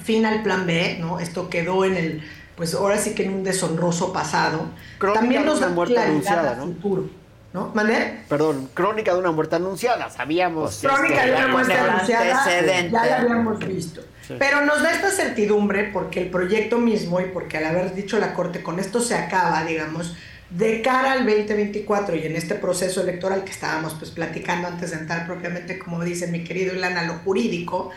fin 0.00 0.24
al 0.24 0.44
plan 0.44 0.64
B, 0.64 0.98
¿no? 1.00 1.18
Esto 1.18 1.50
quedó 1.50 1.84
en 1.84 1.96
el, 1.96 2.22
pues 2.54 2.72
ahora 2.74 2.98
sí 2.98 3.16
que 3.16 3.24
en 3.24 3.34
un 3.34 3.42
deshonroso 3.42 4.12
pasado. 4.12 4.66
Crónica 4.98 5.20
también 5.20 5.44
nos 5.44 5.54
de 5.54 5.58
una 5.58 5.68
da 5.70 5.74
muerte 5.74 5.94
claridad 5.94 6.12
anunciada, 6.12 6.50
al 6.52 6.58
¿no? 6.58 6.66
futuro, 6.66 7.10
¿no? 7.52 7.72
¿Mandé? 7.74 8.20
Perdón, 8.28 8.70
crónica 8.74 9.12
de 9.12 9.18
una 9.18 9.32
muerte 9.32 9.56
anunciada, 9.56 10.08
sabíamos. 10.08 10.78
que 10.78 10.86
Crónica 10.86 11.26
de 11.26 11.32
una 11.32 11.48
muerte 11.48 11.72
anunciada, 11.72 12.44
ya 12.46 12.90
la 12.92 13.16
habíamos 13.16 13.58
visto. 13.58 14.02
Pero 14.38 14.64
nos 14.64 14.82
da 14.82 14.92
esta 14.92 15.10
certidumbre 15.10 15.90
porque 15.92 16.22
el 16.22 16.30
proyecto 16.30 16.78
mismo 16.78 17.20
y 17.20 17.24
porque 17.24 17.56
al 17.56 17.64
haber 17.64 17.94
dicho 17.94 18.18
la 18.18 18.34
Corte 18.34 18.62
con 18.62 18.78
esto 18.78 19.00
se 19.00 19.14
acaba, 19.14 19.64
digamos, 19.64 20.16
de 20.50 20.82
cara 20.82 21.12
al 21.12 21.26
2024 21.26 22.16
y 22.16 22.26
en 22.26 22.36
este 22.36 22.54
proceso 22.54 23.02
electoral 23.02 23.44
que 23.44 23.52
estábamos 23.52 23.94
pues 23.94 24.10
platicando 24.10 24.68
antes 24.68 24.90
de 24.90 24.98
entrar 24.98 25.26
propiamente, 25.26 25.78
como 25.78 26.02
dice 26.02 26.26
mi 26.26 26.44
querido 26.44 26.74
Ilan, 26.74 26.96
a 26.96 27.04
lo 27.04 27.14
jurídico, 27.14 27.90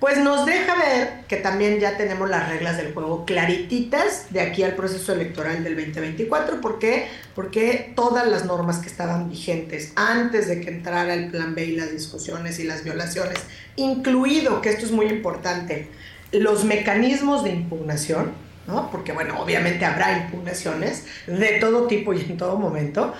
pues 0.00 0.16
nos 0.18 0.46
deja 0.46 0.74
ver 0.76 1.26
que 1.28 1.36
también 1.36 1.78
ya 1.78 1.98
tenemos 1.98 2.28
las 2.28 2.48
reglas 2.48 2.78
del 2.78 2.94
juego 2.94 3.26
clarititas 3.26 4.32
de 4.32 4.40
aquí 4.40 4.62
al 4.62 4.74
proceso 4.74 5.12
electoral 5.12 5.62
del 5.62 5.76
2024. 5.76 6.62
¿Por 6.62 6.78
qué? 6.78 7.06
Porque 7.34 7.92
todas 7.94 8.26
las 8.26 8.46
normas 8.46 8.78
que 8.78 8.88
estaban 8.88 9.28
vigentes 9.28 9.92
antes 9.96 10.48
de 10.48 10.62
que 10.62 10.70
entrara 10.70 11.12
el 11.12 11.30
plan 11.30 11.54
B 11.54 11.66
y 11.66 11.76
las 11.76 11.92
discusiones 11.92 12.58
y 12.58 12.64
las 12.64 12.82
violaciones, 12.82 13.38
incluido, 13.76 14.62
que 14.62 14.70
esto 14.70 14.86
es 14.86 14.92
muy 14.92 15.06
importante, 15.06 15.88
los 16.32 16.64
mecanismos 16.64 17.44
de 17.44 17.50
impugnación, 17.50 18.32
¿no? 18.66 18.90
porque 18.90 19.12
bueno, 19.12 19.38
obviamente 19.38 19.84
habrá 19.84 20.16
impugnaciones 20.16 21.04
de 21.26 21.58
todo 21.60 21.86
tipo 21.86 22.14
y 22.14 22.22
en 22.22 22.38
todo 22.38 22.56
momento, 22.56 23.12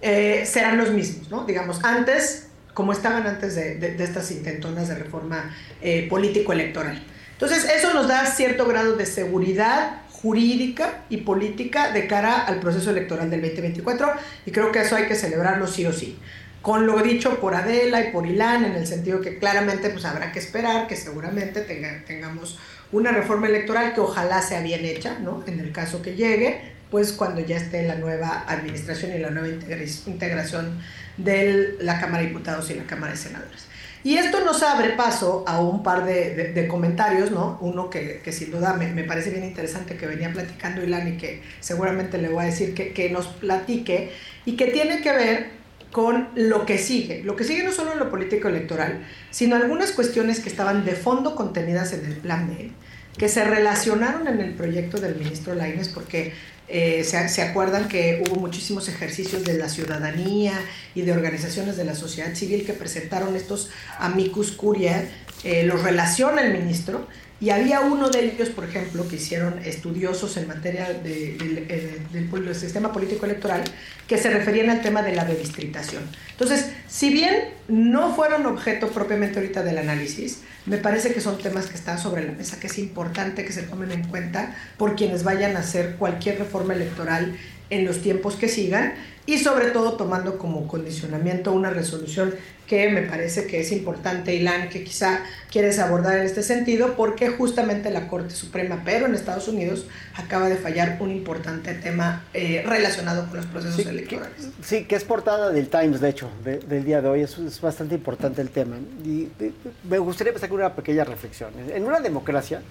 eh, 0.00 0.44
serán 0.46 0.78
los 0.78 0.90
mismos, 0.90 1.30
¿no? 1.30 1.44
Digamos, 1.46 1.82
antes 1.82 2.48
como 2.74 2.92
estaban 2.92 3.26
antes 3.26 3.54
de, 3.54 3.76
de, 3.76 3.94
de 3.94 4.04
estas 4.04 4.30
intentonas 4.30 4.88
de 4.88 4.96
reforma 4.96 5.54
eh, 5.80 6.06
político-electoral. 6.10 7.02
Entonces, 7.32 7.64
eso 7.64 7.94
nos 7.94 8.08
da 8.08 8.26
cierto 8.26 8.66
grado 8.66 8.96
de 8.96 9.06
seguridad 9.06 10.02
jurídica 10.10 11.02
y 11.10 11.18
política 11.18 11.92
de 11.92 12.06
cara 12.06 12.44
al 12.46 12.58
proceso 12.60 12.90
electoral 12.90 13.28
del 13.30 13.42
2024 13.42 14.12
y 14.46 14.50
creo 14.52 14.72
que 14.72 14.80
eso 14.80 14.96
hay 14.96 15.06
que 15.06 15.14
celebrarlo 15.14 15.66
sí 15.66 15.84
o 15.86 15.92
sí. 15.92 16.18
Con 16.62 16.86
lo 16.86 17.02
dicho 17.02 17.40
por 17.40 17.54
Adela 17.54 18.00
y 18.00 18.10
por 18.10 18.26
Ilan, 18.26 18.64
en 18.64 18.72
el 18.72 18.86
sentido 18.86 19.20
que 19.20 19.38
claramente 19.38 19.90
pues 19.90 20.06
habrá 20.06 20.32
que 20.32 20.38
esperar 20.38 20.86
que 20.86 20.96
seguramente 20.96 21.60
tenga, 21.60 22.02
tengamos 22.06 22.58
una 22.90 23.12
reforma 23.12 23.48
electoral 23.48 23.92
que 23.92 24.00
ojalá 24.00 24.40
sea 24.40 24.60
bien 24.62 24.84
hecha, 24.86 25.18
¿no? 25.18 25.44
En 25.46 25.60
el 25.60 25.72
caso 25.72 26.00
que 26.00 26.14
llegue, 26.14 26.72
pues 26.90 27.12
cuando 27.12 27.42
ya 27.42 27.58
esté 27.58 27.82
la 27.86 27.96
nueva 27.96 28.44
administración 28.46 29.12
y 29.14 29.18
la 29.18 29.28
nueva 29.28 29.48
integra- 29.48 30.06
integración 30.06 30.78
de 31.16 31.76
la 31.80 32.00
Cámara 32.00 32.22
de 32.22 32.28
Diputados 32.28 32.70
y 32.70 32.74
la 32.74 32.84
Cámara 32.84 33.12
de 33.12 33.18
Senadores. 33.18 33.66
Y 34.04 34.18
esto 34.18 34.44
nos 34.44 34.62
abre 34.62 34.90
paso 34.90 35.44
a 35.46 35.60
un 35.60 35.82
par 35.82 36.04
de, 36.04 36.66
comentarios, 36.68 37.30
¿no? 37.30 37.56
Uno 37.62 37.88
que, 37.88 38.20
que 38.22 38.32
sin 38.32 38.50
duda 38.50 38.74
me, 38.74 38.92
me 38.92 39.04
parece 39.04 39.30
bien 39.30 39.44
interesante 39.44 39.96
que 39.96 40.06
venía 40.06 40.30
platicando 40.30 40.84
Ilan 40.84 41.14
y 41.14 41.16
que 41.16 41.42
seguramente 41.60 42.18
le 42.18 42.28
voy 42.28 42.42
a 42.42 42.46
decir 42.46 42.74
que, 42.74 42.92
que 42.92 43.08
nos 43.08 43.26
platique 43.28 44.10
y 44.44 44.56
que 44.56 44.66
tiene 44.66 45.00
que 45.00 45.12
ver 45.12 45.50
con 45.90 46.28
lo 46.34 46.66
que 46.66 46.76
sigue. 46.76 47.22
Lo 47.22 47.36
que 47.36 47.44
sigue 47.44 47.62
no 47.62 47.72
solo 47.72 47.92
en 47.92 47.98
lo 48.00 48.10
político 48.10 48.48
electoral, 48.48 49.06
sino 49.30 49.56
algunas 49.56 49.92
cuestiones 49.92 50.40
que 50.40 50.48
estaban 50.48 50.84
de 50.84 50.96
fondo 50.96 51.36
contenidas 51.36 51.92
en 51.92 52.04
el 52.04 52.16
plan 52.16 52.48
B, 52.48 52.72
que 53.16 53.28
se 53.28 53.44
relacionaron 53.44 54.26
en 54.26 54.40
el 54.40 54.54
proyecto 54.54 54.98
del 54.98 55.14
ministro 55.14 55.54
Laines, 55.54 55.88
porque 55.88 56.34
eh, 56.68 57.04
se, 57.04 57.42
acuerdan 57.42 57.88
que 57.88 58.22
hubo 58.26 58.40
muchísimos 58.40 58.88
ejercicios 58.88 59.44
de 59.44 59.58
la 59.58 59.68
ciudadanía 59.68 60.52
y 60.94 61.02
de 61.02 61.12
organizaciones 61.12 61.76
de 61.76 61.84
la 61.84 61.94
sociedad 61.94 62.34
civil 62.34 62.64
que 62.64 62.72
presentaron 62.72 63.36
estos 63.36 63.70
amicus 63.98 64.52
curiae, 64.52 65.08
eh, 65.42 65.64
los 65.64 65.82
relaciona 65.82 66.40
el 66.42 66.58
ministro, 66.58 67.06
y 67.40 67.50
había 67.50 67.80
uno 67.80 68.08
de 68.10 68.24
ellos, 68.24 68.48
por 68.50 68.64
ejemplo, 68.64 69.06
que 69.08 69.16
hicieron 69.16 69.58
estudiosos 69.64 70.36
en 70.36 70.46
materia 70.46 70.88
eh, 71.04 72.00
del 72.12 72.54
sistema 72.54 72.92
político 72.92 73.26
electoral, 73.26 73.62
que 74.06 74.18
se 74.18 74.30
referían 74.30 74.70
al 74.70 74.82
tema 74.82 75.02
de 75.02 75.14
la 75.14 75.24
redistritación. 75.24 76.04
Entonces, 76.30 76.70
si 76.88 77.10
bien 77.10 77.34
no 77.68 78.14
fueron 78.14 78.46
objeto 78.46 78.88
propiamente 78.88 79.40
ahorita 79.40 79.62
del 79.62 79.78
análisis, 79.78 80.42
me 80.66 80.78
parece 80.78 81.12
que 81.12 81.20
son 81.20 81.38
temas 81.38 81.66
que 81.66 81.74
están 81.74 81.98
sobre 81.98 82.24
la 82.24 82.32
mesa, 82.32 82.58
que 82.60 82.68
es 82.68 82.78
importante 82.78 83.44
que 83.44 83.52
se 83.52 83.64
tomen 83.64 83.90
en 83.90 84.04
cuenta 84.08 84.56
por 84.78 84.94
quienes 84.94 85.24
vayan 85.24 85.56
a 85.56 85.60
hacer 85.60 85.96
cualquier 85.96 86.38
reforma 86.38 86.74
electoral 86.74 87.36
en 87.70 87.84
los 87.84 88.00
tiempos 88.00 88.36
que 88.36 88.48
sigan 88.48 88.94
y 89.26 89.38
sobre 89.38 89.70
todo 89.70 89.94
tomando 89.94 90.36
como 90.38 90.66
condicionamiento 90.68 91.52
una 91.52 91.70
resolución 91.70 92.34
que 92.66 92.88
me 92.88 93.02
parece 93.02 93.46
que 93.46 93.60
es 93.60 93.72
importante, 93.72 94.34
Ilan, 94.34 94.70
que 94.70 94.84
quizá 94.84 95.20
quieres 95.50 95.78
abordar 95.78 96.16
en 96.18 96.24
este 96.24 96.42
sentido, 96.42 96.94
porque 96.96 97.28
justamente 97.28 97.90
la 97.90 98.08
Corte 98.08 98.34
Suprema, 98.34 98.80
pero 98.84 99.04
en 99.04 99.14
Estados 99.14 99.48
Unidos, 99.48 99.86
acaba 100.14 100.48
de 100.48 100.56
fallar 100.56 100.96
un 101.00 101.10
importante 101.10 101.74
tema 101.74 102.24
eh, 102.32 102.62
relacionado 102.66 103.26
con 103.28 103.36
los 103.36 103.46
procesos 103.46 103.76
Sí, 103.82 103.88
electorales. 103.88 104.48
Sí, 104.62 104.84
que 104.84 104.96
es 104.96 105.04
portada 105.04 105.50
del 105.50 105.68
Times, 105.68 106.00
de 106.00 106.08
hecho, 106.08 106.30
de- 106.42 106.58
del 106.58 106.84
día 106.84 107.02
de 107.02 107.08
hoy. 107.08 107.20
Es, 107.20 107.36
es 107.36 107.60
bastante 107.60 107.96
importante 107.96 108.40
el 108.40 108.48
tema. 108.48 108.76
Y 109.04 109.28
eh, 109.40 109.52
me 109.88 109.98
gustaría 109.98 110.30
empezar 110.30 110.48
con 110.48 110.58
una 110.60 110.74
pequeña 110.74 111.04
reflexión. 111.04 111.50
En 111.74 111.84
una 111.84 112.00
democracia 112.00 112.62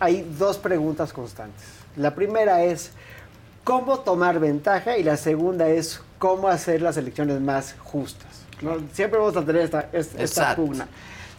hay 0.00 0.26
dos 0.38 0.56
preguntas 0.56 1.12
constantes. 1.12 1.62
La 1.96 2.14
primera 2.14 2.64
es 2.64 2.90
cómo 3.64 4.00
tomar 4.00 4.38
ventaja 4.40 4.96
y 4.98 5.02
la 5.02 5.16
segunda 5.16 5.68
es 5.68 6.00
cómo 6.18 6.48
hacer 6.48 6.82
las 6.82 6.96
elecciones 6.96 7.40
más 7.40 7.74
justas. 7.78 8.42
¿no? 8.60 8.76
Siempre 8.92 9.18
vamos 9.18 9.36
a 9.36 9.44
tener 9.44 9.62
esta, 9.62 9.88
es- 9.92 10.08
esta 10.08 10.22
Exacto. 10.22 10.62
pugna. 10.64 10.88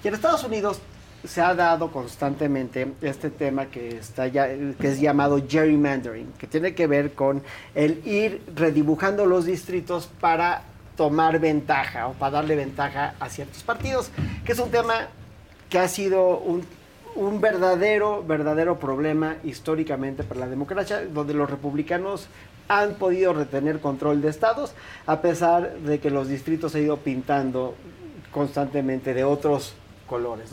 Y 0.04 0.08
en 0.08 0.14
Estados 0.14 0.44
Unidos 0.44 0.80
se 1.26 1.42
ha 1.42 1.56
dado 1.56 1.90
constantemente 1.92 2.92
este 3.02 3.30
tema 3.30 3.68
que, 3.68 3.98
está 3.98 4.28
ya, 4.28 4.48
que 4.48 4.88
es 4.92 5.00
llamado 5.00 5.42
gerrymandering, 5.48 6.34
que 6.38 6.48
tiene 6.48 6.76
que 6.76 6.86
ver 6.88 7.14
con 7.14 7.42
el 7.76 8.06
ir 8.06 8.42
redibujando 8.56 9.26
los 9.26 9.46
distritos 9.46 10.10
para 10.20 10.64
tomar 10.98 11.40
ventaja 11.40 12.08
o 12.08 12.14
para 12.14 12.32
darle 12.32 12.56
ventaja 12.58 13.16
a 13.20 13.30
ciertos 13.30 13.64
partidos, 13.64 14.12
que 14.46 14.52
es 14.52 14.60
un 14.60 14.70
tema 14.70 15.08
que 15.70 15.80
ha 15.80 15.88
sido 15.88 16.38
un, 16.40 16.66
un 17.16 17.42
verdadero, 17.42 18.24
verdadero 18.24 18.80
problema 18.80 19.38
históricamente 19.44 20.24
para 20.24 20.42
la 20.42 20.48
democracia, 20.48 21.06
donde 21.06 21.34
los 21.34 21.50
republicanos 21.50 22.28
han 22.68 22.96
podido 22.96 23.34
retener 23.34 23.80
control 23.80 24.22
de 24.22 24.30
estados, 24.30 24.74
a 25.06 25.22
pesar 25.22 25.74
de 25.80 26.00
que 26.00 26.10
los 26.10 26.28
distritos 26.28 26.72
se 26.72 26.80
han 26.80 26.86
ido 26.86 26.98
pintando 26.98 27.76
constantemente 28.32 29.14
de 29.14 29.24
otros 29.24 29.76
colores. 30.08 30.50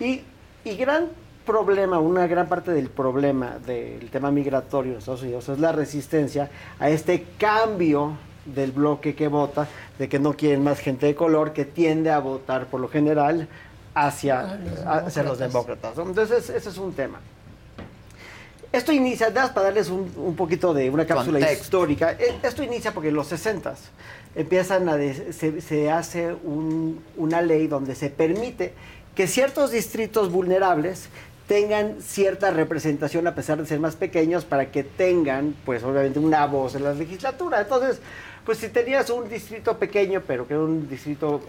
Y, 0.00 0.22
y 0.64 0.76
gran 0.76 1.08
problema, 1.44 1.98
una 1.98 2.26
gran 2.26 2.48
parte 2.48 2.72
del 2.72 2.88
problema 2.90 3.58
del 3.58 4.10
tema 4.10 4.30
migratorio 4.30 4.92
en 4.92 4.98
Estados 4.98 5.22
Unidos 5.22 5.48
es 5.48 5.58
la 5.58 5.72
resistencia 5.72 6.50
a 6.78 6.90
este 6.90 7.24
cambio 7.38 8.16
del 8.44 8.72
bloque 8.72 9.14
que 9.14 9.28
vota, 9.28 9.68
de 9.98 10.08
que 10.08 10.18
no 10.18 10.34
quieren 10.34 10.62
más 10.62 10.80
gente 10.80 11.06
de 11.06 11.14
color, 11.14 11.52
que 11.52 11.64
tiende 11.64 12.10
a 12.10 12.18
votar 12.18 12.66
por 12.66 12.80
lo 12.80 12.88
general 12.88 13.48
hacia, 13.94 14.58
hacia 14.86 15.22
los 15.22 15.38
demócratas. 15.38 15.98
Entonces, 15.98 16.50
ese 16.50 16.68
es 16.68 16.78
un 16.78 16.92
tema. 16.92 17.20
Esto 18.72 18.92
inicia, 18.92 19.32
para 19.32 19.62
darles 19.62 19.88
un, 19.88 20.12
un 20.16 20.36
poquito 20.36 20.72
de 20.72 20.90
una 20.90 21.04
cápsula 21.04 21.38
histórica. 21.52 22.12
E- 22.12 22.38
Esto 22.42 22.62
inicia 22.62 22.92
porque 22.92 23.08
en 23.08 23.14
los 23.16 23.26
60 23.26 23.74
empiezan 24.36 24.88
a 24.88 24.96
de- 24.96 25.32
se, 25.32 25.60
se 25.60 25.90
hace 25.90 26.32
un- 26.44 27.02
una 27.16 27.42
ley 27.42 27.66
donde 27.66 27.96
se 27.96 28.10
permite 28.10 28.72
que 29.16 29.26
ciertos 29.26 29.72
distritos 29.72 30.30
vulnerables 30.30 31.08
tengan 31.48 31.96
cierta 32.00 32.52
representación 32.52 33.26
a 33.26 33.34
pesar 33.34 33.58
de 33.58 33.66
ser 33.66 33.80
más 33.80 33.96
pequeños 33.96 34.44
para 34.44 34.70
que 34.70 34.84
tengan, 34.84 35.56
pues 35.66 35.82
obviamente, 35.82 36.20
una 36.20 36.46
voz 36.46 36.76
en 36.76 36.84
la 36.84 36.92
legislatura. 36.94 37.60
Entonces, 37.62 37.98
pues 38.44 38.58
si 38.58 38.68
tenías 38.68 39.10
un 39.10 39.28
distrito 39.28 39.76
pequeño, 39.78 40.22
pero 40.26 40.46
que 40.46 40.54
era 40.54 40.62
un 40.62 40.88
distrito 40.88 41.40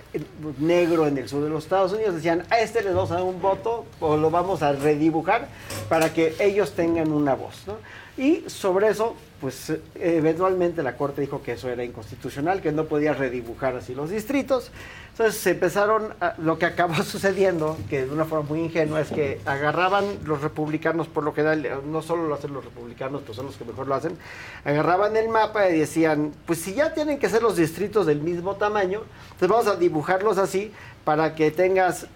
negro 0.60 1.08
en 1.08 1.18
el 1.18 1.30
sur 1.30 1.44
de 1.44 1.50
los 1.50 1.64
Estados 1.64 1.94
Unidos, 1.94 2.16
decían, 2.16 2.46
a 2.50 2.60
este 2.60 2.82
le 2.82 2.90
vamos 2.90 3.12
a 3.12 3.16
dar 3.16 3.24
un 3.24 3.42
voto 3.42 3.86
o 4.00 4.18
lo 4.18 4.30
vamos 4.30 4.62
a 4.62 4.74
redibujar 4.74 5.48
para 5.90 6.14
que 6.14 6.36
ellos 6.40 6.74
tengan 6.74 7.12
una 7.12 7.36
voz. 7.36 7.64
¿no? 7.68 7.76
Y 8.18 8.44
sobre 8.48 8.90
eso, 8.90 9.16
pues 9.40 9.72
eventualmente 9.96 10.84
la 10.84 10.98
Corte 10.98 11.22
dijo 11.22 11.42
que 11.42 11.54
eso 11.54 11.70
era 11.70 11.84
inconstitucional, 11.84 12.62
que 12.62 12.72
no 12.72 12.86
podía 12.86 13.14
redibujar 13.14 13.76
así 13.76 13.96
los 13.96 14.10
distritos. 14.10 14.70
Entonces 15.12 15.42
se 15.42 15.52
empezaron, 15.52 16.14
a- 16.20 16.36
lo 16.38 16.60
que 16.60 16.66
acabó 16.66 16.94
sucediendo, 17.04 17.78
que 17.90 18.06
de 18.06 18.12
una 18.12 18.26
forma 18.26 18.48
muy 18.50 18.60
ingenua, 18.66 19.02
es 19.02 19.10
que 19.10 19.40
agarraban 19.46 20.06
los 20.26 20.42
republicanos, 20.42 21.08
por 21.08 21.24
lo 21.24 21.34
general, 21.34 21.82
no 21.86 22.02
solo 22.02 22.28
lo 22.28 22.36
hacen 22.36 22.54
los 22.54 22.64
republicanos, 22.66 23.22
pues 23.26 23.36
son 23.38 23.46
los 23.48 23.56
que 23.56 23.64
mejor 23.66 23.88
lo 23.88 23.96
hacen, 23.96 24.18
agarraban 24.66 25.16
el 25.16 25.30
mapa 25.30 25.70
y 25.70 25.80
decían, 25.80 26.34
pues 26.46 26.60
si 26.60 26.74
ya 26.74 26.94
tienen 26.94 27.18
que 27.18 27.30
ser 27.30 27.42
los 27.42 27.56
distritos 27.56 28.06
del 28.06 28.20
mismo 28.22 28.56
tamaño, 28.56 29.02
entonces 29.32 29.48
vamos 29.50 29.68
a 29.68 29.76
dibujarlos 29.78 30.38
así 30.38 30.72
para 31.06 31.34
que 31.34 31.50
tengas 31.50 32.08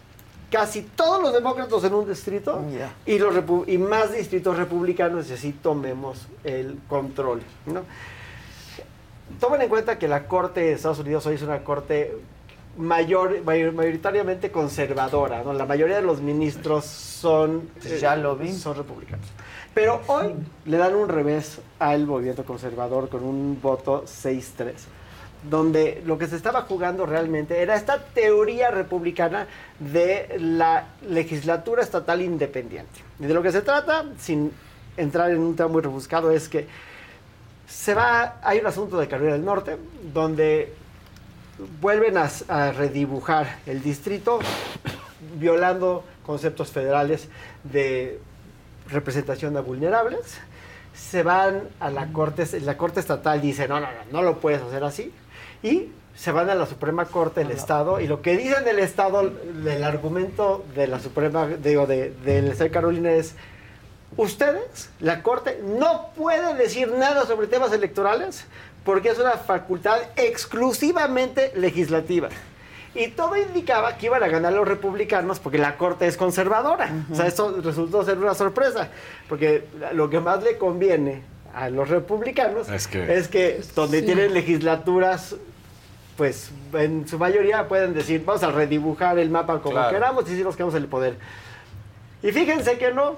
casi 0.56 0.84
todos 0.84 1.22
los 1.22 1.34
demócratas 1.34 1.84
en 1.84 1.94
un 1.94 2.08
distrito 2.08 2.62
y, 3.06 3.20
los 3.20 3.36
y 3.68 3.78
más 3.78 4.14
distritos 4.14 4.56
republicanos 4.56 5.30
y 5.30 5.34
así 5.34 5.52
tomemos 5.52 6.28
el 6.46 6.78
control. 6.88 7.42
¿no? 7.66 7.82
Tomen 9.42 9.62
en 9.64 9.68
cuenta 9.68 10.00
que 10.00 10.08
la 10.08 10.28
Corte 10.30 10.62
de 10.62 10.72
Estados 10.72 11.00
Unidos 11.00 11.26
hoy 11.26 11.36
es 11.36 11.42
una 11.42 11.60
Corte 11.66 12.16
mayor, 12.78 13.44
mayor- 13.44 13.74
mayoritariamente 13.74 14.50
conservadora. 14.50 15.44
¿no? 15.44 15.52
La 15.52 15.66
mayoría 15.66 15.98
de 15.98 16.04
los 16.04 16.22
ministros 16.22 16.86
son, 16.86 17.70
ya 18.00 18.16
lo 18.16 18.38
vi. 18.38 18.54
son 18.54 18.78
republicanos. 18.78 19.28
Pero 19.74 20.00
hoy 20.08 20.36
le 20.64 20.78
dan 20.78 20.96
un 20.96 21.10
revés 21.10 21.60
al 21.80 22.08
movimiento 22.08 22.46
conservador 22.46 23.10
con 23.10 23.26
un 23.26 23.60
voto 23.62 24.06
6-3 24.06 24.72
donde 25.50 26.02
lo 26.06 26.18
que 26.18 26.28
se 26.28 26.36
estaba 26.36 26.62
jugando 26.62 27.06
realmente 27.06 27.62
era 27.62 27.76
esta 27.76 28.00
teoría 28.00 28.72
republicana 28.72 29.48
de 29.80 30.38
la 30.40 30.86
legislatura 31.08 31.82
estatal 31.82 32.22
independiente. 32.22 33.02
Y 33.20 33.26
de 33.26 33.34
lo 33.34 33.42
que 33.42 33.52
se 33.52 33.62
trata, 33.62 34.06
sin 34.20 34.52
entrar 34.98 35.32
en 35.32 35.40
un 35.40 35.56
tema 35.56 35.70
muy 35.70 35.82
rebuscado, 35.82 36.32
es 36.32 36.50
que 36.50 36.68
se 37.68 37.94
va, 37.94 38.38
hay 38.44 38.60
un 38.60 38.68
asunto 38.68 38.98
de 38.98 39.08
Carolina 39.08 39.34
del 39.34 39.46
Norte, 39.46 39.78
donde 40.14 40.74
vuelven 41.82 42.18
a, 42.18 42.30
a 42.48 42.72
redibujar 42.72 43.60
el 43.66 43.82
distrito, 43.82 44.40
violando 45.38 46.04
conceptos 46.26 46.72
federales 46.72 47.28
de 47.64 48.20
representación 48.90 49.56
a 49.58 49.62
vulnerables. 49.62 50.38
Se 50.94 51.24
van 51.24 51.64
a 51.80 51.90
la 51.90 52.08
corte, 52.14 52.46
la 52.62 52.78
corte 52.78 53.00
estatal 53.00 53.42
dice, 53.42 53.68
no, 53.68 53.80
no, 53.80 53.88
no, 53.88 54.12
no 54.12 54.22
lo 54.22 54.40
puedes 54.40 54.62
hacer 54.62 54.84
así. 54.84 55.12
Y 55.66 55.90
se 56.16 56.32
van 56.32 56.50
a 56.50 56.56
la 56.56 56.66
Suprema 56.66 57.06
Corte 57.06 57.42
del 57.42 57.52
Estado 57.52 58.00
y 58.00 58.08
lo 58.08 58.22
que 58.22 58.38
dice 58.38 58.56
en 58.62 58.68
el 58.68 58.80
Estado, 58.80 59.22
el 59.66 59.84
argumento 59.84 60.64
de 60.76 60.88
la 60.88 61.00
Suprema, 61.00 61.48
digo, 61.48 61.88
de, 61.88 62.12
del 62.24 62.46
Estado 62.50 62.66
de 62.66 62.72
Carolina 62.72 63.12
es, 63.14 63.36
ustedes, 64.16 64.90
la 65.00 65.24
Corte, 65.24 65.60
no 65.64 66.10
puede 66.16 66.54
decir 66.56 66.92
nada 66.92 67.26
sobre 67.26 67.48
temas 67.48 67.74
electorales 67.74 68.46
porque 68.84 69.10
es 69.10 69.20
una 69.20 69.32
facultad 69.32 69.98
exclusivamente 70.16 71.52
legislativa. 71.56 72.30
Y 72.94 73.10
todo 73.10 73.36
indicaba 73.36 73.98
que 73.98 74.06
iban 74.06 74.24
a 74.24 74.28
ganar 74.30 74.54
los 74.54 74.66
republicanos 74.68 75.40
porque 75.40 75.58
la 75.58 75.76
Corte 75.78 76.08
es 76.08 76.16
conservadora. 76.16 76.90
O 77.12 77.16
sea, 77.16 77.28
eso 77.28 77.60
resultó 77.62 78.06
ser 78.06 78.18
una 78.20 78.34
sorpresa, 78.36 78.88
porque 79.28 79.66
lo 79.94 80.10
que 80.10 80.22
más 80.22 80.44
le 80.44 80.58
conviene 80.58 81.24
a 81.54 81.70
los 81.70 81.90
republicanos 81.90 82.70
Es 82.70 82.88
que- 82.88 83.16
es 83.18 83.28
que 83.28 83.62
donde 83.76 84.00
Sí. 84.00 84.06
tienen 84.06 84.34
legislaturas, 84.34 85.36
pues 86.18 86.52
en 86.74 87.08
su 87.08 87.18
mayoría 87.20 87.68
pueden 87.68 87.94
decir, 87.94 88.24
vamos 88.26 88.44
a 88.44 88.52
redibujar 88.52 89.20
el 89.20 89.30
mapa 89.30 89.60
como 89.60 89.76
Claro. 89.76 89.92
queramos 89.92 90.30
y 90.30 90.36
si 90.36 90.44
nos 90.44 90.56
quedamos 90.56 90.76
en 90.76 90.84
el 90.84 90.90
poder. 90.90 91.18
Y 92.24 92.32
fíjense 92.32 92.78
que 92.78 92.92
no. 92.92 93.16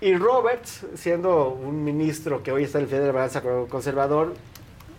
Y 0.00 0.16
Roberts, 0.16 0.84
siendo 0.96 1.50
un 1.50 1.84
ministro 1.84 2.42
que 2.42 2.50
hoy 2.50 2.64
está 2.64 2.78
en 2.78 2.84
el 2.84 2.90
Federal 2.90 3.06
de 3.06 3.12
Balanza 3.12 3.42
Conservador, 3.68 4.34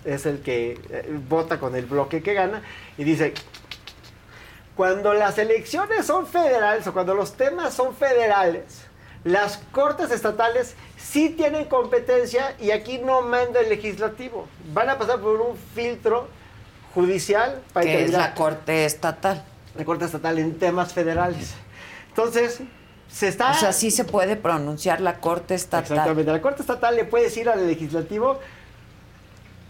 es 0.06 0.26
el 0.26 0.42
que 0.42 0.80
eh, 0.90 1.20
vota 1.28 1.60
con 1.60 1.76
el 1.76 1.86
bloque 1.86 2.24
que 2.24 2.34
gana 2.34 2.62
y 2.98 3.04
dice, 3.04 3.34
cuando 4.76 5.14
las 5.14 5.38
elecciones 5.38 6.06
son 6.06 6.26
federales 6.26 6.88
o 6.88 6.94
cuando 6.94 7.14
los 7.16 7.34
temas 7.34 7.74
son 7.74 7.94
federales, 7.96 8.86
las 9.24 9.58
cortes 9.72 10.12
estatales 10.12 10.76
sí 10.98 11.30
tienen 11.30 11.66
competencia 11.66 12.56
y 12.60 12.72
aquí 12.72 12.98
no 12.98 13.22
manda 13.22 13.60
el 13.60 13.70
legislativo. 13.70 14.48
Van 14.74 14.90
a 14.90 14.98
pasar 14.98 15.20
por 15.20 15.40
un 15.42 15.56
filtro 15.76 16.28
judicial 16.94 17.62
para 17.74 17.86
Que 17.86 18.06
es 18.06 18.12
la 18.12 18.34
Corte 18.34 18.86
Estatal. 18.86 19.44
la 19.76 19.86
Corte 19.86 20.06
Estatal 20.06 20.38
en 20.40 20.58
temas 20.58 20.94
federales. 20.94 21.54
Entonces, 22.10 22.60
se 23.12 23.28
está... 23.28 23.52
O 23.52 23.56
sea, 23.56 23.74
sí 23.74 23.92
se 23.92 24.06
puede 24.06 24.36
pronunciar 24.36 25.02
la 25.02 25.20
Corte 25.20 25.56
Estatal. 25.56 25.98
Exactamente. 25.98 26.32
La 26.32 26.42
Corte 26.42 26.62
Estatal 26.62 26.96
le 26.96 27.06
puede 27.06 27.26
decir 27.26 27.50
al 27.50 27.66
legislativo, 27.66 28.40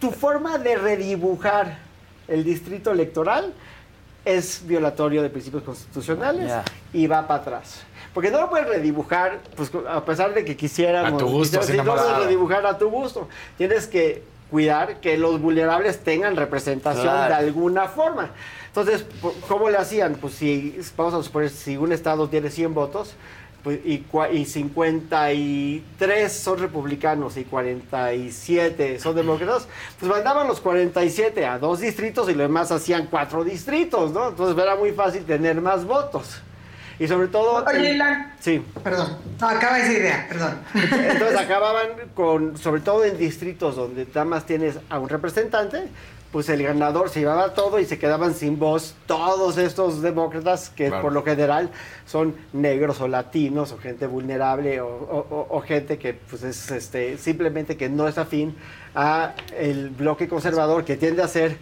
tu 0.00 0.10
forma 0.10 0.58
de 0.58 0.76
redibujar 0.76 1.78
el 2.28 2.44
distrito 2.44 2.90
electoral 2.90 3.52
es 4.24 4.66
violatorio 4.66 5.22
de 5.22 5.30
principios 5.30 5.62
constitucionales 5.62 6.52
y 6.92 7.06
va 7.06 7.26
para 7.26 7.40
atrás. 7.40 7.82
Porque 8.14 8.30
no 8.30 8.40
lo 8.40 8.48
puedes 8.48 8.68
redibujar, 8.68 9.40
pues 9.56 9.70
a 9.88 10.04
pesar 10.04 10.32
de 10.32 10.44
que 10.44 10.56
quisiéramos. 10.56 11.20
A 11.20 11.24
tu 11.24 11.30
gusto, 11.30 11.62
sí, 11.62 11.76
no 11.76 11.84
lo 11.84 11.96
puedes 11.96 12.16
redibujar 12.18 12.64
a 12.64 12.78
tu 12.78 12.88
gusto. 12.88 13.28
Tienes 13.58 13.86
que 13.86 14.22
cuidar 14.54 15.00
que 15.00 15.18
los 15.18 15.40
vulnerables 15.40 16.04
tengan 16.04 16.36
representación 16.36 17.02
Claro. 17.02 17.34
de 17.34 17.34
alguna 17.34 17.88
forma. 17.88 18.30
Entonces, 18.68 19.04
¿cómo 19.48 19.68
le 19.68 19.76
hacían? 19.78 20.14
Pues 20.14 20.34
si, 20.34 20.78
vamos 20.96 21.12
a 21.12 21.22
suponer, 21.24 21.50
si 21.50 21.76
un 21.76 21.90
estado 21.90 22.28
tiene 22.28 22.50
100 22.50 22.72
votos, 22.72 23.14
pues, 23.64 23.80
y, 23.84 24.04
y 24.32 24.44
53 24.44 26.32
son 26.32 26.60
republicanos 26.60 27.36
y 27.36 27.42
47 27.42 29.00
son 29.00 29.16
demócratas, 29.16 29.66
pues 29.98 30.08
mandaban 30.08 30.46
los 30.46 30.60
47 30.60 31.44
a 31.46 31.58
dos 31.58 31.80
distritos 31.80 32.28
y 32.28 32.34
los 32.34 32.42
demás 32.42 32.70
hacían 32.70 33.08
cuatro 33.10 33.42
distritos, 33.42 34.12
¿no? 34.12 34.28
Entonces 34.28 34.56
era 34.62 34.76
muy 34.76 34.92
fácil 34.92 35.24
tener 35.24 35.60
más 35.60 35.84
votos. 35.84 36.40
Y 36.98 37.08
sobre 37.08 37.28
todo... 37.28 37.64
Oye, 37.64 37.90
el- 37.90 37.94
Ilan. 37.96 38.32
Sí. 38.40 38.64
Perdón. 38.82 39.16
No, 39.40 39.48
acaba 39.48 39.78
esa 39.78 39.92
idea, 39.92 40.26
perdón. 40.28 40.58
Entonces 40.74 41.38
acababan 41.38 41.88
con, 42.14 42.56
sobre 42.58 42.80
todo 42.80 43.04
en 43.04 43.18
distritos 43.18 43.76
donde 43.76 44.06
nada 44.06 44.24
más 44.24 44.46
tienes 44.46 44.78
a 44.88 44.98
un 44.98 45.08
representante, 45.08 45.88
pues 46.30 46.48
el 46.48 46.62
ganador 46.64 47.10
se 47.10 47.20
llevaba 47.20 47.54
todo 47.54 47.78
y 47.78 47.84
se 47.84 47.96
quedaban 47.98 48.34
sin 48.34 48.58
voz 48.58 48.96
todos 49.06 49.56
estos 49.56 50.02
demócratas 50.02 50.68
que 50.70 50.88
Claro. 50.88 51.02
por 51.02 51.12
lo 51.12 51.22
general 51.22 51.70
son 52.06 52.34
negros 52.52 53.00
o 53.00 53.06
latinos 53.06 53.70
o 53.70 53.78
gente 53.78 54.08
vulnerable 54.08 54.80
o, 54.80 54.86
o- 54.88 55.26
o- 55.30 55.46
o 55.56 55.60
gente 55.60 55.96
que 55.96 56.12
pues 56.14 56.42
es 56.42 56.70
este 56.72 57.18
simplemente 57.18 57.76
que 57.76 57.88
no 57.88 58.08
es 58.08 58.18
afín 58.18 58.56
a 58.96 59.34
el 59.56 59.90
bloque 59.90 60.26
conservador 60.28 60.84
que 60.84 60.96
tiende 60.96 61.22
a 61.22 61.28
ser 61.28 61.56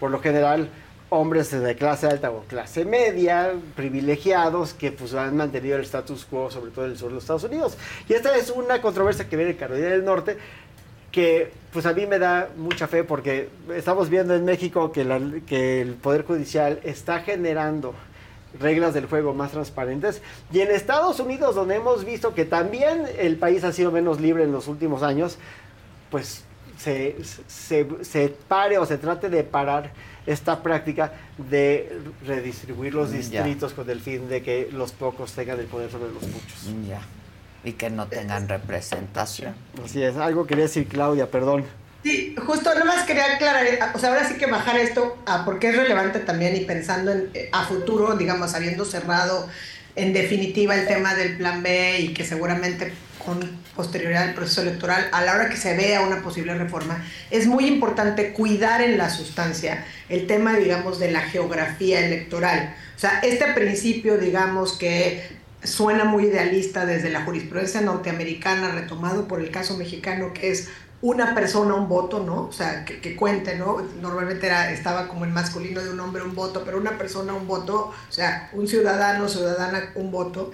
por 0.00 0.10
lo 0.10 0.18
general 0.20 0.70
hombres 1.08 1.50
de 1.50 1.76
clase 1.76 2.06
alta 2.06 2.30
o 2.30 2.42
clase 2.42 2.84
media, 2.84 3.52
privilegiados, 3.74 4.74
que 4.74 4.90
pues 4.92 5.14
han 5.14 5.36
mantenido 5.36 5.76
el 5.76 5.82
status 5.82 6.24
quo, 6.24 6.50
sobre 6.50 6.70
todo 6.70 6.86
en 6.86 6.92
el 6.92 6.98
sur 6.98 7.08
de 7.08 7.14
los 7.14 7.24
Estados 7.24 7.44
Unidos. 7.44 7.76
Y 8.08 8.14
esta 8.14 8.36
es 8.36 8.50
una 8.50 8.80
controversia 8.82 9.28
que 9.28 9.36
viene 9.36 9.52
de 9.52 9.58
Carolina 9.58 9.88
del 9.88 10.04
Norte, 10.04 10.36
que 11.12 11.52
pues 11.72 11.86
a 11.86 11.92
mí 11.92 12.06
me 12.06 12.18
da 12.18 12.48
mucha 12.56 12.88
fe 12.88 13.04
porque 13.04 13.48
estamos 13.74 14.10
viendo 14.10 14.34
en 14.34 14.44
México 14.44 14.92
que, 14.92 15.42
que 15.46 15.80
el 15.80 15.94
Poder 15.94 16.24
Judicial 16.24 16.80
está 16.82 17.20
generando 17.20 17.94
reglas 18.58 18.92
del 18.92 19.06
juego 19.06 19.32
más 19.32 19.52
transparentes. 19.52 20.22
Y 20.52 20.60
en 20.60 20.70
Estados 20.70 21.20
Unidos, 21.20 21.54
donde 21.54 21.76
hemos 21.76 22.04
visto 22.04 22.34
que 22.34 22.44
también 22.44 23.04
el 23.18 23.36
país 23.36 23.64
ha 23.64 23.72
sido 23.72 23.92
menos 23.92 24.20
libre 24.20 24.44
en 24.44 24.52
los 24.52 24.66
últimos 24.66 25.02
años, 25.02 25.38
pues 26.10 26.44
se, 26.78 27.16
se, 27.46 27.86
se 28.02 28.28
pare 28.48 28.78
o 28.78 28.86
se 28.86 28.98
trate 28.98 29.28
de 29.28 29.44
parar 29.44 29.92
esta 30.26 30.62
práctica 30.62 31.12
de 31.50 31.98
redistribuir 32.26 32.94
los 32.94 33.10
Ya. 33.12 33.16
distritos 33.18 33.72
con 33.72 33.88
el 33.88 34.00
fin 34.00 34.28
de 34.28 34.42
que 34.42 34.68
los 34.72 34.92
pocos 34.92 35.32
tengan 35.32 35.58
el 35.60 35.66
poder 35.66 35.90
sobre 35.90 36.12
los 36.12 36.22
muchos. 36.22 36.88
Ya. 36.88 37.00
y 37.64 37.72
que 37.72 37.90
no 37.90 38.06
tengan 38.06 38.48
representación. 38.48 39.52
Así 39.84 40.00
es, 40.00 40.16
algo 40.16 40.46
quería 40.46 40.64
decir 40.64 40.86
Claudia, 40.86 41.28
perdón. 41.32 41.64
Sí, 42.04 42.36
justo 42.46 42.72
nomás 42.78 43.04
quería 43.04 43.34
aclarar, 43.34 43.66
eh, 43.66 43.78
o 43.92 43.98
sea, 43.98 44.10
ahora 44.10 44.28
sí 44.28 44.36
que 44.36 44.46
bajar 44.46 44.76
esto 44.76 45.18
a 45.26 45.44
porque 45.44 45.70
es 45.70 45.76
relevante 45.76 46.20
también 46.20 46.54
y 46.54 46.60
pensando 46.60 47.10
en, 47.10 47.28
eh, 47.34 47.48
a 47.50 47.64
futuro, 47.64 48.14
digamos, 48.16 48.54
habiendo 48.54 48.84
cerrado 48.84 49.48
en 49.96 50.12
definitiva 50.12 50.76
el 50.76 50.86
tema 50.86 51.14
del 51.14 51.36
plan 51.38 51.64
B 51.64 51.98
y 52.02 52.14
que 52.14 52.24
seguramente 52.24 52.92
con 53.26 53.40
posterioridad 53.74 54.22
al 54.22 54.34
proceso 54.34 54.62
electoral, 54.62 55.08
a 55.12 55.22
la 55.22 55.34
hora 55.34 55.50
que 55.50 55.56
se 55.56 55.76
vea 55.76 56.00
una 56.00 56.22
posible 56.22 56.54
reforma, 56.54 57.04
es 57.30 57.46
muy 57.46 57.66
importante 57.66 58.32
cuidar 58.32 58.80
en 58.80 58.96
la 58.96 59.10
sustancia 59.10 59.84
el 60.08 60.26
tema, 60.26 60.56
digamos, 60.56 60.98
de 60.98 61.10
la 61.10 61.20
geografía 61.20 62.06
electoral. 62.06 62.74
O 62.94 62.98
sea, 62.98 63.18
este 63.22 63.52
principio, 63.52 64.16
digamos, 64.16 64.74
que 64.78 65.36
suena 65.62 66.04
muy 66.04 66.26
idealista 66.26 66.86
desde 66.86 67.10
la 67.10 67.24
jurisprudencia 67.24 67.80
norteamericana, 67.80 68.70
retomado 68.70 69.26
por 69.26 69.40
el 69.40 69.50
caso 69.50 69.76
mexicano, 69.76 70.32
que 70.32 70.52
es 70.52 70.68
una 71.02 71.34
persona, 71.34 71.74
un 71.74 71.88
voto, 71.88 72.20
¿no? 72.20 72.46
O 72.46 72.52
sea, 72.52 72.84
que, 72.84 73.00
que 73.00 73.16
cuente, 73.16 73.56
¿no? 73.56 73.82
Normalmente 74.00 74.46
era, 74.46 74.72
estaba 74.72 75.08
como 75.08 75.24
el 75.24 75.30
masculino 75.30 75.82
de 75.82 75.90
un 75.90 76.00
hombre, 76.00 76.22
un 76.22 76.34
voto, 76.34 76.62
pero 76.64 76.78
una 76.78 76.96
persona, 76.96 77.34
un 77.34 77.46
voto, 77.46 77.92
o 78.08 78.12
sea, 78.12 78.48
un 78.52 78.66
ciudadano, 78.66 79.28
ciudadana, 79.28 79.90
un 79.94 80.10
voto. 80.10 80.52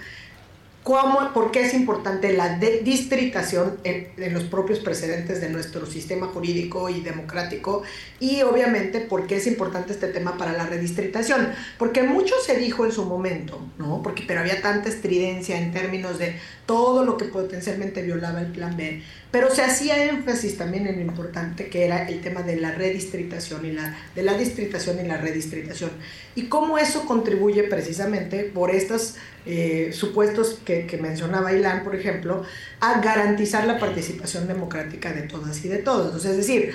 ¿Cómo, 0.82 1.32
¿Por 1.32 1.52
qué 1.52 1.62
es 1.62 1.74
importante 1.74 2.32
la 2.32 2.58
distritación 2.58 3.78
en, 3.84 4.08
en 4.16 4.34
los 4.34 4.44
propios 4.44 4.80
precedentes 4.80 5.40
de 5.40 5.48
nuestro 5.48 5.86
sistema 5.86 6.26
jurídico 6.26 6.88
y 6.88 7.00
democrático? 7.00 7.84
Y 8.18 8.42
obviamente, 8.42 9.00
¿por 9.00 9.28
qué 9.28 9.36
es 9.36 9.46
importante 9.46 9.92
este 9.92 10.08
tema 10.08 10.36
para 10.36 10.52
la 10.52 10.66
redistritación? 10.66 11.52
Porque 11.78 12.02
mucho 12.02 12.34
se 12.44 12.56
dijo 12.56 12.84
en 12.84 12.90
su 12.90 13.04
momento, 13.04 13.60
¿no? 13.78 14.02
Porque, 14.02 14.24
pero 14.26 14.40
había 14.40 14.60
tanta 14.60 14.88
estridencia 14.88 15.56
en 15.56 15.72
términos 15.72 16.18
de 16.18 16.36
todo 16.72 17.04
lo 17.04 17.18
que 17.18 17.26
potencialmente 17.26 18.00
violaba 18.00 18.40
el 18.40 18.46
plan 18.46 18.78
B. 18.78 19.02
Pero 19.30 19.54
se 19.54 19.60
hacía 19.60 20.06
énfasis 20.06 20.56
también 20.56 20.86
en 20.86 20.94
lo 20.94 21.00
importante 21.02 21.66
que 21.66 21.84
era 21.84 22.08
el 22.08 22.22
tema 22.22 22.40
de 22.40 22.56
la 22.56 22.72
redistritación 22.72 23.66
y 23.66 23.72
la, 23.72 23.94
de 24.14 24.22
la 24.22 24.38
distritación 24.38 24.98
y 25.04 25.06
la 25.06 25.18
redistritación. 25.18 25.90
Y 26.34 26.44
cómo 26.44 26.78
eso 26.78 27.04
contribuye 27.04 27.64
precisamente 27.64 28.44
por 28.44 28.70
estos 28.70 29.16
eh, 29.44 29.90
supuestos 29.92 30.60
que, 30.64 30.98
mencionaba 30.98 31.52
Ilan, 31.52 31.84
por 31.84 31.94
ejemplo, 31.94 32.42
a 32.80 33.02
garantizar 33.02 33.66
la 33.66 33.78
participación 33.78 34.48
democrática 34.48 35.12
de 35.12 35.24
todas 35.24 35.62
y 35.66 35.68
de 35.68 35.76
todos. 35.76 36.24
Es 36.24 36.38
decir, 36.38 36.72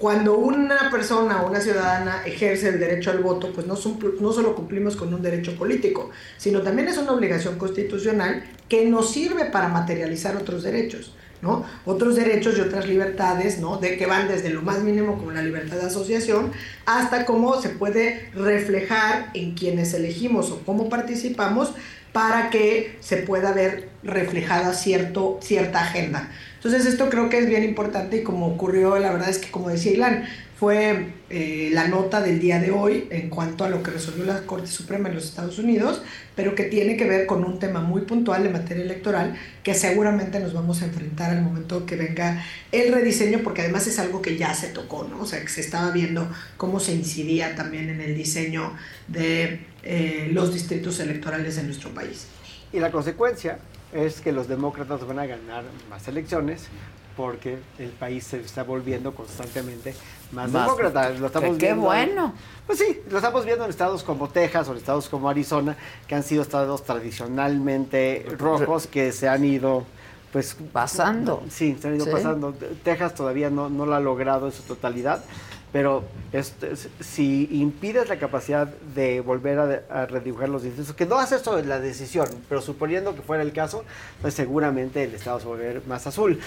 cuando 0.00 0.38
una 0.38 0.90
persona 0.90 1.42
o 1.42 1.50
una 1.50 1.60
ciudadana 1.60 2.22
ejerce 2.24 2.70
el 2.70 2.80
derecho 2.80 3.10
al 3.10 3.18
voto, 3.18 3.52
pues 3.52 3.66
no, 3.66 3.76
solo 3.76 4.54
cumplimos 4.54 4.96
con 4.96 5.12
un 5.12 5.20
derecho 5.20 5.54
político, 5.56 6.08
sino 6.38 6.62
también 6.62 6.88
es 6.88 6.96
una 6.96 7.12
obligación 7.12 7.58
constitucional 7.58 8.42
que 8.66 8.86
nos 8.86 9.12
sirve 9.12 9.44
para 9.44 9.68
materializar 9.68 10.36
otros 10.36 10.62
derechos. 10.62 11.14
¿no? 11.42 11.64
Otros 11.86 12.16
derechos 12.16 12.58
y 12.58 12.60
otras 12.60 12.86
libertades, 12.86 13.60
¿no? 13.60 13.78
De 13.78 13.96
que 13.96 14.04
van 14.04 14.28
desde 14.28 14.50
lo 14.50 14.60
más 14.60 14.82
mínimo 14.82 15.16
como 15.16 15.30
la 15.32 15.40
libertad 15.40 15.78
de 15.78 15.86
asociación 15.86 16.52
hasta 16.84 17.24
cómo 17.24 17.62
se 17.62 17.70
puede 17.70 18.28
reflejar 18.34 19.30
en 19.32 19.54
quienes 19.54 19.94
elegimos 19.94 20.50
o 20.50 20.60
cómo 20.66 20.90
participamos 20.90 21.72
para 22.12 22.50
que 22.50 22.98
se 23.00 23.18
pueda 23.18 23.52
ver 23.52 23.88
reflejada 24.02 24.74
cierto, 24.74 25.38
cierta 25.40 25.80
agenda. 25.80 26.28
Entonces 26.62 26.84
esto 26.84 27.08
creo 27.08 27.30
que 27.30 27.38
es 27.38 27.46
bien 27.46 27.64
importante 27.64 28.18
y 28.18 28.22
como 28.22 28.46
ocurrió, 28.46 28.98
la 28.98 29.10
verdad 29.10 29.30
es 29.30 29.38
que 29.38 29.50
como 29.50 29.70
decía 29.70 29.92
Ilan, 29.92 30.26
fue 30.58 31.06
eh, 31.30 31.70
la 31.72 31.88
nota 31.88 32.20
del 32.20 32.38
día 32.38 32.60
de 32.60 32.70
hoy 32.70 33.08
en 33.08 33.30
cuanto 33.30 33.64
a 33.64 33.70
lo 33.70 33.82
que 33.82 33.92
resolvió 33.92 34.26
la 34.26 34.42
Corte 34.42 34.66
Suprema 34.66 35.08
en 35.08 35.14
los 35.14 35.24
Estados 35.24 35.58
Unidos, 35.58 36.02
pero 36.36 36.54
que 36.54 36.64
tiene 36.64 36.98
que 36.98 37.06
ver 37.06 37.24
con 37.24 37.44
un 37.44 37.58
tema 37.58 37.80
muy 37.80 38.02
puntual 38.02 38.42
de 38.42 38.50
materia 38.50 38.84
electoral 38.84 39.38
que 39.62 39.72
seguramente 39.72 40.38
nos 40.38 40.52
vamos 40.52 40.82
a 40.82 40.84
enfrentar 40.84 41.30
al 41.30 41.40
momento 41.40 41.86
que 41.86 41.96
venga 41.96 42.44
el 42.72 42.92
rediseño, 42.92 43.38
porque 43.42 43.62
además 43.62 43.86
es 43.86 43.98
algo 43.98 44.20
que 44.20 44.36
ya 44.36 44.52
se 44.52 44.68
tocó, 44.68 45.04
¿no? 45.04 45.22
O 45.22 45.26
sea, 45.26 45.40
que 45.40 45.48
se 45.48 45.62
estaba 45.62 45.90
viendo 45.92 46.30
cómo 46.58 46.78
se 46.78 46.92
incidía 46.92 47.56
también 47.56 47.88
en 47.88 48.02
el 48.02 48.14
diseño 48.14 48.74
de 49.08 49.60
eh, 49.82 50.28
los 50.30 50.52
distritos 50.52 51.00
electorales 51.00 51.56
de 51.56 51.62
nuestro 51.62 51.88
país. 51.94 52.26
Y 52.70 52.80
la 52.80 52.92
consecuencia 52.92 53.58
es 53.92 54.20
que 54.20 54.32
los 54.32 54.48
demócratas 54.48 55.06
van 55.06 55.18
a 55.18 55.26
ganar 55.26 55.64
más 55.88 56.06
elecciones 56.08 56.68
porque 57.16 57.58
el 57.78 57.90
país 57.90 58.24
se 58.24 58.40
está 58.40 58.62
volviendo 58.62 59.14
constantemente 59.14 59.94
más, 60.32 60.50
Más- 60.50 60.64
demócrata. 60.64 61.10
Lo 61.10 61.26
estamos 61.26 61.56
¡Qué 61.58 61.66
viendo- 61.66 61.82
bueno! 61.82 62.34
Pues 62.66 62.78
sí, 62.78 63.00
lo 63.10 63.16
estamos 63.18 63.44
viendo 63.44 63.64
en 63.64 63.70
estados 63.70 64.02
como 64.04 64.28
Texas 64.28 64.68
o 64.68 64.72
en 64.72 64.78
estados 64.78 65.08
como 65.08 65.28
Arizona, 65.28 65.76
que 66.06 66.14
han 66.14 66.22
sido 66.22 66.42
estados 66.42 66.84
tradicionalmente 66.84 68.26
rojos 68.38 68.86
que 68.86 69.12
se 69.12 69.28
han 69.28 69.44
ido 69.44 69.84
pues 70.32 70.56
pasando. 70.72 71.42
Sí, 71.50 71.76
se 71.80 71.88
han 71.88 71.96
ido 71.96 72.04
Sí. 72.04 72.12
pasando. 72.12 72.54
Texas 72.84 73.14
todavía 73.16 73.50
no, 73.50 73.68
no 73.68 73.84
lo 73.86 73.94
ha 73.96 74.00
logrado 74.00 74.46
en 74.46 74.52
su 74.52 74.62
totalidad, 74.62 75.24
pero 75.72 76.04
este, 76.32 76.72
es- 76.72 76.88
si 77.00 77.48
impides 77.52 78.08
la 78.08 78.18
capacidad 78.18 78.66
de 78.66 79.20
volver 79.20 79.58
a, 79.90 80.02
a 80.02 80.06
redibujar 80.06 80.48
los 80.48 80.62
distritos, 80.62 80.94
que 80.94 81.06
no 81.06 81.18
hace 81.18 81.36
esto 81.36 81.56
de 81.56 81.64
la 81.64 81.78
decisión, 81.80 82.26
pero 82.48 82.60
suponiendo 82.60 83.14
que 83.14 83.22
fuera 83.22 83.42
el 83.42 83.52
caso, 83.52 83.84
pues 84.20 84.34
seguramente 84.34 85.04
el 85.04 85.14
estado 85.14 85.38
se 85.40 85.46
va 85.46 85.52
a 85.54 85.56
volver 85.56 85.82
más 85.86 86.06
azul. 86.06 86.40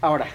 Ahora, 0.00 0.26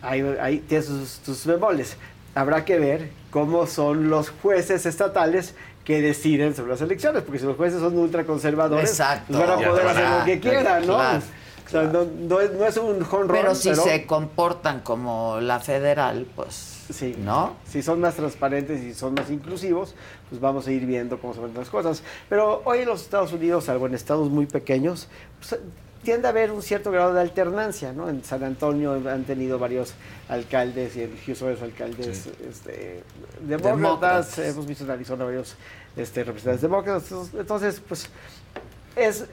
ahí, 0.00 0.22
ahí 0.40 0.58
tiene 0.58 0.84
sus, 0.84 1.20
sus 1.24 1.46
bemoles. 1.46 1.96
Habrá 2.34 2.64
que 2.64 2.78
ver 2.78 3.10
cómo 3.30 3.66
son 3.66 4.08
los 4.08 4.30
jueces 4.30 4.86
estatales 4.86 5.54
que 5.84 6.00
deciden 6.00 6.54
sobre 6.54 6.70
las 6.70 6.80
elecciones, 6.80 7.22
porque 7.24 7.40
si 7.40 7.44
los 7.46 7.56
jueces 7.56 7.80
son 7.80 7.98
ultraconservadores, 7.98 8.88
Exacto. 8.90 9.34
pues 9.36 9.40
van 9.40 9.50
a 9.50 9.68
poder 9.68 9.86
hacer 9.88 10.08
lo 10.18 10.24
que 10.24 10.40
quieran, 10.40 10.86
¿no? 10.86 10.96
Claro, 10.96 11.18
O 11.66 11.70
sea, 11.70 11.82
no, 11.84 12.04
no 12.04 12.40
es, 12.40 12.52
no 12.52 12.64
es 12.66 12.76
un 12.76 13.02
home 13.02 13.24
run, 13.24 13.28
Pero 13.28 13.54
si 13.54 13.74
se 13.74 14.06
comportan 14.06 14.80
como 14.80 15.40
la 15.40 15.58
federal, 15.60 16.26
pues, 16.36 16.71
Sí. 16.90 17.14
¿no? 17.18 17.56
Si 17.66 17.82
son 17.82 18.00
más 18.00 18.14
transparentes 18.14 18.82
y 18.82 18.94
son 18.94 19.14
más 19.14 19.30
inclusivos, 19.30 19.94
pues 20.28 20.40
vamos 20.40 20.66
a 20.66 20.72
ir 20.72 20.86
viendo 20.86 21.18
cómo 21.18 21.34
se 21.34 21.40
van 21.40 21.54
las 21.54 21.70
cosas. 21.70 22.02
Pero 22.28 22.62
hoy 22.64 22.80
en 22.80 22.86
los 22.86 23.02
Estados 23.02 23.32
Unidos, 23.32 23.64
salvo 23.64 23.86
en 23.86 23.94
estados 23.94 24.30
muy 24.30 24.46
pequeños, 24.46 25.08
pues, 25.38 25.60
tiende 26.02 26.26
a 26.26 26.30
haber 26.30 26.50
un 26.50 26.62
cierto 26.62 26.90
grado 26.90 27.14
de 27.14 27.20
alternancia, 27.20 27.92
¿no? 27.92 28.08
En 28.08 28.24
San 28.24 28.42
Antonio 28.42 29.00
han 29.08 29.24
tenido 29.24 29.58
varios 29.58 29.94
alcaldes 30.28 30.96
y 30.96 31.02
en 31.02 31.16
Houston 31.24 31.48
varios 31.48 31.62
alcaldes 31.62 32.28
este, 32.48 33.04
demócratas. 33.40 33.76
Demócratas. 33.76 34.38
Hemos 34.38 34.66
visto 34.66 34.84
en 34.84 34.90
Arizona 34.90 35.24
varios 35.24 35.54
este, 35.96 36.24
representantes 36.24 36.62
demócratas. 36.62 37.12
Entonces, 37.34 37.80
pues 37.86 38.08
es 38.96 39.26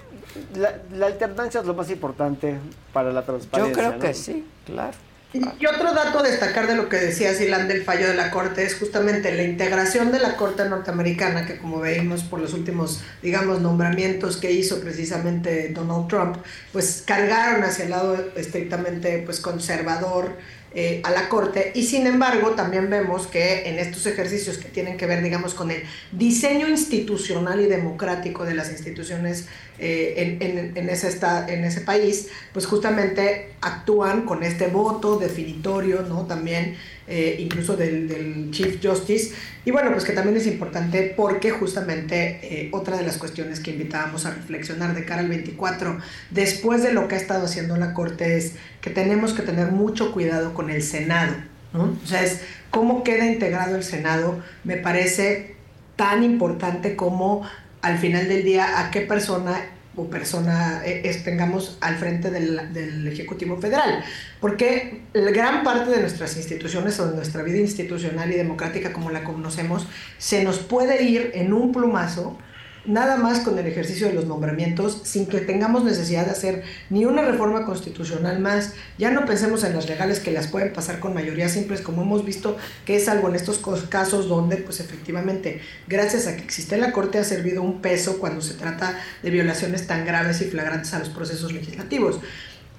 la, 0.56 0.80
la 0.94 1.08
alternancia 1.08 1.62
es 1.62 1.66
lo 1.68 1.74
más 1.74 1.90
importante 1.90 2.58
para 2.94 3.12
la 3.12 3.26
transparencia. 3.26 3.74
Yo 3.74 3.80
creo 3.80 3.98
¿no? 3.98 4.00
que 4.00 4.14
sí, 4.14 4.48
claro. 4.66 5.09
Y 5.32 5.66
otro 5.68 5.94
dato 5.94 6.20
a 6.20 6.24
destacar 6.24 6.66
de 6.66 6.76
lo 6.76 6.90
que 6.90 6.98
decía 6.98 7.36
Silan 7.36 7.68
del 7.68 7.84
fallo 7.84 8.08
de 8.08 8.16
la 8.16 8.32
Corte 8.32 8.64
es 8.64 8.76
justamente 8.76 9.32
la 9.32 9.44
integración 9.44 10.12
de 10.12 10.18
la 10.18 10.36
Corte 10.36 10.68
norteamericana, 10.68 11.46
que 11.46 11.60
como 11.60 11.80
veíamos 11.80 12.24
por 12.24 12.40
los 12.40 12.54
últimos, 12.54 13.04
digamos, 13.22 13.62
nombramientos 13.62 14.38
que 14.38 14.52
hizo 14.52 14.82
precisamente 14.82 15.70
Donald 15.70 16.08
Trump, 16.08 16.38
pues 16.74 17.04
cargaron 17.06 17.64
hacia 17.64 17.86
el 17.86 17.92
lado 17.92 18.32
estrictamente 18.36 19.22
pues, 19.24 19.40
conservador 19.40 20.36
eh, 20.74 21.02
a 21.04 21.12
la 21.12 21.30
Corte. 21.30 21.72
Y 21.74 21.84
sin 21.84 22.06
embargo, 22.08 22.52
también 22.52 22.90
vemos 22.90 23.28
que 23.28 23.68
en 23.70 23.80
estos 23.80 24.06
ejercicios 24.06 24.58
que 24.60 24.70
tienen 24.70 24.98
que 24.98 25.06
ver, 25.08 25.24
digamos, 25.24 25.54
con 25.56 25.72
el 25.72 25.82
diseño 26.12 26.68
institucional 26.68 27.60
y 27.62 27.66
democrático 27.66 28.46
de 28.46 28.54
las 28.54 28.70
instituciones 28.72 29.48
eh, 29.80 30.38
en, 30.42 30.78
en- 30.78 30.90
ese 30.90 31.08
esta- 31.08 31.48
en 31.48 31.64
ese 31.64 31.82
país, 31.82 32.28
pues 32.54 32.66
justamente 32.66 33.52
actúan 33.62 34.26
con 34.26 34.44
este 34.44 34.68
voto 34.68 35.18
definitorio, 35.18 36.02
¿no? 36.04 36.26
También, 36.26 36.76
eh, 37.10 37.38
incluso 37.40 37.76
del, 37.76 38.08
del 38.08 38.52
Chief 38.52 38.78
Justice. 38.82 39.34
Y 39.66 39.72
bueno, 39.72 39.92
pues 39.92 40.04
que 40.04 40.14
también 40.14 40.38
es 40.38 40.46
importante 40.46 41.14
porque 41.18 41.50
justamente 41.50 42.40
eh, 42.44 42.70
otra 42.72 42.98
de 42.98 43.04
las 43.04 43.18
cuestiones 43.18 43.60
que 43.60 43.72
invitábamos 43.72 44.28
a 44.28 44.32
reflexionar 44.32 44.94
de 44.94 45.06
cara 45.06 45.22
al 45.22 45.28
24, 45.28 45.98
después 46.30 46.84
de 46.84 46.94
lo 46.94 47.08
que 47.08 47.16
ha 47.16 47.18
estado 47.18 47.46
haciendo 47.46 47.78
la 47.78 47.94
Corte, 47.96 48.38
es 48.38 48.54
que 48.82 48.92
tenemos 48.92 49.34
que 49.34 49.42
tener 49.42 49.72
mucho 49.72 50.12
cuidado 50.12 50.54
con 50.54 50.70
el 50.70 50.84
Senado, 50.84 51.36
¿no? 51.74 51.98
O 52.04 52.08
sea, 52.08 52.24
es 52.24 52.42
cómo 52.70 53.04
queda 53.04 53.26
integrado 53.26 53.76
el 53.76 53.84
Senado, 53.84 54.42
me 54.64 54.78
parece 54.78 55.56
tan 55.96 56.24
importante 56.24 56.96
como 56.96 57.42
al 57.82 57.98
final 57.98 58.28
del 58.28 58.44
día 58.44 58.80
a 58.80 58.92
qué 58.92 59.02
persona 59.02 59.66
o 60.00 60.10
persona 60.10 60.82
eh, 60.86 61.22
tengamos 61.24 61.78
al 61.82 61.96
frente 61.98 62.32
del, 62.32 62.74
del 62.74 63.08
Ejecutivo 63.08 63.58
Federal. 63.58 64.04
Porque 64.40 65.02
la 65.14 65.32
gran 65.32 65.64
parte 65.64 65.92
de 65.92 66.00
nuestras 66.00 66.38
instituciones 66.38 67.00
o 67.00 67.10
de 67.10 67.16
nuestra 67.16 67.44
vida 67.44 67.58
institucional 67.58 68.32
y 68.32 68.36
democrática 68.36 68.94
como 68.94 69.10
la 69.10 69.24
conocemos 69.24 69.88
se 70.18 70.44
nos 70.44 70.60
puede 70.60 71.04
ir 71.04 71.32
en 71.34 71.54
un 71.54 71.72
plumazo 71.72 72.38
nada 72.86 73.18
más 73.18 73.40
con 73.40 73.58
el 73.58 73.68
ejercicio 73.68 74.08
de 74.08 74.14
los 74.14 74.26
nombramientos 74.26 75.02
sin 75.04 75.28
que 75.28 75.40
tengamos 75.40 75.84
necesidad 75.84 76.26
de 76.26 76.32
hacer 76.32 76.64
ni 76.90 77.06
una 77.06 77.22
reforma 77.22 77.66
constitucional 77.66 78.40
más. 78.40 78.74
Ya 78.98 79.12
no 79.12 79.26
pensemos 79.26 79.64
en 79.64 79.76
las 79.76 79.88
legales 79.88 80.20
que 80.20 80.32
las 80.32 80.48
pueden 80.48 80.74
pasar 80.74 81.00
con 81.00 81.14
mayoría 81.14 81.50
simples, 81.50 81.82
como 81.82 82.02
hemos 82.02 82.26
visto 82.26 82.58
que 82.86 82.96
es 82.96 83.08
algo 83.10 83.30
en 83.30 83.36
estos 83.36 83.62
casos 83.90 84.28
donde, 84.28 84.58
pues 84.58 84.80
efectivamente, 84.80 85.62
gracias 85.88 86.28
a 86.28 86.36
que 86.36 86.44
existe 86.44 86.78
la 86.78 86.92
Corte, 86.92 87.18
ha 87.18 87.24
servido 87.24 87.62
un 87.62 87.82
peso 87.82 88.20
cuando 88.20 88.42
se 88.42 88.56
trata 88.56 89.00
de 89.22 89.30
violaciones 89.30 89.88
tan 89.88 90.06
graves 90.06 90.42
y 90.42 90.46
flagrantes 90.46 90.94
a 90.94 91.00
los 91.00 91.10
procesos 91.10 91.54
legislativos. 91.54 92.20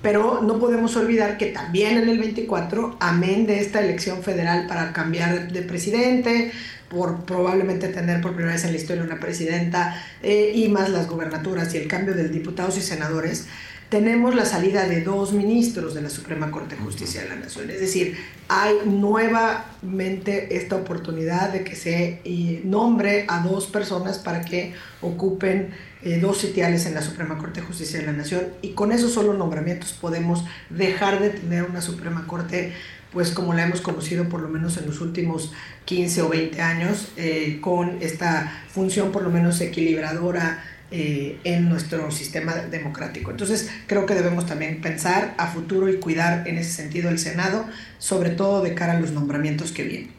Pero 0.03 0.41
no 0.43 0.59
podemos 0.59 0.97
olvidar 0.97 1.37
que 1.37 1.47
también 1.47 1.99
en 1.99 2.09
el 2.09 2.19
24, 2.19 2.97
amén 3.01 3.47
de 3.47 3.61
esta 3.61 3.81
elección 3.81 4.23
federal 4.23 4.67
para 4.67 4.93
cambiar 4.93 5.53
de 5.53 5.63
presidente, 5.63 6.53
por 6.89 7.25
probablemente 7.25 7.89
tener 7.89 8.21
por 8.21 8.35
primera 8.35 8.55
vez 8.55 8.65
en 8.65 8.73
la 8.73 8.79
historia 8.79 9.03
una 9.03 9.21
presidenta 9.21 10.03
eh, 10.23 10.53
y 10.55 10.69
más 10.69 10.91
las 10.91 11.09
gubernaturas 11.09 11.75
y 11.75 11.79
el 11.79 11.87
cambio 11.87 12.15
de 12.15 12.29
diputados 12.29 12.77
y 12.79 12.81
senadores, 12.81 13.47
tenemos 13.91 14.37
la 14.37 14.45
salida 14.45 14.87
de 14.87 15.03
dos 15.03 15.33
ministros 15.33 15.95
de 15.95 16.03
la 16.03 16.11
Suprema 16.11 16.51
Corte 16.51 16.77
de 16.77 16.83
Justicia 16.83 17.23
de 17.23 17.29
la 17.29 17.37
Nación. 17.37 17.71
Es 17.71 17.81
decir, 17.81 18.17
hay 18.49 18.75
nuevamente 18.87 20.57
esta 20.57 20.77
oportunidad 20.77 21.53
de 21.53 21.65
que 21.65 21.75
se 21.75 22.21
eh, 22.25 22.63
nombre 22.65 23.27
a 23.29 23.41
dos 23.41 23.67
personas 23.67 24.19
para 24.19 24.43
que 24.43 24.75
ocupen 25.03 25.71
eh, 26.03 26.19
dos 26.19 26.39
sitiales 26.39 26.87
en 26.87 26.95
la 26.95 27.03
Suprema 27.03 27.37
Corte 27.39 27.61
de 27.61 27.67
Justicia 27.67 28.01
de 28.01 28.07
la 28.07 28.13
Nación 28.13 28.49
y 28.63 28.71
con 28.71 28.91
esos 28.93 29.13
solo 29.13 29.35
nombramientos 29.35 29.93
podemos 29.93 30.45
dejar 30.71 31.21
de 31.21 31.31
tener 31.31 31.65
una 31.65 31.81
Suprema 31.81 32.27
Corte 32.27 32.73
pues 33.13 33.33
como 33.33 33.55
la 33.55 33.65
hemos 33.65 33.81
conocido 33.81 34.29
por 34.29 34.41
lo 34.41 34.49
menos 34.49 34.77
en 34.77 34.87
los 34.87 35.01
últimos 35.01 35.53
15 35.85 36.23
o 36.23 36.29
20 36.29 36.63
años, 36.63 37.09
eh, 37.17 37.59
con 37.61 37.99
esta 38.01 38.65
función 38.69 39.13
por 39.13 39.23
lo 39.23 39.31
menos 39.31 39.61
equilibradora 39.61 40.63
eh, 40.93 41.39
en 41.45 41.69
nuestro 41.69 42.11
sistema 42.11 42.55
democrático. 42.55 43.31
Entonces 43.31 43.71
creo 43.87 44.07
que 44.07 44.15
debemos 44.15 44.47
también 44.47 44.81
pensar 44.81 45.35
a 45.39 45.49
futuro 45.49 45.89
y 45.89 45.99
cuidar 45.99 46.49
en 46.49 46.59
ese 46.59 46.71
sentido 46.71 47.11
el 47.11 47.19
Senado, 47.19 47.65
sobre 47.99 48.31
todo 48.31 48.63
de 48.63 48.75
cara 48.75 48.95
a 48.95 49.01
los 49.01 49.13
nombramientos 49.13 49.73
que 49.73 49.85
vienen. 49.85 50.11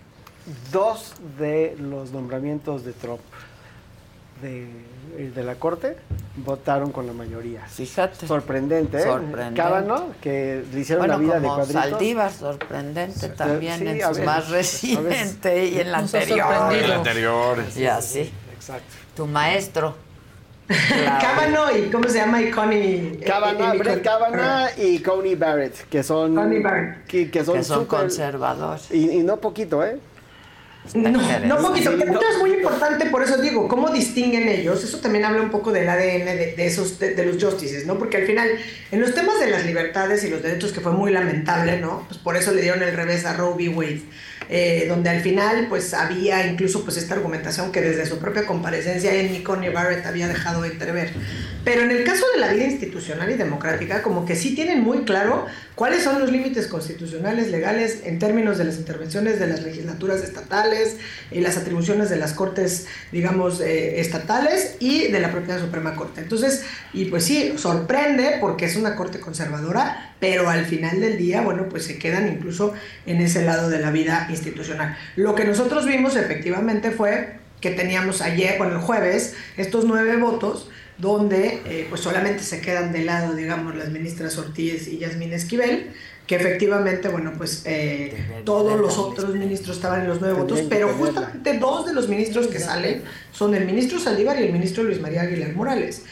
Dos 0.72 1.14
de 1.40 1.76
los 1.80 2.12
nombramientos 2.12 2.86
de 2.86 2.94
Trump 2.94 3.22
de, 4.42 5.30
de 5.34 5.44
la 5.44 5.56
Corte 5.56 5.98
votaron 6.38 6.92
con 6.92 7.06
la 7.08 7.14
mayoría. 7.14 7.62
Fíjate. 7.68 8.26
Sorprendente, 8.28 8.98
¿eh? 9.00 9.04
Sorprendente. 9.04 9.62
Kavanaugh, 9.62 10.14
que 10.22 10.64
le 10.74 10.80
hicieron 10.80 11.06
Bueno, 11.08 11.14
la 11.14 11.20
vida 11.20 11.40
de 11.40 11.48
como 11.48 11.56
cuadritos. 11.56 11.84
Saldívar, 11.90 12.32
sorprendente 12.32 13.30
también 13.30 13.80
sí, 13.80 13.88
en 13.88 14.02
su 14.02 14.08
veces, 14.10 14.26
más 14.26 14.50
reciente 14.50 15.66
y 15.68 15.80
en 15.80 15.92
la 15.92 15.98
anterior. 16.00 16.40
sorprendido. 16.40 16.86
El 16.86 16.92
anterior. 16.92 17.64
Y 17.76 17.86
así. 17.86 18.32
Exacto. 18.56 18.94
Tu 19.16 19.28
maestro. 19.28 19.96
Kavanaugh 21.20 21.76
y 21.78 21.90
¿cómo 21.92 22.08
se 22.08 22.20
llama? 22.20 22.42
Y 22.42 22.50
Connie. 22.52 23.20
Kavanaugh, 23.26 23.74
eh, 23.74 23.76
eh, 23.76 23.80
Brett 23.80 24.04
Kavanaugh 24.04 24.70
y 24.78 25.00
Coney 25.00 25.36
Barrett, 25.36 25.90
que 25.90 26.02
son, 26.02 26.34
Barrett. 26.36 27.06
Que, 27.08 27.30
que 27.30 27.44
son, 27.44 27.58
Que 27.58 27.64
son 27.66 27.80
súper- 27.82 28.00
conservadores. 28.02 28.90
Y, 28.92 29.10
y 29.12 29.24
no 29.24 29.38
poquito, 29.38 29.84
¿eh? 29.84 29.98
No, 30.94 31.12
no 31.12 31.58
poquito, 31.58 31.92
que 31.96 32.06
Sí, 32.06 32.12
no. 32.12 32.20
es 32.20 32.38
muy 32.40 32.54
importante, 32.54 33.06
por 33.06 33.24
eso 33.24 33.38
digo, 33.38 33.68
cómo 33.68 33.90
distinguen 33.92 34.48
ellos, 34.50 34.84
eso 34.84 34.98
también 35.00 35.26
habla 35.26 35.42
un 35.42 35.52
poco 35.52 35.72
del 35.72 35.88
ADN 35.88 36.26
de, 36.26 36.54
de 36.58 36.66
esos, 36.66 36.98
de, 37.00 37.14
de 37.14 37.26
los 37.26 37.42
justices, 37.42 37.86
¿no? 37.86 37.98
Porque 38.00 38.18
al 38.18 38.26
final, 38.26 38.50
en 38.92 39.00
los 39.00 39.14
temas 39.14 39.40
de 39.40 39.50
las 39.50 39.66
libertades 39.66 40.24
y 40.24 40.30
los 40.30 40.42
derechos, 40.42 40.72
que 40.72 40.82
fue 40.82 40.92
muy 40.92 41.12
lamentable, 41.12 41.80
¿no? 41.80 42.06
Pues 42.08 42.20
por 42.20 42.36
eso 42.36 42.52
le 42.52 42.62
dieron 42.62 42.82
el 42.82 42.96
revés 42.96 43.26
a 43.26 43.34
Roe 43.34 43.54
v. 43.54 43.70
Wade, 43.70 44.02
eh, 44.54 44.86
donde 44.90 45.10
al 45.10 45.22
final, 45.22 45.68
pues 45.70 45.94
había 45.94 46.46
incluso 46.46 46.84
pues 46.84 46.98
esta 46.98 47.16
argumentación 47.16 47.72
que 47.72 47.80
desde 47.80 48.06
su 48.06 48.20
propia 48.20 48.46
comparecencia 48.46 49.12
Amy 49.12 49.44
Coney 49.44 49.70
Barrett 49.70 50.06
había 50.06 50.28
dejado 50.28 50.64
de 50.64 50.72
entrever. 50.72 51.14
Pero 51.64 51.84
en 51.84 51.92
el 51.92 52.04
caso 52.04 52.26
de 52.34 52.42
la 52.42 52.52
vida 52.52 52.66
institucional 52.66 53.32
y 53.32 53.36
democrática, 53.36 54.02
como 54.02 54.26
que 54.26 54.36
sí 54.36 54.54
tienen 54.54 54.82
muy 54.82 55.06
claro 55.06 55.46
cuáles 55.76 56.04
son 56.04 56.20
los 56.20 56.30
límites 56.30 56.68
constitucionales, 56.68 57.50
legales, 57.50 58.02
en 58.04 58.20
términos 58.20 58.58
de 58.58 58.66
las 58.66 58.76
intervenciones 58.76 59.40
de 59.40 59.48
las 59.48 59.64
legislaturas 59.64 60.22
estatales 60.22 60.98
y 61.32 61.40
las 61.40 61.56
atribuciones 61.56 62.10
de 62.10 62.18
las 62.18 62.34
cortes, 62.34 62.88
digamos, 63.14 63.62
eh, 63.62 64.02
estatales 64.02 64.76
y 64.80 65.08
de 65.08 65.20
la 65.22 65.32
propia 65.32 65.60
Suprema 65.60 65.96
Corte. 65.96 66.20
Entonces, 66.20 66.66
y 66.92 67.06
pues 67.06 67.24
sí, 67.24 67.54
sorprende 67.56 68.38
porque 68.42 68.66
es 68.66 68.76
una 68.76 68.98
corte 68.98 69.22
conservadora, 69.22 70.11
pero 70.22 70.50
al 70.50 70.66
final 70.66 71.02
del 71.02 71.18
día, 71.18 71.42
bueno, 71.42 71.68
pues 71.68 71.84
se 71.84 71.98
quedan 71.98 72.32
incluso 72.32 72.74
en 73.06 73.20
ese 73.20 73.44
lado 73.44 73.70
de 73.70 73.80
la 73.80 73.92
vida 73.92 74.28
institucional. 74.30 74.96
Lo 75.18 75.36
que 75.36 75.44
nosotros 75.44 75.86
vimos 75.86 76.16
efectivamente 76.16 76.92
fue 76.92 77.34
que 77.60 77.72
teníamos 77.72 78.22
ayer, 78.22 78.58
bueno, 78.60 78.76
el 78.76 78.82
jueves, 78.82 79.36
estos 79.58 79.84
nueve 79.86 80.16
votos, 80.18 80.70
donde 81.00 81.62
eh, 81.66 81.88
pues 81.90 82.02
solamente 82.02 82.44
se 82.44 82.62
quedan 82.62 82.94
de 82.94 83.04
lado, 83.04 83.34
digamos, 83.34 83.76
las 83.76 83.90
ministras 83.90 84.38
Ortiz 84.38 84.88
y 84.88 85.00
Yasmín 85.00 85.34
Esquivel, 85.34 85.92
que 86.28 86.36
efectivamente, 86.36 87.10
bueno, 87.10 87.34
pues 87.36 87.64
eh, 87.66 88.14
todos 88.46 88.80
los 88.80 88.98
otros 89.00 89.34
ministros 89.34 89.78
estaban 89.78 90.02
en 90.02 90.08
los 90.08 90.22
nueve 90.22 90.40
votos, 90.40 90.62
pero 90.70 90.90
justamente 90.90 91.58
dos 91.58 91.88
de 91.88 91.94
los 91.94 92.08
ministros 92.08 92.48
que 92.48 92.60
salen 92.60 93.02
son 93.32 93.56
el 93.56 93.66
ministro 93.66 94.00
Saldívar 94.00 94.40
y 94.40 94.44
el 94.44 94.54
ministro 94.54 94.84
Luis 94.84 95.02
María 95.02 95.24
Aguilar 95.24 95.54
Morales. 95.54 96.04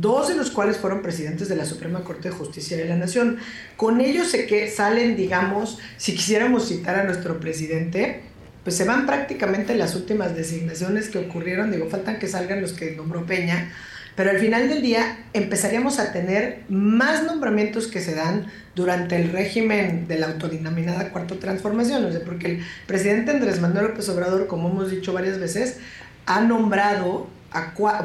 Dos 0.00 0.28
de 0.28 0.34
los 0.34 0.50
cuales 0.50 0.76
fueron 0.76 1.02
presidentes 1.02 1.48
de 1.48 1.54
la 1.54 1.64
Suprema 1.64 2.02
Corte 2.02 2.28
de 2.28 2.34
Justicia 2.34 2.76
de 2.76 2.86
la 2.86 2.96
Nación. 2.96 3.38
Con 3.76 4.00
ellos 4.00 4.28
se 4.28 4.44
que 4.46 4.68
salen, 4.68 5.16
digamos, 5.16 5.78
si 5.98 6.16
quisiéramos 6.16 6.66
citar 6.66 6.96
a 6.96 7.04
nuestro 7.04 7.38
presidente, 7.38 8.22
pues 8.64 8.76
se 8.76 8.84
van 8.84 9.06
prácticamente 9.06 9.76
las 9.76 9.94
últimas 9.94 10.34
designaciones 10.34 11.08
que 11.08 11.18
ocurrieron. 11.18 11.70
Digo, 11.70 11.88
faltan 11.88 12.18
que 12.18 12.26
salgan 12.26 12.60
los 12.60 12.72
que 12.72 12.90
nombró 12.90 13.24
Peña. 13.24 13.70
Pero 14.16 14.30
al 14.30 14.38
final 14.38 14.68
del 14.68 14.82
día 14.82 15.26
empezaríamos 15.32 16.00
a 16.00 16.12
tener 16.12 16.62
más 16.68 17.22
nombramientos 17.22 17.86
que 17.86 18.00
se 18.00 18.16
dan 18.16 18.46
durante 18.74 19.14
el 19.14 19.30
régimen 19.30 20.08
de 20.08 20.18
la 20.18 20.26
autodenominada 20.26 21.10
cuarta 21.10 21.36
transformación. 21.36 22.04
O 22.04 22.20
porque 22.24 22.46
el 22.46 22.64
presidente 22.88 23.30
Andrés 23.30 23.60
Manuel 23.60 23.86
López 23.86 24.08
Obrador, 24.08 24.48
como 24.48 24.70
hemos 24.70 24.90
dicho 24.90 25.12
varias 25.12 25.38
veces, 25.38 25.78
ha 26.26 26.40
nombrado, 26.40 27.28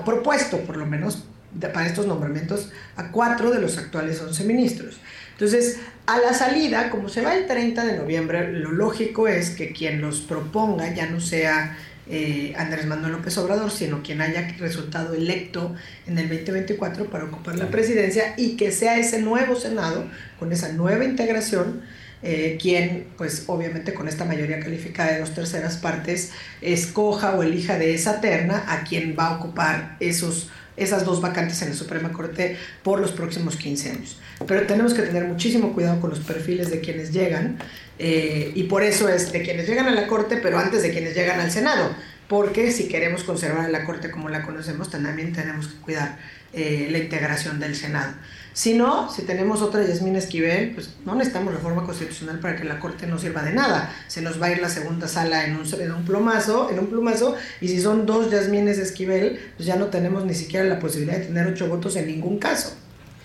propuesto 0.05 0.59
por 0.59 0.77
lo 0.77 0.85
menos 0.85 1.25
para 1.59 1.87
estos 1.87 2.05
nombramientos, 2.05 2.71
a 2.95 3.11
cuatro 3.11 3.51
de 3.51 3.59
los 3.59 3.77
actuales 3.77 4.21
11 4.21 4.43
ministros. 4.43 4.99
Entonces, 5.31 5.79
a 6.05 6.19
la 6.19 6.33
salida, 6.33 6.89
como 6.89 7.07
se 7.09 7.21
va 7.21 7.35
el 7.35 7.47
30 7.47 7.85
de 7.85 7.97
noviembre, 7.97 8.51
lo 8.51 8.71
lógico 8.71 9.27
es 9.27 9.51
que 9.51 9.71
quien 9.71 10.01
los 10.01 10.21
proponga 10.21 10.93
ya 10.93 11.07
no 11.07 11.21
sea 11.21 11.77
eh, 12.11 12.53
Andrés 12.57 12.87
Manuel 12.87 13.11
López 13.13 13.37
Obrador, 13.37 13.69
sino 13.69 14.01
quien 14.01 14.21
haya 14.21 14.55
resultado 14.57 15.13
electo 15.13 15.75
en 16.07 16.17
el 16.17 16.27
2024 16.27 17.05
para 17.05 17.25
ocupar 17.25 17.55
la 17.57 17.69
presidencia 17.69 18.33
y 18.35 18.57
que 18.57 18.71
sea 18.71 18.97
ese 18.97 19.21
nuevo 19.21 19.55
Senado, 19.55 20.05
con 20.39 20.51
esa 20.51 20.73
nueva 20.73 21.05
integración, 21.05 21.83
eh, 22.23 22.57
quien, 22.59 23.07
pues 23.15 23.43
obviamente 23.45 23.93
con 23.93 24.07
esta 24.07 24.25
mayoría 24.25 24.59
calificada 24.59 25.11
de 25.11 25.19
dos 25.19 25.35
terceras 25.35 25.77
partes, 25.77 26.31
escoja 26.61 27.35
o 27.35 27.43
elija 27.43 27.77
de 27.77 27.93
esa 27.93 28.19
terna 28.19 28.65
a 28.67 28.83
quien 28.83 29.15
va 29.17 29.27
a 29.27 29.37
ocupar 29.37 29.95
esos, 29.99 30.49
esas 30.79 31.05
dos 31.05 31.21
vacantes 31.21 31.61
en 31.61 31.69
la 31.69 31.75
Suprema 31.75 32.11
Corte 32.11 32.57
por 32.83 32.99
los 32.99 33.11
próximos 33.11 33.55
15 33.55 33.91
años. 33.91 34.17
Pero 34.47 34.65
tenemos 34.65 34.93
que 34.93 35.01
tener 35.01 35.25
muchísimo 35.25 35.73
cuidado 35.73 35.99
con 35.99 36.09
los 36.09 36.19
perfiles 36.19 36.69
de 36.71 36.79
quienes 36.79 37.11
llegan 37.11 37.57
eh, 37.97 38.51
y 38.55 38.63
por 38.63 38.83
eso 38.83 39.09
es 39.09 39.31
de 39.31 39.41
quienes 39.41 39.67
llegan 39.67 39.87
a 39.87 39.91
la 39.91 40.07
Corte, 40.07 40.37
pero 40.37 40.57
antes 40.57 40.81
de 40.81 40.91
quienes 40.91 41.15
llegan 41.15 41.39
al 41.39 41.51
Senado, 41.51 41.93
porque 42.27 42.71
si 42.71 42.87
queremos 42.87 43.23
conservar 43.23 43.65
a 43.65 43.69
la 43.69 43.83
Corte 43.83 44.09
como 44.09 44.29
la 44.29 44.43
conocemos, 44.43 44.89
también 44.89 45.33
tenemos 45.33 45.67
que 45.67 45.75
cuidar 45.81 46.17
eh, 46.53 46.87
la 46.89 46.99
integración 46.99 47.59
del 47.59 47.75
Senado. 47.75 48.13
Si 48.59 48.73
no, 48.73 49.09
si 49.09 49.21
tenemos 49.21 49.61
otra 49.61 49.87
Yasmín 49.87 50.17
Esquivel, 50.17 50.71
pues 50.73 50.89
no 51.05 51.15
necesitamos 51.15 51.53
reforma 51.53 51.85
constitucional 51.85 52.39
para 52.39 52.57
que 52.57 52.65
la 52.65 52.77
Corte 52.77 53.07
no 53.07 53.17
sirva 53.17 53.41
de 53.41 53.53
nada. 53.53 53.95
Se 54.09 54.21
nos 54.21 54.41
va 54.41 54.47
a 54.47 54.51
ir 54.51 54.59
la 54.59 54.67
segunda 54.67 55.07
sala 55.07 55.45
en 55.45 55.55
un, 55.55 55.65
en 55.79 55.93
un 55.93 56.03
plumazo, 56.03 56.69
en 56.69 56.77
un 56.77 56.87
plumazo, 56.87 57.37
y 57.61 57.69
si 57.69 57.79
son 57.79 58.05
dos 58.05 58.29
Yasmines 58.29 58.77
Esquivel, 58.77 59.39
pues 59.55 59.65
ya 59.65 59.77
no 59.77 59.85
tenemos 59.85 60.25
ni 60.25 60.33
siquiera 60.33 60.65
la 60.65 60.77
posibilidad 60.77 61.19
de 61.19 61.27
tener 61.27 61.47
ocho 61.47 61.69
votos 61.69 61.95
en 61.95 62.07
ningún 62.07 62.37
caso. 62.37 62.75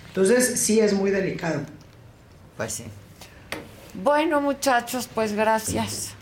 Entonces, 0.06 0.60
sí 0.60 0.78
es 0.78 0.92
muy 0.92 1.10
delicado. 1.10 1.62
Pues 2.56 2.72
sí. 2.72 2.84
Bueno, 3.92 4.40
muchachos, 4.40 5.08
pues 5.12 5.32
gracias. 5.32 6.14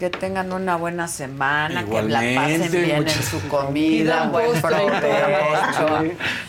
Que 0.00 0.08
tengan 0.08 0.50
una 0.54 0.76
buena 0.76 1.06
semana, 1.08 1.84
que 1.84 2.00
la 2.02 2.20
pasen 2.34 2.72
bien 2.72 3.06
en 3.06 3.22
su 3.22 3.46
comida, 3.48 4.28
buen 4.28 4.58
provecho. 4.58 5.88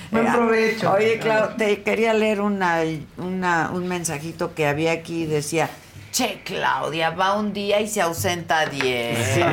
Buen 0.09 0.25
Eh, 0.25 0.29
provecho. 0.31 0.91
Oye, 0.93 1.19
Clau, 1.19 1.57
te 1.57 1.83
quería 1.83 2.13
leer 2.13 2.39
una, 2.39 2.77
una, 3.17 3.69
un 3.73 3.89
mensajito 3.89 4.55
que 4.55 4.67
había 4.67 4.93
aquí, 4.93 5.25
decía, 5.25 5.69
che, 6.13 6.41
Claudia, 6.45 7.09
va 7.09 7.33
un 7.37 7.51
día 7.51 7.81
y 7.81 7.89
se 7.89 7.99
ausenta 8.01 8.65
10. 8.67 9.17
Sí, 9.17 9.33
sí, 9.33 9.43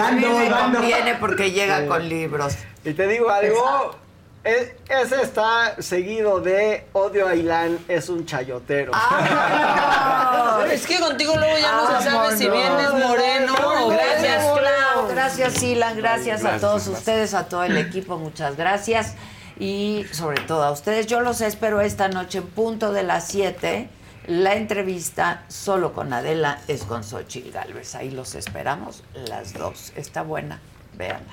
A 0.00 0.12
mí 0.12 0.22
Dando, 0.22 0.38
me 0.38 0.48
dando. 0.48 0.78
conviene 0.78 1.14
porque 1.16 1.50
llega 1.50 1.80
Sí. 1.80 1.86
con 1.88 2.08
libros. 2.08 2.54
Y 2.84 2.92
te 2.92 3.08
digo 3.08 3.28
algo, 3.28 3.98
es- 4.48 4.72
ese 4.88 5.22
está 5.22 5.80
seguido 5.80 6.40
de 6.40 6.86
odio 6.92 7.28
a 7.28 7.34
Ilán, 7.34 7.78
es 7.88 8.08
un 8.08 8.24
chayotero. 8.26 8.92
Es 10.72 10.86
que 10.86 10.98
contigo 11.00 11.34
luego 11.36 11.56
ya 11.58 11.72
no 11.72 11.86
se 12.00 12.10
sabe 12.10 12.36
si 12.36 12.46
Vámonos. 12.46 12.76
vienes 12.92 13.08
moreno 13.08 13.54
o 13.84 13.88
Gracias, 13.88 14.44
Clau. 14.44 15.08
gracias, 15.08 15.52
Silan. 15.54 15.96
Gracias, 15.96 16.44
a 16.44 16.58
todos 16.58 16.84
gracias. 16.84 16.98
ustedes, 16.98 17.34
a 17.34 17.48
todo 17.48 17.64
el 17.64 17.76
equipo. 17.78 18.18
Muchas 18.18 18.56
gracias. 18.56 19.14
Y 19.58 20.04
sobre 20.12 20.40
todo 20.42 20.62
a 20.64 20.70
ustedes. 20.70 21.06
Yo 21.06 21.20
los 21.20 21.40
espero 21.40 21.80
esta 21.80 22.08
noche 22.08 22.38
en 22.38 22.46
punto 22.48 22.92
de 22.92 23.02
las 23.02 23.26
7. 23.28 23.88
La 24.26 24.54
entrevista 24.54 25.42
solo 25.48 25.94
con 25.94 26.12
Adela 26.12 26.60
es 26.68 26.84
con 26.84 27.02
Xochitl 27.02 27.50
Galvez. 27.50 27.94
Ahí 27.94 28.10
los 28.10 28.34
esperamos 28.34 29.02
las 29.14 29.54
dos. 29.54 29.92
Está 29.96 30.22
buena. 30.22 30.60
Véanla. 30.94 31.32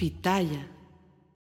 Pitaya. 0.00 0.79